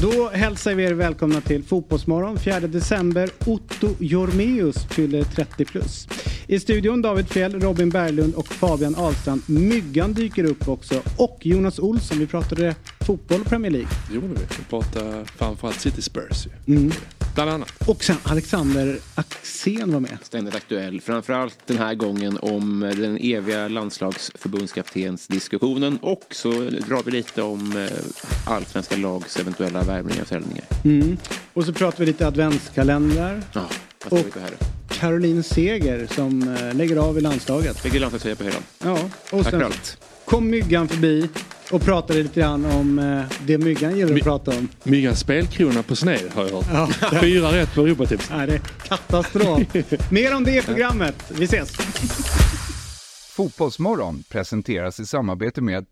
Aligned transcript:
Då 0.00 0.28
hälsar 0.28 0.74
vi 0.74 0.84
er 0.84 0.92
välkomna 0.92 1.40
till 1.40 1.62
Fotbollsmorgon 1.62 2.38
4 2.38 2.60
december. 2.60 3.30
Otto 3.46 3.88
Jormeus 3.98 4.84
fyller 4.84 5.24
30 5.24 5.64
plus. 5.64 6.08
I 6.46 6.60
studion 6.60 7.02
David 7.02 7.28
Fjell, 7.28 7.60
Robin 7.60 7.90
Berglund 7.90 8.34
och 8.34 8.46
Fabian 8.46 8.94
Ahlstrand. 8.94 9.42
Myggan 9.46 10.12
dyker 10.12 10.44
upp 10.44 10.68
också. 10.68 11.02
Och 11.16 11.38
Jonas 11.42 11.78
Olsson. 11.78 12.18
Vi 12.18 12.26
pratade 12.26 12.74
fotboll 13.00 13.40
och 13.40 13.46
Premier 13.46 13.70
League. 13.70 13.88
Det 14.08 14.14
gjorde 14.14 14.28
vi. 14.28 14.34
Vi 14.34 14.64
pratade 14.70 15.24
framförallt 15.24 15.80
City 15.80 16.02
Spurs 16.02 16.46
ju. 16.46 16.74
Mm. 16.74 16.92
Bland 17.34 17.50
annat. 17.50 17.72
Och 17.86 18.04
sen 18.04 18.16
Alexander 18.22 18.98
Axén 19.14 19.92
var 19.92 20.00
med. 20.00 20.18
Ständigt 20.22 20.54
aktuell. 20.54 21.00
Framförallt 21.00 21.58
den 21.66 21.78
här 21.78 21.94
gången 21.94 22.38
om 22.42 22.80
den 22.80 23.18
eviga 23.20 23.68
landslagsförbundskaptensdiskussionen. 23.68 25.98
Och 26.02 26.22
så 26.30 26.50
drar 26.60 27.02
vi 27.04 27.10
lite 27.10 27.42
om 27.42 27.76
eh, 27.76 27.88
allsvenska 28.46 28.96
lags 28.96 29.36
eventuella 29.36 29.82
värvningar 29.82 30.22
och 30.22 30.28
försäljningar. 30.28 30.64
Mm. 30.84 31.16
Och 31.52 31.64
så 31.64 31.72
pratar 31.72 31.98
vi 31.98 32.06
lite 32.06 32.26
adventskalendrar. 32.26 33.42
Ja, 33.52 33.66
vad 34.10 34.32
på 34.32 34.40
här? 34.40 34.50
Caroline 34.88 35.42
Seger 35.42 36.06
som 36.06 36.56
eh, 36.56 36.74
lägger 36.74 36.96
av 36.96 37.18
i 37.18 37.20
landslaget. 37.20 37.84
Lägger 37.84 38.00
landslagströja 38.00 38.36
på 38.36 38.44
hyllan. 38.44 38.62
Ja, 38.84 38.92
och 38.92 38.98
Tack 39.30 39.50
sen 39.50 39.60
för 39.60 39.62
allt. 39.62 39.98
Kom 40.32 40.50
Myggan 40.50 40.88
förbi 40.88 41.28
och 41.70 41.82
pratade 41.82 42.22
lite 42.22 42.40
grann 42.40 42.66
om 42.66 42.98
eh, 42.98 43.22
det 43.46 43.58
Myggan 43.58 43.96
gillar 43.98 44.16
att 44.16 44.22
prata 44.22 44.50
om. 44.50 44.68
Myggan 44.82 45.16
spelkrona 45.16 45.82
på 45.82 45.96
sned 45.96 46.30
har 46.34 46.48
jag 46.48 46.62
hört. 46.62 46.98
Ja. 47.00 47.20
Fyra 47.20 47.52
rätt 47.52 47.74
på 47.74 47.80
Europatips. 47.80 48.30
Nej, 48.30 48.46
det 48.46 48.54
är 48.54 48.58
katastrof. 48.88 49.60
Mer 50.10 50.36
om 50.36 50.44
det 50.44 50.58
i 50.58 50.62
programmet. 50.62 51.32
Vi 51.38 51.44
ses. 51.44 51.72
Fotbollsmorgon 53.36 54.24
presenteras 54.28 55.00
i 55.00 55.06
samarbete 55.06 55.60
med 55.60 55.86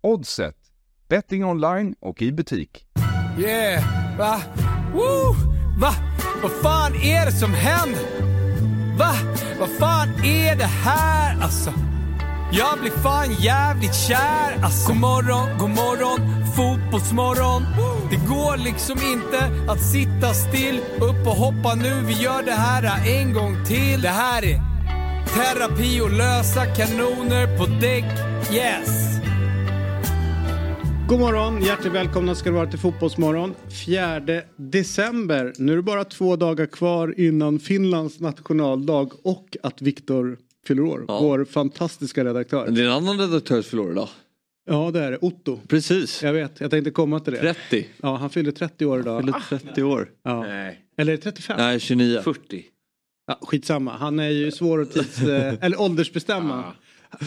Oddset, 0.00 0.56
betting 1.08 1.44
online 1.44 1.94
och 2.00 2.22
i 2.22 2.32
butik. 2.32 2.86
Yeah, 3.38 3.84
va? 4.18 4.42
Woo! 4.94 5.34
Va? 5.80 5.94
Vad 6.42 6.52
fan 6.52 6.94
är 6.94 7.26
det 7.26 7.32
som 7.32 7.54
händer? 7.54 8.02
Va? 8.98 9.12
Vad 9.60 9.68
fan 9.68 10.08
är 10.24 10.56
det 10.56 10.64
här 10.64 11.40
alltså? 11.42 11.72
Jag 12.52 12.78
blir 12.80 12.90
fan 12.90 13.32
jävligt 13.40 13.94
kär 13.94 14.58
alltså. 14.62 14.92
God 14.92 15.00
morgon, 15.00 15.58
god 15.58 15.70
morgon, 15.70 16.18
fotbollsmorgon. 16.56 17.62
Det 18.10 18.16
går 18.28 18.56
liksom 18.56 18.98
inte 19.12 19.70
att 19.72 19.80
sitta 19.80 20.34
still. 20.34 20.80
Upp 20.96 21.26
och 21.26 21.36
hoppa 21.36 21.74
nu, 21.74 22.02
vi 22.06 22.12
gör 22.12 22.42
det 22.42 22.52
här 22.52 23.08
en 23.08 23.32
gång 23.32 23.64
till. 23.66 24.00
Det 24.00 24.08
här 24.08 24.44
är 24.44 24.60
terapi 25.34 26.00
och 26.00 26.10
lösa 26.10 26.66
kanoner 26.66 27.58
på 27.58 27.66
däck. 27.66 28.04
Yes! 28.52 29.06
God 31.08 31.20
morgon, 31.20 31.62
hjärtligt 31.62 31.92
välkomna 31.92 32.34
ska 32.34 32.50
du 32.50 32.56
vara 32.56 32.70
till 32.70 32.78
Fotbollsmorgon. 32.78 33.54
4 33.86 34.20
december. 34.56 35.52
Nu 35.58 35.72
är 35.72 35.76
det 35.76 35.82
bara 35.82 36.04
två 36.04 36.36
dagar 36.36 36.66
kvar 36.66 37.14
innan 37.20 37.58
Finlands 37.58 38.20
nationaldag 38.20 39.08
och 39.24 39.56
att 39.62 39.82
Viktor 39.82 40.38
fyller 40.66 40.82
år. 40.82 41.04
Ja. 41.08 41.20
Vår 41.20 41.44
fantastiska 41.44 42.24
redaktör. 42.24 42.70
Det 42.70 42.80
är 42.80 42.84
en 42.86 42.92
annan 42.92 43.18
redaktörs 43.18 43.66
förlorare 43.66 43.92
idag. 43.92 44.08
Ja, 44.68 44.90
det 44.90 45.00
är 45.00 45.10
det. 45.10 45.18
Otto. 45.20 45.60
Precis. 45.68 46.22
Jag 46.22 46.32
vet, 46.32 46.60
jag 46.60 46.70
tänkte 46.70 46.90
komma 46.90 47.20
till 47.20 47.32
det. 47.32 47.54
30. 47.54 47.86
Ja, 48.02 48.16
han 48.16 48.30
fyller 48.30 48.52
30 48.52 48.86
år 48.86 49.00
idag. 49.00 49.20
Fyller 49.24 49.58
30 49.58 49.82
år. 49.82 50.10
Ja. 50.22 50.42
Nej. 50.42 50.80
Eller 50.96 51.12
är 51.12 51.16
det 51.16 51.22
35? 51.22 51.56
Nej, 51.58 51.80
29. 51.80 52.20
40. 52.22 52.64
Ja, 53.26 53.38
skitsamma, 53.42 53.96
han 53.96 54.18
är 54.18 54.28
ju 54.28 54.50
svår 54.52 54.82
att 54.82 54.92
tids, 54.92 55.18
eh, 55.22 55.54
eller 55.60 55.80
åldersbestämma. 55.80 56.64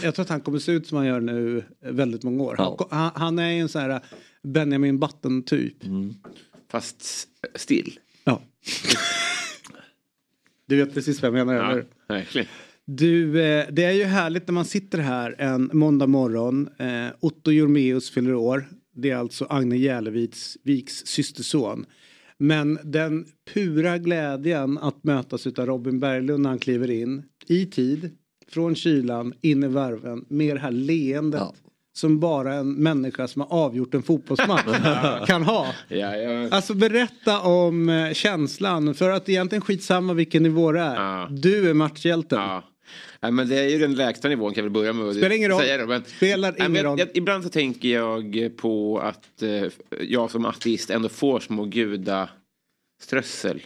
Jag 0.02 0.14
tror 0.14 0.22
att 0.22 0.28
han 0.28 0.40
kommer 0.40 0.58
se 0.58 0.72
ut 0.72 0.86
som 0.86 0.96
han 0.96 1.06
gör 1.06 1.20
nu 1.20 1.58
eh, 1.84 1.90
väldigt 1.92 2.22
många 2.22 2.42
år. 2.42 2.54
Han, 2.58 2.76
Ja. 2.78 2.88
han, 2.90 3.10
han 3.14 3.38
är 3.38 3.50
ju 3.50 3.60
en 3.60 3.68
sån 3.68 3.82
här 3.82 4.00
Benjamin 4.42 4.98
Button 4.98 5.42
typ. 5.42 5.76
Fast 6.70 7.00
s- 7.00 7.26
still. 7.54 7.98
Ja. 8.24 8.42
Du 10.66 10.76
vet 10.76 10.94
precis 10.94 11.22
vad 11.22 11.28
jag 11.38 11.46
menar, 11.46 11.54
eller 11.54 11.64
Ja, 11.68 11.74
hur? 11.74 11.86
verkligen. 12.08 12.46
Du, 12.92 13.42
eh, 13.42 13.66
det 13.70 13.84
är 13.84 13.92
ju 13.92 14.04
härligt 14.04 14.48
när 14.48 14.52
man 14.52 14.64
sitter 14.64 14.98
här 14.98 15.34
en 15.38 15.70
måndag 15.72 16.06
morgon. 16.06 16.68
Eh, 16.78 17.06
Otto 17.20 17.50
Jormeus 17.50 18.10
fyller 18.10 18.34
år. 18.34 18.68
Det 18.94 19.10
är 19.10 19.16
alltså 19.16 19.46
Agne 19.50 19.76
Järleviks 19.76 20.56
Viks 20.64 21.06
systerson. 21.06 21.86
Men 22.38 22.78
den 22.84 23.26
pura 23.54 23.98
glädjen 23.98 24.78
att 24.78 25.04
mötas 25.04 25.46
av 25.46 25.66
Robin 25.66 26.00
Berglund 26.00 26.42
när 26.42 26.50
han 26.50 26.58
kliver 26.58 26.90
in 26.90 27.22
i 27.46 27.66
tid, 27.66 28.10
från 28.48 28.74
kylan, 28.74 29.34
in 29.40 29.64
i 29.64 29.68
värven, 29.68 30.24
med 30.28 30.56
det 30.56 30.60
här 30.60 30.70
leendet. 30.70 31.40
Ja. 31.40 31.54
Som 31.92 32.20
bara 32.20 32.54
en 32.54 32.72
människa 32.72 33.28
som 33.28 33.42
har 33.42 33.48
avgjort 33.58 33.94
en 33.94 34.02
fotbollsmatch 34.02 35.26
kan 35.26 35.42
ha. 35.42 35.66
Ja, 35.88 36.16
ja. 36.16 36.48
Alltså 36.50 36.74
berätta 36.74 37.40
om 37.40 37.88
eh, 37.88 38.12
känslan. 38.12 38.94
För 38.94 39.10
att 39.10 39.28
egentligen 39.28 39.62
skitsamma 39.62 40.12
vilken 40.12 40.42
nivå 40.42 40.72
det 40.72 40.80
är. 40.80 40.94
Ja. 40.94 41.28
Du 41.30 41.70
är 41.70 41.74
matchhjälten. 41.74 42.40
Nej, 43.22 43.32
men 43.32 43.48
det 43.48 43.58
är 43.58 43.68
ju 43.68 43.78
den 43.78 43.94
lägsta 43.94 44.28
nivån 44.28 44.54
kan 44.54 44.56
jag 44.56 44.62
väl 44.62 44.72
börja 44.72 44.92
med 44.92 45.06
att 45.06 45.16
Spelar 45.16 45.36
ingen 45.36 45.50
roll. 45.50 45.60
säga 45.60 45.76
det. 45.76 45.86
Men, 45.86 46.04
Spelar 46.04 46.54
Nej, 46.58 46.68
men 46.68 46.70
ingen 46.70 46.84
roll. 46.98 47.00
ibland 47.14 47.44
så 47.44 47.50
tänker 47.50 47.88
jag 47.88 48.50
på 48.56 48.98
att 48.98 49.42
eh, 49.42 49.64
jag 50.00 50.30
som 50.30 50.44
ateist 50.44 50.90
ändå 50.90 51.08
får 51.08 51.40
små 51.40 51.64
gudaströssel. 51.64 53.62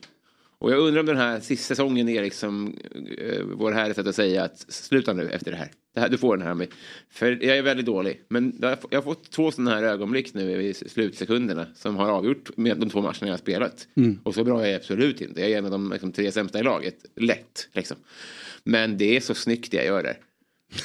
Och 0.59 0.73
jag 0.73 0.79
undrar 0.79 1.01
om 1.01 1.07
den 1.07 1.17
här 1.17 1.41
sista 1.41 1.75
säsongen 1.75 2.09
är 2.09 2.23
liksom 2.23 2.77
eh, 3.19 3.43
vår 3.43 3.73
herre 3.73 3.95
sätt 3.95 4.07
att 4.07 4.15
säga 4.15 4.45
att 4.45 4.59
sluta 4.69 5.13
nu 5.13 5.29
efter 5.29 5.51
det 5.51 5.57
här. 5.57 5.71
det 5.95 6.01
här. 6.01 6.09
Du 6.09 6.19
får 6.19 6.37
den 6.37 6.47
här 6.47 6.55
med. 6.55 6.69
För 7.11 7.45
jag 7.45 7.59
är 7.59 7.63
väldigt 7.63 7.87
dålig. 7.87 8.21
Men 8.29 8.59
jag 8.61 8.79
har, 8.93 9.03
fått 9.03 9.31
två 9.31 9.51
sådana 9.51 9.71
här 9.75 9.83
ögonblick 9.83 10.35
nu 10.35 10.63
i 10.63 10.75
slutsekunderna 10.75 11.67
som 11.75 11.97
har 11.97 12.09
avgjort 12.11 12.57
med 12.57 12.79
de 12.79 12.91
två 12.91 13.01
matcherna 13.01 13.17
jag 13.21 13.33
har 13.33 13.39
spelat. 13.39 13.89
Och 14.23 14.35
så 14.35 14.45
bra 14.45 14.63
är 14.63 14.67
jag 14.67 14.77
absolut 14.77 15.21
inte. 15.21 15.41
Jag 15.41 15.51
är 15.51 15.59
en 15.59 15.65
av 15.65 15.71
de 15.71 15.91
liksom, 15.93 16.13
tre 16.13 16.33
sämsta 16.33 16.61
i 16.61 16.63
laget. 16.63 16.97
Lätt 17.17 17.69
liksom. 17.73 17.97
Men 18.65 18.99
det 18.99 19.17
är 19.17 19.21
så 19.21 19.35
snyggt 19.35 19.71
det 19.71 19.77
jag 19.77 19.87
gör 19.87 20.03
där. 20.03 20.19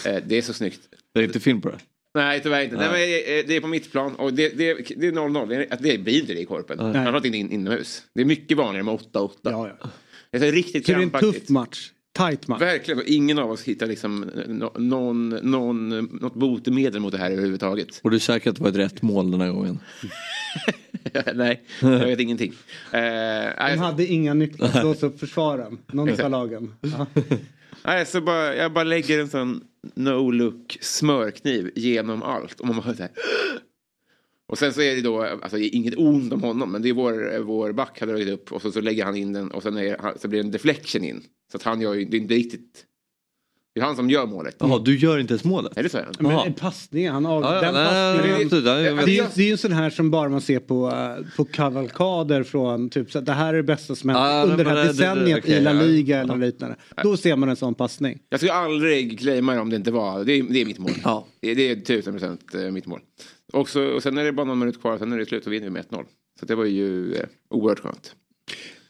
Eh, 0.06 0.24
det 0.28 0.38
är 0.38 0.42
så 0.42 0.54
snyggt. 0.54 0.80
Det 1.14 1.20
är 1.20 1.24
inte 1.24 1.40
film 1.40 1.62
på 1.62 1.70
det. 1.70 1.78
Nej 2.14 2.40
tyvärr 2.44 2.64
inte. 2.64 2.76
Nej. 2.76 2.90
Nej. 2.92 3.24
men, 3.28 3.40
eh, 3.40 3.46
det 3.48 3.56
är 3.56 3.62
på 3.62 3.68
mitt 3.68 3.92
plan 3.92 4.16
och 4.16 4.34
det, 4.34 4.50
det, 4.50 4.74
det 4.74 5.08
är 5.08 5.12
0-0. 5.12 5.78
Det, 5.82 5.98
blir 5.98 6.20
inte 6.22 6.34
det 6.34 6.40
i 6.40 6.46
korpen. 6.46 6.78
Framförallt 6.78 7.26
inte 7.26 7.38
in, 7.38 7.52
inomhus. 7.52 8.04
Det 8.16 8.22
är 8.22 8.26
mycket 8.26 8.58
vanligare 8.58 8.84
med 8.84 8.94
8-8. 8.94 9.30
Ja, 9.42 9.78
ja. 9.82 9.90
Det 10.32 10.48
är 10.48 10.52
riktigt 10.52 10.86
Så 10.86 10.92
det 10.92 10.98
är 10.98 11.02
en 11.02 11.10
krampaktigt. 11.10 11.42
tuff 11.48 11.50
match. 11.50 11.90
Tight 12.18 12.48
match. 12.48 12.62
Verkligen. 12.62 13.02
Ingen 13.06 13.40
av 13.40 13.52
oss 13.52 13.64
hittar 13.64 13.88
liksom 13.88 14.32
någon, 14.78 15.30
någon, 15.30 15.90
något 15.90 16.36
botemedel 16.36 17.00
mot 17.02 17.12
det 17.12 17.18
här 17.18 17.32
överhuvudtaget. 17.32 18.00
Och 18.04 18.10
du 18.10 18.16
är 18.16 18.20
säker 18.20 18.50
att 18.50 18.56
det 18.56 18.62
var 18.64 18.70
ett 18.70 18.76
rätt 18.76 19.02
mål 19.02 19.32
den 19.32 19.42
här 19.42 19.52
gången? 19.52 19.80
Nej, 21.36 21.64
jag 21.82 21.90
vet 22.06 22.20
ingenting. 22.20 22.54
Eh, 22.92 23.00
De 23.72 23.78
hade 23.78 24.06
inga 24.06 24.34
nycklar 24.34 24.68
att 24.78 24.84
låsa 24.84 25.06
upp 25.06 25.20
försvaren. 25.20 25.78
Någon 25.92 26.22
av 26.22 26.32
lagen. 26.32 26.74
Nej, 27.86 28.06
så 28.06 28.22
bara, 28.22 28.56
jag 28.56 28.74
bara 28.74 28.84
lägger 28.84 29.20
en 29.20 29.30
sån 29.30 29.64
no-look 29.96 30.78
smörkniv 30.82 31.72
genom 31.76 32.24
allt. 32.24 32.60
Och 32.60 32.68
man 32.68 32.76
bara 32.76 32.96
så 32.96 33.02
här. 33.02 33.12
Och 34.48 34.58
sen 34.58 34.74
så 34.74 34.82
är 34.82 34.96
det 34.96 35.02
då, 35.02 35.22
alltså 35.22 35.58
inget 35.58 35.98
ont 35.98 36.34
om 36.34 36.44
honom, 36.44 36.72
men 36.72 36.82
det 36.82 36.90
är 36.90 36.94
vår, 36.94 37.40
vår 37.40 37.72
back 37.72 38.00
hade 38.00 38.12
dragit 38.12 38.30
upp 38.30 38.52
och 38.52 38.62
så, 38.62 38.72
så 38.72 38.82
lägger 38.82 39.06
han 39.06 39.16
in 39.16 39.34
den 39.34 39.52
och 39.52 39.64
sen 39.64 39.78
är, 39.78 40.18
så 40.20 40.28
blir 40.28 40.40
det 40.40 40.48
en 40.48 40.52
deflection 40.52 41.04
in. 41.04 41.24
Så 41.52 41.58
att 41.58 41.64
han 41.64 41.82
gör 41.82 41.94
ju, 41.94 42.06
det 42.06 42.18
är 42.18 42.22
inte 42.22 42.34
riktigt, 42.34 42.86
det 43.76 43.82
är 43.82 43.86
han 43.86 43.96
som 43.96 44.10
gör 44.10 44.26
målet. 44.26 44.56
Jaha, 44.60 44.80
du 44.86 44.98
gör 44.98 45.18
inte 45.20 45.34
ens 45.34 45.44
målet? 45.44 45.78
Är 45.78 45.84
det 45.84 45.90
så? 45.90 46.00
Men 46.20 46.32
Jaha. 46.32 46.46
en 46.46 46.54
passning, 46.54 47.10
han 47.10 47.26
av, 47.26 47.42
Ja, 47.44 47.56
ja, 47.56 47.62
den 47.62 47.74
nej, 47.74 47.86
passningen. 47.86 48.16
ja, 48.16 49.06
Det 49.06 49.12
är, 49.12 49.16
ju- 49.16 49.28
det 49.36 49.42
är 49.42 49.46
ju 49.46 49.52
en 49.52 49.58
sån 49.58 49.72
här 49.74 49.90
som 49.90 50.12
bara 50.12 50.30
man 50.30 50.42
ser 50.42 50.60
på, 50.60 50.88
eh, 50.90 51.36
på 51.38 51.46
kavalkader 51.46 52.44
från 52.44 52.90
typ 52.90 53.12
så 53.12 53.20
att 53.20 53.26
det 53.26 53.34
här 53.34 53.54
är 53.54 53.58
det 53.58 53.64
bästa 53.64 53.96
som 53.96 54.10
hänt 54.10 54.20
Ja, 54.20 54.44
under 54.44 54.64
det 54.64 54.70
här 54.70 54.78
det- 54.78 54.84
det- 54.84 54.88
decenniet 54.88 55.38
okej, 55.40 55.58
i 55.58 55.62
La 55.62 55.74
ja. 55.74 55.82
Liga 55.82 56.20
eller 56.22 56.36
liknande. 56.38 56.76
Då 57.04 57.18
ser 57.18 57.36
man 57.36 57.50
en 57.50 57.56
sån 57.56 57.76
passning. 57.76 58.20
Jag 58.30 58.40
skulle 58.40 58.54
aldrig 58.54 59.20
claima 59.20 59.54
det 59.54 59.60
om 59.60 59.70
det 59.70 59.76
inte 59.76 59.92
var, 59.92 60.24
det 60.24 60.34
är, 60.34 60.44
det 60.44 60.62
är 60.62 60.66
mitt 60.66 60.80
mål. 60.80 60.92
Ja. 61.04 61.28
Det, 61.42 61.52
är- 61.52 61.56
det 61.56 61.72
är 61.72 61.76
tusen 61.76 62.14
procent 62.14 62.56
eh, 62.56 62.72
mitt 62.72 62.86
mål. 62.86 63.00
Och, 63.54 63.70
så, 63.70 63.84
och 63.86 64.04
sen 64.04 64.18
är 64.18 64.24
det 64.24 64.32
bara 64.32 64.46
någon 64.46 64.60
minut 64.60 64.82
kvar, 64.82 64.98
sen 64.98 65.12
är 65.14 65.18
det 65.18 65.26
slut 65.26 65.46
och 65.48 65.54
vinner 65.54 65.66
vi 65.66 65.72
med 65.72 65.86
1-0. 65.90 66.04
Så 66.40 66.46
det 66.46 66.56
var 66.56 66.66
ju 66.66 67.14
eh, 67.14 67.26
oerhört 67.50 67.80
skönt. 67.80 68.16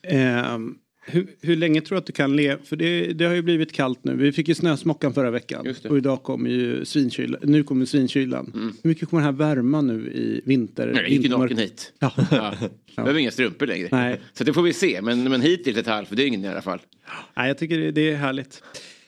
Ehm, 0.04 0.76
hur, 1.10 1.28
hur 1.42 1.56
länge 1.56 1.82
tror 1.82 1.96
du 1.96 2.00
att 2.00 2.06
du 2.06 2.14
kan 2.14 2.36
leva? 2.36 2.62
För 2.64 2.76
det, 2.76 3.14
det 3.14 3.26
har 3.26 3.34
ju 3.34 3.42
blivit 3.42 3.74
kallt 3.74 4.04
nu. 4.04 4.16
Vi 4.16 4.32
fick 4.32 4.48
ju 4.48 4.56
snösmockan 4.56 5.14
förra 5.14 5.32
veckan. 5.32 5.76
Det. 5.82 5.90
Och 5.90 5.98
idag 5.98 6.24
kommer 6.24 6.50
ju 6.50 6.86
svinkylan. 6.86 7.40
Nu 7.44 7.64
kommer 7.64 7.86
svinkylan. 7.86 8.52
Hur 8.84 8.90
mycket 8.90 9.10
kommer 9.10 9.24
den 9.24 9.34
här 9.34 9.56
värma 9.56 9.82
nu 9.82 10.12
i 10.12 10.42
vinter? 10.46 10.92
Nej, 10.94 11.02
jag 11.02 11.10
gick 11.10 11.24
ju 11.24 11.30
naken 11.30 11.58
hit. 11.58 11.94
Ja. 12.00 12.14
Ja. 12.32 12.54
Behöver 12.96 13.20
inga 13.20 13.32
strumpor 13.32 13.68
längre. 13.68 13.88
Nej. 13.92 14.22
Så 14.34 14.44
det 14.44 14.54
får 14.54 14.62
vi 14.62 14.74
se. 14.74 15.02
Men, 15.02 15.24
men 15.24 15.42
hittills 15.42 15.78
ett 15.78 15.88
halvdygn 15.88 16.46
i 16.46 16.48
alla 16.48 16.62
fall. 16.62 16.80
Nej, 17.38 17.48
jag 17.48 17.58
tycker 17.58 17.78
det, 17.78 17.92
det 17.92 18.12
är 18.12 18.16
härligt. 18.16 18.64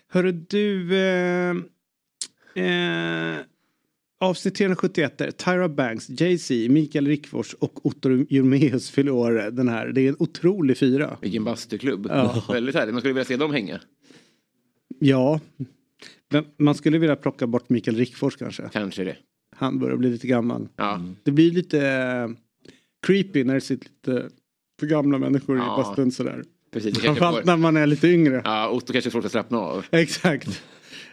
Hörru 0.09 0.31
du. 0.31 0.95
Eh, 0.95 1.56
eh, 2.65 3.36
avsnitt 4.21 4.56
371 4.56 5.18
där. 5.18 5.31
Tyra 5.31 5.69
Banks, 5.69 6.09
Jay-Z, 6.09 6.53
Mikael 6.69 7.07
Rickfors 7.07 7.53
och 7.53 7.85
Otto 7.85 8.09
Jurmeus 8.29 8.89
fyller 8.89 9.12
år 9.12 9.31
den 9.51 9.69
här. 9.69 9.88
Det 9.88 10.01
är 10.01 10.09
en 10.09 10.15
otrolig 10.19 10.77
fyra. 10.77 11.18
Vilken 11.21 11.44
bastuklubb. 11.44 12.07
Ja. 12.09 12.44
Väldigt 12.50 12.75
härligt. 12.75 12.94
Man 12.94 13.01
skulle 13.01 13.13
vilja 13.13 13.25
se 13.25 13.38
dem 13.38 13.51
hänga. 13.51 13.79
Ja. 15.00 15.39
Men 16.29 16.45
man 16.57 16.75
skulle 16.75 16.97
vilja 16.97 17.15
plocka 17.15 17.47
bort 17.47 17.69
Mikael 17.69 17.97
Rickfors 17.97 18.35
kanske. 18.35 18.69
Kanske 18.73 19.03
det. 19.03 19.18
Han 19.56 19.79
börjar 19.79 19.97
bli 19.97 20.09
lite 20.09 20.27
gammal. 20.27 20.67
Ja. 20.75 21.01
Det 21.24 21.31
blir 21.31 21.51
lite 21.51 21.88
eh, 21.88 22.29
creepy 23.07 23.44
när 23.44 23.53
det 23.53 23.62
sitter 23.62 23.85
lite 24.13 24.29
för 24.79 24.88
gamla 24.88 25.17
människor 25.17 25.57
Ja. 25.57 25.63
i 25.63 25.83
bastun 25.83 26.12
sådär. 26.12 26.44
Precis, 26.74 27.00
Framförallt 27.00 27.38
får, 27.38 27.45
när 27.45 27.57
man 27.57 27.77
är 27.77 27.88
lite 27.88 28.07
yngre. 28.07 28.41
ja, 28.45 28.69
Otto 28.69 28.94
kanske 28.94 29.09
får 29.12 29.19
svårt 29.19 29.25
att 29.25 29.31
slappna 29.31 29.57
av. 29.57 29.85
Exakt. 29.91 30.63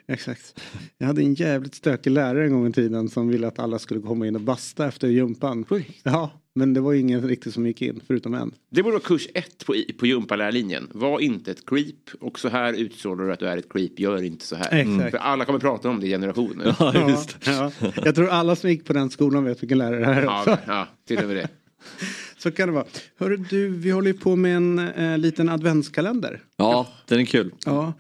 Exakt. 0.13 0.61
Jag 0.99 1.07
hade 1.07 1.23
en 1.23 1.35
jävligt 1.35 1.75
stökig 1.75 2.11
lärare 2.11 2.45
en 2.45 2.53
gång 2.53 2.67
i 2.67 2.73
tiden 2.73 3.09
som 3.09 3.29
ville 3.29 3.47
att 3.47 3.59
alla 3.59 3.79
skulle 3.79 4.01
komma 4.01 4.27
in 4.27 4.35
och 4.35 4.41
basta 4.41 4.89
efter 4.89 5.09
gympan. 5.09 5.65
Ja, 6.03 6.31
men 6.55 6.75
det 6.75 6.81
var 6.81 6.95
ingen 6.95 7.29
riktigt 7.29 7.55
som 7.55 7.67
gick 7.67 7.83
in 7.83 8.01
förutom 8.07 8.35
en. 8.35 8.53
Det 8.71 8.83
borde 8.83 8.93
vara 8.93 9.03
kurs 9.05 9.29
ett 9.35 9.67
på, 9.67 9.75
på 9.99 10.07
gympalärarlinjen. 10.07 10.89
Var 10.93 11.21
inte 11.21 11.51
ett 11.51 11.67
creep 11.67 11.95
och 12.21 12.39
så 12.39 12.49
här 12.49 12.73
utstrålar 12.73 13.25
du 13.25 13.33
att 13.33 13.39
du 13.39 13.47
är 13.47 13.57
ett 13.57 13.73
creep. 13.73 14.01
Gör 14.01 14.23
inte 14.23 14.45
så 14.45 14.57
här. 14.57 14.79
Exakt. 14.81 15.11
För 15.11 15.19
alla 15.19 15.45
kommer 15.45 15.59
prata 15.59 15.89
om 15.89 16.01
det 16.01 16.07
i 16.07 16.11
generationer. 16.11 16.77
Ja, 16.79 16.93
Ja, 16.95 17.11
just. 17.11 17.37
Ja, 17.47 17.73
jag 18.05 18.15
tror 18.15 18.29
alla 18.29 18.57
som 18.57 18.71
gick 18.71 18.85
på 18.85 18.93
den 18.93 19.11
skolan 19.11 19.45
vet 19.45 19.63
vilken 19.63 19.79
lärare 19.79 20.01
det 20.01 20.07
här 20.07 20.23
är 20.23 20.41
också. 20.41 20.59
ja, 20.67 20.89
till 21.09 21.19
och 21.19 21.25
med 21.27 21.37
det. 21.37 21.49
Så 22.39 22.51
kan 22.51 22.69
det 22.69 22.75
vara. 22.75 22.85
Hörru 23.19 23.37
du, 23.37 23.69
vi 23.69 23.91
håller 23.91 24.09
ju 24.13 24.19
på 24.19 24.37
med 24.37 24.57
en 24.57 24.79
eh, 24.79 25.19
liten 25.19 25.49
adventskalender. 25.49 26.41
Ja, 26.57 26.89
den 27.07 27.21
är 27.21 27.25
kul. 27.25 27.53
Ja, 27.65 27.93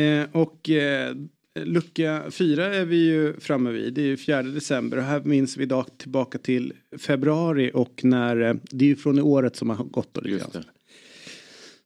eh, 0.00 0.24
och 0.32 0.70
eh, 0.70 1.14
lucka 1.54 2.22
fyra 2.30 2.74
är 2.74 2.84
vi 2.84 2.96
ju 2.96 3.40
framme 3.40 3.70
vid. 3.70 3.94
Det 3.94 4.02
är 4.02 4.06
ju 4.06 4.16
4 4.16 4.42
december 4.42 4.96
och 4.96 5.02
här 5.04 5.20
minns 5.24 5.56
vi 5.56 5.62
idag 5.62 5.86
tillbaka 5.98 6.38
till 6.38 6.72
februari 6.98 7.70
och 7.74 8.04
när 8.04 8.40
eh, 8.40 8.54
det 8.70 8.84
är 8.84 8.88
ju 8.88 8.96
från 8.96 9.18
i 9.18 9.22
året 9.22 9.56
som 9.56 9.70
har 9.70 9.84
gått. 9.84 10.14
Då, 10.14 10.20
det. 10.20 10.64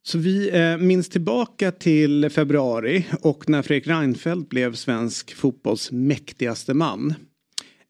Så 0.03 0.19
vi 0.19 0.51
eh, 0.59 0.77
minns 0.77 1.09
tillbaka 1.09 1.73
till 1.73 2.31
februari 2.31 3.07
och 3.23 3.49
när 3.49 3.63
Fredrik 3.63 3.87
Reinfeldt 3.87 4.49
blev 4.49 4.75
svensk 4.75 5.35
fotbolls 5.35 5.93
mäktigaste 5.93 6.75
man. 6.75 7.15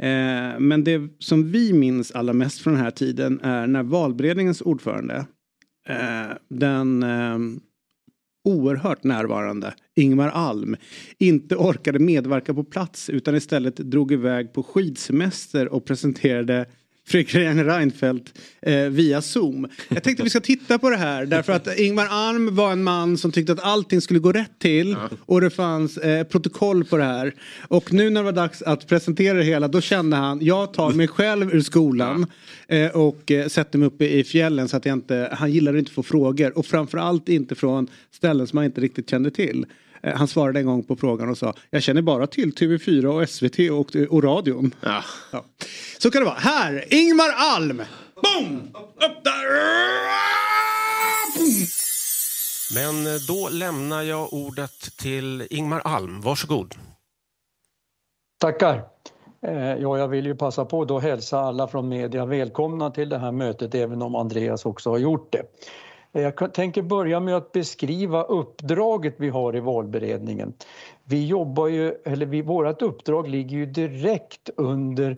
Eh, 0.03 0.59
men 0.59 0.85
det 0.85 1.01
som 1.19 1.51
vi 1.51 1.73
minns 1.73 2.13
allra 2.13 2.33
mest 2.33 2.61
från 2.61 2.75
den 2.75 2.83
här 2.83 2.91
tiden 2.91 3.41
är 3.41 3.67
när 3.67 3.83
valberedningens 3.83 4.61
ordförande, 4.61 5.27
eh, 5.89 6.37
den 6.49 7.03
eh, 7.03 7.39
oerhört 8.49 9.05
närvarande 9.05 9.75
Ingmar 9.97 10.29
Alm, 10.29 10.77
inte 11.19 11.57
orkade 11.57 11.99
medverka 11.99 12.55
på 12.55 12.65
plats 12.65 13.11
utan 13.11 13.37
istället 13.37 13.77
drog 13.77 14.13
iväg 14.13 14.53
på 14.53 14.63
skidsemester 14.63 15.69
och 15.69 15.85
presenterade 15.85 16.67
Fredrik 17.09 17.35
Reinfeldt 17.35 18.39
eh, 18.63 18.77
via 18.77 19.23
Zoom. 19.23 19.69
Jag 19.89 20.03
tänkte 20.03 20.23
vi 20.23 20.31
ska 20.31 20.41
titta 20.41 20.79
på 20.79 20.91
det 20.91 20.97
här 20.97 21.27
därför 21.27 21.53
att 21.53 21.79
Ingmar 21.79 22.07
Alm 22.11 22.55
var 22.55 22.73
en 22.73 22.83
man 22.83 23.19
som 23.19 23.33
tyckte 23.33 23.53
att 23.53 23.65
allting 23.65 24.01
skulle 24.01 24.21
gå 24.21 24.33
rätt 24.33 24.59
till 24.59 24.97
och 25.27 25.41
det 25.41 25.51
fanns 25.51 25.97
eh, 25.97 26.25
protokoll 26.25 26.85
på 26.85 26.97
det 26.97 27.05
här. 27.05 27.35
Och 27.69 27.93
nu 27.93 28.11
när 28.11 28.21
det 28.21 28.25
var 28.25 28.33
dags 28.33 28.63
att 28.63 28.87
presentera 28.87 29.39
det 29.39 29.45
hela 29.45 29.69
då 29.69 29.81
kände 29.81 30.17
han 30.17 30.39
jag 30.43 30.75
tar 30.75 30.93
mig 30.93 31.09
själv 31.09 31.55
ur 31.55 31.61
skolan 31.61 32.27
eh, 32.69 32.91
och 32.91 33.31
eh, 33.31 33.47
sätter 33.47 33.79
mig 33.79 33.87
uppe 33.87 34.09
i 34.09 34.25
fjällen 34.25 34.69
så 34.69 34.77
att 34.77 34.87
jag 34.87 34.93
inte, 34.93 35.29
han 35.33 35.53
gillade 35.53 35.79
inte 35.79 35.89
att 35.89 35.95
få 35.95 36.03
frågor 36.03 36.59
och 36.59 36.67
framförallt 36.67 37.29
inte 37.29 37.55
från 37.55 37.89
ställen 38.11 38.47
som 38.47 38.57
han 38.57 38.67
inte 38.67 38.81
riktigt 38.81 39.11
kände 39.11 39.31
till. 39.31 39.67
Eh, 40.03 40.15
Han 40.17 40.29
svarade 40.29 40.61
en 40.61 40.67
gång 40.67 40.83
på 40.83 40.97
frågan 40.97 41.29
och 41.29 41.39
sa 41.39 41.55
jag 41.71 41.83
känner 41.83 42.03
bara 42.03 42.27
till 42.27 42.53
TV4 42.55 43.07
och 43.07 43.29
SVT 43.29 43.71
och, 43.71 43.97
och 44.17 44.25
radion. 44.25 44.75
Ja. 44.81 45.03
Ja. 45.33 45.45
Så 45.99 46.11
kan 46.11 46.23
det 46.23 46.27
vara. 46.27 46.39
Här, 46.39 46.85
Ingmar 46.95 47.31
Alm! 47.37 47.83
Boom! 48.23 48.71
Upp 48.75 49.25
där! 49.25 49.49
Men 52.75 53.07
eh, 53.07 53.21
då 53.29 53.49
lämnar 53.53 54.03
jag 54.03 54.33
ordet 54.33 54.97
till 54.99 55.47
Ingmar 55.51 55.81
Alm. 55.85 56.21
Varsågod. 56.21 56.75
Tackar. 58.41 58.75
Eh, 59.47 59.75
Ja, 59.75 59.99
jag 59.99 60.09
vill 60.09 60.27
ju 60.27 60.35
passa 60.37 60.65
på 60.65 60.85
då 60.85 60.97
att 60.97 61.03
hälsa 61.03 61.39
alla 61.41 61.69
från 61.69 61.89
media 61.89 62.27
välkomna 62.27 62.91
till 62.91 63.09
det 63.09 63.19
här 63.19 63.33
mötet 63.33 63.75
även 63.75 64.03
om 64.03 64.15
Andreas 64.15 64.67
också 64.67 64.91
har 64.91 64.99
gjort 64.99 65.33
det. 65.33 65.43
Jag 66.13 66.55
tänker 66.55 66.83
börja 66.83 67.21
med 67.21 67.37
att 67.37 67.53
beskriva 67.53 68.23
uppdraget 68.23 69.15
vi 69.19 69.29
har 69.29 69.57
i 69.57 69.61
valberedningen. 69.61 70.53
Vi 71.05 71.27
jobbar 71.27 71.67
ju, 71.67 71.95
eller 72.05 72.27
vi, 72.27 72.43
vårt 72.43 72.83
uppdrag 72.83 73.29
ligger 73.29 73.57
ju 73.57 73.67
direkt 73.67 74.51
under 74.57 75.17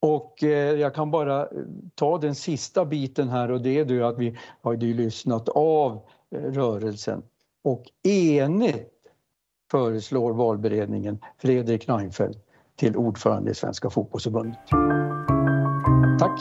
Och 0.00 0.44
eh, 0.44 0.74
jag 0.74 0.94
kan 0.94 1.10
bara 1.10 1.42
eh, 1.42 1.48
ta 1.94 2.18
den 2.18 2.34
sista 2.34 2.84
biten 2.84 3.28
här 3.28 3.50
och 3.50 3.60
det 3.60 3.78
är 3.78 3.84
ju 3.84 4.04
att 4.04 4.18
vi 4.18 4.38
har 4.62 4.72
ju 4.72 4.94
lyssnat 4.94 5.48
av 5.48 6.00
eh, 6.34 6.40
rörelsen 6.40 7.22
och 7.64 7.84
enigt 8.08 8.97
föreslår 9.70 10.32
valberedningen 10.34 11.18
Fredrik 11.42 11.88
Reinfeldt 11.88 12.38
till 12.76 12.96
ordförande 12.96 13.50
i 13.50 13.54
Svenska 13.54 13.90
fotbollsförbundet. 13.90 14.58
Tack! 16.18 16.40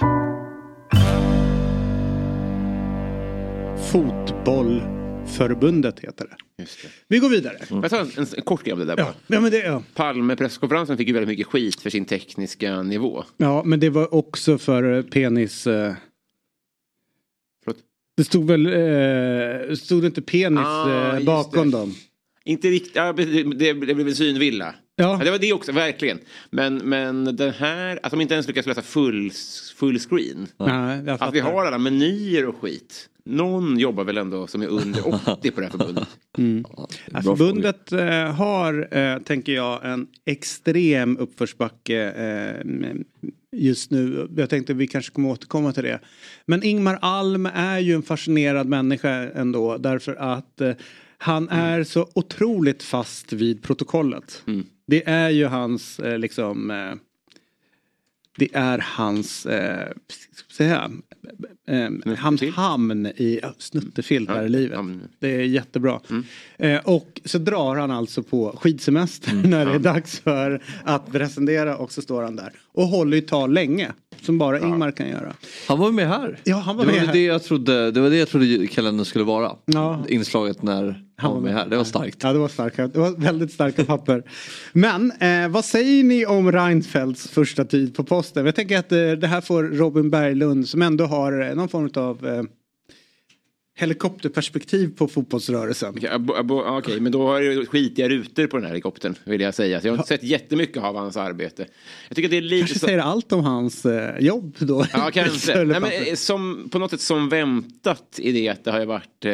Fotbollförbundet 4.78 6.00
heter 6.00 6.26
det. 6.26 6.36
Just 6.64 6.82
det. 6.84 6.88
Vi 7.08 7.20
går 7.20 7.30
vidare. 7.30 7.58
Får 7.66 7.82
jag 7.82 7.90
ta 7.92 8.00
en, 8.00 8.08
en 8.18 8.42
kort 8.44 8.64
grej 8.64 8.74
om 8.74 8.80
det 8.80 8.86
där? 8.86 8.98
Ja, 8.98 9.14
ja, 9.28 9.40
det, 9.40 9.58
ja. 9.58 9.84
Palme-presskonferensen 9.96 10.98
fick 10.98 11.08
ju 11.08 11.14
väldigt 11.14 11.30
mycket 11.30 11.48
skit 11.48 11.82
för 11.82 11.90
sin 11.90 12.06
tekniska 12.06 12.82
nivå. 12.84 13.24
ja, 13.38 13.64
men 13.66 13.80
det 13.80 13.90
var 13.90 14.14
också 14.14 14.58
för 14.58 14.94
eh, 14.98 15.02
penis... 15.04 15.68
Eh, 15.68 15.94
Förlåt? 17.64 17.78
det 18.18 18.24
stod 18.24 18.48
väl... 18.48 18.66
Eh, 18.66 19.76
stod 19.76 20.02
det 20.02 20.08
inte 20.08 20.22
penis 20.22 20.66
Ah, 20.66 21.18
eh, 21.18 21.24
bakom 21.26 21.72
det. 21.72 21.78
dem? 21.78 21.94
Inte 22.48 22.70
riktigt, 22.70 22.96
ja, 22.96 23.14
det, 23.14 23.44
det, 23.44 23.74
blev 23.74 24.08
en 24.08 24.16
synvilla. 24.16 24.76
Ja. 24.96 25.18
Ja, 25.20 25.26
det 25.26 25.32
var 25.32 25.38
det 25.38 25.54
också, 25.54 25.72
verkligen. 25.72 26.20
Men, 26.50 26.78
men 26.78 27.36
den 27.36 27.54
här, 27.54 28.00
att 28.04 28.12
de 28.12 28.22
inte 28.22 28.34
ens 28.34 28.48
lyckas 28.48 28.66
lösa 28.66 28.82
full, 28.82 29.32
full 29.76 30.00
screen. 30.00 30.48
Nej, 30.58 31.10
Att 31.10 31.34
vi 31.34 31.40
har 31.40 31.66
alla 31.66 31.78
menyer 31.78 32.46
och 32.46 32.56
skit. 32.62 33.10
Någon 33.26 33.80
jobbar 33.80 34.04
väl 34.04 34.18
ändå 34.18 34.48
som 34.48 34.62
är 34.62 34.68
under 34.68 35.08
80 35.30 35.52
på 35.52 35.62
det 35.62 35.66
här 35.66 35.72
förbundet. 35.72 36.08
Ja, 36.38 36.88
Bra 37.12 37.22
förbundet 37.22 37.92
eh, 37.92 38.36
har, 38.36 38.98
eh, 38.98 39.20
tänker 39.20 39.52
jag, 39.54 39.86
en 39.86 40.08
extrem 40.26 41.18
uppförsbacke 41.18 42.12
eh, 42.12 42.96
just 43.52 43.92
nu. 43.92 44.28
Jag 44.38 44.50
tänkte 44.50 44.74
vi 44.74 44.88
kanske 44.88 45.12
kommer 45.12 45.30
återkomma 45.30 45.74
till 45.74 45.84
det. 45.84 46.00
Men 46.46 46.64
Ingmar 46.64 47.00
Alm 47.02 47.46
är 47.46 47.80
ju 47.80 47.94
en 47.94 48.04
fascinerad 48.04 48.68
människa 48.68 49.10
ändå 49.14 49.78
därför 49.78 50.16
att 50.16 50.62
eh, 50.62 50.72
han 51.18 51.50
är 51.50 51.84
så 51.84 52.10
otroligt 52.16 52.84
fast 52.84 53.34
vid 53.34 53.64
protokollet. 53.64 54.44
Det 54.88 55.10
är 55.10 55.30
ju 55.30 55.46
hans 55.46 56.00
eh, 56.00 56.20
liksom 56.20 56.72
eh, 56.72 56.96
det 58.38 58.50
är 58.54 58.80
hans, 58.84 59.46
eh, 59.46 59.92
säga, 60.58 60.92
eh, 61.68 62.16
hans 62.18 62.44
hamn 62.44 63.06
i 63.06 63.42
snuttefilt 63.58 64.30
här 64.30 64.44
i 64.46 64.50
livet. 64.50 64.80
Det 65.20 65.36
är 65.36 65.42
jättebra. 65.42 66.02
Eh, 66.58 66.80
och 66.80 67.22
så 67.26 67.38
drar 67.38 67.76
han 67.76 67.92
alltså 67.92 68.24
på 68.24 68.58
skidsemester 68.62 69.34
när 69.48 69.66
det 69.66 69.72
är 69.72 69.80
dags 69.80 70.20
för 70.20 70.64
att 70.84 71.12
presentera 71.12 71.78
och 71.78 71.92
så 71.92 72.02
står 72.02 72.24
han 72.24 72.36
där. 72.36 72.52
Och 72.74 72.84
håller 72.88 73.18
ju 73.18 73.22
tal 73.22 73.54
länge. 73.54 73.92
Som 74.22 74.38
bara 74.38 74.60
Ingmar 74.60 74.92
kan 74.92 75.10
göra. 75.10 75.34
Han 75.68 75.80
var 75.80 75.92
med 75.92 76.08
här. 76.08 76.40
Ja, 76.44 76.58
han 76.58 76.78
var 76.78 76.86
det, 76.86 76.92
var 76.92 76.98
med 76.98 77.08
här. 77.08 77.14
det, 77.14 77.24
jag 77.24 77.44
trodde, 77.44 77.92
det 77.92 78.02
var 78.02 78.10
det 78.10 78.18
jag 78.18 78.30
trodde 78.30 78.68
kalendern 78.68 79.06
skulle 79.06 79.24
vara. 79.24 79.52
Ja. 79.66 80.04
Inslaget 80.10 80.62
när 80.62 81.04
han 81.16 81.34
var 81.34 81.42
med 81.42 81.54
här. 81.54 81.68
Det 81.68 81.78
var 81.78 81.84
starkt. 81.84 82.24
Ja, 82.24 82.34
det 82.34 82.40
var 82.40 82.48
starka, 82.48 82.88
det 82.88 83.00
var 83.00 83.12
väldigt 83.12 83.52
starka 83.52 83.86
papper. 83.86 84.24
Men 84.74 85.12
eh, 85.12 85.50
vad 85.50 85.66
säger 85.66 86.04
ni 86.04 86.26
om 86.26 86.52
Reinfeldts 86.52 87.28
första 87.30 87.66
tid 87.66 87.96
på 87.96 88.04
posten? 88.04 88.46
Jag 88.46 88.56
tänker 88.56 88.80
att 88.80 88.92
eh, 88.92 89.12
det 89.12 89.28
här 89.28 89.42
får 89.42 89.64
Robin 89.64 90.10
Berglund 90.10 90.70
som 90.70 90.82
ändå 90.82 91.06
har 91.06 91.50
eh, 91.50 91.56
någon 91.56 91.70
form 91.70 91.90
av 91.96 92.28
eh, 92.28 92.44
helikopterperspektiv 93.80 94.96
på 94.98 95.08
fotbollsrörelsen. 95.08 95.94
Okej, 95.98 96.10
abo- 96.10 96.78
Okej, 96.78 97.00
men 97.00 97.12
då 97.12 97.28
har 97.28 97.42
det 97.42 97.66
skitiga 97.66 98.10
rutor 98.10 98.48
på 98.48 98.58
den 98.58 98.64
här 98.64 98.72
helikoptern. 98.72 99.16
Vill 99.24 99.42
jag 99.42 99.54
säga. 99.54 99.82
Så 99.82 99.88
jag 99.88 99.94
har 99.94 99.98
inte 99.98 100.08
sett 100.08 100.24
jättemycket 100.24 100.84
av 100.84 100.96
hans 100.96 101.18
arbete. 101.18 101.66
Jag 102.08 102.16
tycker 102.16 102.30
det 102.30 102.38
är 102.38 102.42
lite 102.42 102.60
Kanske 102.60 102.80
så... 102.80 102.86
säger 102.86 103.00
allt 103.00 103.32
om 103.32 103.44
hans 103.44 103.86
eh, 103.86 104.20
jobb 104.20 104.56
då. 104.60 104.86
Ja, 104.94 105.10
kanske. 105.14 105.56
Nej, 105.64 105.80
men, 105.80 105.92
eh, 105.92 106.16
som, 106.16 106.70
på 106.72 106.80
något 106.80 106.92
sätt 106.92 107.02
som 107.02 107.30
väntat 107.30 108.20
i 108.22 108.32
det 108.32 108.50
att 108.50 108.64
det 108.64 108.72
har 108.72 108.86
varit, 108.86 109.26
eh, 109.26 109.32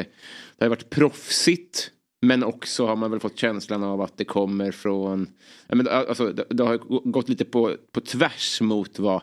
det 0.57 0.65
har 0.65 0.69
varit 0.69 0.89
proffsigt. 0.89 1.89
Men 2.24 2.44
också 2.44 2.86
har 2.86 2.96
man 2.96 3.12
väl 3.12 3.20
fått 3.20 3.38
känslan 3.38 3.84
av 3.84 4.01
att 4.01 4.18
det 4.18 4.25
kommer 4.25 4.72
från... 4.72 5.27
Men, 5.68 5.88
alltså, 5.88 6.32
det, 6.32 6.63
har 6.63 6.77
gå- 6.77 7.01
gått 7.06 7.30
lite 7.30 7.46
på, 7.46 7.75
på 7.92 8.01
tvärs 8.01 8.62
mot 8.62 9.00
vad 9.00 9.22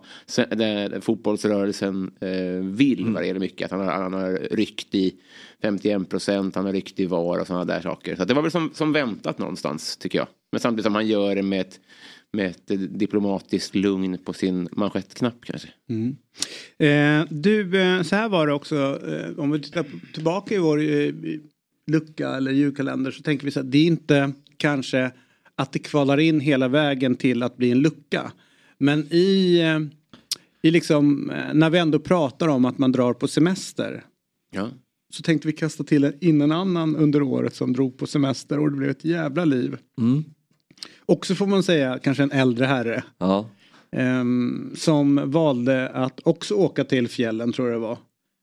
fotbollsrörelsen 1.01 2.11
eh, 2.21 2.65
vill 2.77 3.05
vad 3.13 3.23
det 3.23 3.27
gäller 3.27 3.41
mycket. 3.41 3.65
Att 3.65 3.71
han 3.79 3.81
har, 3.89 3.93
han 3.93 4.13
har 4.13 4.49
ryckt 4.51 4.95
i 4.95 5.15
51 5.63 6.09
procent, 6.09 6.55
han 6.55 6.65
har 6.65 6.73
ryckt 6.73 7.01
i 7.01 7.07
VAR 7.07 7.41
och 7.41 7.47
sådana 7.47 7.65
där 7.65 7.81
saker. 7.81 8.17
Så 8.17 8.25
det 8.25 8.35
var 8.35 8.43
väl 8.43 8.51
som, 8.51 8.71
som 8.75 8.93
väntat 8.93 9.39
någonstans 9.39 9.97
tycker 9.97 10.19
jag. 10.19 10.29
Men 10.53 10.61
samtidigt 10.61 10.85
som 10.85 10.95
han 10.95 11.07
gör 11.07 11.35
det 11.35 11.43
med 11.43 11.61
ett, 11.61 11.81
med 12.33 12.47
ett 12.51 12.99
diplomatiskt 12.99 13.75
lugn 13.75 14.19
på 14.25 14.33
sin 14.33 14.69
manschettknapp 14.73 15.45
kanske. 15.45 15.69
Eh, 16.79 17.25
du, 17.31 17.81
eh, 17.81 18.03
så 18.03 18.17
här 18.17 18.29
var 18.29 18.47
det 18.47 18.53
också. 18.53 18.77
Eh, 19.09 19.39
om 19.39 19.51
vi 19.51 19.61
tittar 19.61 19.85
tillbaka 20.15 20.55
i 20.55 20.59
vår 20.59 20.79
lucka 21.91 22.29
eller 22.29 22.51
julkalender 22.53 23.11
så 23.11 23.23
tänker 23.23 23.45
vi 23.45 23.51
så 23.51 23.61
att 23.61 23.71
det 23.73 23.79
är 23.79 23.87
inte 23.87 24.33
kanske 24.57 25.11
att 25.55 25.73
det 25.73 25.79
kvalar 25.79 26.21
in 26.21 26.41
hela 26.41 26.69
vägen 26.69 27.17
till 27.17 27.43
att 27.43 27.57
bli 27.57 27.71
en 27.71 27.79
lucka. 27.79 28.33
Men 28.79 29.07
i, 29.11 29.61
eh, 29.61 29.79
i 30.63 30.71
liksom, 30.71 31.31
eh, 31.31 31.55
när 31.55 31.71
vi 31.71 31.79
ändå 31.79 31.99
pratar 31.99 32.49
om 32.49 32.65
att 32.65 32.79
man 32.79 32.93
drar 32.93 33.13
på 33.13 33.29
semester 33.29 34.05
Ja. 34.53 34.69
så 35.13 35.23
tänkte 35.23 35.49
vi 35.49 35.53
kasta 35.53 35.85
till 35.85 36.13
in 36.21 36.41
en 36.41 36.53
annan 36.53 36.97
under 36.97 37.23
året 37.23 37.55
som 37.55 37.73
drog 37.73 37.99
på 37.99 38.07
semester 38.07 38.59
och 38.59 38.71
det 38.71 38.77
blev 38.77 38.91
ett 38.91 39.05
jävla 39.05 39.45
liv. 39.45 39.77
Mm. 39.99 40.25
Också 41.07 41.35
får 41.35 41.47
man 41.47 41.63
säga 41.63 41.99
kanske 41.99 42.23
en 42.23 42.31
äldre 42.33 42.65
herre. 42.67 43.05
Ja. 43.19 43.49
ehm, 43.93 44.73
som 44.77 45.31
valde 45.31 45.89
att 45.89 46.21
också 46.25 46.55
åka 46.55 46.85
till 46.85 47.09
fjällen 47.09 47.53
tror 47.53 47.69
jag 47.69 47.77
det 47.77 47.87
var. 47.87 47.99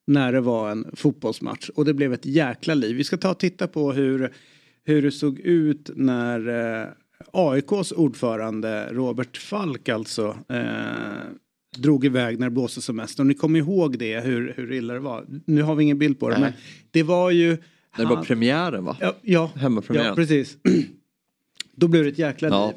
När 0.08 0.32
det 0.34 0.42
var 0.42 0.70
en 0.72 0.86
fotbollsmatch 0.94 1.70
och 1.70 1.86
det 1.86 1.94
blev 1.94 2.14
ett 2.14 2.26
jäkla 2.26 2.74
liv. 2.74 2.96
Vi 2.96 3.04
ska 3.04 3.18
ta 3.18 3.32
och 3.32 3.40
titta 3.40 3.68
på 3.68 3.92
hur, 3.94 4.34
hur 4.84 5.02
det 5.02 5.12
såg 5.12 5.40
ut 5.40 5.90
när 5.96 6.48
eh, 6.82 6.88
AIKs 7.32 7.92
ordförande 7.92 8.90
Robert 8.92 9.38
Falk 9.38 9.90
alltså 9.90 10.38
eh, 10.50 10.62
drog 11.78 12.06
iväg 12.06 12.40
när 12.40 12.48
det 12.48 12.52
blåste 12.52 12.82
semester. 12.82 13.24
Och 13.24 13.28
ni 13.28 13.34
kommer 13.34 13.60
ihåg 13.60 13.98
det 14.00 14.20
hur, 14.20 14.54
hur 14.58 14.72
illa 14.74 14.94
det 14.94 15.00
var. 15.00 15.26
Nu 15.46 15.62
har 15.62 15.76
vi 15.76 15.84
ingen 15.84 15.98
bild 16.00 16.20
på 16.20 16.30
det 16.30 16.36
Nej. 16.40 16.42
men 16.42 16.54
det 16.92 17.04
var 17.04 17.32
ju 17.32 17.58
Det 17.98 18.06
var 18.06 18.24
premiären 18.24 18.84
va? 18.86 18.98
Ja, 19.00 19.16
ja, 19.22 19.52
Hemmapremiären. 19.56 20.08
ja 20.10 20.16
precis. 20.16 20.58
Då 21.76 21.88
blev 21.88 22.04
det 22.04 22.10
ett 22.10 22.20
jäkla 22.20 22.48
Ja. 22.48 22.68
liv. 22.68 22.76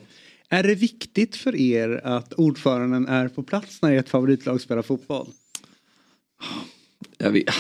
Är 0.49 0.63
det 0.63 0.75
viktigt 0.75 1.37
för 1.37 1.57
er 1.57 2.01
att 2.05 2.33
ordföranden 2.33 3.07
är 3.09 3.29
på 3.29 3.43
plats 3.43 3.83
när 3.83 3.93
ert 3.93 4.09
favoritlag 4.09 4.61
spelar 4.61 4.83
fotboll? 4.83 5.27
Jag 7.21 7.31
vet. 7.31 7.55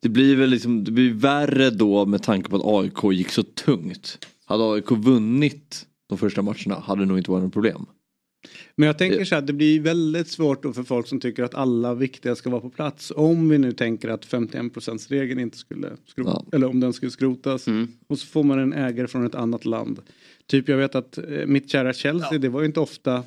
Det 0.00 0.08
blir 0.08 0.36
väl 0.36 0.50
liksom, 0.50 0.84
det 0.84 0.90
blir 0.90 1.12
värre 1.12 1.70
då 1.70 2.06
med 2.06 2.22
tanke 2.22 2.50
på 2.50 2.56
att 2.56 2.62
AIK 2.84 3.18
gick 3.18 3.28
så 3.30 3.42
tungt. 3.42 4.26
Hade 4.44 4.64
AIK 4.72 4.90
vunnit 4.90 5.86
de 6.08 6.18
första 6.18 6.42
matcherna 6.42 6.74
hade 6.84 7.02
det 7.02 7.06
nog 7.06 7.18
inte 7.18 7.30
varit 7.30 7.44
något 7.44 7.52
problem. 7.52 7.86
Men 8.76 8.86
jag 8.86 8.98
tänker 8.98 9.24
så 9.24 9.34
här, 9.34 9.42
det 9.42 9.52
blir 9.52 9.80
väldigt 9.80 10.28
svårt 10.28 10.62
då 10.62 10.72
för 10.72 10.82
folk 10.82 11.06
som 11.06 11.20
tycker 11.20 11.42
att 11.42 11.54
alla 11.54 11.94
viktiga 11.94 12.36
ska 12.36 12.50
vara 12.50 12.60
på 12.60 12.70
plats. 12.70 13.12
Om 13.16 13.48
vi 13.48 13.58
nu 13.58 13.72
tänker 13.72 14.08
att 14.08 14.24
51 14.24 14.72
regeln 15.08 15.40
inte 15.40 15.58
skulle 15.58 15.88
skrotas, 16.06 16.34
Ja. 16.50 16.56
eller 16.56 16.66
om 16.66 16.80
den 16.80 16.92
skulle 16.92 17.10
skrotas. 17.10 17.66
Och 18.06 18.18
så 18.18 18.26
får 18.26 18.42
man 18.44 18.58
en 18.58 18.72
ägare 18.72 19.06
från 19.06 19.26
ett 19.26 19.34
annat 19.34 19.64
land. 19.64 20.00
Typ 20.46 20.68
jag 20.68 20.76
vet 20.76 20.94
att 20.94 21.18
eh, 21.18 21.46
mitt 21.46 21.70
kära 21.70 21.92
Chelsea, 21.92 22.38
det 22.38 22.48
var 22.48 22.60
ju 22.60 22.66
inte 22.66 22.80
ofta 22.80 23.24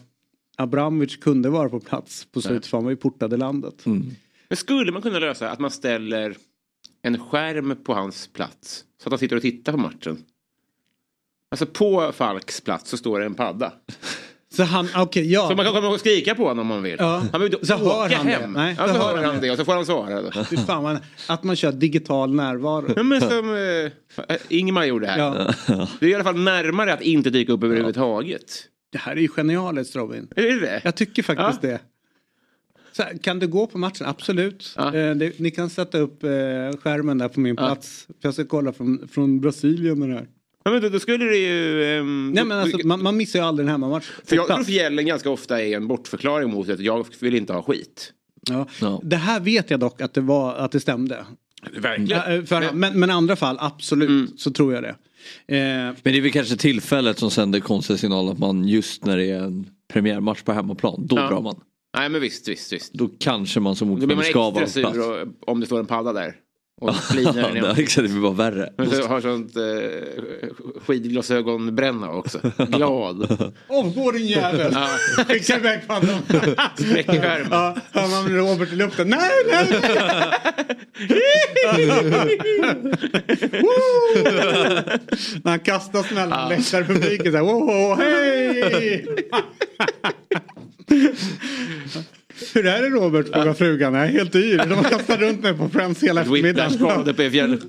Abramovic 0.58 1.18
kunde 1.18 1.50
vara 1.50 1.70
på 1.70 1.80
plats 1.80 2.28
på 2.32 2.42
slutet 2.42 2.66
för 2.66 2.78
han 2.78 2.84
var 2.84 2.92
ju 2.92 2.98
portad 2.98 3.34
i 3.34 3.38
landet. 3.38 3.86
Mm. 3.86 4.06
Men 4.54 4.58
skulle 4.58 4.92
man 4.92 5.02
kunna 5.02 5.20
lösa 5.20 5.50
att 5.50 5.60
man 5.60 5.72
ställer 5.72 6.36
en 7.02 7.20
skärm 7.20 7.76
på 7.84 7.94
hans 7.94 8.28
plats 8.28 8.84
så 9.04 9.08
att 9.08 9.12
han 9.12 9.20
sitter 9.20 9.36
och 9.36 9.42
tittar 9.42 9.72
på 9.72 9.78
matchen? 9.78 10.18
Alltså 11.52 11.66
på 11.66 12.12
Falks 12.12 12.62
plats 12.62 12.90
så 12.90 12.98
står 12.98 13.20
det 13.20 13.26
en 13.26 13.34
padda. 13.34 13.74
Så 14.54 14.64
han, 14.64 14.88
okej 14.96 15.32
ja. 15.32 15.48
Så 15.50 15.56
man 15.56 15.66
kan 15.66 15.74
komma 15.74 15.88
och 15.88 16.00
skrika 16.00 16.36
på 16.36 16.44
honom 16.44 16.60
om 16.60 16.68
man 16.68 16.84
vill. 16.84 16.96
Ja. 17.00 17.06
Han 17.18 17.28
behöver 17.32 17.46
inte 17.46 17.66
Så 17.66 17.76
åka 17.76 17.84
hör 17.84 18.10
han 18.10 18.26
det. 18.26 18.32
hem. 18.32 18.54
Nej, 18.54 18.76
ja, 18.78 18.88
så 18.88 18.94
så 18.94 19.00
hör 19.00 19.16
han 19.16 19.26
han 19.26 19.42
det 19.42 19.52
och 19.52 19.58
så 19.58 19.66
får 19.66 19.74
han 19.74 19.86
svara. 19.86 20.46
Fan, 20.66 20.84
man, 20.84 21.00
att 21.28 21.44
man 21.44 21.56
kör 21.56 21.72
digital 21.72 22.36
närvaro. 22.36 22.94
Ja, 22.96 23.04
men 23.04 23.22
som 23.22 23.56
eh, 24.28 24.36
Ingmar 24.50 24.86
gjorde 24.86 25.08
här. 25.08 25.20
Ja. 25.20 25.54
Det 26.00 26.06
är 26.06 26.10
i 26.10 26.16
alla 26.16 26.24
fall 26.24 26.40
närmare 26.40 26.94
att 26.94 27.02
inte 27.02 27.30
dyka 27.30 27.52
upp 27.52 27.64
överhuvudtaget. 27.64 28.66
Det 28.92 28.98
här 28.98 29.16
är 29.16 29.22
ju 29.22 29.28
genialiskt 29.28 29.96
Robin. 29.96 30.28
Är 30.36 30.42
det 30.44 30.60
det? 30.60 30.82
Jag 30.84 30.96
tycker 30.96 31.24
faktiskt 31.24 31.62
det. 31.62 31.80
Så 32.96 33.04
här, 33.04 33.18
kan 33.18 33.40
du 33.40 33.48
gå 33.48 33.68
på 33.68 33.78
matchen? 33.78 34.08
Absolut. 34.08 34.74
Ja. 34.78 34.96
Eh, 34.96 35.16
det, 35.16 35.40
ni 35.40 35.52
kan 35.52 35.70
sätta 35.70 35.98
upp 35.98 36.24
eh, 36.24 36.30
skärmen 36.82 37.18
där 37.18 37.28
på 37.28 37.40
min 37.40 37.56
Ja. 37.60 37.66
plats. 37.68 38.08
För 38.22 38.28
jag 38.28 38.34
ska 38.34 38.46
kolla 38.46 38.74
från, 38.74 39.08
från 39.12 39.40
Brasilien 39.42 40.00
den 40.00 40.12
här. 40.12 40.28
Ja, 40.64 40.72
men 40.72 40.82
då, 40.82 40.90
då 40.90 41.00
skulle 41.00 41.26
det 41.26 41.38
ju... 41.38 41.84
ehm, 42.00 42.32
Nej 42.32 42.46
men 42.46 42.58
alltså 42.60 42.88
man, 42.88 43.04
man 43.04 43.18
missar 43.18 43.40
ju 43.40 43.46
aldrig 43.46 43.66
en 43.66 43.72
hemmamatch. 43.72 44.06
För 44.26 44.36
jag 44.36 44.48
tror 44.48 44.64
fjällen 44.64 45.06
ganska 45.06 45.30
ofta 45.30 45.62
är 45.62 45.76
en 45.76 45.88
bortförklaring 45.88 46.50
mot 46.50 46.70
att 46.70 46.80
jag 46.80 47.08
vill 47.20 47.36
inte 47.36 47.54
ha 47.54 47.64
skit. 47.64 48.14
Ja. 48.50 48.68
Ja. 48.82 49.02
Det 49.04 49.16
här 49.16 49.40
vet 49.40 49.70
jag 49.70 49.80
dock 49.80 50.02
att 50.02 50.14
det, 50.14 50.22
var, 50.22 50.56
att 50.56 50.72
det 50.72 50.80
stämde. 50.80 51.26
Verkligen. 51.78 52.34
Eh, 52.40 52.44
för, 52.46 52.60
Men- 52.60 52.80
men, 52.80 53.00
men 53.00 53.10
andra 53.10 53.36
fall, 53.36 53.58
absolut, 53.60 54.10
Mm. 54.10 54.28
så 54.38 54.52
tror 54.52 54.74
jag 54.74 54.84
det. 54.84 54.90
Eh, 54.90 55.56
Men 55.58 55.96
det 56.04 56.18
är 56.18 56.22
väl 56.22 56.32
kanske 56.32 56.58
tillfället 56.58 57.20
som 57.20 57.32
sänder 57.32 57.60
konstiga 57.60 57.98
signaler 57.98 58.32
att 58.32 58.40
man 58.40 58.68
just 58.68 59.06
när 59.06 59.18
det 59.18 59.26
är 59.26 59.40
en 59.44 59.66
premiärmatch 59.94 60.42
på 60.44 60.54
hemmaplan, 60.54 61.08
då 61.08 61.16
Ja. 61.18 61.28
drar 61.30 61.42
man. 61.42 61.56
Nej 61.98 62.10
men 62.10 62.22
visst, 62.22 62.48
visst, 62.48 62.74
visst. 62.74 62.94
Då 62.94 63.10
kanske 63.20 63.60
man 63.60 63.76
som 63.76 63.88
Då 64.00 64.08
blir 64.08 64.16
ordförande 64.16 64.16
man 64.16 64.26
ska 64.26 64.50
vara 64.50 64.64
extra 64.64 64.82
på 64.84 64.92
plats. 64.94 65.06
sur 65.08 65.22
och, 65.22 65.52
om 65.52 65.60
det 65.60 65.66
står 65.66 65.80
en 65.80 65.86
padda 65.86 66.14
där. 66.14 66.36
Och 66.82 66.90
Ja, 67.56 67.76
exakt, 67.78 68.08
det 68.08 68.14
blir 68.14 68.22
bara 68.22 68.34
värre. 68.34 68.74
Men 68.78 68.90
så 68.92 69.08
har 69.08 69.22
sånt 69.22 69.56
eh, 69.56 70.82
skidglasögonbränna 70.86 72.10
också. 72.12 72.40
Glad. 72.58 73.52
Avgår 73.68 74.14
din 74.14 74.28
jävel! 74.28 74.72
Ja. 74.74 74.88
Skicka 75.28 75.58
iväg 75.58 75.80
honom. 75.88 76.20
Spräcker 76.76 77.22
skärmen. 77.22 77.48
Ja, 77.52 77.76
hör 77.92 78.08
man 78.08 78.36
Robert 78.38 78.74
i 78.74 78.76
luften. 78.76 79.08
Nej, 79.10 79.32
nej! 79.52 79.68
Woo! 83.62 84.24
När 85.44 85.50
han 85.50 85.60
kastas 85.60 86.12
mellan 86.12 86.50
läktarpubliken 86.50 87.32
så 87.32 87.38
här. 87.38 87.44
Wow, 87.46 87.98
hej! 87.98 89.06
Hur 92.54 92.66
är 92.66 92.82
det 92.82 92.90
Robert? 92.90 93.28
frågar 93.28 93.54
frugan. 93.54 93.94
Jag 93.94 94.04
är 94.04 94.08
helt 94.08 94.36
yr. 94.36 94.58
De 94.58 94.72
har 94.72 94.84
kastat 94.84 95.20
runt 95.20 95.44
mig 95.44 95.54
på 95.58 95.70
Friends 95.70 96.04
hela 96.04 96.22
eftermiddagen. 96.22 97.32
Fjällen. 97.32 97.62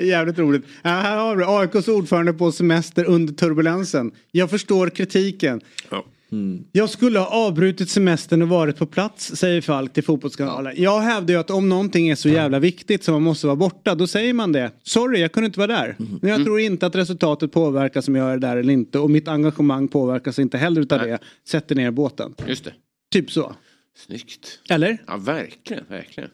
Jävligt 0.00 0.38
roligt. 0.38 0.64
Ja, 0.82 0.90
här 0.90 1.16
har 1.16 1.36
vi 1.36 1.44
AIKs 1.44 1.88
ordförande 1.88 2.32
på 2.32 2.52
semester 2.52 3.04
under 3.04 3.34
turbulensen. 3.34 4.12
Jag 4.30 4.50
förstår 4.50 4.90
kritiken. 4.90 5.60
Ja. 5.90 6.04
Jag 6.72 6.90
skulle 6.90 7.18
ha 7.18 7.26
avbrutit 7.26 7.90
semestern 7.90 8.42
och 8.42 8.48
varit 8.48 8.76
på 8.76 8.86
plats, 8.86 9.36
säger 9.36 9.60
Falk 9.60 9.92
till 9.92 10.04
Fotbollskanalen. 10.04 10.74
Jag 10.76 11.00
hävdar 11.00 11.34
ju 11.34 11.40
att 11.40 11.50
om 11.50 11.68
någonting 11.68 12.08
är 12.08 12.14
så 12.14 12.28
jävla 12.28 12.58
viktigt 12.58 13.04
som 13.04 13.14
man 13.14 13.22
måste 13.22 13.46
vara 13.46 13.56
borta, 13.56 13.94
då 13.94 14.06
säger 14.06 14.32
man 14.32 14.52
det. 14.52 14.70
Sorry, 14.82 15.20
jag 15.20 15.32
kunde 15.32 15.46
inte 15.46 15.58
vara 15.58 15.72
där. 15.72 15.96
Men 16.20 16.30
jag 16.30 16.44
tror 16.44 16.60
inte 16.60 16.86
att 16.86 16.96
resultatet 16.96 17.52
påverkas 17.52 18.08
om 18.08 18.14
jag 18.14 18.32
är 18.32 18.38
där 18.38 18.56
eller 18.56 18.72
inte. 18.72 18.98
Och 18.98 19.10
mitt 19.10 19.28
engagemang 19.28 19.88
påverkas 19.88 20.38
inte 20.38 20.58
heller 20.58 20.80
utav 20.80 20.98
Nej. 20.98 21.10
det. 21.10 21.18
Sätter 21.48 21.74
ner 21.74 21.90
båten. 21.90 22.34
Just 22.46 22.64
det. 22.64 22.72
Typ 23.12 23.30
så. 23.30 23.54
Snyggt. 23.96 24.60
Eller? 24.70 24.98
Ja, 25.06 25.16
verkligen, 25.16 25.84
verkligen. 25.88 26.30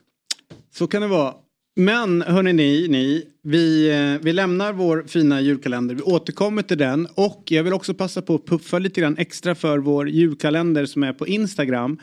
Så 0.74 0.86
kan 0.86 1.02
det 1.02 1.08
vara. 1.08 1.34
Men 1.76 2.22
hörni 2.22 2.52
ni, 2.52 2.88
ni 2.88 3.24
vi, 3.42 3.90
eh, 3.90 4.24
vi 4.24 4.32
lämnar 4.32 4.72
vår 4.72 5.04
fina 5.06 5.40
julkalender. 5.40 5.94
Vi 5.94 6.02
återkommer 6.02 6.62
till 6.62 6.78
den. 6.78 7.08
Och 7.14 7.44
jag 7.46 7.64
vill 7.64 7.72
också 7.72 7.94
passa 7.94 8.22
på 8.22 8.34
att 8.34 8.46
puffa 8.46 8.78
lite 8.78 9.00
grann 9.00 9.16
extra 9.18 9.54
för 9.54 9.78
vår 9.78 10.08
julkalender 10.08 10.86
som 10.86 11.02
är 11.02 11.12
på 11.12 11.26
Instagram. 11.26 11.98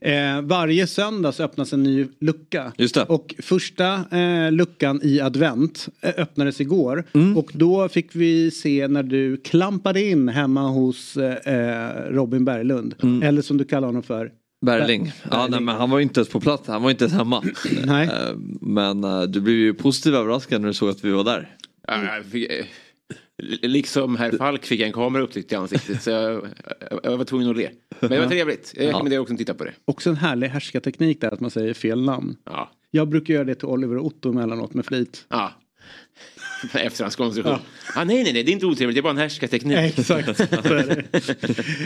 Eh, 0.00 0.42
varje 0.42 0.86
söndag 0.86 1.32
så 1.32 1.42
öppnas 1.42 1.72
en 1.72 1.82
ny 1.82 2.08
lucka. 2.20 2.72
Och 3.08 3.34
första 3.38 4.18
eh, 4.18 4.52
luckan 4.52 5.00
i 5.02 5.20
advent 5.20 5.88
eh, 6.00 6.12
öppnades 6.16 6.60
igår. 6.60 7.04
Mm. 7.12 7.36
Och 7.36 7.50
då 7.54 7.88
fick 7.88 8.14
vi 8.14 8.50
se 8.50 8.88
när 8.88 9.02
du 9.02 9.36
klampade 9.36 10.04
in 10.04 10.28
hemma 10.28 10.68
hos 10.68 11.16
eh, 11.16 12.10
Robin 12.10 12.44
Berglund. 12.44 12.94
Mm. 13.02 13.22
Eller 13.22 13.42
som 13.42 13.56
du 13.56 13.64
kallar 13.64 13.88
honom 13.88 14.02
för. 14.02 14.30
Berling. 14.62 15.12
Ja, 15.30 15.46
nej, 15.50 15.60
men 15.60 15.76
han 15.76 15.90
var 15.90 15.98
ju 15.98 16.02
inte 16.02 16.20
ens 16.20 16.28
på 16.28 16.40
plats, 16.40 16.68
han 16.68 16.82
var 16.82 16.90
inte 16.90 17.04
ens 17.04 17.14
hemma. 17.14 17.44
Nej. 17.84 18.06
Eh, 18.06 18.34
Men 18.60 19.04
eh, 19.04 19.22
du 19.22 19.40
blev 19.40 19.56
ju 19.56 19.74
positivt 19.74 20.14
överraskad 20.14 20.60
när 20.60 20.68
du 20.68 20.74
såg 20.74 20.88
att 20.90 21.04
vi 21.04 21.10
var 21.10 21.24
där. 21.24 21.56
Ja, 21.88 22.04
jag 22.04 22.24
fick, 22.24 22.50
eh, 22.50 22.64
liksom 23.62 24.16
herr 24.16 24.30
Falk 24.32 24.64
fick 24.64 24.80
jag 24.80 24.86
en 24.86 24.92
kamera 24.92 25.22
upptryckt 25.22 25.52
i 25.52 25.54
ansiktet 25.54 26.02
så 26.02 26.10
jag, 26.10 26.46
jag, 27.02 27.16
var 27.16 27.24
tvungen 27.24 27.50
att 27.50 27.56
le. 27.56 27.68
Men 28.00 28.10
det 28.10 28.20
var 28.20 28.26
trevligt. 28.26 28.72
Jag 28.76 28.86
rekommenderar 28.86 29.20
också 29.20 29.34
att 29.34 29.38
titta 29.38 29.54
på 29.54 29.64
det. 29.64 29.72
Också 29.84 30.10
en 30.10 30.16
härlig 30.16 30.48
härskarteknik 30.48 31.20
där 31.20 31.30
att 31.34 31.40
man 31.40 31.50
säger 31.50 31.74
fel 31.74 32.02
namn. 32.02 32.36
Ja. 32.44 32.70
Jag 32.90 33.08
brukar 33.08 33.34
göra 33.34 33.44
det 33.44 33.54
till 33.54 33.68
Oliver 33.68 33.96
och 33.96 34.06
Otto 34.06 34.30
emellanåt 34.30 34.74
med 34.74 34.86
flit. 34.86 35.24
ja. 35.28 35.52
Efterhandskonstruktion. 36.74 37.58
Ah, 37.94 38.04
nej, 38.04 38.22
nej, 38.24 38.32
nej, 38.32 38.42
det 38.44 38.50
är 38.50 38.52
inte 38.52 38.66
otrevligt. 38.66 38.96
Det 38.96 39.00
är 39.00 39.02
bara 39.02 39.10
en 39.10 39.18
härskarteknik. 39.18 39.78
Exakt. 39.98 40.36
så 40.36 40.42
är 40.74 41.04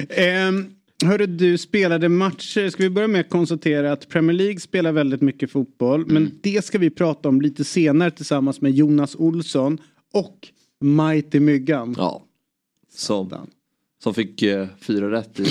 det. 0.08 0.48
um, 0.48 0.70
hörru 1.04 1.26
du, 1.26 1.58
spelade 1.58 2.08
matcher. 2.08 2.70
Ska 2.70 2.82
vi 2.82 2.90
börja 2.90 3.08
med 3.08 3.20
att 3.20 3.30
konstatera 3.30 3.92
att 3.92 4.08
Premier 4.08 4.36
League 4.36 4.60
spelar 4.60 4.92
väldigt 4.92 5.20
mycket 5.20 5.50
fotboll. 5.50 6.06
Men 6.06 6.30
det 6.42 6.64
ska 6.64 6.78
vi 6.78 6.90
prata 6.90 7.28
om 7.28 7.40
lite 7.40 7.64
senare 7.64 8.10
tillsammans 8.10 8.60
med 8.60 8.72
Jonas 8.72 9.16
Olsson 9.16 9.78
och 10.12 10.48
Mighty 10.80 11.40
Myggan. 11.40 11.94
Ja. 11.98 12.22
Som, 12.94 13.30
som 14.02 14.14
fick 14.14 14.42
eh, 14.42 14.66
fyra 14.80 15.10
rätt 15.10 15.40
i 15.40 15.44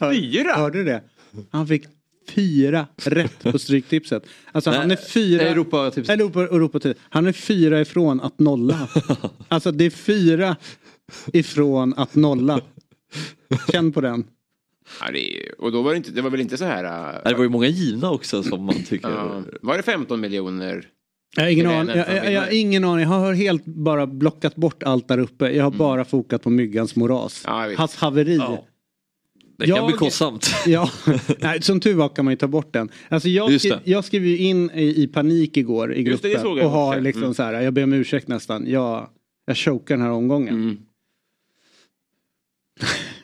Hör- 0.00 0.12
Fyra? 0.14 0.52
Hörde 0.54 0.78
du 0.78 0.84
det? 0.84 1.02
Han 1.50 1.66
fick 1.66 1.84
fyra 2.28 2.86
rätt 2.96 3.42
på 3.42 3.58
Stryktipset. 3.58 4.26
Alltså 4.52 4.70
han 4.70 4.90
är 4.90 4.96
fyra... 4.96 5.42
Europa-tips. 5.42 6.08
Europa, 6.08 6.42
Europa 6.42 6.94
Han 6.98 7.26
är 7.26 7.32
fyra 7.32 7.80
ifrån 7.80 8.20
att 8.20 8.38
nolla. 8.38 8.88
Alltså 9.48 9.72
det 9.72 9.84
är 9.84 9.90
fyra 9.90 10.56
ifrån 11.32 11.94
att 11.96 12.14
nolla. 12.14 12.60
Känn 13.72 13.92
på 13.92 14.00
den. 14.00 14.24
Ja, 15.00 15.10
det, 15.12 15.50
och 15.58 15.72
då 15.72 15.82
var 15.82 15.90
det, 15.90 15.96
inte, 15.96 16.10
det 16.10 16.22
var 16.22 16.30
väl 16.30 16.40
inte 16.40 16.56
så 16.56 16.64
här... 16.64 16.84
äh, 16.84 17.12
Nej, 17.12 17.20
Det 17.24 17.34
var 17.34 17.42
ju 17.44 17.48
många 17.50 17.66
givna 17.66 18.10
också 18.10 18.42
som 18.42 18.64
man 18.64 18.74
tycker. 18.84 19.08
ja, 19.10 19.42
var 19.62 19.76
det 19.76 19.82
15 19.82 20.20
miljoner 20.20 20.84
Jag 21.36 21.42
har 21.42 21.50
ingen, 21.50 21.66
aning, 21.66 21.96
jag, 21.96 22.14
jag, 22.16 22.32
jag 22.32 22.52
ingen 22.52 22.84
aning. 22.84 23.02
Jag 23.02 23.08
har 23.08 23.32
helt 23.34 23.64
bara 23.64 24.06
blockat 24.06 24.56
bort 24.56 24.82
allt 24.82 25.08
där 25.08 25.18
uppe. 25.18 25.50
Jag 25.50 25.64
har 25.64 25.70
bara 25.70 26.04
fokat 26.04 26.42
på 26.42 26.50
myggans 26.50 26.96
moras. 26.96 27.42
Ja. 27.46 27.70
Hans 27.76 27.96
haveri. 27.96 28.36
Ja. 28.36 28.64
Det 29.58 29.66
kan 29.66 29.76
Jag- 29.76 29.86
bli 29.86 29.96
kostsamt. 29.96 30.46
Ja, 30.66 30.90
nej, 31.38 31.62
som 31.62 31.80
tur 31.80 31.94
var 31.94 32.08
kan 32.08 32.24
man 32.24 32.32
ju 32.32 32.36
ta 32.38 32.46
bort 32.46 32.72
den. 32.72 32.88
Alltså 33.08 33.28
jag, 33.28 33.50
skri- 33.60 33.72
jag 33.84 34.04
skrev 34.04 34.26
ju 34.26 34.38
in 34.38 34.70
i, 34.74 35.02
i 35.02 35.06
panik 35.06 35.56
igår 35.56 35.94
i 35.94 36.02
gruppen 36.02 36.30
det 36.30 36.44
och 36.64 36.70
har 36.70 37.00
liksom 37.00 37.22
Mm. 37.22 37.34
så 37.34 37.42
här, 37.42 37.52
jag 37.60 37.72
ber 37.74 37.82
om 37.84 37.92
ursäkt 37.92 38.28
nästan. 38.28 38.66
Jag, 38.70 39.08
jag 39.46 39.56
chokar 39.56 39.94
den 39.96 40.04
här 40.04 40.12
omgången. 40.12 40.54
Mm. 40.54 40.78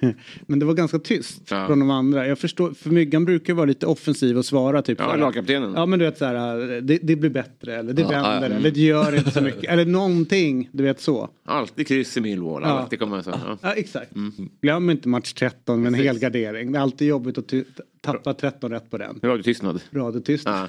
Men 0.46 0.58
det 0.58 0.66
var 0.66 0.74
ganska 0.74 0.98
tyst 0.98 1.42
Ja. 1.50 1.66
från 1.66 1.78
de 1.78 1.90
andra. 1.90 2.26
Jag 2.26 2.38
förstår, 2.38 2.72
för 2.74 2.90
Myggan 2.90 3.24
brukar 3.24 3.54
vara 3.54 3.66
lite 3.66 3.86
offensiv 3.86 4.38
och 4.38 4.44
svara 4.44 4.82
typ 4.82 4.98
Ja, 5.00 5.16
lagkaptenen. 5.16 5.72
Ja 5.76 5.86
men 5.86 5.98
du 5.98 6.04
vet 6.04 6.18
så 6.18 6.24
här, 6.24 6.80
det, 6.80 6.98
det 7.02 7.16
blir 7.16 7.30
bättre 7.30 7.76
eller 7.76 7.92
det 7.92 8.02
Ja, 8.02 8.08
vänder 8.08 8.30
ja, 8.30 8.36
mm. 8.46 8.52
eller 8.52 8.70
det 8.70 8.80
gör 8.80 9.16
inte 9.16 9.30
så 9.30 9.40
mycket. 9.40 9.64
eller 9.70 9.84
någonting, 9.84 10.68
du 10.72 10.82
vet 10.82 11.00
så. 11.00 11.28
Alltid 11.44 11.86
kryss 11.88 12.16
i 12.16 12.20
Millwall. 12.20 12.62
Ja. 12.62 12.68
Alltid 12.68 12.98
kommer 12.98 13.22
så. 13.22 13.30
Ja. 13.30 13.58
Ja 13.62 13.72
exakt. 13.74 14.14
Mm. 14.14 14.32
Glöm 14.62 14.90
inte 14.90 15.08
match 15.08 15.32
13 15.32 15.82
med 15.82 15.88
en 15.88 15.94
hel 15.94 16.18
gardering. 16.18 16.72
Det 16.72 16.78
är 16.78 16.82
alltid 16.82 17.08
jobbigt 17.08 17.38
att 17.38 17.52
tappa 18.00 18.34
13 18.34 18.70
rätt 18.70 18.90
på 18.90 18.98
den. 18.98 19.20
Radiotystnad. 19.22 19.80
Radiotyst. 19.90 20.44
Ja. 20.46 20.68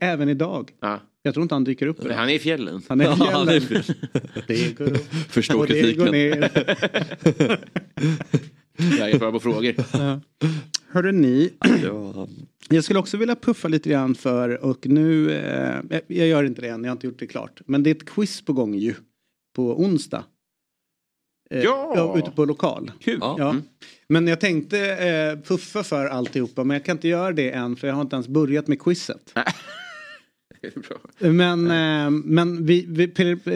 Även 0.00 0.28
idag. 0.28 0.70
Ja. 0.80 1.00
Jag 1.22 1.34
tror 1.34 1.42
inte 1.42 1.54
han 1.54 1.64
dyker 1.64 1.86
upp. 1.86 2.10
Han 2.12 2.28
är 2.28 2.34
i 2.34 2.38
fjällen. 2.38 2.82
Han 2.88 3.00
är 3.00 3.04
i 3.04 3.08
Ja, 3.18 3.46
fjällen. 3.46 3.48
är- 3.48 4.46
Det 4.46 4.78
går 4.78 4.84
upp 4.92 5.06
Förstår 5.28 5.58
och 5.58 5.66
det 5.66 5.82
går 5.96 6.06
kritiken. 6.06 6.12
ner. 6.12 6.50
Jag 8.98 9.10
är 9.10 9.18
på 9.32 9.40
frågor. 9.40 9.74
Hörde 10.92 11.12
ni, 11.12 11.52
Ja. 11.82 12.28
jag 12.68 12.84
skulle 12.84 12.98
också 12.98 13.16
vilja 13.16 13.36
puffa 13.36 13.68
lite 13.68 13.90
grann 13.90 14.14
för 14.14 14.64
och 14.64 14.86
nu, 14.86 15.32
eh, 15.32 15.80
jag- 16.08 16.26
gör 16.28 16.44
inte 16.44 16.60
det 16.60 16.68
än, 16.68 16.84
jag 16.84 16.90
har 16.90 16.96
inte 16.96 17.06
gjort 17.06 17.18
det 17.18 17.26
klart. 17.26 17.60
Men 17.66 17.82
det 17.82 17.90
är 17.90 17.94
ett 17.94 18.08
quiz 18.08 18.42
på 18.44 18.52
gång 18.52 18.74
ju. 18.74 18.94
På 19.56 19.80
onsdag. 19.82 20.24
Eh, 21.50 21.62
Ja! 21.62 22.18
Ute 22.18 22.30
på 22.30 22.44
lokal. 22.44 22.92
Kul. 23.00 23.18
Ja. 23.20 23.34
Ja. 23.38 23.50
Mm. 23.50 23.62
Men 24.08 24.26
jag 24.26 24.40
tänkte 24.40 24.78
eh, 24.78 25.48
puffa 25.48 25.82
för 25.84 26.06
alltihopa 26.06 26.64
men 26.64 26.74
jag 26.74 26.84
kan 26.84 26.96
inte 26.96 27.08
göra 27.08 27.32
det 27.32 27.50
än 27.50 27.76
för 27.76 27.86
jag 27.88 27.94
har 27.94 28.02
inte 28.02 28.16
ens 28.16 28.28
börjat 28.28 28.66
med 28.68 28.80
quizet. 28.82 29.32
Men, 31.18 31.70
eh, 31.70 32.10
men 32.10 32.66
vi, 32.66 32.84
vi, 32.88 33.06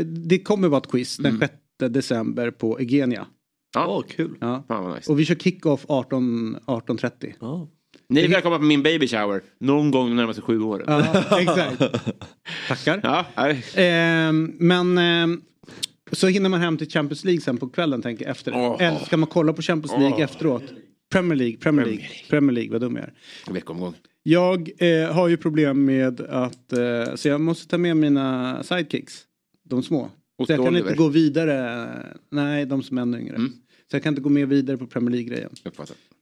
det 0.04 0.38
kommer 0.38 0.68
vara 0.68 0.80
ett 0.80 0.90
quiz 0.90 1.16
den 1.16 1.34
Mm. 1.34 1.48
6 1.80 1.92
december 1.92 2.50
på 2.50 2.80
Egenia. 2.80 3.26
Ja. 3.74 3.86
Åh, 3.86 4.02
kul. 4.16 4.36
Ja. 4.40 4.64
Fan 4.68 4.84
vad 4.84 4.96
nice. 4.96 5.12
Och 5.12 5.20
vi 5.20 5.24
kör 5.24 5.34
kick-off 5.34 5.84
18 5.88 6.56
18.30. 6.66 7.32
Ja. 7.40 7.68
Ni 8.08 8.20
är 8.20 8.28
välkomna 8.28 8.58
på 8.58 8.64
min 8.64 8.82
baby 8.82 9.08
shower. 9.08 9.42
Någon 9.60 9.90
gång 9.90 10.08
de 10.08 10.16
närmaste 10.16 10.42
sju 10.42 10.60
åren. 10.60 10.84
Ja, 10.88 11.40
exakt. 11.40 11.82
Tackar. 12.68 13.00
Ja. 13.34 13.48
Ehm, 13.80 14.52
men 14.58 14.98
ehm, 14.98 15.40
så 16.12 16.26
hinner 16.26 16.48
man 16.48 16.60
hem 16.60 16.76
till 16.78 16.90
Champions 16.90 17.24
League 17.24 17.40
sen 17.40 17.56
på 17.58 17.68
kvällen 17.68 18.02
tänker 18.02 18.24
jag 18.24 18.30
efter 18.30 18.52
det. 18.52 18.58
Åh. 18.58 18.76
Eller 18.82 18.98
ska 18.98 19.16
man 19.16 19.28
kolla 19.28 19.52
på 19.52 19.62
Champions 19.62 19.98
League 19.98 20.16
Åh. 20.16 20.22
efteråt? 20.22 20.62
Premier 21.12 21.36
League, 21.36 21.56
Premier 21.56 21.86
League, 21.86 21.98
Premier 22.00 22.08
League. 22.08 22.28
Premier 22.28 22.52
League, 22.54 22.72
vad 22.72 22.80
dum 22.80 22.96
jag 22.96 23.04
är. 23.04 23.52
Veckomgång. 23.52 23.94
Jag 24.22 24.70
eh, 24.78 25.12
har 25.12 25.28
ju 25.28 25.36
problem 25.36 25.84
med 25.84 26.20
att, 26.20 26.72
eh, 26.72 27.14
så 27.14 27.28
jag 27.28 27.40
måste 27.40 27.68
ta 27.68 27.78
med 27.78 27.96
mina 27.96 28.62
sidekicks. 28.62 29.24
De 29.64 29.82
små. 29.82 30.10
Så 30.46 30.52
jag 30.52 30.64
kan 30.64 30.76
inte 30.76 30.94
gå 30.94 31.08
vidare. 31.08 31.88
Nej, 32.30 32.66
de 32.66 32.82
som 32.82 32.98
är 32.98 33.02
ännu 33.02 33.20
yngre. 33.20 33.36
Mm. 33.36 33.52
Så 33.90 33.96
jag 33.96 34.02
kan 34.02 34.10
inte 34.10 34.22
gå 34.22 34.28
med 34.28 34.48
vidare 34.48 34.76
på 34.76 34.86
Premier 34.86 35.10
League-grejen. 35.10 35.50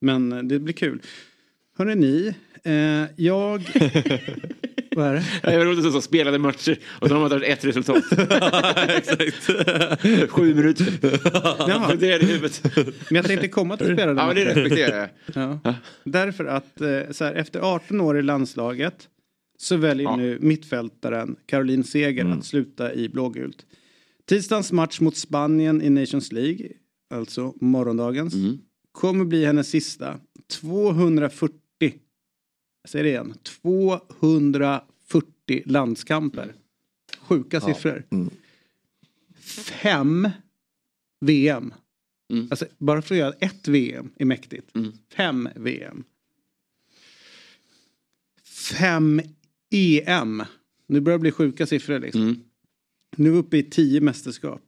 Men 0.00 0.32
eh, 0.32 0.42
det 0.42 0.58
blir 0.58 0.74
kul. 0.74 1.02
Hörrni 1.76 1.94
ni, 1.94 2.34
eh, 2.64 3.08
jag... 3.16 3.60
vad 4.96 5.06
är 5.06 5.14
det? 5.14 5.24
Det 5.50 5.58
var 5.58 5.64
roligt 5.64 5.86
att 5.86 5.92
så 5.92 6.00
spelade 6.00 6.38
matcher 6.38 6.78
och 7.00 7.08
så 7.08 7.14
har 7.14 7.20
man 7.20 7.30
tagit 7.30 7.48
ett 7.48 7.64
resultat. 7.64 8.04
Sju 10.30 10.54
minuter. 10.54 10.86
Jaha. 11.58 11.94
Det 11.94 12.12
är 12.12 12.18
det 12.18 12.24
i 12.24 12.26
huvudet. 12.26 12.62
Men 12.76 13.16
jag 13.16 13.24
tänkte 13.26 13.48
komma 13.48 13.76
till 13.76 13.86
spelade 13.86 14.20
Ja, 14.20 14.26
men 14.26 14.36
det 14.36 14.44
respekterar 14.44 14.98
jag. 14.98 15.08
Ja. 15.64 15.74
Därför 16.04 16.44
att 16.44 16.80
eh, 16.80 17.00
så 17.10 17.24
här, 17.24 17.34
efter 17.34 17.60
18 17.60 18.00
år 18.00 18.18
i 18.18 18.22
landslaget 18.22 19.08
så 19.58 19.76
väljer 19.76 20.04
Ja. 20.06 20.16
nu 20.16 20.38
mittfältaren 20.40 21.36
Caroline 21.46 21.84
Seger 21.84 22.24
att 22.24 22.44
sluta 22.44 22.94
i 22.94 23.08
blågult. 23.08 23.66
Tisdagens 24.28 24.72
match 24.72 25.00
mot 25.00 25.16
Spanien 25.16 25.82
i 25.82 25.90
Nations 25.90 26.32
League, 26.32 26.68
alltså 27.14 27.54
morgondagens, 27.60 28.34
Mm. 28.34 28.58
kommer 28.92 29.24
bli 29.24 29.44
hennes 29.44 29.70
sista. 29.70 30.14
240, 30.60 31.56
jag 31.58 31.60
säger 32.90 33.04
det 33.04 33.10
igen, 33.10 33.34
240 33.42 35.62
landskamper. 35.66 36.54
Sjuka 37.18 37.60
siffror. 37.60 38.06
Mm. 38.10 38.30
Fem 39.64 40.28
VM. 41.20 41.74
Mm. 42.32 42.48
Alltså 42.50 42.66
bara 42.78 43.02
för 43.02 43.14
att 43.14 43.18
göra 43.18 43.34
ett 43.40 43.68
VM 43.68 44.10
är 44.16 44.24
mäktigt. 44.24 44.76
Mm. 44.76 44.92
Fem 45.08 45.48
VM. 45.56 46.04
Fem 48.44 49.20
EM. 49.70 50.42
Nu 50.86 51.00
börjar 51.00 51.18
det 51.18 51.22
bli 51.22 51.32
sjuka 51.32 51.66
siffror 51.66 51.98
liksom. 51.98 52.22
Mm. 52.22 52.40
Nu 53.16 53.28
är 53.28 53.32
vi 53.32 53.38
uppe 53.38 53.56
i 53.56 53.62
tio 53.62 54.00
mästerskap. 54.00 54.62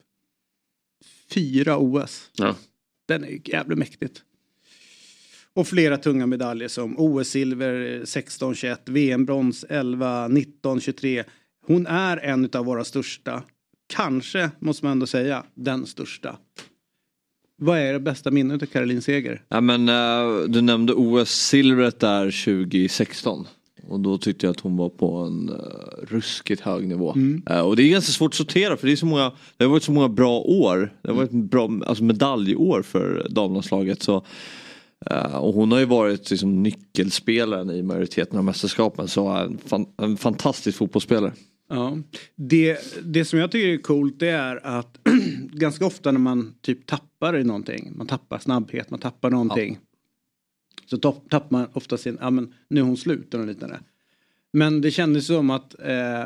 Fyra 1.28 1.78
OS. 1.78 2.30
Ja. 2.32 2.56
Den 3.06 3.24
är 3.24 3.28
ju 3.28 3.40
jävligt 3.44 3.78
mäktigt. 3.78 4.24
Och 5.54 5.66
flera 5.66 5.98
tunga 5.98 6.26
medaljer 6.26 6.68
som 6.68 6.98
OS-silver 6.98 8.02
16-21, 8.04 8.76
VM-brons 8.84 9.64
11, 9.68 10.28
19-23. 10.28 11.24
Hon 11.66 11.86
är 11.86 12.16
en 12.16 12.50
av 12.52 12.64
våra 12.64 12.84
största. 12.84 13.42
Kanske, 13.94 14.50
måste 14.58 14.84
man 14.84 14.92
ändå 14.92 15.06
säga, 15.06 15.44
den 15.54 15.86
största. 15.86 16.36
Vad 17.58 17.78
är 17.78 17.92
det 17.92 18.00
bästa 18.00 18.30
minnet 18.30 18.62
av 18.62 18.66
Caroline 18.66 19.02
Seger? 19.02 19.42
Ja, 19.48 19.60
men, 19.60 19.88
eh, 19.88 20.48
du 20.48 20.60
nämnde 20.60 20.92
OS-silvret 20.92 22.00
där 22.00 22.44
2016. 22.44 23.46
Och 23.88 24.00
då 24.00 24.18
tyckte 24.18 24.46
jag 24.46 24.50
att 24.50 24.60
hon 24.60 24.76
var 24.76 24.88
på 24.88 25.16
en 25.16 25.50
uh, 25.50 25.56
ruskigt 26.08 26.60
hög 26.60 26.88
nivå. 26.88 27.14
Eh, 27.50 27.60
och 27.60 27.76
det 27.76 27.82
är 27.82 27.90
ganska 27.90 28.12
svårt 28.12 28.30
att 28.30 28.34
sortera 28.34 28.76
för 28.76 28.86
det, 28.86 28.92
är 28.92 28.96
så 28.96 29.06
många, 29.06 29.32
det 29.56 29.64
har 29.64 29.70
varit 29.70 29.82
så 29.82 29.92
många 29.92 30.08
bra 30.08 30.38
år. 30.38 30.92
Det 31.02 31.08
har 31.08 31.16
varit 31.16 31.30
bra 31.30 31.70
alltså 31.86 32.04
medaljår 32.04 32.82
för 32.82 33.26
damlandslaget. 33.30 34.02
Så, 34.02 34.24
eh, 35.10 35.36
och 35.36 35.54
hon 35.54 35.72
har 35.72 35.78
ju 35.78 35.84
varit 35.84 36.30
liksom, 36.30 36.62
nyckelspelaren 36.62 37.70
i 37.70 37.82
majoriteten 37.82 38.38
av 38.38 38.44
mästerskapen. 38.44 39.08
Så 39.08 39.28
en, 39.28 39.58
fan, 39.58 39.86
en 39.96 40.16
fantastisk 40.16 40.78
fotbollsspelare. 40.78 41.32
Ja. 41.68 41.98
Det, 42.36 42.78
det 43.04 43.24
som 43.24 43.38
jag 43.38 43.50
tycker 43.50 43.68
är 43.68 43.78
coolt 43.78 44.20
det 44.20 44.28
är 44.28 44.66
att 44.66 44.98
ganska 45.52 45.86
ofta 45.86 46.12
när 46.12 46.20
man 46.20 46.54
typ 46.60 46.86
tappar 46.86 47.36
i 47.38 47.44
någonting, 47.44 47.92
man 47.96 48.06
tappar 48.06 48.38
snabbhet, 48.38 48.90
man 48.90 49.00
tappar 49.00 49.30
någonting. 49.30 49.78
Så 50.90 50.96
topp- 50.98 51.30
tappar 51.30 51.58
man 51.58 51.66
ofta 51.72 51.96
sin, 51.96 52.18
ja 52.20 52.30
men 52.30 52.54
nu 52.68 52.80
är 52.80 52.84
hon 52.84 52.96
slut 52.96 53.34
och 53.34 53.46
liknande. 53.46 53.80
Men 54.52 54.80
det 54.80 54.90
kändes 54.90 55.26
som 55.26 55.50
att 55.50 55.74
eh, 55.80 56.24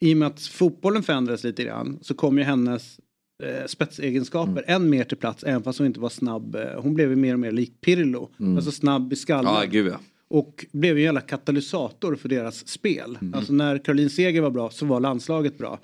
i 0.00 0.14
och 0.14 0.16
med 0.16 0.28
att 0.28 0.40
fotbollen 0.40 1.02
förändrades 1.02 1.44
lite 1.44 1.64
grann 1.64 1.98
så 2.02 2.14
kom 2.14 2.38
ju 2.38 2.44
hennes 2.44 3.00
eh, 3.42 3.66
spetsegenskaper 3.66 4.64
än 4.66 4.90
mer 4.90 5.04
till 5.04 5.16
plats 5.16 5.44
även 5.44 5.62
fast 5.62 5.78
hon 5.78 5.86
inte 5.86 6.00
var 6.00 6.08
snabb. 6.08 6.54
Eh, 6.56 6.62
hon 6.82 6.94
blev 6.94 7.10
ju 7.10 7.16
mer 7.16 7.32
och 7.32 7.40
mer 7.40 7.52
lik 7.52 7.80
Pirlo. 7.80 8.28
Alltså 8.56 8.70
snabb 8.70 9.12
i 9.12 9.16
skallen. 9.16 9.54
Ja, 9.54 9.64
gud 9.70 9.86
ja. 9.86 10.00
Och 10.30 10.66
blev 10.72 10.96
ju 10.98 11.02
en 11.02 11.04
jävla 11.04 11.20
katalysator 11.20 12.16
för 12.16 12.28
deras 12.28 12.68
spel. 12.68 13.18
Alltså 13.34 13.52
när 13.52 13.78
Caroline 13.78 14.10
Seger 14.10 14.40
var 14.40 14.50
bra 14.50 14.70
så 14.70 14.86
var 14.86 15.00
landslaget 15.00 15.58
bra. 15.58 15.78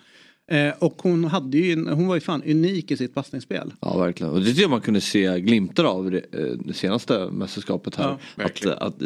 Eh, 0.50 0.74
och 0.78 1.02
hon, 1.02 1.24
hade 1.24 1.58
ju, 1.58 1.90
hon 1.90 2.06
var 2.06 2.14
ju 2.14 2.20
fan 2.20 2.42
unik 2.42 2.90
i 2.90 2.96
sitt 2.96 3.14
passningsspel. 3.14 3.72
Ja 3.80 3.98
verkligen. 3.98 4.32
Och 4.32 4.40
det 4.40 4.46
tycker 4.46 4.60
jag 4.62 4.70
man 4.70 4.80
kunde 4.80 5.00
se 5.00 5.40
glimtar 5.40 5.84
av 5.84 6.10
det, 6.10 6.18
eh, 6.32 6.46
det 6.64 6.72
senaste 6.72 7.28
mästerskapet 7.32 7.94
här. 7.96 8.16
Ja, 8.36 8.44
att 8.44 8.66
att, 8.66 9.02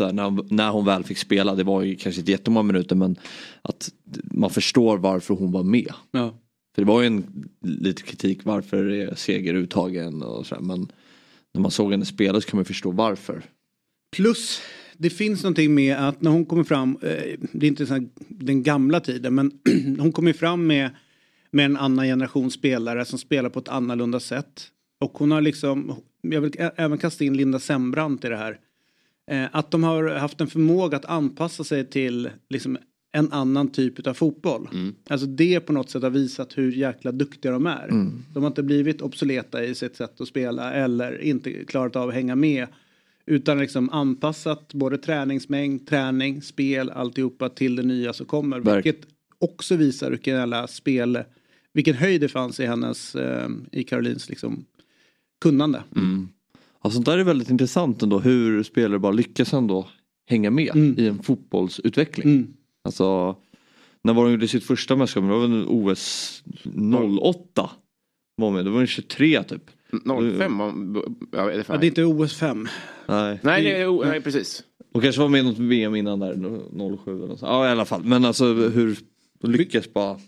att 0.00 0.14
när, 0.14 0.24
hon- 0.24 0.46
när 0.50 0.70
hon 0.70 0.84
väl 0.84 1.04
fick 1.04 1.18
spela, 1.18 1.54
det 1.54 1.64
var 1.64 1.82
ju 1.82 1.94
kanske 1.96 2.20
inte 2.20 2.30
jättemånga 2.32 2.62
minuter 2.62 2.96
men 2.96 3.16
att 3.62 3.88
man 4.24 4.50
förstår 4.50 4.98
varför 4.98 5.34
hon 5.34 5.52
var 5.52 5.62
med. 5.62 5.92
Ja. 6.10 6.34
För 6.74 6.82
det 6.82 6.88
var 6.88 7.00
ju 7.00 7.06
en 7.06 7.48
lite 7.60 8.02
kritik 8.02 8.44
varför 8.44 8.90
är 8.90 9.14
Seger 9.14 9.54
uttagen 9.54 10.22
och 10.22 10.46
sådär 10.46 10.62
men 10.62 10.92
när 11.52 11.60
man 11.60 11.70
såg 11.70 11.90
henne 11.90 12.04
spela 12.04 12.40
så 12.40 12.48
kan 12.48 12.58
man 12.58 12.64
förstå 12.64 12.90
varför. 12.90 13.42
Plus 14.16 14.60
det 14.96 15.10
finns 15.10 15.42
någonting 15.42 15.74
med 15.74 15.96
att 15.96 16.22
när 16.22 16.30
hon 16.30 16.44
kommer 16.44 16.64
fram, 16.64 16.98
eh, 17.02 17.38
det 17.52 17.66
är 17.66 17.68
inte 17.68 17.86
så 17.86 17.94
här, 17.94 18.08
den 18.28 18.62
gamla 18.62 19.00
tiden 19.00 19.34
men 19.34 19.52
hon 19.98 20.12
kommer 20.12 20.32
fram 20.32 20.66
med, 20.66 20.90
med 21.50 21.64
en 21.64 21.76
annan 21.76 22.06
generation 22.06 22.50
spelare 22.50 23.04
som 23.04 23.18
spelar 23.18 23.50
på 23.50 23.58
ett 23.58 23.68
annorlunda 23.68 24.20
sätt. 24.20 24.68
Och 25.00 25.18
hon 25.18 25.30
har 25.30 25.40
liksom, 25.40 25.94
jag 26.20 26.40
vill 26.40 26.52
även 26.76 26.98
kasta 26.98 27.24
in 27.24 27.36
Linda 27.36 27.58
Sembrant 27.58 28.24
i 28.24 28.28
det 28.28 28.36
här. 28.36 28.58
Eh, 29.30 29.46
att 29.52 29.70
de 29.70 29.84
har 29.84 30.04
haft 30.04 30.40
en 30.40 30.46
förmåga 30.46 30.96
att 30.96 31.04
anpassa 31.04 31.64
sig 31.64 31.90
till 31.90 32.30
liksom 32.48 32.78
en 33.12 33.32
annan 33.32 33.68
typ 33.68 34.06
av 34.06 34.14
fotboll. 34.14 34.68
Alltså 35.10 35.26
det 35.26 35.60
på 35.60 35.72
något 35.72 35.90
sätt 35.90 36.02
har 36.02 36.10
visat 36.10 36.58
hur 36.58 36.72
jäkla 36.72 37.12
duktiga 37.12 37.52
de 37.52 37.66
är. 37.66 37.88
De 38.34 38.42
har 38.42 38.46
inte 38.50 38.62
blivit 38.62 39.00
obsoleta 39.02 39.64
i 39.64 39.74
sitt 39.74 39.96
sätt 39.96 40.20
att 40.20 40.28
spela 40.28 40.72
eller 40.72 41.22
inte 41.22 41.64
klarat 41.64 41.96
av 41.96 42.08
att 42.08 42.14
hänga 42.14 42.36
med. 42.36 42.66
Utan 43.26 43.58
liksom 43.58 43.90
anpassat 43.90 44.74
både 44.74 44.98
träningsmängd, 44.98 45.86
träning, 45.86 46.42
spel, 46.42 46.90
alltihopa 46.90 47.48
till 47.48 47.76
det 47.76 47.82
nya 47.82 48.12
som 48.12 48.26
kommer. 48.26 48.60
Verk- 48.60 48.84
Vilket 48.84 49.06
också 49.38 49.76
visar 49.76 50.10
vilken 50.10 50.34
jävla 50.36 50.66
spel, 50.66 51.18
vilken 51.72 51.94
höjd 51.94 52.20
det 52.20 52.28
fanns 52.28 52.60
i 52.60 52.66
hennes, 52.66 53.14
eh, 53.14 53.48
i 53.72 53.82
Karolins 53.84 54.28
liksom 54.28 54.64
kunnande. 55.40 55.82
Mm. 55.96 56.28
Ja, 56.82 56.90
sånt 56.90 57.06
där 57.06 57.18
är 57.18 57.24
väldigt 57.24 57.50
intressant 57.50 58.02
ändå 58.02 58.18
hur 58.18 58.62
spelare 58.62 58.98
bara 58.98 59.12
lyckas 59.12 59.52
ändå 59.54 59.88
hänga 60.26 60.50
med 60.50 60.76
i 60.98 61.06
en 61.06 61.22
fotbollsutveckling. 61.22 62.46
Mm. 62.84 62.88
Alltså, 62.88 63.36
när 64.02 64.12
var 64.12 64.24
de 64.24 64.30
gjorde 64.30 64.48
sitt 64.48 64.64
första 64.64 64.96
mästerskap? 64.96 65.24
Det 65.24 65.28
var 65.28 65.40
väl 65.40 65.64
OS 65.68 66.42
08? 67.20 67.70
Var 68.36 68.50
med. 68.50 68.64
Då 68.64 68.70
var 68.70 68.80
det 68.80 68.86
23 68.86 69.42
typ. 69.42 69.70
05 70.38 70.58
var... 70.58 70.74
Ja, 71.32 71.50
är 71.50 71.56
det, 71.56 71.64
Ja, 71.68 71.76
det 71.76 71.86
är 71.86 71.88
inte 71.88 72.04
OS 72.04 72.34
5. 72.36 72.68
Nej. 73.06 73.38
Nej, 73.42 73.64
det 73.64 73.80
är, 73.80 74.06
nej, 74.06 74.20
precis. 74.20 74.64
Och 74.92 75.02
kanske 75.02 75.20
var 75.20 75.28
med 75.28 75.40
i 75.40 75.44
något 75.44 75.58
VM 75.58 75.94
innan 75.94 76.20
där, 76.20 76.34
07 77.04 77.24
eller 77.24 77.36
så. 77.36 77.46
Ja 77.46 77.68
i 77.68 77.70
alla 77.70 77.84
fall. 77.84 78.04
Men 78.04 78.24
alltså 78.24 78.44
hur 78.44 78.98
lyckas 79.40 79.92
bara 79.92 80.20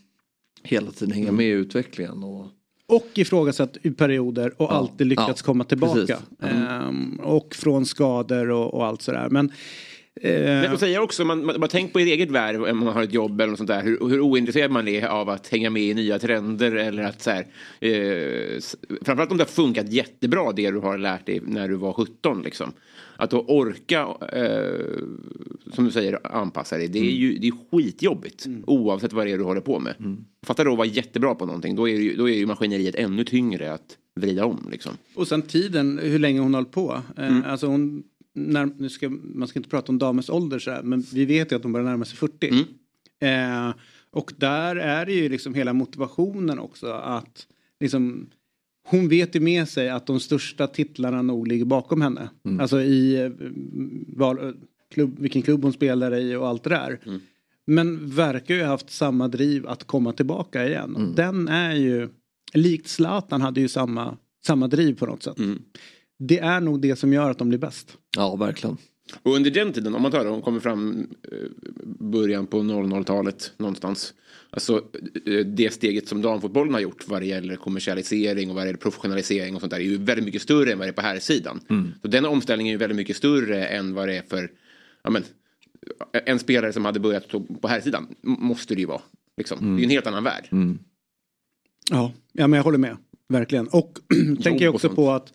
hela 0.63 0.91
tiden 0.91 1.15
hänga 1.15 1.33
med 1.33 1.47
i 1.47 1.51
utvecklingen. 1.51 2.25
Och... 2.25 2.47
Och 2.87 3.11
ifrågasatt 3.15 3.77
i 3.83 3.91
perioder 3.91 4.63
och 4.63 4.75
alltid 4.75 5.07
lyckats 5.07 5.43
ja, 5.43 5.47
komma 5.47 5.65
tillbaka. 5.65 6.19
Mm. 6.43 6.63
Ehm, 6.67 7.21
och 7.23 7.55
från 7.55 7.87
skador 7.87 8.51
och, 8.51 8.75
och 8.75 8.87
allt 8.87 9.03
sådär. 9.03 9.29
Men, 9.31 9.53
eh, 10.21 10.31
Men 10.41 10.73
och 10.73 10.81
säger 10.81 11.01
också, 11.01 11.25
man, 11.25 11.45
man, 11.45 11.61
man 11.61 11.69
tänk 11.69 11.93
på 11.93 11.99
ert 11.99 12.07
eget 12.07 12.31
värv 12.31 12.65
om 12.65 12.79
man 12.79 12.95
har 12.95 13.03
ett 13.03 13.13
jobb 13.15 13.41
eller 13.41 13.51
något 13.51 13.59
sånt 13.59 13.69
där. 13.69 13.83
Hur, 13.83 14.09
hur 14.09 14.21
ointresserad 14.21 14.71
man 14.71 14.89
är 14.89 15.07
av 15.07 15.29
att 15.29 15.49
hänga 15.49 15.71
med 15.71 15.83
i 15.83 15.95
nya 15.95 16.19
trender 16.19 16.73
eller 16.73 17.03
att 17.03 17.23
så 17.23 17.31
här, 17.31 17.47
eh, 17.81 18.61
framförallt 19.03 19.31
om 19.31 19.37
det 19.39 19.45
har 19.45 19.49
funkat 19.49 19.93
jättebra 19.93 20.53
det 20.53 20.71
du 20.71 20.79
har 20.79 20.99
lärt 20.99 21.27
dig 21.27 21.41
när 21.47 21.69
du 21.69 21.75
var 21.77 21.93
17 21.93 22.43
liksom. 22.43 22.73
Att 23.17 23.31
då 23.31 23.41
orka, 23.41 24.01
eh, 24.33 24.99
som 25.73 25.85
du 25.85 25.91
säger, 25.91 26.19
anpassa 26.37 26.77
dig. 26.77 26.89
Det 26.89 26.99
är 26.99 27.03
ju 27.11 27.39
det 27.39 27.47
är 27.49 27.53
skitjobbigt 27.73 28.47
oavsett 28.67 29.13
vad 29.13 29.27
det 29.27 29.33
är 29.33 29.39
du 29.39 29.45
håller 29.45 29.61
på 29.61 29.79
med. 29.79 29.95
Fattar 30.47 30.65
du 30.65 30.71
att 30.71 30.77
vara 30.77 30.87
jättebra 30.89 31.35
på 31.35 31.47
någonting, 31.47 31.77
då 31.77 31.89
är, 31.89 31.97
ju, 31.97 32.17
då 32.17 32.29
är 32.31 32.35
ju 32.35 32.47
maskineriet 32.47 32.95
ännu 32.95 33.25
tyngre 33.25 33.73
att 33.73 33.99
vrida 34.21 34.45
om 34.45 34.69
liksom. 34.73 34.93
Och 35.15 35.29
sen 35.29 35.43
tiden, 35.43 36.01
hur 36.03 36.19
länge 36.19 36.41
hon 36.41 36.55
har 36.55 36.61
hållit 36.61 36.73
på. 36.73 37.01
Eh, 37.17 37.51
Alltså 37.53 37.67
hon, 37.67 38.03
när, 38.35 38.71
nu 38.79 38.89
ska, 38.89 39.11
man 39.11 39.49
ska 39.49 39.59
inte 39.59 39.69
prata 39.69 39.93
om 39.93 39.99
damens 39.99 40.31
ålder 40.31 40.59
så 40.59 40.71
här, 40.71 40.83
men 40.83 41.01
vi 41.01 41.25
vet 41.25 41.53
ju 41.53 41.57
att 41.57 41.63
hon 41.63 41.73
börjar 41.73 41.87
närma 41.87 42.05
sig 42.05 42.17
40. 42.17 42.49
Eh, 43.21 43.75
och 44.11 44.33
där 44.37 44.77
är 44.77 45.07
det 45.07 45.13
ju 45.13 45.29
liksom 45.29 45.55
hela 45.55 45.73
motivationen 45.73 46.59
också 46.59 46.87
att 46.87 47.47
liksom 47.81 48.27
hon 48.87 49.09
vet 49.09 49.37
ju 49.37 49.41
med 49.41 49.69
sig 49.69 49.89
att 49.89 50.07
de 50.07 50.21
största 50.21 50.67
titlarna 50.67 51.23
nog 51.23 51.49
ligger 51.49 51.65
bakom 51.65 52.01
henne. 52.01 52.29
Alltså 52.61 52.81
i 52.81 53.23
eh, 53.23 53.31
val, 54.07 54.39
eh, 54.39 54.53
klubb, 54.91 55.19
vilken 55.19 55.43
klubb 55.43 55.63
hon 55.63 55.73
spelar 55.73 56.15
i 56.15 56.37
och 56.37 56.49
allt 56.49 56.65
det 56.65 56.71
där. 56.71 57.01
Men 57.67 58.11
verkar 58.11 58.55
ju 58.55 58.61
ha 58.61 58.69
haft 58.69 58.91
samma 58.91 59.29
driv 59.29 59.67
att 59.67 59.85
komma 59.85 60.13
tillbaka 60.13 60.67
igen. 60.67 60.97
Och 60.97 61.03
Den 61.15 61.49
är 61.49 61.75
ju, 61.75 62.09
likt 62.53 62.89
Zlatan 62.89 63.41
hade 63.41 63.61
ju 63.61 63.69
samma, 63.69 64.17
samma 64.47 64.69
driv 64.69 64.95
på 64.99 65.07
något 65.07 65.23
sätt. 65.23 65.39
Det 66.19 66.39
är 66.39 66.61
nog 66.61 66.81
det 66.81 66.97
som 66.97 67.13
gör 67.13 67.31
att 67.31 67.39
de 67.39 67.49
blir 67.49 67.59
bäst. 67.59 67.99
Ja 68.17 68.37
verkligen. 68.37 68.77
Och 69.23 69.35
under 69.35 69.51
den 69.51 69.73
tiden, 69.73 69.95
om 69.95 70.03
man 70.03 70.11
tar 70.11 70.25
det, 70.25 70.31
hon 70.31 70.43
kommer 70.43 70.61
fram 70.61 71.07
eh, 71.33 71.39
början 71.85 72.47
på 72.47 72.59
00-talet 72.59 73.53
någonstans. 73.57 74.15
Alltså 74.51 74.85
eh, 75.27 75.47
det 75.47 75.73
steget 75.73 76.09
som 76.09 76.23
damfotbollen 76.23 76.75
har 76.75 76.81
gjort 76.81 77.09
vad 77.09 77.23
det 77.23 77.27
gäller 77.27 77.57
kommersialisering 77.57 78.51
och 78.51 78.55
vad 78.55 78.65
det 78.65 78.69
gäller 78.69 78.79
professionalisering 78.79 79.55
och 79.55 79.61
sånt 79.61 79.71
där 79.71 79.79
är 79.79 79.85
ju 79.85 79.97
väldigt 79.97 80.25
mycket 80.25 80.43
större 80.43 80.73
än 80.73 80.79
vad 80.79 80.87
det 80.87 80.91
är 80.91 80.93
på 80.93 81.01
här 81.03 81.19
sidan. 81.19 81.61
Så 82.03 82.09
den 82.09 82.25
omställningen 82.25 82.71
är 82.71 82.75
ju 82.75 82.79
väldigt 82.79 82.97
mycket 82.97 83.17
större 83.17 83.67
än 83.67 83.95
vad 83.95 84.09
det 84.09 84.17
är 84.17 84.23
för 84.23 84.51
ja, 85.03 85.11
men, 85.11 85.25
en 86.13 86.39
spelare 86.39 86.73
som 86.73 86.85
hade 86.85 87.01
börjat 87.01 87.29
på 87.61 87.69
här 87.69 87.81
sidan 87.81 88.15
måste 88.23 88.75
det 88.75 88.81
ju 88.81 88.87
vara. 88.87 89.03
Liksom. 89.37 89.59
Det 89.61 89.67
är 89.67 89.79
ju 89.79 89.85
en 89.85 89.91
helt 89.91 90.07
annan 90.07 90.25
värld. 90.25 90.49
Ja, 91.91 92.13
ja 92.33 92.47
men 92.47 92.57
jag 92.57 92.65
håller 92.65 92.79
med. 92.79 92.97
Verkligen. 93.29 93.69
Och 93.69 93.99
tänker 94.43 94.65
jag 94.65 94.75
också 94.75 94.89
på 94.89 95.11
att 95.11 95.33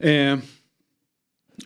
eh, 0.00 0.38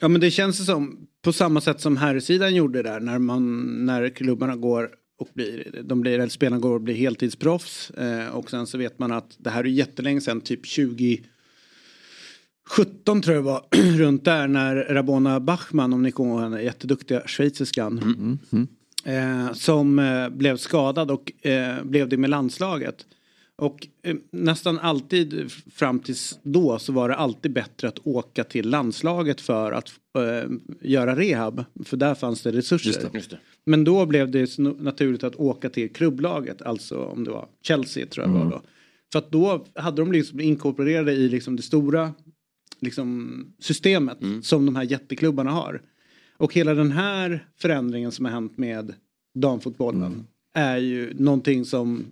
Ja 0.01 0.09
men 0.09 0.21
det 0.21 0.31
känns 0.31 0.67
som 0.67 1.07
på 1.23 1.33
samma 1.33 1.61
sätt 1.61 1.81
som 1.81 1.97
herrsidan 1.97 2.55
gjorde 2.55 2.83
där 2.83 3.01
när 3.01 3.19
man 3.19 3.65
när 3.87 4.09
klubbarna 4.09 4.57
går 4.57 4.91
och 5.19 5.29
blir, 5.35 5.83
de 5.85 6.01
blir, 6.01 6.13
eller 6.13 6.29
spelarna 6.29 6.61
går 6.61 6.75
och 6.75 6.81
blir 6.81 6.95
heltidsproffs 6.95 7.91
eh, 7.91 8.29
och 8.29 8.51
sen 8.51 8.67
så 8.67 8.79
vet 8.79 8.99
man 8.99 9.13
att 9.13 9.37
det 9.39 9.51
här 9.51 9.65
är 9.65 9.69
jättelänge 9.69 10.21
sedan, 10.21 10.41
typ 10.41 10.67
20 10.67 11.23
17 12.67 13.23
tror 13.23 13.37
jag 13.37 13.43
var, 13.43 13.65
runt 13.99 14.25
där 14.25 14.49
när 14.49 14.77
Rabona 14.77 15.41
Bachmann, 15.41 15.93
om 15.93 16.03
ni 16.03 16.11
kommer 16.11 16.31
ihåg 16.31 16.41
henne, 16.41 16.63
jätteduktiga 16.63 17.23
schweiziskan. 17.27 18.39
Eh, 19.05 19.53
som 19.53 19.99
eh, 19.99 20.29
blev 20.29 20.57
skadad 20.57 21.11
och 21.11 21.47
eh, 21.47 21.85
blev 21.85 22.09
det 22.09 22.17
med 22.17 22.31
landslaget. 22.31 23.07
Och 23.57 23.87
eh, 24.03 24.17
nästan 24.31 24.79
alltid 24.79 25.53
fram 25.53 26.01
tills 26.01 26.39
då 26.43 26.79
så 26.79 26.93
var 26.93 27.09
det 27.09 27.15
alltid 27.15 27.53
bättre 27.53 27.89
att 27.89 28.07
åka 28.07 28.45
till 28.45 28.69
landslaget 28.69 29.41
för 29.41 29.73
att 29.73 29.89
eh, 30.19 30.51
göra 30.81 31.17
rehab. 31.17 31.65
För 31.85 31.97
där 31.97 32.15
fanns 32.15 32.43
det 32.43 32.53
resurser. 32.53 33.11
Just 33.15 33.31
det. 33.31 33.39
Men 33.67 33.85
då 33.85 34.07
blev 34.07 34.31
det 34.31 34.59
naturligt 34.59 35.25
att 35.25 35.37
åka 35.37 35.71
till 35.71 35.93
klubblaget, 35.93 36.63
alltså 36.63 37.05
om 37.05 37.25
det 37.25 37.31
var 37.31 37.49
Chelsea 37.63 38.07
tror 38.07 38.27
jag 38.27 38.35
det 38.35 38.39
var 38.39 38.51
då. 38.51 38.63
För 39.13 39.19
att 39.19 39.31
då 39.33 39.67
hade 39.75 40.03
de 40.03 40.13
liksom 40.13 40.41
inkorporerade 40.41 41.13
i 41.13 41.29
liksom 41.29 41.57
det 41.57 41.63
stora 41.63 42.13
liksom, 42.81 43.47
systemet 43.59 44.19
som 44.43 44.67
de 44.67 44.77
här 44.77 44.85
jätteklubbarna 44.85 45.51
har. 45.51 45.83
Och 46.37 46.55
hela 46.55 46.75
den 46.75 46.93
här 46.93 47.47
förändringen 47.57 48.13
som 48.13 48.25
har 48.25 48.33
hänt 48.33 48.59
med 48.59 48.95
damfotbollen 49.35 50.27
är 50.55 50.77
ju 50.77 51.15
någonting 51.15 51.65
som 51.65 52.05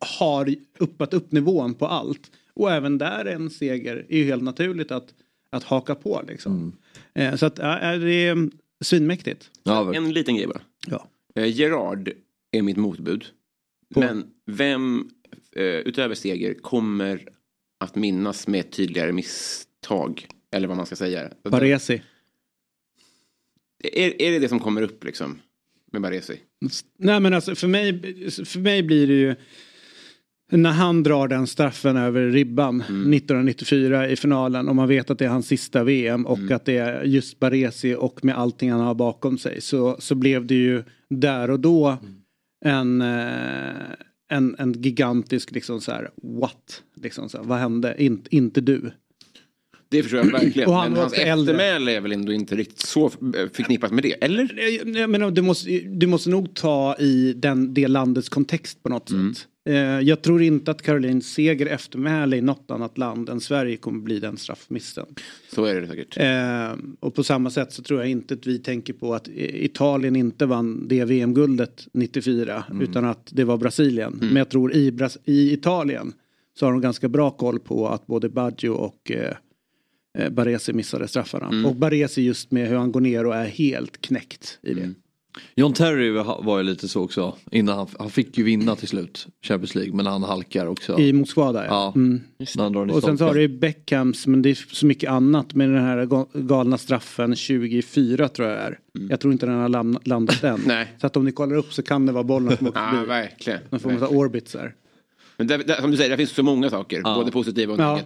har 0.00 0.54
uppat 0.78 1.14
upp 1.14 1.32
nivån 1.32 1.74
på 1.74 1.86
allt. 1.86 2.30
Och 2.54 2.72
även 2.72 2.98
där 2.98 3.24
är 3.24 3.34
en 3.34 3.50
seger 3.50 4.06
är 4.08 4.18
ju 4.18 4.24
helt 4.24 4.42
naturligt 4.42 4.90
att, 4.90 5.14
att 5.50 5.64
haka 5.64 5.94
på 5.94 6.22
liksom. 6.28 6.76
Eh, 7.14 7.36
så 7.36 7.46
att 7.46 7.58
ja, 7.58 7.96
det 7.96 8.12
är 8.12 8.50
svinmäktigt. 8.80 9.50
Ja, 9.62 9.94
En 9.94 10.12
liten 10.12 10.36
grej 10.36 10.46
bara. 10.46 10.62
Ja. 10.86 11.08
Eh, 11.34 11.56
Gerard 11.56 12.12
är 12.50 12.62
mitt 12.62 12.76
motbud. 12.76 13.26
Men 13.88 14.24
vem 14.46 15.10
eh, 15.56 15.64
utöver 15.64 16.14
seger 16.14 16.54
kommer 16.54 17.28
att 17.80 17.94
minnas 17.94 18.46
med 18.46 18.60
ett 18.60 18.72
tydligare 18.72 19.12
misstag? 19.12 20.26
Eller 20.52 20.68
vad 20.68 20.76
man 20.76 20.86
ska 20.86 20.96
säga. 20.96 21.32
Baresi. 21.42 22.02
Är, 23.82 24.22
är 24.22 24.32
det 24.32 24.38
det 24.38 24.48
som 24.48 24.60
kommer 24.60 24.82
upp 24.82 25.04
liksom? 25.04 25.40
Med 25.92 26.02
Baresi? 26.02 26.40
Nej 26.98 27.20
men 27.20 27.34
alltså 27.34 27.54
för 27.54 27.68
mig, 27.68 28.00
för 28.30 28.58
mig 28.58 28.82
blir 28.82 29.06
det 29.06 29.14
ju 29.14 29.36
när 30.50 30.72
han 30.72 31.02
drar 31.02 31.28
den 31.28 31.46
straffen 31.46 31.96
över 31.96 32.26
ribban 32.26 32.80
1994 32.80 34.08
i 34.08 34.16
finalen 34.16 34.68
och 34.68 34.76
man 34.76 34.88
vet 34.88 35.10
att 35.10 35.18
det 35.18 35.24
är 35.24 35.28
hans 35.28 35.46
sista 35.46 35.84
VM 35.84 36.26
och 36.26 36.50
att 36.50 36.64
det 36.64 36.76
är 36.76 37.04
just 37.04 37.40
Baresi 37.40 37.94
och 37.94 38.24
med 38.24 38.38
allting 38.38 38.70
han 38.70 38.80
har 38.80 38.94
bakom 38.94 39.38
sig 39.38 39.60
så, 39.60 39.96
så 39.98 40.14
blev 40.14 40.46
det 40.46 40.54
ju 40.54 40.82
där 41.10 41.50
och 41.50 41.60
då 41.60 41.98
en, 42.64 43.00
eh, 43.00 43.90
en, 44.30 44.56
en 44.58 44.72
gigantisk 44.72 45.50
liksom 45.50 45.80
så 45.80 45.92
här 45.92 46.10
what? 46.22 46.82
Liksom 46.94 47.28
så 47.28 47.38
här, 47.38 47.44
vad 47.44 47.58
hände? 47.58 47.94
In, 47.98 48.22
inte 48.30 48.60
du. 48.60 48.90
Det 49.90 50.02
förstår 50.02 50.20
jag 50.20 50.32
verkligen. 50.32 50.68
Och 50.68 50.74
han 50.74 50.92
Men 50.92 51.00
hans 51.00 51.12
eftermäle 51.12 51.92
är 51.96 52.00
väl 52.00 52.12
ändå 52.12 52.32
inte 52.32 52.56
riktigt 52.56 52.80
så 52.80 53.06
eh, 53.06 53.10
förknippat 53.52 53.90
med 53.92 54.02
det? 54.04 54.24
Eller? 54.24 54.58
Jag, 54.78 54.96
jag 54.96 55.10
menar, 55.10 55.30
du, 55.30 55.42
måste, 55.42 55.70
du 55.80 56.06
måste 56.06 56.30
nog 56.30 56.54
ta 56.54 56.96
i 56.98 57.32
den, 57.32 57.74
det 57.74 57.88
landets 57.88 58.28
kontext 58.28 58.82
på 58.82 58.88
något 58.88 59.08
sätt. 59.08 59.46
Eh, 59.68 59.74
jag 60.00 60.22
tror 60.22 60.42
inte 60.42 60.70
att 60.70 60.82
Karolins 60.82 61.32
seger 61.32 61.66
eftermäle 61.66 62.36
i 62.36 62.40
något 62.40 62.70
annat 62.70 62.98
land 62.98 63.28
än 63.28 63.40
Sverige 63.40 63.76
kommer 63.76 64.00
bli 64.00 64.20
den 64.20 64.36
straffmissen. 64.36 65.06
Så 65.54 65.64
är 65.64 65.80
det 65.80 65.86
säkert. 65.86 66.16
Eh, 66.16 66.78
och 67.00 67.14
på 67.14 67.24
samma 67.24 67.50
sätt 67.50 67.72
så 67.72 67.82
tror 67.82 68.00
jag 68.00 68.10
inte 68.10 68.34
att 68.34 68.46
vi 68.46 68.58
tänker 68.58 68.92
på 68.92 69.14
att 69.14 69.28
Italien 69.38 70.16
inte 70.16 70.46
vann 70.46 70.88
det 70.88 71.04
VM-guldet 71.04 71.86
94 71.92 72.64
utan 72.82 73.04
att 73.04 73.28
det 73.32 73.44
var 73.44 73.56
Brasilien. 73.56 74.18
Men 74.20 74.36
jag 74.36 74.48
tror 74.48 74.72
i, 74.74 74.90
Bras- 74.90 75.18
i 75.24 75.52
Italien 75.52 76.12
så 76.58 76.66
har 76.66 76.72
de 76.72 76.80
ganska 76.80 77.08
bra 77.08 77.30
koll 77.30 77.58
på 77.60 77.88
att 77.88 78.06
både 78.06 78.28
Baggio 78.28 78.68
och 78.68 79.12
eh, 80.20 80.30
Baresi 80.30 80.72
missade 80.72 81.08
straffarna. 81.08 81.68
Och 81.68 81.76
Baresi 81.76 82.22
just 82.22 82.50
med 82.50 82.68
hur 82.68 82.76
han 82.76 82.92
går 82.92 83.00
ner 83.00 83.26
och 83.26 83.34
är 83.36 83.44
helt 83.46 84.00
knäckt 84.00 84.58
i 84.62 84.74
det. 84.74 84.90
John 85.54 85.72
Terry 85.72 86.10
var 86.42 86.58
ju 86.58 86.64
lite 86.64 86.88
så 86.88 87.02
också. 87.02 87.36
Innan 87.50 87.78
han, 87.78 87.86
han 87.98 88.10
fick 88.10 88.38
ju 88.38 88.44
vinna 88.44 88.76
till 88.76 88.88
slut 88.88 89.26
Champions 89.42 89.74
League 89.74 89.94
men 89.94 90.06
han 90.06 90.22
halkar 90.22 90.66
också. 90.66 90.98
I 91.00 91.12
Moskva 91.12 91.52
där 91.52 91.64
Ja, 91.64 91.92
Mm. 91.96 92.20
den 92.56 92.90
i 92.90 92.92
Och 92.92 93.02
sen 93.02 93.18
så 93.18 93.24
har 93.24 93.34
du 93.34 93.40
ju 93.40 93.48
Beckhams 93.48 94.26
men 94.26 94.42
det 94.42 94.50
är 94.50 94.54
så 94.74 94.86
mycket 94.86 95.10
annat 95.10 95.54
med 95.54 95.68
den 95.68 95.82
här 95.82 95.98
ga- 96.06 96.26
galna 96.46 96.78
straffen 96.78 97.36
24 97.36 98.28
tror 98.28 98.48
jag 98.48 98.58
är. 98.58 98.78
Jag 99.10 99.20
tror 99.20 99.32
inte 99.32 99.46
den 99.46 99.54
har 99.54 99.68
landat 100.08 100.44
än. 100.44 100.60
Nej. 100.66 100.88
Så 101.00 101.06
att 101.06 101.16
om 101.16 101.24
ni 101.24 101.32
kollar 101.32 101.56
upp 101.56 101.72
så 101.72 101.82
kan 101.82 102.06
det 102.06 102.12
vara 102.12 102.24
bollen 102.24 102.56
som 102.56 102.66
åker 102.66 102.80
Ja, 102.80 103.04
verkligen. 103.08 103.60
Får 103.80 103.90
man 103.90 103.98
ta 103.98 104.06
orbits 104.08 104.52
där. 104.52 104.74
Men 105.36 105.46
där, 105.46 105.58
där, 105.58 105.80
som 105.80 105.90
du 105.90 105.96
säger, 105.96 106.10
det 106.10 106.16
finns 106.16 106.30
så 106.30 106.42
många 106.42 106.70
saker. 106.70 107.00
Ja. 107.04 107.14
Både 107.14 107.30
positiva 107.30 107.72
och 107.74 107.80
Ja. 107.80 108.00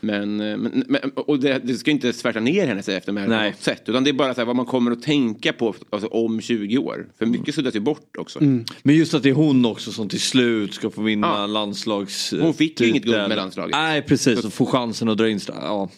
Men, 0.00 0.40
eh, 0.40 0.56
men, 0.56 0.84
men 0.88 1.00
och 1.14 1.40
det, 1.40 1.58
det 1.64 1.74
ska 1.74 1.90
inte 1.90 2.12
svärta 2.12 2.40
ner 2.40 2.66
hennes 2.66 2.88
eftermäle 2.88 3.38
på 3.38 3.50
något 3.50 3.62
sätt. 3.62 3.82
Utan 3.86 4.04
det 4.04 4.10
är 4.10 4.14
bara 4.14 4.34
så 4.34 4.40
här, 4.40 4.46
vad 4.46 4.56
man 4.56 4.66
kommer 4.66 4.90
att 4.90 5.02
tänka 5.02 5.52
på 5.52 5.74
alltså, 5.90 6.08
om 6.08 6.40
20 6.40 6.78
år. 6.78 7.06
För 7.18 7.26
mycket 7.26 7.54
suddas 7.54 7.74
ju 7.76 7.80
bort 7.80 8.16
också. 8.18 8.38
Men 8.82 8.94
just 8.96 9.14
att 9.14 9.22
det 9.22 9.28
är 9.28 9.34
hon 9.34 9.64
också 9.64 9.92
som 9.92 10.08
till 10.08 10.20
slut 10.20 10.74
ska 10.74 10.90
få 10.90 11.02
vinna 11.02 11.26
Ja. 11.26 11.46
landslags... 11.46 12.34
Hon 12.40 12.54
fick 12.54 12.80
ju 12.80 12.88
inget 12.88 13.04
guld 13.04 13.28
med 13.28 13.36
landslaget. 13.36 13.72
Nej 13.72 14.02
precis, 14.02 14.44
och 14.44 14.52
få 14.52 14.66
chansen 14.66 15.08
att 15.08 15.18
dra 15.18 15.28
in 15.28 15.40
ja. 15.46 15.90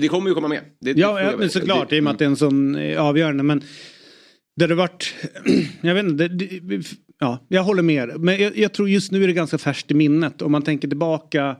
Det 0.00 0.08
kommer 0.08 0.28
ju 0.28 0.34
komma 0.34 0.48
med. 0.48 0.60
Det, 0.80 0.92
det 0.92 1.00
Ja, 1.00 1.20
jag 1.20 1.38
men 1.38 1.50
såklart 1.50 1.92
i 1.92 2.00
och 2.00 2.04
med 2.04 2.10
att 2.12 2.18
det 2.18 2.24
är 2.24 2.28
en 2.28 2.36
sån 2.36 2.74
eh, 2.76 3.02
avgörande. 3.02 3.42
Men 3.42 3.62
det 4.56 4.64
hade 4.64 4.74
varit, 4.74 5.14
jag 5.80 5.94
vet 5.94 6.04
inte, 6.04 6.28
det, 6.28 6.60
det, 6.60 6.86
ja, 7.18 7.46
jag 7.48 7.62
håller 7.62 7.82
med. 7.82 8.08
er. 8.08 8.14
Men 8.18 8.42
jag, 8.42 8.58
jag 8.58 8.72
tror 8.72 8.88
just 8.88 9.12
nu 9.12 9.22
är 9.22 9.26
det 9.26 9.32
ganska 9.32 9.58
färskt 9.58 9.90
i 9.90 9.94
minnet. 9.94 10.42
Om 10.42 10.52
man 10.52 10.62
tänker 10.62 10.88
tillbaka, 10.88 11.56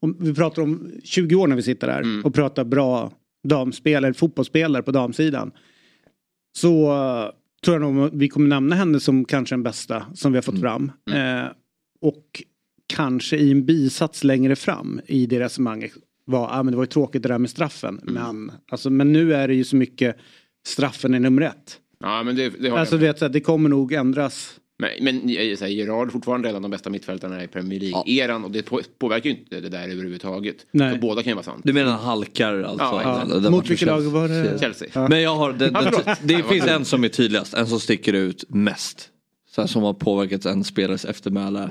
om 0.00 0.16
vi 0.20 0.34
pratar 0.34 0.62
om 0.62 0.90
20 1.04 1.34
år 1.34 1.46
när 1.46 1.56
vi 1.56 1.62
sitter 1.62 1.88
här 1.88 2.02
Mm. 2.02 2.24
och 2.24 2.34
pratar 2.34 2.64
bra 2.64 3.12
damspelare, 3.48 4.14
fotbollsspelare 4.14 4.82
på 4.82 4.90
damsidan. 4.90 5.50
Så 6.58 6.92
eh, 6.92 7.30
tror 7.64 7.82
jag 7.82 7.94
nog 7.94 8.10
vi 8.12 8.28
kommer 8.28 8.48
nämna 8.48 8.76
henne 8.76 9.00
som 9.00 9.24
kanske 9.24 9.54
den 9.54 9.62
bästa 9.62 10.06
som 10.14 10.32
vi 10.32 10.36
har 10.36 10.42
fått 10.42 10.60
fram. 10.60 10.92
Mm. 11.10 11.44
Eh, 11.44 11.50
och 12.00 12.42
kanske 12.86 13.36
i 13.36 13.50
en 13.50 13.66
bisats 13.66 14.24
längre 14.24 14.56
fram 14.56 15.00
i 15.06 15.26
det 15.26 15.40
resonemanget 15.40 15.92
var, 16.24 16.48
ah, 16.52 16.62
men 16.62 16.72
det 16.72 16.76
var 16.76 16.84
ju 16.84 16.88
tråkigt 16.88 17.22
det 17.22 17.28
där 17.28 17.38
med 17.38 17.50
straffen. 17.50 18.00
Mm. 18.08 18.14
Men, 18.14 18.52
alltså, 18.70 18.90
men 18.90 19.12
nu 19.12 19.34
är 19.34 19.48
det 19.48 19.54
ju 19.54 19.64
så 19.64 19.76
mycket 19.76 20.16
straffen 20.66 21.14
är 21.14 21.20
nummer 21.20 21.42
ett. 21.42 21.80
Ja, 22.00 22.22
men 22.22 22.36
det, 22.36 22.48
det 22.48 22.68
har 22.68 22.78
Alltså 22.78 22.96
vet, 22.96 23.18
så 23.18 23.24
här, 23.24 23.32
det 23.32 23.40
kommer 23.40 23.68
nog 23.68 23.92
ändras. 23.92 24.60
Men, 24.78 24.90
men 25.00 25.28
jag 25.28 25.58
säger, 25.58 25.76
Gerard 25.84 26.06
är 26.08 26.12
fortfarande 26.12 26.54
av 26.56 26.60
de 26.62 26.70
bästa 26.70 26.90
mittfältarna 26.90 27.44
i 27.44 27.48
Premier 27.48 27.80
League-eran. 27.80 28.44
Och 28.44 28.50
det 28.50 28.62
på, 28.62 28.80
påverkar 28.98 29.30
ju 29.30 29.36
inte 29.36 29.60
det 29.60 29.68
där 29.68 29.88
överhuvudtaget. 29.88 30.56
Nej. 30.70 30.92
Så 30.94 30.98
båda 31.00 31.22
kan 31.22 31.30
ju 31.30 31.34
vara 31.34 31.44
sant. 31.44 31.60
Du 31.64 31.72
menar 31.72 31.90
han 31.90 32.00
halkar 32.04 32.62
alltså? 32.62 32.84
Ja, 32.84 33.24
Den- 33.28 33.42
den 33.42 33.52
Mot 33.52 33.70
vilket 33.70 33.86
lag 33.88 34.00
var 34.00 34.28
det? 34.28 34.58
Chelsea. 34.60 34.88
Ja. 34.92 35.08
Men 35.08 35.22
jag 35.22 35.34
har, 35.34 35.52
det, 35.52 35.70
Ja, 35.74 35.80
det, 35.82 36.16
det 36.22 36.32
Ja, 36.34 36.42
finns 36.48 36.66
en 36.66 36.84
som 36.84 37.04
är 37.04 37.08
tydligast, 37.08 37.54
en 37.54 37.66
som 37.66 37.80
sticker 37.80 38.12
ut 38.12 38.44
mest. 38.48 39.08
Så 39.50 39.60
här, 39.60 39.68
som 39.68 39.82
har 39.82 39.94
påverkat 39.94 40.44
en 40.44 40.64
spelares 40.64 41.04
eftermäle. 41.04 41.70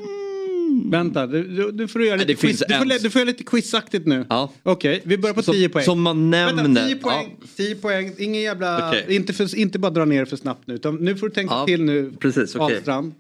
Vänta, 0.92 1.28
du, 1.28 1.44
du, 1.48 1.72
du 1.72 1.88
får 1.88 2.04
göra 2.04 2.16
lite 2.16 2.28
det 2.28 2.36
quiz. 2.36 2.64
Du 2.68 2.74
får, 2.76 2.82
en- 2.92 3.00
du 3.04 3.10
får 3.10 3.20
göra 3.20 3.28
lite 3.28 3.44
quizaktigt 3.44 4.06
nu. 4.08 4.26
Ja. 4.30 4.54
Okej, 4.64 5.02
vi 5.06 5.18
börjar 5.18 5.34
på 5.34 5.44
Som, 5.44 5.54
10 5.54 5.70
poäng. 5.70 5.86
som 5.86 6.02
man 6.02 6.30
nämner. 6.30 6.64
Vänta, 6.64 6.86
10 6.86 6.96
poäng. 6.96 7.38
10 7.56 7.76
poäng. 7.76 8.14
Ingen 8.18 8.42
jävla... 8.42 8.90
Okej. 8.90 9.16
Inte, 9.16 9.34
för, 9.34 9.56
inte 9.58 9.80
bara 9.80 9.92
dra 9.92 10.06
ner 10.06 10.26
för 10.26 10.38
snabbt 10.38 10.68
nu. 10.68 10.74
Utan 10.74 10.96
nu 10.96 11.16
får 11.18 11.28
du 11.30 11.34
tänka 11.34 11.54
Ja, 11.54 11.66
till 11.66 11.84
nu. 11.84 12.12
precis, 12.20 12.56
okej. 12.56 12.76
Ahlstrand. 12.76 13.14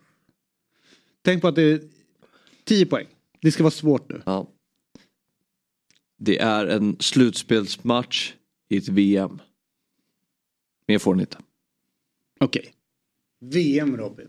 Tänk 1.22 1.42
på 1.42 1.48
att 1.48 1.56
det 1.56 1.62
är 1.64 1.82
10 2.64 2.86
poäng. 2.86 3.06
Det 3.42 3.52
ska 3.52 3.64
vara 3.64 3.72
svårt 3.72 4.10
nu. 4.10 4.22
Ja. 4.26 4.48
Det 6.18 6.40
är 6.40 6.66
en 6.68 6.96
slutspelsmatch 7.00 8.34
i 8.70 8.78
ett 8.78 8.88
VM. 8.88 9.40
Mer 10.88 11.00
får 11.00 11.16
ni 11.16 11.22
inte. 11.24 11.38
Okej. 12.40 12.72
VM 13.46 13.98
Robin. 13.98 14.28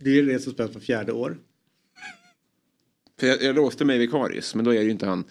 Det 0.00 0.10
är 0.18 0.22
det 0.22 0.38
som 0.40 0.52
spelas 0.52 0.72
på 0.72 0.80
fjärde 0.80 1.12
år. 1.12 1.38
För 3.20 3.26
jag, 3.26 3.42
jag 3.42 3.56
låste 3.56 3.84
mig 3.84 3.98
vid 3.98 4.10
Karius, 4.10 4.54
men 4.54 4.64
då 4.64 4.70
är 4.74 4.78
det 4.78 4.84
ju 4.84 4.90
inte 4.90 5.06
han. 5.06 5.24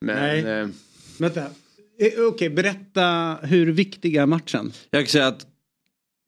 Men, 0.00 0.16
Nej. 0.16 0.60
eh, 0.60 0.68
Vänta. 1.18 1.40
Eh, 1.98 2.22
Okej, 2.28 2.50
berätta 2.50 3.38
hur 3.42 3.72
viktig 3.72 4.16
är 4.16 4.26
matchen? 4.26 4.72
Jag 4.90 5.02
kan 5.02 5.08
säga 5.10 5.26
att 5.26 5.46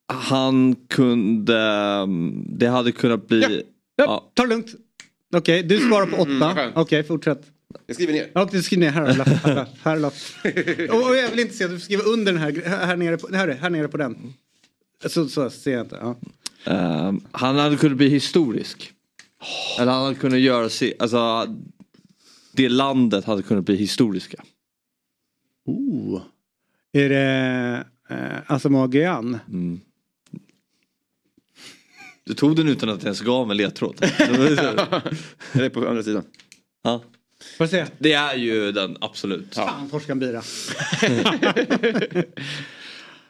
han 0.07 0.75
kunde, 0.75 2.05
det 2.49 2.67
hade 2.67 2.91
kunnat 2.91 3.27
bli... 3.27 3.41
Ja. 3.41 3.49
Ja, 3.95 4.05
Ja. 4.05 4.31
Ta 4.33 4.43
det 4.43 4.49
lugnt. 4.49 4.67
Okej, 5.35 5.63
du 5.63 5.79
svarar 5.79 6.05
på 6.05 6.15
åtta. 6.17 6.55
skönt. 6.55 6.77
Okej, 6.77 7.03
fortsätt. 7.03 7.41
jag 7.87 7.95
skriver 7.95 8.13
ner. 8.13 8.27
Ja, 8.33 8.49
du 8.51 8.63
skriver 8.63 8.85
ner 8.85 8.91
här. 8.91 9.15
Lapp, 9.15 9.27
här, 9.27 9.55
lapp, 9.55 9.69
här, 9.83 9.99
lapp. 9.99 10.13
och, 11.03 11.09
och 11.09 11.15
jag 11.15 11.29
vill 11.29 11.39
inte 11.39 11.53
se 11.53 11.63
att 11.63 11.69
du 11.71 11.79
skriver 11.79 12.07
under 12.07 12.33
den 12.33 12.41
här, 12.41 12.61
här, 12.85 12.97
nere, 12.97 13.17
på, 13.17 13.35
här, 13.35 13.47
här 13.47 13.69
nere 13.69 13.87
på 13.87 13.97
den. 13.97 14.33
Så, 15.05 15.29
så 15.29 15.49
ser 15.49 15.71
jag 15.71 15.81
inte. 15.85 15.97
Ja. 16.01 16.19
Ehm, 16.65 17.21
han 17.31 17.55
hade 17.55 17.77
kunnat 17.77 17.97
bli 17.97 18.09
historisk. 18.09 18.91
Eller 19.79 19.91
han 19.91 20.03
hade 20.03 20.15
kunnat 20.15 20.39
göra 20.39 20.69
sig, 20.69 20.93
alltså 20.99 21.45
det 22.51 22.69
landet 22.69 23.25
hade 23.25 23.43
kunnat 23.43 23.65
bli 23.65 23.75
historiska. 23.75 24.43
Oh. 25.65 26.21
Är 26.93 27.09
det 27.09 27.85
eh, 28.09 28.51
Asamoah? 28.51 28.95
Mm. 28.95 29.81
Du 32.23 32.33
tog 32.33 32.55
den 32.55 32.67
utan 32.67 32.89
att 32.89 33.03
ens 33.03 33.21
gav 33.21 33.47
mig 33.47 33.57
ledtråd. 33.57 33.95
Det 35.53 35.69
på 35.69 35.87
andra 35.87 36.03
sidan. 36.03 36.23
ja. 36.83 37.03
Får 37.57 37.63
jag 37.63 37.69
se? 37.69 37.85
Det 37.99 38.13
är 38.13 38.35
ju 38.35 38.71
den 38.71 38.97
absolut. 39.01 39.55
Fan, 39.55 39.89
Forskan 39.89 40.19
Bira. 40.19 40.41
ja, 41.01 42.23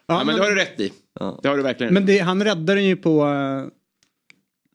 Ja, 0.06 0.24
men 0.24 0.36
det 0.36 0.42
har 0.42 0.50
du 0.50 0.56
rätt 0.56 0.80
i. 0.80 0.94
Ja. 1.20 1.40
Det 1.44 1.48
har 1.48 1.58
du 1.58 1.64
verkligen 1.64 1.94
Men 1.94 2.06
det, 2.06 2.20
han 2.20 2.44
räddar 2.44 2.76
den 2.76 2.86
ju 2.86 2.96
på... 2.96 3.26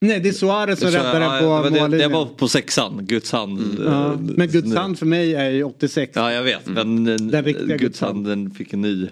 eh, 0.05 0.09
nej, 0.09 0.21
det 0.21 0.29
är 0.29 0.33
Suarez 0.33 0.79
som 0.81 0.91
Så, 0.93 0.99
räddar 0.99 1.21
ja, 1.21 1.29
den 1.31 1.39
på 1.39 1.45
det, 1.45 1.49
var- 1.51 1.63
det, 1.63 1.71
det 1.77 1.81
mållinjen. 1.81 2.13
var 2.13 2.27
på 2.27 2.49
sexan, 2.49 3.07
Guds 3.07 3.33
hand. 3.33 3.61
ja, 3.85 4.13
eh, 4.13 4.19
men 4.21 4.49
Guds 4.49 4.75
hand 4.75 4.99
för 4.99 5.07
mig 5.07 5.35
är 5.35 5.51
ju 5.51 5.63
86. 5.65 6.13
Ja 6.15 6.33
jag 6.33 6.43
vet 6.43 6.67
men 6.67 7.05
Den 7.05 7.29
den 7.31 7.45
riktiga 7.45 7.67
Guds 7.67 7.81
Guds 7.83 8.01
hand. 8.01 8.13
hand 8.17 8.27
den 8.27 8.51
fick 8.55 8.73
en 8.73 8.81
ny 8.81 9.09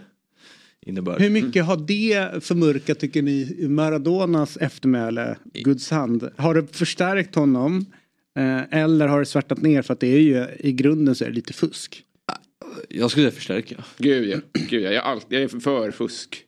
innebörd. 0.87 1.21
Hur 1.21 1.31
mycket 1.31 1.65
har 1.65 1.77
det 1.77 2.45
förmörkat 2.45 2.99
tycker 2.99 3.23
ni 3.23 3.57
Maradonas 3.69 4.57
eftermäle, 4.57 5.37
Guds 5.55 5.91
hand? 5.91 6.29
Har 6.37 6.55
det 6.55 6.77
förstärkt 6.77 7.35
honom? 7.35 7.87
Eh, 8.39 8.79
eller 8.83 9.09
har 9.09 9.19
det 9.21 9.27
svärtat 9.27 9.63
ner 9.63 9.83
för 9.83 9.93
att 9.95 10.01
det 10.01 10.07
är 10.15 10.19
ju 10.21 10.47
i 10.59 10.73
grunden 10.73 11.15
så 11.15 11.25
är 11.25 11.29
det 11.29 11.35
lite 11.35 11.53
fusk? 11.53 12.03
Jag 12.89 13.11
skulle 13.11 13.25
säga 13.27 13.35
förstärka. 13.37 13.85
Gud 13.99 14.29
ja. 14.29 14.37
Gud, 14.71 14.83
ja. 14.83 14.87
Jag, 14.91 14.95
är 14.95 15.01
alltid, 15.01 15.39
jag 15.39 15.43
är 15.43 15.49
för 15.61 15.91
fusk. 15.91 16.43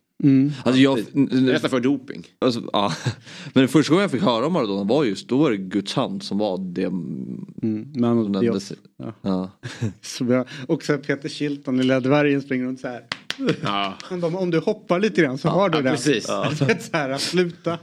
Alltså 0.64 0.80
jag, 0.80 0.98
nästan 1.32 1.70
för 1.70 1.80
doping. 1.80 2.26
alltså, 2.38 2.62
ja. 2.72 2.92
Men 3.52 3.60
den 3.60 3.68
första 3.68 3.90
gången 3.90 4.02
jag 4.02 4.10
fick 4.10 4.22
höra 4.22 4.46
om 4.46 4.52
Maradona 4.52 4.84
var 4.84 5.04
just, 5.04 5.28
då 5.28 5.38
var 5.38 5.50
det 5.50 5.56
Guds 5.56 5.94
hand 5.94 6.22
som 6.22 6.38
var 6.38 6.58
det 6.58 6.84
Mm, 6.86 7.92
men 7.94 8.24
som 8.24 8.32
nämndes. 8.32 8.72
Ja. 8.96 9.12
Ja. 9.22 9.50
Har 10.34 10.46
också 10.68 10.98
Peter 10.98 11.28
Shilton, 11.28 11.76
lilla 11.76 12.00
dvärgen 12.00 12.42
springer 12.42 12.64
runt 12.64 12.80
så 12.80 12.88
här. 12.88 13.04
Ja. 13.62 13.94
Bara, 14.10 14.36
om 14.38 14.50
du 14.50 14.58
hoppar 14.58 15.00
lite 15.00 15.22
grann 15.22 15.38
så 15.38 15.48
har 15.48 15.68
du 15.68 15.78
ja, 15.78 15.82
det. 15.82 15.90
precis. 15.90 16.24
Ja. 16.28 16.50
Så 16.56 16.64
här, 16.92 17.18
sluta. 17.18 17.78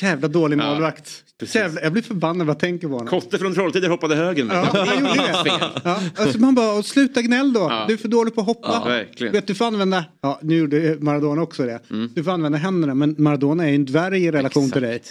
Jävla 0.00 0.28
dålig 0.28 0.58
Ja, 0.58 0.70
målvakt. 0.70 1.24
Precis. 1.40 1.54
Jävla, 1.54 1.80
jag 1.82 1.92
blir 1.92 2.02
förbannad 2.02 2.36
när 2.36 2.46
jag 2.46 2.58
tänker 2.58 2.88
på 2.88 2.94
honom. 2.94 3.08
Kotte 3.08 3.38
från 3.38 3.54
Trolltider 3.54 3.88
hoppade 3.88 4.14
högen. 4.16 4.48
Ja, 4.52 4.84
han 4.86 4.98
gjorde 4.98 5.14
det. 5.14 5.70
Ja, 5.84 6.00
alltså 6.16 6.38
man 6.38 6.54
bara, 6.54 6.82
sluta 6.82 7.22
gnäll 7.22 7.52
då. 7.52 7.60
Ja. 7.60 7.84
Du 7.88 7.94
är 7.94 7.98
för 7.98 8.08
dålig 8.08 8.34
på 8.34 8.40
att 8.40 8.46
hoppa. 8.46 8.68
Ja, 8.72 8.84
verkligen. 8.84 9.32
Vet, 9.32 9.46
du 9.46 9.54
får 9.54 9.64
använda, 9.64 10.04
ja 10.20 10.38
nu 10.42 10.56
gjorde 10.56 10.96
Maradona 11.00 11.42
också 11.42 11.62
det. 11.62 11.80
Mm. 11.90 12.10
Du 12.14 12.24
får 12.24 12.30
använda 12.30 12.58
händerna 12.58 12.94
men 12.94 13.14
Maradona 13.18 13.64
är 13.64 13.68
ju 13.68 13.74
en 13.74 13.84
dvärg 13.84 14.24
i 14.24 14.30
relation 14.30 14.70
till 14.70 14.82
dig. 14.82 15.02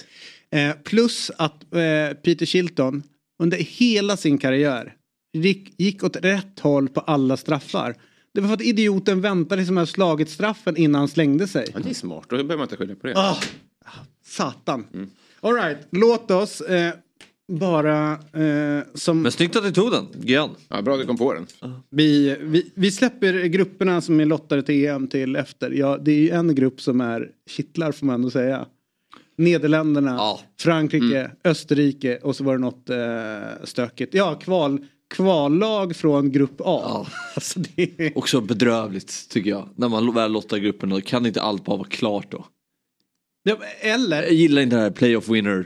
Eh, 0.52 0.72
plus 0.84 1.32
att 1.38 1.64
eh, 1.74 2.18
Peter 2.24 2.46
Shilton 2.46 3.04
under 3.44 3.58
hela 3.58 4.18
sin 4.18 4.38
karriär 4.38 4.94
gick, 5.34 5.74
gick 5.78 6.04
åt 6.04 6.16
rätt 6.16 6.60
håll 6.60 6.90
på 6.90 7.00
alla 7.00 7.38
straffar. 7.38 7.96
Det 8.34 8.42
var 8.42 8.48
för 8.48 8.54
att 8.54 8.62
idioten 8.62 9.22
väntade 9.22 9.66
som 9.66 9.78
har 9.78 9.86
slagit 9.86 10.30
straffen 10.30 10.78
innan 10.78 11.00
han 11.00 11.08
slängde 11.08 11.48
sig. 11.48 11.68
Ja, 11.74 11.80
det 11.84 11.90
är 11.90 11.94
smart, 11.94 12.26
då 12.30 12.36
behöver 12.36 12.58
man 12.58 12.64
inte 12.64 12.78
skylla 12.78 12.96
på 12.96 13.08
det. 13.08 13.14
Ah, 13.18 13.38
satan. 14.26 14.86
Mm. 14.94 15.10
All 15.44 15.54
right, 15.54 15.78
låt 15.92 16.32
oss 16.32 16.62
eh, 16.62 16.94
bara 17.52 18.12
eh, 18.12 18.84
som... 18.94 19.22
Men 19.22 19.32
snyggt 19.32 19.56
att 19.56 19.64
du 19.64 19.72
tog 19.72 19.92
den, 19.92 20.08
Gian. 20.22 20.50
Ja, 20.70 20.82
bra 20.82 20.94
att 20.94 21.00
du 21.00 21.06
kom 21.06 21.18
på 21.18 21.34
den. 21.34 21.48
Vi, 21.90 22.38
vi, 22.42 22.72
vi 22.76 22.92
släpper 22.92 23.34
grupperna 23.46 24.02
som 24.02 24.20
är 24.20 24.26
lottade 24.26 24.64
till 24.64 24.86
EM 24.86 25.08
till 25.08 25.36
efter. 25.36 25.72
Ja, 25.72 25.98
det 26.02 26.12
är 26.12 26.20
ju 26.20 26.30
en 26.30 26.56
grupp 26.56 26.82
som 26.82 27.02
är 27.02 27.30
kittlar 27.50 27.92
får 27.92 28.06
man 28.06 28.16
ändå 28.16 28.30
säga. 28.30 28.66
Nederländerna, 29.38 30.16
Ja. 30.18 30.40
Frankrike, 30.60 31.32
Österrike 31.44 32.18
och 32.18 32.36
så 32.36 32.44
var 32.44 32.54
det 32.54 32.62
något 32.62 32.90
eh, 32.90 33.64
stökigt. 33.64 34.14
Ja, 34.14 34.36
kval, 34.36 34.86
kvallag 35.16 35.96
från 35.96 36.32
grupp 36.32 36.62
A. 36.62 36.82
Ja. 36.84 37.08
Alltså 37.36 37.60
det 37.60 38.00
är... 38.02 38.18
Också 38.18 38.42
bedrövligt 38.42 39.30
tycker 39.30 39.50
jag. 39.50 39.70
När 39.76 39.90
man 39.90 40.14
väl 40.14 40.32
lottar 40.32 40.58
gruppen 40.58 40.90
då 40.90 41.02
kan 41.02 41.26
inte 41.26 41.42
allt 41.42 41.66
bara 41.66 41.78
vara 41.78 41.88
klart 41.88 42.32
då. 42.32 42.46
Eller, 43.82 44.24
Jag 44.24 44.34
gillar 44.34 44.62
inte 44.62 44.76
det 44.76 44.82
här 44.82 44.92
playoff 44.92 45.30
winner. 45.30 45.66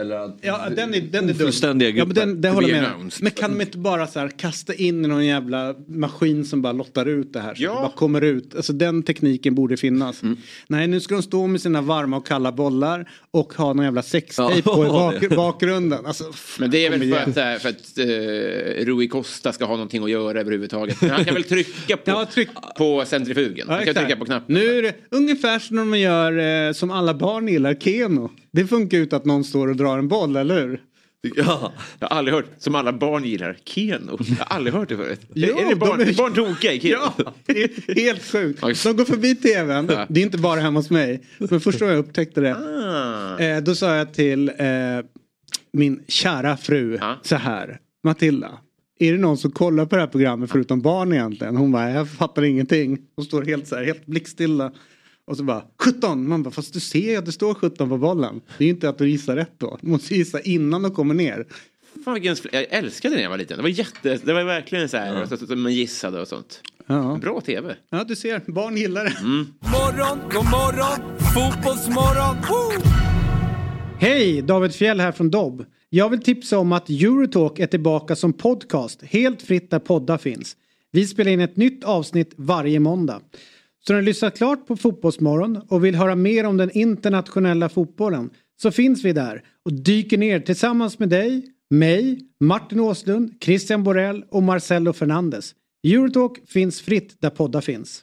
Eller 0.00 0.16
att 0.16 0.38
ja 0.42 0.68
den 0.76 0.94
är, 0.94 1.00
den 1.00 1.24
är 1.24 1.28
dum. 1.28 1.36
Ofullständiga 1.36 1.88
Ja, 1.90 2.04
men 2.04 2.14
den, 2.14 2.40
det 2.40 2.48
håller 2.48 2.68
med. 2.68 2.84
announced. 2.84 3.22
Men 3.22 3.32
kan 3.32 3.50
de 3.52 3.60
inte 3.60 3.78
bara 3.78 4.06
så 4.06 4.18
här 4.20 4.28
kasta 4.28 4.74
in 4.74 5.04
i 5.04 5.08
någon 5.08 5.26
jävla 5.26 5.74
maskin 5.88 6.44
som 6.44 6.62
bara 6.62 6.72
lottar 6.72 7.06
ut 7.06 7.32
det 7.32 7.40
här? 7.40 7.54
Så 7.54 7.62
Ja. 7.62 7.70
det 7.74 7.80
bara 7.80 7.92
kommer 7.92 8.22
ut. 8.22 8.54
Alltså 8.56 8.72
den 8.72 9.02
tekniken 9.02 9.54
borde 9.54 9.76
finnas. 9.76 10.22
Mm. 10.22 10.36
Nej 10.68 10.86
nu 10.86 11.00
ska 11.00 11.14
de 11.14 11.22
stå 11.22 11.46
med 11.46 11.60
sina 11.60 11.80
varma 11.80 12.16
och 12.16 12.26
kalla 12.26 12.52
bollar 12.52 13.10
och 13.30 13.52
ha 13.54 13.72
någon 13.72 13.84
jävla 13.84 14.02
sextape 14.02 14.54
Ja, 14.56 14.62
på 14.62 14.82
bak, 14.82 15.28
bakgrunden. 15.36 16.06
Alltså, 16.06 16.24
Men 16.58 16.70
det 16.70 16.86
är 16.86 16.90
väl 16.90 17.10
för 17.14 17.30
att, 17.30 17.36
här, 17.36 17.58
för 17.58 17.68
att 17.68 17.98
uh, 17.98 18.86
Rui 18.86 19.08
Costa 19.08 19.52
ska 19.52 19.64
ha 19.64 19.72
någonting 19.74 20.04
att 20.04 20.10
göra 20.10 20.40
överhuvudtaget. 20.40 21.00
Men 21.00 21.10
han 21.10 21.24
kan 21.24 21.34
väl 21.34 21.44
trycka 21.44 21.96
på, 21.96 22.02
Ja, 22.10 22.26
tryck. 22.34 22.48
på 22.78 23.04
centrifugen. 23.06 23.66
Ja, 23.68 23.74
Han 23.74 23.84
kan 23.84 23.94
trycka 23.94 24.16
på 24.16 24.24
knappen. 24.24 24.54
Nu 24.54 24.78
är 24.78 24.82
det 24.82 24.94
ungefär 25.10 25.58
som 25.58 25.76
när 25.76 25.84
man 25.84 26.00
gör 26.00 26.66
eh, 26.68 26.72
som 26.72 26.90
alla 26.90 27.14
barn 27.14 27.48
gillar, 27.48 27.74
Keno. 27.74 28.30
Det 28.56 28.66
funkar 28.66 28.96
ju 28.96 29.02
inte 29.02 29.16
att 29.16 29.24
någon 29.24 29.44
står 29.44 29.68
och 29.68 29.76
drar 29.76 29.98
en 29.98 30.08
boll, 30.08 30.36
eller 30.36 30.60
hur? 30.66 30.80
Ja. 31.36 31.72
Jag 31.98 32.08
har 32.08 32.16
aldrig 32.16 32.34
hört, 32.34 32.44
som 32.58 32.74
alla 32.74 32.92
barn 32.92 33.24
gillar, 33.24 33.56
Keno. 33.64 34.18
Jag 34.28 34.36
har 34.46 34.56
aldrig 34.56 34.74
hört 34.74 34.88
det 34.88 34.96
förut. 34.96 35.20
Ja, 35.34 35.48
är 35.60 35.68
det 35.68 35.76
barn, 35.76 35.98
de 35.98 36.04
är- 36.04 36.14
barn 36.16 36.32
tokiga 36.34 36.72
i 36.72 36.80
Keno? 36.80 37.00
Ja, 37.18 37.32
helt 37.96 38.22
sjukt. 38.22 38.60
De 38.82 38.96
går 38.96 39.04
förbi 39.04 39.34
tvn, 39.34 39.86
det 39.86 40.20
är 40.20 40.24
inte 40.24 40.38
bara 40.38 40.60
hemma 40.60 40.78
hos 40.78 40.90
mig. 40.90 41.22
Men 41.38 41.60
första 41.60 41.84
gången 41.84 41.96
jag 41.96 42.04
upptäckte 42.08 42.40
det, 42.40 42.56
Ah. 42.56 43.38
eh, 43.42 43.62
då 43.62 43.74
sa 43.74 43.96
jag 43.96 44.14
till 44.14 44.48
eh, 44.48 44.56
min 45.72 46.02
kära 46.08 46.56
fru 46.56 46.98
Ja. 47.00 47.16
så 47.22 47.36
här, 47.36 47.78
Matilda. 48.04 48.50
Är 48.98 49.12
det 49.12 49.18
någon 49.18 49.38
som 49.38 49.50
kollar 49.50 49.86
på 49.86 49.96
det 49.96 50.02
här 50.02 50.08
programmet 50.08 50.50
förutom 50.50 50.80
barn 50.82 51.12
egentligen? 51.12 51.56
Hon 51.56 51.72
bara, 51.72 51.90
jag 51.90 52.10
fattar 52.10 52.42
ingenting. 52.44 52.98
Hon 53.16 53.24
står 53.24 53.42
helt 53.42 53.66
så 53.66 53.76
här, 53.76 53.84
helt 53.84 54.06
blickstilla. 54.06 54.72
Och 55.26 55.36
så 55.36 55.42
bara 55.42 55.62
17! 55.78 56.28
Man 56.28 56.42
bara, 56.42 56.50
fast 56.50 56.72
du 56.72 56.80
ser 56.80 57.10
ju 57.10 57.16
att 57.16 57.26
det 57.26 57.32
står 57.32 57.54
17 57.54 57.88
på 57.88 57.98
bollen. 57.98 58.40
Det 58.58 58.64
är 58.64 58.66
ju 58.66 58.72
inte 58.72 58.88
att 58.88 58.98
du 58.98 59.08
gissar 59.08 59.36
rätt 59.36 59.52
då. 59.58 59.78
Du 59.80 59.88
måste 59.88 60.14
gissa 60.14 60.40
innan 60.40 60.82
de 60.82 60.94
kommer 60.94 61.14
ner. 61.14 61.46
Fan, 62.04 62.14
vilken, 62.14 62.36
jag 62.52 62.66
älskade 62.70 63.14
det 63.14 63.16
när 63.16 63.22
jag 63.22 63.30
var 63.30 63.38
liten. 63.38 63.56
Det 63.56 63.62
var, 63.62 63.68
jätte, 63.68 64.20
det 64.24 64.32
var 64.32 64.44
verkligen 64.44 64.88
så 64.88 64.96
här, 64.96 65.26
så 65.26 65.34
att 65.34 65.58
man 65.58 65.74
gissade 65.74 66.20
och 66.20 66.28
sånt. 66.28 66.60
Ja. 66.86 67.18
Bra 67.22 67.40
tv. 67.40 67.76
ja, 67.90 68.04
du 68.04 68.16
ser, 68.16 68.52
barn 68.52 68.76
gillar 68.76 69.04
det. 69.04 69.22
Morgon, 69.70 70.18
god 70.32 70.44
morgon, 70.44 71.18
fotbollsmorgon. 71.34 72.36
Woo! 72.48 72.90
Hej! 73.98 74.42
David 74.42 74.74
Fjell 74.74 75.00
här 75.00 75.12
från 75.12 75.30
Dobb. 75.30 75.64
Jag 75.90 76.10
vill 76.10 76.22
tipsa 76.22 76.58
om 76.58 76.72
att 76.72 76.90
Eurotalk 76.90 77.58
är 77.58 77.66
tillbaka 77.66 78.16
som 78.16 78.32
podcast 78.32 79.02
helt 79.02 79.42
fritt 79.42 79.70
där 79.70 79.78
poddar 79.78 80.18
finns. 80.18 80.56
Vi 80.92 81.06
spelar 81.06 81.30
in 81.30 81.40
ett 81.40 81.56
nytt 81.56 81.84
avsnitt 81.84 82.34
varje 82.36 82.80
måndag. 82.80 83.20
Så 83.86 83.92
när 83.92 84.00
du 84.00 84.06
lyssnat 84.06 84.36
klart 84.36 84.66
på 84.66 84.76
Fotbollsmorgon 84.76 85.56
och 85.68 85.84
vill 85.84 85.94
höra 85.94 86.14
mer 86.14 86.44
om 86.46 86.56
den 86.56 86.70
internationella 86.70 87.68
fotbollen 87.68 88.30
så 88.62 88.70
finns 88.70 89.04
vi 89.04 89.12
där 89.12 89.42
och 89.64 89.72
dyker 89.72 90.18
ner 90.18 90.40
tillsammans 90.40 90.98
med 90.98 91.08
dig, 91.08 91.46
mig, 91.70 92.20
Martin 92.40 92.80
Åslund, 92.80 93.34
Christian 93.40 93.82
Borell 93.82 94.24
och 94.30 94.42
Marcelo 94.42 94.92
Fernandes. 94.92 95.54
Eurotalk 95.86 96.48
finns 96.48 96.80
fritt 96.80 97.20
där 97.20 97.30
poddar 97.30 97.60
finns. 97.60 98.02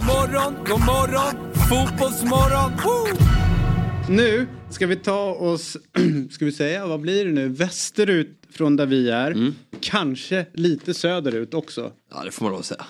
Morgon, 0.00 0.54
god 0.66 0.80
morgon, 0.80 1.52
fotbollsmorgon. 1.68 2.72
Woo! 2.84 3.18
Nu 4.08 4.46
ska 4.70 4.86
vi 4.86 4.96
ta 4.96 5.34
oss, 5.34 5.76
ska 6.30 6.44
vi 6.44 6.52
säga, 6.52 6.86
vad 6.86 7.00
blir 7.00 7.24
det 7.24 7.32
nu, 7.32 7.48
västerut 7.48 8.42
från 8.50 8.76
där 8.76 8.86
vi 8.86 9.10
är. 9.10 9.52
Kanske 9.80 10.46
lite 10.52 10.94
söderut 10.94 11.54
också. 11.54 11.92
ja, 12.10 12.24
det 12.24 12.30
får 12.30 12.44
man 12.44 12.52
lov 12.52 12.60
att 12.60 12.66
säga. 12.66 12.86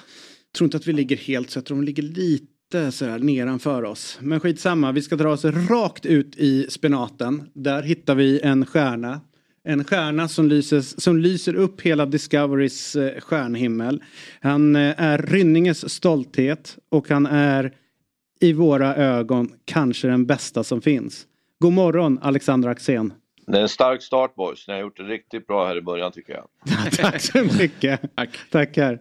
tror 0.57 0.66
inte 0.66 0.77
att 0.77 0.87
vi 0.87 0.92
ligger 0.92 1.16
helt 1.16 1.51
så 1.51 1.59
jag 1.59 1.64
tror 1.64 1.77
de 1.77 1.85
ligger 1.85 2.03
lite 2.03 2.92
sådär 2.92 3.19
nedanför 3.19 3.83
oss. 3.83 4.19
Men 4.21 4.40
skitsamma, 4.40 4.92
vi 4.92 5.03
ska 5.03 5.16
dra 5.16 5.33
oss 5.33 5.45
rakt 5.45 6.07
ut 6.07 6.37
i 6.37 6.66
spenaten. 6.71 7.49
Där 7.55 7.83
hittar 7.83 8.14
vi 8.14 8.40
en 8.40 8.66
stjärna. 8.66 9.21
En 9.68 9.85
stjärna 9.85 10.29
som, 10.29 10.48
lyses, 10.48 11.00
som 11.02 11.18
lyser 11.18 11.55
upp 11.55 11.81
hela 11.81 12.07
Discoverys 12.07 12.96
eh, 12.96 13.20
stjärnhimmel. 13.20 14.02
Han 14.40 14.76
eh, 14.76 14.94
är 14.96 15.18
Rynninges 15.18 15.92
stolthet 15.92 16.79
och 16.88 17.09
han 17.09 17.26
är 17.26 17.72
i 18.40 18.52
våra 18.52 18.94
ögon 18.94 19.52
kanske 19.64 20.09
den 20.09 20.26
bästa 20.26 20.64
som 20.64 20.83
finns. 20.83 21.26
God 21.59 21.72
morgon 21.72 22.18
Alexander 22.22 22.68
Axén. 22.68 23.12
Det 23.46 23.59
är 23.59 23.62
en 23.62 23.68
stark 23.68 24.02
start 24.02 24.35
boys. 24.35 24.68
Ni 24.68 24.74
har 24.74 24.81
gjort 24.81 24.96
det 24.96 25.02
riktigt 25.02 25.46
bra 25.46 25.66
här 25.66 25.76
i 25.76 25.83
början 25.83 26.12
tycker 26.12 26.33
jag. 26.33 26.48
Tack 26.96 27.20
så 27.20 27.44
mycket. 27.59 28.00
Tack. 28.16 28.38
Tackar. 28.50 28.98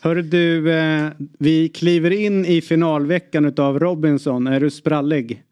Hörru 0.00 0.22
du, 0.22 0.72
eh, 0.72 1.08
vi 1.38 1.68
kliver 1.68 2.10
in 2.10 2.44
i 2.44 2.60
finalveckan 2.60 3.44
utav 3.44 3.78
Robinson. 3.78 4.46
Är 4.46 4.60
du 4.60 4.70
sprallig? 4.70 5.42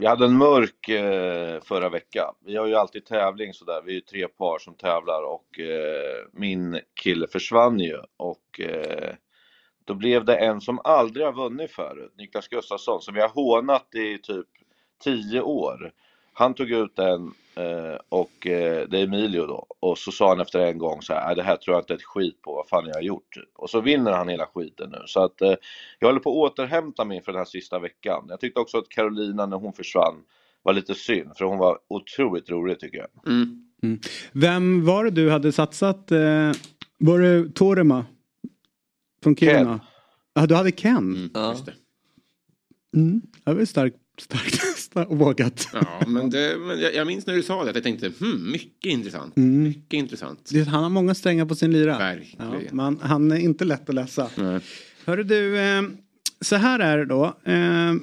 Jag 0.00 0.10
hade 0.10 0.24
en 0.24 0.36
mörk 0.36 0.88
eh, 0.88 1.60
förra 1.62 1.88
veckan. 1.88 2.34
Vi 2.44 2.56
har 2.56 2.66
ju 2.66 2.74
alltid 2.74 3.04
tävling 3.06 3.54
sådär. 3.54 3.82
Vi 3.84 3.90
är 3.90 3.94
ju 3.94 4.00
tre 4.00 4.28
par 4.28 4.58
som 4.58 4.74
tävlar 4.74 5.22
och 5.22 5.60
eh, 5.60 6.26
min 6.32 6.80
kille 7.02 7.26
försvann 7.26 7.78
ju. 7.78 7.98
Och 8.16 8.60
eh, 8.60 9.14
då 9.84 9.94
blev 9.94 10.24
det 10.24 10.36
en 10.36 10.60
som 10.60 10.80
aldrig 10.84 11.26
har 11.26 11.32
vunnit 11.32 11.70
förut, 11.70 12.12
Niklas 12.16 12.48
Gustafsson, 12.48 13.00
som 13.00 13.14
vi 13.14 13.20
har 13.20 13.28
hånat 13.28 13.94
i 13.94 14.18
typ 14.18 14.46
10 15.04 15.40
år. 15.40 15.92
Han 16.40 16.54
tog 16.54 16.70
ut 16.70 16.96
den 16.96 17.32
eh, 17.54 17.98
och 18.08 18.46
eh, 18.46 18.88
det 18.88 18.98
är 18.98 19.04
Emilio 19.04 19.46
då. 19.46 19.66
Och 19.80 19.98
så 19.98 20.12
sa 20.12 20.28
han 20.28 20.40
efter 20.40 20.58
en 20.60 20.78
gång 20.78 21.02
så 21.02 21.12
här, 21.14 21.26
"Nej, 21.26 21.36
det 21.36 21.42
här 21.42 21.56
tror 21.56 21.74
jag 21.74 21.82
inte 21.82 21.94
ett 21.94 22.02
skit 22.02 22.42
på, 22.42 22.54
vad 22.54 22.68
fan 22.68 22.84
har 22.84 22.90
jag 22.92 23.02
gjort? 23.02 23.34
Typ. 23.34 23.48
Och 23.54 23.70
så 23.70 23.80
vinner 23.80 24.12
han 24.12 24.28
hela 24.28 24.46
skiten 24.46 24.90
nu. 24.90 25.02
Så 25.06 25.24
att 25.24 25.40
eh, 25.40 25.54
jag 25.98 26.08
håller 26.08 26.20
på 26.20 26.44
att 26.44 26.52
återhämta 26.52 27.04
mig 27.04 27.22
för 27.22 27.32
den 27.32 27.38
här 27.38 27.44
sista 27.44 27.78
veckan. 27.78 28.26
Jag 28.28 28.40
tyckte 28.40 28.60
också 28.60 28.78
att 28.78 28.88
Carolina 28.88 29.46
när 29.46 29.56
hon 29.56 29.72
försvann 29.72 30.14
var 30.62 30.72
lite 30.72 30.94
synd, 30.94 31.36
för 31.36 31.44
hon 31.44 31.58
var 31.58 31.78
otroligt 31.88 32.50
rolig 32.50 32.80
tycker 32.80 32.98
jag. 32.98 33.08
Mm. 33.26 33.66
Vem 34.32 34.84
var 34.84 35.04
det 35.04 35.10
du 35.10 35.30
hade 35.30 35.52
satsat? 35.52 36.10
Var 36.98 37.18
det 37.18 37.54
Torema? 37.54 38.04
Från 39.22 39.36
Kiruna? 39.36 39.78
Ken. 39.78 39.80
Ja, 40.34 40.46
du 40.46 40.54
hade 40.54 40.72
Ken. 40.72 40.96
Mm. 40.96 41.30
Ja. 41.34 41.50
Just 41.50 41.66
det. 41.66 41.74
Mm. 42.96 43.22
Det 43.44 43.54
var 43.54 43.64
starkt, 43.64 43.96
starkt, 44.22 45.10
och 45.10 45.18
vågat. 45.18 45.68
Ja, 45.72 46.02
men, 46.06 46.30
det, 46.30 46.56
men 46.58 46.80
jag, 46.80 46.94
jag 46.94 47.06
minns 47.06 47.26
när 47.26 47.34
du 47.34 47.42
sa 47.42 47.64
det 47.64 47.70
att 47.70 47.76
jag 47.76 47.84
tänkte, 47.84 48.12
hmm, 48.20 48.50
mycket 48.52 48.92
intressant. 48.92 49.36
Mm. 49.36 49.62
Mycket 49.62 49.92
intressant. 49.94 50.48
Det- 50.52 50.64
Han 50.68 50.82
har 50.82 50.90
många 50.90 51.14
strängar 51.14 51.44
på 51.46 51.54
sin 51.54 51.70
lyra. 51.72 51.98
Verkligen. 51.98 52.52
Ja, 52.52 52.60
man, 52.72 52.98
han 53.02 53.32
är 53.32 53.36
inte 53.36 53.64
lätt 53.64 53.88
att 53.88 53.94
läsa. 53.94 54.30
Nej. 54.36 54.60
Hörru 55.04 55.22
du, 55.24 55.58
eh, 55.58 55.82
så 56.40 56.56
här 56.56 56.78
är 56.78 56.98
det 56.98 57.04
då. 57.04 57.24
Eh, 57.44 57.94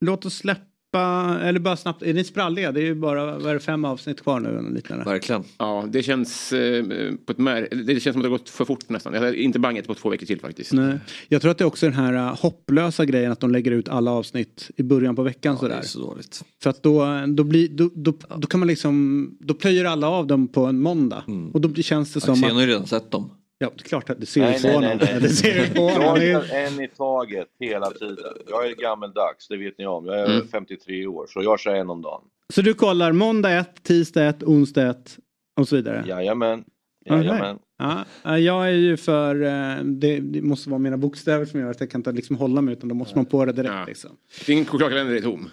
låt 0.00 0.26
oss 0.26 0.34
släppa, 0.36 0.60
eller 0.94 1.58
bara 1.58 1.76
snabbt, 1.76 2.02
är 2.02 2.14
ni 2.14 2.24
spralliga? 2.24 2.72
Det 2.72 2.80
är 2.80 2.84
ju 2.84 2.94
bara, 2.94 3.38
vad 3.38 3.46
är 3.46 3.54
det, 3.54 3.60
fem 3.60 3.84
avsnitt 3.84 4.22
kvar 4.22 4.40
nu 4.40 4.48
eller 4.58 4.70
liknande. 4.70 5.04
Verkligen. 5.04 5.44
Ja, 5.58 5.84
det 5.88 6.02
känns, 6.02 6.52
eh, 6.52 6.84
på 7.26 7.32
ett 7.32 7.38
mär- 7.38 7.84
det 7.84 8.00
känns 8.00 8.14
som 8.14 8.20
att 8.20 8.24
det 8.24 8.28
har 8.30 8.38
gått 8.38 8.48
för 8.48 8.64
fort 8.64 8.88
nästan. 8.88 9.14
Jag 9.14 9.34
inte 9.34 9.58
bangat 9.58 9.86
på 9.86 9.94
två 9.94 10.08
veckor 10.08 10.26
till 10.26 10.40
faktiskt. 10.40 10.72
Nej. 10.72 10.98
Jag 11.28 11.42
tror 11.42 11.50
att 11.50 11.58
det 11.58 11.64
är 11.64 11.66
också 11.66 11.86
den 11.86 11.94
här 11.94 12.12
uh, 12.14 12.36
hopplösa 12.42 13.04
grejen 13.04 13.32
att 13.32 13.40
de 13.40 13.50
lägger 13.50 13.70
ut 13.70 13.88
alla 13.88 14.10
avsnitt 14.10 14.70
i 14.76 14.82
början 14.82 15.16
på 15.16 15.22
veckan 15.22 15.56
Ja, 15.62 15.68
det 15.68 15.68
sådär. 15.68 15.78
är 15.78 15.86
så 15.86 15.98
dåligt. 16.00 16.44
För 16.62 16.70
att 16.70 16.82
då, 16.82 17.24
då, 17.28 17.44
blir, 17.44 17.68
då, 17.68 17.90
då, 17.94 18.12
då 18.36 18.46
kan 18.46 18.60
man 18.60 18.66
liksom, 18.68 19.30
då 19.40 19.54
plöjer 19.54 19.84
alla 19.84 20.08
av 20.08 20.26
dem 20.26 20.48
på 20.48 20.64
en 20.66 20.80
måndag. 20.80 21.24
Och 21.52 21.60
då 21.60 21.82
känns 21.82 22.12
det 22.12 22.20
som 22.20 22.32
Axén 22.34 22.46
att, 22.46 22.52
har 22.54 22.60
ju 22.60 22.66
redan 22.66 22.86
sett 22.86 23.10
dem. 23.10 23.30
Ja 23.58 23.70
det 23.76 23.82
är 23.84 23.88
klart 23.88 24.10
att 24.10 24.20
det 24.20 24.26
ser 24.26 24.40
Nej, 24.40 24.56
ut 24.56 24.62
på 24.62 24.66
nej, 24.68 24.74
honom. 24.74 24.98
nej, 25.00 25.08
nej. 25.12 25.20
Det 25.20 25.28
ser 25.28 25.64
ut 25.64 25.74
på 25.74 25.82
honom. 25.88 26.22
Jag 26.22 26.46
kör 26.48 26.56
en 26.56 26.80
i 26.80 26.88
taget 26.88 27.48
hela 27.60 27.90
tiden. 27.90 28.32
Jag 28.48 28.66
är 28.66 28.74
gammeldags, 28.74 29.48
det 29.48 29.56
vet 29.56 29.78
ni 29.78 29.86
om. 29.86 30.06
Jag 30.06 30.20
är 30.20 30.26
Mm. 30.34 30.48
53 30.48 31.06
år, 31.06 31.26
så 31.28 31.42
jag 31.42 31.60
kör 31.60 31.74
en 31.74 31.90
om 31.90 32.02
dagen. 32.02 32.22
Så 32.54 32.62
du 32.62 32.74
kollar 32.74 33.12
måndag 33.12 33.52
ett, 33.52 33.82
tisdag 33.82 34.26
ett, 34.28 34.42
onsdag 34.42 34.90
ett 34.90 35.18
och 35.60 35.68
så 35.68 35.76
vidare? 35.76 36.04
Jajamän. 36.06 36.64
Jajamän. 37.06 37.58
Ja, 37.78 38.04
ja, 38.22 38.38
jag 38.38 38.66
är 38.68 38.72
ju 38.72 38.96
för, 38.96 39.42
eh, 39.42 39.76
det, 39.84 40.20
det 40.20 40.42
måste 40.42 40.70
vara 40.70 40.78
mina 40.78 40.96
bokstäver 40.96 41.44
som 41.44 41.60
gör 41.60 41.70
att 41.70 41.80
jag 41.80 41.90
kan 41.90 41.98
inte 41.98 42.12
liksom 42.12 42.36
hålla 42.36 42.60
mig 42.60 42.72
utan 42.72 42.88
då 42.88 42.94
måste 42.94 43.18
man 43.18 43.26
på 43.26 43.44
det 43.44 43.52
direkt 43.52 43.72
Ja. 43.74 43.84
liksom. 43.86 44.10
Din 44.46 44.64
chokladkalender 44.66 45.14
är 45.16 45.20
tom. 45.20 45.50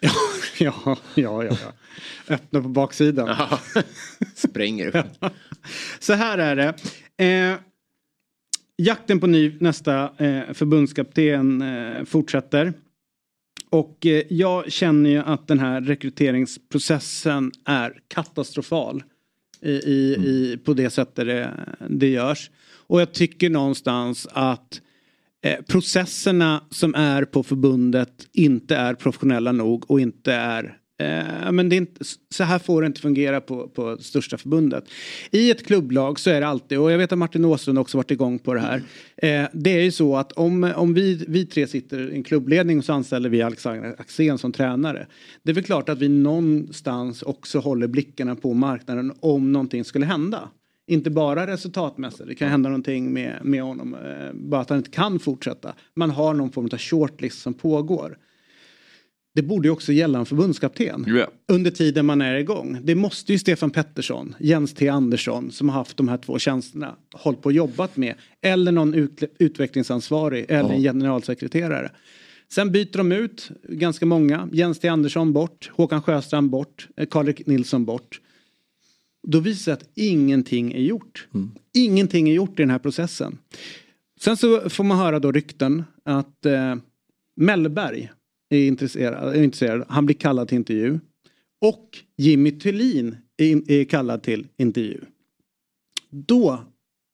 Ja, 0.58 0.74
ja, 0.88 0.96
ja, 1.14 1.42
ja. 1.44 1.56
Öppna 2.34 2.62
på 2.62 2.68
baksidan. 2.68 3.26
Ja. 3.38 3.58
Spränger 4.34 4.96
upp. 4.96 5.24
Så 5.98 6.12
här 6.12 6.38
är 6.38 6.56
det. 6.56 6.74
Eh, 7.16 7.54
jakten 8.76 9.20
på 9.20 9.26
ny 9.26 9.56
nästa 9.60 10.02
eh, 10.02 10.52
förbundskapten 10.52 11.62
eh, 11.62 12.04
fortsätter. 12.04 12.72
Och 13.70 14.06
eh, 14.06 14.22
jag 14.28 14.72
känner 14.72 15.10
ju 15.10 15.18
att 15.18 15.48
den 15.48 15.58
här 15.58 15.80
rekryteringsprocessen 15.80 17.52
är 17.64 18.00
katastrofal. 18.08 19.02
I, 19.60 19.70
i, 19.70 20.14
i, 20.14 20.58
på 20.64 20.74
det 20.74 20.90
sättet 20.90 21.26
det, 21.26 21.50
det 21.88 22.08
görs. 22.08 22.50
Och 22.86 23.00
jag 23.00 23.12
tycker 23.12 23.50
någonstans 23.50 24.28
att 24.32 24.80
eh, 25.42 25.62
processerna 25.62 26.64
som 26.70 26.94
är 26.94 27.24
på 27.24 27.42
förbundet 27.42 28.28
inte 28.32 28.76
är 28.76 28.94
professionella 28.94 29.52
nog 29.52 29.90
och 29.90 30.00
inte 30.00 30.32
är 30.32 30.78
Eh, 30.98 31.52
men 31.52 31.68
det 31.68 31.76
är 31.76 31.78
inte, 31.78 32.04
så 32.30 32.44
här 32.44 32.58
får 32.58 32.82
det 32.82 32.86
inte 32.86 33.00
fungera 33.00 33.40
på, 33.40 33.68
på 33.68 33.96
största 34.00 34.38
förbundet. 34.38 34.84
I 35.30 35.50
ett 35.50 35.66
klubblag 35.66 36.20
så 36.20 36.30
är 36.30 36.40
det 36.40 36.46
alltid, 36.46 36.78
och 36.78 36.92
jag 36.92 36.98
vet 36.98 37.12
att 37.12 37.18
Martin 37.18 37.44
Åslund 37.44 37.78
också 37.78 37.96
varit 37.96 38.10
igång 38.10 38.38
på 38.38 38.54
det 38.54 38.60
här. 38.60 38.82
Eh, 39.16 39.48
det 39.52 39.70
är 39.70 39.82
ju 39.82 39.90
så 39.90 40.16
att 40.16 40.32
om, 40.32 40.72
om 40.76 40.94
vi, 40.94 41.24
vi 41.28 41.46
tre 41.46 41.66
sitter 41.66 42.10
i 42.10 42.14
en 42.14 42.22
klubbledning 42.22 42.78
och 42.78 42.84
så 42.84 42.92
anställer 42.92 43.28
vi 43.28 43.42
Alexander 43.42 43.94
Axén 43.98 44.38
som 44.38 44.52
tränare. 44.52 45.06
Det 45.42 45.50
är 45.50 45.54
väl 45.54 45.64
klart 45.64 45.88
att 45.88 45.98
vi 45.98 46.08
någonstans 46.08 47.22
också 47.22 47.58
håller 47.58 47.86
blickarna 47.86 48.36
på 48.36 48.54
marknaden 48.54 49.12
om 49.20 49.52
någonting 49.52 49.84
skulle 49.84 50.06
hända. 50.06 50.48
Inte 50.86 51.10
bara 51.10 51.46
resultatmässigt, 51.46 52.28
det 52.28 52.34
kan 52.34 52.48
hända 52.48 52.68
någonting 52.68 53.12
med, 53.12 53.38
med 53.42 53.62
honom. 53.62 53.94
Eh, 53.94 54.32
bara 54.32 54.60
att 54.60 54.68
han 54.68 54.78
inte 54.78 54.90
kan 54.90 55.18
fortsätta. 55.18 55.74
Man 55.94 56.10
har 56.10 56.34
någon 56.34 56.52
form 56.52 56.68
av 56.72 56.78
shortlist 56.78 57.42
som 57.42 57.54
pågår. 57.54 58.18
Det 59.34 59.42
borde 59.42 59.68
ju 59.68 59.72
också 59.72 59.92
gälla 59.92 60.18
en 60.18 60.26
förbundskapten. 60.26 61.04
Ja. 61.08 61.30
Under 61.48 61.70
tiden 61.70 62.06
man 62.06 62.20
är 62.20 62.34
igång. 62.34 62.78
Det 62.82 62.94
måste 62.94 63.32
ju 63.32 63.38
Stefan 63.38 63.70
Pettersson, 63.70 64.34
Jens 64.38 64.74
T 64.74 64.88
Andersson 64.88 65.50
som 65.50 65.68
har 65.68 65.76
haft 65.76 65.96
de 65.96 66.08
här 66.08 66.18
två 66.18 66.38
tjänsterna 66.38 66.96
hållit 67.12 67.42
på 67.42 67.46
och 67.46 67.52
jobbat 67.52 67.96
med. 67.96 68.14
Eller 68.42 68.72
någon 68.72 68.94
ut, 68.94 69.22
utvecklingsansvarig 69.38 70.46
eller 70.48 70.74
en 70.74 70.82
generalsekreterare. 70.82 71.90
Sen 72.48 72.72
byter 72.72 72.98
de 72.98 73.12
ut 73.12 73.50
ganska 73.68 74.06
många. 74.06 74.48
Jens 74.52 74.78
T 74.78 74.88
Andersson 74.88 75.32
bort, 75.32 75.70
Håkan 75.74 76.02
Sjöstrand 76.02 76.50
bort, 76.50 76.88
eh, 76.96 77.06
Karl-Erik 77.06 77.46
Nilsson 77.46 77.84
bort. 77.84 78.20
Då 79.28 79.40
visar 79.40 79.72
det 79.72 79.78
att 79.78 79.90
ingenting 79.94 80.72
är 80.72 80.80
gjort. 80.80 81.26
Ingenting 81.74 82.28
är 82.28 82.34
gjort 82.34 82.58
i 82.58 82.62
den 82.62 82.70
här 82.70 82.78
processen. 82.78 83.38
Sen 84.20 84.36
så 84.36 84.70
får 84.70 84.84
man 84.84 84.98
höra 84.98 85.18
då 85.18 85.32
rykten 85.32 85.84
att 86.04 86.46
eh, 86.46 86.76
Mellberg 87.36 88.10
är 88.50 88.66
intresserad, 88.66 89.36
är 89.36 89.42
intresserad. 89.42 89.84
Han 89.88 90.06
blir 90.06 90.16
kallad 90.16 90.48
till 90.48 90.56
intervju. 90.56 90.98
Och 91.60 91.98
Jimmy 92.16 92.50
Thulin 92.50 93.16
är, 93.36 93.72
är 93.72 93.84
kallad 93.84 94.22
till 94.22 94.46
intervju. 94.56 95.00
Då 96.10 96.64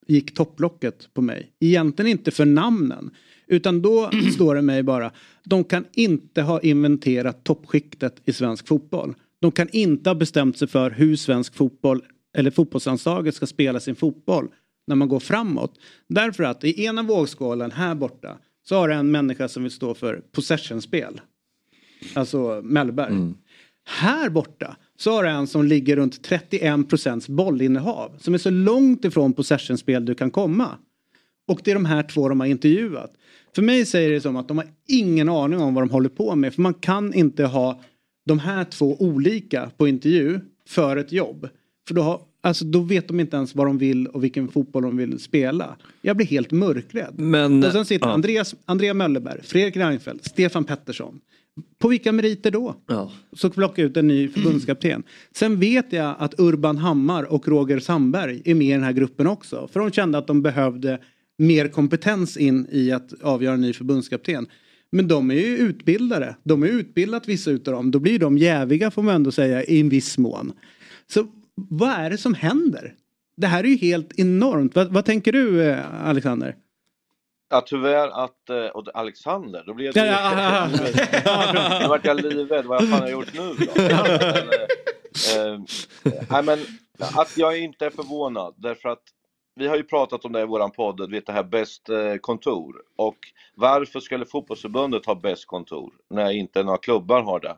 gick 0.07 0.35
topplocket 0.35 1.15
på 1.15 1.23
mig. 1.23 1.53
Egentligen 1.61 2.11
inte 2.11 2.31
för 2.31 2.45
namnen. 2.45 3.11
Utan 3.47 3.83
då 3.83 4.11
står 4.35 4.55
det 4.55 4.63
mig 4.63 4.83
bara. 4.83 5.13
De 5.45 5.65
kan 5.65 5.85
inte 5.93 6.43
ha 6.43 6.61
inventerat 6.61 7.45
toppskiktet 7.45 8.23
i 8.25 8.33
svensk 8.33 8.69
fotboll. 8.69 9.15
De 9.41 9.53
kan 9.53 9.69
inte 9.73 10.11
ha 10.11 10.15
bestämt 10.15 10.59
sig 10.59 10.69
för 10.69 10.91
hur 10.91 11.17
svensk 11.17 11.55
fotboll 11.55 12.03
eller 12.39 12.51
fotbollslandslaget 12.51 13.35
ska 13.35 13.47
spela 13.47 13.81
sin 13.81 13.97
fotboll 13.97 14.49
när 14.87 14.97
man 14.97 15.09
går 15.09 15.21
framåt. 15.21 15.79
Därför 16.09 16.43
att 16.43 16.65
i 16.65 16.85
ena 16.85 17.03
vågskålen 17.03 17.71
här 17.71 17.95
borta 17.95 18.39
så 18.63 18.77
har 18.77 18.89
du 18.89 18.95
en 18.95 19.11
människa 19.11 19.49
som 19.49 19.63
vill 19.63 19.73
stå 19.73 19.95
för 19.95 20.23
possessionspel. 20.33 21.21
Alltså 22.15 22.61
Mellberg. 22.65 23.13
Här 23.85 24.31
borta 24.31 24.77
så 24.97 25.13
har 25.13 25.23
du 25.23 25.29
en 25.31 25.47
som 25.47 25.65
ligger 25.65 25.97
runt 25.97 26.23
31 26.23 26.89
procents 26.89 27.29
bollinnehav. 27.29 28.17
Som 28.19 28.35
är 28.35 28.39
så 28.39 28.51
långt 28.51 29.05
ifrån 29.05 29.33
possessionspel 29.33 30.05
du 30.05 30.15
kan 30.15 30.31
komma. 30.31 30.69
Och 31.49 31.61
det 31.65 31.71
är 31.71 31.75
de 31.75 31.85
här 31.85 32.03
två 32.03 32.29
de 32.29 32.41
har 32.41 32.47
intervjuat. 32.47 33.13
För 33.55 33.63
mig 33.63 33.87
säger 33.87 34.11
det 34.11 34.21
som 34.21 34.37
att 34.37 34.49
de 34.49 34.59
har 34.59 34.67
ingen 34.89 35.29
aning 35.29 35.61
om 35.61 35.75
vad 35.75 35.85
de 35.85 35.91
håller 35.91 36.09
på 36.09 36.35
med. 36.35 36.55
För 36.55 36.63
man 36.63 36.75
kan 36.75 37.15
inte 37.15 37.45
ha 37.45 37.81
de 38.27 38.39
här 38.39 38.65
två 38.65 38.97
olika 39.01 39.71
på 39.77 39.89
intervju 39.89 40.41
för 40.67 40.97
ett 40.97 41.13
jobb. 41.13 41.49
För 41.89 41.95
då, 41.95 42.03
har, 42.03 42.21
alltså, 42.41 42.65
då 42.65 42.81
vet 42.81 43.09
de 43.09 43.21
inte 43.21 43.37
ens 43.37 43.55
vad 43.55 43.67
de 43.67 43.79
vill 43.79 44.07
och 44.07 44.25
vilken 44.25 44.49
fotboll 44.49 44.83
de 44.83 44.97
vill 44.97 45.19
spela. 45.19 45.77
Jag 46.03 46.17
blir 46.17 46.27
helt 46.27 46.51
mörkrädd. 46.51 47.15
Men, 47.17 47.65
och 47.65 47.73
sen 47.73 47.85
sitter 47.85 48.07
ja. 48.07 48.13
Andreas, 48.13 48.55
Andrea 48.65 48.95
Möllerberg, 48.95 49.41
Fredrik 49.43 49.77
Reinfeldt, 49.77 50.25
Stefan 50.25 50.65
Pettersson. 50.65 51.21
På 51.79 51.89
vilka 51.89 52.13
meriter 52.13 52.51
då? 52.51 52.75
Ja. 52.87 53.13
Så 53.33 53.51
plocka 53.51 53.83
ut 53.83 53.97
en 53.97 54.09
ny 54.09 54.29
förbundskapten. 54.29 55.03
Sen 55.35 55.61
vet 55.61 55.93
jag 55.93 56.15
att 56.19 56.41
Urban 56.41 56.79
Hammar 56.79 57.23
och 57.23 57.49
Roger 57.49 57.79
Sandberg 57.79 58.43
är 58.45 58.55
med 58.55 58.67
i 58.67 58.73
den 58.73 58.83
här 58.83 58.93
gruppen 58.93 59.27
också. 59.27 59.69
För 59.73 59.81
de 59.81 59.91
kände 59.91 60.19
att 60.19 60.27
de 60.27 60.43
behövde 60.43 60.99
mer 61.39 61.69
kompetens 61.69 62.37
in 62.37 62.67
i 62.71 62.93
att 62.93 63.13
avgöra 63.23 63.55
en 63.55 63.61
ny 63.61 63.73
förbundskapten. 63.73 64.47
Men 64.93 65.09
de 65.09 65.31
är 65.31 65.35
ju 65.35 65.57
utbildare. 65.57 66.37
De 66.43 66.63
är 66.63 66.67
utbildat 66.67 67.29
vissa 67.29 67.51
utav 67.51 67.75
dem. 67.75 67.91
Då 67.91 67.99
blir 67.99 68.19
de 68.19 68.39
jäviga 68.39 68.91
får 68.91 69.03
man 69.03 69.15
ändå 69.15 69.33
säga 69.33 69.65
i 69.65 69.81
en 69.81 69.89
viss 69.89 70.19
mån. 70.19 70.53
Så 71.07 71.27
vad 71.71 71.91
är 71.91 72.11
det 72.11 72.19
som 72.19 72.35
händer? 72.35 72.95
Det 73.37 73.47
här 73.47 73.65
är 73.65 73.69
ju 73.69 73.77
helt 73.77 74.19
enormt. 74.19 74.77
Vad, 74.77 74.93
vad 74.93 75.05
tänker 75.05 75.33
du 75.33 75.63
eh, 75.63 76.09
Alexander? 76.09 76.57
Ja 77.53 77.61
tyvärr 77.67 78.25
att, 78.25 78.51
eh, 78.51 78.67
och 78.67 78.89
Alexander, 78.95 79.63
då 79.67 79.75
blir 79.75 79.87
jag 79.87 79.97
Ja, 79.97 80.07
ja, 80.07 80.69
ja, 80.75 80.89
ja. 81.55 81.79
Då 81.83 81.89
vart 81.89 82.05
jag 82.05 82.23
livrädd, 82.23 82.65
vad 82.65 82.89
fan 82.89 82.93
har 82.93 83.01
jag 83.01 83.11
gjort 83.11 83.35
nu 83.35 83.41
då? 83.41 83.73
Men, 83.77 84.49
eh, 85.37 85.53
eh, 85.53 85.61
nej, 86.31 86.43
men 86.43 86.59
att 86.99 87.37
jag 87.37 87.59
inte 87.59 87.87
är 87.87 87.91
förvånad 87.91 88.55
därför 88.57 88.89
att 88.89 89.03
vi 89.55 89.67
har 89.67 89.77
ju 89.77 89.83
pratat 89.83 90.25
om 90.25 90.33
det 90.33 90.41
i 90.41 90.47
våran 90.47 90.71
podd, 90.71 91.11
vet 91.11 91.27
det 91.27 91.33
här 91.33 91.43
bäst 91.43 91.89
kontor. 92.21 92.83
Och 92.97 93.19
varför 93.55 94.01
skulle 94.01 94.27
fotbollsförbundet 94.27 95.07
ha 95.07 95.15
bäst 95.15 95.47
kontor 95.47 95.93
när 96.11 96.31
inte 96.31 96.63
några 96.63 96.79
klubbar 96.79 97.23
har 97.23 97.41
det? 97.41 97.57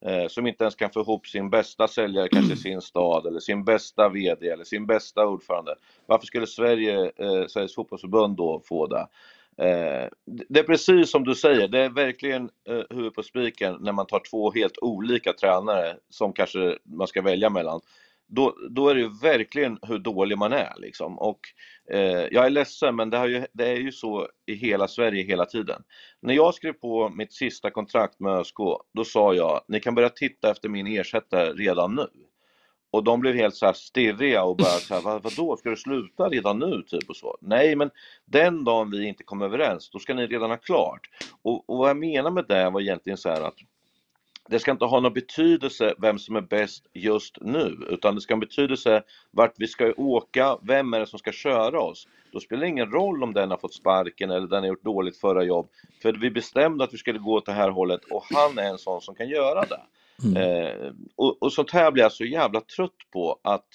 Eh, 0.00 0.28
som 0.28 0.46
inte 0.46 0.64
ens 0.64 0.74
kan 0.74 0.90
få 0.90 1.00
ihop 1.00 1.26
sin 1.26 1.50
bästa 1.50 1.88
säljare 1.88 2.28
kanske 2.28 2.52
i 2.52 2.56
sin 2.56 2.80
stad 2.80 3.26
eller 3.26 3.40
sin 3.40 3.64
bästa 3.64 4.08
VD 4.08 4.48
eller 4.48 4.64
sin 4.64 4.86
bästa 4.86 5.26
ordförande. 5.26 5.74
Varför 6.06 6.26
skulle 6.26 6.46
Sverige, 6.46 7.12
eh, 7.16 7.46
Sveriges 7.48 7.74
fotbollsförbund 7.74 8.36
då 8.36 8.62
få 8.64 8.86
det? 8.86 9.08
Eh, 9.58 10.08
det 10.26 10.60
är 10.60 10.64
precis 10.64 11.10
som 11.10 11.24
du 11.24 11.34
säger, 11.34 11.68
det 11.68 11.78
är 11.84 11.90
verkligen 11.90 12.50
eh, 12.68 12.82
huvudet 12.90 13.14
på 13.14 13.22
spiken 13.22 13.76
när 13.80 13.92
man 13.92 14.06
tar 14.06 14.22
två 14.30 14.52
helt 14.52 14.78
olika 14.78 15.32
tränare 15.32 15.96
som 16.10 16.32
kanske 16.32 16.78
man 16.82 17.06
ska 17.06 17.22
välja 17.22 17.50
mellan. 17.50 17.80
Då, 18.28 18.56
då 18.70 18.88
är 18.88 18.94
det 18.94 19.00
ju 19.00 19.10
verkligen 19.22 19.78
hur 19.82 19.98
dålig 19.98 20.38
man 20.38 20.52
är 20.52 20.72
liksom. 20.76 21.18
Och 21.18 21.40
eh, 21.90 22.26
jag 22.30 22.46
är 22.46 22.50
ledsen 22.50 22.96
men 22.96 23.10
det, 23.10 23.16
har 23.16 23.26
ju, 23.26 23.46
det 23.52 23.68
är 23.68 23.76
ju 23.76 23.92
så 23.92 24.28
i 24.46 24.54
hela 24.54 24.88
Sverige 24.88 25.24
hela 25.24 25.44
tiden. 25.44 25.82
När 26.22 26.34
jag 26.34 26.54
skrev 26.54 26.72
på 26.72 27.08
mitt 27.08 27.32
sista 27.32 27.70
kontrakt 27.70 28.20
med 28.20 28.32
ÖSK, 28.32 28.56
då 28.94 29.04
sa 29.04 29.34
jag, 29.34 29.60
ni 29.68 29.80
kan 29.80 29.94
börja 29.94 30.08
titta 30.08 30.50
efter 30.50 30.68
min 30.68 30.86
ersättare 30.86 31.52
redan 31.52 31.94
nu. 31.94 32.08
Och 32.90 33.04
de 33.04 33.20
blev 33.20 33.34
helt 33.34 33.54
så 33.54 33.66
här 33.66 33.72
stirriga 33.72 34.44
och 34.44 34.56
bara 34.56 34.66
så 34.66 34.94
här, 34.94 35.02
vad, 35.02 35.22
vadå, 35.22 35.56
ska 35.56 35.70
du 35.70 35.76
sluta 35.76 36.28
redan 36.28 36.58
nu? 36.58 36.82
Typ 36.82 37.08
och 37.08 37.16
så. 37.16 37.38
Nej, 37.40 37.76
men 37.76 37.90
den 38.24 38.64
dagen 38.64 38.90
vi 38.90 39.08
inte 39.08 39.24
kommer 39.24 39.44
överens, 39.44 39.90
då 39.90 39.98
ska 39.98 40.14
ni 40.14 40.26
redan 40.26 40.50
ha 40.50 40.56
klart. 40.56 41.00
Och, 41.42 41.70
och 41.70 41.78
vad 41.78 41.90
jag 41.90 41.96
menar 41.96 42.30
med 42.30 42.44
det 42.48 42.70
var 42.70 42.80
egentligen 42.80 43.16
så 43.16 43.28
här 43.28 43.42
att 43.42 43.58
det 44.50 44.58
ska 44.58 44.70
inte 44.70 44.84
ha 44.84 45.00
någon 45.00 45.12
betydelse 45.12 45.94
vem 45.98 46.18
som 46.18 46.36
är 46.36 46.40
bäst 46.40 46.86
just 46.94 47.38
nu, 47.40 47.76
utan 47.88 48.14
det 48.14 48.20
ska 48.20 48.34
ha 48.34 48.36
en 48.36 48.40
betydelse 48.40 49.02
vart 49.30 49.54
vi 49.56 49.66
ska 49.66 49.92
åka, 49.96 50.58
vem 50.62 50.94
är 50.94 51.00
det 51.00 51.06
som 51.06 51.18
ska 51.18 51.32
köra 51.32 51.80
oss. 51.80 52.08
Då 52.32 52.40
spelar 52.40 52.62
det 52.62 52.68
ingen 52.68 52.90
roll 52.90 53.22
om 53.22 53.34
den 53.34 53.50
har 53.50 53.58
fått 53.58 53.74
sparken 53.74 54.30
eller 54.30 54.46
den 54.46 54.62
har 54.62 54.68
gjort 54.68 54.84
dåligt 54.84 55.16
förra 55.16 55.44
jobb, 55.44 55.68
för 56.02 56.12
vi 56.12 56.30
bestämde 56.30 56.84
att 56.84 56.94
vi 56.94 56.98
skulle 56.98 57.18
gå 57.18 57.34
åt 57.34 57.46
det 57.46 57.52
här 57.52 57.70
hållet 57.70 58.00
och 58.10 58.24
han 58.34 58.58
är 58.58 58.70
en 58.70 58.78
sån 58.78 59.00
som 59.00 59.14
kan 59.14 59.28
göra 59.28 59.64
det. 59.64 59.80
Eh, 60.36 60.92
och, 61.16 61.42
och 61.42 61.52
sånt 61.52 61.70
här 61.70 61.90
blir 61.90 62.02
jag 62.02 62.12
så 62.12 62.24
jävla 62.24 62.60
trött 62.60 63.10
på 63.12 63.40
att 63.44 63.66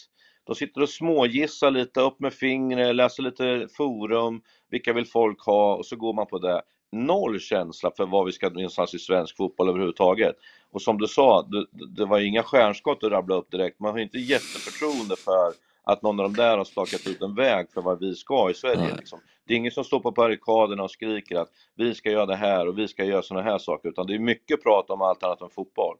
de 0.43 0.55
sitter 0.55 0.81
och 0.81 0.89
smågissar 0.89 1.71
lite, 1.71 2.01
upp 2.01 2.19
med 2.19 2.33
fingret, 2.33 2.95
läser 2.95 3.23
lite 3.23 3.67
forum, 3.77 4.41
vilka 4.69 4.93
vill 4.93 5.05
folk 5.05 5.45
ha 5.45 5.75
och 5.75 5.85
så 5.85 5.95
går 5.95 6.13
man 6.13 6.27
på 6.27 6.39
det. 6.39 6.61
Noll 6.93 7.39
känsla 7.39 7.91
för 7.97 8.05
vad 8.05 8.25
vi 8.25 8.31
ska 8.31 8.49
någonstans 8.49 8.93
i 8.93 8.99
svensk 8.99 9.37
fotboll 9.37 9.69
överhuvudtaget. 9.69 10.35
Och 10.71 10.81
som 10.81 10.97
du 10.97 11.07
sa, 11.07 11.41
det, 11.41 11.65
det 11.87 12.05
var 12.05 12.19
inga 12.19 12.43
stjärnskott 12.43 13.03
att 13.03 13.11
rabbla 13.11 13.35
upp 13.35 13.51
direkt. 13.51 13.79
Man 13.79 13.91
har 13.91 13.99
inte 13.99 14.17
jätteförtroende 14.17 15.15
för 15.15 15.53
att 15.83 16.01
någon 16.01 16.19
av 16.19 16.23
de 16.31 16.35
där 16.35 16.57
har 16.57 16.65
stakat 16.65 17.07
ut 17.07 17.21
en 17.21 17.35
väg 17.35 17.71
för 17.73 17.81
vad 17.81 17.99
vi 17.99 18.15
ska 18.15 18.51
i 18.51 18.53
Sverige. 18.53 18.95
Liksom. 18.97 19.19
Det 19.47 19.53
är 19.53 19.57
ingen 19.57 19.71
som 19.71 19.83
står 19.83 19.99
på 19.99 20.11
barrikaderna 20.11 20.83
och 20.83 20.91
skriker 20.91 21.35
att 21.35 21.49
vi 21.75 21.95
ska 21.95 22.11
göra 22.11 22.25
det 22.25 22.35
här 22.35 22.67
och 22.67 22.77
vi 22.77 22.87
ska 22.87 23.05
göra 23.05 23.21
sådana 23.21 23.51
här 23.51 23.57
saker, 23.57 23.89
utan 23.89 24.07
det 24.07 24.15
är 24.15 24.19
mycket 24.19 24.63
prat 24.63 24.89
om 24.89 25.01
allt 25.01 25.23
annat 25.23 25.41
än 25.41 25.49
fotboll. 25.49 25.95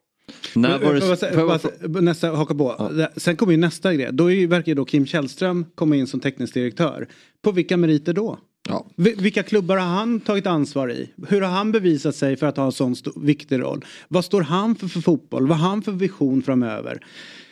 Nästa, 2.02 2.30
haka 2.30 2.54
på. 2.54 2.90
Sen 3.16 3.36
kommer 3.36 3.52
ju 3.52 3.58
nästa 3.58 3.94
grej. 3.94 4.08
Då 4.12 4.30
är 4.30 4.34
ju, 4.34 4.46
verkar 4.46 4.68
ju 4.68 4.74
då 4.74 4.84
Kim 4.84 5.06
Källström 5.06 5.66
komma 5.74 5.96
in 5.96 6.06
som 6.06 6.20
teknisk 6.20 6.54
direktör. 6.54 7.08
På 7.42 7.52
vilka 7.52 7.76
meriter 7.76 8.12
då? 8.12 8.38
Ja. 8.68 8.86
Vi- 8.96 9.14
Vilka 9.18 9.42
klubbar 9.42 9.76
har 9.76 9.86
han 9.86 10.20
tagit 10.20 10.46
ansvar 10.46 10.90
i? 10.92 11.10
Hur 11.28 11.40
har 11.40 11.50
han 11.50 11.72
bevisat 11.72 12.16
sig 12.16 12.36
för 12.36 12.46
att 12.46 12.56
ha 12.56 12.66
en 12.66 12.72
sån 12.72 12.94
viktig 13.16 13.60
roll? 13.60 13.84
Vad 14.08 14.24
står 14.24 14.42
han 14.42 14.74
för 14.74 14.88
för 14.88 15.00
fotboll? 15.00 15.46
Vad 15.46 15.58
har 15.58 15.68
han 15.68 15.82
för 15.82 15.92
vision 15.92 16.42
framöver? 16.42 17.04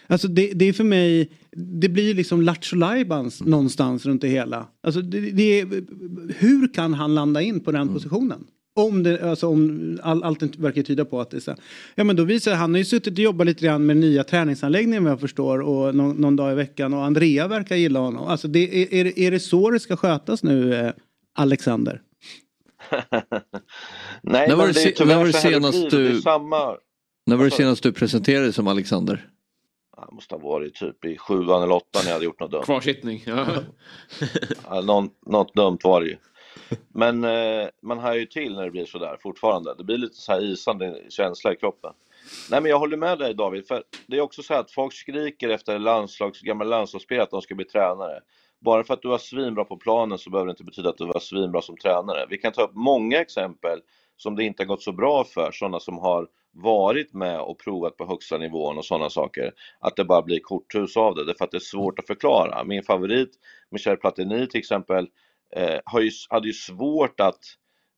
Alltså 0.07 0.29
det, 0.29 0.53
det 0.55 0.65
är 0.69 0.73
för 0.73 0.85
mig, 0.85 1.31
det 1.57 1.89
blir 1.89 2.15
liksom 2.15 2.43
Lattjo 2.43 2.77
Lajbans 2.77 3.41
någonstans 3.43 4.07
runt 4.07 4.21
det 4.21 4.29
hela. 4.29 4.67
Alltså 4.83 5.01
det, 5.03 5.21
det 5.21 5.61
är, 5.61 5.67
hur 6.39 6.75
kan 6.75 6.95
han 6.95 7.15
landa 7.15 7.43
in 7.43 7.61
på 7.61 7.73
den 7.73 7.89
positionen? 7.89 8.45
Om 8.75 9.03
det, 9.03 9.31
alltså 9.31 9.47
om 9.49 9.99
all, 10.03 10.23
allt 10.25 10.43
verkar 10.57 10.83
tyda 10.83 11.05
på 11.05 11.21
att 11.21 11.31
det 11.31 11.37
är 11.37 11.41
så. 11.41 11.55
Ja 11.95 12.05
men 12.05 12.17
då 12.17 12.25
visar 12.25 12.51
det, 12.51 12.57
han 12.57 12.71
har 12.75 12.79
ju 12.79 12.85
suttit 12.85 13.13
och 13.13 13.19
jobbat 13.19 13.47
lite 13.47 13.65
grann 13.65 13.87
med 13.87 13.97
nya 13.97 14.25
träningsanläggningen 14.25 15.05
vad 15.05 15.13
jag 15.13 15.21
förstår 15.21 15.61
och 15.61 15.95
någon, 15.95 16.17
någon 16.17 16.37
dag 16.37 16.53
i 16.53 16.55
veckan 16.55 16.95
och 16.95 17.05
Andrea 17.05 17.49
verkar 17.49 17.77
gilla 17.77 18.01
honom. 18.01 18.27
Alltså 18.27 18.49
det, 18.49 18.83
är, 18.83 18.95
är, 18.95 19.05
det- 19.05 19.19
är 19.21 19.31
det 19.31 19.41
så 19.41 19.71
det 19.71 19.81
ska 19.81 19.97
skötas 19.97 20.43
nu 20.43 20.75
eh, 20.75 20.93
Alexander? 21.35 22.03
Nej, 24.23 24.49
När 24.49 24.57
var 24.57 24.65
men 24.65 24.75
det 24.75 24.83
det 24.83 24.89
är 24.89 24.93
tyvärr 24.93 25.07
när 25.15 25.19
var 25.19 25.27
det 25.27 25.33
så 25.33 25.39
här 25.39 25.53
senast. 25.53 25.91
Det 25.91 26.09
du- 26.09 26.21
samma... 26.21 26.77
När 27.27 27.37
var 27.37 27.45
det 27.45 27.51
senast 27.51 27.83
du 27.83 27.93
presenterade 27.93 28.53
som 28.53 28.67
Alexander? 28.69 29.29
Det 30.09 30.15
måste 30.15 30.35
ha 30.35 30.41
varit 30.43 30.75
typ 30.75 31.05
i 31.05 31.17
sjuan 31.19 31.63
eller 31.63 31.75
åttan 31.75 32.03
när 32.03 32.07
jag 32.07 32.13
hade 32.13 32.25
gjort 32.25 32.41
något 32.41 32.51
dumt. 32.51 32.63
Kvarsittning. 32.65 33.23
Ja. 33.27 33.47
Ja, 34.71 34.81
någon, 34.81 35.09
något 35.27 35.55
dumt 35.55 35.79
var 35.85 36.01
det 36.01 36.07
ju. 36.07 36.17
Men 36.89 37.25
eh, 37.25 37.69
man 37.83 37.99
hajar 37.99 38.17
ju 38.17 38.27
till 38.27 38.55
när 38.55 38.65
det 38.65 38.71
blir 38.71 38.85
sådär 38.85 39.17
fortfarande. 39.23 39.75
Det 39.75 39.85
blir 39.85 39.99
lite 39.99 40.17
så 40.17 40.33
här 40.33 40.41
isande 40.41 41.01
känsla 41.09 41.53
i 41.53 41.57
kroppen. 41.57 41.93
Nej 42.51 42.61
men 42.61 42.71
jag 42.71 42.79
håller 42.79 42.97
med 42.97 43.19
dig 43.19 43.35
David, 43.35 43.67
för 43.67 43.83
det 44.07 44.17
är 44.17 44.21
också 44.21 44.43
så 44.43 44.55
här 44.55 44.61
att 44.61 44.71
folk 44.71 44.93
skriker 44.93 45.49
efter 45.49 45.79
landslags, 45.79 46.41
gamla 46.41 46.65
landslagsspelare 46.65 47.25
att 47.25 47.31
de 47.31 47.43
ska 47.43 47.55
bli 47.55 47.65
tränare. 47.65 48.21
Bara 48.61 48.85
för 48.85 48.95
att 48.95 49.03
du 49.03 49.09
var 49.09 49.19
svinbra 49.19 49.65
på 49.65 49.77
planen 49.77 50.19
så 50.19 50.31
behöver 50.31 50.47
det 50.47 50.51
inte 50.51 50.65
betyda 50.65 50.89
att 50.89 50.99
du 50.99 51.07
var 51.07 51.21
svinbra 51.21 51.63
som 51.63 51.77
tränare. 51.77 52.27
Vi 52.31 52.39
kan 52.39 52.53
ta 52.53 52.63
upp 52.63 52.75
många 52.75 53.21
exempel 53.21 53.81
som 54.17 54.37
det 54.37 54.45
inte 54.45 54.63
har 54.63 54.69
gått 54.69 54.83
så 54.83 54.93
bra 54.93 55.25
för, 55.25 55.53
sådana 55.53 55.81
som 55.81 55.99
har 55.99 56.29
varit 56.53 57.13
med 57.13 57.41
och 57.41 57.59
provat 57.59 57.97
på 57.97 58.07
högsta 58.07 58.39
nivån 58.39 58.79
och 58.79 58.85
sådana 58.85 59.11
saker. 59.11 59.53
Att 59.81 59.97
det 59.97 60.05
bara 60.05 60.23
blir 60.23 60.41
korthus 60.41 60.97
av 60.97 61.15
det, 61.15 61.25
därför 61.25 61.45
att 61.45 61.51
det 61.51 61.57
är 61.57 61.61
svårt 61.61 61.99
att 61.99 62.07
förklara. 62.07 62.65
Min 62.65 62.83
favorit, 62.83 63.31
Michel 63.71 63.97
Platini 63.97 64.47
till 64.47 64.59
exempel, 64.59 65.09
Eh, 65.57 65.81
har 65.85 66.01
ju, 66.01 66.11
hade 66.31 66.47
ju 66.47 66.53
svårt 66.53 67.21
att 67.21 67.41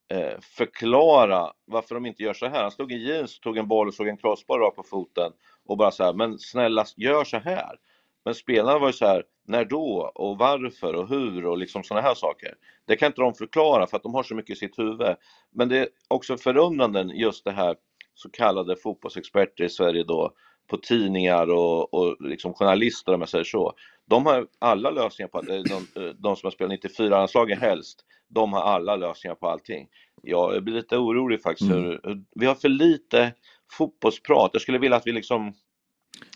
eh, 0.08 0.40
förklara 0.40 1.52
varför 1.64 1.94
de 1.94 2.06
inte 2.06 2.22
gör 2.22 2.34
så 2.34 2.46
här. 2.46 2.62
Han 2.62 2.70
stod 2.70 2.92
i 2.92 2.96
jeans, 2.96 3.40
tog 3.40 3.58
en 3.58 3.68
boll 3.68 3.88
och 3.88 3.94
såg 3.94 4.08
en 4.08 4.16
crossbar 4.16 4.58
rakt 4.58 4.76
på 4.76 4.82
foten 4.82 5.32
och 5.66 5.76
bara 5.76 5.90
så 5.90 6.04
här, 6.04 6.12
men 6.12 6.38
snälla 6.38 6.84
gör 6.96 7.24
så 7.24 7.36
här. 7.36 7.76
Men 8.24 8.34
spelarna 8.34 8.78
var 8.78 8.86
ju 8.86 8.92
så 8.92 9.06
här, 9.06 9.24
när 9.46 9.64
då 9.64 10.12
och 10.14 10.38
varför 10.38 10.94
och 10.94 11.08
hur 11.08 11.46
och 11.46 11.58
liksom 11.58 11.82
sådana 11.82 12.06
här 12.06 12.14
saker. 12.14 12.54
Det 12.86 12.96
kan 12.96 13.06
inte 13.06 13.20
de 13.20 13.34
förklara 13.34 13.86
för 13.86 13.96
att 13.96 14.02
de 14.02 14.14
har 14.14 14.22
så 14.22 14.34
mycket 14.34 14.56
i 14.56 14.58
sitt 14.58 14.78
huvud. 14.78 15.16
Men 15.52 15.68
det 15.68 15.78
är 15.78 15.88
också 16.08 16.36
förundranden, 16.36 17.08
just 17.08 17.44
det 17.44 17.52
här 17.52 17.76
så 18.14 18.30
kallade 18.30 18.76
fotbollsexperter 18.76 19.64
i 19.64 19.68
Sverige 19.68 20.04
då 20.04 20.32
på 20.66 20.76
tidningar 20.76 21.50
och, 21.50 21.94
och 21.94 22.16
liksom 22.20 22.54
journalister 22.54 23.14
om 23.14 23.20
jag 23.20 23.28
säger 23.28 23.44
så. 23.44 23.72
De 24.06 24.26
har 24.26 24.46
alla 24.58 24.90
lösningar 24.90 25.28
på 25.28 25.40
de, 25.40 25.62
de, 25.62 26.12
de 26.18 26.36
som 26.36 26.46
har 26.46 26.50
spelat 26.50 26.80
94-landslaget 26.80 27.58
helst, 27.58 28.04
de 28.28 28.52
har 28.52 28.60
alla 28.60 28.96
lösningar 28.96 29.34
på 29.34 29.48
allting. 29.48 29.88
Jag 30.22 30.64
blir 30.64 30.74
lite 30.74 30.96
orolig 30.96 31.42
faktiskt. 31.42 31.70
Mm. 31.70 31.84
Hur, 31.84 32.24
vi 32.34 32.46
har 32.46 32.54
för 32.54 32.68
lite 32.68 33.32
fotbollsprat. 33.72 34.50
Jag 34.52 34.62
skulle 34.62 34.78
vilja 34.78 34.96
att 34.96 35.06
vi 35.06 35.12
liksom, 35.12 35.54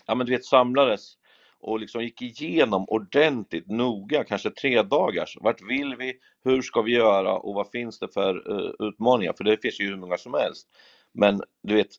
ja 0.05 0.15
men 0.15 0.27
du 0.27 0.31
vet 0.31 0.45
samlades 0.45 1.13
och 1.59 1.79
liksom 1.79 2.03
gick 2.03 2.21
igenom 2.21 2.85
ordentligt, 2.87 3.67
noga, 3.67 4.23
kanske 4.23 4.49
tre 4.49 4.81
dagars. 4.81 5.37
Vart 5.41 5.61
vill 5.61 5.95
vi? 5.95 6.13
Hur 6.43 6.61
ska 6.61 6.81
vi 6.81 6.91
göra? 6.91 7.37
Och 7.37 7.53
vad 7.53 7.71
finns 7.71 7.99
det 7.99 8.13
för 8.13 8.51
uh, 8.51 8.87
utmaningar? 8.87 9.33
För 9.37 9.43
det 9.43 9.61
finns 9.61 9.79
ju 9.79 9.85
hur 9.85 9.97
många 9.97 10.17
som 10.17 10.33
helst. 10.33 10.67
Men 11.13 11.41
du 11.63 11.75
vet, 11.75 11.89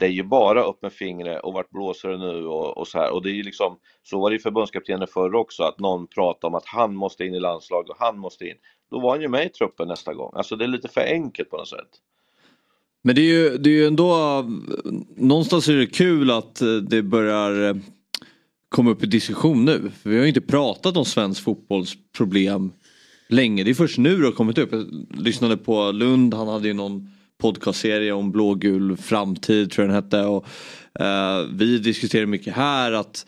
det 0.00 0.06
är 0.06 0.10
ju 0.10 0.22
bara 0.22 0.64
upp 0.64 0.82
med 0.82 0.92
fingret 0.92 1.42
och 1.42 1.52
vart 1.52 1.70
blåser 1.70 2.08
det 2.08 2.18
nu 2.18 2.46
och, 2.46 2.78
och 2.78 2.88
så 2.88 2.98
här. 2.98 3.12
Och 3.12 3.22
det 3.22 3.30
är 3.30 3.34
ju 3.34 3.42
liksom, 3.42 3.78
så 4.02 4.20
var 4.20 4.30
det 4.30 4.34
ju 4.34 4.40
förbundskaptenen 4.40 5.08
förr 5.08 5.34
också, 5.34 5.62
att 5.62 5.80
någon 5.80 6.06
pratade 6.06 6.46
om 6.46 6.54
att 6.54 6.66
han 6.66 6.94
måste 6.94 7.24
in 7.24 7.34
i 7.34 7.40
landslaget 7.40 7.90
och 7.90 7.96
han 7.98 8.18
måste 8.18 8.44
in. 8.44 8.56
Då 8.90 9.00
var 9.00 9.10
han 9.10 9.20
ju 9.20 9.28
med 9.28 9.46
i 9.46 9.48
truppen 9.48 9.88
nästa 9.88 10.14
gång. 10.14 10.32
Alltså 10.34 10.56
det 10.56 10.64
är 10.64 10.68
lite 10.68 10.88
för 10.88 11.00
enkelt 11.00 11.50
på 11.50 11.56
något 11.56 11.68
sätt. 11.68 11.88
Men 13.02 13.14
det 13.14 13.20
är 13.20 13.24
ju, 13.24 13.58
det 13.58 13.70
är 13.70 13.74
ju 13.74 13.86
ändå, 13.86 14.44
någonstans 15.16 15.68
är 15.68 15.76
det 15.76 15.86
kul 15.86 16.30
att 16.30 16.62
eh, 16.62 16.68
det 16.74 17.02
börjar 17.02 17.68
eh, 17.68 17.76
komma 18.68 18.90
upp 18.90 19.02
i 19.02 19.06
diskussion 19.06 19.64
nu. 19.64 19.90
För 20.02 20.10
vi 20.10 20.16
har 20.16 20.22
ju 20.22 20.28
inte 20.28 20.40
pratat 20.40 20.96
om 20.96 21.04
svensk 21.04 21.44
fotbolls 21.44 21.94
problem 22.16 22.72
länge. 23.28 23.64
Det 23.64 23.70
är 23.70 23.74
först 23.74 23.98
nu 23.98 24.16
det 24.16 24.26
har 24.26 24.32
kommit 24.32 24.58
upp. 24.58 24.72
Jag 24.72 24.86
lyssnade 25.10 25.56
på 25.56 25.92
Lund, 25.92 26.34
han 26.34 26.48
hade 26.48 26.68
ju 26.68 26.74
någon 26.74 27.10
podcastserie 27.40 28.12
om 28.12 28.30
blågul 28.32 28.96
framtid 28.96 29.70
tror 29.70 29.86
jag 29.86 29.94
den 29.94 30.04
hette. 30.04 30.24
Och, 30.26 30.46
eh, 31.04 31.46
vi 31.54 31.78
diskuterar 31.78 32.26
mycket 32.26 32.54
här 32.54 32.92
att 32.92 33.26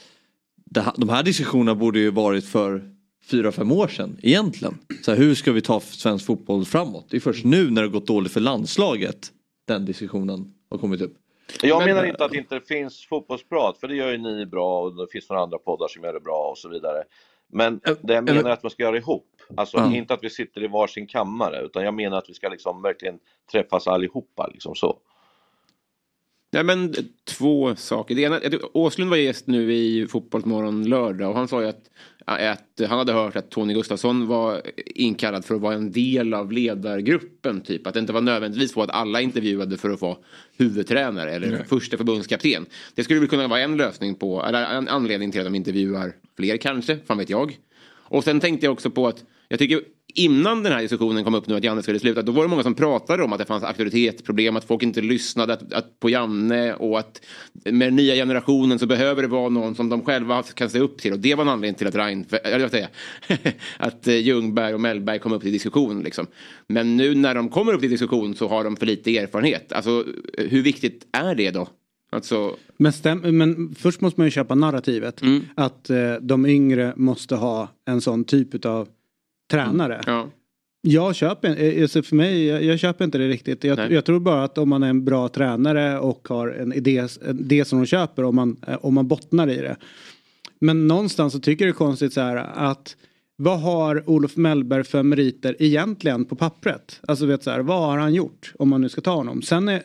det, 0.64 0.92
de 0.96 1.08
här 1.08 1.22
diskussionerna 1.22 1.74
borde 1.74 1.98
ju 1.98 2.10
varit 2.10 2.44
för 2.46 2.82
fyra, 3.30 3.52
fem 3.52 3.72
år 3.72 3.88
sedan 3.88 4.16
egentligen. 4.22 4.78
Så 5.02 5.10
här, 5.10 5.18
hur 5.18 5.34
ska 5.34 5.52
vi 5.52 5.60
ta 5.60 5.80
svensk 5.80 6.26
fotboll 6.26 6.64
framåt? 6.64 7.06
Det 7.10 7.16
är 7.16 7.20
först 7.20 7.44
nu 7.44 7.70
när 7.70 7.82
det 7.82 7.88
gått 7.88 8.06
dåligt 8.06 8.32
för 8.32 8.40
landslaget 8.40 9.32
den 9.68 9.84
diskussionen 9.84 10.52
har 10.70 10.78
kommit 10.78 11.00
upp. 11.00 11.14
Jag 11.62 11.78
Men- 11.78 11.88
menar 11.88 12.04
inte 12.04 12.24
att 12.24 12.30
det 12.30 12.38
inte 12.38 12.60
finns 12.60 13.06
fotbollsprat, 13.06 13.78
för 13.78 13.88
det 13.88 13.94
gör 13.94 14.10
ju 14.12 14.18
ni 14.18 14.46
bra 14.46 14.82
och 14.82 14.96
det 14.96 15.06
finns 15.12 15.28
några 15.30 15.42
andra 15.42 15.58
poddar 15.58 15.88
som 15.88 16.04
gör 16.04 16.12
det 16.12 16.20
bra 16.20 16.48
och 16.50 16.58
så 16.58 16.68
vidare. 16.68 17.02
Men 17.52 17.80
det 18.02 18.14
jag 18.14 18.24
menar 18.24 18.44
är 18.44 18.52
att 18.52 18.62
man 18.62 18.70
ska 18.70 18.82
göra 18.82 18.96
ihop. 18.96 19.28
Alltså 19.56 19.76
Ja. 19.76 19.94
inte 19.94 20.14
att 20.14 20.24
vi 20.24 20.30
sitter 20.30 20.64
i 20.64 20.66
varsin 20.66 21.06
kammare, 21.06 21.60
utan 21.60 21.84
jag 21.84 21.94
menar 21.94 22.18
att 22.18 22.28
vi 22.28 22.34
ska 22.34 22.48
liksom 22.48 22.82
verkligen 22.82 23.18
träffas 23.52 23.86
allihopa 23.86 24.46
liksom 24.46 24.74
så. 24.74 24.98
Nej 26.52 26.64
men 26.64 26.94
två 27.24 27.76
saker. 27.76 28.14
Det 28.14 28.22
ena, 28.22 28.40
Åslund 28.72 29.10
var 29.10 29.16
gäst 29.16 29.46
nu 29.46 29.74
i 29.74 30.06
Fotbollsmorgon 30.06 30.88
lördag 30.88 31.30
och 31.30 31.36
han 31.36 31.48
sa 31.48 31.62
ju 31.62 31.68
att, 31.68 31.90
att 32.24 32.88
han 32.88 32.98
hade 32.98 33.12
hört 33.12 33.36
att 33.36 33.50
Tony 33.50 33.74
Gustafsson 33.74 34.26
var 34.26 34.62
inkallad 34.86 35.44
för 35.44 35.54
att 35.54 35.60
vara 35.60 35.74
en 35.74 35.92
del 35.92 36.34
av 36.34 36.52
ledargruppen. 36.52 37.60
Typ. 37.60 37.86
Att 37.86 37.94
det 37.94 38.00
inte 38.00 38.12
var 38.12 38.20
nödvändigtvis 38.20 38.72
så 38.72 38.82
att 38.82 38.90
alla 38.90 39.20
intervjuade 39.20 39.76
för 39.76 39.90
att 39.90 40.00
få 40.00 40.18
huvudtränare 40.56 41.32
eller 41.32 41.50
Nej. 41.50 41.64
första 41.68 41.96
förbundskapten. 41.96 42.66
Det 42.94 43.04
skulle 43.04 43.20
väl 43.20 43.28
kunna 43.28 43.48
vara 43.48 43.60
en 43.60 43.76
lösning 43.76 44.14
på, 44.14 44.42
eller 44.42 44.64
en 44.64 44.88
anledning 44.88 45.32
till 45.32 45.40
att 45.40 45.46
de 45.46 45.54
intervjuar 45.54 46.12
fler 46.36 46.56
kanske, 46.56 46.98
fan 47.06 47.18
vet 47.18 47.30
jag. 47.30 47.58
Och 48.12 48.24
sen 48.24 48.40
tänkte 48.40 48.66
jag 48.66 48.72
också 48.72 48.90
på 48.90 49.08
att 49.08 49.24
jag 49.48 49.58
tycker 49.58 49.80
innan 50.14 50.62
den 50.62 50.72
här 50.72 50.80
diskussionen 50.80 51.24
kom 51.24 51.34
upp 51.34 51.46
nu 51.46 51.56
att 51.56 51.64
Janne 51.64 51.82
skulle 51.82 51.98
sluta, 51.98 52.22
då 52.22 52.32
var 52.32 52.42
det 52.42 52.48
många 52.48 52.62
som 52.62 52.74
pratade 52.74 53.22
om 53.22 53.32
att 53.32 53.38
det 53.38 53.44
fanns 53.44 53.64
auktoritetsproblem, 53.64 54.56
att 54.56 54.64
folk 54.64 54.82
inte 54.82 55.00
lyssnade 55.00 55.52
att, 55.52 55.72
att 55.72 56.00
på 56.00 56.10
Janne 56.10 56.74
och 56.74 56.98
att 56.98 57.20
med 57.64 57.88
den 57.88 57.96
nya 57.96 58.14
generationen 58.14 58.78
så 58.78 58.86
behöver 58.86 59.22
det 59.22 59.28
vara 59.28 59.48
någon 59.48 59.74
som 59.74 59.88
de 59.88 60.04
själva 60.04 60.42
kan 60.42 60.70
se 60.70 60.78
upp 60.78 60.98
till 60.98 61.12
och 61.12 61.18
det 61.18 61.34
var 61.34 61.42
en 61.42 61.48
anledning 61.48 61.78
till 61.78 61.86
att 61.86 61.94
Reinfeldt, 61.94 62.46
eller 62.46 62.68
säga, 62.68 62.88
att 63.78 64.06
eh, 64.06 64.16
Ljungberg 64.16 64.74
och 64.74 64.80
Mellberg 64.80 65.18
kom 65.18 65.32
upp 65.32 65.42
till 65.42 65.52
diskussion 65.52 66.02
liksom. 66.02 66.26
Men 66.66 66.96
nu 66.96 67.14
när 67.14 67.34
de 67.34 67.48
kommer 67.48 67.74
upp 67.74 67.80
till 67.80 67.90
diskussion 67.90 68.34
så 68.34 68.48
har 68.48 68.64
de 68.64 68.76
för 68.76 68.86
lite 68.86 69.18
erfarenhet. 69.18 69.72
Alltså 69.72 70.04
hur 70.38 70.62
viktigt 70.62 71.06
är 71.12 71.34
det 71.34 71.50
då? 71.50 71.68
Alltså, 72.12 72.56
Men, 72.76 72.92
stäm, 72.92 73.38
men 73.38 73.74
först 73.74 74.00
måste 74.00 74.20
man 74.20 74.26
ju 74.26 74.30
köpa 74.30 74.54
narrativet. 74.54 75.20
Att 75.54 75.90
eh, 75.90 76.14
de 76.20 76.46
yngre 76.46 76.92
måste 76.96 77.36
ha 77.36 77.68
en 77.84 78.00
sån 78.00 78.24
typ 78.24 78.64
av 78.64 78.88
tränare. 79.50 80.00
Ja. 80.06 80.28
Jag 80.80 81.14
köper, 81.14 81.62
eh, 81.62 81.82
alltså 81.82 82.02
för 82.02 82.16
mig, 82.16 82.46
jag, 82.46 82.64
jag 82.64 82.78
köper 82.78 83.04
inte 83.04 83.18
det 83.18 83.28
riktigt. 83.28 83.64
Jag, 83.64 83.92
jag 83.92 84.04
tror 84.04 84.20
bara 84.20 84.44
att 84.44 84.58
om 84.58 84.68
man 84.68 84.82
är 84.82 84.88
en 84.88 85.04
bra 85.04 85.28
tränare 85.28 85.98
och 85.98 86.28
har 86.28 86.48
en 86.48 86.72
idé, 86.72 87.06
en 87.28 87.40
idé 87.40 87.64
som 87.64 87.78
de 87.78 87.86
köper, 87.86 88.24
om 88.24 88.36
man, 88.36 88.56
eh, 88.66 88.78
om 88.82 88.94
man 88.94 89.08
bottnar 89.08 89.50
i 89.50 89.56
det. 89.56 89.76
Men 90.58 90.88
någonstans 90.88 91.32
så 91.32 91.40
tycker 91.40 91.64
jag 91.64 91.74
det 91.74 91.76
är 91.76 91.78
konstigt 91.78 92.12
så 92.12 92.20
här 92.20 92.36
att 92.54 92.96
vad 93.36 93.60
har 93.60 94.10
Olof 94.10 94.36
Mellberg 94.36 94.84
för 94.84 95.02
meriter 95.02 95.56
egentligen 95.58 96.24
på 96.24 96.36
pappret? 96.36 97.00
Alltså 97.08 97.26
vet 97.26 97.42
så 97.42 97.50
här, 97.50 97.60
vad 97.60 97.80
har 97.80 97.98
han 97.98 98.14
gjort 98.14 98.52
om 98.58 98.68
man 98.68 98.80
nu 98.80 98.88
ska 98.88 99.00
ta 99.00 99.14
honom? 99.14 99.42
Sen, 99.42 99.68
är, 99.68 99.82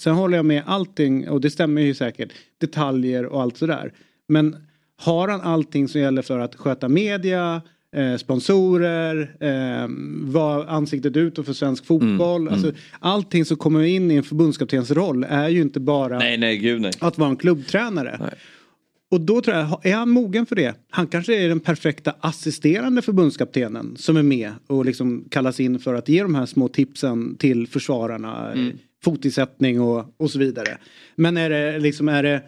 sen 0.00 0.14
håller 0.14 0.36
jag 0.36 0.46
med 0.46 0.62
allting 0.66 1.28
och 1.28 1.40
det 1.40 1.50
stämmer 1.50 1.82
ju 1.82 1.94
säkert. 1.94 2.32
Detaljer 2.60 3.26
och 3.26 3.42
allt 3.42 3.56
sådär. 3.56 3.92
Men 4.28 4.56
har 5.00 5.28
han 5.28 5.40
allting 5.40 5.88
som 5.88 6.00
gäller 6.00 6.22
för 6.22 6.38
att 6.38 6.54
sköta 6.54 6.88
media, 6.88 7.62
eh, 7.96 8.16
sponsorer, 8.16 9.36
eh, 9.40 9.88
vara 10.32 10.68
ansiktet 10.68 11.16
utåt 11.16 11.46
för 11.46 11.52
svensk 11.52 11.86
fotboll. 11.86 12.40
mm. 12.40 12.52
Alltså, 12.52 12.72
allting 12.98 13.44
som 13.44 13.56
kommer 13.56 13.82
in 13.82 14.10
i 14.10 14.14
en 14.14 14.22
förbundskaptens 14.22 14.90
roll 14.90 15.24
är 15.28 15.48
ju 15.48 15.60
inte 15.60 15.80
bara 15.80 16.18
Nej, 16.18 16.38
nej, 16.38 16.58
gud 16.58 16.80
nej. 16.80 16.92
att 17.00 17.18
vara 17.18 17.30
en 17.30 17.36
klubbtränare. 17.36 18.30
Och 19.10 19.20
då 19.20 19.40
tror 19.40 19.56
jag, 19.56 19.86
är 19.86 19.94
han 19.94 20.10
mogen 20.10 20.46
för 20.46 20.56
det? 20.56 20.74
Han 20.90 21.06
kanske 21.06 21.44
är 21.44 21.48
den 21.48 21.60
perfekta 21.60 22.14
assisterande 22.20 23.02
förbundskaptenen 23.02 23.96
som 23.96 24.16
är 24.16 24.22
med 24.22 24.52
och 24.66 24.84
liksom 24.84 25.24
kallas 25.30 25.60
in 25.60 25.78
för 25.78 25.94
att 25.94 26.08
ge 26.08 26.22
de 26.22 26.34
här 26.34 26.46
små 26.46 26.68
tipsen 26.68 27.36
till 27.36 27.66
försvararna. 27.66 28.52
Mm. 28.52 28.78
Fotisättning 29.04 29.80
och, 29.80 30.14
och 30.16 30.30
så 30.30 30.38
vidare. 30.38 30.78
Men 31.16 31.36
är 31.36 31.50
det 31.50 31.78
liksom, 31.78 32.08
är 32.08 32.22
det 32.22 32.42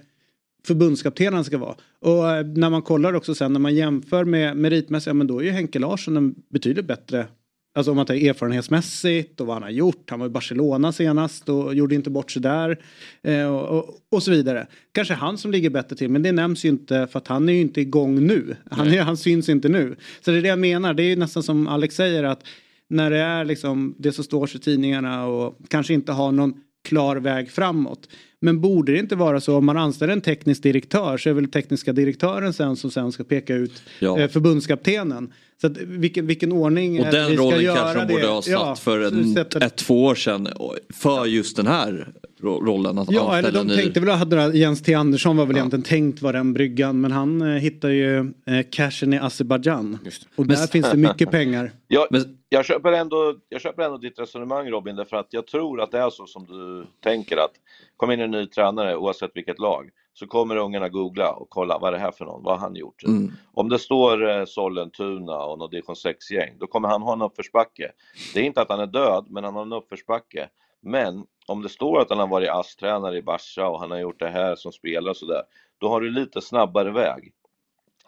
förbundskapten 0.67 1.35
han 1.35 1.45
ska 1.45 1.59
vara? 1.59 1.75
Och 2.01 2.31
eh, 2.31 2.47
när 2.47 2.71
man 2.71 2.83
kollar 2.83 3.15
också 3.15 3.35
sen 3.35 3.53
när 3.53 3.61
man 3.61 3.75
jämför 3.75 4.25
med 4.25 4.57
meritmässigt, 4.57 5.07
ja 5.07 5.15
men 5.15 5.27
då 5.27 5.39
är 5.39 5.45
ju 5.45 5.51
Henke 5.51 5.79
Larsson 5.79 6.17
en 6.17 6.35
betydligt 6.49 6.87
bättre 6.87 7.27
Alltså 7.75 7.91
om 7.91 7.97
man 7.97 8.07
tar 8.07 8.15
erfarenhetsmässigt 8.15 9.41
och 9.41 9.47
vad 9.47 9.57
han 9.57 9.63
har 9.63 9.71
gjort. 9.71 10.11
Han 10.11 10.21
var 10.21 10.27
i 10.27 10.31
Barcelona 10.31 10.93
senast 10.93 11.49
och 11.49 11.75
gjorde 11.75 11.95
inte 11.95 12.11
bort 12.11 12.31
sig 12.31 12.43
där. 12.43 12.79
Eh, 13.23 13.55
och, 13.55 13.79
och, 13.79 13.99
och 14.11 14.23
så 14.23 14.31
vidare. 14.31 14.67
Kanske 14.93 15.15
han 15.15 15.39
som 15.39 15.51
ligger 15.51 15.71
bättre 15.71 15.97
till 15.97 16.11
men 16.11 16.23
det 16.23 16.33
nämns 16.33 16.65
ju 16.65 16.69
inte 16.69 17.07
för 17.07 17.19
att 17.19 17.29
han 17.29 17.49
är 17.49 17.53
ju 17.53 17.61
inte 17.61 17.81
igång 17.81 18.27
nu. 18.27 18.57
Han, 18.71 18.89
är, 18.89 19.03
han 19.03 19.17
syns 19.17 19.49
inte 19.49 19.69
nu. 19.69 19.97
Så 20.21 20.31
det 20.31 20.37
är 20.37 20.43
det 20.43 20.49
jag 20.49 20.59
menar. 20.59 20.95
Det 20.95 21.03
är 21.03 21.09
ju 21.09 21.17
nästan 21.17 21.43
som 21.43 21.69
Alex 21.69 21.95
säger 21.95 22.25
att 22.25 22.45
när 22.91 23.11
det 23.11 23.19
är 23.19 23.45
liksom 23.45 23.95
det 23.99 24.13
som 24.13 24.25
står 24.25 24.57
i 24.57 24.59
tidningarna 24.59 25.27
och 25.27 25.59
kanske 25.69 25.95
inte 25.95 26.13
har 26.13 26.33
någon 26.33 26.55
klar 26.85 27.17
väg 27.17 27.51
framåt. 27.51 28.09
Men 28.41 28.61
borde 28.61 28.93
det 28.93 28.99
inte 28.99 29.17
vara 29.17 29.41
så 29.41 29.57
om 29.57 29.67
man 29.67 29.77
anställer 29.77 30.13
en 30.13 30.21
teknisk 30.21 30.63
direktör 30.63 31.17
så 31.19 31.29
är 31.29 31.33
väl 31.33 31.51
tekniska 31.51 31.93
direktören 31.93 32.53
sen 32.53 32.77
som 32.77 32.91
sen 32.91 33.13
ska 33.13 33.25
peka 33.25 33.55
ut 33.55 33.83
Ja. 33.99 34.19
eh, 34.19 34.29
förbundskaptenen. 34.29 35.33
Så 35.61 35.67
att, 35.67 35.77
vilken, 35.77 36.27
vilken 36.27 36.53
ordning 36.53 37.01
Och 37.01 37.07
den 37.13 37.31
vi 37.31 37.37
ska 37.37 37.45
rollen 37.45 37.63
göra 37.63 37.77
kanske 37.77 37.99
de 37.99 38.13
borde 38.15 38.27
ha 38.27 38.43
satt 38.43 38.53
Ja, 38.53 38.77
för 38.77 39.01
en, 39.01 39.37
ett, 39.37 39.77
två 39.77 40.05
år 40.05 40.15
sedan. 40.15 40.49
För 40.95 41.27
just 41.27 41.57
den 41.57 41.67
här 41.67 42.09
rollen 42.43 42.99
att 42.99 43.13
Ja, 43.13 43.21
eller 43.21 43.49
anställa 43.49 43.51
de 43.51 43.61
en 43.61 43.67
ny. 43.67 43.83
tänkte 43.83 44.01
väl 44.01 44.11
att 44.11 44.19
hade 44.19 44.59
Jens 44.59 44.83
T 44.83 44.95
Andersson 44.95 45.37
var 45.37 45.47
väl 45.47 45.57
egentligen 45.57 45.83
tänkt 45.83 46.23
vara 46.23 46.33
den 46.33 46.53
bryggan 46.53 47.01
men 47.01 47.13
han 47.13 47.43
eh, 47.43 47.49
hittar 47.49 47.89
ju 47.89 48.19
eh, 48.19 48.67
cashen 48.71 49.13
i 49.13 49.19
Azerbajdzjan. 49.19 49.99
Och 50.37 50.47
där 50.47 50.67
finns 50.67 50.91
det 50.91 50.97
mycket 50.97 51.31
pengar. 51.31 51.73
Jag, 51.89 52.07
jag, 52.49 52.65
köper 52.65 52.93
ändå, 52.93 53.35
jag 53.49 53.61
köper 53.61 53.83
ändå 53.83 53.99
ditt 53.99 54.19
resonemang 54.19 54.69
Robin, 54.69 54.97
därför 54.97 55.17
att 55.17 55.27
jag 55.31 55.47
tror 55.47 55.81
att 55.81 55.91
det 55.91 55.99
är 55.99 56.11
så 56.11 56.27
som 56.27 56.47
du 56.47 56.87
tänker 57.03 57.37
att 57.37 57.53
kom 57.97 58.11
in 58.11 58.21
en 58.21 58.31
ny 58.31 58.47
tränare 58.47 58.97
oavsett 58.97 59.31
vilket 59.35 59.59
lag 59.59 59.91
så 60.21 60.27
kommer 60.27 60.57
ungarna 60.57 60.89
googla 60.89 61.33
och 61.33 61.51
kolla 61.51 61.79
vad 61.79 61.89
är 61.89 61.93
det 61.93 61.99
här 61.99 62.13
för 62.13 62.25
någon, 62.25 62.43
vad 62.43 62.55
har 62.55 62.61
han 62.61 62.77
gjort? 62.77 63.05
Mm. 63.05 63.33
Om 63.53 63.69
det 63.69 63.79
står 63.79 64.31
eh, 64.31 64.45
Sollentuna 64.45 65.39
och 65.39 65.59
något 65.59 65.71
division 65.71 65.95
6-gäng, 65.95 66.57
då 66.59 66.67
kommer 66.67 66.89
han 66.89 67.03
ha 67.03 67.13
en 67.13 67.23
uppförsbacke. 67.23 67.93
Det 68.35 68.41
är 68.41 68.45
inte 68.45 68.63
att 68.63 68.69
han 68.69 68.81
är 68.81 68.87
död, 68.87 69.27
men 69.29 69.45
han 69.45 69.55
har 69.55 69.63
en 69.63 69.73
uppförsbacke. 69.73 70.49
Men 70.83 71.25
om 71.51 71.63
det 71.63 71.69
står 71.69 72.01
att 72.01 72.11
han 72.11 72.19
har 72.19 72.27
varit 72.27 72.51
ASS-tränare 72.51 73.17
i 73.17 73.23
Barca 73.23 73.69
och 73.69 73.81
han 73.81 73.91
har 73.91 73.99
gjort 73.99 74.19
det 74.21 74.31
här 74.31 74.55
som 74.55 74.73
spelare 74.73 75.11
och 75.11 75.17
sådär, 75.17 75.43
då 75.79 75.89
har 75.89 76.01
du 76.01 76.11
lite 76.11 76.41
snabbare 76.41 76.91
väg. 76.91 77.33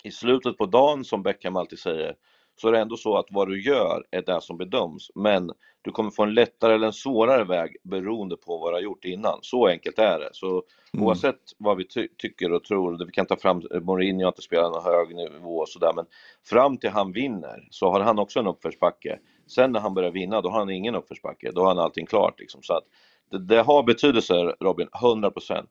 I 0.04 0.10
slutet 0.10 0.58
på 0.58 0.66
dagen, 0.66 1.04
som 1.04 1.22
Beckham 1.22 1.56
alltid 1.56 1.78
säger, 1.78 2.14
så 2.56 2.68
är 2.68 2.72
det 2.72 2.78
ändå 2.78 2.96
så 2.96 3.16
att 3.16 3.26
vad 3.30 3.48
du 3.48 3.62
gör 3.62 4.04
är 4.10 4.22
det 4.22 4.40
som 4.40 4.56
bedöms, 4.56 5.10
men 5.14 5.50
du 5.82 5.90
kommer 5.90 6.10
få 6.10 6.22
en 6.22 6.34
lättare 6.34 6.74
eller 6.74 6.86
en 6.86 6.92
svårare 6.92 7.44
väg 7.44 7.76
beroende 7.82 8.36
på 8.36 8.58
vad 8.58 8.72
du 8.72 8.76
har 8.76 8.80
gjort 8.82 9.04
innan. 9.04 9.38
Så 9.42 9.66
enkelt 9.66 9.98
är 9.98 10.18
det. 10.18 10.30
Så 10.32 10.62
Mm. 10.94 11.06
oavsett 11.06 11.40
vad 11.58 11.76
vi 11.76 11.84
ty- 11.88 12.08
tycker 12.18 12.52
och 12.52 12.64
tror, 12.64 13.04
vi 13.06 13.12
kan 13.12 13.26
ta 13.26 13.36
fram 13.36 13.62
Mourinho 13.82 14.24
har 14.24 14.28
inte 14.28 14.42
spelat 14.42 14.72
någon 14.72 14.84
hög 14.84 15.14
nivå 15.16 15.56
och 15.58 15.68
sådär, 15.68 15.92
men 15.96 16.06
fram 16.44 16.76
till 16.78 16.90
han 16.90 17.12
vinner 17.12 17.68
så 17.70 17.90
har 17.90 18.00
han 18.00 18.18
också 18.18 18.40
en 18.40 18.46
uppförsbacke. 18.46 19.18
Sen 19.46 19.72
när 19.72 19.80
han 19.80 19.94
börjar 19.94 20.10
vinna, 20.10 20.40
då 20.40 20.48
har 20.48 20.58
han 20.58 20.70
ingen 20.70 20.94
uppförsbacke, 20.94 21.50
då 21.54 21.60
har 21.60 21.68
han 21.68 21.78
allting 21.78 22.06
klart 22.06 22.40
liksom. 22.40 22.62
Så 22.62 22.74
att 22.74 22.84
det, 23.30 23.38
det 23.48 23.62
har 23.62 23.82
betydelse 23.82 24.34
Robin, 24.64 24.88
100 24.94 25.30
procent. 25.30 25.70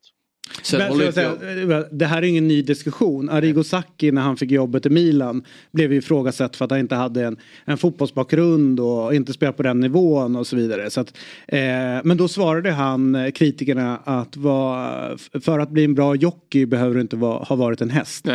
Men, 0.74 1.00
jag 1.00 1.14
säga, 1.14 1.30
eh, 1.30 1.80
det 1.92 2.06
här 2.06 2.18
är 2.18 2.26
ingen 2.28 2.48
ny 2.48 2.62
diskussion. 2.62 3.30
Arrigo 3.30 3.64
Sacchi 3.64 4.12
när 4.12 4.22
han 4.22 4.38
fick 4.38 4.52
jobbet 4.52 4.86
i 4.86 4.90
Milan 4.90 5.44
blev 5.72 5.94
ju 5.94 5.98
ifrågasatt 6.00 6.56
för 6.56 6.66
att 6.66 6.72
han 6.72 6.80
inte 6.80 6.96
hade 6.96 7.26
en, 7.26 7.38
en 7.66 7.78
fotbollsbakgrund 7.78 8.80
och 8.80 9.16
inte 9.16 9.34
spelade 9.34 9.58
på 9.58 9.64
den 9.64 9.80
nivån 9.80 10.36
och 10.36 10.48
så 10.48 10.56
vidare. 10.56 10.90
Så 10.90 11.02
att, 11.02 11.18
eh, 11.48 11.60
men 12.04 12.18
då 12.18 12.28
svarade 12.28 12.72
han 12.72 13.16
eh, 13.16 13.32
kritikerna 13.32 13.98
att 14.04 14.38
vad, 14.38 15.20
för 15.44 15.60
att 15.60 15.70
bli 15.70 15.84
en 15.84 15.96
bra 15.96 16.16
jockey 16.16 16.66
behöver 16.66 16.96
du 16.96 17.02
inte 17.02 17.16
vara, 17.16 17.44
ha 17.44 17.56
varit 17.56 17.82
en 17.82 17.90
häst. 17.90 18.28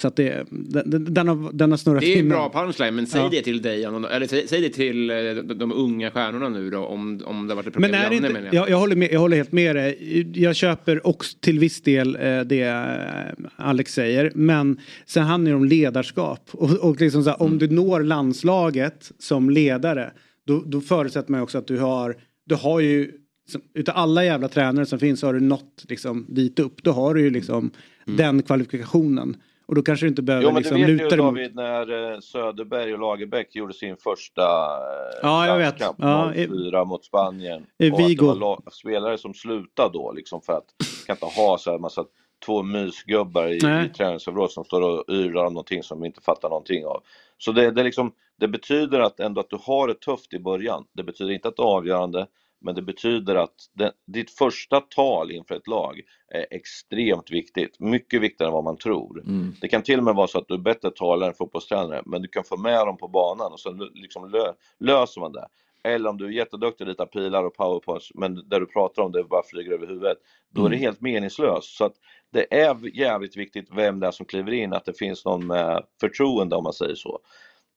Så 0.00 0.08
att 0.08 0.16
det, 0.16 0.46
den, 0.50 1.14
den- 1.14 1.28
har, 1.28 1.52
den 1.52 1.70
har 1.70 1.78
snurrat 1.78 2.00
Det 2.00 2.14
är 2.14 2.18
en 2.18 2.28
bra 2.28 2.50
punchline, 2.54 2.94
men 2.94 3.06
säg 3.06 3.20
Ja. 3.20 3.28
det 3.30 3.42
till 3.42 3.62
dig, 3.62 3.84
eller 3.84 4.26
säg, 4.26 4.48
säg 4.48 4.60
det 4.60 4.68
till 4.68 5.10
eh, 5.10 5.16
de, 5.16 5.58
de 5.58 5.72
unga 5.72 6.10
stjärnorna 6.10 6.48
nu 6.48 6.70
då, 6.70 6.78
om, 6.78 7.22
om 7.24 7.46
det 7.46 7.52
har 7.52 7.56
varit 7.56 7.66
ett 7.66 7.72
problem 7.72 7.90
Men 7.90 8.00
är 8.00 8.10
det 8.10 8.16
inte, 8.16 8.56
jag, 8.56 8.70
jag, 8.70 8.78
håller 8.78 8.96
med, 8.96 9.12
jag 9.12 9.20
håller 9.20 9.36
helt 9.36 9.52
med 9.52 9.76
dig. 9.76 10.26
Jag 10.34 10.56
köper 10.56 11.06
också 11.06 11.36
till 11.40 11.55
viss 11.58 11.80
del 11.82 12.16
eh, 12.16 12.40
det 12.40 12.60
eh, 12.62 13.46
Alex 13.56 13.92
säger. 13.94 14.32
Men 14.34 14.80
sen 15.06 15.22
handlar 15.24 15.50
det 15.50 15.56
om 15.56 15.64
ledarskap. 15.64 16.40
Och, 16.52 16.70
och 16.70 17.00
liksom 17.00 17.22
så 17.24 17.30
här, 17.30 17.36
Mm. 17.40 17.52
om 17.52 17.58
du 17.58 17.68
når 17.68 18.00
landslaget 18.02 19.12
som 19.18 19.50
ledare. 19.50 20.10
Då, 20.46 20.62
då 20.66 20.80
förutsätter 20.80 21.32
man 21.32 21.40
också 21.40 21.58
att 21.58 21.66
du 21.66 21.78
har, 21.78 22.16
du 22.46 22.54
har 22.54 22.80
ju 22.80 23.12
som- 23.48 23.62
utav 23.74 23.96
alla 23.96 24.24
jävla 24.24 24.48
tränare 24.48 24.86
som 24.86 24.98
finns 24.98 25.20
så 25.20 25.26
har 25.26 25.34
du 25.34 25.40
nått 25.40 25.84
liksom, 25.88 26.26
dit 26.28 26.58
upp. 26.58 26.82
Då 26.82 26.90
har 26.90 27.14
du 27.14 27.20
ju 27.20 27.30
liksom 27.30 27.70
Mm. 28.06 28.16
den 28.16 28.42
kvalifikationen. 28.42 29.36
Och 29.68 29.74
då 29.74 29.82
kanske 29.82 30.06
du 30.06 30.08
inte 30.08 30.22
behöver 30.22 30.44
Jo 30.44 30.52
men 30.52 30.62
liksom, 30.62 30.76
du 30.80 30.86
vet 30.86 31.02
luta 31.02 31.16
dig 31.32 31.44
mot. 31.46 31.54
När 31.54 32.12
eh, 32.14 32.20
Söderberg 32.20 32.92
och 32.94 32.98
Lagerbäck 33.00 33.54
gjorde 33.56 33.74
sin 33.74 33.96
första 33.96 34.42
eh, 34.42 35.18
Ja, 35.22 35.46
jag 35.46 35.58
vet. 35.58 35.74
Ja, 35.98 36.34
i- 36.34 36.48
04 36.48 36.84
mot 36.84 37.04
Spanien. 37.04 37.62
i 37.78 37.90
och 37.90 37.92
att 37.94 37.98
det 37.98 38.06
Vigo. 38.08 38.26
var 38.26 38.34
la- 38.36 38.62
spelare 38.72 39.18
som 39.18 39.34
slutade 39.34 39.90
då 39.92 40.12
liksom 40.12 40.40
för 40.42 40.52
att 40.52 40.64
kan 41.06 41.16
inte 41.16 41.40
ha 41.40 41.58
så 41.58 41.70
här 41.70 41.78
massa 41.78 42.04
två 42.46 42.62
mysgubbar 42.62 43.48
i, 43.48 43.58
Nej. 43.62 43.86
i 43.86 43.88
träningsområdet 43.88 44.52
som 44.52 44.64
står 44.64 44.80
och 44.80 45.04
yrar 45.14 45.44
om 45.44 45.52
någonting 45.52 45.82
som 45.82 46.00
vi 46.00 46.06
inte 46.06 46.20
fattar 46.20 46.48
någonting 46.48 46.86
av. 46.86 47.02
Så 47.38 47.52
det, 47.52 47.70
det, 47.70 47.82
liksom, 47.82 48.12
det 48.40 48.48
betyder 48.48 49.00
att 49.00 49.20
ändå 49.20 49.40
att 49.40 49.50
du 49.50 49.58
har 49.62 49.88
det 49.88 50.00
tufft 50.00 50.34
i 50.34 50.38
början. 50.38 50.84
Det 50.92 51.02
betyder 51.02 51.32
inte 51.32 51.48
att 51.48 51.56
det 51.56 51.62
är 51.62 51.76
avgörande, 51.76 52.26
men 52.60 52.74
det 52.74 52.82
betyder 52.82 53.34
att 53.34 53.54
det, 53.72 53.92
ditt 54.06 54.30
första 54.30 54.80
tal 54.80 55.30
inför 55.30 55.54
ett 55.54 55.66
lag 55.66 56.00
är 56.28 56.46
extremt 56.50 57.30
viktigt. 57.30 57.80
Mycket 57.80 58.22
viktigare 58.22 58.48
än 58.48 58.54
vad 58.54 58.64
man 58.64 58.76
tror. 58.76 59.20
Mm. 59.20 59.54
Det 59.60 59.68
kan 59.68 59.82
till 59.82 59.98
och 59.98 60.04
med 60.04 60.14
vara 60.14 60.26
så 60.26 60.38
att 60.38 60.48
du 60.48 60.54
är 60.54 60.58
bättre 60.58 60.90
talare 60.90 61.30
än 61.30 61.36
fotbollstränare, 61.36 62.02
men 62.06 62.22
du 62.22 62.28
kan 62.28 62.44
få 62.44 62.56
med 62.56 62.86
dem 62.86 62.96
på 62.96 63.08
banan 63.08 63.52
och 63.52 63.60
sen 63.60 63.78
liksom 63.94 64.30
lö, 64.30 64.52
löser 64.78 65.20
man 65.20 65.32
det. 65.32 65.46
Eller 65.86 66.10
om 66.10 66.16
du 66.18 66.26
är 66.26 66.30
jätteduktig 66.30 66.84
att 66.84 66.88
rita 66.88 67.06
pilar 67.06 67.44
och 67.44 67.54
powerpoints, 67.54 68.12
men 68.14 68.48
där 68.48 68.60
du 68.60 68.66
pratar 68.66 69.02
om 69.02 69.12
det 69.12 69.24
bara 69.24 69.42
flyger 69.42 69.72
över 69.72 69.86
huvudet, 69.86 70.18
då 70.50 70.66
är 70.66 70.70
det 70.70 70.76
Mm. 70.76 70.84
helt 70.84 71.00
meningslöst. 71.00 71.76
Så 71.76 71.84
att 71.84 71.94
det 72.32 72.54
är 72.54 72.96
jävligt 72.98 73.36
viktigt 73.36 73.68
vem 73.72 74.00
det 74.00 74.06
är 74.06 74.10
som 74.10 74.26
kliver 74.26 74.52
in, 74.52 74.72
att 74.72 74.84
det 74.84 74.98
finns 74.98 75.24
någon 75.24 75.46
med 75.46 75.82
förtroende 76.00 76.56
om 76.56 76.64
man 76.64 76.72
säger 76.72 76.94
så. 76.94 77.20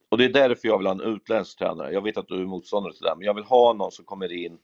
Och 0.10 0.18
det 0.18 0.26
är 0.26 0.30
därför 0.30 0.68
jag 0.68 0.78
vill 0.78 0.88
ha 0.88 0.94
en 0.94 1.02
utländsk 1.02 1.58
tränare. 1.60 1.94
Jag 1.94 2.04
vet 2.04 2.18
att 2.18 2.28
du 2.28 2.36
är 2.42 2.46
motståndare 2.46 2.94
till 2.94 3.04
det, 3.04 3.14
men 3.18 3.26
jag 3.26 3.34
vill 3.34 3.44
ha 3.44 3.74
någon 3.74 3.92
som 3.92 4.06
kommer 4.06 4.32
in 4.32 4.58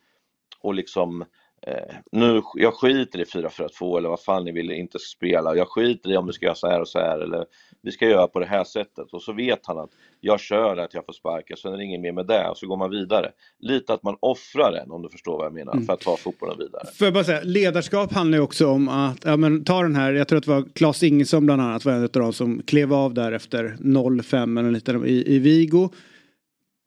och 0.60 0.74
liksom 0.74 1.26
eh, 1.68 1.96
nu, 2.12 2.42
jag 2.54 2.74
skiter 2.74 3.20
i 3.20 3.24
4-4-2 3.24 3.98
eller 3.98 4.10
vad 4.10 4.22
fan 4.22 4.46
ni 4.46 4.52
vill 4.52 4.72
inte 4.72 5.00
spela. 5.00 5.56
Jag 5.56 5.68
skiter 5.68 6.12
i 6.12 6.18
om 6.18 6.28
du 6.28 6.34
ska 6.34 6.46
göra 6.46 6.56
så 6.56 6.68
här 6.68 6.82
och 6.82 6.88
så 6.88 7.00
här 7.00 7.20
eller 7.20 7.46
vi 7.82 7.92
ska 7.92 8.06
göra 8.10 8.28
på 8.28 8.40
det 8.40 8.46
här 8.46 8.64
sättet. 8.64 9.14
Och 9.14 9.22
så 9.22 9.34
vet 9.34 9.60
han 9.64 9.78
att 9.80 9.90
jag 10.22 10.40
kör 10.40 10.78
att 10.78 10.94
jag 10.94 11.06
får 11.06 11.14
sparka, 11.14 11.56
sen 11.56 11.74
är 11.74 11.78
det 11.78 11.84
ingen 11.84 12.02
mer 12.02 12.12
med 12.12 12.28
det 12.28 12.50
och 12.50 12.58
så 12.58 12.68
går 12.68 12.78
man 12.78 12.90
vidare. 12.90 13.32
Lite 13.60 13.94
att 13.94 14.04
man 14.04 14.18
offrar 14.20 14.74
en 14.74 14.92
om 14.92 15.02
du 15.02 15.10
förstår 15.10 15.38
vad 15.38 15.46
jag 15.46 15.54
menar, 15.54 15.74
Mm. 15.74 15.86
för 15.86 15.94
att 15.94 16.00
ta 16.02 16.18
fotbollen 16.18 16.58
vidare. 16.58 16.84
Jag 17.00 17.14
bara 17.14 17.24
säga, 17.24 17.42
ledarskap 17.44 18.14
handlar 18.14 18.38
ju 18.38 18.44
också 18.44 18.68
om 18.68 18.90
att, 18.90 19.26
ja 19.26 19.38
men 19.38 19.64
ta 19.64 19.82
den 19.82 19.96
här, 19.96 20.14
jag 20.14 20.28
tror 20.28 20.38
att 20.38 20.46
det 20.46 20.52
var 20.52 20.64
Claes 20.76 21.04
Ingesson 21.04 21.46
bland 21.46 21.62
annat 21.62 21.86
var 21.86 21.94
en 21.94 22.04
av 22.04 22.10
de 22.10 22.34
som 22.34 22.62
klev 22.68 22.94
av 22.94 23.14
där 23.14 23.32
efter 23.32 23.78
0-5 23.80 24.60
eller 24.60 24.72
lite 24.72 24.92
i, 24.92 25.36
i 25.36 25.40
Vigo. 25.40 25.90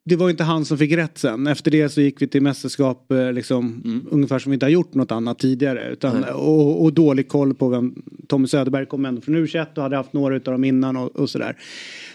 Det 0.09 0.17
var 0.17 0.31
inte 0.31 0.45
han 0.45 0.65
som 0.65 0.79
fick 0.79 0.93
rätt 0.93 1.19
sen. 1.19 1.47
Efter 1.47 1.71
det 1.71 1.89
så 1.89 2.01
gick 2.01 2.23
vi 2.23 2.27
till 2.27 2.43
mästerskap 2.43 3.13
eh, 3.13 3.33
liksom, 3.33 3.83
ungefär 4.11 4.39
som 4.39 4.51
vi 4.51 4.55
inte 4.55 4.67
har 4.67 4.71
gjort 4.71 4.95
något 4.95 5.13
annat 5.13 5.39
tidigare. 5.39 5.93
Utan, 5.93 6.25
och, 6.25 6.83
och 6.83 6.93
dålig 6.93 7.29
koll 7.29 7.55
på 7.55 7.69
vem 7.69 8.03
Tommy 8.29 8.47
Söderberg 8.47 8.87
kom 8.87 9.05
ändå 9.05 9.21
från 9.21 9.37
U21 9.37 9.67
och 9.77 9.83
hade 9.83 9.97
haft 9.97 10.13
några 10.13 10.37
utav 10.37 10.53
dem 10.53 10.65
innan 10.65 10.97
och, 10.97 11.17
och 11.17 11.31
sådär. 11.31 11.57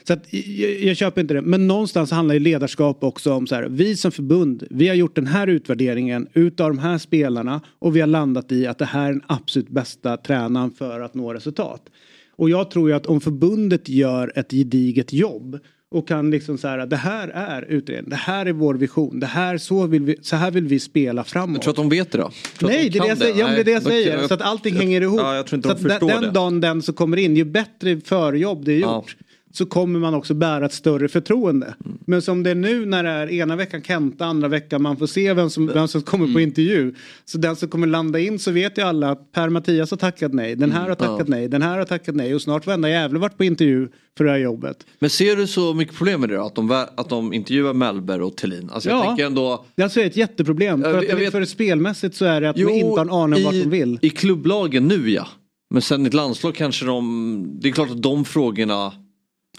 Så 0.03 0.13
att, 0.13 0.33
jag, 0.33 0.79
jag 0.79 0.97
köper 0.97 1.21
inte 1.21 1.33
det. 1.33 1.41
Men 1.41 1.67
någonstans 1.67 2.11
handlar 2.11 2.33
ju 2.33 2.39
ledarskap 2.39 3.03
också 3.03 3.33
om 3.33 3.47
så 3.47 3.55
här, 3.55 3.67
vi 3.69 3.95
som 3.95 4.11
förbund, 4.11 4.63
vi 4.69 4.87
har 4.87 4.95
gjort 4.95 5.15
den 5.15 5.27
här 5.27 5.47
utvärderingen 5.47 6.27
utav 6.33 6.69
de 6.69 6.79
här 6.79 6.97
spelarna 6.97 7.61
och 7.79 7.95
vi 7.95 7.99
har 7.99 8.07
landat 8.07 8.51
i 8.51 8.67
att 8.67 8.77
det 8.77 8.85
här 8.85 9.09
är 9.09 9.13
den 9.13 9.23
absolut 9.27 9.69
bästa 9.69 10.17
tränaren 10.17 10.71
för 10.71 10.99
att 10.99 11.13
nå 11.13 11.33
resultat. 11.33 11.89
Och 12.35 12.49
jag 12.49 12.71
tror 12.71 12.89
ju 12.89 12.95
att 12.95 13.05
om 13.05 13.21
förbundet 13.21 13.89
gör 13.89 14.31
ett 14.35 14.51
gediget 14.51 15.13
jobb 15.13 15.59
och 15.93 16.07
kan 16.07 16.31
liksom 16.31 16.57
så 16.57 16.67
här, 16.67 16.85
det 16.85 16.95
här 16.95 17.27
är 17.27 17.61
utredningen, 17.61 18.09
det 18.09 18.15
här 18.15 18.45
är 18.45 18.53
vår 18.53 18.73
vision, 18.73 19.19
det 19.19 19.25
här, 19.25 19.57
så, 19.57 19.87
vill 19.87 20.03
vi, 20.03 20.15
så 20.21 20.35
här 20.35 20.51
vill 20.51 20.67
vi 20.67 20.79
spela 20.79 21.23
framåt. 21.23 21.55
Jag 21.55 21.61
tror 21.61 21.71
att 21.71 21.75
de 21.75 21.89
vet 21.89 22.11
det 22.11 22.17
då. 22.17 22.31
Nej, 22.61 22.89
de 22.89 22.89
det 22.89 22.97
är 22.99 23.01
det 23.01 23.07
jag 23.07 23.17
säger. 23.17 23.39
Ja, 23.39 23.45
men 23.45 23.55
det 23.55 23.61
är 23.61 23.65
det 23.65 23.71
jag 23.71 23.83
Nej, 23.83 24.03
säger. 24.03 24.27
Så 24.27 24.33
att 24.33 24.41
allting 24.41 24.75
hänger 24.75 25.01
ihop. 25.01 25.19
Ja, 25.19 25.35
jag 25.35 25.47
tror 25.47 25.57
inte 25.57 25.69
så 25.69 25.73
de 25.75 25.75
att 25.75 25.81
den, 25.81 25.91
förstår 25.91 26.07
den 26.07 26.21
det. 26.21 26.31
dagen 26.31 26.61
den 26.61 26.81
som 26.81 26.93
kommer 26.93 27.17
in, 27.17 27.35
ju 27.35 27.45
bättre 27.45 28.01
förjobb 28.01 28.65
det 28.65 28.73
är 28.73 28.79
gjort. 28.79 29.15
Så 29.55 29.65
kommer 29.65 29.99
man 29.99 30.13
också 30.13 30.33
bära 30.33 30.65
ett 30.65 30.73
större 30.73 31.07
förtroende. 31.07 31.73
Mm. 31.85 31.97
Men 32.07 32.21
som 32.21 32.43
det 32.43 32.49
är 32.49 32.55
nu 32.55 32.85
när 32.85 33.03
det 33.03 33.09
är 33.09 33.31
ena 33.31 33.55
veckan 33.55 33.81
Kenta, 33.81 34.25
andra 34.25 34.47
veckan 34.47 34.81
man 34.81 34.97
får 34.97 35.07
se 35.07 35.33
vem 35.33 35.49
som, 35.49 35.67
vem 35.67 35.87
som 35.87 36.01
kommer 36.01 36.23
Mm. 36.25 36.33
på 36.33 36.39
intervju. 36.39 36.93
Så 37.25 37.37
den 37.37 37.55
som 37.55 37.69
kommer 37.69 37.87
landa 37.87 38.19
in 38.19 38.39
så 38.39 38.51
vet 38.51 38.77
ju 38.77 38.81
alla 38.81 39.11
att 39.11 39.31
Per-Mattias 39.31 39.91
har 39.91 39.97
tackat 39.97 40.33
nej, 40.33 40.55
den 40.55 40.71
här 40.71 40.89
har 40.89 40.95
tackat 40.95 41.09
Mm. 41.19 41.19
Ja. 41.19 41.35
nej, 41.37 41.47
den 41.47 41.61
här 41.61 41.77
har 41.77 41.85
tackat 41.85 42.15
nej 42.15 42.35
och 42.35 42.41
snart 42.41 42.65
varenda 42.67 42.89
jävla 42.89 43.19
varit 43.19 43.37
på 43.37 43.43
intervju 43.43 43.87
för 44.17 44.23
det 44.25 44.31
här 44.31 44.37
jobbet. 44.37 44.85
Men 44.99 45.09
ser 45.09 45.35
du 45.35 45.47
så 45.47 45.73
mycket 45.73 45.95
problem 45.95 46.19
med 46.21 46.29
det 46.29 46.35
då? 46.35 46.43
Att 46.45 46.55
de, 46.55 46.71
att 46.95 47.09
de 47.09 47.33
intervjuar 47.33 47.73
Mellberg 47.73 48.21
och 48.21 48.37
Thelin? 48.37 48.69
Alltså 48.73 48.89
jag 48.89 48.99
Ja. 48.99 49.03
tänker 49.07 49.25
ändå... 49.25 49.65
Det 49.75 49.81
är 49.81 49.83
alltså 49.83 50.01
ett 50.01 50.17
jätteproblem. 50.17 50.81
För, 50.81 50.97
att, 50.97 51.19
vet- 51.19 51.31
för 51.31 51.45
spelmässigt 51.45 52.15
så 52.15 52.25
är 52.25 52.41
det 52.41 52.49
att 52.49 52.55
de 52.55 52.69
inte 52.69 52.85
har 52.85 53.01
en 53.01 53.09
aning 53.09 53.37
om 53.37 53.43
vart 53.43 53.63
de 53.63 53.69
vill. 53.69 53.99
I 54.01 54.09
klubblagen 54.09 54.87
nu 54.87 55.09
ja. 55.09 55.27
Men 55.69 55.81
sen 55.81 56.03
i 56.05 56.07
ett 56.07 56.13
landslag 56.13 56.55
kanske 56.55 56.85
de... 56.85 57.57
Det 57.61 57.67
är 57.69 57.71
klart 57.71 57.91
att 57.91 58.01
de 58.03 58.25
frågorna... 58.25 58.91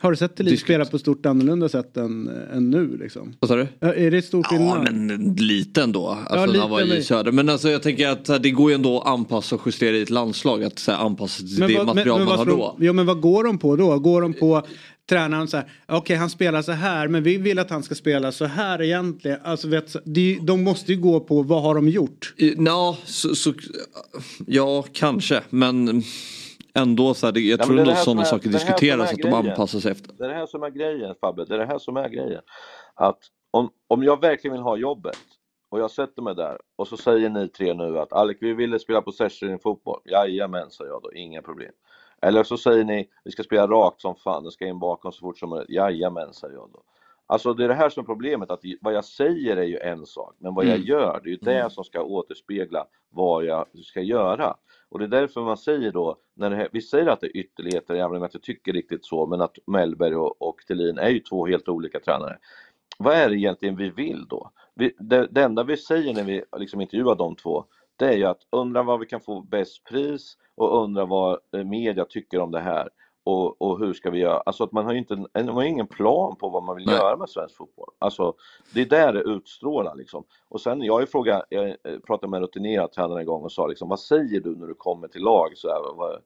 Har 0.00 0.10
du 0.10 0.16
sett 0.16 0.36
Thelin 0.36 0.58
spela 0.58 0.84
på 0.84 0.98
stort 0.98 1.26
annorlunda 1.26 1.68
sätt 1.68 1.96
än, 1.96 2.28
än 2.52 2.70
nu 2.70 2.96
liksom? 2.96 3.34
Vad 3.40 3.48
sa 3.48 3.56
du? 3.56 3.68
Ja, 3.80 3.94
Är 3.94 4.10
det 4.10 4.22
stort 4.22 4.46
Ja 4.50 4.56
skillnad? 4.58 4.82
men 4.94 5.34
lite 5.38 5.82
ändå. 5.82 6.06
Alltså 6.08 6.34
Ja, 6.34 6.40
när 6.40 6.46
lite, 6.46 6.60
han 6.60 6.70
var 6.70 6.80
i 6.82 6.88
men- 6.88 7.02
Söder. 7.04 7.32
Men 7.32 7.48
alltså 7.48 7.68
jag 7.70 7.82
tänker 7.82 8.08
att 8.08 8.28
här, 8.28 8.38
det 8.38 8.50
går 8.50 8.70
ju 8.70 8.74
ändå 8.74 9.00
att 9.00 9.06
anpassa 9.06 9.54
och 9.56 9.62
justera 9.66 9.96
i 9.96 10.02
ett 10.02 10.10
landslag. 10.10 10.64
Att 10.64 10.78
så 10.78 10.92
här, 10.92 10.98
anpassa 10.98 11.38
till 11.38 11.56
det 11.56 11.76
vad- 11.78 11.86
material 11.86 12.18
vad 12.18 12.28
man 12.28 12.38
har 12.38 12.46
då. 12.46 12.76
ja, 12.80 12.92
men 12.92 13.06
vad 13.06 13.20
går 13.20 13.44
de 13.44 13.58
på 13.58 13.76
då? 13.76 13.98
Går 13.98 14.22
de 14.22 14.32
på 14.32 14.66
tränaren 15.08 15.48
så 15.48 15.56
här, 15.56 15.66
okej 15.88 16.16
han 16.16 16.30
spelar 16.30 16.62
så 16.62 16.72
här 16.72 17.08
men 17.08 17.22
vi 17.22 17.36
vill 17.36 17.58
att 17.58 17.70
han 17.70 17.82
ska 17.82 17.94
spela 17.94 18.32
så 18.32 18.44
här 18.44 18.82
egentligen. 18.82 19.38
Alltså 19.44 19.68
vet, 19.68 19.96
de, 20.04 20.38
de 20.42 20.62
måste 20.64 20.92
ju 20.92 21.00
gå 21.00 21.20
på 21.20 21.42
vad 21.42 21.62
har 21.62 21.74
de 21.74 21.88
gjort? 21.88 22.34
Ja, 22.58 22.96
så, 23.04 23.34
så, 23.34 23.52
ja 24.46 24.84
kanske. 24.92 25.40
Men 25.50 26.02
ändå 26.74 27.14
så 27.14 27.26
här, 27.26 27.32
det- 27.32 27.40
jag 27.40 27.60
Ja, 27.60 27.64
tror 27.64 27.78
ändå 27.78 27.94
sådana 27.94 28.20
är- 28.20 28.24
saker 28.24 28.48
diskuteras 28.48 29.12
att 29.12 29.18
de 29.18 29.32
anpassar 29.34 29.78
sig 29.80 29.92
efter. 29.92 30.12
Det 30.18 30.24
är 30.24 30.28
det 30.28 30.34
här 30.34 30.46
som 30.46 30.62
är 30.62 30.70
grejen 30.70 31.14
Fabbe, 31.20 31.44
det 31.44 31.54
är 31.54 31.58
det 31.58 31.66
här 31.66 31.78
som 31.78 31.96
är 31.96 32.08
grejen. 32.08 32.42
Att 32.94 33.18
om, 33.50 33.70
om 33.88 34.02
jag 34.02 34.20
verkligen 34.20 34.52
vill 34.52 34.62
ha 34.62 34.76
jobbet 34.76 35.18
och 35.68 35.80
jag 35.80 35.90
sätter 35.90 36.22
mig 36.22 36.34
där 36.34 36.58
och 36.76 36.88
så 36.88 36.96
säger 36.96 37.28
ni 37.30 37.48
tre 37.48 37.74
nu 37.74 37.98
att 37.98 38.12
Alec 38.12 38.36
vi 38.40 38.52
ville 38.54 38.78
spela 38.78 39.02
possession 39.02 39.54
i 39.54 39.58
fotboll. 39.58 40.00
Jajamän 40.04 40.70
säger 40.70 40.90
jag 40.90 41.02
då, 41.02 41.12
inga 41.12 41.42
problem. 41.42 41.72
Eller 42.22 42.42
så 42.44 42.56
säger 42.56 42.84
ni 42.84 43.08
vi 43.24 43.30
ska 43.30 43.42
spela 43.42 43.66
rakt 43.66 44.00
som 44.00 44.14
fan, 44.16 44.44
det 44.44 44.50
ska 44.50 44.66
in 44.66 44.78
bakom 44.78 45.12
så 45.12 45.20
fort 45.20 45.38
som 45.38 45.48
möjligt. 45.50 45.70
Jajamän 45.70 46.32
säger 46.34 46.54
jag 46.54 46.70
då. 46.72 46.82
Alltså 47.26 47.54
det 47.54 47.64
är 47.64 47.68
det 47.68 47.74
här 47.74 47.88
som 47.90 48.00
är 48.00 48.06
problemet, 48.06 48.50
att 48.50 48.60
vad 48.80 48.94
jag 48.94 49.04
säger 49.04 49.56
är 49.56 49.62
ju 49.64 49.78
en 49.78 50.06
sak, 50.06 50.34
men 50.38 50.54
vad 50.54 50.64
jag 50.64 50.74
Mm. 50.74 50.86
gör, 50.86 51.20
det 51.24 51.28
är 51.28 51.30
ju 51.30 51.36
det 51.36 51.72
som 51.72 51.84
ska 51.84 52.02
återspegla 52.02 52.86
vad 53.10 53.44
jag 53.44 53.66
ska 53.84 54.00
göra. 54.00 54.56
Och 54.94 55.00
det 55.00 55.06
är 55.06 55.20
därför 55.20 55.40
man 55.40 55.56
säger 55.56 55.92
då, 55.92 56.16
när 56.34 56.50
det 56.50 56.56
här, 56.56 56.68
vi 56.72 56.80
säger 56.80 57.06
att 57.06 57.20
det 57.20 57.26
är 57.26 57.36
ytterligheter, 57.36 57.94
även 57.94 58.16
om 58.16 58.22
jag 58.22 58.28
inte 58.28 58.38
tycker 58.38 58.72
riktigt 58.72 59.04
så, 59.04 59.26
men 59.26 59.40
att 59.40 59.58
Mellberg 59.66 60.16
och, 60.16 60.42
och 60.42 60.56
Thelin 60.68 60.98
är 60.98 61.08
ju 61.08 61.20
två 61.20 61.46
helt 61.46 61.68
olika 61.68 62.00
tränare. 62.00 62.38
Vad 62.98 63.14
är 63.14 63.28
det 63.28 63.36
egentligen 63.36 63.76
vi 63.76 63.90
vill 63.90 64.26
då? 64.28 64.50
Vi, 64.74 64.94
det, 64.98 65.26
det 65.30 65.42
enda 65.42 65.64
vi 65.64 65.76
säger 65.76 66.14
när 66.14 66.24
vi 66.24 66.44
liksom 66.56 66.80
intervjuar 66.80 67.14
de 67.14 67.36
två, 67.36 67.64
det 67.96 68.04
är 68.04 68.16
ju 68.16 68.24
att 68.24 68.40
undra 68.50 68.82
vad 68.82 69.00
vi 69.00 69.06
kan 69.06 69.20
få 69.20 69.40
bäst 69.40 69.84
pris 69.84 70.36
och 70.54 70.82
undra 70.82 71.04
vad 71.04 71.38
eh, 71.52 71.64
media 71.64 72.04
tycker 72.04 72.40
om 72.40 72.50
det 72.50 72.60
här. 72.60 72.88
Och, 73.24 73.62
och 73.62 73.78
hur 73.78 73.92
ska 73.94 74.10
vi 74.10 74.18
göra? 74.18 74.40
Alltså 74.46 74.64
att 74.64 74.72
man 74.72 74.84
har 74.84 74.92
ju 74.92 74.98
inte, 74.98 75.16
man 75.34 75.48
har 75.48 75.62
ingen 75.62 75.86
plan 75.86 76.36
på 76.36 76.48
vad 76.48 76.62
man 76.62 76.76
vill 76.76 76.86
Nej. 76.86 76.94
göra 76.94 77.16
med 77.16 77.28
svensk 77.30 77.56
fotboll. 77.56 77.90
Alltså 77.98 78.34
det 78.74 78.80
är 78.80 78.86
där 78.86 79.12
det 79.12 79.20
utstrålar 79.20 79.94
liksom. 79.96 80.24
Och 80.48 80.60
sen, 80.60 80.82
jag 80.82 81.00
ju 81.00 81.06
frågat, 81.06 81.42
jag 81.48 81.68
eh, 81.68 81.74
pratade 82.06 82.30
med 82.30 82.36
en 82.38 82.42
rutinerad 82.42 82.92
tränare 82.92 83.20
en 83.20 83.26
gång 83.26 83.42
och 83.42 83.52
sa 83.52 83.66
liksom, 83.66 83.88
vad 83.88 84.00
säger 84.00 84.40
du 84.40 84.56
när 84.56 84.66
du 84.66 84.74
kommer 84.74 85.08
till 85.08 85.22
lag? 85.22 85.52
Så 85.56 85.68
här, 85.68 85.80
vad, 85.96 86.18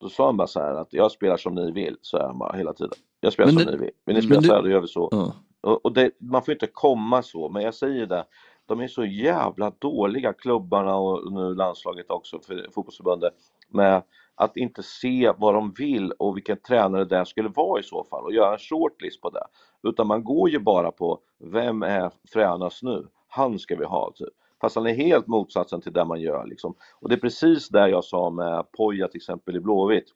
då 0.00 0.08
sa 0.08 0.26
han 0.26 0.36
bara 0.36 0.46
så 0.48 0.60
här 0.60 0.74
att 0.74 0.92
jag 0.92 1.12
spelar 1.12 1.36
som 1.36 1.54
ni 1.54 1.70
vill, 1.70 1.96
så 2.02 2.16
är 2.16 2.22
han 2.26 2.38
bara 2.38 2.56
hela 2.56 2.72
tiden. 2.72 2.92
Jag 3.20 3.32
spelar 3.32 3.52
Men 3.52 3.62
som 3.62 3.66
det- 3.72 3.78
ni 3.78 3.84
vill. 3.84 3.90
Vill 4.04 4.16
ni 4.16 4.22
men 4.22 4.22
spela 4.22 4.40
du- 4.40 4.46
så 4.48 4.54
här, 4.54 4.62
då 4.62 4.68
gör 4.68 4.80
vi 4.80 4.88
så. 4.88 5.08
Ja. 5.12 5.32
Och, 5.60 5.84
och 5.84 5.92
det, 5.92 6.10
man 6.18 6.42
får 6.42 6.52
inte 6.52 6.66
komma 6.66 7.22
så, 7.22 7.48
men 7.48 7.62
jag 7.62 7.74
säger 7.74 8.06
det, 8.06 8.24
de 8.66 8.80
är 8.80 8.88
så 8.88 9.04
jävla 9.04 9.72
dåliga 9.78 10.32
klubbarna 10.32 10.96
och 10.96 11.32
nu 11.32 11.54
landslaget 11.54 12.10
också 12.10 12.38
för 12.40 12.68
fotbollsförbundet 12.74 13.34
med 13.68 14.02
att 14.40 14.56
inte 14.56 14.82
se 14.82 15.32
vad 15.38 15.54
de 15.54 15.72
vill 15.72 16.12
och 16.12 16.36
vilken 16.36 16.56
tränare 16.56 17.04
det 17.04 17.26
skulle 17.26 17.48
vara 17.48 17.80
i 17.80 17.82
så 17.82 18.04
fall 18.04 18.24
och 18.24 18.32
göra 18.32 18.52
en 18.52 18.58
shortlist 18.58 19.20
på 19.20 19.30
det. 19.30 19.46
Utan 19.82 20.06
man 20.06 20.24
går 20.24 20.50
ju 20.50 20.58
bara 20.58 20.92
på 20.92 21.20
vem 21.38 21.82
är 21.82 22.10
fränast 22.32 22.82
nu? 22.82 23.06
Han 23.28 23.58
ska 23.58 23.76
vi 23.76 23.84
ha 23.84 24.12
typ. 24.14 24.28
Fast 24.60 24.76
han 24.76 24.86
är 24.86 24.94
helt 24.94 25.26
motsatsen 25.26 25.80
till 25.80 25.92
det 25.92 26.04
man 26.04 26.20
gör 26.20 26.46
liksom. 26.46 26.74
Och 27.00 27.08
det 27.08 27.14
är 27.14 27.20
precis 27.20 27.68
det 27.68 27.88
jag 27.88 28.04
sa 28.04 28.30
med 28.30 28.72
Poja 28.72 29.08
till 29.08 29.18
exempel 29.18 29.56
i 29.56 29.60
Blåvitt. 29.60 30.08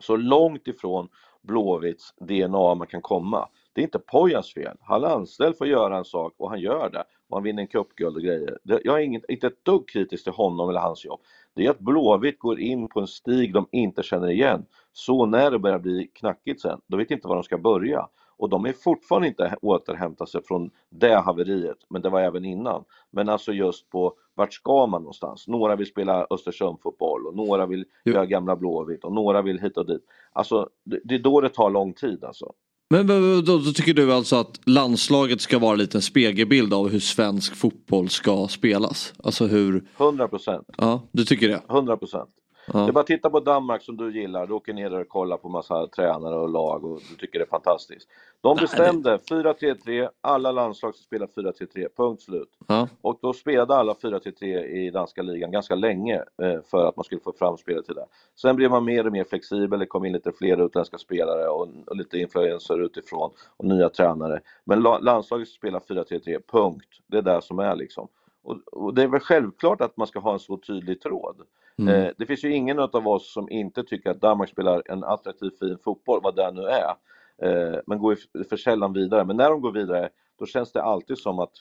Så 0.00 0.16
långt 0.16 0.68
ifrån 0.68 1.08
Blåvitts 1.42 2.14
DNA 2.20 2.74
man 2.74 2.86
kan 2.86 3.02
komma. 3.02 3.48
Det 3.72 3.80
är 3.80 3.84
inte 3.84 3.98
Pojas 3.98 4.54
fel. 4.54 4.76
Han 4.80 5.04
är 5.04 5.08
anställd 5.08 5.56
för 5.56 5.64
att 5.64 5.70
göra 5.70 5.98
en 5.98 6.04
sak 6.04 6.34
och 6.36 6.50
han 6.50 6.60
gör 6.60 6.90
det. 6.90 7.04
Och 7.28 7.36
han 7.36 7.42
vinner 7.42 7.62
en 7.62 7.68
cupguld 7.68 8.16
och 8.16 8.22
grejer. 8.22 8.58
Jag 8.62 9.00
är 9.00 9.04
inget, 9.04 9.24
inte 9.28 9.46
ett 9.46 9.64
dugg 9.64 9.88
kritisk 9.88 10.24
till 10.24 10.32
honom 10.32 10.68
eller 10.68 10.80
hans 10.80 11.04
jobb. 11.04 11.20
Det 11.54 11.66
är 11.66 11.70
att 11.70 11.78
Blåvitt 11.78 12.38
går 12.38 12.60
in 12.60 12.88
på 12.88 13.00
en 13.00 13.06
stig 13.06 13.54
de 13.54 13.66
inte 13.72 14.02
känner 14.02 14.30
igen. 14.30 14.66
Så 14.92 15.26
när 15.26 15.50
det 15.50 15.58
börjar 15.58 15.78
bli 15.78 16.10
knackigt 16.14 16.60
sen, 16.60 16.80
då 16.86 16.96
vet 16.96 17.10
inte 17.10 17.28
var 17.28 17.34
de 17.34 17.44
ska 17.44 17.58
börja. 17.58 18.08
Och 18.36 18.48
de 18.48 18.66
är 18.66 18.72
fortfarande 18.72 19.28
inte 19.28 19.56
återhämtat 19.62 20.28
sig 20.28 20.42
från 20.44 20.70
det 20.90 21.14
haveriet, 21.14 21.78
men 21.88 22.02
det 22.02 22.08
var 22.08 22.20
även 22.20 22.44
innan. 22.44 22.84
Men 23.10 23.28
alltså 23.28 23.52
just 23.52 23.90
på 23.90 24.14
vart 24.34 24.52
ska 24.52 24.86
man 24.86 25.02
någonstans? 25.02 25.48
Några 25.48 25.76
vill 25.76 25.86
spela 25.86 26.26
Östersund-fotboll 26.30 27.26
och 27.26 27.36
några 27.36 27.66
vill 27.66 27.84
göra 28.04 28.26
gamla 28.26 28.56
Blåvitt 28.56 29.04
och 29.04 29.12
några 29.12 29.42
vill 29.42 29.60
hit 29.60 29.76
och 29.76 29.86
dit. 29.86 30.02
Alltså 30.32 30.68
det, 30.84 31.00
det 31.04 31.14
är 31.14 31.18
då 31.18 31.40
det 31.40 31.48
tar 31.48 31.70
lång 31.70 31.92
tid 31.92 32.24
alltså. 32.24 32.52
Men 32.90 33.06
men, 33.06 33.44
då, 33.44 33.58
då 33.58 33.72
tycker 33.72 33.94
du 33.94 34.12
alltså 34.12 34.36
att 34.36 34.60
landslaget 34.64 35.40
ska 35.40 35.58
vara 35.58 35.74
lite 35.74 35.98
en 35.98 36.02
spegelbild 36.02 36.74
av 36.74 36.88
hur 36.88 37.00
svensk 37.00 37.56
fotboll 37.56 38.08
ska 38.08 38.48
spelas? 38.48 39.14
Alltså 39.22 39.46
hur... 39.46 39.84
100 39.98 40.28
procent. 40.28 40.66
Ja, 40.78 41.02
du 41.12 41.24
tycker 41.24 41.48
det? 41.48 41.62
100 41.70 41.96
procent. 41.96 42.30
Ja. 42.66 42.78
Det 42.78 42.88
är 42.88 42.92
bara 42.92 43.00
att 43.00 43.06
titta 43.06 43.30
på 43.30 43.40
Danmark 43.40 43.82
som 43.82 43.96
du 43.96 44.20
gillar, 44.20 44.46
du 44.46 44.52
åker 44.52 44.72
ner 44.72 44.90
där 44.90 45.00
och 45.00 45.08
kollar 45.08 45.36
på 45.36 45.48
massa 45.48 45.86
tränare 45.86 46.34
och 46.34 46.48
lag 46.48 46.84
och 46.84 47.00
du 47.10 47.16
tycker 47.16 47.38
det 47.38 47.44
är 47.44 47.48
fantastiskt. 47.48 48.08
De 48.40 48.56
bestämde 48.56 49.16
4-3-3, 49.16 50.08
alla 50.20 50.52
landslag 50.52 50.94
ska 50.94 51.02
spela 51.02 51.26
4-3-3, 51.26 51.88
punkt 51.96 52.22
slut. 52.22 52.48
Ja. 52.66 52.88
Och 53.00 53.18
då 53.22 53.32
spelade 53.32 53.74
alla 53.74 53.92
4-3-3 53.92 54.64
i 54.64 54.90
danska 54.90 55.22
ligan 55.22 55.50
ganska 55.50 55.74
länge 55.74 56.16
eh, 56.42 56.60
för 56.70 56.88
att 56.88 56.96
man 56.96 57.04
skulle 57.04 57.20
få 57.20 57.32
fram 57.32 57.56
spelet 57.56 57.86
till 57.86 57.94
det. 57.94 58.06
Sen 58.34 58.56
blev 58.56 58.70
man 58.70 58.84
mer 58.84 59.06
och 59.06 59.12
mer 59.12 59.24
flexibel, 59.24 59.78
det 59.78 59.86
kom 59.86 60.04
in 60.04 60.12
lite 60.12 60.32
fler 60.32 60.64
utländska 60.66 60.98
spelare 60.98 61.48
och, 61.48 61.68
lite 61.96 62.18
influenser 62.18 62.84
utifrån 62.84 63.30
och 63.56 63.64
nya 63.64 63.88
tränare. 63.88 64.40
Men 64.64 64.80
la, 64.80 64.98
landslaget 64.98 65.48
spelar 65.48 65.80
4-3-3, 65.80 66.40
punkt. 66.52 66.88
Det 67.06 67.18
är 67.18 67.22
det 67.22 67.42
som 67.42 67.58
är 67.58 67.76
liksom. 67.76 68.08
Och, 68.42 68.56
och 68.72 68.94
det 68.94 69.02
är 69.02 69.08
väl 69.08 69.20
självklart 69.20 69.80
att 69.80 69.96
man 69.96 70.06
ska 70.06 70.18
ha 70.18 70.32
en 70.32 70.38
så 70.38 70.56
tydlig 70.56 71.00
tråd. 71.00 71.36
Mm. 71.78 71.94
Eh, 71.94 72.12
det 72.18 72.26
finns 72.26 72.44
ju 72.44 72.54
ingen 72.54 72.78
av 72.78 73.08
oss 73.08 73.32
som 73.32 73.50
inte 73.50 73.82
tycker 73.84 74.10
att 74.10 74.20
Danmark 74.20 74.50
spelar 74.50 74.82
en 74.86 75.04
attraktiv 75.04 75.50
fin 75.60 75.78
fotboll, 75.84 76.20
vad 76.22 76.36
det 76.36 76.50
nu 76.50 76.62
är. 76.62 76.94
Eh, 77.42 77.78
men 77.86 77.98
går 77.98 78.16
ju 78.16 78.44
för 78.44 78.56
sällan 78.56 78.92
vidare. 78.92 79.24
Men 79.24 79.36
när 79.36 79.50
de 79.50 79.60
går 79.60 79.72
vidare, 79.72 80.08
då 80.38 80.46
känns 80.46 80.72
det 80.72 80.82
alltid 80.82 81.18
som 81.18 81.38
att 81.38 81.52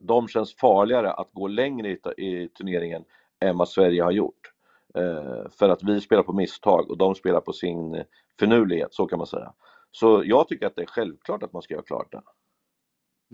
de 0.00 0.28
känns 0.28 0.56
farligare 0.56 1.12
att 1.12 1.32
gå 1.32 1.48
längre 1.48 1.88
i, 1.88 1.98
i 2.16 2.48
turneringen 2.48 3.04
än 3.40 3.58
vad 3.58 3.68
Sverige 3.68 4.02
har 4.02 4.10
gjort. 4.10 4.52
Eh, 4.94 5.50
för 5.50 5.68
att 5.68 5.82
vi 5.82 6.00
spelar 6.00 6.22
på 6.22 6.32
misstag 6.32 6.90
och 6.90 6.98
de 6.98 7.14
spelar 7.14 7.40
på 7.40 7.52
sin 7.52 8.04
finurlighet, 8.38 8.94
så 8.94 9.06
kan 9.06 9.18
man 9.18 9.26
säga. 9.26 9.52
Så 9.90 10.22
jag 10.24 10.48
tycker 10.48 10.66
att 10.66 10.76
det 10.76 10.82
är 10.82 10.86
självklart 10.86 11.42
att 11.42 11.52
man 11.52 11.62
ska 11.62 11.74
göra 11.74 11.84
klart 11.84 12.12
det. 12.12 12.22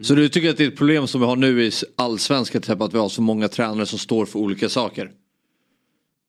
Så 0.05 0.14
du 0.14 0.28
tycker 0.28 0.51
att 0.51 0.57
det 0.57 0.64
är 0.64 0.68
ett 0.68 0.78
problem 0.78 1.07
som 1.07 1.20
vi 1.20 1.26
har 1.26 1.36
nu 1.36 1.62
i 1.62 1.70
allsvenskan 1.97 2.62
att 2.80 2.95
vi 2.95 2.99
har 2.99 3.09
så 3.09 3.22
många 3.22 3.49
tränare 3.49 3.86
som 3.86 3.99
står 3.99 4.26
för 4.26 4.38
olika 4.38 4.68
saker? 4.68 5.11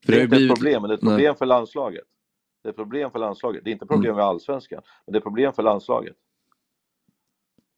För 0.05 0.11
Det 0.11 0.19
är 0.19 0.23
inte 0.23 0.35
ju 0.35 0.45
ett 0.49 0.55
problem, 0.55 0.81
men 0.81 0.89
det 0.89 0.93
är 0.93 0.97
ett 0.97 1.03
Nej. 1.03 1.11
problem 1.11 1.35
för 1.35 1.45
landslaget. 1.45 2.03
Det 2.63 2.69
är 2.69 2.73
problem 2.73 3.11
för 3.11 3.19
landslaget. 3.19 3.63
Det 3.63 3.69
är 3.69 3.71
inte 3.71 3.85
problem 3.85 4.05
Mm. 4.11 4.15
med 4.15 4.25
allsvenskan, 4.25 4.81
men 5.05 5.13
det 5.13 5.19
är 5.19 5.21
problem 5.21 5.53
för 5.53 5.63
landslaget. 5.63 6.15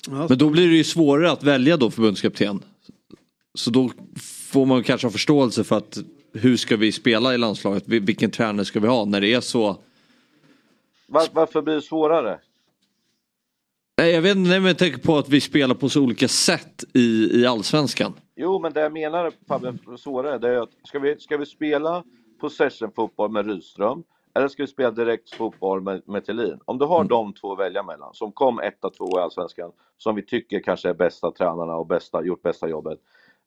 Men 0.10 0.38
då 0.38 0.50
blir 0.50 0.68
det 0.68 0.76
ju 0.76 0.84
svårare 0.84 1.32
att 1.32 1.44
välja 1.44 1.78
då 1.78 1.92
förbundskapten. 1.92 2.64
Så 3.54 3.70
då 3.72 3.90
får 4.52 4.66
man 4.66 4.84
kanske 4.84 5.08
ha 5.08 5.12
förståelse 5.12 5.64
för 5.64 5.78
att 5.78 5.98
hur 6.34 6.58
ska 6.58 6.78
vi 6.78 6.92
spela 6.92 7.34
i 7.34 7.38
landslaget? 7.38 7.88
Vil- 7.88 8.06
Vilken 8.06 8.32
tränare 8.32 8.66
ska 8.66 8.80
vi 8.80 8.88
ha 8.88 9.06
när 9.06 9.22
det 9.22 9.34
är 9.34 9.42
så? 9.42 9.78
Var, 11.08 11.28
varför 11.34 11.62
blir 11.62 11.76
det 11.76 11.82
svårare? 11.82 12.40
Nej 13.98 14.12
jag 14.12 14.22
vet 14.22 14.36
inte, 14.38 14.50
men 14.50 14.66
jag 14.66 14.78
tänker 14.78 15.00
på 15.00 15.18
att 15.18 15.30
vi 15.30 15.42
spelar 15.42 15.76
på 15.76 15.90
så 15.90 16.02
olika 16.04 16.28
sätt 16.28 16.84
i, 16.94 17.30
i 17.42 17.46
allsvenskan. 17.46 18.14
Jo, 18.36 18.60
men 18.60 18.74
det 18.74 18.80
jag 18.82 18.94
menar 18.94 19.32
Fabbe, 19.48 19.74
svårare, 19.98 20.38
det 20.38 20.50
är 20.50 20.62
att 20.62 20.70
ska 20.84 21.00
vi, 21.00 21.20
ska 21.20 21.38
vi 21.38 21.46
spela 21.46 22.04
possession-fotboll 22.42 23.32
med 23.32 23.46
Rydström 23.48 24.04
eller 24.36 24.48
ska 24.48 24.64
vi 24.64 24.68
spela 24.68 24.92
direkt 24.92 25.36
fotboll 25.36 25.82
med, 25.82 26.02
med 26.06 26.26
Thelin? 26.26 26.60
Om 26.66 26.78
du 26.78 26.86
har 26.86 27.04
de 27.04 27.34
två 27.34 27.54
att 27.54 27.60
välja 27.60 27.84
mellan, 27.84 28.14
som 28.14 28.32
kom 28.32 28.60
etta, 28.60 28.90
två 28.90 29.20
i 29.20 29.22
Allsvenskan, 29.22 29.72
som 29.98 30.16
vi 30.16 30.22
tycker 30.26 30.60
kanske 30.60 30.90
är 30.90 30.94
bästa 30.94 31.32
tränarna 31.32 31.76
och 31.76 31.88
bästa, 31.88 32.24
gjort 32.24 32.42
bästa 32.42 32.68
jobbet, 32.70 33.00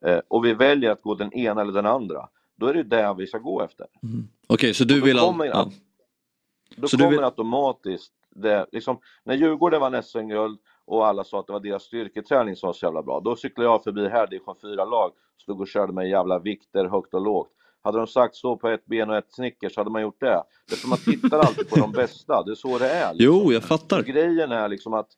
eh, 0.06 0.18
och 0.28 0.44
vi 0.44 0.54
väljer 0.54 0.90
att 0.90 1.02
gå 1.02 1.14
den 1.14 1.32
ena 1.32 1.60
eller 1.60 1.72
den 1.72 1.86
andra, 1.86 2.28
då 2.56 2.66
är 2.66 2.74
det 2.74 2.82
det 2.82 3.14
vi 3.18 3.26
ska 3.26 3.38
gå 3.38 3.62
efter. 3.62 3.86
Okej 4.46 4.74
så 4.74 4.84
du 4.84 5.00
vill... 5.00 5.18
kommer, 5.18 5.44
ja. 5.44 5.70
Då 6.76 6.88
Så 6.88 6.96
du 6.96 7.02
kommer 7.02 7.16
vill- 7.16 7.24
automatiskt 7.24 8.12
det, 8.40 8.66
liksom, 8.72 8.98
när 9.24 9.34
Djurgården 9.34 9.80
vann 9.80 10.02
SM-guld 10.02 10.58
och 10.86 11.06
alla 11.06 11.24
sa 11.24 11.40
att 11.40 11.46
det 11.46 11.52
var 11.52 11.60
deras 11.60 11.82
styrketräning 11.82 12.56
som 12.56 12.66
var 12.66 12.74
så 12.74 12.86
jävla 12.86 13.02
bra, 13.02 13.20
då 13.20 13.36
cyklade 13.36 13.70
jag 13.70 13.84
förbi 13.84 14.08
här, 14.08 14.26
division 14.26 14.54
4-lag, 14.62 15.12
stod 15.42 15.60
och 15.60 15.68
körde 15.68 15.92
med 15.92 16.08
jävla 16.08 16.38
vikter 16.38 16.84
högt 16.84 17.14
och 17.14 17.20
lågt. 17.20 17.50
Hade 17.82 17.98
de 17.98 18.06
sagt 18.06 18.36
så 18.36 18.56
på 18.56 18.68
ett 18.68 18.86
ben 18.86 19.10
och 19.10 19.16
ett 19.16 19.32
Snickers 19.32 19.76
hade 19.76 19.90
man 19.90 20.02
gjort 20.02 20.20
det. 20.20 20.42
Därför 20.68 20.88
man 20.88 20.98
tittar 20.98 21.38
alltid 21.38 21.70
på 21.70 21.76
de 21.76 21.92
bästa, 21.92 22.42
det 22.42 22.50
är 22.50 22.54
så 22.54 22.78
det 22.78 22.90
är. 22.90 23.14
Liksom. 23.14 23.34
Jo 23.44 23.52
jag 23.52 23.64
fattar. 23.64 23.98
Och 23.98 24.04
grejen 24.04 24.52
är 24.52 24.68
liksom 24.68 24.94
att 24.94 25.08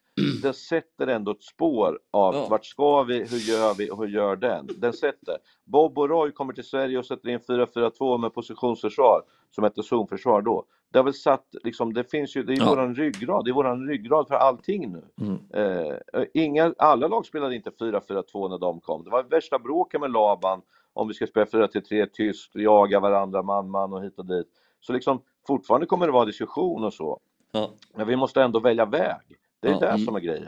det 0.42 0.52
sätter 0.52 1.06
ändå 1.06 1.30
ett 1.30 1.42
spår 1.42 1.98
av 2.10 2.34
Ja. 2.34 2.46
vart 2.50 2.64
ska 2.64 3.02
vi, 3.02 3.14
hur 3.18 3.38
gör 3.52 3.74
vi 3.78 3.90
och 3.90 3.98
hur 3.98 4.08
gör 4.08 4.36
den? 4.36 4.68
Den 4.78 4.92
sätter. 4.92 5.36
Bob 5.64 5.98
och 5.98 6.08
Roy 6.08 6.30
kommer 6.32 6.52
till 6.52 6.64
Sverige 6.64 6.98
och 6.98 7.06
sätter 7.06 7.28
in 7.28 7.38
4-4-2 7.38 8.18
med 8.18 8.34
positionsförsvar 8.34 9.22
som 9.50 9.64
hette 9.64 9.82
zonförsvar 9.82 10.42
då. 10.42 10.64
Det 10.92 10.98
har 10.98 11.04
väl 11.04 11.14
satt, 11.14 11.46
liksom, 11.64 11.94
det 11.94 12.10
finns 12.10 12.36
ju, 12.36 12.42
det 12.42 12.52
är 12.52 12.58
Ja. 12.58 12.68
våran 12.68 12.94
ryggrad, 12.94 13.44
det 13.44 13.50
är 13.50 13.52
våran 13.52 13.88
ryggrad 13.88 14.28
för 14.28 14.34
allting 14.34 14.92
nu. 14.92 15.04
Mm. 15.20 15.38
Eh, 15.54 16.24
inga, 16.34 16.74
alla 16.78 17.08
lag 17.08 17.26
spelade 17.26 17.56
inte 17.56 17.70
4-4-2 17.70 18.48
när 18.48 18.58
de 18.58 18.80
kom. 18.80 19.04
Det 19.04 19.10
var 19.10 19.22
värsta 19.22 19.58
bråken 19.58 20.00
med 20.00 20.10
Laban 20.12 20.62
om 20.92 21.08
vi 21.08 21.14
ska 21.14 21.26
spela 21.26 21.46
4-3 21.46 22.06
tyst, 22.12 22.50
jaga 22.54 23.00
varandra 23.00 23.42
man 23.42 23.70
man 23.70 23.92
och 23.92 24.04
hit 24.04 24.18
och 24.18 24.26
dit. 24.26 24.46
Så 24.80 24.92
liksom 24.92 25.22
fortfarande 25.46 25.86
kommer 25.86 26.06
det 26.06 26.12
vara 26.12 26.24
diskussion 26.24 26.84
och 26.84 26.94
så. 26.94 27.20
Ja. 27.52 27.70
Men 27.94 28.06
vi 28.06 28.16
måste 28.16 28.42
ändå 28.42 28.60
välja 28.60 28.84
väg. 28.86 29.36
Det 29.62 29.68
är 29.68 29.72
Ja, 29.72 29.78
det 29.80 29.86
mm. 29.86 30.04
som 30.04 30.16
är 30.16 30.20
grejen. 30.20 30.46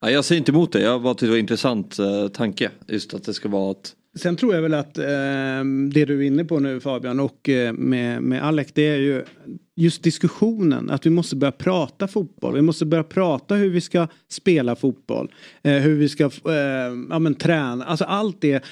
Ja, 0.00 0.10
jag 0.10 0.24
säger 0.24 0.38
inte 0.38 0.52
emot 0.52 0.72
det, 0.72 0.80
jag 0.80 1.02
bara 1.02 1.14
tyckte 1.14 1.26
det 1.26 1.30
var 1.30 1.36
en 1.36 1.40
intressant 1.40 1.98
eh, 1.98 2.28
tanke. 2.28 2.70
Just 2.88 3.14
att 3.14 3.24
det 3.24 3.34
ska 3.34 3.48
vara 3.48 3.70
att... 3.70 3.94
Sen 4.18 4.36
tror 4.36 4.54
jag 4.54 4.62
väl 4.62 4.74
att 4.74 4.98
eh, 4.98 5.04
det 5.92 6.04
du 6.04 6.18
är 6.18 6.22
inne 6.22 6.44
på 6.44 6.58
nu 6.58 6.80
Fabian 6.80 7.20
och 7.20 7.48
eh, 7.48 7.72
med, 7.72 8.22
med 8.22 8.44
Alec 8.44 8.72
det 8.72 8.82
är 8.82 8.96
ju 8.96 9.24
just 9.76 10.02
diskussionen 10.02 10.90
att 10.90 11.06
vi 11.06 11.10
måste 11.10 11.36
börja 11.36 11.52
prata 11.52 12.08
fotboll. 12.08 12.54
Vi 12.54 12.62
måste 12.62 12.86
börja 12.86 13.04
prata 13.04 13.54
hur 13.54 13.70
vi 13.70 13.80
ska 13.80 14.06
spela 14.28 14.76
fotboll. 14.76 15.32
Eh, 15.62 15.72
hur 15.72 15.94
vi 15.94 16.08
ska 16.08 16.24
eh, 16.24 16.52
ja, 17.10 17.18
men, 17.18 17.34
träna. 17.34 17.84
Alltså 17.84 18.04
allt 18.04 18.40
det. 18.40 18.64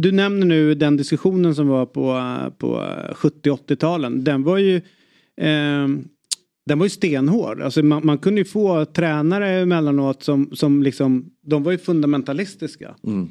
Du 0.00 0.12
nämner 0.12 0.46
nu 0.46 0.74
den 0.74 0.96
diskussionen 0.96 1.54
som 1.54 1.68
var 1.68 1.86
på, 1.86 2.22
på 2.58 2.76
70-80-talen. 3.14 4.24
Den 4.24 4.42
var 4.42 4.58
ju 4.58 4.76
eh, 5.36 5.88
den 6.68 6.78
var 6.78 6.86
ju 6.86 6.90
stenhård. 6.90 7.60
Alltså 7.62 7.82
man, 7.82 8.06
man 8.06 8.18
kunde 8.18 8.40
ju 8.40 8.44
få 8.44 8.84
tränare 8.84 9.48
emellanåt 9.48 10.22
som, 10.22 10.50
som 10.52 10.82
liksom, 10.82 11.30
de 11.46 11.62
var 11.62 11.72
ju 11.72 11.78
fundamentalistiska. 11.78 12.94
Mm. 13.06 13.28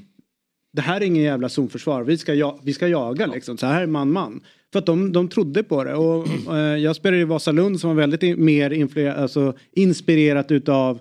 Det 0.74 0.82
här 0.82 1.02
är 1.02 1.06
ingen 1.06 1.24
jävla 1.24 1.50
zonförsvar, 1.50 2.04
vi 2.04 2.18
ska, 2.18 2.34
ja, 2.34 2.60
vi 2.64 2.74
ska 2.74 2.88
jaga 2.88 3.26
liksom. 3.26 3.58
Så 3.58 3.66
här 3.66 3.82
är 3.82 3.88
man-man. 3.88 4.42
För 4.72 4.80
att 4.80 4.86
de, 4.86 5.12
de 5.12 5.28
trodde 5.28 5.64
på 5.64 5.84
det. 5.84 5.96
Och, 5.96 6.28
eh, 6.56 6.78
jag 6.78 6.96
spelade 6.96 7.22
i 7.22 7.26
Vasalund 7.26 7.80
som 7.80 7.90
var 7.90 7.96
väldigt 7.96 8.24
i, 8.24 8.36
mer 8.36 8.70
influer- 8.70 9.16
alltså, 9.16 9.54
inspirerat 9.76 10.52
utav 10.52 11.00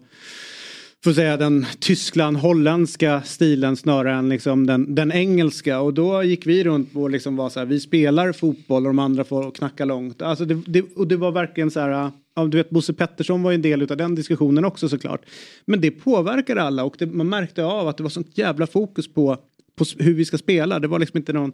får 1.04 1.12
säga 1.12 1.36
den 1.36 1.66
Tyskland-holländska 1.80 3.22
stilen 3.22 3.76
snarare 3.76 4.14
än 4.14 4.28
liksom 4.28 4.66
den, 4.66 4.94
den 4.94 5.12
engelska. 5.12 5.80
Och 5.80 5.94
då 5.94 6.22
gick 6.22 6.46
vi 6.46 6.64
runt 6.64 6.96
och 6.96 7.10
liksom 7.10 7.36
var 7.36 7.48
så 7.48 7.58
här, 7.58 7.66
vi 7.66 7.80
spelar 7.80 8.32
fotboll 8.32 8.82
och 8.82 8.88
de 8.88 8.98
andra 8.98 9.24
får 9.24 9.50
knacka 9.50 9.84
långt. 9.84 10.22
Alltså 10.22 10.44
det, 10.44 10.62
det, 10.66 10.84
och 10.96 11.08
det 11.08 11.16
var 11.16 11.32
verkligen 11.32 11.70
så 11.70 11.80
här, 11.80 12.10
ja, 12.36 12.46
du 12.46 12.56
vet 12.56 12.70
Bosse 12.70 12.92
Pettersson 12.92 13.42
var 13.42 13.50
ju 13.50 13.54
en 13.54 13.62
del 13.62 13.82
av 13.90 13.96
den 13.96 14.14
diskussionen 14.14 14.64
också 14.64 14.88
såklart. 14.88 15.26
Men 15.64 15.80
det 15.80 15.90
påverkade 15.90 16.62
alla 16.62 16.84
och 16.84 16.96
det, 16.98 17.06
man 17.06 17.28
märkte 17.28 17.64
av 17.64 17.88
att 17.88 17.96
det 17.96 18.02
var 18.02 18.10
sånt 18.10 18.38
jävla 18.38 18.66
fokus 18.66 19.14
på, 19.14 19.36
på 19.76 19.84
hur 19.98 20.14
vi 20.14 20.24
ska 20.24 20.38
spela. 20.38 20.78
Det 20.78 20.88
var 20.88 20.98
liksom 20.98 21.18
inte 21.18 21.32
någon, 21.32 21.52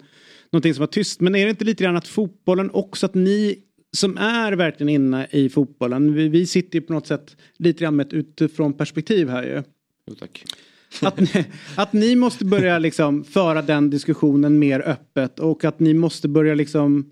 någonting 0.51 0.75
som 0.75 0.83
var 0.83 0.87
tyst. 0.87 1.21
Men 1.21 1.35
är 1.35 1.45
det 1.45 1.51
inte 1.51 1.65
lite 1.65 1.85
grann 1.85 1.97
att 1.97 2.09
fotbollen 2.09 2.71
också, 2.71 3.07
att 3.07 3.15
ni 3.15 3.59
som 3.97 4.19
är 4.19 4.53
verkligen 4.53 4.89
inne 4.89 5.27
i 5.31 5.49
fotbollen, 5.49 6.15
vi, 6.15 6.29
vi 6.29 6.47
sitter 6.47 6.75
ju 6.79 6.81
på 6.81 6.93
något 6.93 7.07
sätt 7.07 7.37
lite 7.59 7.81
grann 7.81 7.97
med 7.97 8.07
ett 8.07 8.13
utifrån 8.13 8.73
perspektiv 8.73 9.29
här 9.29 9.43
ju. 9.43 9.63
Jo, 10.07 10.15
tack. 10.15 10.45
Att 11.03 11.21
ni, 11.21 11.45
att 11.77 11.93
ni 11.93 12.17
måste 12.17 12.45
börja 12.45 12.79
liksom 12.79 13.25
föra 13.25 13.63
den 13.63 13.91
diskussionen 13.91 14.59
mer 14.59 14.81
öppet 14.81 15.39
och 15.39 15.65
att 15.65 15.81
ni 15.81 15.95
måste 15.95 16.29
börja 16.29 16.55
liksom 16.55 17.11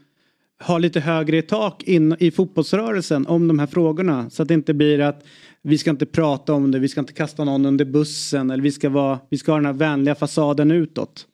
ha 0.66 0.78
lite 0.78 1.00
högre 1.00 1.36
i 1.36 1.42
tak 1.42 1.82
in 1.82 2.16
i 2.18 2.30
fotbollsrörelsen 2.30 3.26
om 3.26 3.48
de 3.48 3.58
här 3.58 3.66
frågorna. 3.66 4.30
Så 4.30 4.42
att 4.42 4.48
det 4.48 4.54
inte 4.54 4.74
blir 4.74 5.00
att 5.00 5.24
vi 5.62 5.78
ska 5.78 5.90
inte 5.90 6.06
prata 6.06 6.54
om 6.54 6.70
det, 6.70 6.78
vi 6.78 6.88
ska 6.88 7.00
inte 7.00 7.12
kasta 7.12 7.44
någon 7.44 7.66
under 7.66 7.84
bussen 7.84 8.50
eller 8.50 8.62
vi 8.62 8.72
ska, 8.72 8.88
vara, 8.88 9.18
vi 9.28 9.38
ska 9.38 9.52
ha 9.52 9.56
den 9.56 9.66
här 9.66 9.72
vänliga 9.72 10.14
fasaden 10.14 10.70
utåt. 10.70 11.26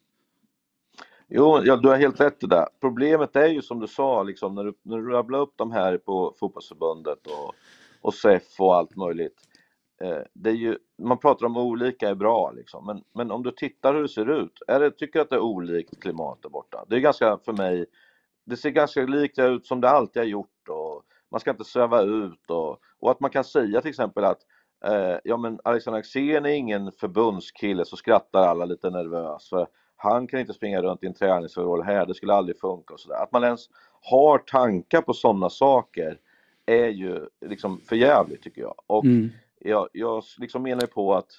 Jo, 1.28 1.60
ja, 1.64 1.76
du 1.76 1.88
har 1.88 1.96
helt 1.96 2.20
rätt 2.20 2.44
i 2.44 2.46
det. 2.46 2.66
Problemet 2.80 3.36
är 3.36 3.46
ju 3.46 3.62
som 3.62 3.80
du 3.80 3.86
sa, 3.86 4.22
liksom, 4.22 4.54
när, 4.54 4.64
du, 4.64 4.74
när 4.82 4.96
du 4.98 5.10
rabblar 5.10 5.38
upp 5.38 5.52
de 5.56 5.72
här 5.72 5.98
på 5.98 6.34
fotbollsförbundet 6.40 7.26
och, 7.26 7.54
och 8.00 8.14
SEF 8.14 8.42
och 8.58 8.76
allt 8.76 8.96
möjligt. 8.96 9.40
Eh, 10.02 10.18
det 10.32 10.50
är 10.50 10.54
ju, 10.54 10.78
man 11.02 11.18
pratar 11.18 11.46
om 11.46 11.56
olika 11.56 12.08
är 12.08 12.14
bra, 12.14 12.52
liksom. 12.56 12.86
men, 12.86 13.02
men 13.14 13.30
om 13.30 13.42
du 13.42 13.50
tittar 13.50 13.94
hur 13.94 14.02
det 14.02 14.08
ser 14.08 14.42
ut, 14.42 14.62
är 14.66 14.80
det, 14.80 14.90
tycker 14.90 15.18
du 15.18 15.22
att 15.22 15.30
det 15.30 15.36
är 15.36 15.40
olikt 15.40 16.00
klimat 16.00 16.38
där 16.42 16.48
borta? 16.48 16.84
Det 16.88 16.96
är 16.96 17.00
ganska, 17.00 17.38
för 17.44 17.52
mig, 17.52 17.86
det 18.46 18.56
ser 18.56 18.70
ganska 18.70 19.00
likt 19.00 19.38
ut 19.38 19.66
som 19.66 19.80
det 19.80 19.90
alltid 19.90 20.22
har 20.22 20.26
gjort 20.26 20.68
och 20.68 21.02
man 21.30 21.40
ska 21.40 21.50
inte 21.50 21.64
sväva 21.64 22.02
ut 22.02 22.50
och, 22.50 22.78
och 23.00 23.10
att 23.10 23.20
man 23.20 23.30
kan 23.30 23.44
säga 23.44 23.80
till 23.80 23.90
exempel 23.90 24.24
att 24.24 24.38
eh, 24.84 25.16
ja 25.24 25.36
men 25.36 25.58
Alexander 25.64 25.98
Axén 26.00 26.46
är 26.46 26.50
ingen 26.50 26.92
förbundskille 26.92 27.84
så 27.84 27.96
skrattar 27.96 28.40
alla 28.48 28.64
lite 28.64 28.90
nervöst 28.90 29.48
för 29.48 29.66
han 29.96 30.26
kan 30.26 30.40
inte 30.40 30.52
springa 30.54 30.82
runt 30.82 31.02
i 31.02 31.06
en 31.06 31.14
träningsoverall 31.14 31.82
här, 31.82 32.06
det 32.06 32.14
skulle 32.14 32.34
aldrig 32.34 32.60
funka 32.60 32.94
och 32.94 33.00
sådär. 33.00 33.22
Att 33.22 33.32
man 33.32 33.44
ens 33.44 33.60
har 34.02 34.38
tankar 34.38 35.00
på 35.02 35.12
sådana 35.14 35.50
saker 35.50 36.18
är 36.66 36.88
ju 36.88 37.28
liksom 37.46 37.80
för 37.88 37.96
jävligt 37.96 38.42
tycker 38.42 38.60
jag. 38.62 38.74
Och 38.86 39.04
Mm. 39.04 39.30
jag, 39.58 39.88
jag 39.92 40.22
liksom 40.38 40.62
menar 40.62 40.86
på 40.86 41.14
att 41.14 41.30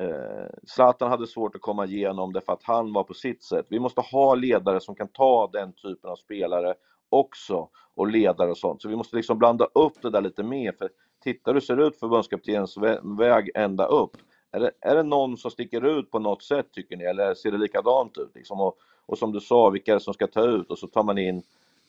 eh, 0.00 0.46
Zlatan 0.66 1.10
hade 1.10 1.26
svårt 1.26 1.54
att 1.54 1.60
komma 1.60 1.86
igenom 1.86 2.32
det 2.32 2.40
för 2.40 2.52
att 2.52 2.62
han 2.62 2.92
var 2.92 3.04
på 3.04 3.14
sitt 3.14 3.42
sätt. 3.42 3.66
Vi 3.68 3.78
måste 3.78 4.00
ha 4.00 4.34
ledare 4.34 4.80
som 4.80 4.94
kan 4.94 5.08
ta 5.08 5.50
den 5.52 5.72
typen 5.72 6.10
av 6.10 6.16
spelare 6.16 6.74
också 7.08 7.68
och 7.94 8.06
ledare 8.06 8.50
och 8.50 8.58
sånt. 8.58 8.82
Så 8.82 8.88
vi 8.88 8.96
måste 8.96 9.16
liksom 9.16 9.38
blanda 9.38 9.64
upp 9.74 10.02
det 10.02 10.10
där 10.10 10.20
lite 10.20 10.42
mer. 10.42 10.72
För 10.72 10.90
tittar 11.22 11.54
du 11.54 11.60
det 11.60 11.66
ser 11.66 11.86
ut 11.86 12.00
förbundskaptenens 12.00 12.76
väg 13.18 13.50
ända 13.54 13.86
upp. 13.86 14.16
Är 14.52 14.60
det, 14.60 14.70
är 14.80 14.96
det 14.96 15.02
någon 15.02 15.36
som 15.36 15.50
sticker 15.50 15.84
ut 15.98 16.10
på 16.10 16.18
något 16.18 16.42
sätt 16.42 16.66
tycker 16.72 16.96
ni 16.96 17.04
eller 17.04 17.34
ser 17.34 17.50
det 17.50 17.58
likadant 17.58 18.18
ut? 18.18 18.30
Liksom? 18.34 18.60
Och, 18.60 18.76
och 19.06 19.18
som 19.18 19.32
du 19.32 19.40
sa, 19.40 19.70
vilka 19.70 19.92
är 19.92 19.94
det 19.96 20.00
som 20.00 20.14
ska 20.14 20.26
ta 20.26 20.44
ut? 20.44 20.70
Och 20.70 20.78
så 20.78 20.86
tar 20.86 21.02
man 21.02 21.18
in 21.18 21.42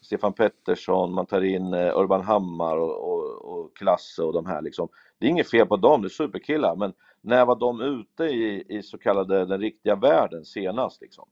Stefan 0.06 0.34
Pettersson, 0.34 1.14
man 1.14 1.26
tar 1.26 1.42
in 1.42 1.74
eh, 1.74 1.98
Urban 1.98 2.22
Hammar 2.22 2.78
och, 2.78 3.12
och, 3.12 3.46
och 3.46 3.78
Klasse 3.78 4.24
och 4.24 4.34
de 4.34 4.46
här 4.46 4.62
liksom. 4.62 4.88
Det 5.20 5.26
är 5.26 5.30
inget 5.30 5.50
fel 5.50 5.68
på 5.68 5.78
dem, 5.78 6.02
det 6.02 6.08
är 6.08 6.10
superkillar, 6.10 6.76
men 6.76 6.94
när 7.22 7.46
var 7.46 7.56
de 7.56 7.82
ute 7.82 8.24
i, 8.24 8.64
i 8.70 8.84
så 8.84 8.98
kallade 8.98 9.46
den 9.46 9.60
riktiga 9.62 9.96
världen 9.96 10.46
senast 10.46 11.02
liksom? 11.02 11.26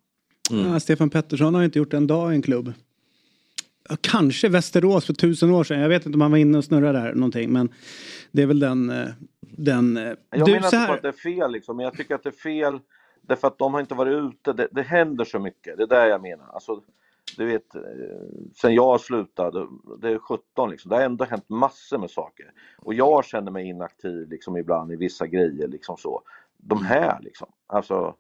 Ja, 0.50 0.80
Stefan 0.80 1.10
Pettersson 1.10 1.56
har 1.56 1.64
inte 1.64 1.80
gjort 1.80 1.94
en 1.94 2.08
dag 2.08 2.32
i 2.32 2.36
en 2.36 2.42
klubb. 2.42 2.74
Kanske 4.02 4.50
Västerås 4.50 5.06
för 5.06 5.14
tusen 5.14 5.52
år 5.52 5.64
sedan. 5.64 5.80
Jag 5.80 5.90
vet 5.90 6.06
inte 6.06 6.16
om 6.16 6.22
han 6.22 6.32
var 6.32 6.38
inne 6.38 6.58
och 6.58 6.64
snurrade 6.64 7.00
där 7.00 7.14
någonting. 7.14 7.54
Men 7.54 7.70
det 8.32 8.42
är 8.42 8.46
väl 8.46 8.60
den... 8.60 8.90
eh, 8.90 9.08
den 9.40 9.98
eh, 9.98 10.04
Jag 10.04 10.46
du, 10.46 10.52
menar 10.52 10.56
inte 10.56 10.70
på 10.70 10.76
här, 10.76 10.94
att 10.94 11.02
det 11.02 11.08
är 11.08 11.12
fel 11.12 11.52
liksom, 11.52 11.78
men 11.78 11.84
jag 11.84 11.94
tycker 11.94 12.16
att 12.16 12.24
det 12.24 12.30
är 12.30 12.32
fel 12.32 12.80
därför 13.22 13.48
att 13.48 13.58
de 13.58 13.74
har 13.74 13.82
inte 13.82 13.96
varit 13.96 14.34
ute. 14.34 14.54
Det, 14.54 14.68
det 14.72 14.82
händer 14.82 15.26
så 15.26 15.40
mycket, 15.40 15.78
det 15.78 15.84
är 15.84 15.88
det 15.88 16.08
jag 16.08 16.22
menar. 16.22 16.46
Alltså, 16.54 16.82
du 17.38 17.46
vet, 17.46 17.76
eh, 17.76 17.82
sen 18.56 18.74
jag 18.74 19.02
slutade, 19.02 19.68
det 19.98 20.10
är 20.10 20.18
17 20.18 20.70
liksom, 20.70 20.90
det 20.90 20.96
har 20.96 21.04
ändå 21.04 21.26
hänt 21.26 21.50
massor 21.50 21.98
med 21.98 22.12
saker. 22.12 22.52
Och 22.78 22.94
jag 22.94 23.26
känner 23.26 23.52
mig 23.52 23.68
inaktiv 23.70 24.30
liksom 24.30 24.58
ibland 24.58 24.92
i 24.92 24.96
vissa 24.96 25.28
grejer 25.28 25.68
liksom 25.68 25.98
så. 25.98 26.22
De 26.58 26.86
här 26.86 27.20
liksom, 27.22 27.48
alltså, 27.68 28.16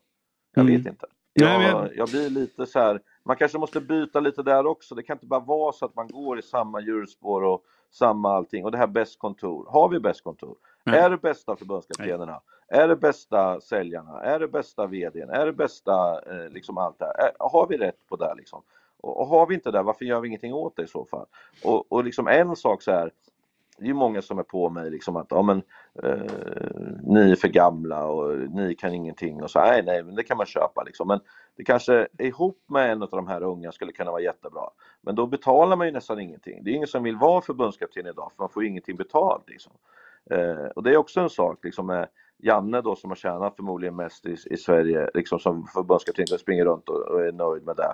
jag 0.53 0.63
Mm. 0.65 0.77
vet 0.77 0.87
inte. 0.91 1.05
Jag, 1.33 1.89
jag- 1.95 2.09
blir 2.09 2.29
lite 2.29 2.65
så 2.65 2.79
här, 2.79 3.01
man 3.23 3.35
kanske 3.35 3.57
måste 3.57 3.81
byta 3.81 4.19
lite 4.19 4.43
där 4.43 4.65
också. 4.65 4.95
Det 4.95 5.03
kan 5.03 5.15
inte 5.15 5.25
bara 5.25 5.39
vara 5.39 5.71
så 5.71 5.85
att 5.85 5.95
man 5.95 6.07
går 6.07 6.39
i 6.39 6.41
samma 6.41 6.81
hjulspår 6.81 7.41
och 7.43 7.63
samma 7.91 8.33
allting. 8.35 8.65
Och 8.65 8.71
det 8.71 8.77
här 8.77 8.87
bäst 8.87 9.19
kontor, 9.19 9.65
har 9.69 9.89
vi 9.89 9.99
bäst 9.99 10.23
kontor? 10.23 10.57
Nej. 10.83 10.99
Är 10.99 11.09
det 11.09 11.17
bästa 11.17 11.55
förbundskaptenerna? 11.55 12.41
Är 12.67 12.87
det 12.87 12.95
bästa 12.95 13.61
säljarna? 13.61 14.21
Är 14.21 14.39
det 14.39 14.47
bästa 14.47 14.87
vdn? 14.87 15.29
Är 15.29 15.45
det 15.45 15.53
bästa 15.53 16.21
eh, 16.21 16.49
liksom 16.49 16.77
allt 16.77 16.99
det 16.99 17.05
här? 17.05 17.13
Är, 17.25 17.31
har 17.39 17.67
vi 17.67 17.77
rätt 17.77 18.07
på 18.09 18.15
det 18.15 18.33
liksom? 18.37 18.61
Och, 19.03 19.27
har 19.27 19.47
vi 19.47 19.55
inte 19.55 19.71
det, 19.71 19.83
varför 19.83 20.05
gör 20.05 20.19
vi 20.19 20.27
ingenting 20.27 20.53
åt 20.53 20.75
det 20.75 20.83
i 20.83 20.87
så 20.87 21.05
fall? 21.05 21.25
Och, 21.63 21.91
och 21.91 22.03
liksom 22.03 22.27
en 22.27 22.55
sak 22.55 22.81
så 22.81 22.91
här, 22.91 23.11
det 23.77 23.83
är 23.83 23.87
ju 23.87 23.93
många 23.93 24.21
som 24.21 24.39
är 24.39 24.43
på 24.43 24.69
mig 24.69 24.91
liksom 24.91 25.15
att 25.15 25.27
ja, 25.29 25.41
men, 25.41 25.57
eh, 26.03 26.21
ni 27.03 27.31
är 27.31 27.35
för 27.35 27.47
gamla 27.47 28.05
och 28.05 28.37
ni 28.37 28.75
kan 28.75 28.93
ingenting 28.93 29.43
och 29.43 29.51
så. 29.51 29.59
Nej, 29.59 29.83
nej, 29.83 30.03
men 30.03 30.15
det 30.15 30.23
kan 30.23 30.37
man 30.37 30.45
köpa 30.45 30.83
liksom. 30.83 31.07
Men 31.07 31.19
det 31.55 31.63
kanske 31.63 32.07
ihop 32.19 32.63
med 32.67 32.91
en 32.91 33.03
av 33.03 33.09
de 33.09 33.27
här 33.27 33.43
unga 33.43 33.71
skulle 33.71 33.91
kunna 33.91 34.11
vara 34.11 34.21
jättebra. 34.21 34.69
Men 35.01 35.15
då 35.15 35.27
betalar 35.27 35.75
man 35.75 35.87
ju 35.87 35.93
nästan 35.93 36.19
ingenting. 36.19 36.63
Det 36.63 36.71
är 36.71 36.75
ingen 36.75 36.87
som 36.87 37.03
vill 37.03 37.15
vara 37.15 37.41
förbundskapten 37.41 38.07
idag 38.07 38.31
för 38.35 38.43
man 38.43 38.49
får 38.49 38.63
ju 38.63 38.69
ingenting 38.69 38.95
betalt 38.95 39.49
liksom. 39.49 39.73
Eh, 40.31 40.65
och 40.75 40.83
det 40.83 40.91
är 40.93 40.97
också 40.97 41.19
en 41.19 41.29
sak 41.29 41.59
liksom 41.63 41.85
med 41.87 42.07
Janne 42.37 42.81
då 42.81 42.95
som 42.95 43.11
har 43.11 43.15
tjänat 43.15 43.55
förmodligen 43.55 43.95
mest 43.95 44.25
i, 44.25 44.37
i 44.45 44.57
Sverige 44.57 45.09
liksom 45.13 45.39
som 45.39 45.67
förbundskapten 45.67 46.27
springer 46.27 46.65
runt 46.65 46.89
och, 46.89 47.01
och 47.01 47.25
är 47.25 47.31
nöjd 47.31 47.63
med 47.63 47.75
det. 47.75 47.93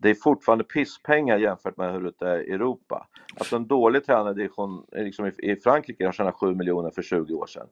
Det 0.00 0.10
är 0.10 0.14
fortfarande 0.14 0.64
pisspengar 0.64 1.38
jämfört 1.38 1.76
med 1.76 1.92
hur 1.92 2.12
det 2.18 2.28
är 2.28 2.48
i 2.48 2.52
Europa. 2.52 3.06
Alltså 3.38 3.56
en 3.56 3.66
dålig 3.66 4.02
eh, 4.08 5.04
liksom 5.04 5.26
i, 5.38 5.56
Frankrike 5.56 6.04
har 6.04 6.12
tjänat 6.12 6.34
7 6.34 6.54
miljoner 6.54 6.90
för 6.90 7.02
20 7.02 7.34
år 7.34 7.46
sedan. 7.46 7.66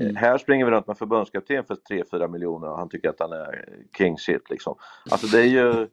Eh, 0.00 0.14
Här 0.14 0.38
springer 0.38 0.64
vi 0.64 0.70
runt 0.70 0.86
med 0.86 0.98
förbundskapten 0.98 1.64
för 1.64 1.74
3-4 1.74 2.28
miljoner 2.28 2.70
och 2.70 2.78
han 2.78 2.88
tycker 2.88 3.08
att 3.08 3.20
han 3.20 3.32
är 3.32 3.68
king 3.98 4.18
shit 4.18 4.50
liksom. 4.50 4.74
Alltså 5.10 5.26
det 5.26 5.40
är 5.40 5.46
ju 5.46 5.88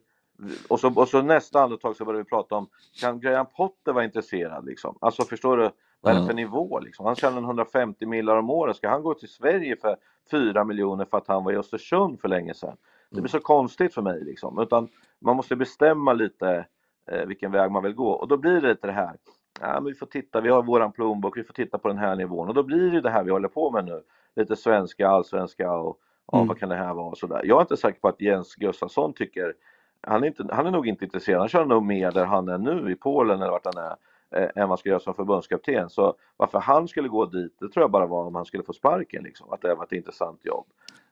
och 0.68 0.80
så, 0.80 0.92
och 0.94 1.08
så 1.08 1.22
nästa 1.22 1.60
andetag 1.60 1.96
så 1.96 2.04
börjar 2.04 2.18
vi 2.18 2.24
prata 2.24 2.54
om, 2.54 2.68
kan 3.00 3.20
Graham 3.20 3.46
Potter 3.56 3.92
vara 3.92 4.04
intresserad 4.04 4.66
liksom? 4.66 4.98
Alltså 5.00 5.22
förstår 5.22 5.56
du, 5.56 5.70
vad 6.00 6.16
är 6.16 6.20
det 6.20 6.26
för 6.26 6.34
nivå 6.34 6.80
liksom? 6.80 7.06
Han 7.06 7.16
tjänar 7.16 7.42
150 7.42 8.06
miljoner 8.06 8.38
om 8.38 8.50
året, 8.50 8.76
ska 8.76 8.88
han 8.88 9.02
gå 9.02 9.14
till 9.14 9.28
Sverige 9.28 9.76
för 9.76 9.96
4 10.30 10.64
miljoner 10.64 11.04
för 11.04 11.18
att 11.18 11.28
han 11.28 11.44
var 11.44 11.52
i 11.52 11.56
Östersund 11.56 12.20
för 12.20 12.28
länge 12.28 12.54
sedan? 12.54 12.76
Det 13.16 13.22
blir 13.22 13.30
så 13.30 13.40
konstigt 13.40 13.94
för 13.94 14.02
mig 14.02 14.24
liksom, 14.24 14.58
utan 14.58 14.88
man 15.18 15.36
måste 15.36 15.56
bestämma 15.56 16.12
lite 16.12 16.66
eh, 17.10 17.26
vilken 17.26 17.52
väg 17.52 17.70
man 17.70 17.82
vill 17.82 17.94
gå 17.94 18.10
och 18.10 18.28
då 18.28 18.36
blir 18.36 18.60
det 18.60 18.68
lite 18.68 18.86
det 18.86 18.92
här, 18.92 19.16
ja 19.60 19.72
men 19.74 19.84
vi 19.84 19.94
får 19.94 20.06
titta, 20.06 20.40
vi 20.40 20.48
har 20.48 20.62
våran 20.62 20.92
plånbok, 20.92 21.36
vi 21.38 21.44
får 21.44 21.54
titta 21.54 21.78
på 21.78 21.88
den 21.88 21.98
här 21.98 22.16
nivån 22.16 22.48
och 22.48 22.54
då 22.54 22.62
blir 22.62 22.90
det 22.90 23.00
det 23.00 23.10
här 23.10 23.24
vi 23.24 23.30
håller 23.30 23.48
på 23.48 23.70
med 23.70 23.84
nu, 23.84 24.02
lite 24.36 24.56
svenska, 24.56 25.08
allsvenska 25.08 25.72
och 25.72 25.98
ja, 26.32 26.38
Mm. 26.38 26.48
vad 26.48 26.58
kan 26.58 26.68
det 26.68 26.76
här 26.76 26.94
vara 26.94 27.06
och 27.06 27.18
sådär. 27.18 27.40
Jag 27.44 27.56
är 27.58 27.60
inte 27.62 27.76
säker 27.76 28.00
på 28.00 28.08
att 28.08 28.20
Jens 28.20 28.54
Gustafsson 28.54 29.12
tycker 29.12 29.54
han 30.02 30.22
är, 30.22 30.26
inte, 30.26 30.46
han 30.52 30.66
är 30.66 30.70
nog 30.70 30.86
inte 30.88 31.04
intresserad, 31.04 31.40
han 31.40 31.48
kör 31.48 31.64
nog 31.64 31.82
mer 31.82 32.10
där 32.12 32.24
han 32.24 32.48
är 32.48 32.58
nu 32.58 32.92
i 32.92 32.94
Polen 32.96 33.42
eller 33.42 33.50
vart 33.50 33.64
han 33.74 33.84
är. 33.84 33.96
eh, 34.30 34.42
än 34.44 34.50
vad 34.56 34.68
han 34.68 34.78
ska 34.78 34.88
göra 34.88 35.00
som 35.00 35.14
förbundskapten. 35.14 35.90
Så 35.90 36.14
varför 36.36 36.58
han 36.60 36.88
skulle 36.88 37.08
gå 37.08 37.26
dit, 37.26 37.56
det 37.60 37.68
tror 37.68 37.82
jag 37.82 37.90
bara 37.90 38.06
var 38.06 38.24
om 38.26 38.34
han 38.34 38.44
skulle 38.44 38.62
få 38.62 38.72
sparken 38.72 39.22
liksom, 39.22 39.52
att 39.52 39.60
det 39.62 39.74
var 39.74 39.84
ett 39.84 39.92
intressant 39.92 40.40
jobb. 40.46 40.66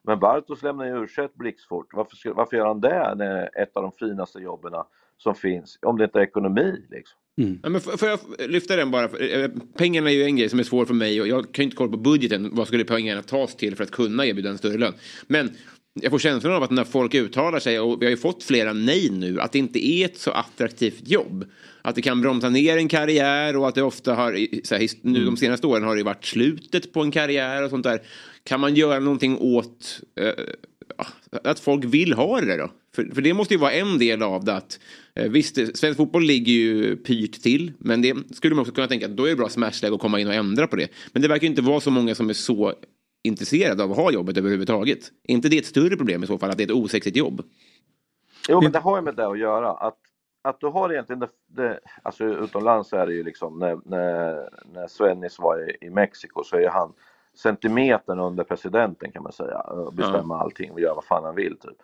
Men 0.05 0.19
Bartos 0.19 0.63
lämnar 0.63 0.85
ju 0.85 0.93
ur 0.93 1.39
blixtfort. 1.39 1.87
Varför, 1.93 2.35
varför 2.35 2.57
gör 2.57 2.67
han 2.67 2.81
det 2.81 3.15
när 3.15 3.35
det 3.35 3.51
är 3.55 3.63
ett 3.63 3.77
av 3.77 3.83
de 3.83 3.93
finaste 3.93 4.39
jobben 4.39 4.73
som 5.19 5.35
finns? 5.35 5.79
Om 5.83 5.99
det 5.99 6.05
inte 6.05 6.19
är 6.19 6.23
ekonomi 6.23 6.87
liksom. 6.91 7.19
Ja, 7.63 7.69
men 7.69 7.81
får 7.81 7.97
får 7.97 8.09
jag 8.09 8.19
lyfta 8.49 8.77
den 8.77 8.91
bara? 8.91 9.09
För, 9.09 9.43
eh, 9.43 9.51
Pengarna 9.77 10.11
är 10.11 10.15
ju 10.15 10.25
en 10.25 10.37
grej 10.37 10.49
som 10.49 10.59
är 10.59 10.63
svår 10.63 10.85
för 10.85 10.95
mig 10.95 11.21
och 11.21 11.29
jag 11.29 11.53
kan 11.53 11.63
ju 11.63 11.65
inte 11.65 11.77
kolla 11.77 11.91
på 11.91 11.97
budgeten. 11.97 12.51
Vad 12.53 12.67
skulle 12.67 12.85
pengarna 12.85 13.23
tas 13.23 13.57
till 13.57 13.77
för 13.77 13.85
att 13.85 13.91
kunna 13.91 14.27
erbjuda 14.27 14.51
en 14.51 14.59
större 14.59 14.79
lön? 14.79 14.95
Men 15.27 15.51
jag 16.01 16.11
får 16.11 16.19
känslan 16.19 16.53
av 16.53 16.63
att 16.63 16.71
när 16.71 16.85
folk 16.85 17.15
uttalar 17.15 17.59
sig, 17.59 17.81
och 17.81 18.03
vi 18.03 18.07
har 18.07 18.11
ju 18.11 18.17
fått 18.17 18.43
flera 18.43 18.73
nej 18.73 19.11
nu, 19.11 19.41
att 19.41 19.53
det 19.53 19.59
inte 19.59 19.87
är 19.87 20.05
ett 20.05 20.19
så 20.19 20.31
attraktivt 20.31 21.09
jobb. 21.09 21.45
Att 21.83 21.95
det 21.95 22.03
kan 22.03 22.21
bromsa 22.21 22.49
ner 22.49 22.77
en 22.77 22.89
karriär 22.89 23.57
och 23.57 23.69
att 23.69 23.75
det 23.75 23.83
ofta 23.83 24.15
har, 24.15 24.33
här, 24.33 25.07
nu 25.07 25.25
de 25.25 25.37
senaste 25.37 25.67
åren 25.67 25.85
har 25.85 25.97
det 25.97 26.03
varit 26.03 26.25
slutet 26.25 26.93
på 26.93 27.03
en 27.03 27.11
karriär 27.11 27.63
och 27.63 27.71
sånt 27.71 27.85
där. 27.85 28.03
Kan 28.45 28.61
man 28.61 28.75
göra 28.75 28.99
någonting 28.99 29.39
åt 29.39 30.01
eh, 30.21 30.45
ja, 30.99 31.07
att 31.45 31.61
folk 31.61 31.85
vill 31.85 32.13
ha 32.13 32.41
det 32.41 32.57
då? 32.57 32.71
För, 32.95 33.05
för 33.15 33.23
det 33.23 33.35
måste 33.35 33.55
ju 33.55 33.61
vara 33.61 33.73
en 33.73 33.99
del 33.99 34.23
av 34.23 34.45
det 34.45 34.55
att 34.55 34.81
eh, 35.15 35.31
visst, 35.31 35.59
eh, 35.59 35.67
svensk 35.75 35.97
fotboll 35.97 36.25
ligger 36.25 36.53
ju 36.53 36.97
pyrt 36.97 37.43
till, 37.43 37.73
men 37.79 38.03
det 38.03 38.17
skulle 38.33 38.55
man 38.55 38.63
också 38.63 38.75
kunna 38.75 38.87
tänka 38.87 39.07
att 39.07 39.17
då 39.17 39.25
är 39.25 39.31
det 39.31 39.37
bra 39.37 39.49
smashläge 39.49 39.95
att 39.95 40.01
komma 40.01 40.21
in 40.21 40.27
och 40.27 40.35
ändra 40.35 40.67
på 40.67 40.77
det. 40.77 40.89
Men 41.13 41.23
det 41.23 41.29
verkar 41.29 41.43
ju 41.43 41.49
inte 41.49 41.63
vara 41.63 41.81
så 41.81 41.91
många 41.91 42.15
som 42.15 42.31
är 42.31 42.35
så 42.35 42.75
intresserade 43.25 43.85
av 43.85 43.91
att 43.91 43.97
ha 43.97 44.13
jobbet 44.13 44.39
överhuvudtaget. 44.39 44.99
Är 45.29 45.35
inte 45.35 45.49
det 45.49 45.59
ett 45.59 45.67
större 45.67 45.97
problem 45.97 46.23
i 46.23 46.27
så 46.27 46.39
fall, 46.39 46.51
att 46.51 46.57
det 46.57 46.63
är 46.63 46.67
ett 46.67 46.85
osexigt 46.85 47.17
jobb? 47.17 47.43
Jo, 48.49 48.61
men 48.63 48.73
det 48.73 48.79
har 48.79 48.97
ju 48.97 49.03
med 49.03 49.15
det 49.15 49.27
att 49.27 49.39
göra. 49.39 49.71
Att, 49.71 49.99
att 50.43 50.61
du 50.61 50.67
har 50.67 50.93
egentligen, 50.93 51.21
det, 51.21 51.29
det, 51.47 51.81
alltså 52.03 52.25
utomlands 52.25 52.93
är 52.93 53.07
det 53.07 53.13
ju 53.13 53.25
liksom 53.25 53.59
när, 53.59 53.79
när, 53.85 54.49
när 54.75 54.87
Svennis 54.87 55.39
var 55.39 55.71
i, 55.71 55.87
i 55.87 55.91
Mexiko 55.91 56.45
så 56.45 56.57
är 56.57 56.69
han 56.69 56.93
centimetern 57.35 58.21
under 58.21 58.45
presidenten 58.45 59.13
kan 59.13 59.23
man 59.23 59.33
säga 59.33 59.61
och 59.61 59.93
bestämma 59.93 60.41
allting 60.41 60.71
och 60.71 60.81
göra 60.81 60.95
vad 60.95 61.05
fan 61.05 61.25
han 61.25 61.35
vill 61.35 61.57
typ. 61.57 61.83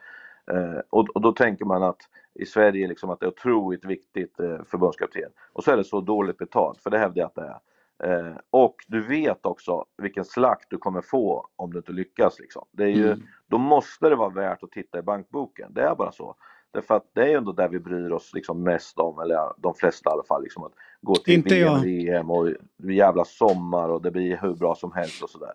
Eh, 0.52 0.80
och, 0.90 1.08
och 1.08 1.20
då 1.20 1.32
tänker 1.32 1.64
man 1.64 1.82
att 1.82 2.00
i 2.34 2.46
Sverige 2.46 2.88
liksom 2.88 3.10
att 3.10 3.20
det 3.20 3.26
är 3.26 3.30
otroligt 3.30 3.84
viktigt 3.84 4.40
eh, 4.40 4.62
förbundskapten 4.66 5.30
och 5.52 5.64
så 5.64 5.70
är 5.70 5.76
det 5.76 5.84
så 5.84 6.00
dåligt 6.00 6.38
betalt 6.38 6.82
för 6.82 6.90
det 6.90 6.98
hävdar 6.98 7.20
jag 7.20 7.26
att 7.26 7.34
det 7.34 7.40
är. 7.40 7.58
Eh, 8.04 8.32
och 8.50 8.74
du 8.88 9.00
vet 9.00 9.46
också 9.46 9.84
vilken 10.02 10.24
slakt 10.24 10.66
du 10.70 10.78
kommer 10.78 11.00
få 11.00 11.48
om 11.56 11.72
du 11.72 11.78
inte 11.78 11.92
lyckas. 11.92 12.38
Liksom. 12.38 12.66
Det 12.72 12.84
är 12.84 12.88
ju, 12.88 13.06
Mm. 13.06 13.22
Då 13.48 13.58
måste 13.58 14.08
det 14.08 14.16
vara 14.16 14.28
värt 14.28 14.62
att 14.62 14.70
titta 14.70 14.98
i 14.98 15.02
bankboken. 15.02 15.74
Det 15.74 15.82
är 15.82 15.94
bara 15.94 16.12
så. 16.12 16.34
Därför 16.70 16.94
att 16.94 17.10
det 17.12 17.22
är 17.22 17.26
ju 17.26 17.34
ändå 17.34 17.52
där 17.52 17.68
vi 17.68 17.78
bryr 17.78 18.10
oss 18.10 18.30
liksom 18.34 18.62
mest 18.62 18.98
om, 18.98 19.18
eller 19.18 19.52
de 19.56 19.74
flesta 19.74 20.10
i 20.10 20.12
alla 20.12 20.22
fall, 20.22 20.42
liksom 20.42 20.64
att 20.64 20.72
gå 21.00 21.14
till 21.14 21.34
Inte 21.34 21.54
VM. 21.54 21.82
VM 21.82 22.30
och 22.30 22.48
jävla 22.82 23.24
sommar 23.24 23.88
och 23.88 24.02
det 24.02 24.10
blir 24.10 24.36
hur 24.42 24.54
bra 24.54 24.74
som 24.74 24.92
helst 24.92 25.22
och 25.22 25.30
sådär. 25.30 25.52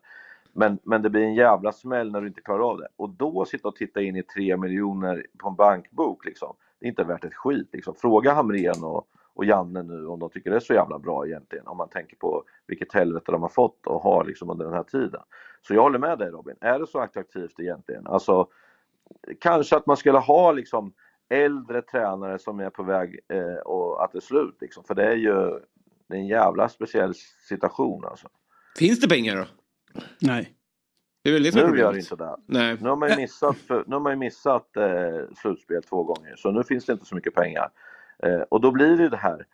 Men, 0.54 0.80
men 0.84 1.02
det 1.02 1.10
blir 1.10 1.24
en 1.24 1.36
jävla 1.36 1.72
smäll 1.72 2.12
när 2.12 2.22
du 2.22 2.28
inte 2.28 2.41
klarar 2.41 2.70
av 2.72 2.78
det. 2.78 2.88
Och 2.96 3.10
då 3.10 3.46
sitta 3.46 3.68
och 3.68 3.76
titta 3.76 4.02
in 4.02 4.16
i 4.16 4.24
tre 4.24 4.58
miljoner 4.58 5.26
på 5.38 5.48
en 5.50 5.56
bankbok 5.56 6.26
liksom. 6.26 6.56
Det 6.80 6.86
är 6.86 6.89
inte 6.89 7.04
värt 7.04 7.24
ett 7.24 7.34
skit 7.34 7.70
liksom. 7.74 7.96
Fråga 7.96 8.34
Hamrén 8.34 8.84
och, 8.84 9.08
och 9.36 9.46
Janne 9.46 9.84
nu 9.84 10.08
om 10.08 10.20
de 10.20 10.30
tycker 10.30 10.50
det 10.50 10.56
är 10.56 10.60
så 10.60 10.74
jävla 10.74 11.00
bra 11.00 11.28
egentligen. 11.28 11.68
Om 11.68 11.78
man 11.78 11.90
tänker 11.90 12.16
på 12.16 12.44
vilket 12.68 12.94
helvete 12.94 13.32
de 13.32 13.42
har 13.42 13.50
fått 13.50 13.88
och 13.88 14.02
har 14.02 14.26
liksom 14.26 14.50
under 14.50 14.66
den 14.66 14.74
här 14.74 14.84
tiden. 14.84 15.22
Så 15.62 15.74
jag 15.74 15.82
håller 15.82 16.00
med 16.00 16.20
dig 16.20 16.30
Robin. 16.30 16.56
Är 16.62 16.80
det 16.80 16.88
så 16.88 17.00
attraktivt 17.00 17.60
egentligen? 17.60 18.08
Alltså 18.08 18.48
kanske 19.40 19.76
att 19.76 19.86
man 19.86 19.98
skulle 19.98 20.18
ha 20.18 20.52
liksom 20.52 20.94
äldre 21.30 21.82
tränare 21.82 22.40
som 22.40 22.60
är 22.60 22.70
på 22.70 22.84
väg 22.84 23.20
eh, 23.28 23.62
och 23.66 24.04
att 24.04 24.12
det 24.12 24.18
är 24.18 24.22
slut 24.22 24.58
liksom. 24.62 24.84
För 24.84 24.96
det 24.96 25.04
är 25.04 25.16
ju 25.16 25.60
det 26.08 26.16
är 26.16 26.20
en 26.20 26.28
jävla 26.28 26.70
speciell 26.70 27.14
situation 27.50 28.06
alltså. 28.06 28.28
Finns 28.78 29.00
det 29.00 29.10
pengar 29.10 29.36
då? 29.36 29.46
Nej. 30.22 30.56
Det 31.24 31.30
är 31.30 31.34
väl 31.34 31.72
Nu 31.72 31.80
gör 31.80 31.94
det 31.94 32.00
inte 32.00 32.16
det. 32.16 32.36
Nej. 32.46 32.78
Nu 32.82 32.90
har 32.90 32.96
man 32.96 33.10
ju 33.10 33.16
missat, 33.16 33.58
för, 33.58 33.84
nu 33.88 33.96
har 33.96 34.00
man 34.00 34.12
ju 34.12 34.18
missat 34.18 34.78
eh, 34.78 35.36
slutspel 35.36 35.84
två 35.84 36.04
gånger 36.04 36.36
så 36.36 36.52
nu 36.52 36.64
finns 36.64 36.86
det 36.86 36.94
inte 36.94 37.06
så 37.06 37.16
mycket 37.16 37.36
pengar. 37.36 37.70
Eh, 38.24 38.41
och 38.49 38.61
då 38.61 38.72
blir 38.72 38.97
det 38.97 39.03
ju 39.03 39.09
det 39.09 39.18
här, 39.18 39.45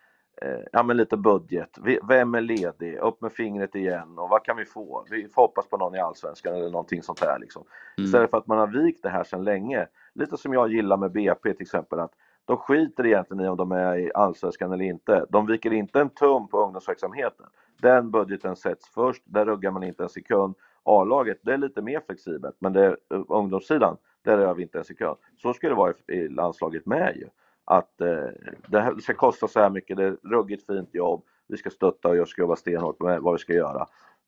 eh, 0.41 0.59
ja 0.71 0.83
men 0.83 0.97
lite 0.97 1.17
budget, 1.17 1.77
vem 2.07 2.35
är 2.35 2.41
ledig, 2.41 2.97
upp 2.97 3.21
med 3.21 3.31
fingret 3.31 3.75
igen 3.75 4.19
och 4.19 4.29
vad 4.29 4.43
kan 4.43 4.57
vi 4.57 4.65
få? 4.65 5.05
Vi 5.09 5.27
får 5.27 5.41
hoppas 5.41 5.67
på 5.67 5.77
någon 5.77 5.95
i 5.95 5.99
Allsvenskan 5.99 6.55
eller 6.55 6.69
någonting 6.69 7.03
sånt 7.03 7.19
här 7.19 7.39
liksom. 7.39 7.63
Mm. 7.97 8.05
Istället 8.05 8.29
för 8.29 8.37
att 8.37 8.47
man 8.47 8.57
har 8.57 8.67
vikt 8.67 9.03
det 9.03 9.09
här 9.09 9.23
sedan 9.23 9.43
länge. 9.43 9.87
Lite 10.13 10.37
som 10.37 10.53
jag 10.53 10.71
gillar 10.71 10.97
med 10.97 11.11
BP 11.11 11.53
till 11.53 11.61
exempel 11.61 11.99
att 11.99 12.13
de 12.45 12.57
skiter 12.57 13.05
egentligen 13.05 13.45
i 13.45 13.47
om 13.47 13.57
de 13.57 13.71
är 13.71 13.97
i 13.97 14.11
Allsvenskan 14.13 14.71
eller 14.71 14.85
inte. 14.85 15.25
De 15.29 15.45
viker 15.45 15.73
inte 15.73 15.99
en 15.99 16.09
tum 16.09 16.47
på 16.47 16.63
ungdomsverksamheten. 16.63 17.45
Den 17.81 18.11
budgeten 18.11 18.55
sätts 18.55 18.89
först, 18.89 19.23
där 19.25 19.45
ruggar 19.45 19.71
man 19.71 19.83
inte 19.83 20.03
en 20.03 20.09
sekund. 20.09 20.55
A-laget, 20.83 21.39
det 21.41 21.53
är 21.53 21.57
lite 21.57 21.81
mer 21.81 22.01
flexibelt, 22.05 22.55
men 22.59 22.73
det, 22.73 22.87
uh, 22.87 23.23
ungdomssidan, 23.27 23.97
där 24.21 24.37
rör 24.37 24.53
vi 24.53 24.63
inte 24.63 24.77
en 24.77 24.83
sekund. 24.83 25.17
Så 25.41 25.53
ska 25.53 25.69
det 25.69 25.75
vara 25.75 25.93
i, 26.07 26.13
i 26.13 26.29
landslaget 26.29 26.85
med 26.85 27.15
ju. 27.15 27.27
Att 27.65 28.01
eh, 28.01 28.27
det 28.67 29.01
ska 29.01 29.13
kosta 29.13 29.47
så 29.47 29.59
här 29.59 29.69
mycket, 29.69 29.97
det 29.97 30.03
är 30.03 30.17
ruggigt 30.23 30.65
fint 30.65 30.89
jobb, 30.93 31.23
vi 31.47 31.57
ska 31.57 31.69
stötta 31.69 32.07
och 32.07 32.17
jag 32.17 32.27
ska 32.27 32.41
jobba 32.41 32.55
stenhårt 32.55 33.01
med 33.01 33.21
vad 33.21 33.33
vi 33.33 33.39
ska 33.39 33.53
göra. 33.53 33.87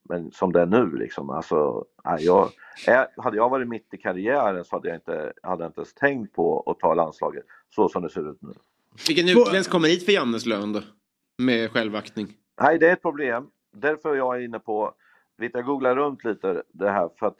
Men 0.09 0.31
som 0.31 0.51
det 0.51 0.61
är 0.61 0.65
nu 0.65 0.95
liksom, 0.95 1.29
alltså, 1.29 1.85
nej, 2.05 2.25
jag, 2.25 2.49
är, 2.87 3.07
hade 3.17 3.37
jag 3.37 3.49
varit 3.49 3.67
mitt 3.67 3.93
i 3.93 3.97
karriären 3.97 4.65
så 4.65 4.75
hade 4.75 4.87
jag 4.87 4.97
inte, 4.97 5.33
hade 5.43 5.63
jag 5.63 5.69
inte 5.69 5.79
ens 5.79 5.93
tänkt 5.93 6.33
på 6.33 6.63
att 6.65 6.79
ta 6.79 6.93
landslaget 6.93 7.43
så 7.75 7.89
som 7.89 8.01
det 8.01 8.09
ser 8.09 8.31
ut 8.31 8.41
nu. 8.41 8.53
Vilken 9.07 9.29
utländsk 9.29 9.71
kommer 9.71 9.87
hit 9.87 10.05
för 10.05 10.11
Jannes 10.11 10.45
lön 10.45 10.73
då? 10.73 10.81
Med 11.37 11.71
självaktning. 11.71 12.27
Nej, 12.61 12.79
det 12.79 12.89
är 12.89 12.93
ett 12.93 13.01
problem. 13.01 13.47
Därför 13.75 14.09
är 14.09 14.15
jag 14.15 14.43
inne 14.43 14.59
på, 14.59 14.93
vet 15.37 15.51
jag 15.53 15.65
googlar 15.65 15.95
runt 15.95 16.23
lite 16.23 16.63
det 16.73 16.89
här 16.89 17.09
för 17.19 17.27
att 17.27 17.37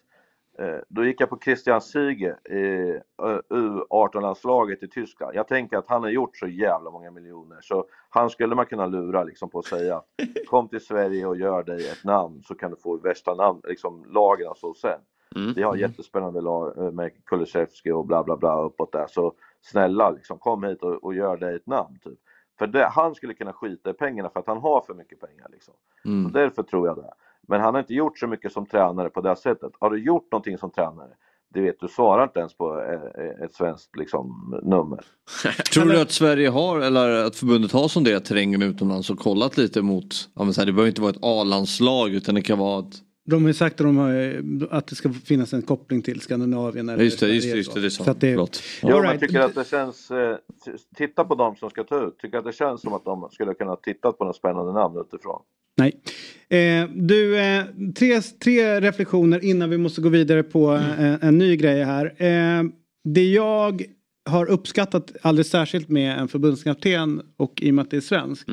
då 0.90 1.06
gick 1.06 1.22
jag 1.22 1.30
på 1.30 1.40
Christian 1.40 1.82
Ziege 1.82 2.36
i 2.50 2.90
eh, 3.24 3.40
U18-landslaget 3.50 4.84
i 4.84 4.88
Tyskland. 4.88 5.36
Jag 5.36 5.48
tänker 5.48 5.78
att 5.78 5.88
han 5.88 6.04
har 6.04 6.10
gjort 6.10 6.38
så 6.38 6.48
jävla 6.48 6.92
många 6.92 7.12
miljoner 7.12 7.58
så 7.62 7.86
han 8.10 8.30
skulle 8.30 8.56
man 8.56 8.66
kunna 8.66 8.86
lura 8.86 9.24
liksom 9.24 9.50
på 9.50 9.60
att 9.60 9.66
säga 9.66 10.02
kom 10.48 10.68
till 10.68 10.86
Sverige 10.86 11.26
och 11.26 11.38
gör 11.38 11.64
dig 11.64 11.90
ett 11.90 12.04
namn 12.04 12.44
så 12.44 12.56
kan 12.56 12.72
du 12.72 12.78
få 12.78 12.98
värsta 12.98 13.34
namn, 13.34 13.62
liksom 13.64 14.06
lagen 14.08 14.48
och 14.48 14.58
så 14.58 14.74
sen. 14.74 15.00
Mm. 15.36 15.54
Vi 15.54 15.64
har 15.64 15.76
jättespännande 15.76 16.42
lag 16.42 16.78
eh, 16.78 16.92
med 16.92 17.26
Kulusevski 17.26 17.92
och 17.92 18.06
bla 18.06 18.24
bla 18.24 18.38
bla 18.38 18.62
uppåt 18.62 18.92
där 18.92 19.08
så 19.08 19.34
snälla 19.62 20.10
liksom 20.10 20.40
kom 20.40 20.64
hit 20.64 20.84
och, 20.84 21.04
och 21.04 21.14
gör 21.14 21.38
dig 21.38 21.56
ett 21.56 21.68
namn 21.68 22.00
typ. 22.04 22.20
För 22.60 22.68
det, 22.68 22.86
han 22.86 23.16
skulle 23.16 23.34
kunna 23.34 23.54
skita 23.54 23.90
i 23.90 23.94
pengarna 23.94 24.30
för 24.30 24.40
att 24.40 24.48
han 24.48 24.58
har 24.58 24.82
för 24.82 24.94
mycket 24.94 25.20
pengar 25.20 25.48
liksom. 25.52 25.74
Mm. 26.06 26.26
Och 26.26 26.32
därför 26.32 26.64
tror 26.64 26.88
jag 26.88 26.98
det. 26.98 27.14
Men 27.48 27.62
han 27.62 27.74
har 27.74 27.82
inte 27.82 27.94
gjort 27.94 28.20
så 28.20 28.28
mycket 28.28 28.52
som 28.52 28.66
tränare 28.66 29.10
på 29.10 29.22
det 29.22 29.36
sättet. 29.36 29.72
Har 29.80 29.90
du 29.90 30.04
gjort 30.04 30.32
någonting 30.32 30.58
som 30.58 30.72
tränare? 30.72 31.10
Det 31.54 31.62
vet 31.62 31.80
du 31.80 31.88
svarar 31.88 32.24
inte 32.24 32.40
ens 32.40 32.54
på 32.54 32.82
eh, 32.82 33.46
ett 33.46 33.56
svenskt 33.56 33.98
liksom, 33.98 34.56
nummer. 34.64 35.00
Tror 35.74 35.86
du 35.86 36.02
att 36.02 36.12
Sverige 36.12 36.50
har, 36.50 36.80
eller 36.80 37.26
att 37.26 37.36
förbundet 37.36 37.72
har 37.72 37.88
sonderat 37.88 38.26
terrängen 38.26 38.62
utomlands 38.62 39.10
och 39.10 39.20
kollat 39.20 39.58
lite 39.58 39.82
mot, 39.82 40.30
ja 40.36 40.44
men 40.44 40.54
så 40.54 40.62
här, 40.62 40.66
det 40.66 40.72
behöver 40.72 40.90
inte 40.90 41.02
vara 41.02 41.12
ett 41.12 41.20
A-landslag 41.22 42.10
utan 42.10 42.36
det 42.36 42.42
kan 42.42 42.60
vara 42.60 42.80
ett 42.80 42.96
De 43.26 43.42
har 43.42 43.50
ju 43.50 43.54
sagt 43.54 43.74
att, 43.74 43.88
de 43.88 43.98
har, 43.98 44.44
att 44.72 44.88
det 44.88 44.96
ska 44.96 45.14
finnas 45.14 45.54
en 45.54 45.62
koppling 45.62 46.02
till 46.02 46.22
Skandinavien. 46.22 46.90
Eller 46.90 47.00
Ja, 47.00 47.04
just 47.04 47.20
det, 47.20 47.28
just 47.28 47.52
det, 47.52 47.58
just 47.58 47.74
det, 47.74 47.82
det 47.82 47.92
så. 47.92 48.04
Så 48.04 48.12
att 48.12 48.22
det, 48.22 48.36
men 48.84 49.02
right. 49.04 49.20
tycker 49.20 49.40
att 49.40 49.56
det 49.56 49.68
känns, 49.68 50.12
eh, 50.12 50.38
titta 50.98 51.26
på 51.26 51.36
de 51.36 51.56
som 51.56 51.70
ska 51.70 51.84
ta 51.84 52.08
ut, 52.08 52.18
tycker 52.18 52.38
att 52.38 52.46
det 52.46 52.54
känns 52.54 52.82
som 52.82 52.94
att 52.94 53.06
de 53.06 53.30
skulle 53.32 53.54
kunna 53.54 53.76
titta 53.76 54.12
på 54.12 54.26
något 54.26 54.36
spännande 54.36 54.74
namn 54.74 54.98
utifrån. 54.98 55.42
Nej. 55.78 56.02
Eh, 56.54 56.90
du, 56.96 57.40
eh, 57.40 57.64
tre, 57.96 58.22
tre 58.22 58.82
reflektioner 58.82 59.46
innan 59.46 59.70
vi 59.70 59.78
måste 59.78 60.02
gå 60.02 60.10
vidare 60.10 60.44
på 60.44 60.74
eh, 60.76 61.26
en 61.28 61.38
ny 61.38 61.56
grej 61.56 61.84
här. 61.84 62.06
Eh, 62.18 62.64
det 63.04 63.24
jag 63.24 63.84
har 64.30 64.50
uppskattat 64.50 65.12
alldeles 65.22 65.50
särskilt 65.50 65.90
med 65.90 66.20
en 66.20 66.28
förbundskapten 66.28 67.22
och 67.38 67.62
i 67.62 67.72
och 67.72 67.76
med 67.76 67.84
att 67.84 67.92
det 67.92 67.98
är 67.98 68.02
svensk. 68.02 68.48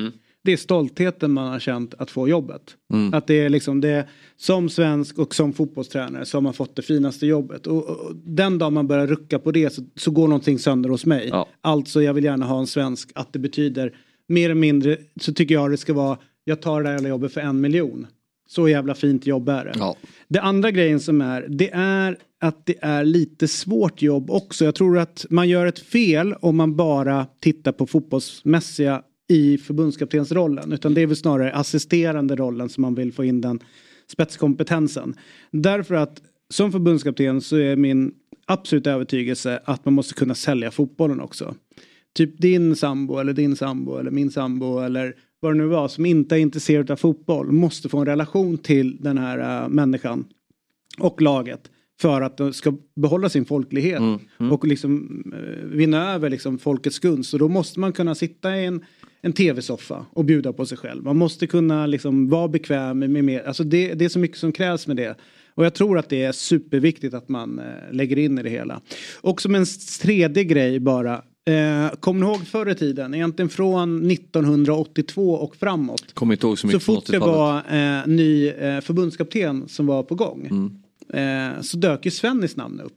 Det 0.44 0.52
är 0.52 0.56
stoltheten 0.56 1.32
man 1.32 1.52
har 1.52 1.58
känt 1.58 1.94
att 1.98 2.10
få 2.10 2.28
jobbet. 2.28 2.62
Mm. 2.92 3.14
Att 3.14 3.26
det 3.26 3.34
är 3.34 3.48
liksom 3.48 3.80
det 3.80 4.08
som 4.36 4.68
svensk 4.68 5.18
och 5.18 5.34
som 5.34 5.52
fotbollstränare 5.52 6.24
som 6.24 6.46
har 6.46 6.52
fått 6.52 6.76
det 6.76 6.82
finaste 6.82 7.26
jobbet. 7.26 7.66
Och, 7.66 7.88
och 7.88 8.16
den 8.24 8.58
dag 8.58 8.72
man 8.72 8.86
börjar 8.86 9.06
rucka 9.06 9.38
på 9.38 9.52
det 9.52 9.72
så, 9.72 9.82
så 9.96 10.10
går 10.10 10.28
någonting 10.28 10.58
sönder 10.58 10.90
hos 10.90 11.06
mig. 11.06 11.28
Ja. 11.32 11.48
Alltså 11.60 12.02
jag 12.02 12.14
vill 12.14 12.24
gärna 12.24 12.46
ha 12.46 12.58
en 12.58 12.66
svensk 12.66 13.10
att 13.14 13.32
det 13.32 13.38
betyder 13.38 13.94
mer 14.28 14.44
eller 14.44 14.60
mindre 14.60 14.96
så 15.20 15.32
tycker 15.32 15.54
jag 15.54 15.70
det 15.70 15.76
ska 15.76 15.92
vara 15.92 16.18
jag 16.44 16.62
tar 16.62 16.82
det 16.82 16.88
här 16.88 16.94
jävla 16.94 17.08
jobbet 17.08 17.32
för 17.32 17.40
en 17.40 17.60
miljon. 17.60 18.06
Så 18.48 18.68
jävla 18.68 18.94
fint 18.94 19.26
jobb 19.26 19.48
är 19.48 19.64
det. 19.64 19.72
Ja. 19.78 19.96
Det 20.28 20.40
andra 20.40 20.70
grejen 20.70 21.00
som 21.00 21.20
är, 21.20 21.46
det 21.48 21.70
är 21.72 22.16
att 22.40 22.66
det 22.66 22.76
är 22.80 23.04
lite 23.04 23.48
svårt 23.48 24.02
jobb 24.02 24.30
också. 24.30 24.64
Jag 24.64 24.74
tror 24.74 24.98
att 24.98 25.26
man 25.30 25.48
gör 25.48 25.66
ett 25.66 25.78
fel 25.78 26.34
om 26.40 26.56
man 26.56 26.76
bara 26.76 27.26
tittar 27.40 27.72
på 27.72 27.86
fotbollsmässiga 27.86 29.02
i 29.28 29.58
förbundskaptensrollen. 29.58 30.72
Utan 30.72 30.94
det 30.94 31.00
är 31.00 31.06
väl 31.06 31.16
snarare 31.16 31.52
assisterande 31.52 32.36
rollen 32.36 32.68
som 32.68 32.82
man 32.82 32.94
vill 32.94 33.12
få 33.12 33.24
in 33.24 33.40
den 33.40 33.60
spetskompetensen. 34.12 35.14
Därför 35.50 35.94
att 35.94 36.22
som 36.50 36.72
förbundskapten 36.72 37.40
så 37.40 37.56
är 37.56 37.76
min 37.76 38.12
absolut 38.46 38.86
övertygelse 38.86 39.60
att 39.64 39.84
man 39.84 39.94
måste 39.94 40.14
kunna 40.14 40.34
sälja 40.34 40.70
fotbollen 40.70 41.20
också. 41.20 41.54
Typ 42.14 42.38
din 42.38 42.76
sambo 42.76 43.18
eller 43.18 43.32
din 43.32 43.56
sambo 43.56 43.96
eller 43.96 44.10
min 44.10 44.30
sambo 44.30 44.78
eller 44.78 45.14
vad 45.40 45.52
det 45.52 45.58
nu 45.58 45.66
var, 45.66 45.88
som 45.88 46.06
inte 46.06 46.36
är 46.36 46.38
intresserad 46.38 46.90
av 46.90 46.96
fotboll 46.96 47.52
måste 47.52 47.88
få 47.88 47.98
en 47.98 48.06
relation 48.06 48.58
till 48.58 48.96
den 49.00 49.18
här 49.18 49.62
uh, 49.64 49.68
människan 49.68 50.24
och 50.98 51.22
laget 51.22 51.70
för 52.00 52.20
att 52.22 52.36
de 52.36 52.52
ska 52.52 52.74
behålla 52.96 53.28
sin 53.28 53.44
folklighet 53.44 53.98
Mm, 53.98 54.18
mm. 54.40 54.52
och 54.52 54.66
liksom 54.66 55.22
uh, 55.34 55.66
vinna 55.76 56.12
över 56.14 56.30
liksom 56.30 56.58
folkets 56.58 56.98
gunst. 56.98 57.32
Och 57.32 57.38
då 57.38 57.48
måste 57.48 57.80
man 57.80 57.92
kunna 57.92 58.14
sitta 58.14 58.56
i 58.56 58.64
en, 58.64 58.84
en 59.20 59.32
tv-soffa 59.32 60.06
och 60.12 60.24
bjuda 60.24 60.52
på 60.52 60.66
sig 60.66 60.78
själv. 60.78 61.04
Man 61.04 61.16
måste 61.16 61.46
kunna 61.46 61.86
liksom 61.86 62.28
vara 62.28 62.48
bekväm 62.48 62.98
med, 62.98 63.10
med 63.10 63.24
mer. 63.24 63.42
Alltså 63.42 63.64
det, 63.64 63.94
det 63.94 64.04
är 64.04 64.08
så 64.08 64.18
mycket 64.18 64.38
som 64.38 64.52
krävs 64.52 64.86
med 64.86 64.96
det. 64.96 65.16
Och 65.54 65.64
jag 65.64 65.74
tror 65.74 65.98
att 65.98 66.08
det 66.08 66.22
är 66.22 66.32
superviktigt 66.32 67.14
att 67.14 67.28
man 67.28 67.58
eh, 67.58 67.64
lägger 67.92 68.18
in 68.18 68.38
i 68.38 68.42
det 68.42 68.50
hela. 68.50 68.80
Och 69.20 69.42
som 69.42 69.54
en 69.54 69.66
tredje 70.02 70.44
grej 70.44 70.80
bara. 70.80 71.22
Eh, 71.44 71.90
Kommer 72.00 72.20
ni 72.20 72.26
ihåg 72.32 72.46
förr 72.46 72.68
i 72.70 72.74
tiden, 72.74 73.14
egentligen 73.14 73.48
från 73.48 74.10
1982 74.10 75.32
och 75.34 75.56
framåt. 75.56 76.14
Kommer 76.14 76.34
inte 76.34 76.46
ihåg 76.46 76.58
så 76.58 76.60
Så 76.60 76.66
mycket 76.66 76.82
från 76.82 76.96
fort 76.96 77.06
det 77.06 77.18
80-talet. 77.18 77.34
var 77.70 77.98
eh, 78.00 78.06
ny 78.06 78.48
eh, 78.48 78.80
förbundskapten 78.80 79.68
som 79.68 79.86
var 79.86 80.02
på 80.02 80.14
gång. 80.14 80.46
Mm. 80.50 81.52
Eh, 81.56 81.60
så 81.62 81.76
dök 81.76 82.04
ju 82.04 82.10
Svennis 82.10 82.56
namn 82.56 82.80
upp. 82.80 82.96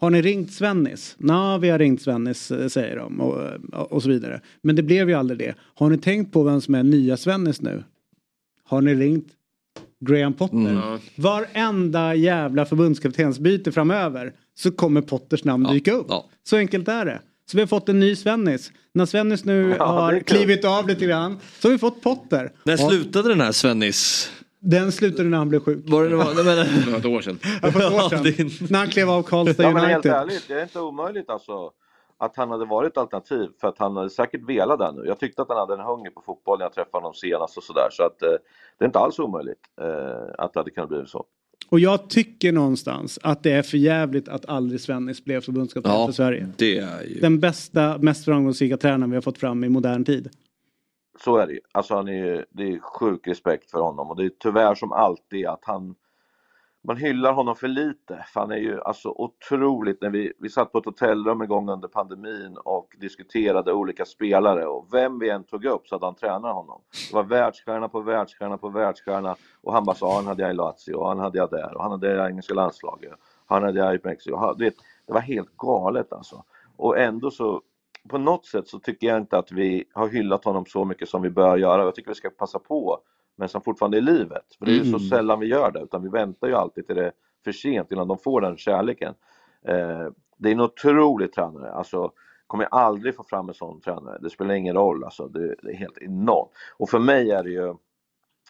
Har 0.00 0.10
ni 0.10 0.22
ringt 0.22 0.52
Svennis? 0.52 1.14
Nej, 1.18 1.58
vi 1.58 1.68
har 1.70 1.78
ringt 1.78 2.02
Svennis 2.02 2.50
eh, 2.50 2.68
säger 2.68 2.96
de 2.96 3.20
och, 3.20 3.42
eh, 3.42 3.80
och 3.82 4.02
så 4.02 4.08
vidare. 4.08 4.40
Men 4.62 4.76
det 4.76 4.82
blev 4.82 5.08
ju 5.08 5.14
aldrig 5.14 5.38
det. 5.38 5.54
Har 5.74 5.90
ni 5.90 5.98
tänkt 5.98 6.32
på 6.32 6.42
vem 6.42 6.60
som 6.60 6.74
är 6.74 6.82
nya 6.82 7.16
Svennis 7.16 7.60
nu? 7.60 7.84
Har 8.64 8.80
ni 8.80 8.94
ringt 8.94 9.26
Graham 10.00 10.32
Potter? 10.32 10.56
Mm. 10.56 10.98
Varenda 11.16 12.14
jävla 12.14 12.64
förbundskaptensbyte 12.66 13.72
framöver 13.72 14.32
så 14.54 14.70
kommer 14.70 15.00
Potters 15.00 15.44
namn 15.44 15.64
dyka 15.72 15.92
upp. 15.92 16.06
Så 16.44 16.56
enkelt 16.56 16.88
är 16.88 17.04
det. 17.04 17.20
Så 17.50 17.56
vi 17.56 17.60
har 17.62 17.66
fått 17.66 17.88
en 17.88 18.00
ny 18.00 18.16
Svennis. 18.16 18.72
När 18.94 19.06
Svennis 19.06 19.44
nu 19.44 19.74
Ja, 19.78 19.84
har 19.84 20.20
klivit 20.20 20.64
av 20.64 20.88
lite 20.88 21.04
grann 21.04 21.38
så 21.58 21.68
har 21.68 21.72
vi 21.72 21.78
fått 21.78 22.02
Potter. 22.02 22.52
När 22.64 22.78
Ja, 22.80 22.88
slutade 22.88 23.28
den 23.28 23.40
här 23.40 23.52
Svennis? 23.52 24.30
Den 24.60 24.92
slutade 24.92 25.28
när 25.28 25.38
han 25.38 25.48
blev 25.48 25.60
sjuk. 25.60 25.84
Var 25.88 26.02
det, 26.02 26.08
det 26.08 26.16
var, 26.16 26.24
nej, 26.24 26.44
men, 26.44 26.56
Det 26.84 26.90
var 26.90 26.98
ett 26.98 27.04
år 27.06 27.20
sedan. 27.20 27.38
Ja, 27.62 27.70
för 27.72 27.80
ett 27.80 27.92
år 27.92 28.08
sedan. 28.08 28.68
När 28.70 28.78
han 28.78 28.88
klev 28.88 29.10
av 29.10 29.22
Karlstad 29.22 29.62
Ja, 29.62 29.70
men 29.70 29.84
helt 29.84 30.06
United. 30.06 30.12
ärligt, 30.22 30.48
det 30.48 30.54
är 30.54 30.62
inte 30.62 30.80
omöjligt 30.80 31.30
alltså 31.30 31.70
att 32.18 32.36
han 32.36 32.50
hade 32.50 32.64
varit 32.64 32.96
alternativ 32.96 33.48
för 33.60 33.68
att 33.68 33.78
han 33.78 33.96
hade 33.96 34.10
säkert 34.10 34.48
velat 34.48 34.78
det 34.78 34.92
nu. 34.92 35.02
Jag 35.06 35.18
tyckte 35.20 35.42
att 35.42 35.48
han 35.48 35.58
hade 35.58 35.74
en 35.74 35.80
hunger 35.80 36.10
på 36.10 36.22
fotboll 36.26 36.58
när 36.58 36.64
jag 36.64 36.72
träffade 36.72 36.96
honom 37.02 37.14
senast 37.14 37.56
och 37.56 37.62
sådär 37.62 37.88
så 37.90 38.02
att 38.02 38.22
eh, 38.22 38.28
det 38.78 38.84
är 38.84 38.86
inte 38.86 38.98
alls 38.98 39.18
omöjligt 39.18 39.58
eh, 39.80 40.44
att 40.44 40.52
det 40.52 40.60
hade 40.60 40.70
kunnat 40.70 40.88
bli 40.88 41.02
så. 41.06 41.24
Och 41.72 41.80
jag 41.80 42.10
tycker 42.10 42.52
någonstans 42.52 43.18
att 43.22 43.42
det 43.42 43.50
är 43.52 43.62
för 43.62 43.78
jävligt 43.78 44.28
att 44.28 44.46
aldrig 44.48 44.80
Svennis 44.80 45.24
blev 45.24 45.40
förbundskapten 45.40 45.92
Ja, 45.92 46.06
för 46.06 46.12
Sverige. 46.12 46.48
det 46.56 46.78
är 46.78 47.02
ju... 47.02 47.20
Den 47.20 47.40
bästa, 47.40 47.98
mest 47.98 48.24
framgångsrika 48.24 48.76
tränaren 48.76 49.10
vi 49.10 49.16
har 49.16 49.22
fått 49.22 49.38
fram 49.38 49.64
i 49.64 49.68
modern 49.68 50.04
tid. 50.04 50.30
Så 51.24 51.36
är 51.36 51.46
det 51.46 51.52
ju. 51.52 51.60
Alltså 51.72 51.94
han 51.94 52.08
är 52.08 52.44
det 52.50 52.62
är 52.62 52.78
sjuk 52.78 53.26
respekt 53.26 53.70
för 53.70 53.78
honom 53.80 54.10
och 54.10 54.16
det 54.16 54.24
är 54.24 54.30
tyvärr 54.38 54.74
som 54.74 54.92
alltid 54.92 55.46
att 55.46 55.60
han 55.62 55.94
man 56.84 56.96
hyllar 56.96 57.32
honom 57.32 57.56
för 57.56 57.68
lite, 57.68 58.24
för 58.32 58.40
han 58.40 58.50
är 58.50 58.56
ju 58.56 58.80
alltså 58.80 59.08
otroligt, 59.08 60.02
när 60.02 60.10
vi, 60.10 60.32
vi 60.38 60.48
satt 60.48 60.72
på 60.72 60.78
ett 60.78 60.84
hotellrum 60.84 61.40
en 61.40 61.48
gång 61.48 61.70
under 61.70 61.88
pandemin 61.88 62.56
och 62.64 62.96
diskuterade 63.00 63.72
olika 63.72 64.04
spelare 64.04 64.66
och 64.66 64.86
vem 64.92 65.18
vi 65.18 65.30
än 65.30 65.44
tog 65.44 65.64
upp 65.64 65.88
så 65.88 65.94
hade 65.94 66.06
han 66.06 66.14
tränat 66.14 66.54
honom. 66.54 66.80
Det 67.10 67.14
var 67.14 67.22
världsstjärna 67.22 67.88
på 67.88 68.00
världsstjärna 68.00 68.58
på 68.58 68.68
världsstjärna 68.68 69.36
och 69.62 69.72
han 69.72 69.84
bara 69.84 69.96
sa, 69.96 70.16
han 70.16 70.26
hade 70.26 70.42
jag 70.42 70.50
i 70.50 70.54
Lazio 70.54 70.94
och 70.94 71.08
han 71.08 71.18
hade 71.18 71.38
jag 71.38 71.50
där 71.50 71.76
och 71.76 71.82
han 71.82 71.92
hade 71.92 72.14
jag 72.14 72.26
i 72.26 72.30
engelska 72.30 72.54
landslaget, 72.54 73.12
han 73.46 73.62
hade 73.62 73.78
jag 73.78 73.94
i 73.94 74.00
Mexiko. 74.04 74.54
Det, 74.54 74.74
Det 75.06 75.12
var 75.12 75.20
helt 75.20 75.56
galet 75.56 76.12
alltså. 76.12 76.44
Och 76.76 76.98
ändå 76.98 77.30
så, 77.30 77.62
på 78.08 78.18
något 78.18 78.46
sätt 78.46 78.68
så 78.68 78.78
tycker 78.78 79.06
jag 79.06 79.18
inte 79.18 79.38
att 79.38 79.52
vi 79.52 79.84
har 79.92 80.08
hyllat 80.08 80.44
honom 80.44 80.66
så 80.66 80.84
mycket 80.84 81.08
som 81.08 81.22
vi 81.22 81.30
bör 81.30 81.56
göra. 81.56 81.84
Jag 81.84 81.94
tycker 81.94 82.10
vi 82.10 82.14
ska 82.14 82.30
passa 82.30 82.58
på 82.58 83.00
medan 83.36 83.50
han 83.52 83.62
fortfarande 83.62 83.96
är 83.96 83.98
i 83.98 84.04
livet. 84.04 84.44
För 84.58 84.66
det 84.66 84.72
är 84.72 84.76
ju 84.76 84.84
så 84.84 84.96
Mm. 84.96 85.08
sällan 85.08 85.40
vi 85.40 85.46
gör 85.46 85.70
det, 85.72 85.80
utan 85.80 86.02
vi 86.02 86.08
väntar 86.08 86.48
ju 86.48 86.54
alltid 86.54 86.86
till 86.86 86.96
det 86.96 87.04
är 87.06 87.12
för 87.44 87.52
sent 87.52 87.92
innan 87.92 88.08
de 88.08 88.18
får 88.18 88.40
den 88.40 88.56
kärleken. 88.56 89.14
Eh, 89.68 90.06
det 90.36 90.48
är 90.48 90.52
en 90.52 90.60
otrolig 90.60 91.32
tränare, 91.32 91.72
alltså 91.72 92.12
kommer 92.46 92.64
jag 92.64 92.74
aldrig 92.80 93.16
få 93.16 93.22
fram 93.24 93.48
en 93.48 93.54
sån 93.54 93.80
tränare. 93.80 94.18
Det 94.22 94.30
spelar 94.30 94.54
ingen 94.54 94.74
roll, 94.76 95.04
alltså 95.04 95.26
det, 95.28 95.54
det 95.62 95.70
är 95.70 95.76
helt 95.76 95.98
enormt. 95.98 96.50
Och 96.76 96.90
för 96.90 96.98
mig 96.98 97.30
är 97.30 97.42
det 97.42 97.50
ju, 97.50 97.74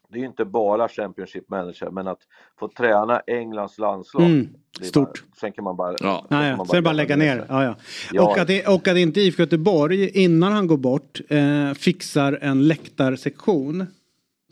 det 0.08 0.18
är 0.18 0.20
ju 0.20 0.26
inte 0.26 0.44
bara 0.44 0.88
Championship 0.88 1.48
manager, 1.48 1.90
men 1.90 2.08
att 2.08 2.18
få 2.58 2.68
träna 2.68 3.20
Englands 3.26 3.78
landslag. 3.78 4.26
Mm, 4.26 4.48
stort. 4.82 5.22
Bara, 5.22 5.36
sen 5.40 5.52
kan 5.52 5.64
man 5.64 5.76
bara, 5.76 5.96
Ja, 6.00 6.26
kan 6.28 6.44
ja. 6.44 6.56
man 6.56 6.66
Sen 6.66 6.84
bara 6.84 6.92
lägga 6.92 7.16
ner. 7.16 7.46
Ja, 7.48 7.64
ja. 7.64 7.74
Ja. 8.12 8.22
Och, 8.30 8.38
att 8.38 8.46
det, 8.46 8.66
och 8.68 8.88
att 8.88 8.96
inte 8.96 9.20
IFK 9.20 9.42
Göteborg 9.42 10.08
innan 10.24 10.52
han 10.52 10.66
går 10.66 10.76
bort 10.76 11.20
eh, 11.28 11.72
fixar 11.74 12.38
en 12.42 12.68
läktarsektion 12.68 13.86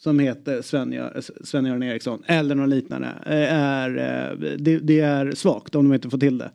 som 0.00 0.18
heter 0.18 0.62
Sven- 0.62 1.22
Sven-Göran 1.44 1.82
Eriksson 1.82 2.22
eller 2.26 2.54
något 2.54 2.68
liknande 2.68 3.08
eh, 3.26 3.54
är, 3.54 3.90
eh, 3.90 4.36
det, 4.58 4.78
det 4.78 5.00
är 5.00 5.30
svagt 5.32 5.74
om 5.74 5.88
de 5.88 5.94
inte 5.94 6.10
får 6.10 6.18
till 6.18 6.38
det. 6.38 6.50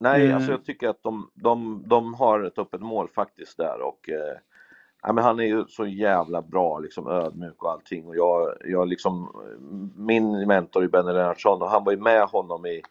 Nej, 0.00 0.26
Eh. 0.26 0.34
alltså 0.36 0.50
jag 0.50 0.64
tycker 0.64 0.88
att 0.88 1.02
de, 1.02 1.30
de, 1.34 1.82
de 1.86 2.14
har 2.14 2.40
ett 2.44 2.58
öppet 2.58 2.80
mål 2.80 3.08
faktiskt 3.14 3.56
där 3.56 3.80
och 3.80 4.08
eh, 4.08 4.36
ja, 5.02 5.12
men 5.12 5.24
han 5.24 5.40
är 5.40 5.44
ju 5.44 5.64
så 5.68 5.86
jävla 5.86 6.42
bra, 6.42 6.78
liksom 6.78 7.08
ödmjuk 7.08 7.62
och 7.64 7.70
allting 7.70 8.06
och 8.06 8.16
jag, 8.16 8.54
jag 8.64 8.88
liksom, 8.88 9.28
min 9.96 10.46
mentor 10.46 10.84
är 10.84 10.88
Benny 10.88 11.12
Lennartsson 11.12 11.62
och 11.62 11.70
han 11.70 11.84
var 11.84 11.92
ju 11.92 11.98
med 12.00 12.22
honom 12.22 12.66
i, 12.66 12.82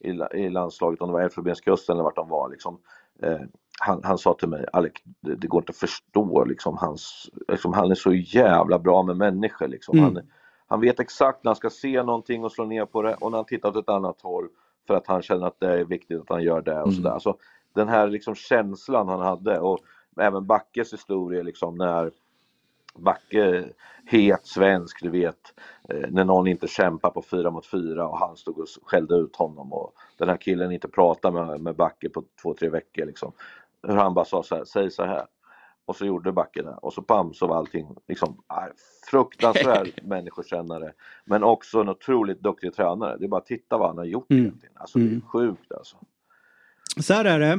i, 0.00 0.18
i 0.34 0.48
landslaget, 0.50 1.00
om 1.00 1.08
det 1.08 1.12
var 1.12 1.20
Elfenbenskusten 1.20 1.92
eller 1.96 2.04
vart 2.04 2.16
de 2.16 2.28
var 2.28 2.50
liksom. 2.50 2.78
Eh, 3.22 3.40
han, 3.80 4.00
han 4.04 4.18
sa 4.18 4.34
till 4.34 4.48
mig, 4.48 4.66
Alec, 4.72 4.92
det, 5.20 5.34
det 5.34 5.46
går 5.46 5.62
inte 5.62 5.70
att 5.70 5.76
förstå 5.76 6.44
liksom 6.44 6.76
hans, 6.76 7.30
liksom, 7.48 7.72
han 7.72 7.90
är 7.90 7.94
så 7.94 8.12
jävla 8.12 8.78
bra 8.78 9.02
med 9.02 9.16
människor 9.16 9.68
liksom. 9.68 9.98
Mm. 9.98 10.14
Han, 10.14 10.24
han 10.66 10.80
vet 10.80 11.00
exakt 11.00 11.44
när 11.44 11.48
han 11.50 11.56
ska 11.56 11.70
se 11.70 12.02
någonting 12.02 12.44
och 12.44 12.52
slå 12.52 12.64
ner 12.64 12.86
på 12.86 13.02
det 13.02 13.14
och 13.14 13.30
när 13.30 13.38
han 13.38 13.44
tittar 13.44 13.68
åt 13.68 13.76
ett 13.76 13.88
annat 13.88 14.20
håll 14.20 14.48
för 14.86 14.94
att 14.94 15.06
han 15.06 15.22
känner 15.22 15.46
att 15.46 15.60
det 15.60 15.80
är 15.80 15.84
viktigt 15.84 16.20
att 16.20 16.28
han 16.28 16.42
gör 16.42 16.62
det 16.62 16.80
och 16.82 16.88
Mm. 16.88 17.02
sådär. 17.02 17.18
Så 17.18 17.36
den 17.74 17.88
här 17.88 18.08
liksom 18.08 18.34
känslan 18.34 19.08
han 19.08 19.20
hade 19.20 19.58
och 19.58 19.78
även 20.20 20.46
Backes 20.46 20.92
historia 20.92 21.42
liksom 21.42 21.76
när 21.78 22.10
Backe, 22.94 23.64
het 24.06 24.46
svensk, 24.46 25.02
du 25.02 25.10
vet, 25.10 25.54
eh, 25.88 26.10
när 26.10 26.24
någon 26.24 26.46
inte 26.46 26.68
kämpar 26.68 27.10
på 27.10 27.22
fyra 27.22 27.50
mot 27.50 27.66
fyra 27.66 28.08
och 28.08 28.18
han 28.18 28.36
stod 28.36 28.58
och 28.58 28.66
skällde 28.82 29.14
ut 29.14 29.36
honom 29.36 29.72
och 29.72 29.94
den 30.16 30.28
här 30.28 30.36
killen 30.36 30.72
inte 30.72 30.88
pratade 30.88 31.46
med, 31.46 31.60
med 31.60 31.76
Backe 31.76 32.08
på 32.08 32.24
två, 32.42 32.54
tre 32.54 32.68
veckor 32.68 33.06
liksom. 33.06 33.32
Hur 33.82 33.94
han 33.96 34.14
bara 34.14 34.24
sa 34.24 34.42
så 34.42 34.56
här, 34.56 34.64
säg 34.64 34.90
så 34.90 35.04
här. 35.04 35.26
Och 35.84 35.96
så 35.96 36.06
gjorde 36.06 36.32
Backe 36.32 36.62
det 36.62 36.74
och 36.82 36.92
så 36.92 37.02
pam 37.02 37.34
så 37.34 37.46
var 37.46 37.56
allting 37.56 37.96
liksom 38.08 38.42
ah, 38.46 38.66
fruktansvärd 39.10 39.88
människokännare 40.02 40.92
men 41.24 41.44
också 41.44 41.80
en 41.80 41.88
otroligt 41.88 42.40
duktig 42.40 42.74
tränare. 42.74 43.16
Det 43.18 43.24
är 43.24 43.28
bara 43.28 43.40
titta 43.40 43.78
vad 43.78 43.88
han 43.88 43.98
har 43.98 44.04
gjort 44.04 44.30
Mm. 44.30 44.42
egentligen. 44.44 44.76
Alltså 44.78 44.98
det 44.98 45.04
är 45.04 45.08
Mm. 45.08 45.22
sjukt 45.22 45.72
alltså. 45.72 45.96
Så 46.96 47.14
här 47.14 47.24
är 47.24 47.40
det. 47.40 47.52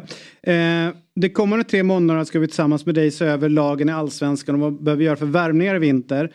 Eh, 0.54 0.94
de 1.16 1.30
kommande 1.30 1.66
tre 1.66 1.84
månaderna 1.84 2.26
ska 2.26 2.40
vi 2.40 2.48
tillsammans 2.48 2.86
med 2.86 2.96
dig 2.96 3.12
se 3.12 3.26
över 3.26 3.50
lagen 3.50 3.90
i 3.90 3.92
Allsvenskan 3.92 4.56
och 4.56 4.62
vad 4.62 4.84
behöver 4.84 5.00
vi 5.00 5.06
göra 5.06 5.16
för 5.16 5.26
värvningar 5.26 5.76
i 5.76 5.80
vinter. 5.80 6.32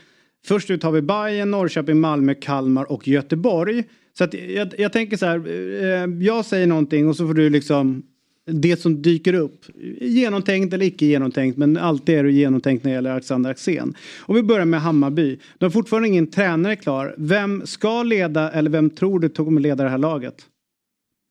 Först 0.46 0.70
ut 0.70 0.82
har 0.82 0.92
vi 0.92 1.02
Bayern, 1.02 1.50
Norrköping, 1.50 2.00
Malmö, 2.00 2.34
Kalmar 2.34 2.92
och 2.92 3.08
Göteborg. 3.08 3.84
Så 4.18 4.24
att 4.24 4.34
jag, 4.34 4.74
jag 4.78 4.92
tänker 4.92 5.16
så 5.16 5.26
här, 5.26 5.48
eh, 5.84 6.24
jag 6.26 6.44
säger 6.44 6.66
någonting 6.66 7.08
och 7.08 7.16
så 7.16 7.26
får 7.26 7.34
du 7.34 7.50
liksom 7.50 8.02
det 8.46 8.80
som 8.80 9.02
dyker 9.02 9.34
upp. 9.34 9.64
Genomtänkt 10.00 10.74
eller 10.74 10.86
icke 10.86 11.06
genomtänkt 11.06 11.58
men 11.58 11.76
alltid 11.76 12.18
är 12.18 12.24
det 12.24 12.32
genomtänkt 12.32 12.84
när 12.84 12.90
det 12.90 12.94
gäller 12.94 13.10
Alexander 13.10 13.50
Axén. 13.50 13.94
Och 14.20 14.36
vi 14.36 14.42
börjar 14.42 14.64
med 14.64 14.80
Hammarby. 14.80 15.38
De 15.58 15.64
har 15.64 15.70
fortfarande 15.70 16.08
ingen 16.08 16.26
tränare 16.26 16.76
klar. 16.76 17.14
Vem 17.18 17.66
ska 17.66 18.02
leda 18.02 18.50
eller 18.50 18.70
vem 18.70 18.90
tror 18.90 19.20
du 19.20 19.28
kommer 19.28 19.60
leda 19.60 19.84
det 19.84 19.90
här 19.90 19.98
laget? 19.98 20.46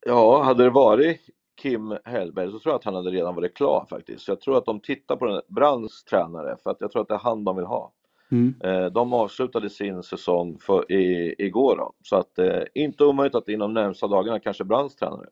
Ja, 0.06 0.44
hade 0.44 0.64
det 0.64 0.70
varit 0.70 1.20
Kim 1.66 1.98
Hellberg 2.06 2.52
så 2.52 2.60
tror 2.60 2.72
jag 2.72 2.80
att 2.80 2.84
han 2.84 2.96
hade 2.96 3.12
redan 3.12 3.36
varit 3.36 3.54
klar 3.54 3.86
faktiskt. 3.90 4.26
Så 4.26 4.32
jag 4.32 4.42
tror 4.42 4.58
att 4.58 4.66
de 4.66 4.80
tittar 4.80 5.16
på 5.16 5.26
den 5.26 5.42
Brands 5.48 6.04
tränare 6.04 6.58
för 6.64 6.70
att 6.70 6.78
jag 6.80 6.92
tror 6.92 7.02
att 7.02 7.08
det 7.08 7.14
är 7.14 7.20
han 7.20 7.44
de 7.44 7.56
vill 7.56 7.66
ha. 7.66 7.92
Mm. 8.32 8.54
Eh, 8.64 8.86
De 8.86 9.14
avslutade 9.14 9.70
sin 9.70 10.04
säsong 10.04 10.58
för, 10.62 10.92
i, 10.92 11.36
igår 11.38 11.76
då. 11.78 11.94
Så 12.04 12.16
att 12.16 12.40
eh, 12.40 12.62
inte 12.74 13.04
omöjligt 13.04 13.36
att 13.36 13.50
inom 13.50 13.74
närmsta 13.74 14.08
dagarna 14.08 14.40
kanske 14.40 14.64
Brands 14.64 14.96
tränare. 14.96 15.28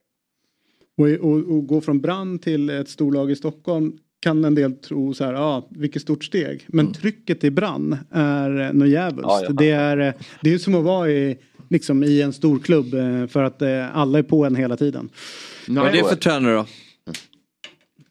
Och, 0.98 1.08
och, 1.08 1.38
och 1.38 1.68
gå 1.68 1.82
från 1.82 2.02
brand 2.02 2.42
till 2.42 2.70
ett 2.70 2.90
storlag 2.90 3.32
i 3.32 3.36
Stockholm 3.36 3.98
kan 4.20 4.46
en 4.46 4.56
del 4.56 4.74
tro 4.74 5.14
så 5.14 5.24
här, 5.24 5.34
ja, 5.34 5.40
ah, 5.40 5.68
vilket 5.70 6.02
stort 6.02 6.24
steg. 6.24 6.66
Men 6.68 6.94
trycket 6.94 7.44
i 7.44 7.52
brand 7.52 7.98
är 8.12 8.62
eh, 8.62 8.74
något 8.74 8.88
djävulskt. 8.88 9.28
Ja, 9.28 9.44
ja. 9.48 9.54
Det 9.54 9.72
är, 9.72 10.14
det 10.42 10.54
är 10.54 10.58
som 10.58 10.76
att 10.76 10.84
vara 10.84 11.10
i, 11.10 11.38
liksom, 11.74 12.04
i 12.04 12.22
en 12.22 12.34
stor 12.34 12.60
klubb 12.60 12.94
eh, 12.94 13.28
för 13.28 13.44
att 13.44 13.62
eh, 13.62 13.98
alla 13.98 14.20
är 14.20 14.24
på 14.24 14.46
en 14.46 14.56
hela 14.56 14.78
tiden. 14.78 15.10
Vad 15.68 15.88
är 15.88 15.92
det 15.92 16.10
för 16.10 16.16
tränare 16.16 16.56
då? 16.56 16.66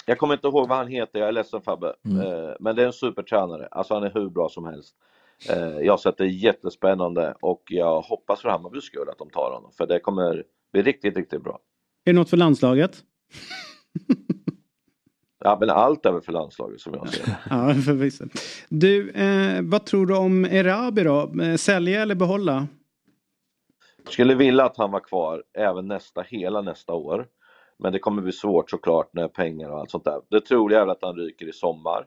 Jag 0.06 0.18
kommer 0.18 0.34
inte 0.34 0.46
ihåg 0.46 0.68
vad 0.68 0.78
han 0.78 0.88
heter, 0.88 1.18
jag 1.18 1.28
är 1.28 1.32
ledsen 1.32 1.62
Fabbe. 1.62 1.92
Mm. 2.04 2.20
Eh, 2.20 2.50
Men 2.60 2.76
det 2.76 2.82
är 2.82 2.86
en 2.86 2.92
supertränare, 2.92 3.68
alltså 3.70 3.94
han 3.94 4.02
är 4.02 4.10
hur 4.14 4.28
bra 4.30 4.48
som 4.48 4.64
helst. 4.64 4.94
Jag 5.82 5.92
har 5.92 5.98
sett 5.98 6.16
det 6.16 6.26
jättespännande 6.26 7.34
och 7.40 7.62
jag 7.68 8.00
hoppas 8.00 8.40
för 8.40 8.48
Hammarbys 8.48 8.84
skull 8.84 9.08
att 9.08 9.18
de 9.18 9.30
tar 9.30 9.50
honom. 9.54 9.70
För 9.78 9.86
det 9.86 10.00
kommer 10.00 10.44
bli 10.72 10.82
riktigt, 10.82 11.16
riktigt 11.16 11.42
bra. 11.42 11.58
Är 12.04 12.12
det 12.12 12.18
något 12.18 12.30
för 12.30 12.36
landslaget? 12.36 13.02
Ja, 15.44 15.56
men 15.60 15.70
allt 15.70 16.06
är 16.06 16.12
väl 16.12 16.20
för 16.20 16.32
landslaget 16.32 16.80
som 16.80 16.94
jag 16.94 17.08
ser 17.08 17.26
det. 17.26 17.36
Ja, 17.50 17.74
förvisso. 17.74 18.24
Du, 18.68 19.10
eh, 19.10 19.62
vad 19.62 19.84
tror 19.84 20.06
du 20.06 20.16
om 20.16 20.44
Erabi 20.44 21.02
då? 21.02 21.32
Sälja 21.58 22.02
eller 22.02 22.14
behålla? 22.14 22.66
Skulle 24.08 24.34
vilja 24.34 24.64
att 24.64 24.76
han 24.76 24.90
var 24.90 25.00
kvar 25.00 25.42
även 25.58 25.88
nästa, 25.88 26.22
hela 26.22 26.60
nästa 26.60 26.92
år. 26.92 27.26
Men 27.78 27.92
det 27.92 27.98
kommer 27.98 28.22
bli 28.22 28.32
svårt 28.32 28.70
såklart 28.70 29.14
när 29.14 29.28
pengar 29.28 29.70
och 29.70 29.78
allt 29.78 29.90
sånt 29.90 30.04
där. 30.04 30.20
Det 30.30 30.40
troliga 30.40 30.78
är 30.78 30.84
väl 30.84 30.90
att 30.90 31.02
han 31.02 31.16
ryker 31.16 31.48
i 31.48 31.52
sommar. 31.52 32.06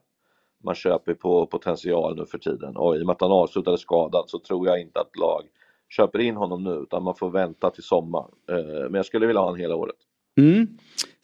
Man 0.64 0.76
köper 0.76 1.14
på 1.14 1.46
potential 1.46 2.16
nu 2.16 2.26
för 2.26 2.38
tiden 2.38 2.78
och 2.78 2.96
i 2.96 3.02
och 3.02 3.06
med 3.06 3.14
att 3.14 3.22
han 3.22 3.32
avslutade 3.32 3.78
skadad 3.78 4.24
så 4.28 4.40
tror 4.40 4.68
jag 4.68 4.82
inte 4.82 5.00
att 5.00 5.18
lag 5.18 5.44
köper 5.90 6.20
in 6.20 6.36
honom 6.36 6.64
nu 6.64 6.72
utan 6.72 7.04
man 7.04 7.16
får 7.16 7.30
vänta 7.30 7.70
till 7.70 7.84
sommar. 7.84 8.26
Eh, 8.50 8.84
men 8.84 8.94
jag 8.94 9.06
skulle 9.06 9.28
vilja 9.28 9.40
ha 9.40 9.46
honom 9.46 9.60
hela 9.60 9.76
året. 9.76 9.96
Mm. 10.38 10.68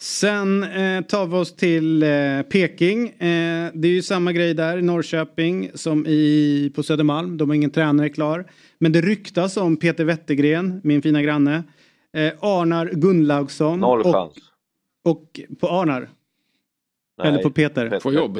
Sen 0.01 0.63
eh, 0.63 1.01
tar 1.01 1.25
vi 1.25 1.35
oss 1.35 1.55
till 1.55 2.03
eh, 2.03 2.41
Peking. 2.51 3.07
Eh, 3.07 3.71
det 3.73 3.87
är 3.87 3.91
ju 3.91 4.01
samma 4.01 4.31
grej 4.31 4.53
där 4.53 4.77
i 4.77 4.81
Norrköping 4.81 5.71
som 5.73 6.05
i, 6.07 6.71
på 6.75 6.83
Södermalm. 6.83 7.37
De 7.37 7.49
har 7.49 7.55
ingen 7.55 7.71
tränare 7.71 8.09
klar. 8.09 8.45
Men 8.81 8.91
det 8.91 9.01
ryktas 9.01 9.57
om 9.57 9.77
Peter 9.77 10.05
Wettergren, 10.05 10.81
min 10.83 11.01
fina 11.01 11.21
granne. 11.21 11.63
Eh, 12.13 12.33
Arnar 12.39 12.89
Gunnlaugsson. 12.93 13.79
Noll 13.79 14.01
och, 14.01 14.13
chans. 14.13 14.35
Och 15.03 15.39
på 15.59 15.67
Arnar? 15.67 16.09
Eller 17.23 17.43
på 17.43 17.51
Peter? 17.51 17.99
Få 17.99 18.11
jobb. 18.13 18.37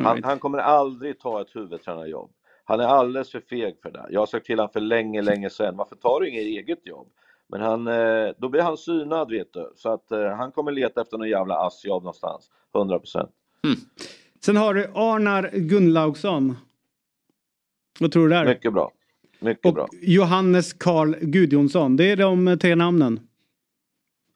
Han, 0.00 0.24
han 0.24 0.38
kommer 0.38 0.58
aldrig 0.58 1.20
ta 1.20 1.40
ett 1.40 1.56
huvudtränarjobb. 1.56 2.30
Han 2.64 2.80
är 2.80 2.84
alldeles 2.84 3.30
för 3.30 3.40
feg 3.40 3.74
för 3.82 3.90
det. 3.90 4.06
Jag 4.10 4.20
har 4.20 4.26
sagt 4.26 4.46
till 4.46 4.58
honom 4.58 4.72
för 4.72 4.80
länge, 4.80 5.22
länge 5.22 5.50
sedan, 5.50 5.76
varför 5.76 5.96
tar 5.96 6.20
du 6.20 6.28
inget 6.28 6.42
eget 6.42 6.86
jobb? 6.86 7.08
Men 7.48 7.60
han, 7.60 7.86
eh, 7.86 8.30
då 8.38 8.48
blir 8.48 8.62
han 8.62 8.76
synad 8.76 9.30
vet 9.30 9.52
du. 9.52 9.72
Så 9.76 9.92
att 9.92 10.12
eh, 10.12 10.28
han 10.28 10.52
kommer 10.52 10.72
leta 10.72 11.00
efter 11.00 11.18
någon 11.18 11.28
jävla 11.28 11.54
assjobb 11.54 12.02
någonstans. 12.02 12.50
100%. 12.74 13.28
Sen 14.44 14.56
har 14.56 14.74
du 14.74 14.90
Arnar 14.94 15.50
Gunnlaugsson. 15.52 16.56
Vad 18.00 18.12
tror 18.12 18.22
du 18.22 18.34
där? 18.34 18.44
Mycket 18.44 18.72
bra. 18.72 18.92
Mycket 19.40 19.66
och 19.66 19.74
bra. 19.74 19.86
Johannes 20.02 20.72
Karl 20.72 21.14
Gudjonsson. 21.20 21.96
Det 21.96 22.10
är 22.12 22.16
de 22.16 22.58
tre 22.60 22.74
namnen. 22.74 23.20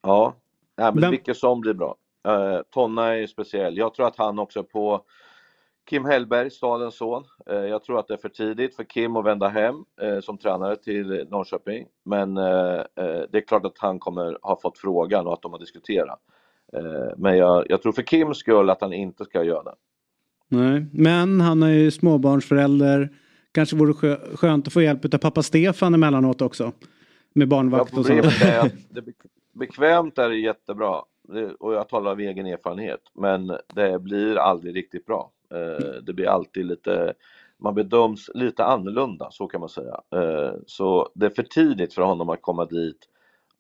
Ja, 0.02 0.34
Nej, 0.76 0.92
men 0.92 1.00
Vem- 1.00 1.10
vilket 1.10 1.36
som 1.36 1.60
blir 1.60 1.74
bra. 1.74 1.96
Eh, 2.28 2.60
Tonna 2.70 3.16
är 3.16 3.26
speciell. 3.26 3.76
Jag 3.76 3.94
tror 3.94 4.06
att 4.06 4.16
han 4.16 4.38
också 4.38 4.64
på 4.64 5.04
Kim 5.90 6.04
Hellberg, 6.04 6.50
stadens 6.50 6.96
son. 6.96 7.24
Eh, 7.46 7.56
jag 7.56 7.84
tror 7.84 7.98
att 7.98 8.08
det 8.08 8.14
är 8.14 8.18
för 8.18 8.28
tidigt 8.28 8.76
för 8.76 8.84
Kim 8.84 9.16
att 9.16 9.24
vända 9.24 9.48
hem 9.48 9.74
eh, 10.00 10.20
som 10.20 10.38
tränare 10.38 10.76
till 10.76 11.26
Norrköping. 11.30 11.86
Men 12.04 12.36
eh, 12.36 12.74
eh, 12.74 13.22
det 13.32 13.38
är 13.38 13.46
klart 13.46 13.66
att 13.66 13.78
han 13.78 13.98
kommer 13.98 14.38
ha 14.42 14.60
fått 14.62 14.78
frågan 14.78 15.26
och 15.26 15.32
att 15.32 15.42
de 15.42 15.52
har 15.52 15.58
diskuterat. 15.58 16.20
Eh, 16.72 17.16
men 17.16 17.36
jag, 17.36 17.66
jag 17.68 17.82
tror 17.82 17.92
för 17.92 18.02
Kims 18.02 18.38
skull 18.38 18.70
att 18.70 18.80
han 18.80 18.92
inte 18.92 19.24
ska 19.24 19.42
göra 19.44 19.62
det. 19.62 19.74
Nej, 20.48 20.86
men 20.92 21.40
han 21.40 21.62
är 21.62 21.68
ju 21.72 21.90
småbarnsförälder. 21.90 23.08
Kanske 23.52 23.76
vore 23.76 23.92
skö- 23.92 24.36
skönt 24.36 24.66
att 24.66 24.72
få 24.72 24.82
hjälp 24.82 25.14
av 25.14 25.18
pappa 25.18 25.42
Stefan 25.42 25.94
emellanåt 25.94 26.42
också. 26.42 26.72
Med 27.34 27.48
barnvakt 27.48 27.98
och 27.98 28.06
så. 28.06 28.12
problemet 28.12 28.42
är 28.42 28.58
att 28.60 28.72
det 28.90 29.00
bek- 29.00 29.26
bekvämt 29.52 30.18
är 30.18 30.28
det 30.28 30.36
jättebra 30.36 31.02
och 31.58 31.74
jag 31.74 31.88
talar 31.88 32.10
av 32.10 32.20
egen 32.20 32.46
erfarenhet 32.46 33.00
men 33.14 33.46
det 33.74 33.98
blir 34.02 34.36
aldrig 34.36 34.76
riktigt 34.76 35.06
bra. 35.06 35.30
Eh, 35.54 36.02
Det 36.02 36.12
blir 36.12 36.26
alltid 36.28 36.66
lite, 36.66 37.14
man 37.58 37.74
bedöms 37.74 38.30
lite 38.34 38.64
annorlunda 38.64 39.28
så 39.30 39.46
kan 39.46 39.60
man 39.60 39.68
säga. 39.68 40.00
Eh, 40.14 40.52
Så 40.66 41.10
det 41.14 41.26
är 41.26 41.30
för 41.30 41.42
tidigt 41.42 41.94
för 41.94 42.02
honom 42.02 42.28
att 42.28 42.42
komma 42.42 42.64
dit 42.64 42.98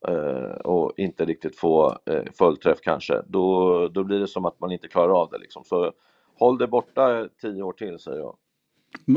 eh, 0.08 0.56
och 0.64 0.92
inte 0.96 1.24
riktigt 1.24 1.56
få 1.56 1.98
fullträff 2.38 2.78
kanske. 2.82 3.22
Då, 3.26 3.88
då 3.88 4.04
blir 4.04 4.18
det 4.20 4.28
som 4.28 4.44
att 4.44 4.60
man 4.60 4.72
inte 4.72 4.88
klarar 4.88 5.22
av 5.22 5.30
det 5.30 5.38
liksom. 5.38 5.64
Så 5.64 5.92
håll 6.38 6.58
det 6.58 6.66
borta 6.66 7.28
tio 7.42 7.62
år 7.62 7.72
till 7.72 7.98
säger 7.98 8.18
jag. 8.18 8.36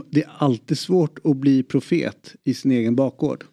Det 0.10 0.24
är 0.24 0.30
alltid 0.38 0.78
svårt 0.78 1.20
att 1.24 1.38
bli 1.38 1.64
profet 1.64 2.36
i 2.44 2.54
sin 2.54 2.72
egen 2.72 2.96
bakgård. 2.96 3.44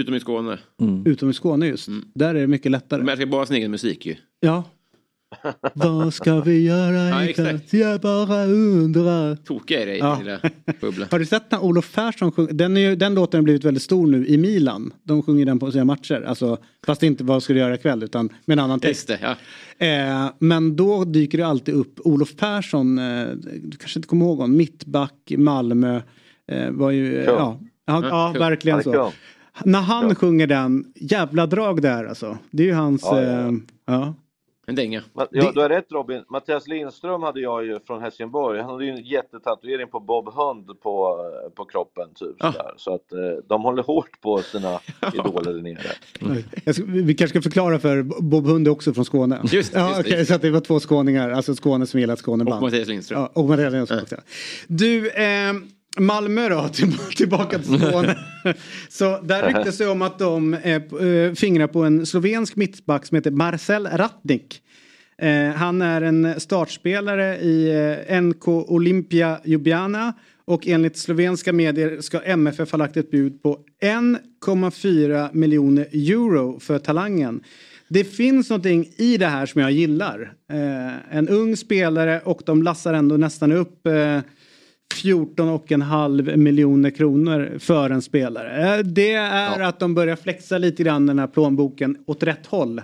Utom 0.00 0.14
i 0.14 0.20
Skåne. 0.20 0.58
Utom 1.04 1.30
i 1.30 1.32
Skåne 1.32 1.66
just. 1.66 1.88
Där 2.14 2.34
är 2.34 2.40
det 2.40 2.46
mycket 2.46 2.72
lättare. 2.72 3.00
De 3.00 3.08
älskar 3.08 3.26
bara 3.26 3.46
sin 3.46 3.56
egen 3.56 3.70
musik 3.70 4.06
ju. 4.06 4.16
Ja. 4.40 4.64
Vad 5.74 6.14
ska 6.14 6.40
vi 6.40 6.64
göra 6.66 7.08
Ja, 7.08 7.24
ikväll? 7.24 7.60
Jag 7.70 8.00
bara 8.00 8.44
undrar. 8.44 9.36
Tokiga 9.36 9.82
i 9.82 9.84
dig, 9.84 9.98
Ja. 9.98 10.18
lilla 10.18 10.40
bubbla. 10.80 11.06
Har 11.10 11.18
du 11.18 11.26
sett 11.26 11.50
när 11.50 11.64
Olof 11.64 11.94
Persson 11.94 12.32
sjunger? 12.32 12.52
Den, 12.52 12.76
är 12.76 12.80
ju, 12.80 12.96
den 12.96 13.14
låten 13.14 13.38
har 13.38 13.42
blivit 13.42 13.64
väldigt 13.64 13.82
stor 13.82 14.06
nu 14.06 14.26
i 14.26 14.38
Milan. 14.38 14.92
De 15.02 15.22
sjunger 15.22 15.46
den 15.46 15.58
på 15.58 15.72
sina 15.72 15.84
matcher. 15.84 16.22
Alltså, 16.28 16.58
fast 16.86 17.02
inte 17.02 17.24
vad 17.24 17.42
ska 17.42 17.52
du 17.52 17.58
göra 17.58 17.74
ikväll 17.74 18.02
utan 18.02 18.28
med 18.44 18.58
en 18.58 18.64
annan 18.64 18.80
text. 18.80 19.08
Det, 19.08 19.18
ja. 19.22 19.86
Eh, 19.86 20.30
men 20.38 20.76
då 20.76 21.04
dyker 21.04 21.38
det 21.38 21.46
alltid 21.46 21.74
upp 21.74 22.00
Olof 22.04 22.36
Persson, 22.36 22.98
eh, 22.98 23.26
du 23.62 23.76
kanske 23.76 23.98
inte 23.98 24.08
kommer 24.08 24.26
ihåg 24.26 24.38
honom, 24.38 24.56
mittback, 24.56 25.32
Malmö. 25.36 26.00
Eh, 26.52 26.70
var 26.70 26.90
ju, 26.90 27.24
Kung. 27.26 27.34
ja, 27.34 27.60
ja, 27.86 28.00
ja, 28.08 28.30
Kung. 28.32 28.40
verkligen 28.40 28.82
Han 28.84 28.94
är 28.94 28.98
så. 28.98 29.12
När 29.64 29.80
han 29.80 30.14
sjunger 30.14 30.46
den, 30.46 30.84
jävla 30.94 31.46
drag 31.46 31.82
där 31.82 32.04
alltså. 32.04 32.38
Det 32.50 32.62
är 32.62 32.66
ju 32.66 32.72
hans, 32.72 33.02
Ja, 33.04 33.22
ja, 33.22 33.30
ja. 33.30 33.48
eh, 33.48 33.52
ja. 33.86 34.14
En 34.68 34.74
dänga. 34.74 35.02
Ja, 35.14 35.52
du 35.54 35.60
har 35.60 35.68
rätt 35.68 35.92
Robin. 35.92 36.24
Mattias 36.28 36.66
Lindström 36.66 37.22
hade 37.22 37.40
jag 37.40 37.64
ju 37.64 37.78
från 37.86 38.02
Helsingborg. 38.02 38.60
Han 38.60 38.70
hade 38.70 38.84
ju 38.84 38.90
en 38.90 39.04
jättetatuering 39.04 39.88
på 39.88 40.00
Bob 40.00 40.34
Hund 40.34 40.80
på, 40.82 41.18
på 41.54 41.64
kroppen. 41.64 42.08
Typ, 42.14 42.36
sådär. 42.40 42.74
Så 42.76 42.94
att 42.94 43.12
eh, 43.12 43.18
de 43.48 43.62
håller 43.62 43.82
hårt 43.82 44.20
på 44.20 44.38
sina 44.42 44.80
idoler 45.14 45.52
där 45.52 45.62
nere. 45.62 46.50
Jag 46.64 46.74
ska, 46.74 46.84
vi 46.86 47.14
kanske 47.14 47.28
ska 47.28 47.42
förklara 47.42 47.78
för 47.78 48.02
Bob 48.02 48.46
Hund 48.46 48.66
är 48.66 48.70
också 48.70 48.94
från 48.94 49.04
Skåne. 49.04 49.40
Just 49.44 49.72
det, 49.72 49.78
ja, 49.78 49.88
just 49.88 50.00
okej, 50.00 50.18
just 50.18 50.28
så 50.28 50.34
att 50.34 50.42
det 50.42 50.50
var 50.50 50.60
två 50.60 50.80
skåningar, 50.80 51.30
alltså 51.30 51.54
Skåne 51.54 51.86
som 51.86 52.00
gillar 52.00 52.16
Skåneband. 52.16 52.56
Och 52.56 52.62
Mattias 52.62 52.88
Lindström. 52.88 53.20
Ja, 53.20 53.30
och 53.34 53.44
Mattias 53.44 53.72
Lindström 53.72 54.02
också. 54.02 54.16
Du, 54.66 55.10
eh, 55.10 55.52
Malmö 55.98 56.48
då, 56.48 56.68
till, 56.72 56.92
tillbaka 57.16 57.58
till 57.58 57.78
Skåne. 57.80 58.18
Så 58.88 59.20
där 59.20 59.46
ryktas 59.46 59.78
det 59.78 59.86
om 59.86 60.02
att 60.02 60.18
de 60.18 60.54
eh, 60.54 60.74
eh, 60.74 61.34
fingrar 61.34 61.66
på 61.66 61.84
en 61.84 62.06
slovensk 62.06 62.56
mittback 62.56 63.06
som 63.06 63.14
heter 63.14 63.30
Marcel 63.30 63.86
Ratnik. 63.86 64.62
Eh, 65.22 65.48
han 65.54 65.82
är 65.82 66.02
en 66.02 66.40
startspelare 66.40 67.38
i 67.38 67.70
eh, 68.08 68.20
NK 68.22 68.48
Olympia 68.48 69.40
Ljubljana 69.44 70.12
och 70.44 70.66
enligt 70.66 70.96
slovenska 70.96 71.52
medier 71.52 72.00
ska 72.00 72.20
MFF 72.20 72.72
ha 72.72 72.76
lagt 72.76 72.96
ett 72.96 73.10
bud 73.10 73.42
på 73.42 73.58
1,4 73.82 75.28
miljoner 75.32 75.88
euro 75.92 76.60
för 76.60 76.78
talangen. 76.78 77.40
Det 77.88 78.04
finns 78.04 78.50
någonting 78.50 78.88
i 78.96 79.16
det 79.16 79.26
här 79.26 79.46
som 79.46 79.60
jag 79.60 79.72
gillar. 79.72 80.32
Eh, 80.52 81.16
en 81.16 81.28
ung 81.28 81.56
spelare 81.56 82.20
och 82.24 82.42
de 82.46 82.62
lassar 82.62 82.94
ändå 82.94 83.16
nästan 83.16 83.52
upp 83.52 83.86
14,5 84.94 86.36
miljoner 86.36 86.90
kronor 86.90 87.58
för 87.58 87.90
en 87.90 88.02
spelare. 88.02 88.76
Eh, 88.76 88.78
Det 88.84 89.12
är 89.12 89.60
att 89.60 89.80
de 89.80 89.94
börjar 89.94 90.16
flexa 90.16 90.58
lite 90.58 90.82
grann 90.82 91.06
den 91.06 91.18
här 91.18 91.26
plånboken 91.26 92.04
åt 92.06 92.22
rätt 92.22 92.46
håll. 92.46 92.80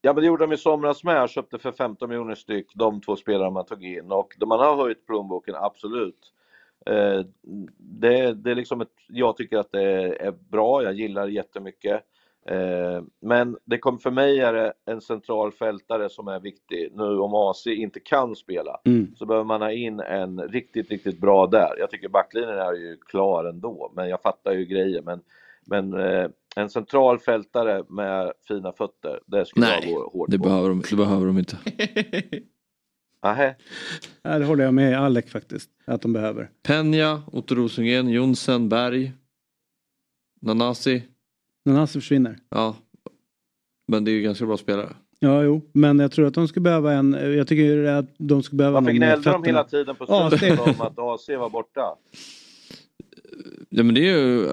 Ja 0.00 0.12
men 0.12 0.22
det 0.22 0.26
gjorde 0.26 0.46
de 0.46 0.52
i 0.52 0.56
somras 0.56 1.04
med, 1.04 1.30
köpte 1.30 1.58
för 1.58 1.72
15 1.72 2.08
miljoner 2.08 2.34
styck 2.34 2.66
de 2.74 3.00
två 3.00 3.16
spelarna 3.16 3.50
man 3.50 3.66
tog 3.66 3.84
in 3.84 4.12
och 4.12 4.34
man 4.46 4.60
har 4.60 4.76
höjt 4.76 5.06
plånboken 5.06 5.54
absolut. 5.54 6.32
Eh, 6.86 7.20
det, 7.78 8.34
det 8.34 8.50
är 8.50 8.54
liksom 8.54 8.80
ett, 8.80 8.92
jag 9.08 9.36
tycker 9.36 9.58
att 9.58 9.72
det 9.72 10.16
är 10.16 10.34
bra, 10.50 10.82
jag 10.82 10.94
gillar 10.94 11.26
det 11.26 11.32
jättemycket. 11.32 12.00
Eh, 12.50 13.02
men 13.20 13.56
det 13.64 13.78
kom, 13.78 13.98
för 13.98 14.10
mig 14.10 14.40
är 14.40 14.52
det 14.52 14.72
en 14.86 15.00
central 15.00 15.52
fältare 15.52 16.08
som 16.08 16.28
är 16.28 16.40
viktig. 16.40 16.90
Nu 16.94 17.04
om 17.18 17.34
AC 17.34 17.66
inte 17.66 18.00
kan 18.00 18.36
spela 18.36 18.80
Mm. 18.84 19.14
så 19.16 19.26
behöver 19.26 19.44
man 19.44 19.62
ha 19.62 19.72
in 19.72 20.00
en 20.00 20.40
riktigt, 20.40 20.90
riktigt 20.90 21.20
bra 21.20 21.46
där. 21.46 21.74
Jag 21.78 21.90
tycker 21.90 22.08
backlinjen 22.08 22.58
är 22.58 22.72
ju 22.72 22.96
klar 23.06 23.44
ändå, 23.44 23.92
men 23.96 24.08
jag 24.08 24.22
fattar 24.22 24.52
ju 24.52 24.64
grejer. 24.64 25.02
Men, 25.02 25.20
men 25.66 25.94
eh, 25.94 26.28
en 26.56 26.70
central 26.70 27.18
fältare 27.18 27.84
med 27.88 28.32
fina 28.48 28.72
fötter, 28.72 29.20
det 29.26 29.46
skulle 29.46 29.66
jag 29.66 29.80
Nej, 29.84 29.94
gå 29.94 30.10
hårt 30.10 30.30
det 30.30 30.38
på. 30.38 30.44
behöver, 30.44 30.68
de, 30.68 30.82
det 30.90 30.96
behöver 30.96 31.26
de 31.26 31.38
inte. 31.38 31.56
Ja, 34.22 34.38
det 34.38 34.44
håller 34.44 34.64
jag 34.64 34.74
med 34.74 35.00
Alec 35.00 35.30
faktiskt. 35.30 35.70
Att 35.84 36.02
de 36.02 36.12
behöver. 36.12 36.50
Penja, 36.62 37.22
Otto 37.32 37.54
Rosengren, 37.54 38.08
Jonsen, 38.08 38.68
Berg, 38.68 39.12
Nanasi. 40.40 41.02
Nanasi 41.68 42.00
försvinner. 42.00 42.38
Ja. 42.50 42.76
Men 43.88 44.04
det 44.04 44.10
är 44.10 44.12
ju 44.12 44.22
ganska 44.22 44.46
bra 44.46 44.56
spelare. 44.56 44.88
Ja, 45.20 45.42
jo. 45.42 45.62
Men 45.72 45.98
jag 45.98 46.12
tror 46.12 46.26
att 46.26 46.34
de 46.34 46.48
skulle 46.48 46.62
behöva 46.62 46.92
en... 46.92 47.12
Jag 47.36 47.48
tycker 47.48 47.84
att 47.84 48.06
de 48.18 48.42
skulle 48.42 48.56
behöva 48.58 48.74
Varför 48.80 48.92
någon 48.92 48.98
med 48.98 49.08
gnällde 49.08 49.30
de 49.30 49.44
hela 49.44 49.64
tiden 49.64 49.96
på 49.96 50.04
Ja, 50.08 50.30
slutet 50.30 50.60
om 50.60 50.80
att 50.80 50.98
AC 50.98 51.28
var 51.28 51.50
borta? 51.50 51.80
Ja 53.70 53.82
men 53.82 53.94
det 53.94 54.00
är 54.00 54.18
ju, 54.18 54.48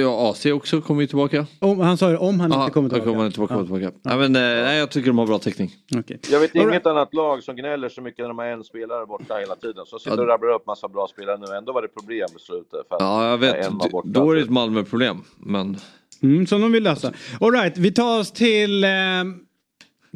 ja 0.00 0.30
AC 0.30 0.46
också 0.46 0.80
kommer 0.80 1.00
ju 1.00 1.06
tillbaka. 1.06 1.46
Om, 1.60 1.80
han 1.80 1.96
sa 1.98 2.10
ju 2.10 2.16
om 2.16 2.40
han 2.40 2.50
Ja, 2.52 2.60
inte 2.62 2.72
kommer 2.74 2.88
tillbaka. 2.88 3.10
kommer 3.10 3.22
han 3.22 3.32
tillbaka. 3.32 3.54
Ja. 3.54 3.62
tillbaka. 3.64 3.90
Nej, 4.02 4.16
men, 4.18 4.36
eh, 4.36 4.64
nej, 4.64 4.78
jag 4.78 4.90
tycker 4.90 5.06
de 5.06 5.18
har 5.18 5.26
bra 5.26 5.38
täckning. 5.38 5.70
Okej. 5.96 6.20
Jag 6.30 6.40
vet 6.40 6.50
All 6.56 6.60
inget 6.62 6.72
right. 6.72 6.86
annat 6.86 7.14
lag 7.14 7.42
som 7.42 7.56
gnäller 7.56 7.88
så 7.88 8.00
mycket 8.02 8.18
när 8.22 8.28
de 8.28 8.38
har 8.38 8.44
en 8.46 8.64
spelare 8.64 9.06
borta 9.06 9.34
hela 9.34 9.56
tiden. 9.56 9.86
Så 9.86 9.98
sitter 9.98 10.20
och 10.20 10.26
rabblar 10.28 10.48
upp 10.54 10.66
massa 10.66 10.88
bra 10.88 11.06
spelare 11.08 11.38
nu. 11.38 11.56
Ändå 11.56 11.72
var 11.72 11.82
det 11.82 11.88
problem 11.88 12.28
i 12.36 12.40
slutet. 12.40 12.88
För 12.88 12.94
att 12.96 13.00
Ja 13.00 13.30
jag 13.30 13.38
vet, 13.38 13.66
en 13.66 13.78
var 13.78 13.90
borta. 13.90 14.08
då 14.08 14.30
är 14.30 14.34
det 14.34 14.40
ett 14.42 14.50
Malmö-problem. 14.50 15.16
Men 15.38 15.76
Mm, 16.24 16.46
som 16.46 16.60
de 16.60 16.72
vill 16.72 16.82
lösa. 16.82 17.12
All 17.40 17.52
right, 17.52 17.78
vi 17.78 17.92
tar 17.92 18.20
oss 18.20 18.32
till 18.32 18.84
eh, 18.84 18.90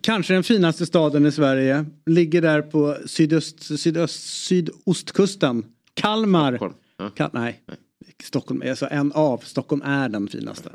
Kanske 0.02 0.34
den 0.34 0.42
finaste 0.42 0.86
staden 0.86 1.26
i 1.26 1.32
Sverige. 1.32 1.84
Ligger 2.06 2.42
där 2.42 2.62
på 2.62 2.96
sydöst, 3.06 3.78
sydöst, 3.80 4.44
sydostkusten. 4.44 5.64
Kalmar. 5.94 6.52
Stockholm. 6.52 6.74
Ja. 6.98 7.10
Kal- 7.16 7.30
nej, 7.32 7.62
Stockholm, 8.22 8.62
alltså 8.68 8.88
en 8.90 9.12
av. 9.12 9.38
Stockholm 9.38 9.82
är 9.84 10.08
den 10.08 10.28
finaste. 10.28 10.70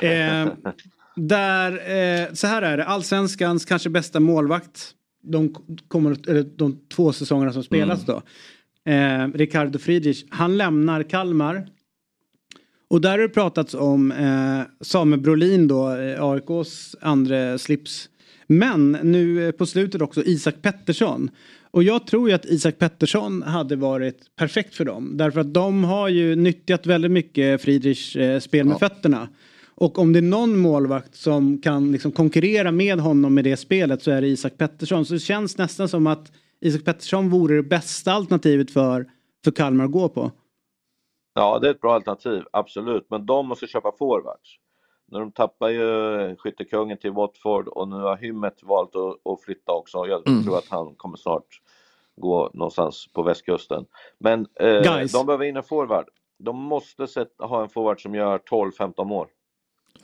Eh, 0.00 0.48
där, 1.16 1.72
eh, 1.72 2.32
så 2.32 2.46
här 2.46 2.62
är 2.62 2.76
det, 2.76 2.84
allsvenskans 2.84 3.64
kanske 3.64 3.90
bästa 3.90 4.20
målvakt. 4.20 4.94
De, 5.22 5.54
kommer, 5.88 6.30
eller 6.30 6.42
de 6.42 6.78
två 6.88 7.12
säsongerna 7.12 7.52
som 7.52 7.62
spelas 7.62 8.06
då. 8.06 8.22
Eh, 8.92 9.28
Ricardo 9.34 9.78
Friedrich, 9.78 10.24
han 10.30 10.56
lämnar 10.56 11.02
Kalmar. 11.02 11.68
Och 12.90 13.00
där 13.00 13.10
har 13.10 13.18
det 13.18 13.28
pratats 13.28 13.74
om 13.74 14.12
eh, 14.12 14.60
Samuel 14.80 15.20
Brolin 15.20 15.68
då, 15.68 15.90
eh, 15.96 16.24
AIKs 16.24 16.96
andra 17.00 17.58
slips. 17.58 18.08
Men 18.46 18.92
nu 19.02 19.46
eh, 19.46 19.52
på 19.52 19.66
slutet 19.66 20.02
också 20.02 20.22
Isak 20.24 20.54
Pettersson. 20.62 21.30
Och 21.70 21.82
jag 21.82 22.06
tror 22.06 22.28
ju 22.28 22.34
att 22.34 22.44
Isak 22.44 22.78
Pettersson 22.78 23.42
hade 23.42 23.76
varit 23.76 24.36
perfekt 24.36 24.74
för 24.74 24.84
dem. 24.84 25.16
Därför 25.16 25.40
att 25.40 25.54
de 25.54 25.84
har 25.84 26.08
ju 26.08 26.36
nyttjat 26.36 26.86
väldigt 26.86 27.10
mycket 27.10 27.62
Friedrichs 27.62 28.16
eh, 28.16 28.40
spel 28.40 28.66
med 28.66 28.78
fötterna. 28.78 29.28
Och 29.74 29.98
om 29.98 30.12
det 30.12 30.18
är 30.18 30.22
någon 30.22 30.58
målvakt 30.58 31.14
som 31.14 31.60
kan 31.60 31.92
liksom 31.92 32.12
konkurrera 32.12 32.72
med 32.72 32.98
honom 32.98 33.34
med 33.34 33.44
det 33.44 33.56
spelet 33.56 34.02
så 34.02 34.10
är 34.10 34.20
det 34.20 34.28
Isak 34.28 34.58
Pettersson. 34.58 35.06
Så 35.06 35.14
det 35.14 35.20
känns 35.20 35.58
nästan 35.58 35.88
som 35.88 36.06
att 36.06 36.32
Isak 36.60 36.84
Pettersson 36.84 37.30
vore 37.30 37.56
det 37.56 37.62
bästa 37.62 38.12
alternativet 38.12 38.70
för, 38.70 39.06
för 39.44 39.50
Kalmar 39.50 39.84
att 39.84 39.92
gå 39.92 40.08
på. 40.08 40.32
Ja, 41.38 41.58
det 41.58 41.66
är 41.66 41.70
ett 41.70 41.80
bra 41.80 41.94
alternativ, 41.94 42.42
absolut. 42.52 43.06
Men 43.10 43.26
de 43.26 43.48
måste 43.48 43.66
köpa 43.66 43.92
forwards. 43.98 44.56
När 45.10 45.20
de 45.20 45.32
tappar 45.32 45.68
ju 45.68 46.36
skyttekungen 46.36 46.98
till 46.98 47.10
Watford 47.12 47.68
och 47.68 47.88
nu 47.88 47.96
har 47.96 48.16
Hymmet 48.16 48.62
valt 48.62 48.96
att, 48.96 49.32
att 49.32 49.40
flytta 49.44 49.72
också. 49.72 50.06
Jag 50.06 50.28
Mm. 50.28 50.44
tror 50.44 50.58
att 50.58 50.68
han 50.68 50.94
kommer 50.94 51.16
snart 51.16 51.46
gå 52.16 52.50
någonstans 52.54 53.08
på 53.12 53.22
västkusten. 53.22 53.84
Men 54.18 54.46
eh, 54.60 55.06
de 55.12 55.26
behöver 55.26 55.44
in 55.44 55.56
en 55.56 55.62
forward. 55.62 56.04
De 56.38 56.56
måste 56.56 57.06
sätta, 57.06 57.44
ha 57.46 57.62
en 57.62 57.68
forward 57.68 58.02
som 58.02 58.14
gör 58.14 58.38
12-15 58.38 59.04
mål. 59.04 59.26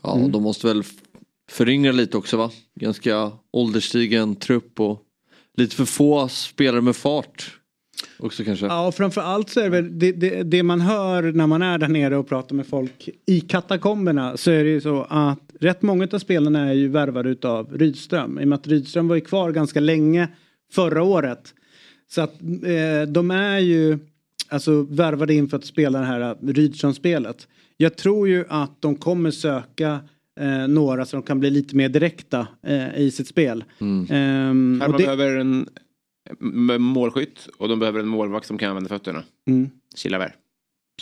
Ja, 0.02 0.16
de 0.28 0.42
måste 0.42 0.66
väl 0.66 0.82
föryngra 1.50 1.92
lite 1.92 2.16
också 2.16 2.36
va? 2.36 2.50
Ganska 2.74 3.32
ålderstigen 3.52 4.36
trupp 4.36 4.80
och 4.80 4.98
lite 5.56 5.76
för 5.76 5.84
få 5.84 6.28
spelare 6.28 6.80
med 6.80 6.96
fart. 6.96 7.60
Också 8.18 8.44
kanske. 8.44 8.66
Ja, 8.66 8.86
och 8.86 8.94
framförallt 8.94 9.50
så 9.50 9.60
är 9.60 9.64
det 9.64 9.70
väl 9.70 9.98
det, 9.98 10.12
det, 10.12 10.42
det 10.42 10.62
man 10.62 10.80
hör 10.80 11.22
när 11.22 11.46
man 11.46 11.62
är 11.62 11.78
där 11.78 11.88
nere 11.88 12.16
och 12.16 12.28
pratar 12.28 12.56
med 12.56 12.66
folk 12.66 13.08
i 13.26 13.40
katakomberna 13.40 14.36
så 14.36 14.50
är 14.50 14.64
det 14.64 14.70
ju 14.70 14.80
så 14.80 15.06
att 15.08 15.40
rätt 15.60 15.82
många 15.82 16.08
av 16.12 16.18
spelarna 16.18 16.68
är 16.68 16.72
ju 16.72 16.88
värvade 16.88 17.30
utav 17.30 17.78
Rydström. 17.78 18.38
I 18.38 18.44
och 18.44 18.48
med 18.48 18.56
att 18.56 18.66
Rydström 18.66 19.08
var 19.08 19.14
ju 19.14 19.20
kvar 19.20 19.52
ganska 19.52 19.80
länge 19.80 20.28
förra 20.72 21.02
året. 21.02 21.54
Så 22.10 22.20
att 22.20 22.42
eh, 22.42 23.08
de 23.08 23.30
är 23.30 23.58
ju 23.58 23.98
alltså 24.48 24.82
värvade 24.82 25.34
in 25.34 25.48
för 25.48 25.56
att 25.56 25.64
spela 25.64 25.98
det 25.98 26.06
här 26.06 26.36
Rydström-spelet. 26.42 27.48
Jag 27.76 27.96
tror 27.96 28.28
ju 28.28 28.44
att 28.48 28.82
de 28.82 28.96
kommer 28.96 29.30
söka 29.30 30.00
eh, 30.40 30.68
några 30.68 31.04
som 31.06 31.22
kan 31.22 31.40
bli 31.40 31.50
lite 31.50 31.76
mer 31.76 31.88
direkta 31.88 32.46
eh, 32.66 32.98
i 32.98 33.10
sitt 33.10 33.28
spel. 33.28 33.64
Ehm, 33.80 34.06
Kalmar 34.08 34.86
och 34.86 34.92
det, 34.92 35.04
behöver 35.04 35.36
en 35.36 35.68
målskytt 36.78 37.48
och 37.58 37.68
de 37.68 37.78
behöver 37.78 38.00
en 38.00 38.08
målvakt 38.08 38.46
som 38.46 38.58
kan 38.58 38.68
använda 38.68 38.88
fötterna. 38.88 39.22
mm, 39.48 39.70
Chilavert. 39.96 40.32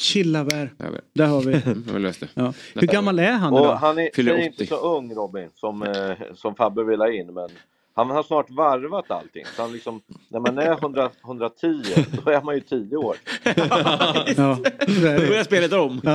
Chilavert, 0.01 0.70
Där 0.78 0.86
har 0.86 0.90
vi 0.93 0.97
det. 0.97 1.03
där 1.15 1.27
har 1.27 1.43
vi. 1.43 1.53
Mm, 1.55 1.85
Jag 1.93 2.01
löste 2.01 2.24
det. 2.24 2.31
Ja. 2.43 2.53
Hur 2.74 2.86
gammal 2.86 3.19
är 3.19 3.32
han 3.32 3.53
då? 3.55 3.73
han 3.73 3.99
är, 3.99 4.11
Fyller 4.15 4.32
är 4.35 4.39
inte 4.39 4.57
80. 4.62 4.66
så 4.66 4.97
ung 4.97 5.15
Robin 5.15 5.49
som, 5.55 5.82
eh, 5.82 6.12
som 6.35 6.55
Fabbe 6.55 6.85
vill 6.85 7.01
ha 7.01 7.12
in 7.12 7.35
men 7.35 7.49
han 7.94 8.11
har 8.11 8.23
snart 8.23 8.51
varvat 8.51 9.11
allting. 9.11 9.44
Så 9.57 9.62
han 9.62 9.73
liksom, 9.73 10.01
när 10.28 10.40
man 10.40 10.59
är 10.59 10.73
100, 10.73 11.11
110 11.24 11.82
då 12.24 12.31
är 12.31 12.43
man 12.43 12.55
ju 12.55 12.61
10 12.61 12.97
år. 12.97 13.16
Ja, 13.44 14.24
Då 14.36 14.62
det. 14.86 15.28
börjar 15.28 15.44
spelet 15.44 15.73
om. 15.73 16.01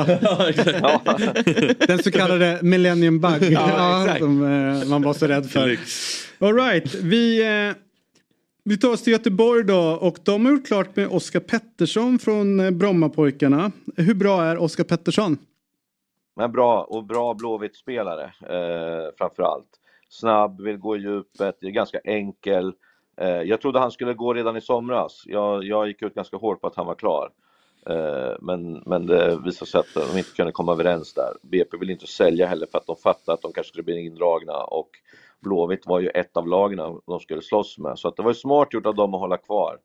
Ja. 0.82 1.02
Den 1.88 2.04
så 2.04 2.12
kallade 2.12 2.60
Millennium 2.62 3.20
Bug. 3.20 3.44
ja, 3.52 4.16
som 4.20 4.44
eh, 4.44 4.88
man 4.90 5.02
var 5.02 5.14
så 5.14 5.28
rädd 5.28 5.50
för. 5.50 5.78
All 6.40 6.54
right, 6.56 6.96
vi, 6.96 7.42
eh, 7.42 7.76
vi 8.69 8.77
tar 8.77 8.89
oss 8.89 9.03
till 9.03 9.14
Göteborg 9.14 9.64
då 9.64 9.98
och 10.02 10.18
de 10.23 10.45
har 10.45 10.52
gjort 10.52 10.68
klart 10.68 10.95
med 10.95 11.07
Oskar 11.07 11.39
Pettersson 11.39 12.19
från 12.19 12.60
eh, 12.60 12.72
Brommapojkarna. 12.72 13.72
Hur 13.98 14.14
bra 14.14 14.44
är 14.44 14.57
Oskar 14.57 14.84
Pettersson? 14.84 15.38
Men 16.35 16.52
bra 16.52 16.84
och 16.84 17.03
bra 17.03 17.34
Blåvitt-spelare 17.34 18.23
eh, 18.23 19.11
framförallt. 19.18 19.68
Snabb, 20.10 20.61
vill 20.61 20.77
gå 20.77 20.98
i 20.98 20.99
djupet, 20.99 21.64
är 21.64 21.69
ganska 21.69 21.99
enkel. 22.03 22.73
Eh, 23.18 23.27
jag 23.27 23.61
trodde 23.61 23.80
han 23.80 23.91
skulle 23.91 24.14
gå 24.14 24.34
redan 24.34 24.57
i 24.57 24.61
somras. 24.61 25.23
Jag, 25.26 25.64
jag 25.64 25.88
gick 25.88 26.02
ut 26.02 26.15
ganska 26.15 26.38
hårt 26.38 26.61
på 26.61 26.68
att 26.68 26.76
han 26.76 26.85
var 26.85 26.95
klar. 26.95 27.30
Eh, 27.89 28.35
men, 28.41 28.84
men 28.85 29.06
det 29.06 29.39
visade 29.45 29.72
sig 29.72 29.80
att 29.80 30.11
de 30.11 30.18
inte 30.18 30.31
kunde 30.35 30.52
komma 30.52 30.72
överens 30.72 31.14
där. 31.14 31.34
BP 31.41 31.77
vill 31.77 31.89
inte 31.89 32.07
sälja 32.07 32.48
heller 32.48 32.68
för 32.72 32.77
att 32.77 32.88
de 32.88 32.95
fattar 32.95 33.34
att 33.34 33.41
de 33.41 33.52
kanske 33.53 33.69
skulle 33.69 33.84
bli 33.84 34.06
indragna 34.06 34.53
och 34.53 34.89
Blåvitt 35.42 35.86
var 35.86 36.00
ju 36.00 36.10
ett 36.10 36.38
av 36.38 36.48
lagen 36.48 36.80
de 37.08 37.20
skulle 37.20 37.42
slåss 37.42 37.78
med. 37.78 38.00
Så 38.00 38.08
att 38.08 38.16
det 38.16 38.24
var 38.24 38.30
ju 38.30 38.36
smart 38.36 38.74
gjort 38.74 38.86
av 38.86 38.96
dem 38.96 39.14
att 39.14 39.20
hålla 39.20 39.38
kvar. 39.38 39.78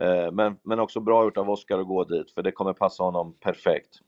Eh, 0.00 0.32
men, 0.32 0.56
men 0.64 0.80
också 0.80 1.00
bra 1.00 1.24
gjort 1.24 1.36
av 1.36 1.50
Oskar 1.50 1.78
att 1.78 1.86
gå 1.86 2.04
dit 2.04 2.30
för 2.30 2.42
det 2.42 2.52
kommer 2.52 2.72
passa 2.72 3.02
honom 3.02 3.34
perfekt. 3.40 3.98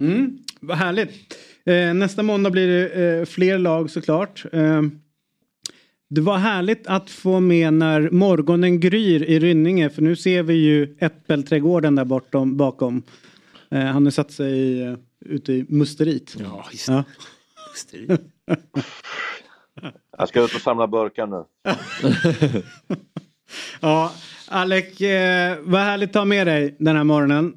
Mm, 0.00 0.38
vad 0.60 0.76
härligt. 0.76 1.38
Eh, 1.64 1.94
nästa 1.94 2.22
måndag 2.22 2.50
blir 2.50 2.68
det 2.68 3.18
eh, 3.18 3.24
fler 3.24 3.58
lag 3.58 3.90
såklart. 3.90 4.44
Det 6.12 6.20
var 6.20 6.36
härligt 6.36 6.86
att 6.86 7.10
få 7.10 7.40
med 7.40 7.74
när 7.74 8.10
morgonen 8.10 8.80
gryr 8.80 9.22
i 9.22 9.38
Rynninge 9.38 9.90
för 9.90 10.02
nu 10.02 10.16
ser 10.16 10.42
vi 10.42 10.54
ju 10.54 10.96
Äppelträdgården 11.00 11.94
där 11.94 12.04
bortom, 12.04 12.56
bakom. 12.56 13.02
Eh, 13.70 13.80
han 13.80 14.06
har 14.06 14.10
satt 14.10 14.32
sig 14.32 14.52
i, 14.58 14.96
ute 15.20 15.52
i 15.52 15.66
musteriet. 15.68 16.36
Ja, 16.38 16.66
just 16.72 16.88
Ja. 16.88 17.04
Jag 20.20 20.28
ska 20.28 20.40
ut 20.44 20.54
och 20.54 20.60
samla 20.60 20.86
burkar 20.86 21.26
nu. 21.26 21.44
Ja, 23.80 24.12
Alec, 24.48 25.00
eh, 25.00 25.56
vad 25.60 25.80
härligt 25.80 26.08
att 26.10 26.14
ha 26.14 26.24
med 26.24 26.46
dig 26.46 26.76
den 26.78 26.96
här 26.96 27.04
morgonen. 27.04 27.56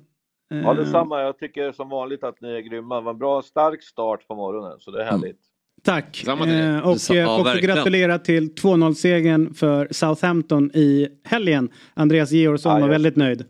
Eh, 0.54 0.62
Ja, 0.62 0.74
detsamma. 0.74 1.22
Jag 1.22 1.38
tycker 1.40 1.72
som 1.72 1.90
vanligt 1.90 2.24
att 2.24 2.42
ni 2.42 2.50
är 2.50 2.60
grymma. 2.60 2.96
Det 2.96 3.02
var 3.02 3.12
en 3.12 3.18
bra, 3.20 3.42
stark 3.42 3.84
start 3.84 4.28
på 4.28 4.36
morgonen, 4.36 4.80
så 4.80 4.92
det 4.92 5.02
är 5.04 5.12
härligt. 5.12 5.40
Tack. 5.84 6.22
Samma 6.26 6.44
till 6.44 6.54
dig. 6.54 6.62
Eh, 6.62 6.78
och 6.88 7.12
eh, 7.12 7.18
ja, 7.18 7.34
också 7.36 7.44
verkligen. 7.44 7.76
gratulera 7.76 8.20
till 8.20 8.54
2-0-segern 8.54 9.54
för 9.54 9.88
Southampton 9.92 10.72
i 10.74 11.08
helgen. 11.24 11.70
Andreas 11.94 12.32
Georgsson 12.32 12.74
Ja, 12.76 12.80
var 12.80 12.88
väldigt 12.90 13.16
nöjd. 13.16 13.46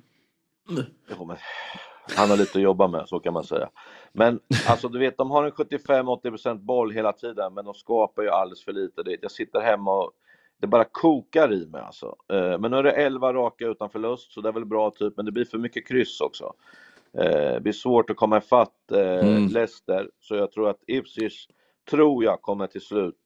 Jo, 1.18 1.26
men 1.26 1.38
han 2.16 2.30
har 2.30 2.38
lite 2.38 2.58
att 2.58 2.64
jobba 2.64 2.88
med, 2.88 3.04
så 3.08 3.20
kan 3.20 3.34
man 3.34 3.44
säga. 3.44 3.70
Men 4.14 4.40
alltså, 4.70 4.88
du 4.88 5.00
vet, 5.00 5.18
de 5.18 5.32
har 5.32 5.44
en 5.44 5.52
75-80% 5.52 6.58
boll 6.60 6.92
hela 6.92 7.14
tiden, 7.14 7.54
men 7.54 7.66
de 7.66 7.74
skapar 7.74 8.24
ju 8.24 8.30
alldeles 8.30 8.64
för 8.66 8.74
lite. 8.74 9.04
Jag 9.22 9.32
sitter 9.32 9.60
hemma 9.62 9.98
och 10.04 10.12
det 10.62 10.68
bara 10.68 10.84
kokar 10.84 11.54
i 11.54 11.68
mig 11.68 11.82
alltså. 11.82 12.16
Eh, 12.34 12.60
Men 12.60 12.72
nu 12.72 12.78
är 12.78 12.84
det 12.84 12.92
11 12.92 13.34
raka 13.34 13.68
utan 13.68 13.90
förlust, 13.90 14.32
så 14.32 14.42
det 14.42 14.50
är 14.50 14.54
väl 14.54 14.66
bra 14.66 14.92
typ, 14.92 15.14
men 15.18 15.26
det 15.26 15.32
blir 15.32 15.46
för 15.46 15.58
mycket 15.58 15.88
kryss 15.88 16.22
också. 16.22 16.54
Eh, 17.18 17.54
Det 17.54 17.60
blir 17.62 17.74
svårt 17.74 18.10
att 18.10 18.18
komma 18.18 18.38
ifatt 18.38 18.92
eh, 18.92 19.00
Mm. 19.28 19.48
Leicester, 19.48 20.10
så 20.20 20.36
jag 20.36 20.52
tror 20.52 20.70
att 20.70 20.84
Ipswich 20.88 21.48
tror 21.90 22.24
jag 22.24 22.42
kommer 22.42 22.68
till 22.68 22.82
slut 22.82 23.20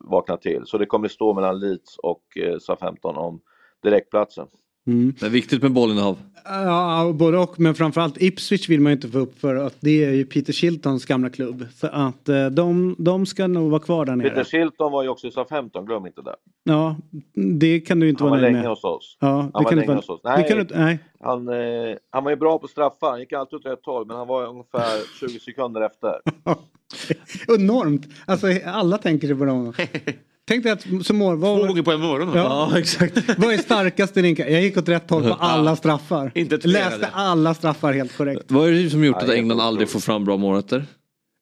vakna 0.00 0.36
till. 0.36 0.62
Så 0.66 0.78
det 0.78 0.86
kommer 0.86 1.08
stå 1.08 1.34
mellan 1.34 1.60
Leeds 1.60 1.98
och 1.98 2.22
eh, 2.38 2.58
Southampton 2.58 3.16
om 3.16 3.40
direktplatsen. 3.82 4.46
Mm. 4.86 5.14
Det 5.20 5.26
är 5.26 5.30
viktigt 5.30 5.62
med 5.62 5.72
bollinnehav. 5.72 6.18
Ja, 6.44 7.12
både 7.14 7.38
och. 7.38 7.60
Men 7.60 7.74
framförallt 7.74 8.22
Ipswich 8.22 8.68
vill 8.68 8.80
man 8.80 8.90
ju 8.92 8.96
inte 8.96 9.08
få 9.08 9.18
upp 9.18 9.38
för 9.40 9.54
att 9.54 9.76
det 9.80 10.04
är 10.04 10.10
ju 10.10 10.24
Peter 10.26 10.52
Shiltons 10.52 11.04
gamla 11.04 11.30
klubb. 11.30 11.66
Så 11.74 11.86
att 11.86 12.28
eh, 12.28 12.46
de, 12.46 12.96
de 12.98 13.26
ska 13.26 13.46
nog 13.46 13.70
vara 13.70 13.80
kvar 13.80 14.04
där 14.06 14.16
Peter 14.16 14.34
nere. 14.34 14.44
Shilton 14.44 14.92
var 14.92 15.02
ju 15.02 15.08
också 15.08 15.26
i 15.26 15.30
Southampton, 15.30 15.86
glöm 15.86 16.06
inte 16.06 16.22
det. 16.22 16.34
Ja, 16.64 16.96
det 17.58 17.80
kan 17.80 18.00
du 18.00 18.08
inte 18.08 18.22
Han 18.24 18.30
var 18.30 18.36
vara 18.36 18.42
nöjd 18.42 18.52
länge 18.52 18.62
med. 18.62 18.70
hos 18.70 18.84
oss. 18.84 19.16
Ja, 19.20 19.28
Han 19.28 19.46
det 19.46 19.52
var 19.64 19.70
länge 19.70 19.82
inte 19.82 19.94
hos 19.94 20.08
oss. 20.08 20.20
kan 20.22 20.58
du, 20.58 20.64
Nej, 20.64 20.66
nej. 20.74 20.98
han, 21.20 21.48
eh, 21.48 21.96
han 22.10 22.24
var 22.24 22.30
ju 22.30 22.36
bra 22.36 22.58
på 22.58 22.68
straffar, 22.68 23.10
han 23.10 23.20
gick 23.20 23.32
alltid 23.32 23.58
åt 23.58 23.66
rätt 23.66 23.86
håll, 23.86 24.06
men 24.06 24.16
han 24.16 24.28
var 24.28 24.46
ungefär 24.46 25.18
20 25.20 25.40
sekunder 25.40 25.80
efter. 25.80 26.12
Enormt. 27.58 28.06
Alltså 28.26 28.46
alla 28.66 28.98
tänker 28.98 29.26
sig 29.26 29.36
på 29.36 29.44
dem. 29.44 29.72
Tänk 30.44 30.62
dig 30.62 30.72
att 30.72 30.82
som 31.06 31.16
mål... 31.18 31.36
Två 31.40 31.40
Vad, 31.46 31.68
gånger 31.68 31.82
på 31.82 31.92
en 31.92 32.00
morgon. 32.00 32.32
Ja. 32.34 32.68
Ja, 32.72 32.78
exakt. 32.78 33.38
vad 33.38 33.52
är 33.54 33.58
starkaste 33.58 34.22
rinka? 34.22 34.50
Jag 34.50 34.62
gick 34.62 34.76
åt 34.76 34.88
rätt 34.88 35.10
håll 35.10 35.22
på 35.22 35.34
alla 35.34 35.76
straffar. 35.76 36.32
Inte 36.34 36.68
Läste 36.68 37.06
alla 37.12 37.54
straffar 37.54 37.92
helt 37.92 38.16
korrekt. 38.16 38.50
Vad 38.50 38.68
är 38.68 38.72
det 38.72 38.90
som 38.90 39.04
gjort 39.04 39.16
att 39.16 39.28
England 39.28 39.60
aldrig 39.60 39.88
får 39.90 40.00
fram 40.00 40.24
bra 40.24 40.36
målrätter? 40.36 40.84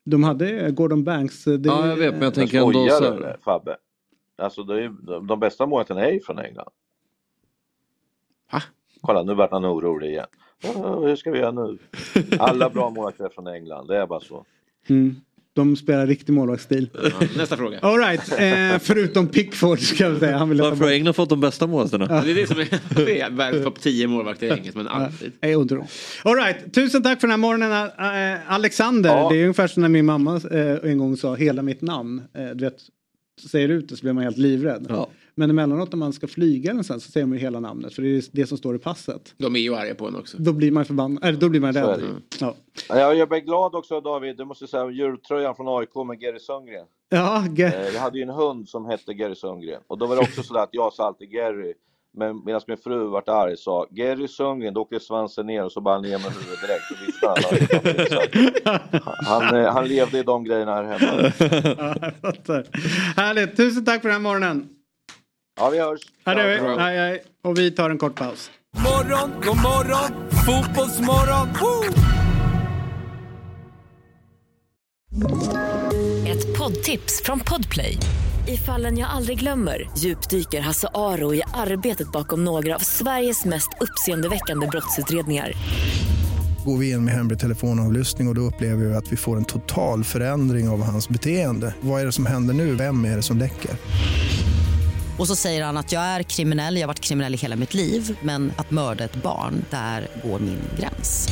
De 0.05 0.25
hade 0.25 0.71
Gordon 0.71 1.05
Banks. 1.05 1.45
Det, 1.45 1.61
Ja, 1.65 1.87
jag 1.87 1.97
vet, 1.97 2.15
men 2.15 2.23
jag 2.23 2.35
tänker 2.35 2.57
Jag 2.57 2.67
ändå 2.77 2.89
så 2.89 3.05
här. 3.05 3.37
Fabbe? 3.45 3.77
Alltså, 4.39 4.63
det 4.63 4.75
är, 4.75 4.81
ju- 4.81 4.97
de, 5.03 5.27
de 5.27 5.41
bästa 5.41 5.67
målen 5.67 5.99
är 5.99 6.11
ju 6.11 6.21
från 6.21 6.39
England. 6.39 6.69
Va? 8.53 8.63
Kolla, 9.01 9.23
nu 9.23 9.35
vart 9.35 9.51
han 9.51 9.65
orolig 9.65 10.09
igen. 10.11 10.27
"Åh, 10.75 11.01
hur 11.07 11.17
ska 11.17 11.31
vi 11.31 11.39
göra 11.39 11.51
nu? 11.53 11.79
Alla 12.39 12.71
bra 12.71 12.91
målvakter 12.91 13.25
är 13.25 13.29
från 13.29 13.47
England, 13.47 13.89
det 13.89 13.97
är 13.97 14.07
bara 14.07 14.21
så. 14.21 14.45
Mm. 14.89 15.17
De 15.53 15.77
spelar 15.77 16.07
riktig 16.07 16.33
målvaktsstil. 16.33 16.91
Nästa 17.37 17.57
fråga. 17.57 17.79
All 17.83 17.99
right. 17.99 18.33
eh, 18.33 18.79
förutom 18.79 19.29
Pickford 19.29 19.81
ska 19.81 20.05
jag 20.05 20.19
säga. 20.19 20.39
Han 20.39 20.49
vill 20.49 20.61
Varför 20.61 20.85
har 20.85 20.93
England 20.93 21.15
fått 21.15 21.29
de 21.29 21.41
bästa 21.41 21.67
målvakterna? 21.67 22.07
Ja, 22.11 22.23
det 22.25 22.31
är 22.31 22.35
det 22.35 22.47
som 22.47 22.61
är, 22.61 22.69
det 23.07 23.21
är 23.21 23.31
världens 23.31 23.65
topp 23.65 23.81
10 23.81 24.07
målvakter 24.07 24.47
i 24.47 24.51
engelsk 24.51 24.77
men 24.77 24.89
alltid. 24.89 25.33
Om. 25.57 25.87
All 26.23 26.37
right. 26.37 26.75
Tusen 26.75 27.03
tack 27.03 27.21
för 27.21 27.27
den 27.29 27.31
här 27.31 27.39
morgonen 27.39 27.73
eh, 27.73 28.53
Alexander. 28.53 29.11
Ja. 29.11 29.29
Det 29.31 29.37
är 29.37 29.43
ungefär 29.43 29.67
som 29.67 29.81
när 29.81 29.89
min 29.89 30.07
mamma 30.07 30.41
eh, 30.51 30.91
en 30.91 30.99
gång 30.99 31.17
sa 31.17 31.35
hela 31.35 31.63
mitt 31.63 31.81
namn. 31.83 32.23
Eh, 32.35 32.49
du 32.55 32.65
vet, 32.65 32.79
säger 33.51 33.69
ut 33.69 33.89
det 33.89 33.97
så 33.97 34.03
blir 34.03 34.13
man 34.13 34.25
helt 34.25 34.39
livrädd. 34.39 34.87
Men 35.35 35.51
emellanåt 35.51 35.93
när 35.93 35.97
man 35.99 36.13
ska 36.13 36.27
flyga 36.27 36.71
eller 36.71 36.83
så, 36.83 36.95
så 37.01 37.11
säger 37.11 37.27
man 37.27 37.39
ju 37.39 37.43
hela 37.45 37.61
namnet 37.61 37.95
för 37.95 38.03
det 38.03 38.09
är 38.09 38.23
det 38.33 38.47
som 38.47 38.59
står 38.59 38.77
i 38.77 38.79
passet. 38.79 39.35
De 39.39 39.57
är 39.57 39.61
ju 39.61 39.75
arga 39.75 39.95
på 39.95 40.07
en 40.09 40.17
också. 40.17 40.37
Då 40.41 40.53
blir 40.53 40.73
man 40.73 40.85
förbannad, 40.85 41.25
eller 41.25 41.39
då 41.39 41.49
blir 41.49 41.61
man 41.61 41.73
rädd. 41.73 42.01
Ja. 42.41 42.55
Ja, 42.89 43.15
Jag 43.15 43.29
blir 43.29 43.39
glad 43.41 43.75
också 43.75 44.01
David, 44.01 44.37
du 44.37 44.45
måste 44.45 44.67
säga 44.67 44.91
jultröjan 44.91 45.55
från 45.55 45.79
AIK 45.81 45.95
med 46.09 46.21
Gary 46.21 46.39
Sundgren. 46.39 46.87
Ja, 47.09 47.45
ge- 47.57 47.65
Eh, 47.65 47.89
Jag 47.95 48.01
hade 48.01 48.19
ju 48.19 48.23
en 48.23 48.29
hund 48.31 48.69
som 48.69 48.87
hette 48.87 49.15
Gary 49.15 49.35
Sundgren 49.35 49.81
och 49.87 49.99
då 49.99 50.07
var 50.07 50.17
det 50.17 50.23
också 50.23 50.43
så 50.43 50.59
att 50.59 50.69
jag 50.73 50.93
sa 50.93 51.07
alltid 51.07 51.31
Gary. 51.31 51.75
Men 52.17 52.45
medan 52.45 52.61
min 52.67 52.77
fru 52.77 53.05
vart 53.09 53.29
arg 53.29 53.57
sa 53.57 53.87
Gary 53.91 54.29
Sundgren, 54.29 54.75
då 54.75 54.81
åkte 54.81 55.01
svansen 55.01 55.47
ner 55.47 55.65
och 55.65 55.73
så 55.73 55.81
bara 55.81 56.01
ner 56.01 56.11
med 56.11 56.21
huvudet 56.21 56.61
direkt 56.63 56.91
och 56.91 57.09
visste 57.09 57.29
alla. 57.29 58.81
Han, 59.27 59.57
eh, 59.57 59.73
han 59.73 59.89
levde 59.89 60.19
i 60.19 60.23
de 60.23 60.45
grejerna 60.45 60.75
här 60.75 60.85
hemma. 60.85 61.33
ja, 61.79 61.95
jag 62.03 62.15
fattar. 62.17 62.67
Härligt. 63.17 63.57
Tusen 63.57 63.85
tack 63.85 64.03
för 64.03 64.09
den 64.09 64.15
här 64.17 64.23
morgonen. 64.23 64.69
Ja, 65.61 65.71
vi 65.71 65.79
hörs. 65.79 66.01
Ja, 66.25 66.35
det 66.35 66.57
gör 66.57 66.77
vi. 66.77 66.83
Hej, 66.83 66.99
hej. 66.99 67.23
Och 67.45 67.59
vi 67.59 67.71
tar 67.71 67.91
en 67.91 67.99
kort 67.99 68.15
paus. 68.15 68.51
Morgon, 68.77 69.31
god 69.45 69.57
morgon, 69.57 70.31
fotbollsmorgon. 70.47 71.49
Woo! 71.61 71.85
Ett 76.27 76.59
poddtips 76.59 77.23
från 77.25 77.41
Podplay. 77.41 77.97
I 78.49 78.57
fallen 78.57 78.99
jag 78.99 79.11
aldrig 79.11 79.39
glömmer 79.39 79.91
djupdyker 79.99 80.61
Hasse 80.61 80.89
Aro 80.95 81.35
i 81.35 81.43
arbetet 81.55 82.13
bakom 82.13 82.45
några 82.45 82.75
av 82.75 82.79
Sveriges 82.79 83.45
mest 83.45 83.69
uppseendeväckande 83.81 84.67
brottsutredningar. 84.67 85.53
Går 86.65 86.77
vi 86.77 86.91
in 86.91 87.05
med 87.05 87.15
hemlig 87.15 87.39
telefonavlyssning 87.39 88.29
och, 88.29 88.33
och 88.33 88.35
då 88.35 88.41
upplever 88.41 88.85
vi 88.85 88.95
att 88.95 89.13
vi 89.13 89.17
får 89.17 89.37
en 89.37 89.45
total 89.45 90.05
förändring 90.05 90.69
av 90.69 90.83
hans 90.83 91.09
beteende. 91.09 91.75
Vad 91.81 92.01
är 92.01 92.07
det 92.07 92.13
som 92.13 92.27
händer 92.27 92.55
nu? 92.55 92.75
Vem 92.75 93.05
är 93.05 93.17
det 93.17 93.23
som 93.23 93.39
läcker? 93.39 93.71
Och 95.21 95.27
så 95.27 95.37
säger 95.37 95.65
han 95.65 95.77
att 95.77 95.93
jag 95.93 96.03
är 96.03 96.23
kriminell, 96.23 96.75
jag 96.75 96.83
har 96.83 96.87
varit 96.87 97.01
kriminell 97.01 97.35
i 97.35 97.37
hela 97.37 97.57
mitt 97.57 97.75
liv 97.75 98.19
men 98.23 98.53
att 98.57 98.71
mörda 98.71 99.05
ett 99.05 99.23
barn, 99.23 99.65
där 99.71 100.09
går 100.25 100.39
min 100.39 100.59
gräns. 100.79 101.29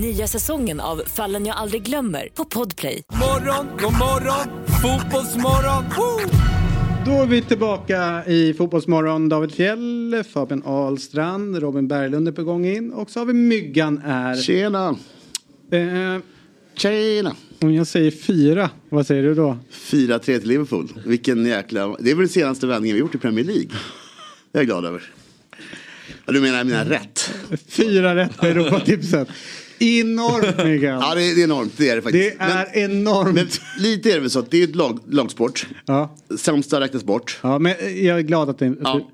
Nya 0.00 0.26
säsongen 0.26 0.80
av 0.80 1.02
Fallen 1.06 1.46
jag 1.46 1.56
aldrig 1.56 1.82
glömmer 1.82 2.28
på 2.34 2.44
Podplay. 2.44 3.02
Morgon, 3.12 3.66
god 3.80 3.92
morgon, 3.92 4.66
fotbollsmorgon. 4.82 5.84
Woo! 5.96 6.38
Då 7.06 7.22
är 7.22 7.26
vi 7.26 7.42
tillbaka 7.42 8.24
i 8.26 8.54
Fotbollsmorgon. 8.54 9.28
David 9.28 9.52
Fjell, 9.52 10.24
Fabian 10.32 10.62
Ahlstrand, 10.66 11.56
Robin 11.56 11.88
Berglund 11.88 12.28
är 12.28 12.32
på 12.32 12.44
gång 12.44 12.66
in 12.66 12.92
och 12.92 13.10
så 13.10 13.20
har 13.20 13.26
vi 13.26 13.32
Myggan 13.32 14.02
är. 14.04 14.36
Tjena! 14.36 14.88
Eh, 15.72 16.22
Tjena! 16.80 17.36
Om 17.58 17.74
jag 17.74 17.86
säger 17.86 18.10
fyra, 18.10 18.70
vad 18.88 19.06
säger 19.06 19.22
du 19.22 19.34
då? 19.34 19.58
4-3 19.72 20.18
till 20.18 20.48
Liverpool. 20.48 20.92
Vilken 21.06 21.46
jäkla... 21.46 21.96
Det 21.98 22.10
är 22.10 22.14
väl 22.14 22.24
den 22.24 22.28
senaste 22.28 22.66
vändningen 22.66 22.94
vi 22.94 23.00
gjort 23.00 23.14
i 23.14 23.18
Premier 23.18 23.44
League. 23.44 23.68
Det 24.52 24.58
är 24.58 24.62
jag 24.62 24.66
glad 24.66 24.84
över. 24.84 25.02
Ja, 26.26 26.32
du 26.32 26.40
menar 26.40 26.64
menar 26.64 26.84
rätt? 26.84 27.30
Fyra 27.68 28.16
rätt 28.16 28.36
på 28.36 28.46
Europatipset. 28.46 29.28
Enormt 29.78 30.64
Myggan. 30.64 31.00
Ja, 31.08 31.14
det 31.14 31.22
är, 31.22 31.34
det 31.34 31.40
är 31.40 31.44
enormt. 31.44 31.72
Det 31.76 31.88
är 31.88 31.96
det 31.96 32.02
faktiskt. 32.02 32.38
Det 32.38 32.44
är 32.44 32.84
enormt. 32.84 33.34
Men 33.34 33.48
lite 33.78 34.10
är 34.10 34.14
det 34.14 34.20
väl 34.20 34.30
så 34.30 34.38
att 34.38 34.50
det 34.50 34.58
är 34.62 34.64
ett 34.64 34.76
lag, 34.76 34.98
lagsport. 35.08 35.66
Ja. 35.86 36.16
Sämsta 36.38 36.80
räknas 36.80 37.04
bort. 37.04 37.38
Ja, 37.42 37.58
men 37.58 37.74
jag 38.04 38.18
är 38.18 38.22
glad 38.22 38.50
att 38.50 38.58
det... 38.58 38.74
Ja. 38.82 39.10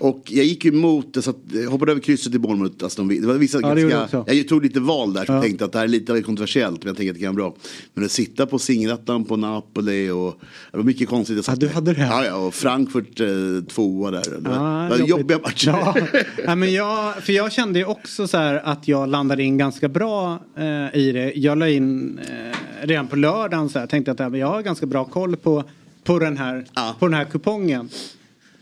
Och 0.00 0.22
jag 0.26 0.44
gick 0.44 0.64
ju 0.64 0.70
emot 0.70 1.16
så 1.24 1.30
att 1.30 1.36
jag 1.52 1.70
hoppade 1.70 1.92
över 1.92 2.00
krysset 2.02 2.34
i 2.34 2.38
Bournemouth. 2.38 2.84
Aston 2.84 3.08
Villa. 3.08 3.20
Det 3.20 3.26
var 3.26 3.34
vissa 3.34 3.60
Ja, 3.60 3.74
ganska, 3.74 4.34
jag 4.34 4.48
tog 4.48 4.62
lite 4.62 4.80
val 4.80 5.12
där. 5.12 5.24
Så 5.24 5.32
Ja. 5.32 5.42
tänkte 5.42 5.64
att 5.64 5.72
det 5.72 5.78
här 5.78 5.84
är 5.84 5.88
lite 5.88 6.22
kontroversiellt. 6.22 6.84
Men 6.84 6.88
jag 6.88 6.96
tänkte 6.96 7.10
att 7.10 7.16
det 7.16 7.22
kan 7.24 7.36
vara 7.36 7.50
bra. 7.50 7.56
Men 7.94 8.04
att 8.04 8.10
sitta 8.10 8.46
på 8.46 8.58
Singrattan 8.58 9.24
på 9.24 9.36
Napoli 9.36 10.10
och 10.10 10.40
det 10.70 10.76
var 10.76 10.84
mycket 10.84 11.08
konstigt. 11.08 11.36
Jag 11.36 11.44
satt 11.44 11.60
du 11.60 11.68
hade 11.68 11.92
det? 11.92 12.00
Ja, 12.00 12.24
ja, 12.24 12.36
och 12.36 12.54
Frankfurt 12.54 13.20
eh, 13.20 13.26
tvåa 13.68 14.10
där. 14.10 14.22
Det 14.40 14.48
var, 14.48 14.56
Ja, 14.56 14.88
det 14.96 15.02
var 15.02 15.08
jobbiga 15.08 15.38
matcher. 15.38 15.68
Ja. 15.68 15.96
ja, 16.44 16.54
men 16.54 16.72
jag, 16.72 17.14
för 17.22 17.32
jag 17.32 17.52
kände 17.52 17.78
ju 17.78 17.84
också 17.84 18.28
så 18.28 18.36
här 18.36 18.54
att 18.64 18.88
jag 18.88 19.08
landade 19.08 19.42
in 19.42 19.58
ganska 19.58 19.88
bra 19.88 20.38
eh, 20.56 20.96
i 21.00 21.12
det. 21.12 21.32
Jag 21.36 21.58
la 21.58 21.68
in 21.68 22.18
eh, 22.18 22.86
redan 22.86 23.06
på 23.06 23.16
lördagen 23.16 23.68
så 23.68 23.78
här, 23.78 23.86
tänkte 23.86 24.12
att 24.12 24.18
ja, 24.18 24.36
jag 24.36 24.46
har 24.46 24.62
ganska 24.62 24.86
bra 24.86 25.04
koll 25.04 25.36
på, 25.36 25.64
på, 26.04 26.18
den, 26.18 26.36
här, 26.36 26.66
på 26.98 27.06
den 27.06 27.14
här 27.14 27.24
kupongen. 27.24 27.88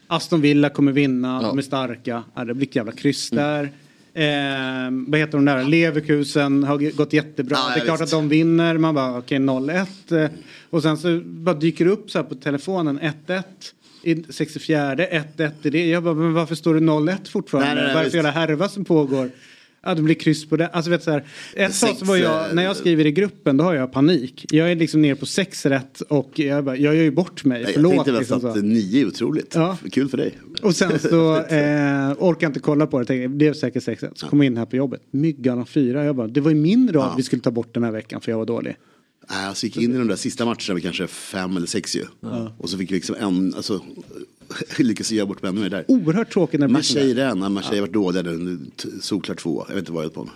Aston 0.06 0.40
Villa 0.40 0.68
kommer 0.68 0.92
vinna, 0.92 1.42
de 1.42 1.58
är 1.58 1.62
starka. 1.62 2.24
Ja, 2.34 2.44
det 2.44 2.54
blir 2.54 2.68
ett 2.68 2.76
jävla 2.76 2.92
kryss 2.92 3.32
Mm. 3.32 3.44
där. 3.44 3.62
Eh, 4.14 4.90
vad 5.08 5.20
heter 5.20 5.32
de 5.32 5.44
där? 5.44 5.64
Leverkusen 5.64 6.64
har 6.64 6.96
gått 6.96 7.12
jättebra. 7.12 7.56
Ja, 7.58 7.68
det 7.68 7.74
är 7.74 7.78
ja, 7.78 7.84
klart 7.84 8.00
visst. 8.00 8.12
att 8.14 8.18
de 8.20 8.28
vinner. 8.28 8.78
Man 8.78 8.94
bara 8.94 9.18
okej 9.18 9.38
0-1. 9.38 10.12
Eh, 10.12 10.30
och 10.70 10.82
sen 10.82 10.96
så 10.96 11.20
bara 11.24 11.54
dyker 11.54 11.84
det 11.84 11.90
upp 11.90 12.10
så 12.10 12.18
här 12.18 12.24
på 12.24 12.34
telefonen 12.34 13.00
1-1. 13.00 13.42
I 14.02 14.22
64 14.32 14.94
1-1 14.94 15.50
i 15.62 15.70
det. 15.70 15.86
Jag 15.86 16.02
bara, 16.02 16.14
men 16.14 16.32
varför 16.34 16.54
står 16.54 16.74
det 16.74 16.80
0-1 16.80 17.28
fortfarande? 17.30 17.66
Nej, 17.74 17.76
nej, 17.84 17.94
nej, 17.94 18.04
Varför 18.04 18.16
jävla 18.16 18.30
härva 18.30 18.68
som 18.68 18.84
pågår? 18.84 19.30
Ja, 19.86 19.94
det 19.94 20.02
blir 20.02 20.14
kryss 20.14 20.48
på 20.48 20.56
det. 20.56 20.66
Alltså 20.68 20.90
vet 20.90 21.02
så 21.02 21.10
här, 21.10 21.24
ett 21.54 21.80
tag 21.80 21.96
var 22.00 22.16
jag, 22.16 22.54
när 22.54 22.64
jag 22.64 22.76
skriver 22.76 23.06
i 23.06 23.12
gruppen 23.12 23.56
då 23.56 23.64
har 23.64 23.74
jag 23.74 23.92
panik. 23.92 24.46
Jag 24.50 24.70
är 24.70 24.76
liksom 24.76 25.02
ner 25.02 25.14
på 25.14 25.26
sex 25.26 25.66
rätt 25.66 26.00
och 26.00 26.38
jag, 26.38 26.64
bara, 26.64 26.76
jag 26.76 26.94
gör 26.94 27.02
ju 27.02 27.10
bort 27.10 27.44
mig. 27.44 27.62
Jag 27.62 27.74
Förlåt. 27.74 27.92
tänkte 27.92 28.12
väl 28.12 28.20
liksom 28.20 28.46
att 28.46 28.54
så. 28.54 28.60
nio 28.60 29.02
är 29.02 29.06
otroligt. 29.06 29.52
Ja. 29.54 29.78
Kul 29.92 30.08
för 30.08 30.16
dig. 30.16 30.38
Och 30.62 30.76
sen 30.76 30.98
så 30.98 31.36
eh, 31.36 32.12
orkar 32.18 32.46
jag 32.46 32.50
inte 32.50 32.60
kolla 32.60 32.86
på 32.86 32.98
det. 32.98 33.04
Tänkte, 33.04 33.38
det 33.38 33.46
är 33.46 33.52
säkert 33.52 33.82
sex 33.82 34.02
rätt. 34.02 34.18
Så 34.18 34.26
kom 34.26 34.40
jag 34.40 34.46
in 34.46 34.56
här 34.56 34.66
på 34.66 34.76
jobbet. 34.76 35.00
Myggan 35.10 35.58
har 35.58 35.64
fyra. 35.64 36.04
Jag 36.04 36.16
bara, 36.16 36.26
det 36.26 36.40
var 36.40 36.50
ju 36.50 36.56
min 36.56 36.92
rad 36.92 37.14
vi 37.16 37.22
skulle 37.22 37.42
ta 37.42 37.50
bort 37.50 37.74
den 37.74 37.84
här 37.84 37.92
veckan 37.92 38.20
för 38.20 38.32
jag 38.32 38.38
var 38.38 38.46
dålig. 38.46 38.76
Nej, 39.30 39.46
alltså 39.46 39.66
gick 39.66 39.76
in 39.76 39.94
i 39.94 39.98
de 39.98 40.08
där 40.08 40.16
sista 40.16 40.44
matcherna 40.44 40.74
med 40.74 40.82
kanske 40.82 41.06
fem 41.06 41.56
eller 41.56 41.66
sex 41.66 41.96
ju. 41.96 42.04
Ja. 42.20 42.52
Och 42.58 42.70
så 42.70 42.78
fick 42.78 42.90
vi 42.90 42.94
liksom 42.94 43.16
en, 43.20 43.54
alltså 43.54 43.80
lyckas 44.78 45.12
göra 45.12 45.26
bort 45.26 45.42
med 45.42 45.48
ännu 45.48 45.60
mer 45.60 45.70
där. 45.70 45.84
Oerhört 45.88 46.32
tråkigt 46.32 46.60
när 46.60 46.66
det 46.66 46.68
blir 46.68 46.78
Marseille 46.78 47.08
sådär. 47.10 47.26
den, 47.40 47.52
Marseille 47.52 47.76
har 47.76 47.86
varit 47.86 47.92
dåliga 47.94 48.22
nu, 48.22 48.58
t- 48.76 48.88
solklart 49.00 49.38
två. 49.38 49.64
Jag 49.68 49.74
vet 49.74 49.82
inte 49.82 49.92
vad 49.92 50.04
jag 50.04 50.10
är 50.10 50.14
på. 50.14 50.28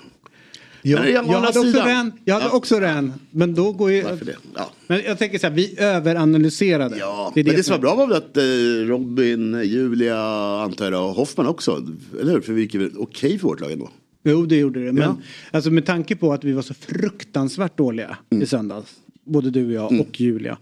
Jag, 0.83 1.01
Men 1.01 1.13
jag, 1.13 1.19
andra 1.25 1.35
hade 1.39 1.59
också 1.61 1.73
den. 1.73 2.13
Jag 2.25 2.35
hade 2.35 2.47
Ja. 2.47 2.57
också 2.57 2.81
den. 2.81 3.13
Men 3.31 3.55
då 3.55 3.73
går 3.73 3.91
ju... 3.93 4.03
Varför 4.03 4.25
det? 4.25 4.37
Ja. 4.55 4.71
Men 4.87 5.03
jag 5.07 5.19
tänker 5.19 5.39
så 5.39 5.47
här, 5.47 5.55
vi 5.55 5.75
överanalyserade. 5.81 6.97
Ja, 6.99 7.33
det 7.35 7.45
men 7.45 7.55
det 7.57 7.63
som 7.63 7.65
som 7.65 7.73
var 7.73 7.79
bra 7.81 7.95
var 7.95 8.07
väl 8.07 8.17
att 8.17 8.37
eh, 8.37 8.89
Robin, 8.89 9.61
Julia, 9.65 10.19
antar 10.63 10.93
jag, 10.93 11.09
och 11.09 11.15
Hoffman 11.15 11.47
också. 11.47 11.87
Eller 12.21 12.33
hur? 12.33 12.41
För 12.41 12.53
vi 12.53 12.63
gick 12.63 12.75
väl 12.75 12.91
okej 12.97 13.39
för 13.39 13.49
vårt 13.49 13.61
lag 13.61 13.73
ändå. 13.73 13.91
Jo, 14.25 14.47
det 14.47 14.57
gjorde 14.57 14.85
det. 14.85 14.93
Men 14.93 15.03
Ja. 15.03 15.17
alltså, 15.51 15.71
med 15.71 15.87
tanke 15.87 16.17
på 16.17 16.33
att 16.33 16.45
vi 16.45 16.53
var 16.53 16.63
så 16.63 16.75
fruktansvärt 16.75 17.77
dåliga 17.77 18.17
Mm. 18.31 18.43
i 18.43 18.47
söndags. 18.47 18.91
Både 19.25 19.51
du 19.51 19.67
och 19.67 19.73
jag 19.73 20.01
och 20.01 20.21
Julia. 20.21 20.59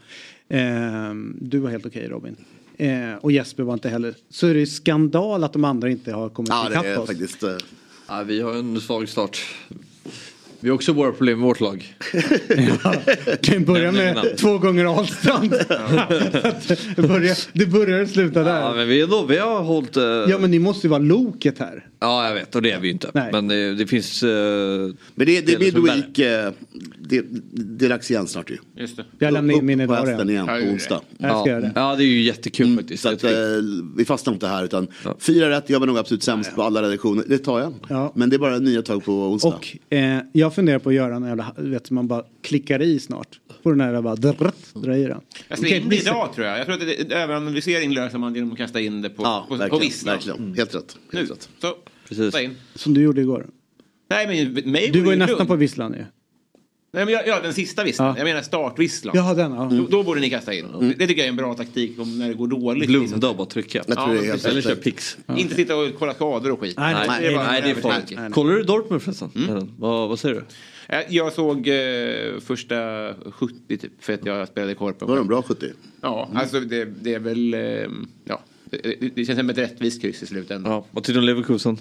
Ehm, 0.49 1.37
du 1.41 1.59
var 1.59 1.71
helt 1.71 1.87
okej 1.87 2.09
Robin. 2.09 2.37
Eh, 2.81 3.15
och 3.21 3.33
Jesper 3.33 3.63
var 3.63 3.75
inte 3.75 3.89
heller. 3.89 4.15
Så 4.31 4.47
är 4.47 4.55
det 4.55 4.67
skandal 4.67 5.45
att 5.45 5.53
de 5.53 5.65
andra 5.65 5.91
inte 5.91 6.13
har 6.13 6.29
kommit 6.29 6.49
Ja, 6.49 6.63
det 6.65 6.71
ikapp 6.71 6.85
är 6.87 6.99
oss. 6.99 7.07
faktiskt... 7.07 7.43
eh, 7.43 7.57
Ja, 8.09 8.23
vi 8.23 8.41
har 8.41 8.55
en 8.55 8.81
svag 8.81 9.09
start. 9.09 9.47
Vi 10.61 10.69
har 10.69 10.75
också 10.75 10.93
våra 10.93 11.13
problem 11.13 11.39
med 11.39 11.47
vårt 11.47 11.61
lag. 11.61 11.97
Kan 13.43 13.65
börja 13.65 13.93
med 13.93 14.37
två 14.39 14.59
gånger 14.59 14.85
Ahlstrand. 14.85 15.51
det, 16.97 17.03
börjar, 17.09 17.39
det 17.59 17.67
börjar 17.67 18.03
och 18.03 18.09
slutar 18.09 18.45
där. 18.45 18.61
Ja, 18.61 18.75
men 18.75 18.89
vi, 18.89 19.01
är 19.01 19.07
då, 19.07 19.25
vi 19.27 19.37
har 19.39 19.63
hållit... 19.63 19.97
eh, 19.97 20.03
Ja 20.05 20.39
men 20.39 20.51
ni 20.51 20.59
måste 20.59 20.87
ju 20.87 20.91
vara 20.91 20.99
loket 21.03 21.59
här. 21.59 21.87
Ja, 22.01 22.29
jag 22.29 22.35
vet. 22.35 22.55
Och 22.55 22.63
det 22.63 22.71
är 22.71 22.81
vi 22.81 22.87
ju 22.87 22.93
inte. 22.93 23.11
Nej. 23.15 23.29
Men 23.33 23.49
det, 23.49 23.75
det 23.75 23.87
finns... 23.87 24.23
eh, 24.23 24.29
Men 24.29 24.97
det, 25.15 25.25
det 25.25 25.39
är 25.39 25.43
delar 25.59 25.71
som 25.71 25.89
är 25.89 25.95
midweek, 25.97 26.19
eh, 26.19 26.53
det, 26.99 27.25
det 27.53 27.85
är 27.85 27.89
dags 27.89 28.11
igen 28.11 28.27
snart 28.27 28.51
ju. 28.51 28.57
Just 28.77 28.97
det. 28.97 29.05
Jag 29.19 29.33
lämnar 29.33 29.55
in 29.55 29.67
min 29.67 29.81
idag 29.81 30.09
redan. 30.09 30.31
igen 30.31 30.47
Ja, 30.49 30.57
på 30.57 30.67
onsdag. 30.67 31.01
Jag 31.19 31.41
ska 31.41 31.51
göra 31.51 31.61
det. 31.61 31.73
Ja, 31.75 31.95
det 31.97 32.05
är 32.05 32.07
ju 32.07 32.23
jättekul 32.23 32.77
faktiskt. 32.77 33.03
Så 33.03 33.09
att, 33.09 33.25
eh, 33.25 33.31
vi 33.97 34.05
fastnar 34.05 34.33
inte 34.33 34.47
här 34.47 34.65
utan 34.65 34.87
fyra 35.19 35.51
rätt, 35.51 35.65
jag 35.71 35.81
var 35.81 35.87
nog 35.87 35.99
absolut 35.99 36.23
sämst 36.23 36.55
på 36.55 36.63
alla 36.63 36.83
redaktioner. 36.83 37.25
Det 37.27 37.39
tar 37.39 37.61
jag. 37.61 37.75
Ja. 37.89 38.13
Men 38.17 38.31
det 38.31 38.37
är 38.37 38.39
bara 38.39 38.59
nya 38.59 38.83
tag 38.83 39.05
på 39.05 39.13
onsdag. 39.13 39.49
Och 39.49 39.77
eh, 39.97 40.19
jag 40.49 40.55
funderar 40.55 40.79
på 40.79 40.89
att 40.89 40.95
göra 40.95 41.17
en 41.17 41.25
jävla, 41.27 41.55
vet 41.57 41.91
man 41.91 42.09
bara 42.09 42.25
klickar 42.43 42.83
i 42.83 42.99
snart. 43.01 43.41
På 43.63 43.71
den 43.71 43.81
här 43.81 44.03
bara 44.03 44.17
drrt, 44.17 44.75
dra 44.75 44.97
i 44.97 45.05
den. 45.05 45.21
Jag 45.49 45.59
slänger 45.59 45.77
in 45.77 45.89
det 45.89 45.97
idag 45.97 46.33
tror 46.35 46.47
jag. 46.47 46.59
Jag 46.59 46.67
tror 46.67 46.75
att 46.75 46.81
det, 47.09 47.15
överanalysering 47.15 47.95
löser 47.95 48.19
man 48.19 48.35
genom 48.35 48.53
att 48.53 48.59
kasta 48.59 48.81
in 48.81 49.03
det 49.03 49.11
på, 49.11 49.23
ja, 49.23 49.45
på, 49.49 49.55
på 49.55 49.59
verkligen. 49.59 49.83
visslan. 49.83 50.15
verkligen. 50.15 50.55
Helt 50.55 50.75
rätt. 50.75 50.97
Nu. 51.11 51.19
Helt 51.19 51.31
rätt. 51.31 51.49
Så, 51.61 51.75
Precis. 52.09 52.35
Som 52.75 52.95
du 52.95 53.03
gjorde 53.03 53.21
igår. 53.21 53.47
Nej 54.11 54.27
men 54.55 54.73
mig 54.73 54.91
Du 54.93 55.01
var 55.01 55.13
ju 55.13 55.19
nästan 55.19 55.37
lugnt. 55.37 55.49
på 55.49 55.57
visslan 55.57 55.93
ju. 55.93 56.05
Nej, 56.91 57.05
men 57.05 57.15
jag, 57.15 57.27
ja, 57.29 57.41
den 57.41 57.55
sista 57.55 57.85
visslan. 57.85 58.09
Ja. 58.09 58.15
Jag 58.19 58.25
menar 58.25 58.43
startvisslan. 58.43 59.17
Jaha, 59.17 59.35
den 59.35 59.53
ja. 59.53 59.69
Då, 59.73 59.87
då 59.87 60.03
borde 60.03 60.21
ni 60.21 60.31
kasta 60.31 60.55
in. 60.55 60.95
Det 60.99 61.07
tycker 61.07 61.21
jag 61.21 61.25
är 61.27 61.29
en 61.31 61.37
bra 61.37 61.55
taktik 61.55 61.99
om 62.01 62.19
när 62.19 62.29
det 62.29 62.35
går 62.35 62.47
dåligt. 62.49 62.89
Blunda 62.89 63.29
och 63.29 63.37
bara 63.37 63.47
trycka. 63.47 63.85
Jag 63.87 63.97
tror 63.97 64.15
det 64.15 64.19
är 64.21 64.25
helt 64.25 64.45
Eller 64.45 64.61
kör 64.63 64.75
pix. 64.75 65.17
Inte 65.37 65.55
sitta 65.55 65.77
och 65.77 65.91
kolla 65.99 66.15
skador 66.15 66.51
och 66.53 66.61
skit. 66.61 66.75
Nej, 66.79 66.95
Nej, 66.95 67.09
nej, 67.09 67.21
nej, 67.23 67.35
bara- 67.35 67.47
nej, 67.53 67.63
det 67.63 67.71
är 67.71 67.75
farligt. 67.75 68.05
nej, 68.11 68.21
nej. 68.21 68.31
Kollar 68.33 68.53
du 68.55 68.63
Dortmund 68.63 69.03
förresten? 69.03 69.31
Vad, 69.79 70.09
vad 70.09 70.19
säger 70.19 70.35
du? 70.35 70.45
Jag, 70.89 71.05
jag 71.09 71.33
såg 71.33 71.69
eh, 71.69 72.41
första 72.41 72.75
70 73.33 73.55
typ 73.77 73.93
för 74.01 74.13
att 74.13 74.27
jag 74.27 74.49
spelade 74.49 74.75
korpen. 74.75 75.09
Var 75.09 75.17
de 75.17 75.27
bra 75.27 75.43
70? 75.43 75.67
Ja, 76.01 76.29
alltså 76.35 76.61
det, 76.61 76.85
det 76.85 77.15
är 77.15 77.19
väl... 77.19 77.55
Eh, 77.55 77.61
ja, 78.25 78.41
det, 78.65 78.77
det- 79.01 79.15
det 79.15 79.25
känns 79.25 79.39
som 79.39 79.51
ett 79.51 79.59
rättvist 79.59 80.03
kryss 80.03 80.23
i 80.23 80.27
slutändan. 80.27 80.73
Ja, 80.73 80.85
vad 80.91 81.05
tycker 81.05 81.15
du 81.15 81.19
om 81.21 81.27
Leverkusen? 81.27 81.79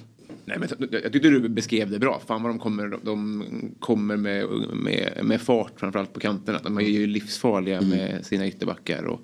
Nej, 0.47 0.57
men 0.59 0.69
jag 0.91 1.13
tyckte 1.13 1.29
du 1.29 1.49
beskrev 1.49 1.91
det 1.91 1.99
bra. 1.99 2.21
Fan 2.27 2.43
vad 2.43 2.51
de 2.51 2.59
kommer, 2.59 2.99
de 3.03 3.43
kommer 3.79 4.17
med, 4.17 4.45
med, 4.73 5.19
med 5.23 5.41
fart 5.41 5.79
framförallt 5.79 6.13
på 6.13 6.19
kanterna. 6.19 6.59
De 6.63 6.77
är 6.77 6.81
ju 6.81 7.07
livsfarliga 7.07 7.81
med 7.81 8.25
sina 8.25 8.47
ytterbackar. 8.47 9.03
Och, 9.03 9.21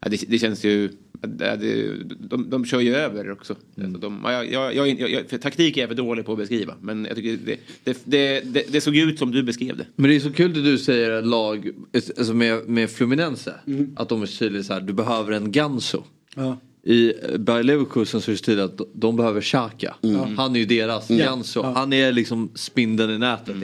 ja, 0.00 0.08
det, 0.08 0.24
det 0.28 0.38
känns 0.38 0.64
ju... 0.64 0.90
ja, 1.22 1.56
Det, 1.56 1.94
de, 2.18 2.50
de 2.50 2.64
kör 2.64 2.80
ju 2.80 2.94
över 2.94 3.30
också. 3.30 3.56
Alltså 3.78 3.98
de, 3.98 4.20
ja, 4.24 4.44
jag, 4.44 4.74
jag, 4.74 5.10
jag, 5.10 5.40
taktik 5.42 5.76
är 5.76 5.80
jag 5.80 5.88
för 5.88 5.96
dålig 5.96 6.24
på 6.24 6.32
att 6.32 6.38
beskriva. 6.38 6.74
Men 6.80 7.04
jag 7.04 7.16
tycker 7.16 7.38
det, 7.46 7.58
det, 7.84 8.02
det, 8.04 8.40
det, 8.54 8.72
det 8.72 8.80
såg 8.80 8.96
ut 8.96 9.18
som 9.18 9.30
du 9.30 9.42
beskrev 9.42 9.76
det. 9.76 9.86
Men 9.96 10.10
det 10.10 10.16
är 10.16 10.20
så 10.20 10.32
kul 10.32 10.52
det 10.54 10.62
du 10.62 10.78
säger 10.78 11.22
lag, 11.22 11.70
alltså 12.18 12.34
med, 12.34 12.68
med 12.68 12.90
Fluminense. 12.90 13.54
Att 13.96 14.08
de 14.08 14.22
är 14.22 14.26
tydliga 14.26 14.62
så 14.62 14.72
här, 14.72 14.80
du 14.80 14.92
behöver 14.92 15.32
en 15.32 15.52
Ganso. 15.52 16.02
Ja. 16.36 16.58
I 16.86 17.12
Bayer 17.38 17.62
Leverkusen 17.62 18.20
så 18.20 18.30
är 18.30 18.34
det 18.34 18.40
tydligt 18.40 18.64
att 18.64 18.80
de 18.94 19.16
behöver 19.16 19.40
Xhaka. 19.40 19.94
Han 20.36 20.56
är 20.56 20.60
ju 20.60 20.66
deras 20.66 21.10
Mm. 21.10 21.26
Ganso. 21.26 21.60
Ja. 21.60 21.72
Han 21.72 21.92
är 21.92 22.12
liksom 22.12 22.50
spindeln 22.54 23.10
i 23.10 23.18
nätet. 23.18 23.56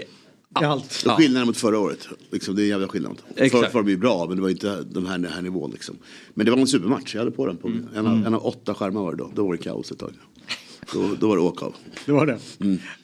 Allt. 0.52 1.04
Och 1.06 1.12
skillnaden 1.12 1.46
mot 1.46 1.56
förra 1.56 1.78
året, 1.78 2.08
liksom, 2.30 2.56
det 2.56 2.62
är 2.62 2.64
en 2.64 2.68
jävla 2.68 2.88
skillnad. 2.88 3.16
Förra 3.36 3.68
var 3.70 3.82
de 3.82 3.90
ju 3.90 3.96
bra, 3.96 4.26
men 4.28 4.36
det 4.36 4.42
var 4.42 4.50
inte 4.50 4.82
den 4.82 5.06
här, 5.06 5.18
den 5.18 5.32
här 5.32 5.42
nivån. 5.42 5.70
Liksom. 5.70 5.96
Men 6.34 6.46
det 6.46 6.52
var 6.52 6.58
en 6.58 6.66
supermatch, 6.66 7.14
jag 7.14 7.20
hade 7.20 7.30
på 7.30 7.46
den. 7.46 7.56
På 7.56 7.68
en, 7.68 8.06
av, 8.06 8.26
en 8.26 8.34
av 8.34 8.46
åtta 8.46 8.74
skärmar 8.74 9.00
var 9.00 9.10
det 9.12 9.18
då. 9.18 9.30
Då 9.34 9.46
var 9.46 9.52
det 9.52 9.58
kaos 9.58 9.92
ett 9.92 9.98
tag. 9.98 10.12
Då, 10.92 11.14
då 11.20 11.28
var 11.28 11.36
det 11.36 11.42
åka 11.42 11.64
av. 11.64 11.74
Det 12.06 12.12
var 12.12 12.26
det. 12.26 12.38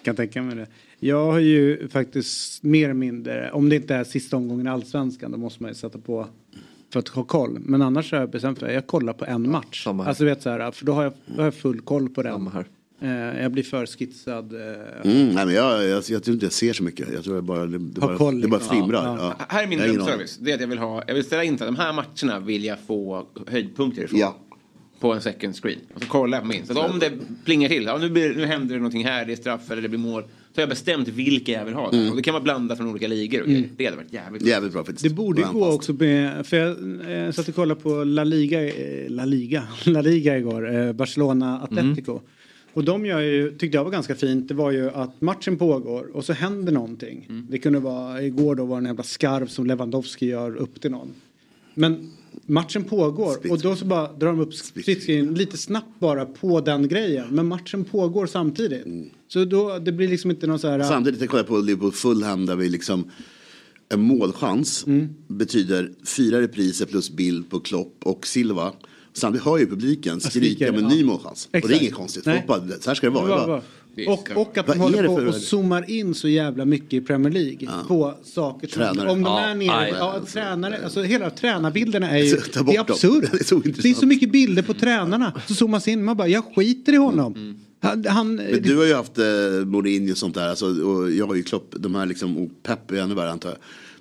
Kan 0.03 0.17
tänka 0.17 0.43
mig 0.43 0.57
det. 0.57 0.67
Jag 1.01 1.33
har 1.33 1.39
ju 1.39 1.89
faktiskt 1.89 2.63
mer 2.63 2.85
eller 2.85 2.95
mindre, 2.95 3.51
om 3.53 3.69
det 3.69 3.77
inte 3.77 3.95
är 3.95 4.05
sista 4.05 4.37
omgången 4.37 4.67
i 4.67 4.71
Allsvenskan, 4.71 5.33
då 5.33 5.39
måste 5.39 5.63
man 5.63 5.71
ju 5.71 5.75
sätta 5.75 5.99
på 5.99 6.27
för 6.93 6.99
att 7.01 7.09
ha 7.09 7.25
koll. 7.25 7.59
Men 7.61 7.83
annars 7.83 8.13
har 8.13 8.19
jag 8.19 8.31
bestämt 8.31 8.59
för 8.59 8.67
att 8.67 8.75
jag 8.75 8.87
kollar 8.87 9.13
på 9.13 9.25
en 9.25 9.51
match. 9.51 9.85
samma 9.85 10.03
här. 10.03 10.09
Alltså 10.11 10.25
vet 10.25 10.43
så 10.43 10.51
här, 10.51 10.71
för 10.71 10.87
då 10.87 10.93
har 10.93 11.03
jag, 11.03 11.13
då 11.27 11.37
har 11.37 11.45
jag 11.45 11.55
full 11.55 11.81
koll 11.81 12.09
på 12.09 12.23
den. 12.23 12.33
Samma 12.33 12.51
här. 12.51 12.67
Eh, 13.01 13.43
jag 13.43 13.53
blir 13.53 13.63
för 13.63 13.87
skitsad. 13.87 14.53
Eh, 14.53 14.61
Mm, 15.05 15.29
nej, 15.35 15.47
men 15.47 15.55
jag, 15.55 15.85
jag, 15.85 16.03
jag, 16.09 16.23
tror 16.25 16.35
inte 16.35 16.47
jag 16.47 16.53
ser 16.53 16.73
så 16.73 16.83
mycket. 16.83 17.09
Jag 17.15 17.25
tror 17.25 17.37
jag 17.37 17.45
bara, 17.45 17.67
det, 17.67 17.79
det, 17.79 18.01
bara, 18.01 18.17
koll, 18.17 18.41
det 18.41 18.49
bara 18.49 18.57
liksom. 18.59 18.77
flimrar. 18.77 19.05
Ja, 19.05 19.35
Ja. 19.39 19.45
Här 19.49 19.63
är 19.63 19.67
min 19.67 19.79
Jag 19.79 19.85
har 19.85 19.89
ingen 19.91 20.03
aning. 20.03 20.13
service. 20.15 20.37
Det 20.41 20.51
är 20.51 20.55
att 20.55 20.61
jag 20.61 20.69
vill 20.69 20.79
ha, 20.79 21.03
jag 21.07 21.15
vill 21.15 21.25
ställa 21.25 21.45
in 21.45 21.55
att 21.55 21.61
de 21.61 21.77
här 21.77 21.93
matcherna 21.93 22.41
vill 22.47 22.65
jag 22.65 22.79
få 22.87 23.27
höjdpunkter 23.47 24.03
ifrån. 24.05 24.21
Ja. 24.21 24.37
På 25.01 25.13
en 25.13 25.21
second 25.21 25.57
screen. 25.57 25.79
Och 25.95 26.03
så 26.03 26.09
kollar 26.09 26.39
jag 26.39 26.43
på 26.43 26.49
min. 26.49 26.67
Så 26.67 26.83
om 26.83 26.99
det 26.99 27.13
plingar 27.45 27.69
till, 27.69 27.85
ja, 27.85 27.99
nu, 27.99 28.11
blir, 28.11 28.35
nu 28.35 28.47
händer 28.47 28.75
det 28.75 28.81
någonting 28.81 29.05
här, 29.05 29.25
det 29.25 29.33
är 29.33 29.37
straff 29.37 29.71
eller 29.71 29.83
det 29.83 29.89
blir 29.89 29.99
mål. 29.99 30.23
Så 30.23 30.61
har 30.61 30.63
jag 30.63 30.69
bestämt 30.69 31.09
vilka 31.09 31.53
jag 31.53 31.65
vill 31.65 31.75
ha. 31.75 31.93
Mm. 31.93 32.11
Och 32.11 32.17
det 32.17 32.23
kan 32.23 32.35
vara 32.35 32.43
blandat 32.43 32.79
från 32.79 32.89
olika 32.89 33.09
ligor 33.09 33.43
Mm. 33.47 33.69
Det 33.77 33.85
hade 33.85 33.97
varit 33.97 34.13
jävligt 34.13 34.43
Jävligt 34.43 34.73
bra 34.73 34.85
faktiskt. 34.85 35.03
Det 35.03 35.15
borde 35.15 35.43
gå 35.43 35.73
också 35.73 35.93
med, 35.93 36.47
för 36.47 36.57
jag 36.57 36.71
eh, 37.27 37.31
satt 37.31 37.49
och 37.49 37.55
kollade 37.55 37.81
på 37.81 38.05
La 38.05 38.25
Liga, 38.25 38.65
eh, 38.65 39.11
La 39.11 39.25
Liga, 39.25 39.63
La 39.85 40.01
Liga 40.01 40.39
igår, 40.39 40.75
eh, 40.75 40.93
Barcelona 40.93 41.61
Atletico. 41.61 42.21
Och 42.73 42.85
de 42.85 43.07
gör 43.07 43.21
ju, 43.21 43.51
tyckte 43.51 43.77
jag 43.77 43.85
var 43.85 43.91
ganska 43.91 44.15
fint, 44.15 44.49
det 44.49 44.55
var 44.55 44.71
ju 44.71 44.91
att 44.91 45.21
matchen 45.21 45.59
pågår 45.59 46.17
och 46.17 46.25
så 46.25 46.33
händer 46.33 46.73
någonting. 46.73 47.27
Det 47.51 47.59
kunde 47.59 47.79
vara, 47.79 48.23
igår 48.23 48.55
då 48.55 48.65
var 48.65 48.77
det 48.77 48.81
en 48.81 48.87
jävla 48.87 49.03
skarv 49.03 49.47
som 49.47 49.67
Lewandowski 49.67 50.27
gör 50.27 50.57
upp 50.57 50.81
till 50.81 50.91
någon. 50.91 51.15
Men 51.75 52.13
matchen 52.47 52.85
pågår 52.85 53.51
och 53.51 53.61
då 53.61 53.77
så 53.77 53.85
bara 53.85 54.13
drar 54.13 54.27
de 54.29 54.41
upp 54.41 54.55
splitscreen 54.55 55.35
lite 55.35 55.57
snabbt 55.59 56.01
bara 56.01 56.27
på 56.27 56.61
den 56.61 56.89
grejen. 56.89 57.27
Men 57.31 57.47
matchen 57.47 57.85
pågår 57.85 58.27
samtidigt. 58.27 59.13
Så 59.29 59.45
då, 59.45 59.79
det 59.79 59.93
blir 59.93 60.09
liksom 60.09 60.31
inte 60.31 60.47
någon 60.47 60.59
så 60.59 60.69
här... 60.69 60.83
Samtidigt 60.83 61.21
jag 61.21 61.31
kollar 61.31 61.45
på 61.45 61.59
Liverpool 61.59 61.93
Fulham 61.93 62.47
där 62.47 62.57
vi 62.57 62.69
liksom 62.69 63.11
en 63.89 64.01
målchans 64.01 64.87
Mm. 64.87 65.09
betyder 65.29 65.93
fyra 66.05 66.41
repriser 66.41 66.87
plus 66.87 67.11
bild 67.11 67.51
på 67.51 67.61
Klopp 67.61 67.95
och 68.03 68.27
Silva. 68.27 68.73
Samtidigt 69.13 69.45
hör 69.45 69.59
ju 69.59 69.67
publiken 69.67 70.21
skrika 70.21 70.73
med 70.73 70.79
en 70.81 70.91
ja. 70.91 70.97
ny 70.97 71.05
målchans. 71.05 71.45
Och 71.47 71.51
det 71.53 71.59
är 71.59 71.65
Exakt. 71.65 71.83
inget 71.83 71.95
konstigt. 71.95 72.25
Folk 72.25 72.47
bara, 72.47 72.61
så 72.61 72.91
här 72.91 72.95
ska 72.95 73.07
det 73.07 73.15
vara. 73.15 73.41
Det 73.41 73.47
var. 73.47 73.63
Och, 74.09 74.31
och 74.35 74.59
att 74.59 74.69
Vad 74.69 74.77
de 74.77 74.81
håller 74.81 75.07
på 75.09 75.17
för- 75.17 75.27
och 75.27 75.35
zoomar 75.35 75.91
in 75.91 76.15
så 76.15 76.29
jävla 76.29 76.65
mycket 76.65 76.93
i 76.93 77.01
Premier 77.01 77.33
League 77.33 77.69
på 77.89 78.15
saker 78.25 78.69
som, 78.69 78.83
Tränare. 78.83 79.11
om 79.11 79.23
de 79.23 79.31
Ja, 79.33 79.41
är 79.41 79.55
nere, 79.55 79.77
aj. 79.77 79.93
ja, 79.99 80.21
tränare, 80.33 80.79
alltså 80.85 81.03
hela 81.03 81.31
tränarbilderna 81.31 82.11
är 82.11 82.19
ju, 82.25 82.37
det 82.67 82.75
är 82.77 82.81
absurt. 82.81 83.25
Det 83.33 83.41
är 83.41 83.45
så 83.45 83.59
Det 83.59 83.89
är 83.91 83.95
så 83.95 84.07
mycket 84.07 84.33
bilder 84.33 84.63
på 84.63 84.75
tränarna, 84.75 85.33
så 85.47 85.55
zoomas 85.55 85.89
in, 85.89 86.05
man 86.05 86.17
bara, 86.17 86.29
jag 86.29 86.45
skiter 86.57 86.93
i 86.93 86.97
honom. 86.97 87.61
Han, 87.81 88.05
han, 88.09 88.35
Men 88.37 88.63
du 88.63 88.77
har 88.77 88.85
ju 88.85 88.95
haft 88.95 89.19
eh, 89.19 89.25
Mourinho 89.67 90.13
och 90.13 90.19
sånt 90.19 90.35
där. 90.35 90.49
Alltså, 90.49 90.67
och 90.67 91.11
jag 91.13 91.27
har 91.27 91.35
ju 91.35 91.43
Klopp. 91.43 91.75
De 91.79 91.95
här 91.95 92.07
liksom, 92.07 92.37
och 92.37 92.49
Pep 92.63 92.91
är 92.91 92.97
ännu 92.97 93.15
värre 93.15 93.31
antar 93.31 93.49
jag. 93.49 93.59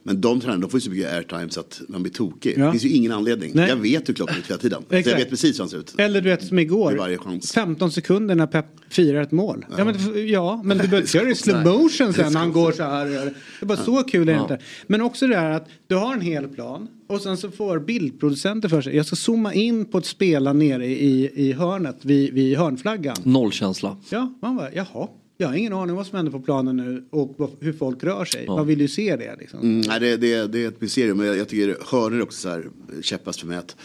Men 0.07 0.21
de 0.21 0.39
tränarna, 0.41 0.61
de 0.61 0.69
får 0.69 0.77
ju 0.77 0.81
så 0.81 0.89
mycket 0.89 1.13
airtime 1.13 1.49
så 1.49 1.59
att 1.59 1.81
man 1.87 2.03
blir 2.03 2.13
tokig. 2.13 2.53
Ja. 2.57 2.65
Det 2.65 2.71
finns 2.71 2.83
ju 2.85 2.89
ingen 2.89 3.11
anledning. 3.11 3.51
Nej. 3.55 3.69
Jag 3.69 3.75
vet 3.75 4.09
hur 4.09 4.13
Klopp 4.13 4.29
är 4.29 4.43
hela 4.47 4.57
tiden. 4.59 4.81
Så 4.89 4.95
jag 5.09 5.17
vet 5.17 5.29
precis 5.29 5.55
hur 5.57 5.61
han 5.61 5.69
ser 5.69 5.77
ut. 5.77 5.93
Eller 5.97 6.21
du 6.21 6.29
vet 6.29 6.43
som 6.47 6.59
igår, 6.59 6.95
varje 6.97 7.17
chans. 7.17 7.51
15 7.51 7.91
sekunder 7.91 8.35
när 8.35 8.47
Pep 8.47 8.65
firar 8.89 9.21
ett 9.21 9.31
mål. 9.31 9.65
Ja, 9.77 9.85
men, 9.85 10.27
ja, 10.27 10.61
men 10.65 10.77
du 10.77 10.83
behöver 10.83 11.01
inte 11.01 11.17
göra 11.17 11.25
det 11.25 11.31
i 11.31 11.35
slow 11.35 11.63
motion 11.63 12.13
sen 12.13 12.33
när 12.33 12.39
han 12.39 12.51
går 12.53 12.71
så 12.71 12.83
här. 12.83 13.05
Det 13.05 13.33
är 13.61 13.65
bara 13.65 13.77
så 13.77 14.03
kul 14.03 14.21
är 14.21 14.25
det 14.25 14.31
Ja. 14.31 14.41
inte. 14.41 14.59
Men 14.87 15.01
också 15.01 15.27
det 15.27 15.35
här 15.37 15.51
att 15.51 15.67
du 15.87 15.95
har 15.95 16.13
en 16.13 16.21
hel 16.21 16.47
plan 16.47 16.87
och 17.07 17.21
sen 17.21 17.37
så 17.37 17.51
får 17.51 17.79
bildproducenter 17.79 18.69
för 18.69 18.81
sig. 18.81 18.95
Jag 18.95 19.05
ska 19.05 19.15
zooma 19.15 19.53
in 19.53 19.85
på 19.85 19.97
ett 19.97 20.05
spela 20.05 20.53
nere 20.53 20.85
i, 20.87 21.31
i 21.35 21.53
hörnet 21.53 21.97
vid, 22.01 22.33
vid 22.33 22.57
hörnflaggan. 22.57 23.15
Nollkänsla. 23.23 23.97
Ja, 24.09 24.33
man 24.41 24.55
bara 24.55 24.71
jaha. 24.73 25.07
Jag 25.37 25.47
har 25.47 25.55
ingen 25.55 25.73
aning 25.73 25.95
vad 25.95 26.07
som 26.07 26.15
händer 26.15 26.31
på 26.31 26.39
planen 26.39 26.77
nu 26.77 27.05
och 27.09 27.51
hur 27.59 27.73
folk 27.73 28.03
rör 28.03 28.25
sig. 28.25 28.43
Ja. 28.47 28.55
Man 28.55 28.67
vill 28.67 28.81
ju 28.81 28.87
se 28.87 29.15
det 29.15 29.35
liksom. 29.39 29.59
Mm, 29.59 29.81
nej, 29.81 29.99
det, 29.99 30.17
det, 30.17 30.47
det 30.47 30.63
är 30.63 30.67
ett 30.67 30.81
mysterium. 30.81 31.17
Men 31.17 31.27
jag, 31.27 31.37
jag 31.37 31.49
tycker 31.49 31.77
hörnor 31.91 32.17
är 32.17 32.23
också 32.23 32.39
så 32.39 32.49
här 32.49 32.67
käppast 33.01 33.39
för 33.39 33.47
mig. 33.47 33.57
Att 33.57 33.75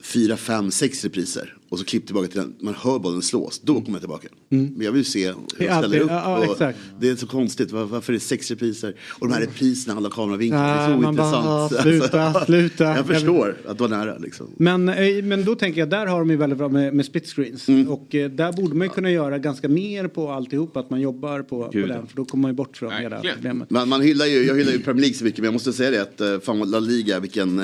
fyra, 0.00 0.36
fem, 0.36 0.70
sex 0.70 1.04
repriser 1.04 1.56
och 1.72 1.78
så 1.78 1.84
klipp 1.84 2.06
tillbaka 2.06 2.28
till 2.28 2.40
den. 2.40 2.54
Man 2.60 2.74
hör 2.74 2.98
bollen 2.98 3.22
slås. 3.22 3.60
Då 3.64 3.74
kommer 3.74 3.90
jag 3.92 4.00
tillbaka. 4.00 4.28
Men 4.48 4.76
jag 4.80 4.92
vill 4.92 5.04
se 5.04 5.26
hur 5.28 5.34
de 5.58 5.64
ställer 5.64 6.00
upp. 6.00 6.10
ja, 6.10 6.56
ja, 6.60 6.72
det 7.00 7.08
är 7.08 7.16
så 7.16 7.26
konstigt. 7.26 7.72
Var, 7.72 7.84
varför 7.84 8.12
är 8.12 8.14
det 8.14 8.20
sex 8.20 8.50
repriser? 8.50 8.94
Och 9.18 9.28
de 9.28 9.34
här 9.34 9.40
repriserna 9.40 9.94
handlar 9.94 10.10
om 10.10 10.14
kameravinklar. 10.14 10.76
det 10.76 10.82
är 10.82 10.86
så 10.94 11.00
man 11.00 11.16
bara, 11.16 11.26
intressant. 11.26 11.46
ah, 11.46 11.82
sluta, 11.82 12.44
sluta. 12.46 12.84
Jag 12.84 13.06
förstår 13.06 13.56
att 13.66 13.78
det 13.78 13.82
var 13.82 13.88
nära 13.88 14.18
liksom. 14.18 14.46
Men, 14.56 14.88
eh, 14.88 15.24
men 15.24 15.44
då 15.44 15.54
tänker 15.54 15.80
jag, 15.80 15.90
där 15.90 16.06
har 16.06 16.18
de 16.18 16.30
ju 16.30 16.36
väldigt 16.36 16.58
bra 16.58 16.68
med, 16.68 16.94
med 16.94 17.06
split 17.06 17.26
screens. 17.26 17.68
Mm. 17.68 17.88
Och 17.88 18.14
eh, 18.14 18.30
där 18.30 18.52
borde 18.52 18.74
man 18.74 18.86
ju 18.86 18.92
kunna 18.92 19.10
göra 19.10 19.38
ganska 19.38 19.68
mer 19.68 20.08
på 20.08 20.30
alltihop, 20.30 20.76
att 20.76 20.90
man 20.90 21.00
jobbar 21.00 21.42
på, 21.42 21.64
på 21.64 21.70
den. 21.72 21.88
ja. 21.88 22.06
För 22.08 22.16
då 22.16 22.24
kommer 22.24 22.42
man 22.42 22.50
ju 22.50 22.54
bort 22.56 22.76
från 22.76 22.92
hela 22.92 23.20
problemet. 23.34 23.70
Man, 23.70 23.88
man 23.88 24.00
hyllar 24.00 24.26
ju, 24.26 24.42
jag 24.46 24.54
hyllar 24.56 24.72
ju 24.72 24.78
Premier 24.78 25.00
League 25.00 25.14
så 25.16 25.24
mycket 25.24 25.38
men 25.38 25.44
jag 25.44 25.52
måste 25.52 25.72
säga 25.72 25.90
det 25.90 26.02
att 26.02 26.20
eh, 26.20 26.38
fan 26.40 26.70
La 26.70 26.78
Liga 26.80 27.20
vilken 27.20 27.60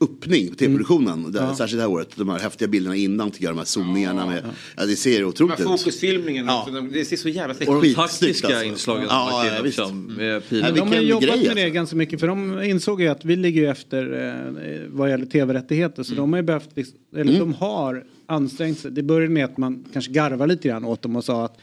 öppning 0.00 0.48
på 0.48 0.54
tv-produktionen. 0.54 1.32
Det- 1.32 1.38
Ja. 1.38 1.54
Särskilt 1.56 1.78
det 1.78 1.82
här 1.82 1.90
året. 1.90 2.08
De 2.16 2.28
här 2.28 2.38
häftiga 2.38 2.68
bilderna 2.68 2.96
innan 3.18 3.30
tycker 3.30 3.44
jag. 3.44 3.54
De 3.54 3.58
här 3.58 3.64
zoomningarna 3.64 4.26
med. 4.26 4.42
Ja, 4.76 4.86
det 4.86 4.96
ser 4.96 5.24
otroligt 5.24 5.60
ut. 5.60 5.66
fokusfilmningarna, 5.66 6.58
också, 6.60 6.72
de- 6.74 6.92
det 6.92 7.04
ser 7.04 7.16
så 7.16 7.28
jävla 7.28 7.54
snyggt 7.54 7.68
Och 7.70 7.82
de 7.82 7.88
ut. 7.88 7.96
taktiska 7.96 8.46
alltså. 8.46 8.64
inslagen 8.64 9.06
Ja, 9.10 9.46
ja, 9.46 9.68
också. 9.68 9.94
Med 9.94 10.34
Ja, 10.36 10.40
pilen. 10.48 10.74
de 10.74 10.88
har 10.88 10.96
jobbat 11.00 11.28
med 11.28 11.38
det 11.38 11.48
alltså. 11.50 11.70
ganska 11.74 11.96
mycket 11.96 12.20
för 12.20 12.26
de 12.28 12.62
insåg 12.62 13.02
ju 13.02 13.08
att 13.08 13.24
vi 13.24 13.36
ligger 13.36 13.60
ju 13.62 13.68
efter 13.68 14.26
eh, 14.28 14.88
vad 14.88 15.10
gäller 15.10 15.26
tv-rättigheter 15.26 16.02
så 16.02 16.14
de 16.14 16.32
har 16.32 16.40
ju 16.40 16.42
behövt, 16.46 16.68
liksom- 16.74 16.98
eller 17.12 17.22
Mm. 17.34 17.38
de 17.38 17.54
har 17.54 18.04
ansträngt 18.26 18.78
sig. 18.78 18.90
Det 18.90 19.02
började 19.02 19.32
med 19.34 19.44
att 19.44 19.58
man 19.58 19.84
kanske 19.92 20.12
garvar 20.12 20.46
lite 20.46 20.68
grann 20.68 20.84
åt 20.84 21.02
dem 21.02 21.16
och 21.16 21.24
sa 21.24 21.44
att 21.44 21.58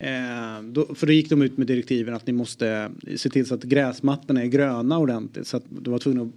Eh, 0.00 0.62
då, 0.62 0.94
för 0.94 1.06
då 1.06 1.12
gick 1.12 1.28
de 1.30 1.42
ut 1.42 1.58
med 1.58 1.66
direktiven 1.66 2.14
att 2.14 2.26
ni 2.26 2.32
måste 2.32 2.90
se 3.16 3.30
till 3.30 3.46
så 3.46 3.54
att 3.54 3.62
gräsmattorna 3.62 4.42
är 4.42 4.46
gröna 4.46 4.98
ordentligt. 4.98 5.46
Så 5.46 5.56
att 5.56 5.62
du 5.82 5.90
var 5.90 5.98
tvungna 5.98 6.22
att, 6.22 6.28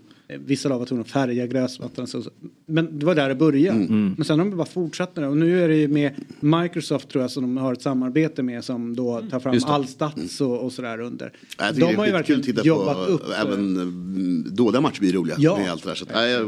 vissa 0.46 0.70
lag 0.70 0.80
var 0.80 0.86
tvungna 0.86 1.02
att 1.02 1.10
färga. 1.12 1.68
Så, 1.68 2.06
så- 2.24 2.30
men 2.66 3.00
det 3.00 3.06
var 3.06 3.16
där 3.16 3.30
det 3.30 3.36
började. 3.36 3.78
Mm. 3.80 4.14
Men 4.18 4.26
sen 4.26 4.40
har 4.40 4.46
de 4.46 4.58
bara 4.58 4.66
fortsatt 4.68 5.16
med 5.16 5.24
det. 5.24 5.28
Och 5.30 5.38
nu 5.38 5.64
är 5.64 5.68
det 5.68 5.76
ju 5.76 5.88
med 5.88 6.12
Microsoft 6.40 7.10
tror 7.10 7.22
jag 7.24 7.32
som 7.32 7.44
de 7.44 7.58
har 7.58 7.74
ett 7.74 7.82
samarbete 7.82 8.44
med 8.44 8.64
som 8.64 8.96
då 8.96 9.22
tar 9.32 9.40
fram 9.40 9.54
Just 9.54 9.68
det. 9.68 9.74
all 9.74 9.88
stats 9.88 10.42
och, 10.42 10.66
och 10.66 10.72
sådär 10.72 11.00
under. 11.00 11.32
Ja, 11.60 11.72
de 11.72 11.82
har 11.84 11.90
ju 11.92 11.96
det 11.96 11.96
är 11.96 11.96
skitkul 11.98 12.12
verkligen 12.14 12.42
titta 12.42 12.68
jobbat 12.68 12.96
på. 12.96 13.02
upp. 13.14 13.22
Även 13.42 13.54
mm, 13.78 14.46
dåliga 14.56 14.82
matcher 14.82 15.00
blir 15.00 15.14
roliga. 15.14 15.36
Ja. 15.40 15.58
Med 15.58 15.72
allt 15.72 15.84
det 15.84 15.90
där. 15.90 15.96
Så, 15.96 16.06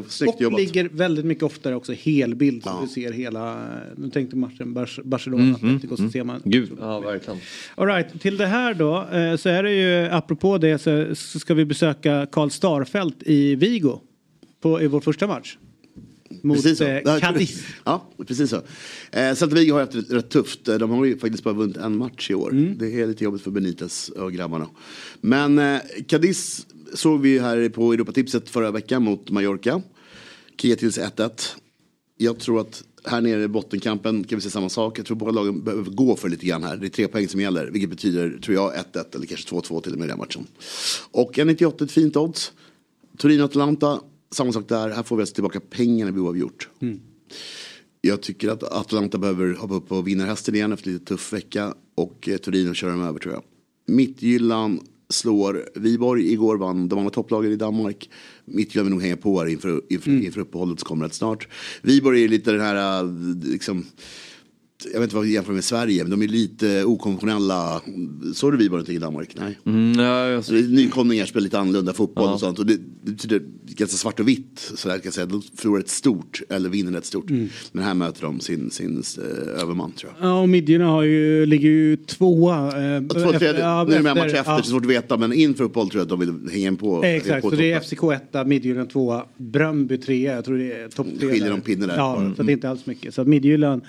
snyggt 0.10 0.36
och 0.36 0.42
jobbat. 0.42 0.60
ligger 0.60 0.90
väldigt 0.92 1.26
mycket 1.26 1.44
oftare 1.44 1.76
också 1.76 1.94
helbild 1.94 2.64
så 2.64 2.80
du 2.82 2.88
ser 2.88 3.12
hela, 3.12 3.62
nu 3.96 4.10
tänkte 4.10 4.36
matchen 4.36 4.74
Bar- 4.74 5.02
Barcelona 5.04 5.44
Mm, 5.44 5.80
mm, 5.84 5.98
så 5.98 6.10
ser 6.10 6.24
man. 6.24 6.42
Gud, 6.44 6.70
ja 6.80 7.00
verkligen. 7.00 7.40
All 7.76 7.88
right, 7.88 8.22
till 8.22 8.38
det 8.38 8.46
här 8.46 8.74
då 8.74 8.98
eh, 9.12 9.36
så 9.36 9.50
är 9.50 9.64
det 9.64 9.72
ju 9.72 10.08
apropå 10.12 10.58
det 10.58 10.78
så, 10.82 11.16
så 11.16 11.40
ska 11.40 11.54
vi 11.54 11.66
besöka 11.66 12.28
Karl 12.32 12.50
Starfelt 12.50 13.24
i 13.26 13.56
Vigo 13.74 14.00
på, 14.62 14.82
i 14.82 14.88
vår 14.88 15.02
första 15.02 15.28
match. 15.28 15.58
Mot 16.41 16.58
Precis 16.58 16.82
eh, 16.82 17.20
Cadiz. 17.20 17.64
Ja, 17.84 18.10
precis 18.28 18.50
så. 18.50 18.56
Eh, 19.12 19.36
Celta 19.36 19.56
Vigo 19.56 19.74
har 19.74 19.80
haft 19.80 19.91
det 19.91 20.16
rätt 20.16 20.30
tufft. 20.30 20.68
Eh, 20.68 20.78
De 20.78 20.90
har 20.90 21.06
ju 21.06 21.18
faktiskt 21.18 21.44
bara 21.44 21.54
vunnit 21.54 21.78
en 21.78 21.98
match 21.98 22.32
i 22.32 22.34
år. 22.34 22.52
Mm. 22.52 22.78
Det 22.78 23.02
är 23.02 23.08
lite 23.08 23.24
jobbigt 23.24 23.41
för 23.41 23.52
Benitez 23.52 24.10
och 24.10 24.34
grabbarna. 24.34 24.70
Men 25.22 25.60
eh, 25.60 25.80
Cadiz 26.08 26.68
såg 26.94 27.22
vi 27.22 27.40
här 27.40 27.70
på 27.70 27.94
Europatipset 27.94 28.50
förra 28.50 28.72
veckan 28.72 29.04
mot 29.04 29.30
Mallorca. 29.30 29.82
Sig 30.62 30.76
1-1. 30.76 31.32
Jag 32.18 32.40
tror 32.40 32.62
att 32.62 32.84
här 33.06 33.22
nere 33.22 33.44
i 33.44 33.48
bottenkampen 33.48 34.24
kan 34.24 34.38
vi 34.38 34.41
se 34.41 34.50
samma 34.50 34.70
sak. 34.70 35.00
Jag 35.00 35.06
tror 35.06 35.18
båda 35.18 35.32
lagen 35.32 35.64
behöver 35.64 35.91
gå 35.91 36.16
för 36.16 36.30
lite 36.30 36.45
grann 36.45 36.64
här. 36.64 36.78
Det 36.78 36.88
är 36.88 36.90
tre 36.90 37.08
poäng 37.08 37.28
som 37.28 37.41
gäller, 37.41 37.66
vilket 37.72 37.90
betyder, 37.90 38.40
tror 38.44 38.56
jag, 38.56 38.74
1-1 38.74 39.16
eller 39.16 39.26
kanske 39.26 39.56
2-2 39.56 39.82
till 39.82 39.94
och 39.94 40.00
med 40.00 40.06
i 40.06 40.10
den 40.10 40.18
matchen. 40.18 40.48
Och 41.12 41.34
1,98 41.34 41.84
ett 41.84 41.91
fint 41.91 42.16
odds. 42.16 42.52
Torino-Atalanta, 43.18 43.99
samma 44.31 44.52
sak 44.52 44.69
där. 44.69 44.90
Här 44.90 45.03
får 45.03 45.15
vi 45.15 45.22
alltså 45.22 45.35
tillbaka 45.35 45.60
pengarna 45.60 46.11
vi 46.11 46.19
oavgjort. 46.19 46.69
Mm. 46.81 46.99
Jag 48.02 48.22
tycker 48.22 48.49
att 48.49 48.64
Atalanta 48.64 49.18
behöver 49.18 49.53
hoppa 49.53 49.76
upp 49.76 49.90
på 49.90 50.02
vinnarhästen 50.02 50.56
igen 50.56 50.73
efter 50.73 50.90
lite 50.90 51.06
tuff 51.06 51.34
vecka. 51.34 51.73
Och 51.95 52.30
eh, 52.30 52.38
Torino 52.38 52.73
kör 52.73 52.90
dem 52.90 53.02
över 53.02 53.19
tror 53.19 53.34
jag. 53.34 53.44
Mittgyllan 53.85 54.80
slår 55.10 55.69
Viborg 55.76 56.31
igår, 56.31 56.57
vann 56.57 56.88
de 56.88 56.99
andra 56.99 57.11
topplagen 57.11 57.52
i 57.52 57.56
Danmark. 57.56 58.10
Mittgyllan 58.45 58.85
vill 58.85 58.94
nog 58.94 59.02
hänga 59.02 59.18
på 59.18 59.40
här 59.40 59.48
inför, 59.48 59.81
inför, 59.90 60.11
inför 60.11 60.41
uppehållet 60.41 60.80
som 60.80 60.88
kommer 60.88 61.06
rätt 61.06 61.14
snart. 61.14 61.48
Viborg 61.81 62.23
är 62.23 62.27
lite 62.27 62.52
den 62.52 62.61
här, 62.61 63.03
äh, 63.03 63.10
liksom, 63.44 63.85
jag 64.94 65.00
vet 65.00 65.04
inte 65.04 65.16
vad 65.16 65.26
vi 65.26 65.34
jämför 65.34 65.54
med 65.54 65.64
Sverige, 65.64 66.04
men 66.04 66.12
de 66.12 66.22
är 66.22 66.28
lite 66.28 66.84
okonventionella. 66.84 67.82
Såg 68.34 68.54
du 68.54 68.58
Viborg 68.58 68.70
någonting 68.80 68.96
i 68.96 69.00
Danmark? 69.00 69.36
Nej. 69.40 69.60
Mm, 69.66 69.92
nej, 69.92 70.06
jag... 70.32 70.46
Så 70.46 70.54
det 70.54 70.60
är 70.60 70.64
Nykomlingar 70.64 71.26
spelar 71.26 71.44
lite 71.44 71.60
annorlunda 71.60 71.94
fotboll 71.94 72.26
Ja. 72.26 72.34
och 72.34 72.40
sånt. 72.40 72.60
Och 72.60 72.66
det, 72.66 72.78
det 73.04 73.12
betyder 73.12 73.42
ganska 73.66 73.98
svart 73.98 74.20
och 74.20 74.28
vitt. 74.28 74.72
Så 74.76 74.88
där 74.88 74.96
kan 74.96 75.02
jag 75.04 75.14
säga. 75.14 75.26
De 75.26 75.42
förlorar 75.56 75.80
ett 75.82 75.90
stort 75.90 76.42
eller 76.50 76.70
vinner 76.70 76.98
ett 76.98 77.06
stort. 77.06 77.30
Mm. 77.30 77.50
Men 77.72 77.84
här 77.84 77.94
möter 77.94 78.22
de 78.22 78.40
sin, 78.40 78.72
sin 78.72 79.04
eh, 79.18 79.62
överman 79.62 79.92
tror 79.92 80.12
jag. 80.20 80.30
Ja, 80.30 80.42
och 80.42 80.50
Midjorna 80.50 80.86
har 80.86 81.04
ju, 81.04 81.46
ligger 81.46 81.70
ju 81.70 81.96
tvåa. 81.98 82.68
Eh, 82.96 83.02
Två, 83.08 83.32
tredje, 83.32 83.60
ja, 83.60 83.84
nu 83.84 83.94
är 83.94 83.98
det 83.98 84.04
med 84.04 84.16
match 84.16 84.34
efter, 84.34 84.52
ja. 84.52 84.58
så 84.64 84.70
svårt 84.70 84.84
att 84.86 84.90
veta. 84.92 85.18
Men 85.18 85.34
inför 85.34 85.64
uppehåll 85.64 85.90
tror 85.90 86.00
jag 86.00 86.04
att 86.04 86.10
de 86.10 86.20
vill 86.20 86.52
hänga 86.54 86.68
in 86.68 86.78
på. 86.78 87.04
Exakt, 87.04 87.42
på 87.42 87.50
så 87.50 87.56
det 87.56 87.72
är. 87.72 87.80
FCK 87.80 88.04
1, 88.36 88.48
Midtjylland 88.48 88.90
2, 88.90 89.22
Bröndby 89.38 89.98
3, 89.98 90.22
jag 90.24 90.46
tror 90.46 90.58
det 90.58 90.74
är 90.74 90.88
topp 90.90 91.08
3. 91.20 91.30
skiljer 91.30 91.50
de 91.50 91.62
pinne 91.62 91.86
där. 91.86 91.98
Ja, 91.98 92.18
Mm. 92.18 92.36
så 92.36 92.44
det 92.44 92.52
är 92.52 92.54
inte 92.54 92.70
alls 92.70 92.86
mycket. 92.86 93.14
Så 93.14 93.22
att 93.22 93.28
Midtjylland 93.28 93.82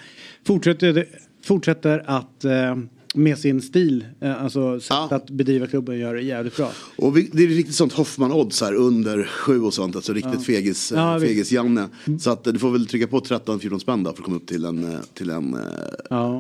fortsätter, 0.47 1.07
fortsätter 1.45 2.03
att 2.07 2.45
eh, 2.45 2.77
med 3.15 3.39
sin 3.39 3.63
stil, 3.63 4.07
eh, 4.21 4.43
alltså 4.45 4.81
sätt 4.81 4.93
att 4.93 5.31
bedriva 5.31 5.67
klubben 5.67 5.99
gör 5.99 6.15
det 6.15 6.23
jävligt 6.23 6.57
bra. 6.57 6.73
Och 6.97 7.17
vi, 7.17 7.31
det 7.33 7.43
är 7.43 7.47
riktigt 7.47 7.75
sånt 7.75 7.93
Hoffman-odds 7.93 8.61
här 8.65 8.75
under 8.75 9.25
sju 9.25 9.61
och 9.61 9.75
sånt. 9.75 9.97
Alltså 9.97 10.13
riktigt 10.13 10.35
Ja. 10.35 10.41
fegis, 10.41 10.93
eh, 10.93 10.99
Ja, 10.99 11.21
fegis 11.21 11.53
Janne. 11.53 11.89
Så 12.21 12.31
att 12.31 12.45
du 12.45 12.59
får 12.59 12.71
väl 12.71 12.87
trycka 12.87 13.07
på 13.07 13.21
13-14 13.21 13.79
spänn 13.79 14.03
då 14.03 14.11
för 14.13 14.19
att 14.19 14.25
komma 14.25 14.37
upp 14.37 14.47
till 14.47 14.65
en, 14.65 14.97
till 15.15 15.31
en, 15.31 15.57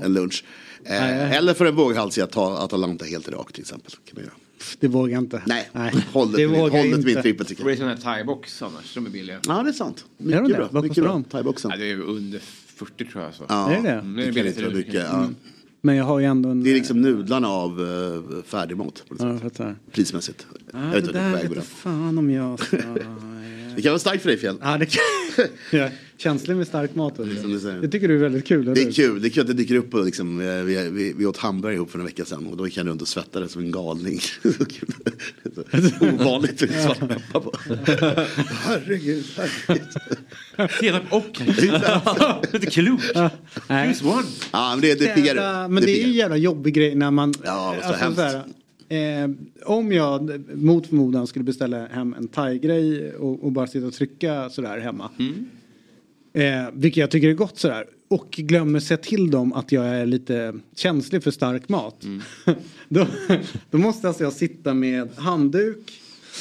en 0.05 0.13
lunch. 0.13 0.45
Eh, 0.85 0.91
Nej. 1.01 1.37
Eller 1.37 1.55
för 1.55 1.67
en 1.67 1.77
våghalsig 1.77 2.23
att 2.23 2.33
ta 2.33 2.59
Atalanta 2.59 3.05
helt 3.05 3.29
rakt 3.29 3.55
till 3.55 3.63
exempel. 3.63 3.91
Kan 3.93 4.01
man 4.15 4.25
göra. 4.25 4.35
Det 4.81 4.89
vågar 4.89 5.13
jag 5.13 5.23
inte. 5.23 5.43
Nej, 5.47 5.69
Nej. 5.73 5.93
håll 6.13 6.33
det, 6.33 6.37
Det 6.39 6.47
vågar 6.47 6.61
håll 6.61 6.71
jag 6.73 6.87
det 6.87 6.91
till 6.95 6.99
min 7.05 7.09
inte. 7.09 7.23
trippel 7.23 7.47
tycker 7.47 7.65
Det 7.65 7.71
jag. 7.71 7.77
är 7.77 7.81
sån 7.81 7.89
här 7.89 7.97
thaibox 8.17 8.63
annars, 8.63 8.95
de 8.95 9.07
är 9.07 9.11
billiga. 9.11 9.39
Ja 9.47 9.63
det 9.63 9.69
är 9.69 9.73
sant. 9.73 10.05
Är 10.19 10.25
de 10.25 10.29
Mycket 10.31 10.49
det? 10.49 10.55
bra. 10.55 10.69
Vad 10.73 10.83
Mycket 10.83 10.97
kostar 10.97 11.03
bra. 11.03 11.13
de? 11.13 11.25
Thaiboxen. 11.25 11.71
Ja, 11.71 11.77
det 11.77 11.91
är 11.91 12.01
under 12.01 12.41
40 12.77 13.05
tror 13.05 13.25
jag. 13.25 13.35
Så. 13.35 13.45
Ja, 13.49 13.71
Är 13.73 13.77
det 13.77 13.83
det? 13.83 13.91
Mm, 13.91 14.17
det 14.17 14.23
är 14.23 14.27
inte 14.27 14.43
vara 14.43 14.53
till 14.53 14.77
mycket. 14.77 14.95
Ja. 14.95 15.29
Men 15.81 15.97
jag 15.97 16.05
har 16.05 16.19
ju 16.19 16.25
ändå 16.25 16.49
en... 16.49 16.65
Det 16.65 16.71
är 16.71 16.75
liksom 16.75 17.01
nudlarna 17.01 17.49
av 17.49 17.81
uh, 17.81 18.43
färdigmat. 18.47 19.05
På 19.09 19.15
Ja, 19.19 19.39
jag. 19.59 19.75
Prismässigt. 19.93 20.47
Ja, 20.73 20.79
jag 20.79 20.91
det 20.91 20.95
vet 20.95 21.05
inte 21.05 21.13
vad 21.13 21.23
där 21.23 21.31
jag 21.31 21.39
vet 21.39 21.49
går 21.49 21.57
jag 21.57 21.65
fan 21.65 22.19
om 22.19 22.31
jag 22.31 22.61
ska... 22.61 22.77
Det 23.77 23.83
kan 23.83 23.91
vara 23.91 23.99
starkt 23.99 24.23
för 24.23 24.29
dig 24.29 24.39
Fjäll. 24.39 24.57
Ja, 24.61 24.79
det 24.79 24.87
kan... 24.87 25.47
är 25.71 25.91
känslig 26.16 26.57
med 26.57 26.66
stark 26.66 26.95
mat. 26.95 27.16
säger. 27.16 27.82
Det 27.82 27.89
tycker 27.89 28.09
du 28.09 28.15
är 28.15 28.19
väldigt 28.19 28.45
kul, 28.45 28.62
eller 28.62 28.74
Det 28.74 28.82
är 28.82 28.93
kul, 28.93 29.23
det 29.23 29.28
är 29.28 29.31
kul 29.31 29.41
att 29.41 29.47
det 29.47 29.55
dyker 29.55 29.74
upp 29.74 29.95
och 29.95 30.05
liksom, 30.05 30.41
eh, 30.41 30.47
vi, 30.47 30.91
vi, 30.91 31.12
vi 31.16 31.27
åt 31.27 31.36
hamburgare 31.36 31.77
ihop 31.77 31.91
för 31.91 31.99
en 31.99 32.05
vecka 32.05 32.24
sedan 32.24 32.47
och 32.47 32.57
då 32.57 32.66
gick 32.66 32.77
jag 32.77 32.86
runt 32.86 33.03
och 33.03 33.09
svettades 33.09 33.53
som 33.53 33.62
en 33.62 33.70
galning. 33.70 34.19
Så 34.43 34.65
kul. 34.65 34.89
Det 35.43 35.74
är 35.77 35.81
så 35.81 36.24
Ovanligt 36.24 36.61
med 36.61 36.82
svart 36.82 36.99
peppar 36.99 37.41
på. 37.41 37.53
Herregud, 38.47 39.24
herregud. 39.36 40.70
Senap 40.81 41.03
och 41.11 41.41
lite 42.53 42.66
klokt. 42.66 43.12
Nej. 43.69 43.89
Choose 43.89 44.05
one. 44.05 44.27
Ja, 44.53 44.70
men 44.70 44.81
det, 44.81 44.95
det. 44.95 45.20
Jävla, 45.20 45.69
men 45.69 45.82
det, 45.82 45.91
är 45.91 45.97
ju 45.97 46.11
en 46.11 46.12
jävla 46.12 46.36
jobbig 46.36 46.74
grej 46.74 46.95
när 46.95 47.11
man... 47.11 47.35
Ja, 47.45 47.77
vad 47.82 47.95
så 47.95 48.05
hemskt. 48.05 48.20
såhär, 48.20 48.45
eh, 48.89 49.31
om 49.65 49.93
jag 49.93 50.43
mot 50.55 50.86
förmodan 50.86 51.27
skulle 51.27 51.45
beställa 51.45 51.86
hem 51.86 52.15
en 52.19 52.28
thai-grej 52.28 53.15
och, 53.15 53.45
och 53.45 53.53
bara 53.53 53.66
sitta 53.66 53.86
och 53.86 53.95
trycka 53.95 54.51
sådär 54.51 54.78
hemma. 54.78 55.11
Mm. 55.19 55.47
Eh, 56.35 56.66
vilket 56.73 57.01
jag 57.01 57.11
tycker 57.11 57.28
är 57.28 57.32
gott 57.32 57.59
sådär. 57.59 57.86
Och 58.09 58.31
glömmer 58.31 58.81
säga 58.81 58.98
till 58.98 59.31
dem 59.31 59.52
att 59.52 59.73
jag 59.73 59.86
är 59.86 60.06
lite 60.06 60.55
känslig 60.77 61.23
för 61.23 61.31
stark 61.31 61.69
mat. 61.69 62.05
Mm. 62.05 62.23
då, 62.89 63.06
då 63.70 63.78
måste 63.78 64.09
alltså 64.09 64.24
jag 64.24 64.32
sitta 64.32 64.74
med 64.74 65.09
handduk 65.16 66.01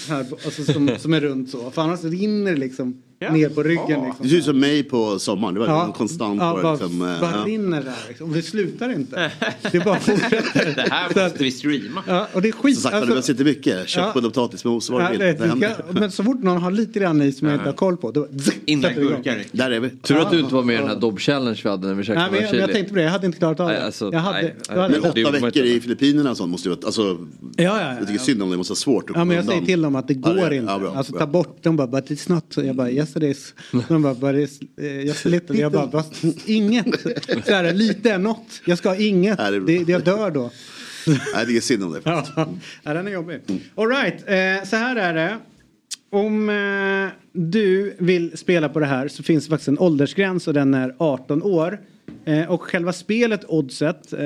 här, 0.10 0.26
alltså 0.46 0.64
som, 0.64 0.96
som 1.00 1.14
är 1.14 1.22
runt 1.22 1.50
så. 1.50 1.72
För 1.72 1.82
annars 1.82 2.04
rinner 2.04 2.52
det 2.52 2.58
liksom 2.58 3.04
ner 3.32 3.50
på 3.50 3.64
ryggen. 3.64 3.88
Liksom. 3.88 4.16
Det 4.20 4.30
ser 4.30 4.38
ut 4.38 4.44
som 4.46 4.60
mig 4.60 4.84
på 4.84 5.20
sommaren, 5.20 5.54
det 5.54 5.60
var 5.60 5.68
Ja. 5.68 5.94
konstant 5.98 6.42
Ja, 6.42 6.60
bara, 6.64 6.72
liksom, 6.74 7.00
bara 7.00 7.32
ja. 7.38 7.44
rinner 7.46 7.82
där 7.84 7.94
liksom. 8.08 8.30
Och 8.30 8.36
det 8.36 8.42
slutar 8.42 8.92
inte. 8.94 9.32
Det 9.72 9.80
bara 9.86 10.00
fortsätter. 10.00 10.74
Det 10.76 10.92
här 10.92 11.24
måste 11.24 11.44
vi 11.44 11.52
streama. 11.52 12.04
Ja, 12.08 12.28
och 12.34 12.42
det 12.42 12.48
är 12.48 12.52
skit. 12.52 12.76
Som 12.76 12.82
sagt, 12.84 12.94
alltså- 12.94 13.06
det 13.08 13.12
behövs 13.14 13.30
inte 13.30 13.44
mycket. 13.44 13.88
Köttbullar 13.90 14.28
och 14.28 14.34
potatismos, 14.34 14.90
vad 14.90 15.02
Ja, 15.04 15.10
det. 15.18 15.34
Det 15.34 15.76
men 15.92 16.12
så 16.12 16.24
fort 16.24 16.44
någon 16.44 16.62
har 16.62 16.72
lite 16.72 17.00
grann 17.00 17.22
i 17.22 17.32
som 17.32 17.48
jag 17.48 17.56
inte 17.56 17.70
har 17.70 17.74
koll 17.74 17.98
på. 17.98 18.12
Då, 18.12 18.28
Innan 18.66 18.82
det 18.96 19.02
igång. 19.02 19.14
gurkar. 19.16 19.44
Där 19.52 19.72
är 19.72 19.80
vi. 19.80 19.90
Tur 19.90 20.18
att 20.20 20.32
du 20.32 20.40
inte 20.40 20.54
var 20.56 20.64
med 20.64 20.76
i 20.76 20.78
den 20.78 20.88
här 20.88 20.96
Dobb 20.96 21.20
Challenge 21.20 21.60
vi 21.64 21.70
hade 21.70 21.88
när 21.88 21.94
vi 21.94 22.04
käkade 22.04 22.22
Nej, 22.22 22.32
men 22.32 22.42
jag, 22.42 22.52
men 22.52 22.60
jag 22.60 22.68
chili. 22.70 22.74
tänkte 22.74 22.94
på 22.94 22.98
det, 22.98 23.04
jag 23.04 23.12
hade 23.12 23.26
inte 23.26 23.38
klarat 23.38 23.60
av 23.60 23.68
det. 23.68 23.74
Nej, 23.74 23.84
alltså, 23.84 24.10
jag 24.14 24.20
hade, 24.20 24.42
nej, 24.42 24.54
då 24.74 24.80
hade 24.82 25.00
Men 25.00 25.26
åtta 25.26 25.32
veckor 25.46 25.64
i 25.64 25.80
Filippinerna 25.82 26.32
och 26.32 26.38
sånt 26.38 26.52
måste 26.52 26.70
ju 26.70 26.76
vara, 26.76 26.86
alltså, 26.86 27.18
Ja, 27.58 27.64
ja, 27.64 27.82
ja, 27.82 27.90
jag 27.90 28.00
tycker 28.00 28.14
ja. 28.14 28.20
synd 28.20 28.44
om 28.44 28.52
det, 28.52 28.58
måste 28.58 28.72
vara 28.72 28.76
svårt 28.78 29.12
Ja 29.16 29.26
men 29.26 29.36
jag 29.38 29.46
säger 29.46 29.62
till 29.66 29.82
dem 29.82 29.96
att 29.96 30.08
det 30.08 30.14
går 30.14 30.38
Ja, 30.38 30.54
inte. 30.54 30.72
ja, 30.84 30.94
alltså 30.96 31.14
ta 31.14 31.28
bort, 31.28 31.58
de 31.62 31.76
bara 31.76 31.88
but 31.88 32.10
it's 32.10 32.32
not. 32.32 32.44
Jag 32.56 32.76
bara 32.76 32.92
yes 32.92 33.13
is. 33.24 33.54
De 33.88 34.02
bara 34.02 34.34
it's, 34.34 34.68
eh, 34.78 34.86
yes 35.06 35.26
little. 35.26 35.58
Jag 35.58 35.72
bara 35.72 35.92
"Fast 35.92 36.24
inget. 36.46 37.02
Så 37.46 37.52
här, 37.54 37.74
lite 37.74 38.12
är 38.12 38.18
något. 38.18 38.62
Jag 38.66 38.78
ska 38.78 38.90
ha 38.90 38.96
inget. 38.96 39.38
Nej, 39.40 39.52
det 39.52 39.58
är. 39.58 39.62
Det, 39.62 39.84
det, 39.84 39.92
jag 39.92 40.04
dör 40.04 40.32
då. 40.32 40.52
Nej, 41.08 41.20
jag 41.34 41.48
tycker 41.48 41.62
synd 41.62 41.84
om 41.84 41.92
det. 41.94 42.02
Ja, 42.04 42.26
ja, 42.84 42.94
den 42.94 43.08
är 43.08 43.12
jobbig. 43.12 43.40
All 43.76 43.88
right, 43.90 44.14
eh, 44.14 44.70
så 44.70 44.76
här 44.76 44.96
är 44.96 45.14
det. 45.14 45.38
Om 46.10 46.50
eh, 46.50 47.08
du 47.32 47.96
vill 48.00 48.38
spela 48.38 48.70
på 48.70 48.80
det 48.80 48.86
här 48.86 49.08
så 49.08 49.24
finns 49.24 49.44
det 49.44 49.50
faktiskt 49.50 49.68
en 49.68 49.80
åldersgräns 49.80 50.48
och 50.48 50.54
den 50.54 50.74
är 50.74 50.96
18 50.98 51.44
år. 51.44 51.80
Eh, 52.26 52.52
och 52.52 52.62
själva 52.62 52.94
spelet 52.94 53.46
Oddset 53.48 54.14
eh, 54.14 54.20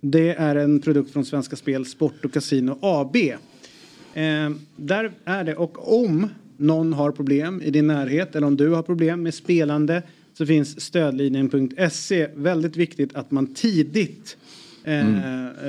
det 0.00 0.34
är 0.34 0.56
en 0.56 0.80
produkt 0.80 1.12
från 1.12 1.24
Svenska 1.24 1.56
Spel, 1.56 1.86
Sport 1.86 2.24
och 2.24 2.32
Casino 2.32 2.78
AB. 2.82 3.16
Eh, 3.16 4.50
där 4.76 5.12
är 5.24 5.44
det 5.44 5.54
och 5.54 6.02
om 6.02 6.28
någon 6.58 6.92
har 6.92 7.10
problem 7.12 7.62
i 7.62 7.70
din 7.70 7.86
närhet 7.86 8.36
eller 8.36 8.46
om 8.46 8.56
du 8.56 8.68
har 8.68 8.82
problem 8.82 9.22
med 9.22 9.34
spelande 9.34 10.02
så 10.34 10.46
finns 10.46 10.80
stödlinjen.se. 10.80 12.28
Väldigt 12.34 12.76
viktigt 12.76 13.14
att 13.16 13.30
man 13.30 13.54
tidigt 13.54 14.36
eh, 14.84 15.14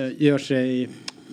eh, 0.04 0.12
gör 0.18 0.38
sig 0.38 0.90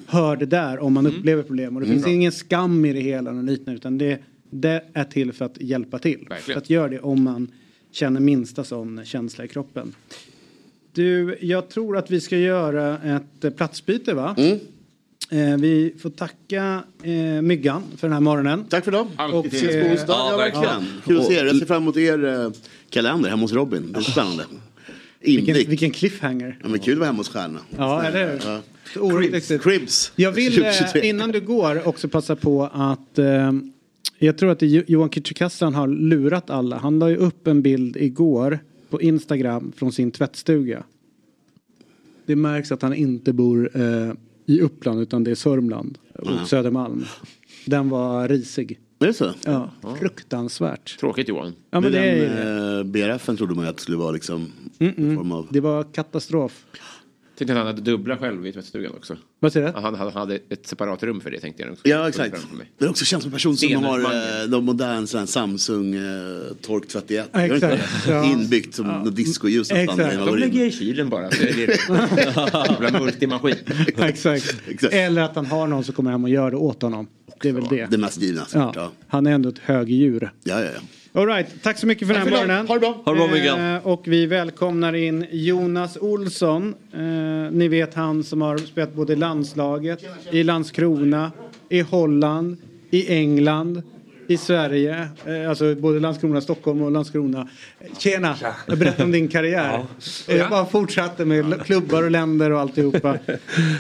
hörd 0.07 0.49
där 0.49 0.79
om 0.79 0.93
man 0.93 1.07
upplever 1.07 1.43
problem. 1.43 1.77
Och 1.77 1.83
det 1.83 1.87
Mm. 1.89 1.97
finns 2.03 2.15
ingen 2.15 2.33
skam 2.33 2.85
i 2.85 2.93
det 2.93 3.01
hela 3.01 3.31
och 3.31 3.45
liknande 3.45 3.77
utan 3.79 3.99
det, 3.99 4.19
det 4.51 4.85
är 4.93 5.05
till 5.05 5.33
för 5.33 5.45
att 5.45 5.61
hjälpa 5.61 5.99
till. 5.99 6.27
Verkligen. 6.29 6.55
Så 6.55 6.59
att 6.59 6.71
gör 6.71 6.89
det 6.89 7.01
om 7.01 7.23
man 7.23 7.49
känner 7.93 8.21
minsta 8.21 8.65
sån 8.65 9.05
känsla 9.05 9.45
i 9.45 9.49
kroppen. 9.49 9.95
Du, 10.93 11.39
jag 11.41 11.69
tror 11.69 11.97
att 11.97 12.11
vi 12.11 12.21
ska 12.21 12.37
göra 12.39 12.99
ett 12.99 13.57
platsbyte 13.57 14.15
va? 14.15 14.37
Eh, 15.31 15.57
vi 15.57 15.95
får 15.99 16.11
tacka 16.11 16.85
eh, 17.03 17.43
Myggan 17.43 17.83
för 17.97 18.07
den 18.07 18.13
här 18.13 18.21
morgonen. 18.21 18.65
Tack 18.65 18.85
för 18.85 18.93
dem. 18.93 19.09
Alltid 19.17 19.55
Ses 19.55 19.85
på 19.85 19.91
onsdag. 19.93 20.13
Ja, 20.13 20.31
ja, 20.31 20.37
verkligen. 20.37 20.87
Kul 21.05 21.19
att 21.19 21.27
se 21.27 21.35
er. 21.35 21.45
Jag 21.45 21.57
ser 21.57 21.67
fram 21.67 21.83
emot 21.83 21.97
er 21.97 22.25
eh, 22.25 22.51
kalender 22.91 23.31
hemma 23.31 23.43
hos 23.43 23.53
Robin. 23.53 23.93
Det 23.93 23.99
är 23.99 24.03
spännande. 24.03 24.45
Vilken, 25.21 25.55
vilken 25.55 25.91
cliffhanger. 25.91 26.59
Ja, 26.63 26.69
men 26.69 26.81
kul 26.81 26.93
att 26.93 26.99
vara 26.99 27.07
hemma 27.07 27.19
hos 27.19 27.29
stjärnorna. 27.29 27.61
Ja, 27.77 28.03
eller 28.03 28.33
hur? 28.33 28.41
Ja. 28.45 29.59
Cribs. 29.59 30.13
Jag 30.17 30.33
vill 30.33 30.55
2023. 30.55 31.01
eh, 31.01 31.09
innan 31.09 31.33
du 31.33 31.41
går 31.41 31.89
också 31.89 32.09
passa 32.09 32.37
på 32.37 32.71
att 32.73 33.19
eh, 33.19 33.53
jag 34.19 34.39
tror 34.39 34.51
att 34.51 34.63
Johan 34.63 35.11
Kücükaslan 35.11 35.75
har 35.75 35.89
lurat 35.89 36.51
alla. 36.51 36.77
Han 36.77 36.99
la 36.99 37.11
ju 37.11 37.17
upp 37.17 37.47
en 37.47 37.63
bild 37.63 37.97
igår 37.97 38.59
på 38.91 39.03
Instagram 39.03 39.73
från 39.77 39.93
sin 39.93 40.11
tvättstuga. 40.11 40.85
Det 42.27 42.37
märks 42.37 42.73
att 42.73 42.83
han 42.83 42.95
inte 42.95 43.33
bor 43.33 43.71
eh, 43.75 44.13
i 44.47 44.61
Uppland 44.61 45.01
utan 45.01 45.25
det 45.25 45.31
är 45.31 45.35
Sörmland 45.35 45.99
och 46.15 46.31
Ja. 46.41 46.47
Södermalm. 46.47 47.05
Den 47.67 47.89
var 47.89 48.29
risig. 48.29 48.79
Är 48.99 49.07
det 49.07 49.15
så? 49.15 49.31
Ja, 49.45 49.71
fruktansvärt. 49.99 50.99
Tråkigt 51.01 51.29
Johan. 51.29 51.53
Ja, 51.71 51.81
men 51.81 51.95
är 51.95 52.15
ju 52.17 52.21
det. 52.21 52.29
den, 52.29 52.79
eh, 52.79 52.85
BRFen 52.85 53.37
trodde 53.37 53.55
man 53.55 53.65
ju 53.65 53.71
att 53.71 53.77
det 53.77 53.83
skulle 53.83 53.97
vara 53.97 54.11
liksom 54.11 54.53
Mm-mm. 54.79 55.11
en 55.11 55.17
form 55.17 55.33
av... 55.33 55.47
Det 55.51 55.61
var 55.61 55.85
katastrof. 55.93 56.65
Tänkte 57.39 57.53
att 57.53 57.59
han 57.59 57.67
hade 57.67 57.81
dubbla 57.83 58.17
själv 58.17 58.47
i 58.47 58.53
tvättstugan 58.53 58.93
också. 58.97 59.17
Vad 59.41 59.53
säger 59.53 59.73
du? 59.73 59.81
Han, 59.81 59.95
han 59.95 60.13
hade 60.13 60.35
ett 60.49 60.67
separat 60.67 61.03
rum 61.03 61.21
för 61.21 61.31
det 61.31 61.41
tänkte 61.41 61.63
jag 61.63 61.73
också. 61.73 61.89
Ja, 61.89 62.09
exakt. 62.09 62.47
Är 62.79 62.89
också 62.91 63.05
känns 63.05 63.23
som 63.23 63.29
en 63.33 63.35
person 63.37 63.57
som 63.57 63.85
har 63.85 63.99
eh, 64.01 65.05
sån 65.05 65.19
här 65.21 65.27
Samsung 65.27 65.95
eh, 65.95 66.03
Tork 66.63 66.89
31. 66.89 67.29
Ja, 67.33 67.41
exakt. 67.41 67.83
Inbyggt 68.27 68.75
som 68.75 68.87
Ja. 68.87 69.05
något 69.05 69.17
discoljus. 69.17 69.71
Exakt. 69.71 70.17
De 70.27 70.37
lägger 70.39 70.59
jag 70.59 70.69
i 70.69 70.73
kylen 70.73 71.09
bara. 71.09 71.31
Jävla 71.31 73.01
multimaskin. 73.01 73.55
Exakt. 73.97 74.57
Exakt. 74.69 74.95
Eller 74.95 75.23
att 75.23 75.37
han 75.37 75.47
har 75.47 75.67
någon 75.67 75.85
som 75.85 75.95
kommer 75.95 76.11
hem 76.11 76.25
och 76.25 76.31
gör 76.31 76.51
det 76.51 76.57
åt 76.57 76.83
honom. 76.83 77.07
Det 77.41 77.49
är 77.49 77.53
väl 77.53 77.65
det. 77.71 77.87
Det 77.91 77.99
mest 77.99 78.21
givna 78.23 78.47
Ja. 78.53 78.93
han 79.09 79.27
är 79.27 79.33
ändå 79.33 79.49
ett 79.49 79.59
högdjur. 79.59 80.31
Ja, 80.45 80.61
ja, 80.61 80.67
ja. 80.75 80.81
All 81.17 81.27
right, 81.27 81.63
tack 81.63 81.79
så 81.79 81.87
mycket 81.87 82.09
för 82.09 82.15
den 82.15 82.23
här 82.23 82.31
för 82.31 82.37
morgonen. 82.37 82.67
Ha 82.67 82.75
det 82.75 82.81
bra. 82.81 83.03
Ha 83.05 83.13
det 83.13 83.43
bra. 83.43 83.77
Eh, 83.77 83.87
och 83.87 84.03
vi 84.05 84.27
välkomnar 84.27 84.95
in 84.95 85.27
Jonas 85.31 85.97
Olsson. 86.01 86.75
Eh, 86.93 87.01
ni 87.51 87.69
vet 87.69 87.95
han 87.95 88.25
som 88.25 88.43
har 88.43 88.59
spelat 88.59 88.95
både 88.95 89.13
i 89.13 89.17
landslaget, 89.17 90.05
i 90.31 90.43
Landskrona, 90.43 91.33
i 91.69 91.81
Holland, 91.81 92.57
i 92.91 93.15
England, 93.15 93.83
i 94.27 94.37
Sverige. 94.37 95.09
Eh, 95.27 95.49
alltså 95.49 95.75
både 95.75 96.01
Landskrona, 96.01 96.41
Stockholm 96.41 96.83
och 96.83 96.91
Landskrona. 96.91 97.49
Tjena! 97.99 98.37
Jag 98.67 98.79
berättar 98.79 99.05
om 99.05 99.13
din 99.13 99.29
karriär. 99.29 99.87
Och 100.29 100.35
jag 100.35 100.51
bara 100.51 100.67
fortsatte 100.67 101.25
med 101.25 101.61
klubbar 101.65 102.03
och 102.03 102.11
länder 102.11 102.53
och 102.53 102.61
alltihopa. 102.61 103.19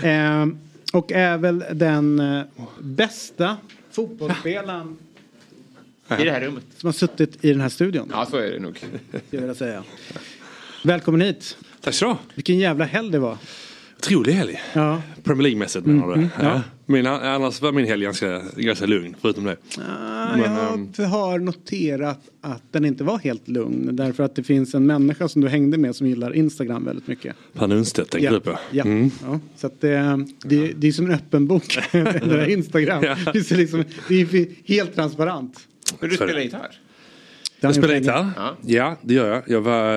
Eh, 0.03 0.47
och 0.93 1.13
är 1.13 1.39
väl 1.39 1.65
den 1.73 2.21
eh, 2.21 2.43
bästa 2.81 3.57
fotbollsspelaren 3.91 4.97
I 6.11 6.24
det 6.24 6.31
här 6.31 6.41
rummet. 6.41 6.65
som 6.77 6.87
har 6.87 6.93
suttit 6.93 7.45
i 7.45 7.53
den 7.53 7.61
här 7.61 7.69
studion. 7.69 8.09
Ja, 8.12 8.27
så 8.31 8.37
är 8.37 8.51
det 8.51 8.59
nog. 8.59 8.78
Jag 9.31 9.41
vilja 9.41 9.55
säga. 9.55 9.85
Välkommen 10.85 11.20
hit. 11.20 11.57
Tack 11.81 11.95
så 11.95 12.09
du 12.09 12.16
Vilken 12.35 12.59
jävla 12.59 12.85
helg 12.85 13.11
det 13.11 13.19
var. 13.19 13.39
Otrolig 13.99 14.33
helg. 14.33 14.61
Ja. 14.73 15.03
Premier 15.24 15.43
League-mässigt 15.43 15.87
menar 15.87 16.07
du? 16.07 16.15
Mm, 16.15 16.28
ja. 16.41 16.45
ja. 16.45 16.62
Min, 16.87 17.07
annars 17.07 17.62
var 17.62 17.73
min 17.73 17.87
helg 17.87 18.03
ganska, 18.05 18.43
ganska 18.57 18.87
lugn 18.87 19.16
förutom 19.20 19.45
det. 19.45 19.57
Ah, 19.78 20.37
Men, 20.37 20.41
jag 20.41 20.73
ehm, 20.99 21.11
har 21.11 21.39
noterat 21.39 22.20
att 22.41 22.62
den 22.73 22.85
inte 22.85 23.05
var 23.05 23.19
helt 23.19 23.49
lugn. 23.49 23.97
Därför 23.97 24.24
att 24.24 24.35
det 24.35 24.43
finns 24.43 24.74
en 24.74 24.87
människa 24.87 25.28
som 25.28 25.43
du 25.43 25.49
hängde 25.49 25.78
med 25.78 25.97
som 25.97 26.07
gillar 26.07 26.37
Instagram 26.37 26.85
väldigt 26.85 27.07
mycket. 27.07 27.37
Per 27.53 27.66
Nunstedt 27.66 28.11
tänker 28.11 28.31
du 28.31 28.41
på? 28.41 28.59
Ja. 28.70 28.85
Mm. 28.85 29.11
ja. 29.24 29.41
Så 29.57 29.66
att 29.66 29.81
det, 29.81 30.24
det, 30.45 30.73
det 30.77 30.89
är 30.89 30.93
som 30.93 31.07
en 31.07 31.12
öppen 31.12 31.47
bok. 31.47 31.78
det 31.93 32.03
där 32.03 32.51
Instagram. 32.51 33.05
Ja. 33.05 33.16
Det, 33.33 33.53
är 33.53 33.57
liksom, 33.57 33.85
det 34.09 34.15
är 34.20 34.47
helt 34.65 34.95
transparent. 34.95 35.66
Men 36.01 36.11
du 36.11 36.17
spelar 36.17 36.41
gitarr? 36.41 36.79
Jag 37.61 37.75
spelar 37.75 37.95
gitarr. 37.95 38.31
Ja. 38.37 38.57
Ja, 38.63 38.97
det 39.03 39.15
gör 39.15 39.29
jag. 39.35 39.43
jag 39.47 39.61
var, 39.61 39.95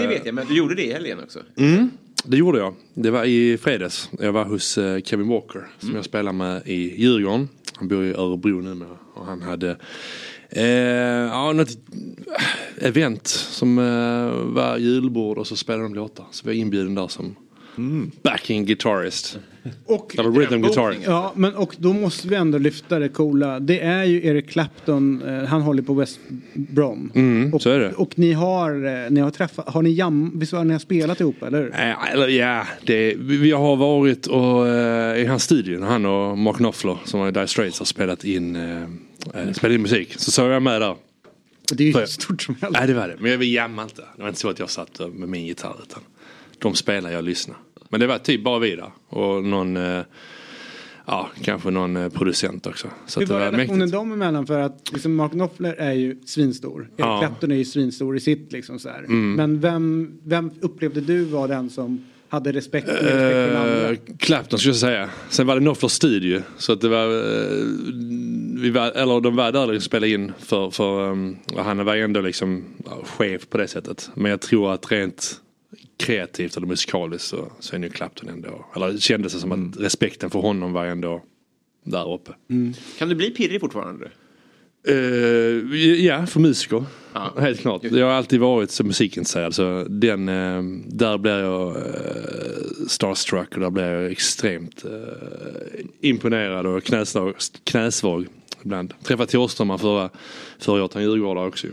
Det 0.00 0.06
vet 0.06 0.26
jag, 0.26 0.34
men 0.34 0.46
du 0.46 0.56
gjorde 0.56 0.74
det 0.74 0.84
i 0.84 0.92
helgen 0.92 1.18
också. 1.24 1.38
Mm, 1.56 1.90
det 2.24 2.36
gjorde 2.36 2.58
jag. 2.58 2.74
Det 2.94 3.10
var 3.10 3.24
i 3.24 3.58
fredags. 3.58 4.10
Jag 4.20 4.32
var 4.32 4.44
hos 4.44 4.78
eh, 4.78 5.00
Kevin 5.02 5.28
Walker 5.28 5.66
som 5.78 5.94
jag 5.94 6.04
spelar 6.04 6.32
med 6.32 6.62
i 6.66 7.02
Djurgården. 7.02 7.48
Han 7.76 7.88
bor 7.88 8.04
i 8.04 8.12
Örebro 8.14 8.60
nu 8.60 8.74
med, 8.74 8.88
och 9.14 9.26
han 9.26 9.42
hade 9.42 9.76
eh, 10.50 10.64
ja, 10.64 11.52
något 11.52 11.68
event 12.80 13.26
som 13.26 13.78
eh, 13.78 14.54
var 14.54 14.76
julbord 14.76 15.38
och 15.38 15.46
så 15.46 15.56
spelade 15.56 15.84
de 15.84 15.94
låtar. 15.94 16.26
Så 16.30 16.42
vi 16.44 16.48
var 16.50 16.60
inbjuden 16.60 16.94
där 16.94 17.08
som 17.08 17.36
backing 18.22 18.64
guitarist. 18.66 19.38
Och, 19.86 20.18
Eller 20.18 20.30
rhythm 20.30 20.62
guitar. 20.62 20.96
Ja, 21.04 21.32
men 21.36 21.54
och 21.54 21.76
då 21.78 21.92
måste 21.92 22.28
vi 22.28 22.36
ändå 22.36 22.58
lyfta 22.58 22.98
det 22.98 23.08
coola. 23.08 23.60
Det 23.60 23.80
är 23.80 24.04
ju 24.04 24.26
Eric 24.26 24.50
Clapton, 24.50 25.22
eh, 25.22 25.44
han 25.44 25.62
håller 25.62 25.82
på 25.82 25.94
West 25.94 26.20
Brom. 26.54 27.12
Mm, 27.14 27.54
och, 27.54 27.62
så 27.62 27.70
är 27.70 27.78
det. 27.78 27.92
Och 27.92 28.18
ni 28.18 28.32
har, 28.32 28.70
eh, 29.04 29.10
ni 29.10 29.20
har 29.20 29.30
träffat, 29.30 29.68
har 29.68 29.82
ni 29.82 29.90
jam, 29.90 30.32
visst 30.34 30.52
har 30.52 30.64
ni 30.64 30.72
har 30.72 30.78
spelat 30.80 31.20
ihop 31.20 31.42
eller? 31.42 31.66
Eh, 31.88 32.12
Eller 32.12 32.28
ja, 32.28 32.66
det, 32.84 33.14
vi 33.18 33.50
har 33.50 33.76
varit 33.76 34.26
och, 34.26 34.68
eh, 34.68 35.22
i 35.22 35.26
hans 35.26 35.42
studio. 35.42 35.84
Han 35.84 36.06
och 36.06 36.38
Mark 36.38 36.56
Knopfler 36.56 36.98
som 37.04 37.20
var 37.20 37.28
i 37.28 37.32
Dire 37.32 37.46
Straits 37.46 37.78
har 37.78 37.86
spelat 37.86 38.24
in, 38.24 38.56
eh, 38.56 38.82
eh, 38.82 39.52
spelat 39.52 39.74
in 39.74 39.82
musik. 39.82 40.14
Så 40.16 40.30
såg 40.30 40.50
jag 40.50 40.62
med 40.62 40.80
där. 40.80 40.96
Det 41.72 41.82
är 41.82 41.86
ju 41.86 41.92
För- 41.92 42.06
stort 42.06 42.42
som 42.42 42.54
helst. 42.60 42.78
Nej 42.78 42.86
det 42.88 42.94
var 42.94 43.08
det. 43.08 43.16
Men 43.20 43.30
jag 43.30 43.44
jammade 43.44 43.88
inte. 43.88 44.02
Det 44.16 44.22
var 44.22 44.28
inte 44.28 44.40
så 44.40 44.48
att 44.48 44.58
jag 44.58 44.70
satt 44.70 45.00
med 45.14 45.28
min 45.28 45.46
gitarr. 45.46 45.76
Utan 45.82 46.02
de 46.58 46.74
spelade, 46.74 47.14
jag 47.14 47.24
lyssnade. 47.24 47.60
Men 47.88 48.00
det 48.00 48.06
var 48.06 48.18
typ 48.18 48.44
bara 48.44 48.58
vi 48.58 48.76
där. 48.76 48.92
Och 49.08 49.44
någon, 49.44 49.76
eh, 49.76 50.02
ja 51.06 51.28
kanske 51.42 51.70
någon 51.70 51.96
eh, 51.96 52.08
producent 52.08 52.66
också. 52.66 52.88
Så 53.06 53.20
Hur 53.20 53.24
att 53.24 53.28
det 53.28 53.34
var 53.34 53.40
var 53.40 53.46
relationen 53.52 53.78
mäktigt. 53.78 53.92
dem 53.92 54.12
emellan? 54.12 54.46
För 54.46 54.60
att 54.60 54.92
liksom 54.92 55.14
Mark 55.14 55.32
Knopfler 55.32 55.74
är 55.74 55.92
ju 55.92 56.18
svinstor. 56.26 56.80
Eric 56.80 56.92
Ja. 56.96 57.20
Clapton 57.20 57.50
är 57.52 57.56
ju 57.56 57.64
svinstor 57.64 58.16
i 58.16 58.20
sitt 58.20 58.52
liksom 58.52 58.78
så. 58.78 58.88
Mm. 58.88 59.32
Men 59.34 59.60
vem, 59.60 60.12
vem 60.24 60.50
upplevde 60.60 61.00
du 61.00 61.24
var 61.24 61.48
den 61.48 61.70
som 61.70 62.04
hade 62.28 62.52
respekt, 62.52 62.88
respekt 62.88 63.10
för 63.10 63.46
den 63.46 63.56
andra? 63.56 63.90
Uh, 63.90 63.98
Clapton 64.18 64.58
skulle 64.58 64.72
jag 64.72 64.80
säga. 64.80 65.10
Sen 65.28 65.46
var 65.46 65.54
det 65.54 65.60
Knopflers 65.60 65.92
studio. 65.92 66.42
Så 66.58 66.72
att 66.72 66.80
det 66.80 66.88
var, 66.88 67.06
eh, 67.06 67.64
vi 68.62 68.70
var, 68.70 68.90
eller 68.90 69.20
de 69.20 69.36
var 69.36 69.52
där 69.52 69.74
och 69.76 69.82
spelade 69.82 70.12
in 70.12 70.32
för, 70.38 70.70
för 70.70 71.10
um, 71.10 71.36
han 71.56 71.84
var 71.84 71.96
ändå 71.96 72.20
liksom 72.20 72.64
ja, 72.84 72.98
chef 73.04 73.48
på 73.48 73.58
det 73.58 73.68
sättet. 73.68 74.10
Men 74.14 74.30
jag 74.30 74.40
tror 74.40 74.72
att 74.74 74.92
rent 74.92 75.40
kreativt 75.98 76.56
eller 76.56 76.66
musikaliskt 76.66 77.28
så, 77.28 77.52
så 77.60 77.74
är 77.74 77.78
nu 77.78 77.88
Clapton 77.88 78.28
ändå, 78.28 78.66
eller 78.76 78.92
det 78.92 79.00
kändes 79.00 79.32
det 79.32 79.38
som 79.38 79.52
att 79.52 79.80
respekten 79.80 80.30
för 80.30 80.38
honom 80.38 80.72
var 80.72 80.86
ändå 80.86 81.22
där 81.84 82.14
uppe. 82.14 82.32
Kan 82.98 83.08
du 83.08 83.14
bli 83.14 83.30
pirrig 83.30 83.60
fortfarande? 83.60 84.10
Eh, 84.88 84.94
ja, 86.04 86.26
för 86.26 86.40
musiker. 86.40 86.84
Ja. 87.12 87.34
Helt 87.38 87.60
klart. 87.60 87.84
Jag 87.84 88.06
har 88.06 88.12
alltid 88.12 88.40
varit 88.40 88.70
så 88.70 88.84
musikintresserad. 88.84 89.54
Så 89.54 89.84
den, 89.88 90.28
eh, 90.28 90.62
där 90.86 91.18
blir 91.18 91.38
jag 91.38 91.76
uh, 91.76 91.82
starstruck 92.88 93.54
och 93.54 93.60
där 93.60 93.70
blir 93.70 93.84
jag 93.84 94.12
extremt 94.12 94.84
imponerad 96.00 96.66
och 96.66 96.84
knäsvag, 96.84 97.34
knäsvag 97.64 98.26
ibland. 98.64 98.94
Träffade 99.02 99.30
Thåströmer 99.30 99.78
förra, 99.78 100.10
förra 100.58 100.82
året, 100.82 100.94
han 100.94 101.02
djurgårdare 101.02 101.46
också. 101.46 101.66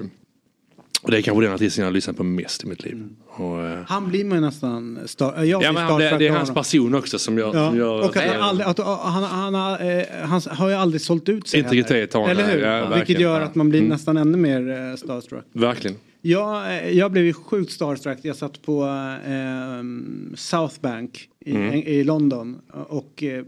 Och 1.01 1.11
det 1.11 1.17
är 1.17 1.21
kanske 1.21 1.43
den 1.43 1.53
artisten 1.53 1.81
jag 1.81 1.87
har 1.87 1.93
lyssnat 1.93 2.17
på 2.17 2.23
mest 2.23 2.63
i 2.63 2.67
mitt 2.67 2.83
liv. 2.83 3.03
Och, 3.37 3.61
eh, 3.63 3.79
Han 3.87 4.07
blir 4.09 4.25
man 4.25 4.37
ju 4.37 4.41
nästan 4.41 4.99
star, 5.05 5.33
jag 5.35 5.47
ja, 5.47 5.57
blir 5.59 5.71
men 5.71 5.83
han, 5.83 5.99
det, 5.99 6.17
det 6.17 6.27
är 6.27 6.31
hans 6.31 6.53
person 6.53 6.95
också 6.95 7.19
som 7.19 7.37
gör... 7.37 7.55
Ja. 7.55 7.69
Som 7.69 7.77
gör 7.77 7.99
och 8.09 8.17
att 8.17 8.23
han, 8.27 8.41
aldrig, 8.41 8.67
att, 8.67 8.79
han, 8.79 9.23
han, 9.23 9.53
har, 9.53 9.97
eh, 9.99 10.03
han 10.27 10.41
har 10.49 10.69
ju 10.69 10.75
aldrig 10.75 11.01
sålt 11.01 11.29
ut 11.29 11.47
sig 11.47 11.59
Integritet 11.59 12.13
har 12.13 12.27
heller. 12.27 12.41
han, 12.43 12.51
Eller 12.51 12.59
hur? 12.81 12.91
ja, 12.91 12.95
Vilket 12.95 13.19
gör 13.19 13.41
att 13.41 13.55
man 13.55 13.69
blir 13.69 13.79
Mm. 13.79 13.89
nästan 13.89 14.17
ännu 14.17 14.37
mer 14.37 14.89
eh, 14.89 14.95
starstruck. 14.95 15.45
Verkligen. 15.53 15.97
Jag, 16.21 16.77
eh, 16.77 16.89
jag 16.89 17.11
blev 17.11 17.25
ju 17.25 17.33
sjukt 17.33 17.71
starstruck. 17.71 18.17
Jag 18.21 18.35
satt 18.35 18.61
på 18.61 18.83
eh, 19.27 19.83
South 20.35 20.75
Bank 20.81 21.29
i, 21.45 21.51
Mm. 21.55 21.73
i 21.73 22.03
London. 22.03 22.57
Och 22.87 23.23
eh, 23.23 23.43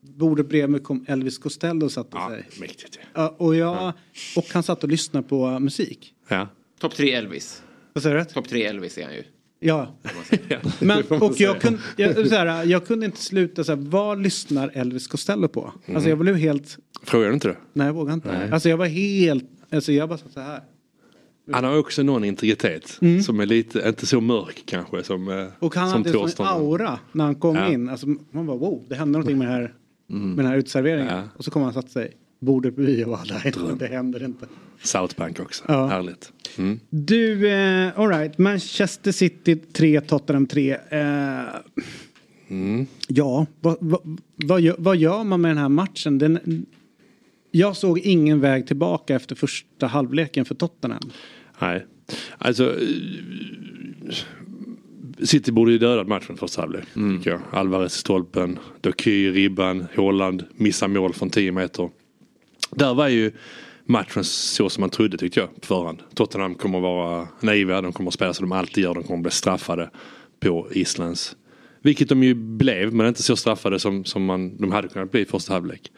bordet 0.00 0.48
bredvid 0.48 0.84
kom 0.84 1.04
Elvis 1.08 1.38
Costello 1.38 1.84
och 1.84 1.92
satte 1.92 2.16
sig. 2.28 2.48
Mäktigt. 2.60 2.98
Ja, 3.14 3.34
och, 3.38 3.56
jag, 3.56 3.92
och 4.36 4.46
han 4.52 4.62
satt 4.62 4.82
och 4.82 4.88
lyssnade 4.88 5.28
på 5.28 5.58
musik. 5.58 6.14
Ja. 6.28 6.48
Topp 6.80 6.94
tre 6.94 7.12
Elvis. 7.12 7.62
Vad 7.92 8.02
säger 8.02 8.16
du? 8.18 8.24
Topp 8.24 8.48
tre 8.48 8.64
Elvis 8.64 8.98
är 8.98 9.04
han 9.04 9.14
ju. 9.14 9.22
Ja. 9.60 9.94
Men, 10.80 11.02
och 11.08 11.40
jag, 11.40 11.60
kunde, 11.60 11.78
jag, 11.96 12.28
så 12.28 12.34
här, 12.34 12.64
jag 12.64 12.86
kunde 12.86 13.06
inte 13.06 13.22
sluta 13.22 13.64
så 13.64 13.72
här, 13.74 13.82
vad 13.82 14.22
lyssnar 14.22 14.70
Elvis 14.74 15.06
Costello 15.06 15.48
på? 15.48 15.72
Alltså 15.94 16.08
jag 16.08 16.18
blev 16.18 16.36
helt, 16.36 16.78
Frågar 17.02 17.28
du 17.28 17.34
inte 17.34 17.48
det? 17.48 17.56
nej 17.72 17.86
jag 17.86 17.94
vågar 17.94 18.14
inte. 18.14 18.32
Nej. 18.38 18.50
Alltså 18.50 18.68
jag 18.68 18.76
var 18.76 18.86
helt, 18.86 19.44
alltså 19.70 19.92
jag 19.92 20.08
bara 20.08 20.18
satt 20.18 20.32
så 20.32 20.40
här. 20.40 20.60
Han 21.52 21.64
har 21.64 21.78
också 21.78 22.02
någon 22.02 22.24
integritet 22.24 22.98
Mm. 23.00 23.22
som 23.22 23.40
är 23.40 23.46
lite, 23.46 23.84
inte 23.88 24.06
så 24.06 24.20
mörk 24.20 24.62
kanske 24.66 25.02
som, 25.02 25.28
eh, 25.28 25.46
Och 25.58 25.74
han 25.74 25.90
som 25.90 26.04
hade 26.04 26.20
en 26.20 26.28
sån 26.30 26.46
aura 26.46 26.98
när 27.12 27.24
han 27.24 27.34
kom 27.34 27.56
Ja. 27.56 27.72
in. 27.72 27.88
Alltså 27.88 28.06
man 28.30 28.46
bara 28.46 28.56
wow, 28.56 28.84
det 28.88 28.94
hände 28.94 29.12
någonting 29.12 29.38
med, 29.38 29.48
här, 29.48 29.74
med 30.06 30.36
den 30.44 30.46
här 30.46 30.56
utserveringen. 30.56 31.16
Ja. 31.16 31.22
Och 31.36 31.44
så 31.44 31.50
kom 31.50 31.62
han 31.62 31.68
och 31.68 31.74
satte 31.74 31.90
sig. 31.90 32.12
Bordet 32.42 32.76
bredvid 32.76 33.04
och 33.04 33.10
bara, 33.10 33.24
nej 33.44 33.52
det 33.78 33.86
händer 33.86 34.24
inte. 34.24 34.46
South 34.82 35.16
Bank 35.16 35.40
också. 35.40 35.64
Ja. 35.68 35.86
Härligt. 35.86 36.32
Mm. 36.58 36.80
Du, 36.90 37.48
eh, 37.48 37.98
alright, 38.00 38.38
Manchester 38.38 39.12
City 39.12 39.56
3, 39.56 40.00
Tottenham 40.00 40.46
3. 40.46 40.70
Eh, 40.90 41.42
Mm. 42.48 42.86
Ja, 43.08 43.46
vad, 43.60 43.76
vad, 43.80 44.18
vad, 44.36 44.60
gör, 44.60 44.74
vad 44.78 44.96
gör 44.96 45.24
man 45.24 45.40
med 45.40 45.50
den 45.50 45.58
här 45.58 45.68
matchen? 45.68 46.18
Den, 46.18 46.66
jag 47.50 47.76
såg 47.76 47.98
ingen 47.98 48.40
väg 48.40 48.66
tillbaka 48.66 49.16
efter 49.16 49.34
första 49.34 49.86
halvleken 49.86 50.44
för 50.44 50.54
Tottenham. 50.54 51.10
Nej, 51.58 51.86
alltså 52.38 52.80
eh, 52.80 52.86
City 55.22 55.52
borde 55.52 55.72
ju 55.72 55.78
dödat 55.78 56.08
matchen 56.08 56.36
första 56.36 56.60
halvlek. 56.60 56.84
jag. 57.24 57.40
Alvarez 57.52 57.96
i 57.96 57.98
stolpen, 57.98 58.58
Doky 58.80 59.10
i 59.10 59.30
ribban, 59.30 59.86
Håland 59.96 60.44
missar 60.54 60.88
mål 60.88 61.12
från 61.12 61.30
10 61.30 61.52
meter. 61.52 61.90
Där 62.76 62.94
var 62.94 63.08
ju 63.08 63.32
matchen 63.84 64.24
så 64.24 64.68
som 64.68 64.80
man 64.80 64.90
trodde 64.90 65.18
tyckte 65.18 65.40
jag 65.40 65.60
på 65.60 65.66
förhand. 65.66 66.02
Tottenham 66.14 66.54
kommer 66.54 66.78
att 66.78 66.82
vara 66.82 67.28
naiva, 67.40 67.80
de 67.80 67.92
kommer 67.92 68.08
att 68.08 68.14
spela 68.14 68.34
som 68.34 68.48
de 68.48 68.56
alltid 68.56 68.84
gör, 68.84 68.94
de 68.94 69.02
kommer 69.02 69.18
att 69.18 69.22
bli 69.22 69.30
straffade 69.30 69.90
på 70.40 70.68
Islands. 70.70 71.36
Vilket 71.82 72.08
de 72.08 72.22
ju 72.22 72.34
blev, 72.34 72.94
men 72.94 73.06
inte 73.06 73.22
så 73.22 73.36
straffade 73.36 73.78
som, 73.78 74.04
som 74.04 74.24
man, 74.24 74.56
de 74.56 74.72
hade 74.72 74.88
kunnat 74.88 75.10
bli 75.10 75.20
i 75.20 75.24
första 75.24 75.52
halvlek. 75.52 75.92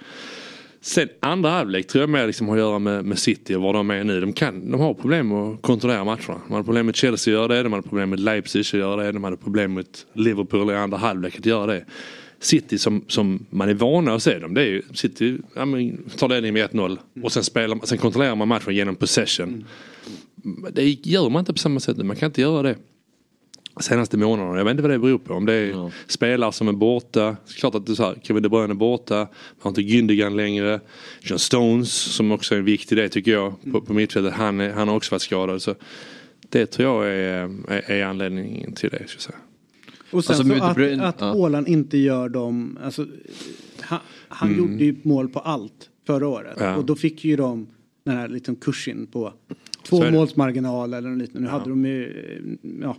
Sen 0.80 1.08
andra 1.20 1.50
halvlek 1.50 1.86
tror 1.86 2.02
jag 2.02 2.10
mer 2.10 2.26
liksom 2.26 2.48
har 2.48 2.56
att 2.56 2.60
göra 2.60 2.78
med, 2.78 3.04
med 3.04 3.18
City 3.18 3.54
och 3.54 3.62
var 3.62 3.72
de 3.72 3.90
är 3.90 4.04
nu. 4.04 4.20
De, 4.20 4.32
kan, 4.32 4.70
de 4.70 4.80
har 4.80 4.94
problem 4.94 5.32
att 5.32 5.62
kontrollera 5.62 6.04
matcherna. 6.04 6.40
De 6.46 6.52
hade 6.52 6.64
problem 6.64 6.86
med 6.86 6.96
Chelsea 6.96 7.34
att 7.34 7.40
göra 7.40 7.48
det, 7.56 7.62
de 7.62 7.72
hade 7.72 7.88
problem 7.88 8.10
med 8.10 8.20
Leipzig 8.20 8.60
att 8.60 8.72
göra 8.72 9.02
det, 9.02 9.12
de 9.12 9.24
hade 9.24 9.36
problem 9.36 9.74
med 9.74 9.86
Liverpool 10.12 10.70
i 10.70 10.74
andra 10.74 10.98
halvlek 10.98 11.38
att 11.38 11.46
göra 11.46 11.66
det. 11.66 11.84
City 12.44 12.78
som, 12.78 13.04
som 13.08 13.46
man 13.50 13.68
är 13.68 13.74
vana 13.74 14.14
att 14.14 14.22
se 14.22 14.38
dem, 14.38 14.54
det 14.54 14.60
är 14.60 14.66
ju 14.66 14.82
City 14.92 15.38
ja, 15.54 15.64
men, 15.64 16.04
tar 16.16 16.28
ledningen 16.28 16.54
med 16.54 16.70
1-0 16.70 16.98
och 17.22 17.32
sen, 17.32 17.44
spelar, 17.44 17.78
sen 17.86 17.98
kontrollerar 17.98 18.34
man 18.34 18.48
matchen 18.48 18.74
genom 18.74 18.94
possession. 18.94 19.64
Det 20.72 21.06
gör 21.06 21.30
man 21.30 21.40
inte 21.40 21.52
på 21.52 21.58
samma 21.58 21.80
sätt 21.80 21.96
man 21.96 22.16
kan 22.16 22.26
inte 22.26 22.40
göra 22.40 22.62
det. 22.62 22.76
senaste 23.80 24.16
månaderna. 24.16 24.58
Jag 24.58 24.64
vet 24.64 24.70
inte 24.70 24.82
vad 24.82 24.90
det 24.90 24.98
beror 24.98 25.18
på. 25.18 25.34
Om 25.34 25.46
det 25.46 25.54
är 25.54 25.92
spelare 26.06 26.52
som 26.52 26.68
är 26.68 26.72
borta. 26.72 27.36
Klart 27.56 27.74
att 27.74 27.86
det 27.86 27.92
är 27.92 27.94
så 27.94 28.02
här, 28.02 28.16
Kevin 28.22 28.42
De 28.42 28.48
Bruyne 28.48 28.72
är 28.72 28.74
borta. 28.74 29.16
Man 29.16 29.28
har 29.58 29.70
inte 29.70 29.82
Gündogan 29.82 30.36
längre. 30.36 30.80
John 31.20 31.38
Stones 31.38 31.92
som 31.92 32.32
också 32.32 32.54
är 32.54 32.58
en 32.58 32.64
viktig 32.64 32.98
del 32.98 33.10
tycker 33.10 33.32
jag 33.32 33.54
på, 33.72 33.80
på 33.80 33.92
mittfältet. 33.92 34.34
Han, 34.34 34.60
han 34.60 34.88
har 34.88 34.96
också 34.96 35.14
varit 35.14 35.22
skadad. 35.22 35.62
Så 35.62 35.74
det 36.48 36.66
tror 36.66 37.04
jag 37.04 37.14
är, 37.14 37.50
är, 37.68 37.90
är 37.90 38.04
anledningen 38.04 38.72
till 38.72 38.90
det. 38.90 39.08
Ska 39.08 39.16
jag 39.16 39.22
säga. 39.22 39.38
Och 40.14 40.24
sen 40.24 40.36
Alltså, 40.36 40.64
att, 40.64 40.76
Bruyne- 40.76 41.02
att 41.04 41.20
ja. 41.20 41.26
Haaland 41.26 41.68
inte 41.68 41.98
gör 41.98 42.28
dem, 42.28 42.78
alltså, 42.84 43.06
han, 43.80 43.98
han 44.28 44.48
Mm. 44.52 44.60
gjorde 44.60 44.84
ju 44.84 44.96
mål 45.02 45.28
på 45.28 45.38
allt 45.38 45.90
förra 46.06 46.28
året. 46.28 46.56
Ja. 46.60 46.76
Och 46.76 46.84
då 46.84 46.94
fick 46.96 47.24
ju 47.24 47.36
de 47.36 47.66
den 48.04 48.16
här 48.16 48.28
liksom 48.28 48.56
kursen 48.56 49.06
på 49.06 49.32
två 49.82 50.10
målsmarginal 50.10 50.94
eller 50.94 51.08
något 51.10 51.18
liknande. 51.18 51.46
Nu 51.48 51.52
hade 51.52 51.70
de 51.70 51.84
ju, 51.84 52.58
ja, 52.82 52.96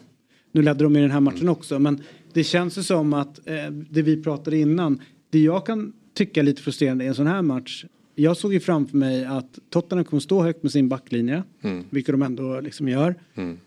nu 0.52 0.62
ledde 0.62 0.84
de 0.84 0.96
i 0.98 1.02
den 1.02 1.12
här 1.12 1.20
matchen 1.20 1.50
också. 1.50 1.80
Men 1.80 2.02
det 2.34 2.44
känns 2.44 2.78
ju 2.78 2.84
som 2.84 3.14
att 3.14 3.48
eh, 3.48 3.72
det 3.90 4.02
vi 4.02 4.24
pratade 4.24 4.58
innan, 4.58 5.02
det 5.30 5.40
jag 5.40 5.66
kan 5.66 5.94
tycka 6.14 6.40
är 6.40 6.44
lite 6.44 6.62
frustrerande 6.62 7.04
i 7.06 7.08
en 7.08 7.16
sån 7.16 7.28
här 7.28 7.42
match. 7.42 7.86
Jag 8.16 8.38
såg 8.38 8.54
ju 8.54 8.60
framför 8.60 8.98
mig 8.98 9.26
att 9.26 9.60
Tottenham 9.70 10.06
kommer 10.06 10.20
stå 10.22 10.44
högt 10.44 10.64
med 10.64 10.72
sin 10.72 10.90
backlinje, 10.90 11.44
Mm. 11.62 11.84
vilket 11.90 12.14
de 12.14 12.22
ändå 12.22 12.60
liksom 12.62 12.90
gör. 12.90 13.16
Mm. 13.36 13.58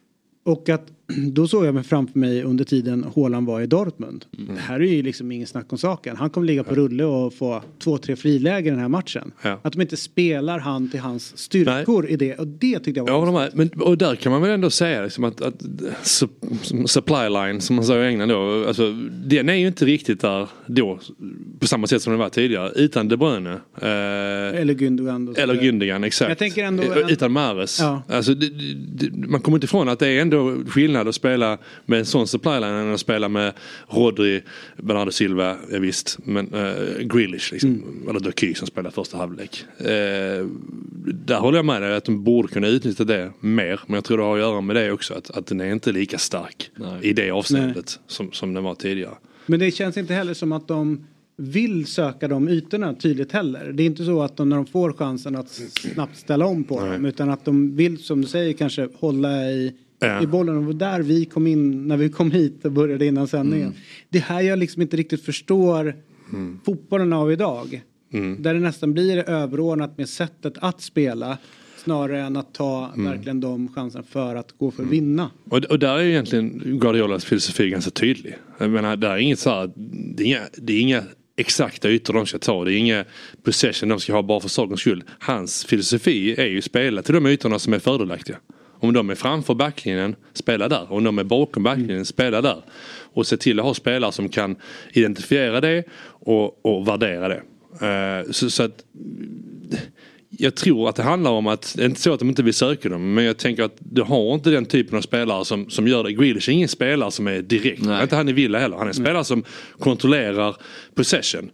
Och 0.44 0.68
att 0.68 0.86
då 1.32 1.48
såg 1.48 1.66
jag 1.66 1.74
mig 1.74 1.84
framför 1.84 2.18
mig 2.18 2.42
under 2.42 2.64
tiden 2.64 3.04
Haaland 3.16 3.46
var 3.46 3.60
i 3.60 3.66
Dortmund. 3.66 4.24
Mm. 4.38 4.54
Det 4.54 4.60
här 4.60 4.80
är 4.80 4.84
ju 4.84 5.02
liksom 5.02 5.32
ingen 5.32 5.46
snack 5.46 5.72
om 5.72 5.78
saken. 5.78 6.16
Han 6.16 6.30
kommer 6.30 6.46
ligga 6.46 6.64
på 6.64 6.74
rulle 6.74 7.04
och 7.04 7.34
få 7.34 7.62
två, 7.78 7.98
tre 7.98 8.16
frilägen 8.16 8.66
i 8.66 8.70
den 8.70 8.78
här 8.80 8.88
matchen. 8.88 9.32
Ja. 9.42 9.58
Att 9.62 9.72
de 9.72 9.80
inte 9.82 9.96
spelar 9.96 10.58
han 10.58 10.90
till 10.90 11.00
hans 11.00 11.38
styrkor 11.38 12.08
i 12.08 12.16
det. 12.16 12.34
Och 12.34 12.46
det 12.46 12.78
tyckte 12.78 13.00
jag 13.00 13.06
var 13.06 13.18
håller 13.18 13.32
med. 13.32 13.50
Men, 13.54 13.68
och 13.80 13.98
där 13.98 14.14
kan 14.14 14.32
man 14.32 14.42
väl 14.42 14.50
ändå 14.50 14.70
säga 14.70 15.02
liksom 15.02 15.24
att, 15.24 15.40
att 15.40 15.62
su- 16.02 16.86
supply 16.86 17.28
line 17.28 17.60
som 17.60 17.76
man 17.76 17.84
säger 17.84 18.04
i 18.04 18.08
England 18.08 18.28
då. 18.28 18.64
Alltså, 18.68 18.92
den 19.26 19.48
är 19.48 19.54
ju 19.54 19.66
inte 19.66 19.84
riktigt 19.84 20.20
där 20.20 20.48
då 20.66 20.98
på 21.58 21.66
samma 21.66 21.86
sätt 21.86 22.02
som 22.02 22.10
den 22.12 22.20
var 22.20 22.28
tidigare. 22.28 22.72
Utan 22.76 23.08
De 23.08 23.16
Bruyne. 23.16 23.50
Eh, 23.52 24.60
Eller 24.60 24.74
Gündogan. 24.74 25.34
eller 25.38 25.54
Gündogan 25.54 26.04
exakt. 26.06 26.28
Jag 26.28 26.38
tänker 26.38 26.64
ändå- 26.64 26.82
Eh, 26.82 27.12
Utan 27.12 27.32
Mahrez. 27.32 27.80
Ja. 27.80 28.02
Alltså, 28.08 28.34
det, 28.34 28.48
det, 28.48 28.74
det, 29.10 29.28
man 29.28 29.40
kommer 29.40 29.56
inte 29.56 29.64
ifrån 29.64 29.88
att 29.88 29.98
det 29.98 30.08
är 30.08 30.20
ändå 30.22 30.56
skillnad 30.68 30.97
att 31.06 31.14
spela 31.14 31.58
med 31.86 31.98
en 31.98 32.06
sån 32.06 32.26
supply 32.26 32.52
line 32.52 32.64
än 32.64 32.94
att 32.94 33.00
spela 33.00 33.28
med 33.28 33.52
Rodri, 33.88 34.42
Bernardo 34.76 35.10
Silva, 35.10 35.56
ja, 35.70 35.78
visst. 35.78 36.18
Men 36.24 36.54
uh, 36.54 36.98
Grealish 36.98 37.52
liksom. 37.52 37.70
Mm. 37.70 38.08
Eller 38.08 38.20
Doky 38.20 38.54
som 38.54 38.66
spelar 38.66 38.90
första 38.90 39.16
halvlek. 39.16 39.64
Eh, 39.78 39.86
där 41.04 41.38
håller 41.38 41.58
jag 41.58 41.64
med 41.64 41.82
dig 41.82 41.96
att 41.96 42.04
de 42.04 42.24
borde 42.24 42.48
kunna 42.48 42.66
utnyttja 42.68 43.04
det 43.04 43.32
mer. 43.40 43.80
Men 43.86 43.94
jag 43.94 44.04
tror 44.04 44.18
det 44.18 44.24
har 44.24 44.34
att 44.34 44.40
göra 44.40 44.60
med 44.60 44.76
det 44.76 44.92
också. 44.92 45.14
Att, 45.14 45.30
att 45.30 45.46
den 45.46 45.60
är 45.60 45.72
inte 45.72 45.92
lika 45.92 46.18
stark 46.18 46.70
i 47.02 47.12
det 47.12 47.30
avseendet 47.30 48.00
som, 48.06 48.32
som 48.32 48.54
den 48.54 48.64
var 48.64 48.74
tidigare. 48.74 49.14
Men 49.46 49.60
det 49.60 49.70
känns 49.70 49.96
inte 49.96 50.14
heller 50.14 50.34
som 50.34 50.52
att 50.52 50.68
de 50.68 51.06
vill 51.36 51.86
söka 51.86 52.28
de 52.28 52.48
ytorna 52.48 52.94
tydligt 52.94 53.32
heller. 53.32 53.72
Det 53.72 53.82
är 53.82 53.86
inte 53.86 54.04
så 54.04 54.22
att 54.22 54.36
de 54.36 54.48
när 54.48 54.56
de 54.56 54.66
får 54.66 54.92
chansen 54.92 55.36
att 55.36 55.60
snabbt 55.94 56.16
ställa 56.16 56.46
om 56.46 56.64
på 56.64 56.80
dem. 56.80 57.04
Utan 57.04 57.30
att 57.30 57.44
de 57.44 57.76
vill 57.76 57.98
som 57.98 58.20
du 58.20 58.28
säger 58.28 58.52
kanske 58.52 58.88
hålla 58.98 59.50
i. 59.50 59.72
i 60.22 60.26
bollen. 60.26 60.66
Och 60.68 60.76
där 60.76 61.02
vi 61.02 61.24
kom 61.24 61.46
in 61.46 61.88
när 61.88 61.96
vi 61.96 62.08
kom 62.08 62.30
hit 62.30 62.64
och 62.64 62.72
började 62.72 63.06
innan 63.06 63.28
sändningen. 63.28 63.74
Det 64.08 64.18
här 64.18 64.40
jag 64.40 64.58
liksom 64.58 64.82
inte 64.82 64.96
riktigt 64.96 65.24
förstår 65.24 65.94
fotbollen 66.64 67.12
av 67.12 67.32
idag. 67.32 67.82
Mm. 68.12 68.42
Där 68.42 68.54
det 68.54 68.60
nästan 68.60 68.92
blir 68.92 69.28
överordnat 69.28 69.98
med 69.98 70.08
sättet 70.08 70.52
att 70.58 70.80
spela. 70.80 71.38
Snarare 71.84 72.20
än 72.20 72.36
att 72.36 72.54
ta 72.54 72.90
Mm. 72.94 73.10
verkligen 73.10 73.40
de 73.40 73.68
chanserna 73.68 74.04
för 74.10 74.34
att 74.36 74.52
gå 74.58 74.70
för 74.70 74.82
att 74.82 74.88
vinna. 74.88 75.30
Och, 75.50 75.64
och 75.64 75.78
där 75.78 75.98
är 75.98 76.02
egentligen 76.02 76.62
Guardiolas 76.80 77.24
filosofi 77.24 77.70
ganska 77.70 77.90
tydlig. 77.90 78.34
Jag 78.58 78.70
menar, 78.70 78.96
där 78.96 79.10
är 79.10 79.16
inget 79.16 79.38
så 79.38 79.50
här, 79.50 79.70
det 80.16 80.22
är 80.22 80.26
inga, 80.26 80.40
det 80.56 80.72
är 80.72 80.80
inga 80.80 81.02
exakta 81.36 81.88
ytor 81.90 82.14
de 82.14 82.26
ska 82.26 82.38
ta. 82.38 82.64
Det 82.64 82.72
är 82.72 82.76
inga 82.78 83.04
possession 83.42 83.88
de 83.88 84.00
ska 84.00 84.12
ha 84.12 84.22
bara 84.22 84.40
för 84.40 84.48
sakens 84.48 84.80
skull. 84.80 85.04
Hans 85.18 85.64
filosofi 85.64 86.34
är 86.38 86.46
ju 86.46 86.62
spela 86.62 87.02
till 87.02 87.14
de 87.14 87.26
ytorna 87.26 87.58
som 87.58 87.72
är 87.72 87.78
fördelaktiga. 87.78 88.36
Om 88.80 88.92
de 88.92 89.10
är 89.10 89.14
framför 89.14 89.54
backlinjen, 89.54 90.16
spela 90.32 90.68
där. 90.68 90.92
Om 90.92 91.04
de 91.04 91.18
är 91.18 91.24
bakom 91.24 91.62
backlinjen, 91.62 92.04
spela 92.04 92.42
där. 92.42 92.62
Och 93.12 93.26
se 93.26 93.36
till 93.36 93.58
att 93.58 93.66
ha 93.66 93.74
spelare 93.74 94.12
som 94.12 94.28
kan 94.28 94.56
identifiera 94.92 95.60
det 95.60 95.84
och, 96.08 96.66
och 96.66 96.88
värdera 96.88 97.28
det. 97.28 97.42
Eh, 97.86 98.30
så, 98.30 98.50
så 98.50 98.62
att 98.62 98.84
jag 100.30 100.54
tror 100.54 100.88
att 100.88 100.96
det 100.96 101.02
handlar 101.02 101.30
om 101.30 101.46
att, 101.46 101.74
det 101.76 101.82
är 101.82 101.86
inte 101.86 102.00
så 102.00 102.12
att 102.12 102.18
de 102.18 102.28
inte 102.28 102.42
vill 102.42 102.54
söka 102.54 102.88
dem, 102.88 103.14
men 103.14 103.24
jag 103.24 103.36
tänker 103.36 103.62
att 103.62 103.76
du 103.78 104.02
har 104.02 104.34
inte 104.34 104.50
den 104.50 104.64
typen 104.64 104.98
av 104.98 105.02
spelare 105.02 105.44
som, 105.44 105.70
som 105.70 105.88
gör 105.88 106.04
det. 106.04 106.12
Grealish 106.12 106.48
är 106.48 106.52
ingen 106.52 106.68
spelare 106.68 107.10
som 107.10 107.26
är 107.26 107.42
direkt, 107.42 107.82
Nej. 107.82 108.02
inte 108.02 108.16
han 108.16 108.28
i 108.28 108.32
Villa 108.32 108.58
heller. 108.58 108.76
Han 108.76 108.86
är 108.86 108.90
en 108.90 108.94
spelare 108.94 109.24
som 109.24 109.44
kontrollerar 109.78 110.56
possession. 110.94 111.50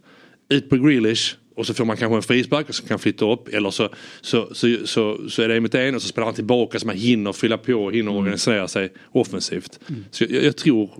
Ut 0.48 0.70
på 0.70 0.76
Grealish 0.76 1.36
och 1.54 1.66
så 1.66 1.74
får 1.74 1.84
man 1.84 1.96
kanske 1.96 2.16
en 2.16 2.22
frispark 2.22 2.74
som 2.74 2.88
kan 2.88 2.98
flytta 2.98 3.32
upp 3.32 3.48
eller 3.48 3.70
så, 3.70 3.88
så, 4.20 4.54
så, 4.54 4.76
så, 4.84 5.28
så 5.28 5.42
är 5.42 5.48
det 5.48 5.60
mot 5.60 5.74
en 5.74 5.94
och 5.94 6.02
så 6.02 6.08
spelar 6.08 6.26
han 6.26 6.34
tillbaka 6.34 6.78
så 6.78 6.86
man 6.86 6.96
hinner 6.96 7.32
fylla 7.32 7.58
på, 7.58 7.90
hinner 7.90 8.12
organisera 8.12 8.68
sig 8.68 8.92
offensivt. 9.12 9.80
Så 10.10 10.24
jag, 10.24 10.44
jag 10.44 10.56
tror 10.56 10.90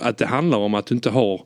att 0.00 0.18
det 0.18 0.26
handlar 0.26 0.58
om 0.58 0.74
att 0.74 0.86
du 0.86 0.94
inte 0.94 1.10
har 1.10 1.42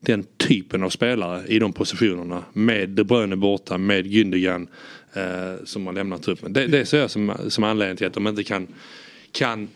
den 0.00 0.24
typen 0.36 0.82
av 0.82 0.90
spelare 0.90 1.46
i 1.46 1.58
de 1.58 1.72
positionerna 1.72 2.44
med 2.52 2.88
De 2.88 3.04
Bruyne 3.04 3.36
borta, 3.36 3.78
med 3.78 4.06
Gündogan 4.06 4.68
eh, 5.12 5.64
som 5.64 5.86
har 5.86 5.92
lämnat 5.92 6.22
truppen. 6.22 6.52
Det, 6.52 6.66
det 6.66 6.86
ser 6.86 6.98
jag 6.98 7.10
som, 7.10 7.32
som 7.48 7.64
anledning 7.64 7.96
till 7.96 8.06
att 8.06 8.14
de 8.14 8.26
inte 8.26 8.44
kan, 8.44 8.66
kan 9.32 9.68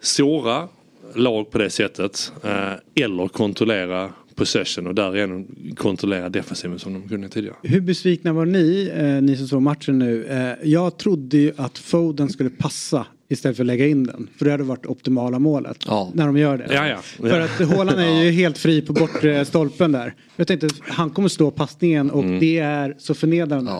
såra 0.00 0.68
lag 1.14 1.50
på 1.50 1.58
det 1.58 1.70
sättet 1.70 2.32
eh, 2.44 2.72
eller 2.94 3.28
kontrollera 3.28 4.12
possession 4.38 4.86
och 4.86 4.94
därigenom 4.94 5.46
kontrollera 5.76 6.28
defensiven 6.28 6.78
som 6.78 6.92
de 6.94 7.08
kunde 7.08 7.28
tidigare. 7.28 7.56
Hur 7.62 7.80
besvikna 7.80 8.32
var 8.32 8.46
ni, 8.46 8.90
eh, 8.96 9.04
ni 9.22 9.36
som 9.36 9.48
såg 9.48 9.62
matchen 9.62 9.98
nu? 9.98 10.24
Eh, 10.26 10.68
jag 10.68 10.96
trodde 10.98 11.36
ju 11.36 11.52
att 11.56 11.78
Foden 11.78 12.28
skulle 12.28 12.50
passa 12.50 13.06
istället 13.30 13.56
för 13.56 13.62
att 13.64 13.66
lägga 13.66 13.86
in 13.86 14.04
den. 14.04 14.28
För 14.38 14.44
det 14.44 14.50
hade 14.50 14.64
varit 14.64 14.86
optimala 14.86 15.38
målet. 15.38 15.76
När 16.14 16.26
de 16.26 16.36
gör 16.36 16.58
det. 16.58 16.74
Ja, 16.74 16.86
ja. 16.88 16.98
För 17.28 17.40
att 17.40 17.68
Haaland 17.70 18.00
är 18.00 18.22
ju 18.24 18.30
helt 18.42 18.58
fri 18.58 18.82
på 18.82 18.92
bortre 18.92 19.44
stolpen 19.44 19.92
där. 19.92 20.14
Jag 20.36 20.46
tänkte 20.46 20.68
han 20.82 21.10
kommer 21.10 21.28
slå 21.28 21.50
passningen 21.50 22.10
och 22.10 22.22
Mm. 22.24 22.40
det 22.40 22.58
är 22.58 22.94
så 22.98 23.14
förnedrande. 23.14 23.70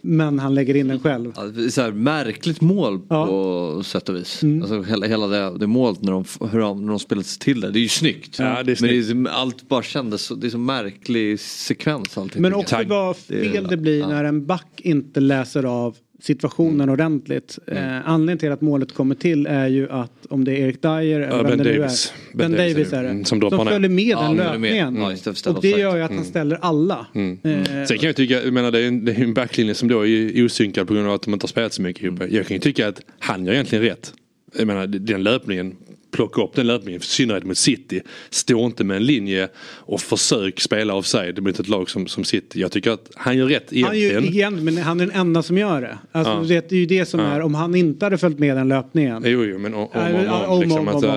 Men 0.00 0.38
han 0.38 0.54
lägger 0.54 0.76
in 0.76 0.88
den 0.88 1.00
själv. 1.00 1.32
Ja, 1.36 1.42
det 1.42 1.64
är 1.64 1.68
så 1.68 1.82
här, 1.82 1.92
märkligt 1.92 2.60
mål 2.60 3.00
på 3.00 3.82
sätt 3.84 4.08
och 4.08 4.16
vis. 4.16 4.42
Mm. 4.42 4.62
Alltså, 4.62 4.82
hela, 4.82 5.06
hela 5.06 5.26
det, 5.26 5.58
det 5.58 5.66
målet 5.66 6.02
när 6.02 6.12
de, 6.12 6.24
hur 6.50 6.58
de, 6.60 6.80
när 6.82 6.88
de 6.88 6.98
spelat 6.98 7.26
sig 7.26 7.38
till 7.38 7.60
det. 7.60 7.70
Det 7.70 7.78
är 7.78 7.82
ju 7.82 7.88
snyggt. 7.88 8.38
Ja, 8.38 8.44
det 8.44 8.50
är 8.50 8.54
Men 8.54 8.66
det 8.66 8.76
snyggt. 8.76 9.28
är, 9.28 9.32
allt 9.32 9.68
bara 9.68 9.82
kändes 9.82 10.22
så, 10.22 10.34
det 10.34 10.46
är 10.46 10.50
så 10.50 10.58
märklig 10.58 11.40
sekvens 11.40 12.18
allting. 12.18 12.42
Men 12.42 12.54
också 12.54 12.76
vad 12.86 13.16
fel 13.16 13.66
det 13.68 13.76
blir 13.76 14.06
när 14.06 14.24
en 14.24 14.46
back 14.46 14.80
inte 14.80 15.20
läser 15.20 15.64
av 15.64 15.96
situationen 16.22 16.80
Mm. 16.80 16.90
ordentligt. 16.92 17.58
Eh, 17.66 18.08
anledningen 18.08 18.38
till 18.38 18.52
att 18.52 18.60
målet 18.60 18.92
kommer 18.92 19.14
till 19.14 19.46
är 19.46 19.66
ju 19.68 19.90
att 19.90 20.12
om 20.28 20.44
det 20.44 20.52
är 20.52 20.56
Erik 20.66 20.82
Dyer 20.82 21.20
eller 21.20 21.36
Ja, 21.36 21.36
vem 21.36 21.46
Ben 21.46 21.58
det 21.58 21.64
nu 21.64 21.70
är. 21.70 21.78
Ben, 21.78 21.88
Ben 22.34 22.52
Davis 22.52 22.74
Davis 22.74 22.92
är 22.92 23.02
det. 23.02 23.08
Mm, 23.08 23.24
som 23.24 23.40
följer 23.40 23.88
med 23.88 24.04
Ja, 24.04 24.22
den 24.22 24.36
löpningen. 24.36 24.88
Mm, 24.96 25.16
och 25.46 25.62
det 25.62 25.68
gör 25.70 25.96
ju 25.96 26.02
att 26.02 26.10
han 26.10 26.24
ställer 26.24 26.58
alla. 26.62 27.06
Mm. 27.14 27.38
Eh, 27.44 27.84
Sen 27.84 27.98
kan 27.98 28.06
jag 28.06 28.16
tycka, 28.16 28.42
jag 28.42 28.52
menar 28.52 28.70
det 28.70 28.80
är 28.80 28.88
en, 28.88 29.04
det 29.04 29.12
är 29.12 29.22
en 29.22 29.34
backlinje 29.34 29.74
som 29.74 29.88
då 29.88 30.06
är 30.06 30.44
osynkad 30.44 30.88
på 30.88 30.94
grund 30.94 31.08
av 31.08 31.14
att 31.14 31.22
de 31.22 31.32
inte 31.34 31.44
har 31.44 31.48
spelat 31.48 31.72
så 31.72 31.82
mycket 31.82 32.02
ihop. 32.04 32.20
Jag 32.30 32.46
kan 32.46 32.54
ju 32.54 32.60
tycka 32.60 32.88
att 32.88 33.00
han 33.18 33.46
gör 33.46 33.52
egentligen 33.52 33.84
rätt. 33.84 34.12
Jag 34.58 34.66
menar 34.66 34.86
den 34.86 35.22
löpningen, 35.22 35.76
plocka 36.12 36.42
upp 36.42 36.54
den 36.54 36.66
löpningen, 36.66 37.00
i 37.00 37.04
synnerhet 37.04 37.44
mot 37.44 37.58
City. 37.58 38.00
Stå 38.30 38.66
inte 38.66 38.84
med 38.84 38.96
en 38.96 39.04
linje 39.06 39.48
och 39.64 40.00
försök 40.00 40.60
spela 40.60 40.94
offside 40.94 41.42
mot 41.42 41.60
ett 41.60 41.68
lag 41.68 41.90
som, 41.90 42.06
som 42.06 42.24
City. 42.24 42.60
Jag 42.60 42.72
tycker 42.72 42.90
att 42.90 43.10
han 43.14 43.36
gör 43.38 43.46
rätt 43.46 43.70
Han 43.70 43.90
är 43.92 43.94
ju 43.94 44.06
egentligen. 44.06 44.34
igen, 44.34 44.64
men 44.64 44.76
han 44.78 45.00
är 45.00 45.06
den 45.06 45.14
enda 45.16 45.42
som 45.42 45.58
gör 45.58 45.80
det. 45.80 45.98
Alltså, 46.12 46.32
Ja. 46.32 46.60
det 46.60 46.72
är 46.72 46.76
ju 46.76 46.86
det 46.86 47.06
som 47.06 47.20
Ja. 47.20 47.26
är, 47.26 47.40
om 47.40 47.54
han 47.54 47.74
inte 47.74 48.06
hade 48.06 48.18
följt 48.18 48.38
med 48.38 48.56
den 48.56 48.68
löpningen. 48.68 49.22
Jo, 49.26 49.44
jo, 49.44 49.58
men 49.58 49.74
om, 49.74 49.80
om, 49.82 49.88
Ja, 49.94 50.00
om, 50.08 50.24
ja, 50.24 50.46
om, 50.46 50.60
liksom 50.60 50.78
om, 50.80 50.88
att, 50.88 50.94
om, 51.04 51.10
om. 51.10 51.16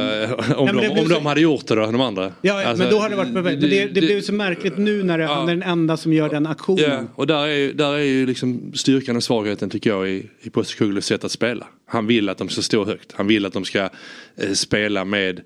Ja, 0.49 0.55
om, 0.57 0.65
men 0.65 0.75
det 0.75 1.05
de, 1.09 1.15
om 1.15 1.25
hade 1.25 1.41
gjort 1.41 1.67
det 1.67 1.75
då, 1.75 1.81
de 1.81 2.01
andra. 2.01 2.31
Ja, 2.41 2.65
Alltså, 2.65 2.83
men 2.83 2.91
då 2.93 2.99
hade 2.99 3.09
det 3.11 3.17
varit 3.17 3.33
perfekt. 3.33 3.61
Det, 3.61 3.85
det, 3.85 4.01
blir 4.01 4.15
ju 4.15 4.21
så 4.21 4.33
märkligt 4.33 4.77
nu 4.77 5.03
när 5.03 5.17
det, 5.17 5.25
han 5.25 5.49
är 5.49 5.55
den 5.55 5.63
enda 5.63 5.97
som 5.97 6.13
gör 6.13 6.29
den 6.29 6.45
aktionen. 6.45 6.83
Ja, 6.91 7.03
och 7.15 7.27
där 7.27 7.47
är, 7.47 7.73
där 7.73 7.93
är 7.93 8.03
ju 8.03 8.25
liksom 8.25 8.71
styrkan 8.75 9.15
och 9.15 9.23
svagheten 9.23 9.69
tycker 9.69 9.89
jag 9.89 10.09
i, 10.09 10.25
i 10.41 10.49
Postekuglus 10.49 11.05
sätt 11.05 11.23
att 11.23 11.31
spela. 11.31 11.67
Han 11.87 12.07
vill 12.07 12.29
att 12.29 12.37
de 12.37 12.49
ska 12.49 12.61
stå 12.61 12.85
högt. 12.85 13.11
Han 13.13 13.27
vill 13.27 13.45
att 13.45 13.53
de 13.53 13.65
ska 13.65 13.79
eh, 13.79 14.51
spela 14.53 14.84
med 14.89 15.41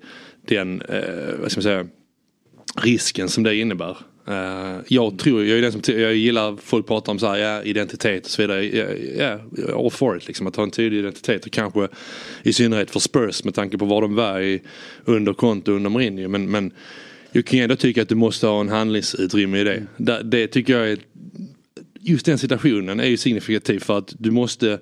den, 0.46 0.82
eh, 0.82 1.34
vad 1.40 1.50
ska 1.50 1.58
man 1.58 1.62
säga, 1.62 1.86
risken 2.82 3.28
som 3.28 3.42
det 3.42 3.56
innebär. 3.56 3.96
Uh, 4.28 4.80
jag 4.88 5.18
tror, 5.18 5.44
jag 5.44 5.58
är 5.58 5.62
den 5.62 5.72
som, 5.72 5.80
jag 5.86 6.14
gillar 6.14 6.56
folk 6.56 6.86
pratar 6.86 7.12
om 7.12 7.18
så 7.18 7.26
här, 7.26 7.38
ja, 7.38 7.62
identitet 7.62 8.24
och 8.24 8.30
så 8.30 8.42
vidare. 8.42 8.66
Ja, 8.66 8.86
ja, 9.18 9.38
all 9.84 9.90
for 9.90 10.16
it 10.16 10.26
liksom, 10.26 10.46
att 10.46 10.56
ha 10.56 10.62
en 10.62 10.70
tydlig 10.70 10.98
identitet 10.98 11.46
och 11.46 11.52
kanske 11.52 11.88
i 12.42 12.52
synnerhet 12.52 12.90
för 12.90 13.00
Spurs 13.00 13.44
med 13.44 13.54
tanke 13.54 13.78
på 13.78 13.84
var 13.84 14.02
de 14.02 14.14
var 14.14 14.40
i, 14.40 14.62
under 15.04 15.32
konto 15.32 15.72
under 15.72 15.90
Mourinho. 15.90 16.28
Men, 16.28 16.50
men 16.50 16.72
jag 17.32 17.44
kan 17.44 17.58
ju 17.58 17.62
ändå 17.62 17.76
tycka 17.76 18.02
att 18.02 18.08
du 18.08 18.14
måste 18.14 18.46
ha 18.46 18.60
en 18.60 18.68
handlingsutrymme 18.68 19.58
i 19.58 19.64
det. 19.64 19.86
Det, 19.96 20.22
det 20.22 20.46
tycker 20.46 20.78
jag 20.78 20.90
är 20.90 20.98
just 22.00 22.26
den 22.26 22.38
situationen 22.38 23.00
är 23.00 23.08
ju 23.08 23.16
signifikativ 23.16 23.78
för 23.78 23.98
att 23.98 24.14
du 24.18 24.30
måste 24.30 24.78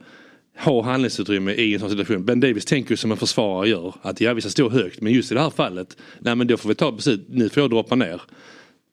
ha 0.59 0.83
handlingsutrymme 0.83 1.53
i 1.53 1.75
en 1.75 1.81
sån 1.81 1.91
situation. 1.91 2.25
Ben 2.25 2.41
Davis 2.41 2.65
tänker 2.65 2.91
ju 2.91 2.97
som 2.97 3.11
en 3.11 3.17
försvarare 3.17 3.69
gör. 3.69 3.95
Att 4.03 4.21
ja 4.21 4.35
vi 4.35 4.41
ska 4.41 4.51
stå 4.51 4.69
högt 4.71 5.01
men 5.01 5.13
just 5.13 5.33
i 5.33 5.35
det 5.35 5.41
här 5.41 5.51
fallet. 5.51 5.97
Nej 6.19 6.35
men 6.35 6.47
då 6.47 6.57
får 6.57 6.69
vi 6.69 6.75
ta 6.75 6.93
beslut. 6.93 7.27
Nu 7.29 7.49
får 7.49 7.63
jag 7.63 7.71
droppa 7.71 7.95
ner. 7.95 8.21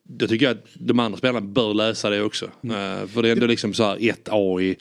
Då 0.08 0.26
tycker 0.26 0.46
jag 0.46 0.52
att 0.52 0.64
de 0.74 0.98
andra 0.98 1.18
spelarna 1.18 1.40
bör 1.40 1.74
läsa 1.74 2.10
det 2.10 2.22
också. 2.22 2.44
Eh, 2.44 3.06
för 3.06 3.22
det 3.22 3.28
är 3.28 3.32
ändå 3.32 3.46
liksom 3.46 3.74
så 3.74 3.82
här 3.84 3.96
1A 3.98 4.60
i, 4.62 4.76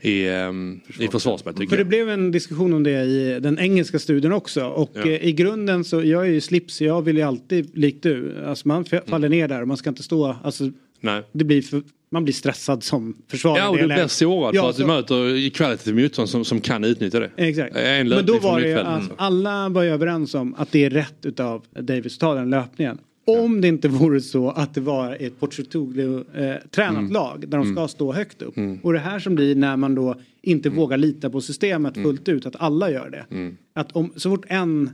i, 0.00 0.28
um, 0.28 0.80
i 1.00 1.08
försvarsspel 1.08 1.54
tycker 1.54 1.68
För 1.70 1.76
det 1.76 1.84
blev 1.84 2.08
en 2.10 2.30
diskussion 2.30 2.72
om 2.72 2.82
det 2.82 3.02
i 3.02 3.40
den 3.40 3.58
engelska 3.58 3.98
studien 3.98 4.32
också. 4.32 4.64
Och 4.64 4.90
Ja. 4.94 5.00
eh, 5.06 5.24
i 5.24 5.32
grunden 5.32 5.84
så, 5.84 6.02
jag 6.02 6.26
är 6.26 6.30
ju 6.30 6.40
slips, 6.40 6.80
jag 6.80 7.02
vill 7.02 7.16
ju 7.16 7.22
alltid, 7.22 7.78
likt 7.78 8.02
du, 8.02 8.44
alltså 8.46 8.68
man 8.68 8.84
f- 8.92 9.02
faller 9.06 9.28
ner 9.28 9.48
där 9.48 9.62
och 9.62 9.68
man 9.68 9.76
ska 9.76 9.88
inte 9.90 10.02
stå, 10.02 10.36
alltså 10.44 10.70
Nej. 11.00 11.22
det 11.32 11.44
blir 11.44 11.62
för, 11.62 11.82
man 12.12 12.24
blir 12.24 12.34
stressad 12.34 12.82
som 12.82 13.16
försvarare. 13.28 13.58
Ja 13.58 13.68
och 13.68 13.78
du 13.78 13.86
blir 13.86 14.06
sårad 14.06 14.54
Ja, 14.54 14.62
för 14.62 14.70
att 14.70 14.76
du 14.76 14.82
så- 14.82 14.86
möter 14.86 15.50
kvalitativt 15.50 15.94
motstånd 15.94 16.28
som, 16.28 16.44
som 16.44 16.60
kan 16.60 16.84
utnyttja 16.84 17.20
det. 17.20 17.30
Exakt. 17.36 17.76
En 17.76 18.08
Men 18.08 18.26
då 18.26 18.38
var 18.38 18.60
det 18.60 18.82
att 18.82 19.10
alla 19.16 19.68
var 19.68 19.82
ju 19.82 19.88
överens 19.90 20.34
om 20.34 20.54
att 20.58 20.72
det 20.72 20.84
är 20.84 20.90
rätt 20.90 21.26
utav 21.26 21.64
Davis 21.80 22.14
att 22.14 22.20
ta 22.20 22.34
den 22.34 22.50
löpningen. 22.50 22.98
Om 23.26 23.60
det 23.60 23.68
inte 23.68 23.88
vore 23.88 24.20
så 24.20 24.50
att 24.50 24.74
det 24.74 24.80
var 24.80 25.16
ett 25.20 25.40
Pochettino 25.40 26.24
eh, 26.34 26.54
tränat 26.70 26.98
Mm. 26.98 27.12
lag 27.12 27.44
där 27.48 27.58
de 27.58 27.64
ska 27.66 27.72
Mm. 27.80 27.88
stå 27.88 28.12
högt 28.12 28.42
upp. 28.42 28.56
Mm. 28.56 28.78
Och 28.82 28.92
det 28.92 28.98
här 28.98 29.18
som 29.18 29.34
blir 29.34 29.54
när 29.54 29.76
man 29.76 29.94
då 29.94 30.14
inte 30.42 30.70
vågar 30.70 30.96
lita 30.96 31.30
på 31.30 31.40
systemet 31.40 31.94
fullt 31.94 32.28
ut, 32.28 32.46
att 32.46 32.56
alla 32.58 32.90
gör 32.90 33.10
det. 33.10 33.34
Mm. 33.36 33.56
Att 33.74 33.92
om, 33.92 34.12
så 34.16 34.30
fort 34.30 34.44
en 34.48 34.90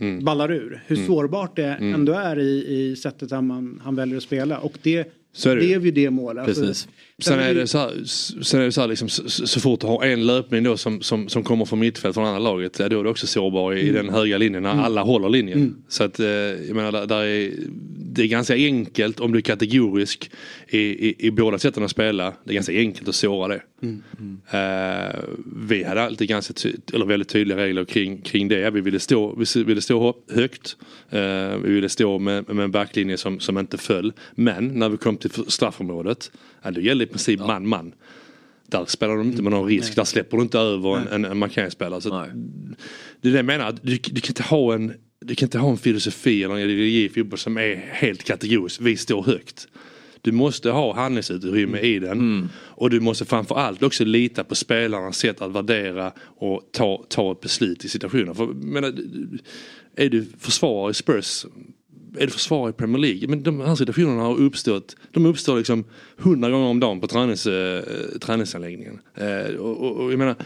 Mm. 0.00 0.24
ballar 0.24 0.52
ur, 0.52 0.82
hur 0.86 0.96
Mm. 0.96 1.06
sårbart 1.06 1.56
det 1.56 1.64
Mm. 1.74 1.94
ändå 1.94 2.12
är 2.12 2.38
i, 2.38 2.66
i 2.90 2.96
sättet 2.96 3.30
han, 3.30 3.46
man, 3.46 3.80
han 3.84 3.96
väljer 3.96 4.16
att 4.16 4.22
spela. 4.22 4.58
Och 4.58 4.78
det 4.82 5.12
Så 5.38 5.50
är 5.50 5.56
det 5.56 5.60
blev 5.60 5.84
ju 5.84 5.90
det 5.90 6.10
målet. 6.10 6.48
Alltså, 6.48 6.62
Precis. 6.62 6.88
Sen 7.18 7.38
är 7.40 7.54
det 7.54 7.66
så 7.66 7.78
här, 7.78 8.04
sen 8.42 8.60
är 8.60 8.64
det 8.64 8.72
så, 8.72 8.80
här 8.80 8.88
liksom, 8.88 9.08
så, 9.08 9.46
så 9.46 9.60
fort 9.60 9.80
du 9.80 9.86
har 9.86 10.04
en 10.04 10.26
löpning 10.26 10.62
då 10.62 10.76
som, 10.76 11.00
som, 11.02 11.28
som 11.28 11.42
kommer 11.42 11.64
från 11.64 11.78
mittfält 11.78 12.14
från 12.14 12.24
andra 12.24 12.38
laget, 12.38 12.78
ja, 12.78 12.88
då 12.88 13.00
är 13.00 13.04
du 13.04 13.10
också 13.10 13.26
sårbar 13.26 13.74
i, 13.74 13.80
i 13.80 13.88
Mm. 13.88 13.94
den 14.06 14.14
höga 14.14 14.38
linjen 14.38 14.62
när 14.62 14.72
Mm. 14.72 14.84
alla 14.84 15.02
håller 15.02 15.28
linjen. 15.28 15.58
Mm. 15.58 15.76
Så 15.88 16.04
att, 16.04 16.20
eh, 16.20 16.26
jag 16.28 16.76
menar, 16.76 17.06
där 17.06 17.24
är, 17.24 17.50
det 18.12 18.22
är 18.22 18.26
ganska 18.26 18.54
enkelt 18.54 19.20
om 19.20 19.32
du 19.32 19.38
är 19.38 19.42
kategorisk 19.42 20.30
i, 20.68 20.78
i, 20.78 21.14
i 21.26 21.30
båda 21.30 21.58
sätten 21.58 21.82
att 21.82 21.90
spela. 21.90 22.32
Det 22.44 22.50
är 22.50 22.54
ganska 22.54 22.72
enkelt 22.72 23.08
att 23.08 23.14
såra 23.14 23.48
det. 23.48 23.62
Mm. 23.82 24.02
Eh, 24.50 25.20
vi 25.66 25.84
hade 25.84 26.02
alltid 26.02 26.28
ganska 26.28 26.54
ty- 26.54 26.76
eller 26.92 27.06
väldigt 27.06 27.28
tydliga 27.28 27.58
regler 27.58 27.84
kring, 27.84 28.20
kring 28.22 28.48
det. 28.48 28.70
Vi 28.70 28.80
ville 28.80 29.00
stå, 29.00 29.44
vi 29.54 29.62
ville 29.64 29.80
stå 29.80 30.14
högt. 30.30 30.76
Eh, 31.10 31.56
vi 31.56 31.72
ville 31.72 31.88
stå 31.88 32.18
med, 32.18 32.48
med 32.48 32.64
en 32.64 32.70
backlinje 32.70 33.16
som, 33.16 33.40
som 33.40 33.58
inte 33.58 33.78
föll. 33.78 34.12
Men 34.34 34.66
när 34.66 34.88
vi 34.88 34.96
kom 34.96 35.16
till 35.16 35.30
straffområdet, 35.30 36.30
ja, 36.62 36.70
då 36.70 36.80
gällde 36.80 37.04
i 37.04 37.06
princip 37.06 37.40
man-man. 37.40 37.92
Där 38.66 38.84
spelar 38.84 39.16
de 39.16 39.26
inte 39.26 39.42
med 39.42 39.52
någon 39.52 39.68
risk, 39.68 39.96
där 39.96 40.04
släpper 40.04 40.36
du 40.36 40.42
inte 40.42 40.58
över 40.58 40.96
en, 40.96 41.08
en, 41.08 41.24
en 41.24 41.38
markeringsspelare. 41.38 42.00
Så 42.00 42.26
det 43.20 43.28
är 43.28 43.32
det 43.32 43.38
jag 43.38 43.44
menar, 43.44 43.76
du, 43.82 43.96
du 43.96 44.20
kan 44.20 44.30
inte 44.30 44.42
ha 44.42 44.74
en 44.74 44.92
du 45.20 45.34
kan 45.34 45.46
inte 45.46 45.58
ha 45.58 45.70
en 45.70 45.78
filosofi 45.78 46.44
eller 46.44 46.54
en 46.54 46.60
ideologi 46.60 47.04
i 47.04 47.08
fotboll 47.08 47.38
som 47.38 47.58
är 47.58 47.76
helt 47.92 48.24
kategorisk. 48.24 48.80
Vi 48.80 48.96
står 48.96 49.22
högt. 49.22 49.68
Du 50.28 50.32
måste 50.32 50.70
ha 50.70 50.94
handlingsutrymme 50.94 51.78
i 51.78 51.98
den. 51.98 52.48
Och 52.54 52.90
du 52.90 53.00
måste 53.00 53.24
framförallt 53.24 53.82
också 53.82 54.04
lita 54.04 54.44
på 54.44 54.54
spelarnas 54.54 55.18
sätt 55.18 55.42
att 55.42 55.52
värdera 55.52 56.12
och 56.20 56.62
ta, 56.72 57.04
ta 57.08 57.32
ett 57.32 57.40
beslut 57.40 57.84
i 57.84 57.88
situationen. 57.88 58.34
För, 58.34 58.46
menar, 58.46 58.94
är 59.96 60.08
du 60.08 60.26
försvarare 60.38 60.90
i 60.90 60.94
Spurs, 60.94 61.46
är 62.18 62.26
du 62.26 62.30
försvarare 62.30 62.70
i 62.70 62.72
Premier 62.72 62.98
League, 62.98 63.28
men 63.28 63.42
de 63.42 63.60
här 63.60 63.74
situationerna 63.74 64.22
har 64.22 64.40
uppstått, 64.40 64.96
de 65.12 65.26
uppstår 65.26 65.56
liksom 65.56 65.84
hundra 66.16 66.50
gånger 66.50 66.66
om 66.66 66.80
dagen 66.80 67.00
på 67.00 67.06
tränings, 67.06 67.46
eh, 67.46 67.82
träningsanläggningen. 68.20 69.00
Eh, 69.14 69.54
och, 69.54 69.76
och, 69.76 69.96
och 69.96 70.12
jag 70.12 70.18
menar, 70.18 70.36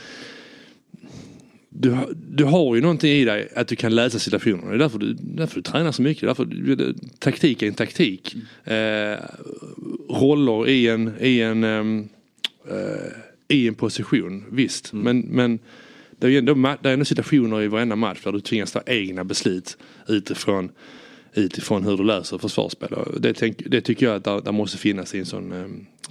du, 1.74 1.90
har- 1.90 2.12
du 2.30 2.44
har 2.44 2.74
ju 2.74 2.80
någonting 2.80 3.10
i 3.12 3.24
dig 3.24 3.48
att 3.56 3.68
du 3.68 3.76
kan 3.76 3.94
läsa 3.94 4.18
situationerna. 4.18 4.68
Det 4.70 4.74
är 4.74 4.78
därför 4.78 4.98
du, 4.98 5.12
därför 5.20 5.54
du 5.56 5.62
tränar 5.62 5.92
så 5.92 6.02
mycket. 6.02 6.22
Därför, 6.28 6.44
du- 6.44 6.94
taktik 7.18 7.62
är 7.62 7.66
en 7.68 7.74
taktik. 7.74 8.34
Eh, 8.64 9.18
roller 10.10 10.68
i 10.68 10.88
en, 10.88 11.12
i 11.20 11.40
en, 11.40 11.64
ehm, 11.64 12.08
eh, 12.70 13.56
i 13.56 13.68
en 13.68 13.74
position, 13.74 14.44
visst. 14.50 14.92
Men, 14.92 15.20
men 15.20 15.58
det 16.18 16.26
är 16.26 16.30
ju 16.30 16.38
ändå, 16.38 16.54
det 16.82 16.88
är 16.88 16.92
ändå 16.92 17.04
situationer 17.04 17.62
i 17.62 17.68
varenda 17.68 17.96
match 17.96 18.20
där 18.24 18.32
du 18.32 18.40
tvingas 18.40 18.72
ta 18.72 18.82
egna 18.86 19.24
beslut 19.24 19.76
utifrån, 20.08 20.70
utifrån 21.34 21.84
hur 21.84 21.96
du 21.96 22.04
löser 22.04 22.38
försvarsspel. 22.38 22.92
Och 22.92 23.20
Det, 23.20 23.34
tänk, 23.34 23.62
det 23.66 23.80
tycker 23.80 24.06
jag 24.06 24.14
att 24.14 24.24
där, 24.24 24.40
där 24.40 24.52
måste 24.52 24.78
finnas 24.78 25.14
i 25.14 25.18
en 25.18 25.26
sån 25.26 25.52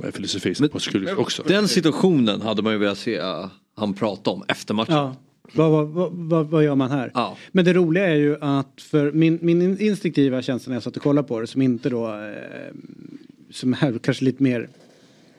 eh, 0.04 0.12
filosofi 0.12 0.56
som 0.56 0.70
Postecoglou 0.70 1.16
också. 1.16 1.44
Den 1.48 1.68
situationen 1.68 2.42
hade 2.42 2.62
man 2.62 2.74
ju 2.74 2.80
velat 2.80 2.98
se 2.98 3.16
eh, 3.16 3.46
han 3.76 3.94
prata 3.94 4.30
om 4.32 4.44
efter 4.48 4.74
matchen. 4.74 4.94
Ja. 4.96 5.16
Vad, 5.56 5.88
vad, 5.88 6.12
vad, 6.12 6.48
vad, 6.48 6.64
gör 6.64 6.76
man 6.76 6.92
här? 6.92 7.12
Men 7.52 7.66
det 7.66 7.74
roliga 7.74 8.08
är 8.08 8.16
ju 8.16 8.38
att 8.42 8.82
för 8.82 9.12
min, 9.12 9.40
min 9.42 9.80
instinktiva 9.80 10.42
känsla 10.42 10.70
när 10.70 10.76
jag 10.76 10.84
satt 10.84 10.98
och 10.98 11.04
kollade 11.04 11.28
på 11.28 11.40
det 11.40 11.48
som 11.48 11.62
inte 11.62 11.90
då 11.90 12.08
eh, 12.08 12.76
som 13.52 13.74
är 13.74 14.00
kanske 14.00 14.26
lite 14.26 14.44
mer 14.44 14.70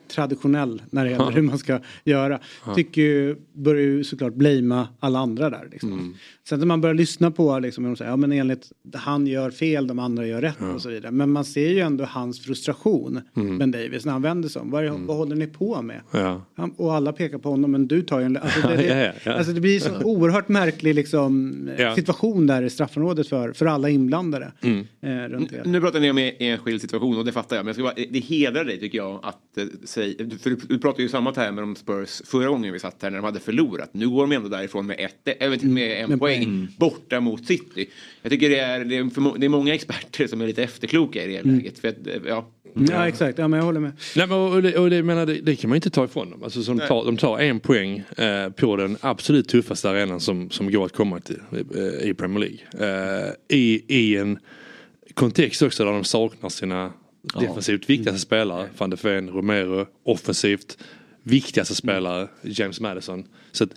traditionell 0.08 0.82
när 0.90 1.04
det 1.04 1.10
gäller 1.10 1.24
Ja. 1.24 1.30
hur 1.30 1.42
man 1.42 1.58
ska 1.58 1.80
göra. 2.04 2.40
Ja. 2.66 2.74
Tycker 2.74 3.02
ju, 3.02 3.36
börjar 3.52 3.82
ju 3.82 4.04
såklart 4.04 4.34
blamea 4.34 4.88
alla 5.00 5.18
andra 5.18 5.50
där. 5.50 5.68
Liksom. 5.70 5.92
Mm. 5.92 6.14
Sen 6.48 6.58
när 6.58 6.66
man 6.66 6.80
börjar 6.80 6.94
lyssna 6.94 7.30
på 7.30 7.58
liksom, 7.58 7.84
de 7.84 7.96
säger, 7.96 8.10
ja 8.10 8.16
men 8.16 8.32
enligt 8.32 8.72
han 8.94 9.26
gör 9.26 9.50
fel, 9.50 9.86
de 9.86 9.98
andra 9.98 10.26
gör 10.26 10.40
rätt 10.40 10.60
och 10.74 10.82
så 10.82 10.88
vidare. 10.88 11.12
Men 11.12 11.30
man 11.30 11.44
ser 11.44 11.68
ju 11.68 11.80
ändå 11.80 12.04
hans 12.04 12.40
frustration, 12.40 13.20
Mm. 13.36 13.58
Ben 13.58 13.70
Davis, 13.70 14.04
när 14.04 14.12
han 14.12 14.22
vänder 14.22 14.48
sig 14.48 14.62
om. 14.62 14.70
Vad, 14.70 14.84
är, 14.84 14.90
vad 14.90 15.16
håller 15.16 15.36
ni 15.36 15.46
på 15.46 15.82
med? 15.82 16.00
Ja. 16.10 16.42
Han, 16.56 16.70
och 16.76 16.94
alla 16.94 17.12
pekar 17.12 17.38
på 17.38 17.50
honom, 17.50 17.70
men 17.70 17.88
du 17.88 18.02
tar 18.02 18.18
ju 18.20 18.26
en... 18.26 18.36
Alltså 18.36 18.68
det, 18.68 18.76
det, 18.76 18.82
Ja, 18.98 19.04
ja, 19.04 19.12
ja. 19.24 19.32
Alltså 19.32 19.52
det 19.52 19.60
blir 19.60 19.80
så 19.80 19.90
oerhört 20.04 20.48
märklig 20.48 20.94
liksom, 20.94 21.52
Ja. 21.78 21.94
situation 21.94 22.46
där 22.46 22.62
i 22.62 22.70
straffområdet 22.70 23.28
för, 23.28 23.52
för 23.52 23.66
alla 23.66 23.88
inblandade. 23.88 24.52
Mm. 24.60 24.86
Eh, 25.00 25.28
runt 25.28 25.50
det. 25.50 25.62
Nu 25.64 25.80
pratar 25.80 26.00
ni 26.00 26.10
om 26.10 26.18
en 26.18 26.32
enskild 26.38 26.80
situation 26.80 27.18
och 27.18 27.24
det 27.24 27.32
fattar 27.32 27.56
jag. 27.56 27.64
Men 27.64 27.68
jag 27.68 27.74
ska 27.76 27.82
bara, 27.82 28.06
det 28.10 28.20
hedrar 28.20 28.64
dig 28.64 28.80
tycker 28.80 28.98
jag 28.98 29.20
att 29.22 29.58
eh, 29.58 29.64
säga, 29.84 30.14
för 30.42 30.50
du, 30.50 30.56
du 30.56 30.78
pratade 30.78 31.02
ju 31.02 31.08
samma 31.08 31.32
termer 31.32 31.62
om 31.62 31.76
Spurs 31.76 32.22
förra 32.24 32.48
gången 32.48 32.72
vi 32.72 32.78
satt 32.78 33.02
här 33.02 33.10
när 33.10 33.18
de 33.18 33.24
hade 33.24 33.40
förlorat. 33.40 33.90
Nu 33.92 34.08
går 34.08 34.20
de 34.22 34.32
ändå 34.32 34.48
därifrån 34.48 34.86
med, 34.86 34.96
ett, 35.00 35.42
äh, 35.42 35.50
med 35.62 36.02
en 36.02 36.08
Med 36.08 36.18
poäng 36.38 36.44
poäng. 36.44 36.68
borta 36.78 37.20
mot 37.20 37.46
City. 37.46 37.86
Jag 38.22 38.32
tycker 38.32 38.50
det 38.50 38.58
är, 38.58 38.84
det 38.84 38.96
är, 38.96 39.38
det 39.38 39.46
är 39.46 39.48
många 39.48 39.74
experter 39.74 40.26
som 40.26 40.40
är 40.40 40.46
lite 40.46 40.62
efterkloka 40.62 41.24
i 41.24 41.26
det 41.26 41.38
Mm. 41.38 41.56
läget. 41.56 41.78
För 41.78 41.88
att, 41.88 42.06
eh, 42.06 42.14
ja. 42.26 42.48
Ja 42.88 43.08
exakt, 43.08 43.38
ja, 43.38 43.48
men 43.48 43.58
jag 43.58 43.64
håller 43.64 43.80
med. 43.80 43.92
Nej, 44.16 44.26
men, 44.26 44.38
och 44.38 44.62
det, 44.62 44.78
och 44.78 44.90
det, 44.90 45.02
menar, 45.02 45.26
det, 45.26 45.34
det 45.40 45.56
kan 45.56 45.70
man 45.70 45.76
inte 45.76 45.90
ta 45.90 46.04
ifrån 46.04 46.30
dem. 46.30 46.42
Alltså, 46.42 46.62
som 46.62 46.78
tar, 46.78 47.04
de 47.04 47.16
tar 47.16 47.38
en 47.38 47.60
poäng 47.60 48.02
eh, 48.16 48.48
på 48.50 48.76
den 48.76 48.96
absolut 49.00 49.48
tuffaste 49.48 49.90
arenan 49.90 50.20
som, 50.20 50.50
som 50.50 50.72
går 50.72 50.84
att 50.86 50.92
komma 50.92 51.20
till 51.20 51.38
eh, 51.76 52.08
i 52.08 52.14
Premier 52.14 52.38
League. 52.40 52.58
Eh, 53.28 53.32
i, 53.48 53.84
I 53.88 54.16
en 54.16 54.38
kontext 55.14 55.62
också 55.62 55.84
där 55.84 55.92
de 55.92 56.04
saknar 56.04 56.48
sina 56.48 56.92
defensivt 57.40 57.90
viktigaste 57.90 58.20
spelare. 58.20 58.68
Van 58.78 58.90
de 58.90 58.96
Ven, 59.02 59.30
Romero, 59.30 59.86
offensivt 60.04 60.78
viktigaste 61.22 61.74
spelare, 61.74 62.28
James 62.42 62.80
Madison. 62.80 63.24
Så 63.52 63.64
att, 63.64 63.70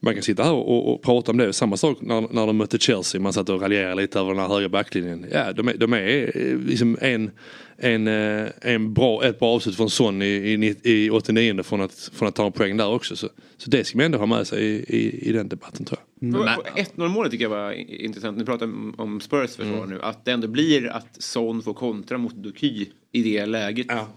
man 0.00 0.14
kan 0.14 0.22
sitta 0.22 0.44
här 0.44 0.52
och, 0.52 0.92
och, 0.94 1.02
prata 1.02 1.30
om 1.32 1.38
det. 1.38 1.52
Samma 1.52 1.76
sak 1.76 1.98
när, 2.00 2.20
när 2.20 2.46
de 2.46 2.56
mötte 2.56 2.78
Chelsea. 2.78 3.20
Man 3.20 3.32
satt 3.32 3.48
och 3.48 3.60
raljerade 3.60 3.94
lite 4.02 4.18
över 4.20 4.30
den 4.30 4.40
här 4.40 4.48
höga 4.48 4.68
backlinjen. 4.68 5.26
Ja, 5.32 5.52
de 5.52 5.68
är, 5.68 5.76
de 5.76 5.92
är 5.92 6.32
eh, 6.34 6.58
liksom 6.58 6.98
en, 7.00 7.30
en, 7.76 8.08
eh, 8.08 8.48
en 8.60 8.94
bra, 8.94 9.24
ett 9.24 9.38
bra 9.38 9.48
avslut 9.54 9.76
från 9.76 9.90
Son 9.90 10.22
i, 10.22 10.26
i, 10.26 10.76
i 11.04 11.10
89 11.10 11.62
från 11.62 11.80
att, 11.80 12.10
från 12.14 12.28
att 12.28 12.34
ta 12.34 12.46
en 12.46 12.52
poäng 12.52 12.76
där 12.76 12.88
också. 12.88 13.16
Så, 13.16 13.28
så 13.56 13.70
det 13.70 13.84
ska 13.84 13.98
man 13.98 14.04
ändå 14.04 14.18
ha 14.18 14.26
med 14.26 14.46
sig 14.46 14.64
i, 14.64 14.96
i, 14.96 15.28
i 15.28 15.32
den 15.32 15.48
debatten 15.48 15.84
tror 15.84 15.98
jag. 16.20 16.32
På 16.34 16.62
1-0 17.02 17.08
målet 17.08 17.30
tycker 17.32 17.44
jag 17.44 17.50
var 17.50 17.72
intressant. 18.02 18.38
Nu 18.38 18.44
pratar 18.44 18.66
om- 18.96 19.20
Spurs 19.20 19.56
försvar 19.56 19.76
Mm. 19.76 19.90
nu. 19.90 20.02
Att 20.02 20.24
det 20.24 20.30
ändå 20.32 20.48
blir 20.48 20.86
att 20.86 21.22
Son 21.22 21.62
får 21.62 21.74
kontra 21.74 22.18
mot 22.18 22.34
Doky 22.34 22.86
i 23.12 23.22
det 23.22 23.46
läget. 23.46 23.86
Ja, 23.88 24.08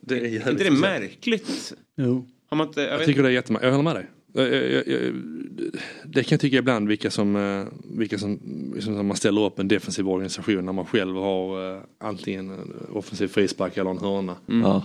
det 0.00 0.14
är 0.18 0.50
inte 0.50 0.64
det 0.64 0.70
märkligt? 0.70 1.72
Jo. 1.96 2.26
Har 2.50 2.56
man 2.56 2.66
inte, 2.66 2.80
jag 2.80 2.92
Jag 2.92 2.98
vet 2.98 3.06
tycker 3.06 3.22
det 3.22 3.28
är 3.28 3.32
jättemärkligt. 3.32 3.66
Jag 3.66 3.72
håller 3.72 3.84
med 3.84 3.96
dig. 3.96 4.06
Jag, 4.38 4.72
jag, 4.72 4.88
jag, 4.88 5.14
det 6.04 6.22
kan 6.22 6.36
jag 6.36 6.40
tycka 6.40 6.56
ibland 6.56 6.88
vilka 6.88 7.10
som, 7.10 7.36
eh, 7.36 7.66
vilka 7.98 8.18
som, 8.18 8.40
liksom, 8.74 8.94
som 8.94 9.06
man 9.06 9.16
ställer 9.16 9.40
upp 9.44 9.58
en 9.58 9.68
defensiv 9.68 10.08
organisation 10.08 10.64
när 10.64 10.72
man 10.72 10.86
själv 10.86 11.16
har 11.16 11.76
eh, 11.76 11.82
antingen 11.98 12.50
en 12.50 12.72
offensiv 12.92 13.28
frispark 13.28 13.76
eller 13.76 13.90
en 13.90 13.98
hörna. 13.98 14.36
Mm. 14.48 14.60
Ja. 14.60 14.84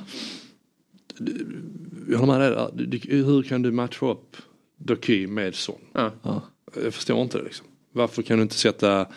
Jag 2.09 2.19
håller 2.19 2.39
med 2.39 2.41
dig 2.41 2.49
där. 2.49 3.23
Hur 3.23 3.43
kan 3.43 3.61
du 3.61 3.71
matcha 3.71 4.11
upp 4.11 4.37
Doky 4.77 5.27
med 5.27 5.55
Son? 5.55 5.75
Ja. 5.93 6.11
Jag 6.83 6.93
förstår 6.93 7.21
inte 7.21 7.37
det 7.37 7.43
liksom. 7.43 7.67
Varför 7.91 8.21
kan 8.21 8.37
du 8.37 8.43
inte 8.43 8.55
sätta 8.55 9.07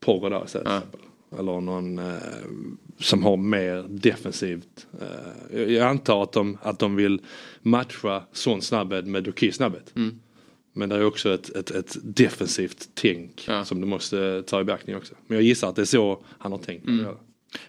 Porro 0.00 0.28
där 0.28 0.44
istället? 0.44 0.68
exempel? 0.68 1.00
Eller 1.38 1.60
någon 1.60 1.98
eh, 1.98 2.16
som 3.02 3.22
har 3.24 3.36
mer 3.36 3.86
defensivt. 3.88 4.86
Eh, 5.00 5.62
jag- 5.62 5.88
antar 5.88 6.22
att 6.22 6.32
de, 6.32 6.58
att 6.62 6.78
de 6.78 6.96
vill 6.96 7.20
matcha 7.62 8.22
Son 8.32 8.62
snabbhet 8.62 9.06
med 9.06 9.24
Doky 9.24 9.52
snabbhet. 9.52 9.92
Mm. 9.96 10.20
Men 10.72 10.88
det 10.88 10.94
är 10.96 11.04
också 11.04 11.34
ett, 11.34 11.48
ett, 11.56 11.70
ett 11.70 11.96
defensivt 12.02 12.88
tänk 12.94 13.48
som 13.64 13.80
du 13.80 13.86
måste 13.86 14.42
ta 14.46 14.60
i 14.60 14.64
beaktning 14.64 14.96
också. 14.96 15.14
Men 15.26 15.36
jag 15.36 15.44
gissar 15.44 15.68
att 15.68 15.76
det 15.76 15.82
är 15.82 15.86
så 15.86 16.24
han 16.38 16.52
har 16.52 16.58
tänkt. 16.58 16.86
Mm. 16.88 17.06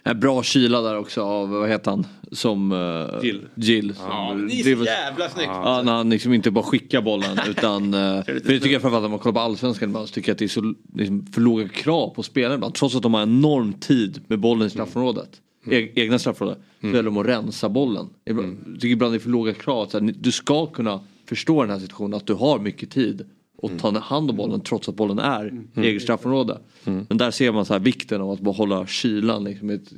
En 0.02 0.20
bra 0.20 0.42
kyla 0.42 0.80
där 0.80 0.98
också 0.98 1.22
av, 1.22 1.48
vad 1.50 1.68
heter 1.68 1.90
han, 1.90 2.06
som 2.32 2.72
uh, 2.72 3.24
Gill. 3.24 3.40
Gill. 3.54 3.94
Ja, 3.98 4.28
som 4.30 4.48
det 4.48 4.54
är 4.60 4.76
så 4.76 4.84
jävla 4.84 5.28
snyggt. 5.28 5.48
Ja, 5.52 5.82
när 5.84 5.92
han 5.92 6.10
liksom 6.10 6.32
inte 6.32 6.50
bara 6.50 6.64
skickar 6.64 7.02
bollen 7.02 7.38
utan, 7.48 7.94
uh, 7.94 8.24
för 8.24 8.32
det 8.34 8.40
tycker 8.40 8.70
jag 8.72 8.82
framförallt 8.82 9.04
om 9.04 9.10
man 9.10 9.20
kollar 9.20 9.32
på 9.34 9.40
allsvenskan 9.40 9.88
ibland 9.88 10.08
så 10.08 10.12
tycker 10.14 10.28
jag 10.28 10.34
att 10.34 10.38
det 10.38 10.44
är 10.44 10.48
så 10.48 10.74
liksom, 10.94 11.26
för 11.32 11.40
låga 11.40 11.68
krav 11.68 12.14
på 12.14 12.22
spelarna 12.22 12.54
ibland. 12.54 12.74
Trots 12.74 12.94
att 12.96 13.02
de 13.02 13.14
har 13.14 13.22
enorm 13.22 13.72
tid 13.72 14.20
med 14.26 14.38
bollen 14.40 14.66
i 14.66 14.70
straffområdet. 14.70 15.40
E- 15.70 15.88
egna 15.94 16.18
straffområdet. 16.18 16.62
Så 16.80 16.86
gäller 16.86 17.10
det 17.10 17.20
att 17.20 17.26
rensa 17.26 17.68
bollen. 17.68 18.08
Jag 18.24 18.36
tycker 18.74 18.88
ibland 18.88 19.12
det 19.12 19.16
är 19.16 19.20
för 19.20 19.30
låga 19.30 19.52
krav. 19.54 19.86
Så 19.86 19.98
här, 19.98 20.04
ni- 20.04 20.12
du 20.12 20.32
ska 20.32 20.66
kunna 20.66 21.00
förstå 21.28 21.60
den 21.62 21.70
här 21.70 21.78
situationen 21.78 22.14
att 22.14 22.26
du 22.26 22.34
har 22.34 22.58
mycket 22.58 22.90
tid 22.90 23.26
och 23.64 23.78
ta 23.78 23.98
hand 23.98 24.30
om 24.30 24.36
bollen 24.36 24.60
trots 24.60 24.88
att 24.88 24.94
bollen 24.96 25.18
är 25.18 25.52
i 25.76 25.80
eget 25.80 26.02
straffområde. 26.02 26.58
Men 26.84 27.18
där 27.18 27.30
ser 27.30 27.52
man 27.52 27.64
så 27.64 27.72
här 27.72 27.80
vikten 27.80 28.20
av 28.20 28.30
att 28.30 28.40
bara 28.40 28.54
hålla 28.54 28.86
kylan 28.86 29.44
liksom, 29.44 29.70
i 29.70 29.74
ett 29.74 29.92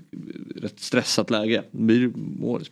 rätt 0.56 0.80
stressat 0.80 1.30
läge. 1.30 1.62
Blir 1.70 2.12
mål. 2.40 2.62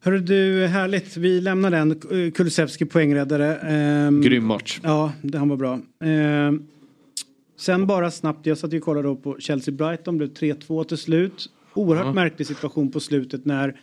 Hörru 0.00 0.18
du, 0.20 0.66
härligt. 0.66 1.16
Vi 1.16 1.40
lämnar 1.40 1.70
den. 1.70 2.00
Kulusevski 2.32 2.84
poängräddare. 2.84 3.56
Ehm, 3.56 4.20
Grym 4.22 4.46
match. 4.46 4.80
Ja, 4.82 5.12
det, 5.22 5.38
han 5.38 5.48
var 5.48 5.56
bra. 5.56 5.80
Ehm, 6.04 6.66
sen 7.56 7.86
bara 7.86 8.10
snabbt, 8.10 8.46
jag 8.46 8.58
satt 8.58 8.72
ju 8.72 8.78
och 8.78 8.84
kollade 8.84 9.08
då 9.08 9.16
på 9.16 9.36
Chelsea-Brighton, 9.38 10.16
blev 10.18 10.32
3-2 10.32 10.84
till 10.84 10.96
slut. 10.98 11.50
Oerhört 11.74 12.06
Ja. 12.06 12.12
märklig 12.12 12.46
situation 12.46 12.90
på 12.90 13.00
slutet 13.00 13.44
när 13.44 13.80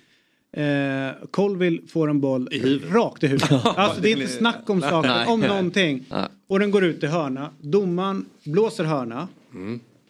eh, 0.53 1.27
Colville 1.31 1.81
får 1.87 2.09
en 2.09 2.19
boll 2.21 2.49
rakt 2.91 3.23
i 3.23 3.27
huvudet. 3.27 3.51
alltså 3.65 4.01
det 4.01 4.11
är 4.11 4.11
inte 4.21 4.27
snack 4.27 4.69
om 4.69 4.81
saker, 4.81 5.09
om 5.29 5.39
någonting. 5.41 6.05
Och 6.47 6.59
den 6.59 6.71
går 6.71 6.83
ut 6.83 7.03
i 7.03 7.07
hörna. 7.07 7.49
Domaren 7.61 8.25
blåser 8.43 8.83
hörna. 8.83 9.27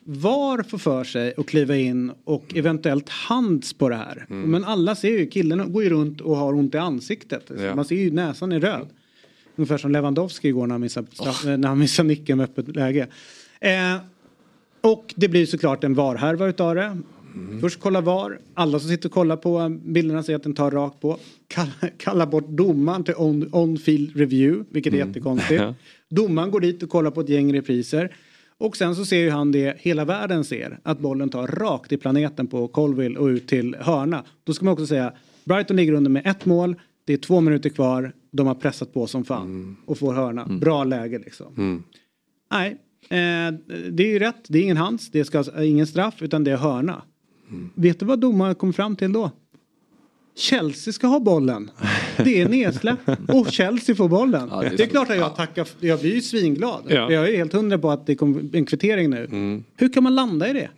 VAR 0.03 0.63
får 0.63 0.77
för 0.77 1.03
sig 1.03 1.33
att 1.37 1.45
kliva 1.45 1.75
in 1.75 2.11
och 2.23 2.45
eventuellt 2.55 3.09
hands 3.09 3.73
på 3.73 3.89
det 3.89 3.95
här. 3.95 4.25
Men 4.29 4.63
alla 4.63 4.95
ser 4.95 5.09
ju, 5.19 5.27
killen 5.27 5.73
går 5.73 5.83
ju 5.83 5.89
runt 5.89 6.21
och 6.21 6.35
har 6.37 6.53
ont 6.53 6.75
i 6.75 6.77
ansiktet. 6.77 7.51
Ja. 7.59 7.75
Man 7.75 7.85
ser 7.85 7.95
ju 7.95 8.11
näsan 8.11 8.51
är 8.51 8.59
röd. 8.59 8.87
Ungefär 9.55 9.77
som 9.77 9.91
Lewandowski 9.91 10.47
igår 10.47 10.67
när 10.67 10.73
han 10.73 10.81
missade, 10.81 11.07
straff- 11.07 11.57
när 11.57 11.67
han 11.67 11.79
missade 11.79 12.07
nicken 12.07 12.37
med 12.37 12.43
öppet 12.43 12.75
läge. 12.75 13.07
Eh, 13.59 13.95
och 14.81 15.13
det 15.17 15.27
blir 15.27 15.45
såklart 15.45 15.83
en 15.83 15.93
VAR-härva 15.93 16.47
utav 16.47 16.75
det. 16.75 16.97
Först 17.61 17.79
kolla 17.79 18.01
VAR. 18.01 18.39
Alla 18.53 18.79
som 18.79 18.89
sitter 18.89 19.09
och 19.09 19.13
kollar 19.13 19.37
på 19.37 19.79
bilderna 19.85 20.23
ser 20.23 20.35
att 20.35 20.43
den 20.43 20.53
tar 20.53 20.71
rakt 20.71 20.99
på. 21.01 21.17
Kalla, 21.47 21.71
kalla 21.97 22.25
bort 22.27 22.47
domaren 22.47 23.03
till 23.03 23.15
on- 23.17 23.49
on-field 23.51 24.15
review, 24.15 24.65
vilket 24.69 24.93
är 24.93 24.97
jättekonstigt. 24.97 25.61
Ja. 25.61 25.75
Domaren 26.09 26.51
går 26.51 26.59
dit 26.59 26.83
och 26.83 26.89
kollar 26.89 27.11
på 27.11 27.21
ett 27.21 27.29
gäng 27.29 27.53
repriser. 27.53 28.15
Och 28.57 28.77
sen 28.77 28.95
så 28.95 29.05
ser 29.05 29.17
ju 29.17 29.29
han 29.29 29.51
det 29.51 29.77
hela 29.79 30.05
världen 30.05 30.43
ser. 30.43 30.79
Att 30.83 30.99
bollen 30.99 31.29
tar 31.29 31.47
rakt 31.47 31.91
i 31.91 31.97
planeten 31.97 32.47
på 32.47 32.67
Colville 32.67 33.19
och 33.19 33.25
ut 33.27 33.47
till 33.47 33.75
hörna. 33.79 34.23
Då 34.43 34.53
ska 34.53 34.65
man 34.65 34.71
också 34.73 34.87
säga 34.87 35.13
Brighton 35.43 35.77
ligger 35.77 35.93
under 35.93 36.11
med 36.11 36.27
ett 36.27 36.45
mål. 36.45 36.75
Det 37.05 37.13
är 37.13 37.17
två 37.17 37.41
minuter 37.41 37.69
kvar. 37.69 38.13
De 38.31 38.47
har 38.47 38.55
pressat 38.55 38.93
på 38.93 39.07
som 39.07 39.23
fan. 39.25 39.75
Och 39.85 39.97
får 39.97 40.13
hörna. 40.13 40.45
Bra 40.45 40.83
läge 40.83 41.19
liksom. 41.19 41.83
Nej, 42.51 42.69
eh, 43.09 43.53
det 43.91 44.03
är 44.03 44.07
ju 44.07 44.19
rätt. 44.19 44.45
Det 44.47 44.59
är 44.59 44.63
ingen 44.63 44.77
hands. 44.77 45.11
Det 45.11 45.25
ska 45.25 45.39
eh, 45.57 45.69
ingen 45.69 45.87
straff 45.87 46.21
utan 46.21 46.43
det 46.43 46.51
är 46.51 46.57
hörna. 46.57 47.01
Vet 47.75 47.99
du 47.99 48.05
vad 48.05 48.19
domaren 48.19 48.55
kom 48.55 48.73
fram 48.73 48.95
till 48.95 49.13
då? 49.13 49.31
Chelsea 50.35 50.93
ska 50.93 51.07
ha 51.07 51.19
bollen. 51.19 51.71
Det 52.17 52.41
är 52.41 52.49
nedsläpp 52.49 52.99
och 53.27 53.47
Chelsea 53.51 53.95
får 53.95 54.09
bollen. 54.09 54.47
Ja, 54.51 54.61
det 54.61 54.67
är 54.67 54.77
det, 54.77 54.83
är 54.83 54.87
klart 54.87 55.09
att 55.09 55.17
jag 55.17 55.35
tackar. 55.35 55.67
Jag 55.79 55.99
blir 55.99 56.15
ju 56.15 56.21
svinglad. 56.21 56.83
Ja. 56.87 57.11
Jag 57.11 57.29
är 57.29 57.37
helt 57.37 57.53
hundra 57.53 57.77
på 57.77 57.91
att 57.91 58.05
det 58.05 58.15
kommer 58.15 58.55
en 58.55 58.65
kvittering 58.65 59.09
nu. 59.09 59.63
Hur 59.75 59.93
kan 59.93 60.03
man 60.03 60.15
landa 60.15 60.49
i 60.49 60.53
det? 60.53 60.69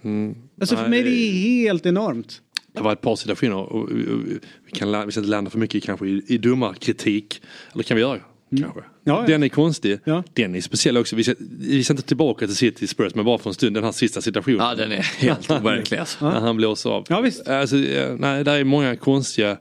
Alltså 0.61 0.75
för 0.75 0.81
Nej, 0.83 0.89
mig 0.89 0.99
är 0.99 1.03
det- 1.03 1.69
helt 1.69 1.85
enormt. 1.85 2.41
Det 2.73 2.81
var 2.81 2.93
ett 2.93 3.01
par 3.01 3.15
situationer 3.15 3.55
och, 3.57 3.89
vi, 3.91 4.71
kan, 4.71 5.05
vi 5.05 5.11
ska 5.11 5.19
inte 5.19 5.29
landa 5.31 5.49
för 5.51 5.59
mycket 5.59 5.83
kanske 5.83 6.07
i, 6.07 6.23
i 6.27 6.37
domarkritik. 6.37 7.41
Eller 7.73 7.83
kan 7.83 7.95
vi 7.97 8.01
göra? 8.01 8.19
Kanske. 8.61 8.81
Ja, 9.03 9.21
ja. 9.21 9.27
Den 9.27 9.43
är 9.43 9.49
konstig. 9.49 9.99
Ja. 10.03 10.23
Den 10.33 10.55
är 10.55 10.61
speciell 10.61 10.97
också. 10.97 11.15
Vi 11.15 11.23
ska, 11.23 11.33
vi 11.59 11.83
ska 11.83 11.93
inte 11.93 12.03
tillbaka 12.03 12.45
till 12.47 12.55
City 12.55 12.87
Spurs 12.87 13.15
men 13.15 13.25
bara 13.25 13.37
för 13.37 13.49
en 13.49 13.53
stund 13.53 13.75
den 13.75 13.83
här 13.83 13.91
sista 13.91 14.21
situationen. 14.21 14.59
Ja 14.59 14.75
den 14.75 14.91
är 14.91 15.01
helt 15.01 15.51
overklig 15.51 15.97
alltså. 15.97 16.29
När 16.29 16.39
han 16.39 16.57
blåser 16.57 16.89
av. 16.89 17.05
Ja, 17.09 17.21
visst. 17.21 17.47
Alltså, 17.47 17.77
eh, 17.77 18.15
nej, 18.17 18.43
där 18.43 18.55
är 18.55 18.63
många 18.63 18.95
konstiga. 18.95 19.57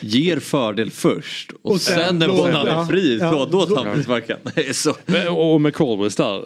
Ger 0.00 0.38
fördel 0.38 0.90
först 0.90 1.52
och, 1.62 1.70
Och 1.70 1.80
sen 1.80 1.98
sen 1.98 2.18
när 2.18 2.28
bollen 2.28 2.66
är 2.66 2.84
fri, 2.84 3.18
ja. 3.18 3.30
då, 3.30 3.46
då 3.66 3.76
tar 3.76 3.84
han 3.84 4.02
sparken. 4.02 4.36
Och 5.36 5.60
med 5.60 5.74
Colbers 5.74 6.16
där. 6.16 6.44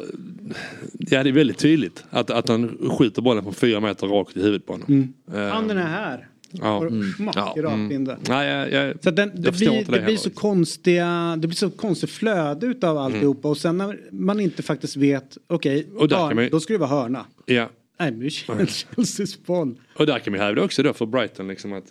Ja 0.99 1.23
det 1.23 1.31
är 1.31 1.33
väldigt 1.33 1.59
tydligt 1.59 2.05
att, 2.11 2.31
att 2.31 2.49
han 2.49 2.91
skjuter 2.99 3.23
bollen 3.23 3.43
från 3.43 3.55
fyra 3.55 3.81
meter 3.81 4.07
rakt 4.07 4.37
i 4.37 4.43
huvudet 4.43 4.67
på 4.67 4.73
honom. 4.73 5.15
Eh, 5.35 5.41
Handen 5.41 5.79
är 5.79 5.87
här. 5.87 6.29
Ja. 6.61 6.77
Och 6.79 6.93
smack 7.17 7.37
Ja. 7.37 7.53
där. 7.57 8.19
Nej, 8.29 8.49
jag, 8.49 8.73
jag, 8.73 9.03
Så 9.03 9.11
den, 9.11 9.31
det, 9.35 9.53
blir, 9.53 9.71
det, 9.71 9.99
det 9.99 10.05
blir 10.05 10.17
så 10.17 10.31
konstiga, 10.31 11.37
det 11.39 11.49
blir 11.49 11.57
så 11.57 11.71
konstigt 11.71 12.11
flöde 12.11 12.67
utav 12.67 12.99
alltihopa 12.99 13.49
och 13.49 13.59
sen 13.59 13.79
när 13.79 14.01
man 14.11 14.41
inte 14.41 14.63
faktiskt 14.63 14.97
vet, 14.97 15.39
okej, 15.47 15.87
där 16.09 16.17
hörn, 16.17 16.37
man 16.37 16.49
då 16.51 16.61
ska 16.61 16.73
det 16.73 16.79
vara 16.79 16.91
hörna. 16.91 17.27
Ja. 17.47 17.71
Nej 18.01 18.13
men 18.13 18.31
Chelseas 18.67 19.45
boll. 19.47 19.75
Och 19.97 20.07
där 20.07 20.19
kan 20.19 20.33
vi 20.33 20.39
hävda 20.39 20.63
också 20.63 20.83
då 20.83 20.93
för 20.93 21.07
Brighton 21.07 21.49
liksom 21.49 21.73
att 21.73 21.85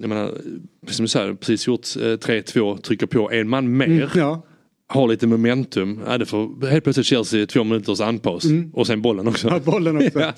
jag 0.00 0.08
menar, 0.08 0.34
som 0.86 1.04
du 1.04 1.08
säger, 1.08 1.34
precis 1.34 1.66
gjort 1.66 1.96
eh, 1.96 2.00
3-2, 2.00 2.80
trycker 2.80 3.06
på 3.06 3.30
en 3.30 3.48
man 3.48 3.76
mer. 3.76 3.86
Mm, 3.86 4.08
ja. 4.14 4.42
Har 4.92 5.08
lite 5.08 5.26
momentum. 5.26 6.00
Ja, 6.06 6.18
det 6.18 6.26
får 6.26 6.66
helt 6.66 6.84
plötsligt 6.84 7.06
Chelsea 7.06 7.46
två 7.46 7.64
minuters 7.64 8.00
anpaus. 8.00 8.44
Och 8.72 8.86
sen 8.86 9.02
bollen 9.02 9.28
också. 9.28 9.48
Mm. 9.48 9.60
Ja, 9.64 9.72
bollen 9.72 9.96
också. 9.96 10.20
ja. 10.20 10.32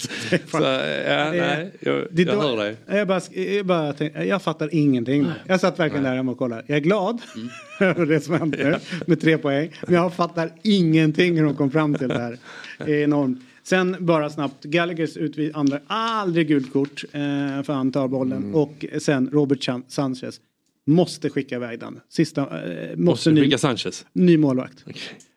Så, 0.50 0.62
ja, 1.06 1.30
nej, 1.32 1.72
jag, 1.80 2.06
Det 2.10 2.22
jag 2.22 2.40
hör 2.40 2.56
dig. 2.56 2.76
Jag, 2.86 3.08
bara, 3.08 3.20
jag, 3.32 3.66
bara 3.66 3.92
tänkte, 3.92 4.24
jag 4.24 4.42
fattar 4.42 4.74
ingenting. 4.74 5.26
Jag 5.46 5.60
satt 5.60 5.78
verkligen 5.78 6.04
där 6.04 6.16
hemma 6.16 6.32
och 6.32 6.38
kollade. 6.38 6.62
Jag 6.66 6.76
är 6.76 6.80
glad 6.80 7.22
Mm. 7.36 7.48
över 7.80 8.06
det 8.06 8.20
som 8.20 8.34
hände 8.34 8.80
med 9.06 9.20
tre 9.20 9.38
poäng. 9.38 9.70
Men 9.86 9.94
jag 9.94 10.14
fattar 10.14 10.50
ingenting 10.62 11.36
hur 11.36 11.44
de 11.44 11.56
kom 11.56 11.70
fram 11.70 11.94
till 11.94 12.08
det 12.08 12.18
här. 12.18 12.38
Det 12.86 13.00
är 13.00 13.04
enormt. 13.04 13.38
Sen 13.64 13.96
bara 14.00 14.30
snabbt, 14.30 14.64
Gallaghers 14.64 15.16
utvis 15.16 15.54
andra, 15.54 15.80
aldrig 15.86 16.48
gult 16.48 16.72
kort 16.72 17.04
eh, 17.12 17.20
för 17.62 17.72
han 17.72 17.92
tar 17.92 18.08
bollen. 18.08 18.38
Mm. 18.42 18.54
Och 18.54 18.84
sen 18.98 19.30
Robert 19.32 19.68
Sanchez 19.88 20.40
måste 20.86 21.30
skicka 21.30 21.54
iväg 21.54 21.80
den. 21.80 22.00
Sista, 22.08 22.40
eh, 22.42 22.48
måste, 22.48 22.96
Måste 22.96 23.30
ny, 23.30 23.40
skicka 23.42 23.58
Sanchez. 23.58 24.06
ny 24.12 24.36
målvakt. 24.38 24.84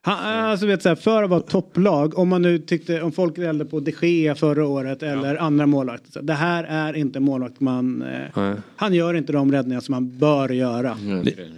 Han, 0.01 0.45
alltså 0.45 0.65
vet 0.65 0.81
så 0.81 0.89
här, 0.89 0.95
för 0.95 1.23
att 1.23 1.30
vara 1.30 1.39
topplag, 1.39 2.17
om 2.19 2.30
man 2.30 2.41
nu 2.41 2.59
tyckte, 2.59 3.01
om 3.01 3.11
folk 3.11 3.38
gällde 3.38 3.65
på 3.65 3.80
de 3.80 3.91
Gea 4.01 4.35
förra 4.35 4.67
året 4.67 5.03
eller 5.03 5.35
andra 5.35 5.65
målvakter. 5.65 6.22
Det 6.22 6.34
här 6.34 6.63
är 6.63 6.93
inte 6.93 7.19
målvakt 7.19 7.59
man, 7.59 8.01
eh, 8.01 8.19
Nej. 8.35 8.55
han 8.76 8.93
gör 8.93 9.13
inte 9.13 9.34
de 9.34 9.51
räddningar 9.51 9.80
som 9.80 9.93
han 9.93 10.17
bör 10.17 10.49
göra. 10.49 10.97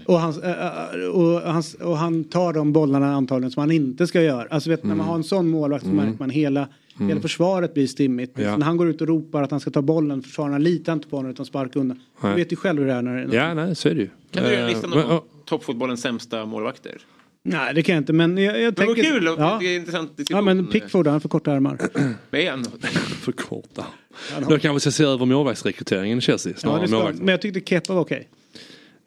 Och, 0.06 0.20
han, 0.20 0.44
eh, 0.44 1.08
och, 1.12 1.42
han, 1.42 1.64
och 1.82 1.98
han 1.98 2.24
tar 2.24 2.54
de 2.54 2.74
bollarna 2.74 3.14
antagligen 3.14 3.52
som 3.52 3.60
han 3.62 3.72
inte 3.72 4.08
ska 4.08 4.22
göra. 4.22 4.48
Alltså 4.50 4.70
vet, 4.70 4.84
när 4.84 4.96
man 4.96 5.08
har 5.08 5.16
en 5.16 5.24
sån 5.24 5.50
målvakt 5.50 5.86
så 5.86 5.92
märker 5.92 6.20
man 6.20 6.30
hela, 6.30 6.68
hela 7.00 7.22
försvaret 7.22 7.74
blir 7.74 7.88
stimmigt. 7.88 8.40
Ja. 8.40 8.58
När 8.58 8.66
han 8.66 8.78
går 8.78 8.90
ut 8.90 9.02
och 9.02 9.08
ropar 9.08 9.44
att 9.44 9.52
han 9.52 9.60
ska 9.60 9.72
ta 9.72 9.82
bollen, 9.82 10.24
försvararna 10.24 10.58
litar 10.58 10.94
inte 10.94 11.08
på 11.08 11.16
honom 11.16 11.32
utan 11.32 11.46
sparkar 11.46 11.80
undan. 11.80 12.00
Du 12.22 12.34
vet 12.34 12.52
ju 12.52 12.56
själv 12.56 12.80
hur 12.80 12.88
det 12.88 12.94
är 12.94 13.02
när 13.02 13.16
det 13.28 13.38
är 13.38 13.48
Ja, 13.48 13.54
nej, 13.54 13.76
så 13.76 13.90
är 13.90 13.96
det 13.96 14.02
ju. 14.02 14.10
Kan 14.32 14.44
du 14.44 14.50
göra 14.50 14.62
Eh, 14.62 14.70
listan 14.70 14.90
men, 14.90 15.00
om 15.04 15.10
ja, 15.10 15.24
toppfotbollens 15.46 16.02
sämsta 16.02 16.46
målvakter? 16.46 16.98
Nej 17.44 17.74
det 17.74 17.84
kan 17.84 17.96
jag 17.96 18.02
inte 18.02 18.14
men 18.14 18.38
jag, 18.38 18.56
jag 18.56 18.64
Men 18.64 18.74
tänker... 18.76 19.04
vad 19.04 19.14
kul! 19.14 19.26
Ja. 19.38 19.58
Det 19.62 19.66
är 19.68 19.70
en 19.76 19.80
intressant 19.80 20.12
ja 20.30 20.42
men 20.42 20.68
Pickford 20.68 21.08
han 21.08 21.22
för 21.22 21.30
korta 21.30 21.52
armar. 21.52 21.78
Med 22.30 22.54
en. 22.54 22.66
för 23.22 23.32
korta. 23.32 23.86
Då 24.40 24.46
kanske 24.48 24.74
vi 24.74 24.80
ska 24.80 24.92
se 24.92 25.04
över 25.04 25.26
målvaktsrekryteringen 25.26 26.18
i 26.18 26.22
Chelsea. 26.22 26.54
Ja, 26.64 26.78
det 26.82 26.88
ska, 26.88 27.12
men 27.16 27.28
jag 27.28 27.42
tyckte 27.42 27.60
Kepa 27.62 27.94
var 27.94 28.02
okej. 28.02 28.30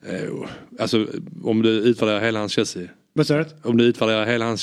Eh, 0.06 0.48
Alltså 0.78 1.06
om 1.42 1.62
du 1.62 1.70
utvärderar 1.70 2.20
hela 2.20 2.38
hans 2.38 2.52
Chelsea. 2.52 2.88
Vad 3.12 3.26
sa 3.26 3.38
du? 3.38 3.44
Om 3.62 3.76
du 3.76 3.84
utvärderar 3.84 4.26
hela 4.26 4.44
hans 4.44 4.60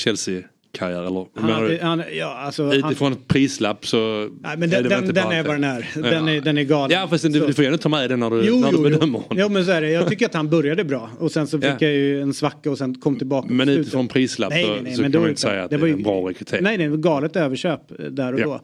Chelsea-karriär 0.72 1.06
eller? 1.06 1.26
Han, 1.52 1.62
du? 1.68 1.78
han, 1.82 2.02
ja, 2.18 2.34
alltså, 2.34 2.64
han, 2.64 2.72
Utifrån 2.72 3.12
ett 3.12 3.28
prislapp 3.28 3.86
så... 3.86 4.28
nej, 4.42 4.56
men 4.56 4.70
den, 4.70 4.84
är 4.86 4.88
den, 4.88 5.14
den 5.14 5.32
är 5.32 5.42
vad 5.42 5.54
den 5.54 5.64
är. 5.64 5.88
Ja. 5.96 6.02
Den 6.02 6.28
är, 6.28 6.40
den 6.40 6.58
är 6.58 6.62
galen. 6.62 6.98
Ja 7.00 7.08
fast 7.08 7.22
du, 7.24 7.28
du 7.46 7.54
får 7.54 7.62
ändå 7.62 7.78
ta 7.78 7.88
med 7.88 8.10
den 8.10 8.20
när 8.20 8.30
du, 8.30 8.42
Jo, 8.46 8.60
när 8.60 8.72
jo, 8.72 8.78
du 8.78 8.90
jo. 8.90 8.90
bedömer 8.98 9.18
honom. 9.18 9.36
jo 9.38 9.48
men 9.48 9.64
så 9.64 9.70
är 9.70 9.80
det. 9.80 9.90
Jag 9.90 10.08
tycker 10.08 10.26
att 10.26 10.34
han 10.34 10.48
började 10.50 10.84
bra 10.84 11.10
och 11.18 11.32
sen 11.32 11.46
så 11.46 11.58
fick 11.58 11.64
Ja. 11.70 11.76
jag 11.80 11.92
ju 11.92 12.22
en 12.22 12.34
svacka 12.34 12.70
och 12.70 12.78
sen 12.78 12.94
kom 12.94 13.18
tillbaka. 13.18 13.48
Men 13.50 13.68
utifrån 13.68 14.08
prislapp 14.08 14.50
Nej, 14.50 14.64
så, 14.64 14.70
nej, 14.70 14.80
nej, 14.82 14.94
så 14.94 15.02
men 15.02 15.12
kan 15.12 15.20
då 15.20 15.22
man 15.22 15.28
inte 15.28 15.40
säga 15.40 15.64
att 15.64 15.70
det, 15.70 15.76
var 15.76 15.88
är 15.88 15.92
en 15.92 16.02
bra 16.02 16.28
rekrytering. 16.28 16.64
Nej, 16.64 16.76
det 16.78 16.88
var 16.88 16.96
galet 16.96 17.36
överköp 17.36 17.80
där 18.10 18.32
och 18.32 18.40
Ja. 18.40 18.44
då. 18.44 18.60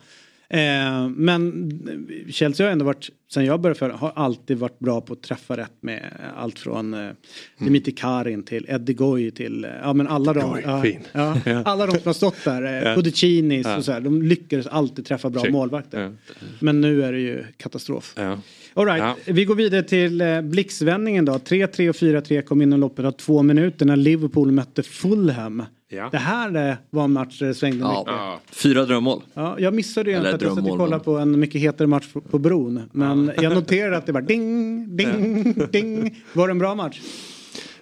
Eh, 0.55 1.09
men 1.09 1.71
Chelsea 2.31 2.67
har 2.67 2.73
ändå 2.73 2.85
varit 2.85 3.11
sen 3.33 3.45
jag 3.45 3.61
började 3.61 3.79
följa 3.79 3.97
har 3.97 4.13
alltid 4.17 4.59
varit 4.59 4.79
bra 4.79 5.01
på 5.01 5.13
att 5.13 5.23
träffa 5.23 5.57
rätt 5.57 5.73
med 5.81 6.03
allt 6.37 6.59
från 6.59 6.95
eh, 6.95 7.11
Dimitri 7.59 7.93
Karin 7.93 8.43
till 8.43 8.67
Eddie 8.69 8.93
Goy 8.95 9.31
till 9.31 9.65
eh, 9.65 9.71
ja 9.83 9.93
men 9.93 10.07
alla 10.09 10.33
de, 10.33 10.51
Goy, 10.51 10.63
ja, 10.65 10.85
ja, 11.13 11.37
Ja. 11.47 11.63
alla 11.65 11.87
de 11.87 11.93
som 11.93 12.03
har 12.07 12.13
stått 12.13 12.45
där, 12.45 12.87
eh, 12.87 12.95
Pudicinis 12.95 13.67
och 13.67 13.85
så 13.85 13.93
här, 13.93 14.01
de 14.01 14.23
lyckades 14.23 14.67
alltid 14.67 15.07
träffa 15.07 15.31
bra 15.31 15.43
Check. 15.43 15.53
målvakter. 15.53 16.17
Men 16.59 16.81
nu 16.81 17.03
är 17.03 17.13
det 17.13 17.21
ju 17.21 17.45
katastrof. 17.57 18.15
All 18.75 18.87
right. 18.87 19.17
Vi 19.25 19.45
går 19.45 19.55
vidare 19.55 19.83
till 19.83 20.21
eh, 20.21 20.41
blixtvändningen 20.41 21.25
då. 21.25 21.33
3-3 21.33 21.89
och 21.89 21.95
4-3 21.97 22.43
kom 22.43 22.63
inom 22.63 22.81
loppet 22.81 23.05
av 23.05 23.13
två 23.13 23.43
minuter 23.43 23.87
när 23.87 23.97
Liverpool 23.97 24.53
mötte 24.53 24.83
Fulham. 24.83 25.63
Ja. 25.95 26.09
Det 26.13 26.19
här 26.19 26.71
eh, 26.71 26.77
var 26.91 27.05
en 27.05 27.13
match 27.13 27.39
där 27.39 27.47
det 27.47 27.55
svängde 27.55 27.77
mycket. 27.77 28.03
Ja. 28.07 28.41
Fyra 28.53 28.85
drömmål. 28.85 29.23
Ja, 29.35 29.57
jag 29.61 29.75
missade 29.75 30.11
ju 30.11 30.17
Eller 30.17 30.29
för 30.29 30.37
att 30.37 30.43
jag 30.43 30.55
satt 30.55 30.71
och 30.71 30.79
kollade 30.79 31.05
på 31.05 31.19
en 31.19 31.41
mycket 31.41 31.61
hetare 31.61 31.89
match 31.89 32.09
på, 32.13 32.21
på 32.21 32.39
bron. 32.39 32.83
Men 32.93 33.33
jag 33.43 33.55
noterade 33.55 33.97
att 33.97 34.07
det 34.07 34.13
var 34.13 34.23
ding, 34.23 34.97
ding, 34.97 35.55
ding. 35.73 36.23
Var 36.33 36.49
det 36.49 36.51
en 36.53 36.59
bra 36.59 36.75
match? 36.75 37.01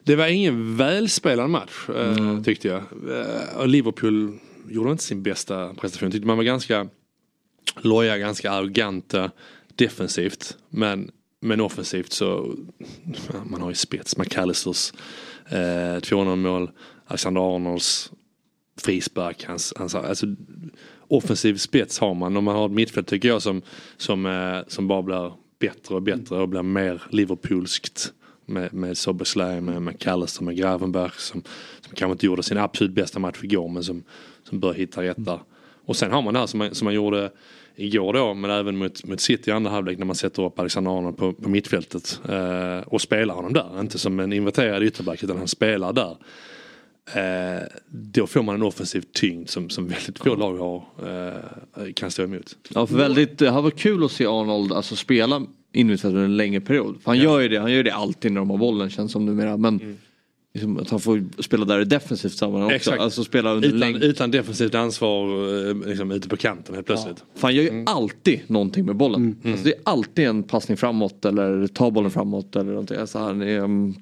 Det 0.05 0.17
var 0.17 0.27
ingen 0.27 0.77
välspelad 0.77 1.51
match 1.51 1.89
eh, 1.89 2.17
Mm. 2.19 2.45
tyckte 2.45 2.69
jag. 2.69 2.77
Eh, 2.79 3.59
och 3.59 3.69
Liverpool 3.69 4.39
gjorde 4.69 4.91
inte 4.91 5.05
sin 5.05 5.23
bästa 5.23 5.75
prestation. 5.75 6.11
Tyckte 6.11 6.27
man 6.27 6.37
var 6.37 6.45
ganska 6.45 6.87
loja, 7.81 8.19
ganska 8.19 8.51
arroganta 8.51 9.31
defensivt. 9.77 10.57
Men, 10.69 11.11
men 11.41 11.61
offensivt 11.61 12.13
så 12.13 12.55
ja, 13.05 13.39
man 13.45 13.61
har 13.63 13.69
ju 13.69 13.75
spets. 13.75 14.17
McAllisters 14.17 14.93
eh, 15.49 15.57
2-0 15.57 16.37
mål. 16.37 16.71
Alexander 17.13 17.55
Arnolds 17.55 18.13
frispark. 18.81 19.45
Hans, 19.45 19.73
hans, 19.77 19.95
alltså, 19.95 20.27
offensiv 21.09 21.57
spets 21.57 21.99
har 21.99 22.15
man. 22.15 22.37
Om 22.37 22.45
man 22.45 22.57
har 22.57 22.67
ett 22.67 22.73
mittfält 22.73 23.07
tycker 23.07 23.29
jag 23.29 23.43
som, 23.43 23.63
som, 23.97 24.27
eh, 24.27 24.59
som 24.67 24.89
bara 24.89 25.03
blir 25.03 25.33
bättre 25.59 25.95
och 25.95 26.03
bättre 26.03 26.37
och 26.37 26.49
blir 26.49 26.63
mer 26.63 27.03
Liverpoolskt. 27.11 28.13
Med, 28.47 28.75
med 28.75 28.99
Soboslaj, 28.99 29.61
med 29.61 29.83
McAllister, 29.83 30.45
med 30.45 30.57
Gravenberg 30.57 31.11
som, 31.19 31.43
som 31.81 31.95
kanske 31.95 32.13
inte 32.13 32.27
gjorde 32.27 32.43
sin 32.43 32.59
absolut 32.59 32.93
bästa 32.93 33.19
match 33.19 33.39
igår 33.43 33.69
men 33.69 33.85
som, 33.85 34.03
som 34.43 34.61
bör 34.61 34.73
hitta 34.73 35.03
rätt 35.03 35.17
där. 35.25 35.41
Och 35.85 35.97
sen 35.97 36.13
har 36.13 36.23
man 36.23 36.35
det 36.35 36.41
här 36.41 36.47
som 36.47 36.59
man, 36.59 36.75
som 36.75 36.85
man 36.85 36.95
gjorde 36.95 37.31
igår 37.77 38.13
då 38.13 38.35
men 38.35 38.51
även 38.51 38.77
mot, 38.77 39.05
mot 39.05 39.21
City 39.21 39.51
i 39.51 39.53
andra 39.53 39.71
halvlek 39.71 39.99
när 39.99 40.07
man 40.07 40.17
sätter 40.17 40.43
upp 40.43 40.59
Alexander 40.59 40.99
Arnold 40.99 41.17
på, 41.17 41.33
på 41.33 41.49
mittfältet 41.49 42.21
eh, 42.29 42.79
och 42.79 43.01
spelar 43.01 43.35
honom 43.35 43.53
där. 43.53 43.81
Inte 43.81 43.99
som 43.99 44.21
en 44.21 44.33
inverterad 44.33 44.83
ytterback 44.83 45.23
utan 45.23 45.39
han 45.39 45.49
spelar 45.49 45.93
där. 45.93 46.17
Eh, 47.15 47.63
då 47.89 48.27
får 48.27 48.43
man 48.43 48.55
en 48.55 48.63
offensiv 48.63 49.05
tyngd 49.13 49.49
som, 49.49 49.71
som 49.71 49.89
väldigt 49.89 50.19
få 50.19 50.35
lag 50.35 50.57
har, 50.57 50.85
eh, 51.87 51.93
kan 51.93 52.11
stå 52.11 52.23
emot. 52.23 52.57
Ja, 52.75 52.87
för 52.87 52.95
väldigt, 52.97 53.39
det 53.39 53.49
har 53.51 53.63
varit 53.63 53.79
kul 53.79 54.05
att 54.05 54.13
se 54.13 54.27
Arnold 54.27 54.73
alltså, 54.73 54.97
spela 54.97 55.43
innermittfält 55.73 56.13
under 56.13 56.25
en 56.25 56.37
längre 56.37 56.61
period. 56.61 56.97
För 57.03 57.11
han 57.11 57.19
gör 57.19 57.41
ju 57.41 57.49
det, 57.49 57.57
han 57.61 57.73
gör 57.73 57.83
det 57.83 57.91
alltid 57.95 58.33
när 58.33 58.41
de 58.41 58.51
har 58.51 58.59
bollen 58.59 58.91
känns 58.91 59.13
som 59.13 59.27
numera. 59.27 59.57
Men 59.57 59.81
Mm. 59.81 59.97
liksom, 60.55 60.79
att 60.79 60.91
han 60.91 61.01
får 61.01 61.43
spela 61.43 61.65
där 61.65 61.81
i 61.81 61.85
defensivt 61.85 62.33
sammanhang 62.33 62.67
också. 62.67 62.75
Exakt. 62.77 63.01
Alltså 63.01 63.25
spela 63.25 63.53
under 63.53 63.69
utan, 63.69 63.81
längre. 63.81 64.05
utan 64.07 64.31
defensivt 64.31 64.75
ansvar 64.75 65.29
eh, 65.69 65.89
liksom, 65.89 66.11
ute 66.11 66.29
på 66.29 66.37
kanten 66.37 66.75
helt 66.75 66.87
plötsligt. 66.87 67.25
För 67.35 67.43
han 67.49 67.55
gör 67.55 67.63
ju 67.63 67.69
Mm. 67.69 67.85
alltid 67.87 68.41
någonting 68.47 68.87
med 68.87 68.97
bollen. 68.97 69.37
Alltså, 69.45 69.65
det 69.65 69.71
är 69.75 69.81
alltid 69.85 70.27
en 70.27 70.43
passning 70.43 70.77
framåt 70.77 71.25
eller 71.25 71.67
ta 71.67 71.91
bollen 71.91 72.11
framåt 72.11 72.57
eller 72.57 72.71
någonting. 72.71 72.97
Alltså, 72.97 73.19
han 73.19 73.43
är, 73.43 73.59
um, 73.61 73.95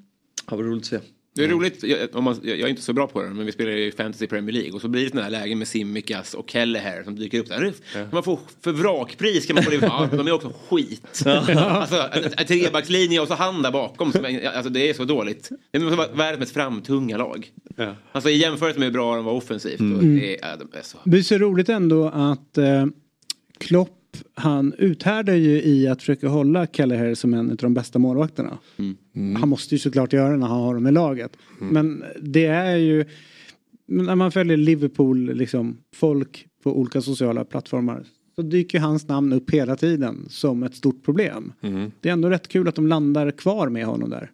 ja, 0.51 0.57
vad 0.57 0.67
roligt 0.67 0.83
att 0.83 0.87
se. 0.87 0.99
Det 1.35 1.45
är 1.45 1.49
roligt, 1.49 1.83
jag, 1.83 2.17
om 2.17 2.25
man, 2.25 2.37
jag 2.43 2.61
är 2.61 2.67
inte 2.69 2.83
så 2.83 2.93
bra 2.93 3.07
på 3.07 3.23
det, 3.23 3.29
men 3.31 3.47
vi 3.47 3.53
spelar 3.53 3.71
ju 3.73 3.93
Fantasy 3.93 4.27
Premier 4.27 4.53
League 4.53 4.73
och 4.73 4.81
så 4.81 4.89
blir 4.89 5.03
det 5.05 5.09
sådana 5.09 5.25
här 5.25 5.31
lägen 5.31 5.59
med 5.59 5.69
Simikas 5.69 6.35
och 6.35 6.51
Kelleher 6.51 7.03
som 7.05 7.17
dyker 7.17 7.39
upp 7.41 7.49
där. 7.49 7.73
Kan 7.93 8.09
man 8.13 8.23
få 8.23 8.39
för 8.61 8.73
vrakpris 8.73 9.47
kan 9.47 9.55
man 9.55 9.65
få 9.65 9.71
det. 9.71 9.77
Ja, 9.83 10.09
de 10.13 10.27
är 10.27 10.33
också 10.33 10.53
skit. 10.69 11.23
alltså, 11.27 12.09
trebackslinje 12.49 13.21
och 13.21 13.29
så 13.29 13.35
han 13.35 13.63
där 13.63 13.71
bakom. 13.71 14.13
Som, 14.13 14.25
är- 14.25 14.45
alltså, 14.51 14.71
det 14.73 14.89
är 14.91 14.95
så 14.95 15.05
dåligt. 15.05 15.49
Det 15.71 15.79
måste 15.79 15.97
vara 15.97 16.09
världens 16.13 16.39
mest 16.41 16.53
framtunga 16.53 17.17
lag. 17.17 17.51
Alltså 18.13 18.31
i 18.31 18.37
jämförelse 18.37 18.79
med 18.79 18.87
hur 18.87 18.93
bra 18.93 19.17
de 19.17 19.25
var 19.25 19.33
offensivt. 19.33 19.81
Och 19.81 19.87
Mm. 19.87 20.19
det, 20.19 20.35
är, 20.35 20.49
ja, 20.51 20.57
de 20.57 20.79
är 20.79 20.83
så. 20.83 20.99
Det 21.05 21.19
är 21.19 21.23
så 21.23 21.39
roligt 21.39 21.69
ändå 21.69 22.09
att 22.09 22.59
eh, 22.59 22.87
Klopp 23.59 23.97
han 24.35 24.75
uthärdar 24.79 25.35
ju 25.35 25.63
i 25.63 25.89
att 25.89 26.01
försöka 26.01 26.29
hålla 26.29 26.67
Kelleher 26.67 27.15
som 27.15 27.35
en 27.35 27.51
av 27.51 27.57
de 27.57 27.75
bästa 27.75 27.99
målvakterna. 27.99 28.59
Han 29.41 29.49
måste 29.49 29.75
ju 29.75 29.79
såklart 29.79 30.13
göra 30.13 30.31
det 30.31 30.37
när 30.37 30.47
han 30.47 30.61
har 30.61 30.75
dem 30.75 30.87
i 30.87 30.93
laget. 30.93 31.37
Men 31.59 32.05
det 32.21 32.47
är 32.47 32.77
ju 32.77 33.05
när 33.87 34.15
man 34.15 34.33
följer 34.33 34.57
Liverpool 34.57 35.35
liksom 35.35 35.77
folk 35.95 36.47
på 36.63 36.79
olika 36.79 37.01
sociala 37.01 37.45
plattformar 37.45 38.05
så 38.37 38.43
dyker 38.43 38.79
hans 38.81 39.09
namn 39.09 39.33
upp 39.33 39.51
hela 39.51 39.77
tiden 39.77 40.27
som 40.29 40.63
ett 40.63 40.75
stort 40.75 41.05
problem. 41.05 41.53
Mm. 41.61 41.93
Det 42.01 42.09
är 42.09 42.13
ändå 42.13 42.29
rätt 42.29 42.49
kul 42.49 42.69
att 42.69 42.75
de 42.75 42.87
landar 42.87 43.31
kvar 43.31 43.69
med 43.69 43.87
honom 43.87 44.11
där. 44.11 44.31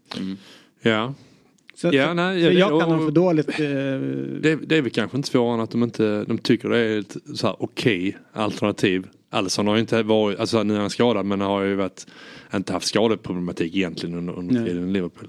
Ja. 0.83 1.15
Så, 1.75 1.91
Ja, 1.93 2.15
nej, 2.15 2.43
ja, 2.43 2.51
jag 2.51 2.81
kan 2.81 2.91
honom 2.91 3.07
för 3.07 3.13
dåligt. 3.13 3.49
Eh, 3.49 3.57
Det, 4.41 4.59
det 4.67 4.77
är 4.77 4.83
väl 4.83 4.91
kanske 4.91 5.17
inte 5.17 5.29
svårare 5.29 5.55
än 5.55 5.61
att 5.61 5.71
de 5.71 5.83
inte 5.83 6.25
de 6.25 6.39
tycker 6.39 6.69
det 6.69 6.79
är 6.79 6.99
ett 6.99 7.17
så 7.35 7.47
här 7.47 7.57
okej 7.59 8.17
alternativ. 8.33 9.07
Alisson 9.37 9.67
har 9.67 9.75
ju 9.75 9.81
inte 9.81 10.03
varit, 10.03 10.39
alltså 10.39 10.63
nu 10.63 10.75
är 10.75 10.81
han 10.81 10.91
skadad 10.91 11.27
men 11.27 11.41
har 11.41 11.63
ju 11.63 11.75
varit, 11.75 12.07
inte 12.55 12.73
haft 12.73 12.87
skadeproblematik 12.87 13.77
egentligen 13.77 14.19
under, 14.19 14.39
under 14.39 14.65
tiden 14.65 14.89
i 14.89 14.93
Liverpool. 14.93 15.29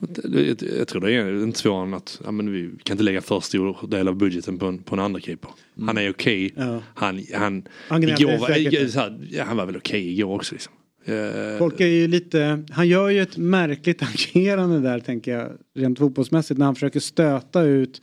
Det, 0.00 0.42
jag, 0.42 0.56
jag 0.78 0.88
tror 0.88 1.00
det 1.00 1.12
är 1.12 1.42
inte 1.42 1.58
svårare 1.58 1.82
än 1.82 1.94
att 1.94 2.20
ja, 2.24 2.30
men 2.30 2.52
vi 2.52 2.70
kan 2.82 2.94
inte 2.94 3.04
lägga 3.04 3.20
för 3.20 3.40
stor 3.40 3.88
del 3.88 4.08
av 4.08 4.16
budgeten 4.16 4.58
på 4.58 4.66
en, 4.66 4.78
på 4.78 4.94
en 4.94 5.00
andra 5.00 5.20
keeper. 5.20 5.50
Han 5.86 5.98
är 5.98 6.10
okej. 6.10 6.52
Ja. 6.56 6.82
Han, 6.94 7.24
han, 7.34 7.64
Han 7.88 8.02
igår, 8.02 8.38
var, 8.38 8.48
här, 8.48 9.18
ja, 9.30 9.44
han 9.44 9.56
var 9.56 9.66
väl 9.66 9.76
okej 9.76 10.12
igår 10.12 10.34
också. 10.34 10.54
Liksom. 10.54 10.72
Eh, 11.04 11.58
Folk 11.58 11.80
är 11.80 11.86
ju 11.86 12.08
lite, 12.08 12.64
han 12.70 12.88
gör 12.88 13.08
ju 13.08 13.22
ett 13.22 13.36
märkligt 13.36 14.02
agerande 14.14 14.80
där 14.80 15.00
tänker 15.00 15.38
jag 15.38 15.52
rent 15.74 15.98
fotbollsmässigt 15.98 16.58
när 16.58 16.66
han 16.66 16.74
försöker 16.74 17.00
stöta 17.00 17.62
ut 17.62 18.02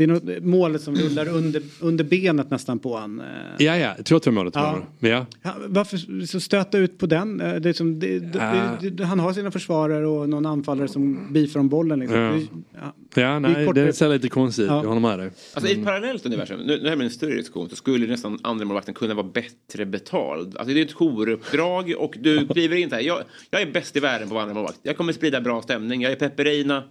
det 0.00 0.04
är 0.04 0.08
något, 0.36 0.44
målet 0.44 0.82
som 0.82 0.94
rullar 0.96 1.28
under, 1.28 1.62
under 1.80 2.04
benet 2.04 2.50
nästan 2.50 2.78
på 2.78 2.96
han. 2.96 3.20
eh. 3.20 3.26
Ja, 3.58 3.76
ja, 3.76 3.94
2-2 3.98 4.30
målet 4.30 4.54
Ja. 4.54 4.62
var 4.72 4.86
det. 5.00 5.08
Ja. 5.08 5.26
Han- 5.42 5.54
Varför 5.66 6.26
så 6.26 6.40
stöta 6.40 6.78
ut 6.78 6.98
på 6.98 7.06
den? 7.06 7.40
Eh, 7.40 7.54
Det 7.54 7.68
är 7.68 7.72
som, 7.72 7.98
det, 8.00 8.18
det, 8.18 8.38
Ja. 8.38 8.76
det, 8.80 8.90
det, 8.90 9.04
han 9.04 9.18
har 9.20 9.32
sina 9.32 9.50
försvarare 9.50 10.06
och 10.06 10.28
någon 10.28 10.46
anfallare 10.46 10.88
som 10.88 11.32
bifar 11.32 11.60
om 11.60 11.68
bollen. 11.68 11.98
Liksom. 12.00 12.18
Ja. 12.18 12.30
Det, 12.32 12.40
ja. 12.74 12.80
Ja, 12.80 12.92
Det 13.14 13.22
är 13.22 13.40
nej, 13.40 13.68
det 13.74 13.92
ser 13.92 14.08
lite 14.08 14.28
konstigt 14.28 14.62
ut. 14.64 14.70
Ja. 14.70 14.76
Jag 14.82 14.88
håller 14.88 15.00
med 15.00 15.18
dig. 15.18 15.30
Alltså 15.54 15.70
i 15.72 15.78
ett 15.78 15.84
parallellt 15.84 16.26
universum, 16.26 16.60
nu, 16.60 16.80
nu 16.82 16.88
här 16.88 16.96
med 16.96 17.04
en 17.04 17.10
större 17.10 17.34
diskussion, 17.34 17.68
så 17.68 17.76
skulle 17.76 18.06
nästan 18.06 18.38
andra 18.42 18.64
målvakten 18.64 18.94
kunna 18.94 19.14
vara 19.14 19.26
bättre 19.34 19.86
betald. 19.86 20.56
Alltså 20.56 20.74
det 20.74 20.80
är 20.80 20.84
ett 20.84 20.94
jouruppdrag 21.00 21.94
och 21.98 22.14
du 22.20 22.46
kliver 22.48 22.76
in 22.76 22.92
här. 22.92 23.00
Jag, 23.00 23.18
jag 23.50 23.62
är 23.62 23.72
bäst 23.72 23.96
i 23.96 24.00
världen 24.00 24.28
på 24.28 24.38
andra 24.38 24.54
målvakt. 24.54 24.78
Jag 24.82 24.96
kommer 24.96 25.12
sprida 25.12 25.40
bra 25.40 25.62
stämning. 25.62 26.02
Jag 26.02 26.12
är 26.12 26.16
Peperina 26.16 26.84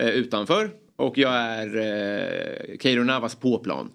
eh, 0.00 0.08
utanför 0.08 0.70
och 0.96 1.18
jag 1.18 1.32
är 1.32 1.76
eh, 1.76 2.78
Keiro 2.78 3.04
Navas 3.04 3.34
på 3.34 3.58
plan. 3.58 3.90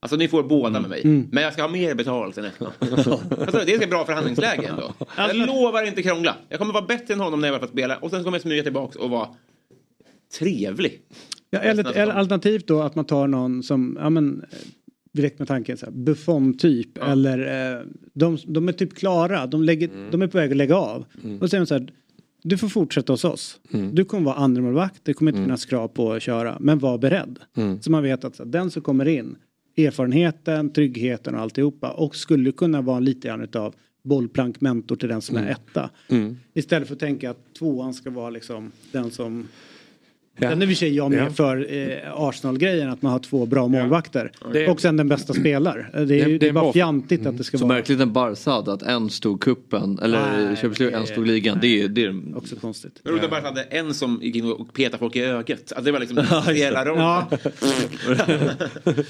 Alltså 0.00 0.16
ni 0.16 0.28
får 0.28 0.42
båda 0.42 0.80
med 0.80 0.90
mig. 0.90 1.02
Mm. 1.04 1.28
Men 1.32 1.42
jag 1.42 1.52
ska 1.52 1.62
ha 1.62 1.68
mer 1.68 1.94
betalt 1.94 2.38
än 2.38 2.44
Etna. 2.44 2.72
alltså, 2.78 3.20
det 3.66 3.74
är 3.74 3.82
ett 3.82 3.90
bra 3.90 4.04
förhandlingsläge 4.04 4.66
ändå. 4.68 4.92
Jag 5.16 5.36
lovar 5.36 5.86
inte 5.86 6.02
krångla. 6.02 6.36
Jag 6.48 6.58
kommer 6.58 6.72
vara 6.72 6.84
bättre 6.84 7.14
än 7.14 7.20
honom 7.20 7.40
när 7.40 7.48
jag 7.48 7.52
väl 7.52 7.60
fått 7.60 7.70
spela 7.70 7.96
och 7.96 8.10
sen 8.10 8.24
kommer 8.24 8.34
jag 8.36 8.42
smyga 8.42 8.62
tillbaka 8.62 8.98
och 8.98 9.10
vara 9.10 9.28
trevlig. 10.38 11.00
Ja, 11.50 11.58
eller, 11.58 11.92
eller 11.96 12.12
alternativt 12.12 12.66
då 12.66 12.82
att 12.82 12.94
man 12.94 13.04
tar 13.04 13.26
någon 13.26 13.62
som, 13.62 13.98
ja 14.00 14.10
men 14.10 14.44
eh, 14.52 14.58
direkt 15.12 15.38
med 15.38 15.48
tanken 15.48 15.76
så 15.76 15.86
här, 15.86 15.92
Buffon-typ 15.92 16.98
eller 16.98 17.72
eh, 17.78 17.82
de, 18.12 18.38
de 18.46 18.68
är 18.68 18.72
typ 18.72 18.94
klara, 18.94 19.46
de, 19.46 19.62
lägger, 19.62 19.90
de 20.10 20.22
är 20.22 20.26
på 20.26 20.38
väg 20.38 20.50
att 20.50 20.56
lägga 20.56 20.76
av. 20.76 21.04
Mm. 21.24 21.38
Och 21.40 21.50
säger 21.50 21.60
de 21.60 21.66
så 21.66 21.74
här, 21.74 21.88
du 22.44 22.58
får 22.58 22.68
fortsätta 22.68 23.12
hos 23.12 23.24
oss. 23.24 23.60
Mm. 23.72 23.94
Du 23.94 24.04
kommer 24.04 24.24
vara 24.24 24.36
andremålvakt, 24.36 25.00
det 25.02 25.14
kommer 25.14 25.30
inte 25.32 25.42
finnas 25.42 25.64
krav 25.64 25.88
på 25.88 26.12
att 26.12 26.22
köra, 26.22 26.56
men 26.60 26.78
var 26.78 26.98
beredd. 26.98 27.38
Mm. 27.56 27.82
Så 27.82 27.90
man 27.90 28.02
vet 28.02 28.24
att 28.24 28.40
den 28.44 28.70
som 28.70 28.82
kommer 28.82 29.08
in, 29.08 29.36
erfarenheten, 29.76 30.72
tryggheten 30.72 31.34
och 31.34 31.40
alltihopa 31.40 31.90
och 31.90 32.16
skulle 32.16 32.52
kunna 32.52 32.82
vara 32.82 33.00
lite 33.00 33.28
grann 33.28 33.40
utav 33.40 33.74
bollplankmentor 34.02 34.96
till 34.96 35.08
den 35.08 35.22
som 35.22 35.36
är 35.36 35.40
Mm. 35.40 35.52
etta. 35.52 35.90
Mm. 36.08 36.36
Istället 36.54 36.88
för 36.88 36.94
att 36.94 37.00
tänka 37.00 37.30
att 37.30 37.54
tvåan 37.58 37.94
ska 37.94 38.10
vara 38.10 38.30
liksom 38.30 38.72
den 38.92 39.10
som 39.10 39.48
Ja. 40.38 40.50
Sen 40.50 40.62
är 40.62 40.66
vi 40.66 40.74
jag 40.88 41.10
med 41.10 41.20
Ja. 41.26 41.30
för 41.30 41.66
eh, 41.74 42.12
Arsenal-grejen 42.14 42.90
att 42.90 43.02
man 43.02 43.12
har 43.12 43.18
två 43.18 43.46
bra 43.46 43.68
målvakter. 43.68 44.32
Det- 44.52 44.68
Och 44.68 44.80
sen 44.80 44.96
den 44.96 45.08
bästa 45.08 45.34
spelare. 45.34 45.86
Det 45.92 45.98
är, 45.98 46.06
Det- 46.06 46.14
ju, 46.16 46.38
det 46.38 46.48
är 46.48 46.52
bara 46.52 46.72
fjantigt 46.72 47.26
att 47.26 47.38
det 47.38 47.44
ska 47.44 47.58
Så 47.58 47.66
vara. 47.66 47.76
märkligt 47.76 48.00
en 48.00 48.12
Barca 48.12 48.50
hade 48.50 48.72
att 48.72 48.82
en 48.82 49.10
stod 49.10 49.40
kuppen 49.42 49.98
eller 50.02 50.46
Champions 50.56 50.78
League, 50.80 50.98
en 50.98 51.06
stod 51.06 51.26
ligan. 51.26 51.58
Det 51.60 51.82
är, 51.82 51.88
det 51.88 52.04
är 52.04 52.36
också 52.36 52.56
konstigt. 52.56 53.00
Men 53.02 53.12
roligt 53.12 53.24
att 53.24 53.30
bara 53.30 53.40
hade 53.40 53.62
en 53.62 53.94
som 53.94 54.20
gick 54.22 54.36
in 54.36 54.52
och 54.52 54.72
petade 54.72 54.98
folk 54.98 55.16
i 55.16 55.20
ögat. 55.20 55.58
Alltså 55.58 55.80
det 55.84 55.92
var 55.92 56.00
liksom 56.00 56.18
hela 56.54 56.84
rollen. 56.84 57.22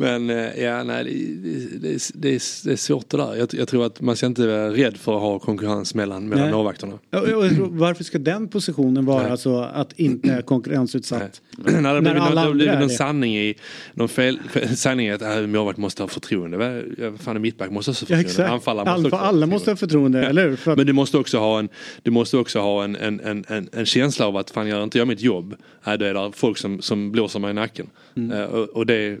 Ja. 0.00 0.04
Men 0.18 0.30
eh, 0.30 0.62
ja, 0.62 0.82
nej, 0.82 1.04
det, 1.04 1.10
det, 1.78 1.78
det, 1.78 1.88
är- 1.94 2.20
det, 2.66 2.72
är, 2.72 2.76
svårt 2.76 3.08
det 3.08 3.16
där. 3.16 3.36
Jag, 3.36 3.48
jag 3.54 3.68
tror 3.68 3.86
att 3.86 4.00
man 4.00 4.16
ska 4.16 4.26
inte 4.26 4.46
vara 4.46 4.70
rädd 4.70 4.96
för 4.96 5.14
att 5.16 5.20
ha 5.20 5.38
konkurrens 5.38 5.94
mellan, 5.94 6.28
mellan 6.28 6.44
Nej. 6.44 6.54
målvakterna. 6.54 6.98
Ja, 7.10 7.20
Varför 7.70 8.04
ska 8.04 8.18
den 8.18 8.48
positionen 8.48 9.06
vara 9.06 9.36
så 9.36 9.58
att 9.60 9.92
inte 9.92 10.28
är 10.32 10.42
konkurrensutsatt? 10.42 11.40
Nej, 11.58 11.74
det 11.74 11.80
När 11.80 12.00
blir 12.00 12.14
någon, 12.14 12.58
det 12.58 12.64
blir 12.64 12.72
någon 12.72 12.88
det. 12.88 12.94
sanning 12.94 13.36
i, 13.36 13.54
någon 13.94 14.08
fel, 14.08 14.38
fel, 14.50 14.68
sanning 14.76 15.06
i 15.06 15.10
att 15.12 15.22
äh, 15.22 15.40
målvakt 15.46 15.78
måste 15.78 16.02
ha 16.02 16.08
förtroende. 16.08 16.84
Ja, 16.98 17.12
fan 17.18 17.40
mittback 17.42 17.70
måste 17.70 17.90
också 17.90 18.04
ha 18.04 18.10
Ja, 18.10 18.16
förtroende. 18.16 18.28
exakt. 18.30 18.50
Anfallare 18.50 18.88
Alla, 18.90 18.96
måste 19.00 19.06
också 19.08 19.16
ha 19.16 19.26
alla 19.28 19.46
måste 19.46 19.70
ha 19.70 19.76
förtroende, 19.76 20.22
eller 20.26 20.48
hur? 20.48 20.56
För 20.56 20.70
att, 20.72 20.76
Men 20.76 20.86
du 20.86 20.92
måste 20.92 21.18
också 21.18 21.38
ha 21.38 21.58
en, 21.58 21.68
du 22.02 22.10
måste 22.10 22.36
också 22.36 22.60
ha 22.60 22.84
en, 22.84 22.96
en, 22.96 23.20
en, 23.20 23.44
en, 23.48 23.68
en 23.72 23.86
känsla 23.86 24.26
av 24.26 24.36
att 24.36 24.50
fan 24.50 24.68
gör 24.68 24.82
inte 24.84 24.98
jag 24.98 25.08
mitt 25.08 25.20
jobb, 25.20 25.54
äh, 25.86 25.92
då 25.94 26.04
är 26.04 26.14
det 26.14 26.32
folk 26.34 26.58
som, 26.58 26.82
som 26.82 27.12
blåser 27.12 27.40
mig 27.40 27.50
i 27.50 27.54
nacken. 27.54 27.86
Mm. 28.24 28.38
Eh, 28.40 28.44
och, 28.46 28.68
och 28.68 28.86
det 28.86 29.18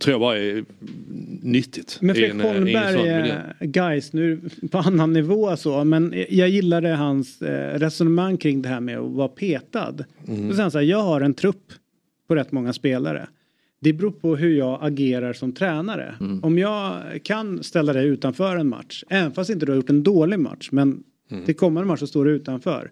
tror 0.00 0.12
jag 0.12 0.20
bara 0.20 0.38
är 0.38 0.64
nyttigt. 1.42 1.98
Men 2.00 2.14
Fredrik 2.14 2.30
sån 2.32 2.40
Holmberg, 2.40 2.96
miljö. 2.96 3.42
eh, 3.60 3.66
guys, 3.66 4.12
nu 4.12 4.40
på 4.70 4.78
annan 4.78 5.12
nivå 5.12 5.56
så, 5.56 5.84
men 5.84 6.14
jag 6.28 6.48
gillade 6.48 6.88
hans 6.88 7.42
eh, 7.42 7.78
resonemang 7.78 8.36
kring 8.36 8.62
det 8.62 8.68
här 8.68 8.80
med 8.80 8.98
att 8.98 9.10
vara 9.12 9.28
petad. 9.28 10.04
Mm. 10.28 10.50
Säger 10.50 10.62
han 10.62 10.70
så 10.70 10.78
här, 10.78 10.84
jag 10.84 11.02
har 11.02 11.20
en 11.20 11.34
trupp 11.34 11.72
på 12.28 12.34
rätt 12.34 12.52
många 12.52 12.72
spelare. 12.72 13.28
Det 13.80 13.92
beror 13.92 14.10
på 14.10 14.36
hur 14.36 14.56
jag 14.58 14.78
agerar 14.82 15.32
som 15.32 15.52
tränare. 15.52 16.14
Mm. 16.20 16.44
Om 16.44 16.58
jag 16.58 16.94
kan 17.22 17.62
ställa 17.62 17.92
dig 17.92 18.06
utanför 18.06 18.56
en 18.56 18.68
match, 18.68 19.04
även 19.08 19.32
fast 19.32 19.50
inte 19.50 19.66
du 19.66 19.72
har 19.72 19.76
gjort 19.76 19.90
en 19.90 20.02
dålig 20.02 20.38
match, 20.38 20.68
men 20.72 21.02
Mm. 21.30 21.44
till 21.44 21.56
kommande 21.56 21.86
match 21.86 22.00
så 22.00 22.06
står 22.06 22.24
du 22.24 22.30
utanför. 22.30 22.90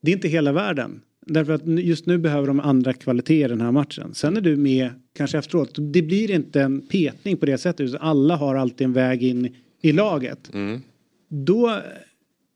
Det 0.00 0.10
är 0.10 0.14
inte 0.14 0.28
hela 0.28 0.52
världen. 0.52 1.00
Därför 1.26 1.52
att 1.52 1.66
just 1.66 2.06
nu 2.06 2.18
behöver 2.18 2.46
de 2.46 2.60
andra 2.60 2.92
kvaliteter 2.92 3.44
i 3.44 3.48
den 3.48 3.60
här 3.60 3.72
matchen. 3.72 4.14
Sen 4.14 4.36
är 4.36 4.40
du 4.40 4.56
med 4.56 4.90
kanske 5.16 5.38
efteråt. 5.38 5.74
Det 5.78 6.02
blir 6.02 6.30
inte 6.30 6.62
en 6.62 6.80
petning 6.80 7.36
på 7.36 7.46
det 7.46 7.58
sättet. 7.58 7.90
Alla 8.00 8.36
har 8.36 8.54
alltid 8.54 8.84
en 8.84 8.92
väg 8.92 9.22
in 9.22 9.54
i 9.82 9.92
laget. 9.92 10.54
Mm. 10.54 10.80
Då, 11.28 11.78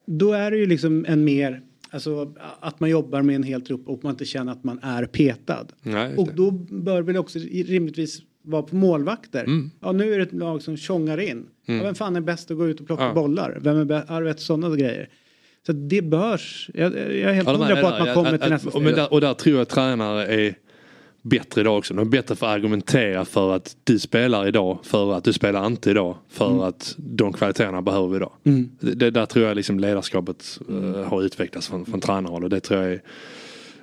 då 0.06 0.32
är 0.32 0.50
det 0.50 0.56
ju 0.56 0.66
liksom 0.66 1.04
en 1.08 1.24
mer, 1.24 1.60
alltså 1.90 2.34
att 2.60 2.80
man 2.80 2.90
jobbar 2.90 3.22
med 3.22 3.36
en 3.36 3.42
hel 3.42 3.62
trupp 3.62 3.88
och 3.88 4.04
man 4.04 4.12
inte 4.12 4.24
känner 4.24 4.52
att 4.52 4.64
man 4.64 4.78
är 4.82 5.04
petad. 5.04 5.66
Nej, 5.82 6.14
Och 6.16 6.28
då 6.34 6.50
bör 6.50 7.02
väl 7.02 7.16
också 7.16 7.38
rimligtvis 7.66 8.22
vara 8.42 8.62
på 8.62 8.76
målvakter. 8.76 9.44
Mm. 9.44 9.70
Ja 9.80 9.92
nu 9.92 10.14
är 10.14 10.18
det 10.18 10.24
ett 10.24 10.32
lag 10.32 10.62
som 10.62 10.76
tjongar 10.76 11.18
in. 11.20 11.30
Mm. 11.30 11.46
Ja, 11.80 11.82
vem 11.82 11.94
fan 11.94 12.16
är 12.16 12.20
bäst 12.20 12.50
att 12.50 12.56
gå 12.56 12.68
ut 12.68 12.80
och 12.80 12.86
plocka 12.86 13.02
Ja. 13.04 13.14
bollar? 13.14 13.58
Vem 13.62 13.76
är 13.76 13.84
bäst? 13.84 14.06
Ja, 14.08 14.18
du 14.18 14.24
vet 14.26 14.40
sådana 14.40 14.76
grejer. 14.76 15.08
Så 15.66 15.72
det 15.72 16.02
börs. 16.02 16.70
Jag, 16.74 16.92
jag 16.96 17.02
är 17.02 17.32
helt 17.32 17.48
Ja, 17.48 17.54
hundra 17.56 17.76
på 17.80 17.86
att 17.86 17.98
man 18.06 18.14
kommer 18.14 18.38
till 18.38 18.50
nästa 18.50 18.68
och, 18.68 18.82
men 18.82 18.92
steg. 18.92 18.96
där, 19.04 19.12
och 19.12 19.20
där 19.20 19.34
tror 19.34 19.54
jag 19.54 19.62
att 19.62 19.68
tränare 19.68 20.26
är 20.26 20.54
bättre 21.22 21.60
idag 21.60 21.78
också. 21.78 21.94
De 21.94 22.00
är 22.00 22.10
bättre 22.10 22.36
för 22.36 22.46
att 22.46 22.52
argumentera 22.54 23.24
för 23.24 23.52
att 23.54 23.76
du 23.84 23.98
spelar 23.98 24.48
idag, 24.48 24.78
för 24.82 25.14
att 25.14 25.24
du 25.24 25.32
spelar 25.32 25.66
inte 25.66 25.90
idag, 25.90 26.16
för 26.28 26.46
Mm. 26.50 26.60
att 26.60 26.94
de 26.98 27.32
kvaliteterna 27.32 27.82
behöver 27.82 28.08
vi 28.08 28.16
idag. 28.16 28.32
Mm. 28.44 28.70
Det, 28.80 28.94
det 28.94 29.10
där 29.10 29.26
tror 29.26 29.46
jag 29.46 29.56
liksom 29.56 29.80
ledarskapet 29.80 30.58
eh, 30.68 31.02
har 31.04 31.22
utvecklats 31.22 31.68
från, 31.68 31.86
från 31.86 32.00
tränarhåll 32.00 32.44
och 32.44 32.50
det 32.50 32.60
tror 32.60 32.82
jag 32.82 32.92
är, 32.92 33.00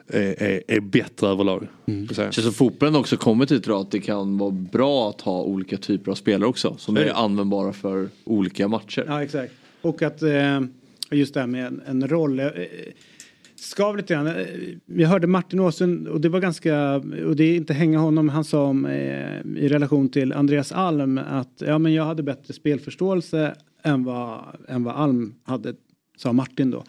är, 0.08 0.44
är, 0.44 0.62
är 0.68 0.80
bättre 0.80 1.28
överlag. 1.28 1.68
Mm. 1.86 2.08
Känns 2.08 2.44
som 2.44 2.54
fotbollen 2.54 2.96
också 2.96 3.18
kommit 3.18 3.50
dit 3.50 3.66
idag 3.68 3.82
att 3.82 3.92
det 3.92 4.00
kan 4.00 4.38
vara 4.38 4.52
bra 4.52 5.10
att 5.10 5.22
ha 5.22 5.42
olika 5.44 5.78
typer 5.78 6.12
av 6.12 6.16
spelare 6.16 6.50
också. 6.50 6.76
Som 6.78 6.98
är 6.98 7.12
användbara 7.24 7.74
för 7.74 8.10
olika 8.24 8.68
matcher. 8.68 9.04
Ja 9.08 9.24
exakt. 9.24 9.54
Och 9.82 10.02
att 10.02 10.22
eh, 10.22 10.62
just 11.12 11.34
det 11.34 11.40
här 11.40 11.48
med 11.48 11.66
en, 11.66 11.82
en 11.88 12.08
roll. 12.08 12.40
Eh, 12.40 12.50
skav 13.56 13.98
lite 13.98 14.14
grann. 14.14 14.28
Eh, 14.28 14.34
Jag 14.86 15.08
hörde 15.10 15.28
Martin 15.28 15.60
Åsund 15.60 16.08
och 16.08 16.22
det 16.22 16.30
var 16.30 16.40
ganska, 16.40 16.96
och 17.26 17.36
det 17.36 17.44
är 17.44 17.56
inte 17.56 17.74
hänga 17.74 18.00
honom, 18.00 18.30
han 18.30 18.44
sa 18.44 18.64
om 18.64 18.86
eh, 18.86 19.42
i 19.58 19.68
relation 19.68 20.10
till 20.10 20.34
Andreas 20.34 20.72
Alm 20.72 21.18
att 21.18 21.64
ja 21.66 21.78
men 21.78 21.94
jag 21.94 22.06
hade 22.06 22.24
bättre 22.24 22.54
spelförståelse 22.54 23.56
än 23.84 24.04
vad, 24.04 24.42
än 24.68 24.84
vad 24.84 24.96
Alm 24.96 25.34
hade, 25.44 25.74
sa 26.18 26.34
Martin 26.34 26.72
då. 26.72 26.78
Då 26.78 26.84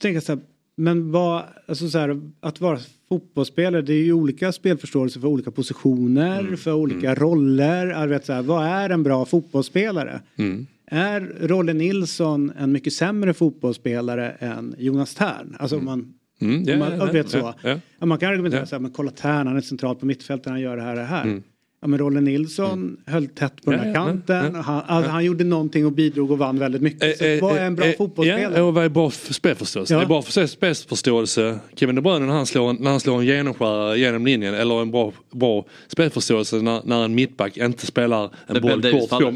tänker 0.00 0.14
jag 0.14 0.22
så 0.22 0.32
här, 0.32 0.40
men 0.76 1.12
vad, 1.12 1.42
alltså 1.68 1.88
så 1.88 1.98
här, 1.98 2.20
att 2.40 2.60
vara 2.60 2.78
fotbollsspelare 3.08 3.82
det 3.82 3.92
är 3.94 4.04
ju 4.04 4.12
olika 4.12 4.52
spelförståelse 4.52 5.20
för 5.20 5.28
olika 5.28 5.50
positioner, 5.50 6.56
för 6.56 6.72
olika 6.72 7.14
roller. 7.14 7.86
Jag 7.86 8.08
vet 8.08 8.26
så 8.26 8.32
här, 8.32 8.42
vad 8.42 8.66
är 8.66 8.90
en 8.90 9.02
bra 9.02 9.24
fotbollsspelare? 9.24 10.20
Mm. 10.36 10.66
Är 10.92 11.20
Rolle 11.40 11.72
Nilsson 11.72 12.52
en 12.58 12.72
mycket 12.72 12.92
sämre 12.92 13.34
fotbollsspelare 13.34 14.30
än 14.30 14.74
Jonas 14.78 15.14
Tern? 15.14 15.56
Alltså 15.58 15.76
om 15.76 15.84
man, 15.84 16.14
Mm, 16.42 16.72
om 16.72 16.78
man 16.78 16.98
ja, 16.98 17.04
vet 17.12 17.28
så. 17.28 17.54
ja. 17.62 17.78
Ja, 17.98 18.06
man 18.06 18.18
kan 18.18 18.30
argumentera 18.32 18.66
så 18.66 18.74
här, 18.74 18.80
men 18.80 18.90
kolla 18.90 19.10
Tern, 19.10 19.46
han 19.46 19.56
är 19.56 19.60
centralt 19.60 20.00
på 20.00 20.06
mittfältet, 20.06 20.50
han 20.50 20.60
gör 20.60 20.76
det 20.76 20.82
här 20.82 20.90
och 20.90 20.96
det 20.96 21.04
här. 21.04 21.22
Mm. 21.22 21.42
Ja 21.82 21.88
men 21.88 21.98
Rolle 21.98 22.20
Nilsson 22.20 22.96
höll 23.06 23.26
tätt 23.28 23.52
på 23.64 23.70
den 23.70 23.80
Ja, 23.80 23.84
här 23.86 23.94
ja, 23.94 24.06
kanten. 24.06 24.52
ja, 24.54 24.60
han, 24.60 24.82
alltså, 24.86 25.08
ja. 25.08 25.12
han 25.12 25.24
gjorde 25.24 25.44
någonting 25.44 25.86
och 25.86 25.92
bidrog 25.92 26.30
och 26.30 26.38
vann 26.38 26.58
väldigt 26.58 26.82
mycket. 26.82 27.18
Så 27.18 27.24
Eh, 27.24 27.40
vad 27.42 27.56
eh, 27.56 27.62
är 27.62 27.66
en 27.66 27.76
bra 27.76 27.86
eh, 27.86 27.96
fotbollsspelare? 27.96 28.52
Ja, 28.56 28.62
och 28.62 28.74
vad 28.74 28.84
är 28.84 28.88
bra 28.88 29.10
för 29.10 29.34
spelförståelse? 29.34 29.94
Ja. 29.94 29.98
Det 29.98 30.04
är 30.04 30.08
bra 30.08 30.22
för 30.22 30.46
spelförståelse. 30.46 31.58
Kevin 31.74 31.94
De 31.94 32.00
Bruyne 32.02 32.26
när 32.26 32.32
han 32.32 32.46
slår, 32.46 32.70
en- 32.70 32.76
när 32.80 32.90
han 32.90 33.00
slår 33.00 33.18
en 33.20 33.26
genomskärare 33.26 33.98
genom 33.98 34.26
linjen 34.26 34.54
eller 34.54 34.82
en 34.82 34.90
bra, 34.90 35.12
bra 35.32 35.64
spelförståelse 35.88 36.56
när, 36.56 36.80
när 36.84 37.04
en 37.04 37.14
mittback 37.14 37.56
inte 37.56 37.86
spelar 37.86 38.30
en 38.46 38.54
Ben 38.62 38.80
boll 38.80 38.82
kort. 39.08 39.10
Ja, 39.20 39.32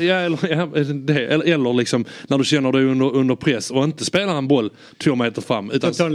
ja, 0.00 0.14
eller, 0.14 0.38
ja, 0.50 0.66
det, 0.94 1.26
eller, 1.26 1.44
eller 1.54 1.72
liksom 1.74 2.04
när 2.28 2.38
du 2.38 2.44
känner 2.44 2.72
dig 2.72 2.84
under, 2.84 3.14
under 3.14 3.34
press 3.34 3.70
och 3.70 3.84
inte 3.84 4.04
spelar 4.04 4.38
en 4.38 4.48
boll 4.48 4.70
två 4.98 5.14
meter 5.14 5.42
fram 5.42 5.70
utan, 5.70 5.80
den 5.80 5.94
slår 5.94 6.06
den 6.06 6.14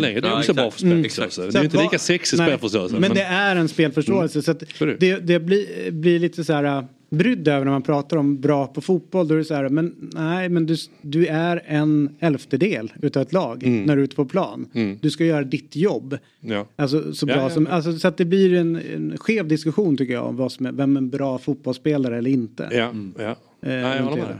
längre. 0.00 0.20
Det 0.20 0.28
är 0.28 0.32
Ja, 0.32 0.38
också 0.38 0.54
bra 0.54 0.70
för 0.70 0.82
Mm. 0.82 0.98
spelförståelse. 0.98 1.34
Så 1.42 1.50
Det 1.50 1.58
är 1.58 1.60
att 1.60 1.64
inte 1.64 1.82
lika 1.82 1.98
sexig 1.98 2.38
spelförståelse. 2.38 2.96
Men, 2.98 3.14
det 3.14 3.22
är 3.22 3.56
en 3.56 3.68
spelförståelse. 3.68 4.42
Så 4.42 4.50
att 4.50 4.62
Så 4.78 4.84
är 4.84 5.05
det. 5.14 5.20
det, 5.20 5.40
blir, 5.40 5.90
blir 5.90 6.18
lite 6.18 6.44
så 6.44 6.52
här 6.52 6.64
äh, 6.64 6.84
brydd 7.10 7.48
över 7.48 7.64
när 7.64 7.72
man 7.72 7.82
pratar 7.82 8.16
om 8.16 8.40
bra 8.40 8.66
på 8.66 8.80
fotboll. 8.80 9.28
Då 9.28 9.34
är 9.34 9.38
det 9.38 9.44
så 9.44 9.54
här, 9.54 9.68
men 9.68 10.10
nej, 10.14 10.48
men 10.48 10.66
du, 10.66 10.76
du 11.02 11.26
är 11.26 11.62
en 11.66 12.16
elftedel 12.20 12.92
utav 13.02 13.22
ett 13.22 13.32
lag 13.32 13.64
Mm. 13.64 13.82
när 13.82 13.96
du 13.96 14.02
är 14.02 14.04
ute 14.04 14.16
på 14.16 14.24
plan. 14.24 14.66
Mm. 14.74 14.98
Du 15.02 15.10
ska 15.10 15.24
göra 15.24 15.44
ditt 15.44 15.76
jobb. 15.76 16.18
Ja. 16.40 16.66
Alltså 16.76 17.12
så 17.14 17.26
Ja, 17.28 17.34
bra 17.34 17.42
ja, 17.42 17.50
som, 17.50 17.62
men- 17.62 17.72
alltså, 17.72 17.98
så 17.98 18.08
att 18.08 18.16
det 18.16 18.24
blir 18.24 18.54
en, 18.54 18.76
en 18.94 19.18
skev 19.18 19.48
diskussion 19.48 19.96
tycker 19.96 20.12
jag 20.14 20.26
om 20.26 20.36
vad 20.36 20.52
som 20.52 20.66
är, 20.66 20.72
vem 20.72 20.96
är 20.96 21.00
en 21.00 21.10
bra 21.10 21.38
fotbollsspelare 21.38 22.18
eller 22.18 22.30
inte. 22.30 22.68
Ja, 22.72 22.92
ja. 23.18 23.24
Eh, 23.24 23.36
Nej, 23.60 23.96
jag 23.96 24.02
håller 24.04 24.16
med. 24.22 24.38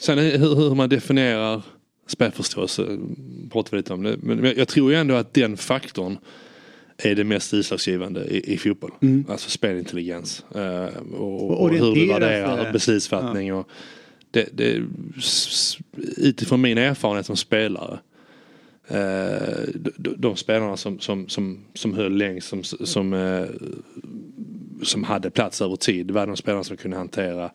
Sen 0.00 0.18
hur, 0.18 0.54
hur 0.56 0.74
man 0.74 0.88
definierar 0.88 1.62
spelförståelse 2.06 2.86
pratar 3.52 3.70
vi 3.70 3.76
lite 3.76 3.92
om. 3.92 4.02
Det. 4.02 4.16
Men 4.22 4.52
jag 4.56 4.68
tror 4.68 4.92
ju 4.92 4.98
ändå 4.98 5.14
att 5.14 5.34
den 5.34 5.56
faktorn 5.56 6.16
är 6.98 7.14
det 7.14 7.24
mest 7.24 7.54
utslagsgivande 7.54 8.24
i, 8.24 8.54
i 8.54 8.58
fotboll. 8.58 8.90
Mm. 9.02 9.24
Alltså 9.28 9.50
spelintelligens. 9.50 10.44
eh, 10.54 10.86
och, 11.14 11.50
Och 11.50 11.60
och 11.60 11.70
hur 11.70 11.94
du 11.94 12.08
värderar 12.08 12.62
sig. 12.62 12.72
beslutsfattning. 12.72 13.54
Och 13.54 13.68
det, 14.30 14.48
det, 14.52 14.82
utifrån 16.16 16.60
min 16.60 16.78
erfarenhet 16.78 17.26
som 17.26 17.36
spelare. 17.36 17.98
eh, 18.88 19.68
de, 19.74 20.14
de, 20.16 20.36
spelarna 20.36 20.76
som, 20.76 20.98
som, 21.00 21.28
som, 21.28 21.64
som 21.74 21.94
höll 21.94 22.16
längst, 22.16 22.48
som, 22.48 22.64
som, 22.64 23.12
eh, 23.12 23.44
som 24.82 25.04
hade 25.04 25.30
plats 25.30 25.62
över 25.62 25.76
tid. 25.76 26.10
var 26.10 26.26
de 26.26 26.36
spelarna 26.36 26.64
som 26.64 26.76
kunde 26.76 26.96
hantera 26.96 27.50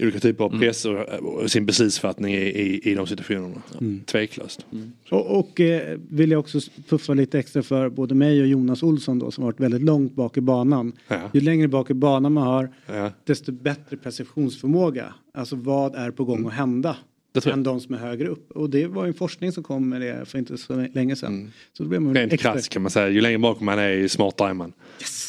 olika 0.00 0.20
typer 0.20 0.44
av 0.44 0.58
press 0.58 0.84
och, 0.84 0.96
och 1.22 1.50
sin 1.50 1.66
beslutsfattning 1.66 2.34
i, 2.34 2.38
i, 2.40 2.90
i 2.90 2.94
de 2.94 3.06
situationerna. 3.06 3.62
Mm. 3.80 4.00
Tveklöst. 4.06 4.66
Och, 5.10 5.38
och 5.38 5.60
eh, 5.60 5.98
vill 6.10 6.30
jag 6.30 6.40
också 6.40 6.60
puffa 6.88 7.14
lite 7.14 7.38
extra 7.38 7.62
för 7.62 7.88
både 7.88 8.14
mig 8.14 8.40
och 8.40 8.46
Jonas 8.46 8.82
Olsson 8.82 9.18
då 9.18 9.30
som 9.30 9.44
varit 9.44 9.60
väldigt 9.60 9.82
långt 9.82 10.14
bak 10.14 10.36
i 10.36 10.40
banan. 10.40 10.92
Ja. 11.08 11.30
Ju 11.34 11.40
längre 11.40 11.68
bak 11.68 11.90
i 11.90 11.94
banan 11.94 12.32
man 12.32 12.46
har 12.46 12.68
Ja. 12.86 13.10
desto 13.24 13.52
bättre 13.52 13.96
perceptionsförmåga. 13.96 15.14
Alltså 15.34 15.56
vad 15.56 15.94
är 15.94 16.10
på 16.10 16.24
gång 16.24 16.46
att 16.46 16.52
hända? 16.52 16.96
Mm. 17.34 17.42
Det. 17.44 17.50
Än 17.52 17.62
de 17.62 17.80
som 17.80 17.94
är 17.94 17.98
högre 17.98 18.28
upp. 18.28 18.50
Och 18.52 18.70
det 18.70 18.86
var 18.86 19.04
ju 19.04 19.08
en 19.08 19.14
forskning 19.14 19.52
som 19.52 19.62
kom 19.62 19.88
med 19.88 20.00
det 20.00 20.24
för 20.28 20.38
inte 20.38 20.58
så 20.58 20.86
länge 20.94 21.16
sedan. 21.16 21.34
Mm. 21.34 21.50
Så 21.72 21.82
då 21.82 21.88
blev 21.88 22.02
man 22.02 22.14
Rent 22.14 22.40
krasst 22.40 22.68
kan 22.68 22.82
man 22.82 22.90
säga. 22.90 23.08
Ju 23.08 23.20
längre 23.20 23.38
bak 23.38 23.60
man 23.60 23.78
är 23.78 23.88
ju 23.88 24.08
smartare 24.08 24.50
är 24.50 24.54
man. 24.54 24.72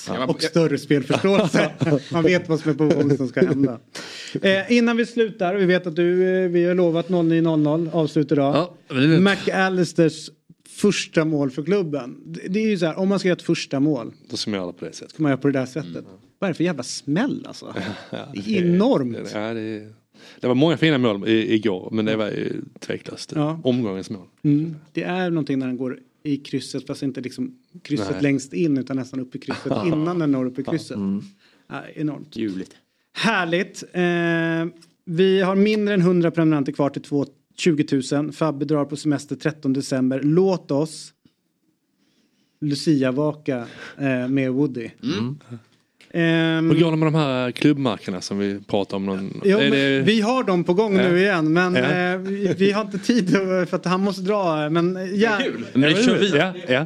Ja. 0.07 0.25
Och 0.25 0.41
större 0.43 0.77
spelförståelse. 0.77 1.71
Man 2.11 2.23
vet 2.23 2.49
vad 2.49 2.59
som 2.59 2.71
är 2.71 2.75
på 2.75 2.87
gång 2.87 3.17
som 3.17 3.27
ska 3.27 3.39
hända. 3.45 3.79
Eh, 4.41 4.71
innan 4.71 4.97
vi 4.97 5.05
slutar, 5.05 5.55
vi 5.55 5.65
vet 5.65 5.87
att 5.87 5.95
du, 5.95 6.35
eh, 6.43 6.49
vi 6.49 6.65
har 6.65 6.75
lovat 6.75 7.09
09.00 7.09 7.89
avslut 7.93 8.31
idag. 8.31 8.55
Ja, 8.87 8.95
det- 8.95 9.19
McAllisters 9.19 10.29
första 10.69 11.25
mål 11.25 11.51
för 11.51 11.63
klubben. 11.63 12.17
Det, 12.25 12.47
det 12.47 12.59
är 12.59 12.67
ju 12.69 12.77
så 12.77 12.85
här, 12.85 12.99
om 12.99 13.09
man 13.09 13.19
ska 13.19 13.27
göra 13.27 13.35
ett 13.37 13.41
första 13.41 13.79
mål 13.79 14.11
Då 14.29 14.37
ska 14.37 14.51
man 14.51 14.59
göra 14.59 14.71
det 14.71 14.77
på 14.77 14.85
det 14.85 14.93
sättet. 14.93 15.09
ska 15.13 15.23
man 15.23 15.29
göra 15.29 15.37
på 15.41 15.47
det 15.47 15.59
där 15.59 15.65
sättet. 15.65 16.05
Vad 16.39 16.47
är 16.47 16.53
det 16.53 16.57
för 16.57 16.63
jävla 16.63 16.83
smäll 16.83 17.45
alltså? 17.47 17.73
Ja, 18.09 18.17
Det 18.33 18.57
är 18.57 18.65
enormt. 18.65 19.17
Ja, 19.33 19.53
det, 19.53 19.87
det 20.39 20.47
var 20.47 20.55
många 20.55 20.77
fina 20.77 20.97
mål 20.97 21.27
i, 21.27 21.53
igår 21.55 21.89
men 21.91 22.05
det 22.05 22.15
var 22.15 22.27
ju 22.27 22.61
tveklöst 22.79 23.33
Ja. 23.35 23.59
omgångens 23.63 24.09
mål. 24.09 24.27
Mm. 24.43 24.75
Det 24.93 25.03
är 25.03 25.29
någonting 25.29 25.59
när 25.59 25.67
den 25.67 25.77
går 25.77 25.99
i 26.23 26.37
krysset 26.37 26.87
fast 26.87 27.03
inte 27.03 27.21
liksom 27.21 27.55
krysset 27.81 28.11
Nej. 28.11 28.21
längst 28.21 28.53
in 28.53 28.77
utan 28.77 28.97
nästan 28.97 29.19
upp 29.19 29.35
i 29.35 29.39
krysset 29.39 29.73
innan 29.85 30.19
den 30.19 30.31
når 30.31 30.45
upp 30.45 30.59
i 30.59 30.63
krysset. 30.63 30.97
Mm. 30.97 31.23
Ja, 31.67 31.83
enormt. 31.95 32.35
Ljuvligt. 32.35 32.75
Härligt. 33.13 33.83
Eh, 33.93 34.81
vi 35.05 35.41
har 35.41 35.55
mindre 35.55 35.93
än 35.93 36.01
100 36.01 36.31
prenumeranter 36.31 36.71
kvar 36.71 36.89
till 36.89 37.01
2 37.01 37.25
20 37.57 38.01
000. 38.11 38.31
Fabbe 38.31 38.65
drar 38.65 38.85
på 38.85 38.95
semester 38.95 39.35
13 39.35 39.73
december. 39.73 40.21
Låt 40.23 40.71
oss 40.71 41.13
Lucia-vaka 42.61 43.67
eh, 43.97 44.27
med 44.27 44.51
Woody. 44.51 44.89
Mm. 45.03 45.37
Ehm, 46.13 46.71
Hur 46.71 46.79
går 46.79 46.91
det 46.91 46.97
med 46.97 47.07
de 47.07 47.15
här 47.15 47.51
klubbmärkena 47.51 48.21
som 48.21 48.39
vi 48.39 48.59
pratade 48.67 48.95
om? 48.95 49.05
Någon... 49.05 49.41
Jo, 49.45 49.59
är 49.59 49.71
det... 49.71 49.99
Vi 50.01 50.21
har 50.21 50.43
dem 50.43 50.63
på 50.63 50.73
gång 50.73 50.95
Ja. 50.95 51.01
nu 51.09 51.19
igen 51.19 51.53
men 51.53 51.75
Ja. 51.75 51.81
eh, 51.81 52.17
vi, 52.17 52.53
vi 52.57 52.71
har 52.71 52.81
inte 52.81 52.97
tid 52.99 53.29
för 53.69 53.75
att 53.75 53.85
han 53.85 54.01
måste 54.01 54.21
dra. 54.21 54.69
Men 54.69 55.09
ja, 55.19 55.31
Men 55.73 55.89
vi 55.95 56.03
kör 56.03 56.17
vidare. 56.17 56.53
Ja, 56.67 56.73
ja. 56.73 56.85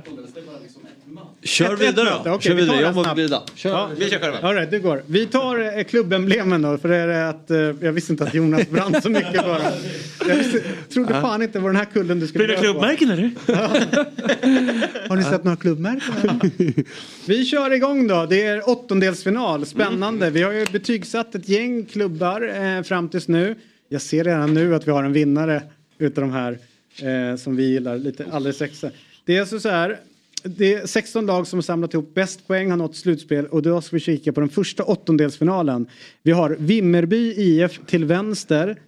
Kör 1.43 1.75
vidare 1.75 2.09
då. 2.09 2.31
okej, 2.31 2.51
Kör 2.51 2.53
vidare, 2.53 2.81
jag 2.81 2.95
måste 2.95 3.13
glida. 3.15 3.43
Kör. 3.55 3.69
Ja. 3.69 3.89
Vi 3.97 4.09
kör 4.09 4.19
själva. 4.19 4.37
All 4.37 4.55
right, 4.55 4.71
det 4.71 4.79
går. 4.79 5.03
Vi 5.07 5.25
tar 5.25 5.77
eh, 5.77 5.83
klubbemblemen 5.83 6.61
då 6.61 6.77
för 6.77 6.89
det 6.89 6.95
är 6.95 7.29
att 7.29 7.51
eh, 7.51 7.57
jag 7.57 7.91
visste 7.91 8.13
inte 8.13 8.23
att 8.23 8.33
Jonas 8.33 8.69
brann 8.69 9.01
så 9.01 9.09
mycket 9.09 9.33
dem. 9.33 9.57
Jag 10.27 10.35
visste, 10.35 10.59
trodde 10.93 11.13
fan 11.13 11.41
inte 11.41 11.57
det 11.59 11.63
var 11.63 11.69
den 11.69 11.75
här 11.75 11.85
kullen 11.85 12.19
du 12.19 12.27
skulle 12.27 12.45
Blir 12.45 12.55
det 12.55 12.61
klubbmärken 12.61 13.11
eller? 13.11 13.31
Har 15.09 15.15
ni 15.15 15.23
sett 15.23 15.43
några 15.43 15.57
klubbmärken? 15.57 16.51
Vi 17.25 17.45
kör 17.45 17.71
igång 17.71 18.07
då. 18.07 18.25
Det 18.25 18.43
är 18.45 18.69
åttondelsfinal. 18.69 19.65
Spännande. 19.65 20.29
Vi 20.29 20.41
har 20.41 20.51
ju 20.51 20.65
betygsatt 20.71 21.35
ett 21.35 21.49
gäng 21.49 21.85
klubbar 21.85 22.53
eh, 22.55 22.83
fram 22.83 23.09
tills 23.09 23.27
nu. 23.27 23.55
Jag 23.89 24.01
ser 24.01 24.23
redan 24.23 24.53
nu 24.53 24.75
att 24.75 24.87
vi 24.87 24.91
har 24.91 25.03
en 25.03 25.13
vinnare 25.13 25.61
utav 25.97 26.21
de 26.21 26.31
här 26.31 26.57
eh, 27.01 27.37
som 27.37 27.55
vi 27.55 27.63
gillar 27.63 27.97
lite 27.97 28.25
alldeles 28.31 28.61
extra. 28.61 28.89
Det 29.25 29.37
är 29.37 29.41
alltså 29.41 29.59
så 29.59 29.69
här. 29.69 29.99
Det 30.43 30.73
är 30.73 30.87
16 30.87 31.25
lag 31.25 31.47
som 31.47 31.57
har 31.57 31.61
samlat 31.61 31.93
ihop 31.93 32.13
bäst 32.13 32.47
poäng, 32.47 32.69
har 32.69 32.77
nått 32.77 32.95
slutspel 32.95 33.45
och 33.45 33.61
då 33.61 33.81
ska 33.81 33.95
vi 33.95 33.99
kika 33.99 34.33
på 34.33 34.39
den 34.39 34.49
första 34.49 34.83
åttondelsfinalen. 34.83 35.87
Vi 36.23 36.31
har 36.31 36.55
Vimmerby 36.59 37.33
IF 37.37 37.79
till 37.85 38.05
vänster 38.05 38.81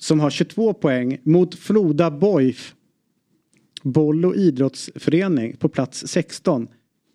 som 0.00 0.20
har 0.20 0.30
22 0.30 0.72
poäng 0.72 1.18
mot 1.22 1.54
Floda 1.54 2.10
Boif 2.10 2.74
Boll 3.82 4.24
och 4.24 4.36
idrottsförening 4.36 5.56
på 5.56 5.68
plats 5.68 6.06
16. 6.06 6.68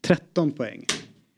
13 0.06 0.52
poäng. 0.52 0.86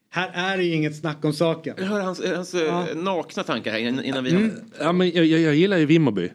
Här 0.10 0.53
är 0.53 0.57
det 0.57 0.64
ju 0.64 0.73
inget 0.73 0.95
snack 0.95 1.26
om 1.26 1.34
saken. 1.34 1.76
Jag 1.77 1.86
hör 1.86 2.02
hans, 2.02 2.22
hans 2.36 2.53
eh, 2.53 2.95
nakna 2.95 3.44
tankar 3.44 3.72
här 3.72 3.80
innan, 3.80 4.03
innan 4.03 4.23
vi 4.23 4.30
Mm. 4.30 4.52
Ja, 4.80 4.91
men 4.91 5.11
jag, 5.11 5.26
jag, 5.26 5.40
jag 5.40 5.56
gillar 5.56 5.77
ju 5.77 5.86
Vimmerby. 5.86 6.30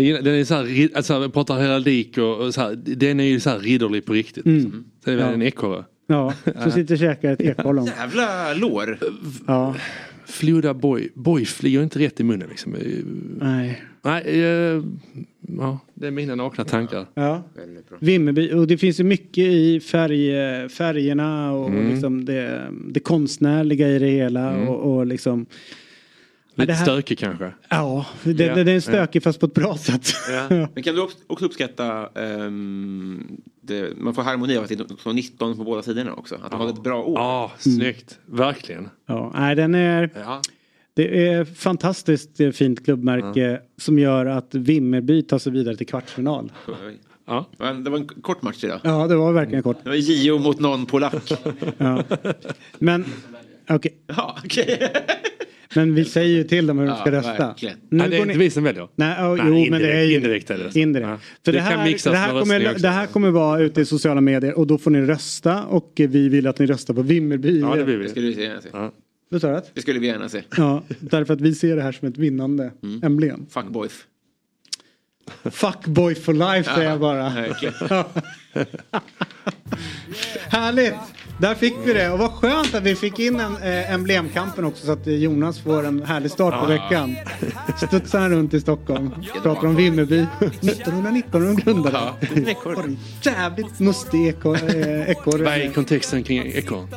Gillar, 0.00 0.22
den 0.22 0.34
är 0.34 0.44
så 0.44 0.54
här, 0.54 0.88
alltså, 0.94 1.30
pratar 1.30 1.58
heraldik 1.60 2.18
och, 2.18 2.40
och 2.40 2.54
så 2.54 2.60
här, 2.60 2.74
den 2.76 3.20
är 3.20 3.24
ju 3.24 3.40
så 3.40 3.50
här 3.50 3.58
ridderlig 3.58 4.04
på 4.04 4.12
riktigt. 4.12 4.46
Mm. 4.46 4.62
Så 5.04 5.10
det 5.10 5.10
är 5.12 5.16
väl 5.16 5.26
Ja. 5.26 5.32
en 5.32 5.42
ekorre. 5.42 5.84
Ja, 6.06 6.34
som 6.62 6.70
sitter 6.72 6.94
och 6.94 6.98
käkar 6.98 7.32
ett 7.32 7.40
ekollon. 7.40 7.84
Jävla 7.86 8.54
lår. 8.54 8.98
Ja, 9.46 9.74
Floda 10.26 10.74
Boy, 10.74 11.08
Boy 11.14 11.44
flyger 11.44 11.82
inte 11.82 11.98
rätt 11.98 12.20
i 12.20 12.24
munnen 12.24 12.48
liksom. 12.48 12.76
nej. 13.40 13.82
Nej, 14.02 14.22
eh, 14.26 14.82
ja, 15.58 15.78
det 15.94 16.06
är 16.06 16.10
mina 16.10 16.34
nakna 16.34 16.64
tankar. 16.64 17.06
Ja. 17.14 17.42
Vimmerby, 17.98 18.52
och 18.52 18.66
det 18.66 18.78
finns 18.78 19.00
ju 19.00 19.04
mycket 19.04 19.44
i 19.44 19.80
färg, 19.80 20.28
färgerna 20.68 21.52
och 21.52 21.68
Mm. 21.68 21.90
liksom 21.90 22.24
det, 22.24 22.68
det 22.88 23.00
konstnärliga 23.00 23.88
i 23.88 23.98
det 23.98 24.06
hela. 24.08 24.52
Mm. 24.54 24.68
Och, 24.68 24.96
och 24.96 25.06
liksom, 25.06 25.46
Lite 26.54 26.72
det 26.72 26.76
här- 26.76 26.84
stökig 26.84 27.18
kanske. 27.18 27.52
ja, 27.68 28.06
det, 28.22 28.44
Ja. 28.44 28.54
det, 28.54 28.64
det 28.64 28.72
är 28.72 28.80
stökig 28.80 29.22
fast 29.22 29.40
på 29.40 29.46
ett 29.46 29.54
bra 29.54 29.76
sätt. 29.76 30.08
Men 30.74 30.82
kan 30.82 30.94
du 30.94 31.00
också- 31.00 31.44
uppskatta 31.44 32.08
ehm, 32.14 33.26
det, 33.60 33.96
man 33.96 34.14
får 34.14 34.22
harmoni 34.22 34.56
av 34.56 34.62
att 34.62 34.68
det 34.68 34.74
är 34.74 35.12
19 35.12 35.56
på 35.56 35.64
båda 35.64 35.82
sidorna 35.82 36.14
också. 36.14 36.34
Att 36.44 36.50
de 36.50 36.60
hade 36.60 36.72
ett 36.72 36.82
bra 36.82 37.02
år. 37.02 37.18
Ja, 37.18 37.52
snyggt. 37.58 38.18
Verkligen. 38.26 38.88
Ja, 39.06 39.32
nej, 39.34 39.54
den 39.56 39.74
är, 39.74 40.10
Ja. 40.14 40.40
det 40.94 41.28
är 41.28 41.44
fantastiskt 41.44 42.36
fint 42.54 42.84
klubbmärke 42.84 43.60
som 43.76 43.98
gör 43.98 44.26
att 44.26 44.54
Vimmerby 44.54 45.22
tar 45.22 45.38
sig 45.38 45.52
vidare 45.52 45.76
till 45.76 45.86
kvartsfinal. 45.86 46.52
Ja. 47.26 47.46
Det 47.84 47.90
var 47.90 47.98
en 47.98 48.06
kort 48.06 48.42
match 48.42 48.64
idag. 48.64 48.80
Ja, 48.84 49.06
det 49.06 49.16
var 49.16 49.32
verkligen 49.32 49.62
kort. 49.62 49.76
Det 49.82 49.88
var 49.88 49.96
Gio 49.96 50.38
mot 50.38 50.60
någon 50.60 50.86
polack. 50.86 51.32
Ja. 51.78 52.02
Men, 52.78 53.04
okej. 53.68 53.94
Ja, 54.06 54.38
okej. 54.44 54.92
Men 55.74 55.94
vi 55.94 56.04
säger 56.04 56.36
ju 56.36 56.44
till 56.44 56.66
dem 56.66 56.78
hur 56.78 56.86
de 56.86 56.90
Ja, 56.90 57.00
ska 57.00 57.10
rösta. 57.12 57.46
verkligen. 57.46 57.78
Nej, 57.88 58.08
det 58.10 58.16
är 58.16 58.20
inte 58.22 58.38
vi 58.38 58.50
som 58.50 58.64
väljer. 58.64 58.88
Nej, 58.94 59.24
oh, 59.24 59.36
Nej, 59.36 59.44
jo, 59.46 59.52
men 59.54 59.54
indirekt- 59.64 59.78
det 59.78 59.92
är 59.92 60.02
ju 60.04 60.14
indirekt 60.14 60.50
är 60.50 60.58
det. 60.74 60.80
Indirekt. 60.80 61.08
Ja. 61.08 61.18
För 61.44 61.52
det, 61.52 61.58
Det 61.58 61.62
här, 61.62 61.70
det, 62.10 62.16
här 62.16 62.40
kommer, 62.40 62.78
det 62.78 62.88
här 62.88 63.06
kommer 63.06 63.30
vara 63.30 63.60
ute 63.60 63.80
i 63.80 63.84
sociala 63.84 64.20
medier 64.20 64.58
och 64.58 64.66
då 64.66 64.78
får 64.78 64.90
ni 64.90 65.00
rösta 65.00 65.64
och 65.64 65.92
vi 65.96 66.28
vill 66.28 66.46
att 66.46 66.58
ni 66.58 66.66
röstar 66.66 66.94
på 66.94 67.02
Vimmerby. 67.02 67.60
Ja, 67.60 67.74
det 67.76 67.84
vill 67.84 67.96
vi. 67.98 68.04
Det 68.04 68.10
skulle 68.10 68.26
vi 68.30 68.42
gärna 68.44 68.60
se. 68.60 68.68
Ja. 68.72 68.92
Sa? 69.40 69.62
Det 69.74 69.80
skulle 69.80 69.98
vi 70.00 70.06
gärna 70.06 70.28
se. 70.28 70.42
Ja, 70.56 70.82
därför 71.00 71.34
att 71.34 71.40
vi 71.40 71.54
ser 71.54 71.76
det 71.76 71.82
här 71.82 71.92
som 71.92 72.08
ett 72.08 72.18
vinnande 72.18 72.72
emblem. 73.02 73.46
Fuck 73.50 73.68
boys. 73.68 73.92
Fuckboy 75.50 76.14
for 76.14 76.32
life 76.32 76.74
säger 76.74 76.90
jag 76.90 77.00
bara. 77.00 77.28
Härligt! 80.48 80.94
Där 81.38 81.54
fick 81.54 81.74
vi 81.84 81.92
det 81.92 82.10
och 82.10 82.18
vad 82.18 82.30
skönt 82.30 82.74
att 82.74 82.82
vi 82.82 82.94
fick 82.96 83.18
in 83.18 83.40
en, 83.40 83.56
eh, 83.56 83.92
emblemkampen 83.94 84.64
också 84.64 84.86
så 84.86 84.92
att 84.92 85.06
Jonas 85.06 85.58
får 85.58 85.86
en 85.86 86.02
härlig 86.02 86.30
start 86.30 86.60
på 86.60 86.66
veckan. 86.66 87.16
Studsar 87.76 88.20
han 88.20 88.30
runt 88.30 88.54
i 88.54 88.60
Stockholm. 88.60 89.10
Pratar 89.42 89.66
om 89.68 89.76
Vimmerby. 89.76 90.26
1919 90.60 91.44
de 91.44 91.56
grundade. 91.56 91.98
Ja, 91.98 92.14
ekorre. 92.46 92.96
Jävligt 93.22 93.78
mustig 93.80 94.26
eko- 94.28 94.54
eh, 94.74 95.10
ekorre. 95.10 95.44
Vad 95.44 95.54
är 95.54 95.72
kontexten 95.72 96.22
kring 96.24 96.46
ekorren? 96.46 96.88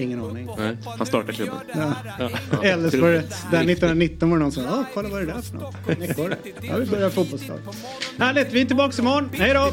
Ingen 0.00 0.24
aning. 0.24 0.48
Nej. 0.58 0.76
Han 0.98 1.06
startar 1.06 1.32
klubben. 1.32 1.54
Ja. 1.74 1.92
Ja. 2.18 2.62
Eller 2.62 3.00
var 3.00 3.08
det 3.10 3.18
där 3.50 3.64
1919 3.64 4.30
var 4.30 4.36
det 4.36 4.42
någon 4.42 4.52
som 4.52 4.64
sa, 4.64 4.84
kolla 4.94 5.08
vad 5.08 5.22
är 5.22 5.26
det 5.26 5.32
där 5.32 5.42
för 5.42 5.54
något? 5.56 5.74
En 5.88 6.02
ekorre. 6.02 6.36
Ja, 6.62 6.76
vi 6.76 6.86
börjar 6.86 7.10
fotbollslag. 7.10 7.58
Härligt, 8.18 8.52
vi 8.52 8.60
är 8.60 8.64
tillbaka 8.64 9.02
imorgon. 9.02 9.30
Hej 9.32 9.54
då! 9.54 9.72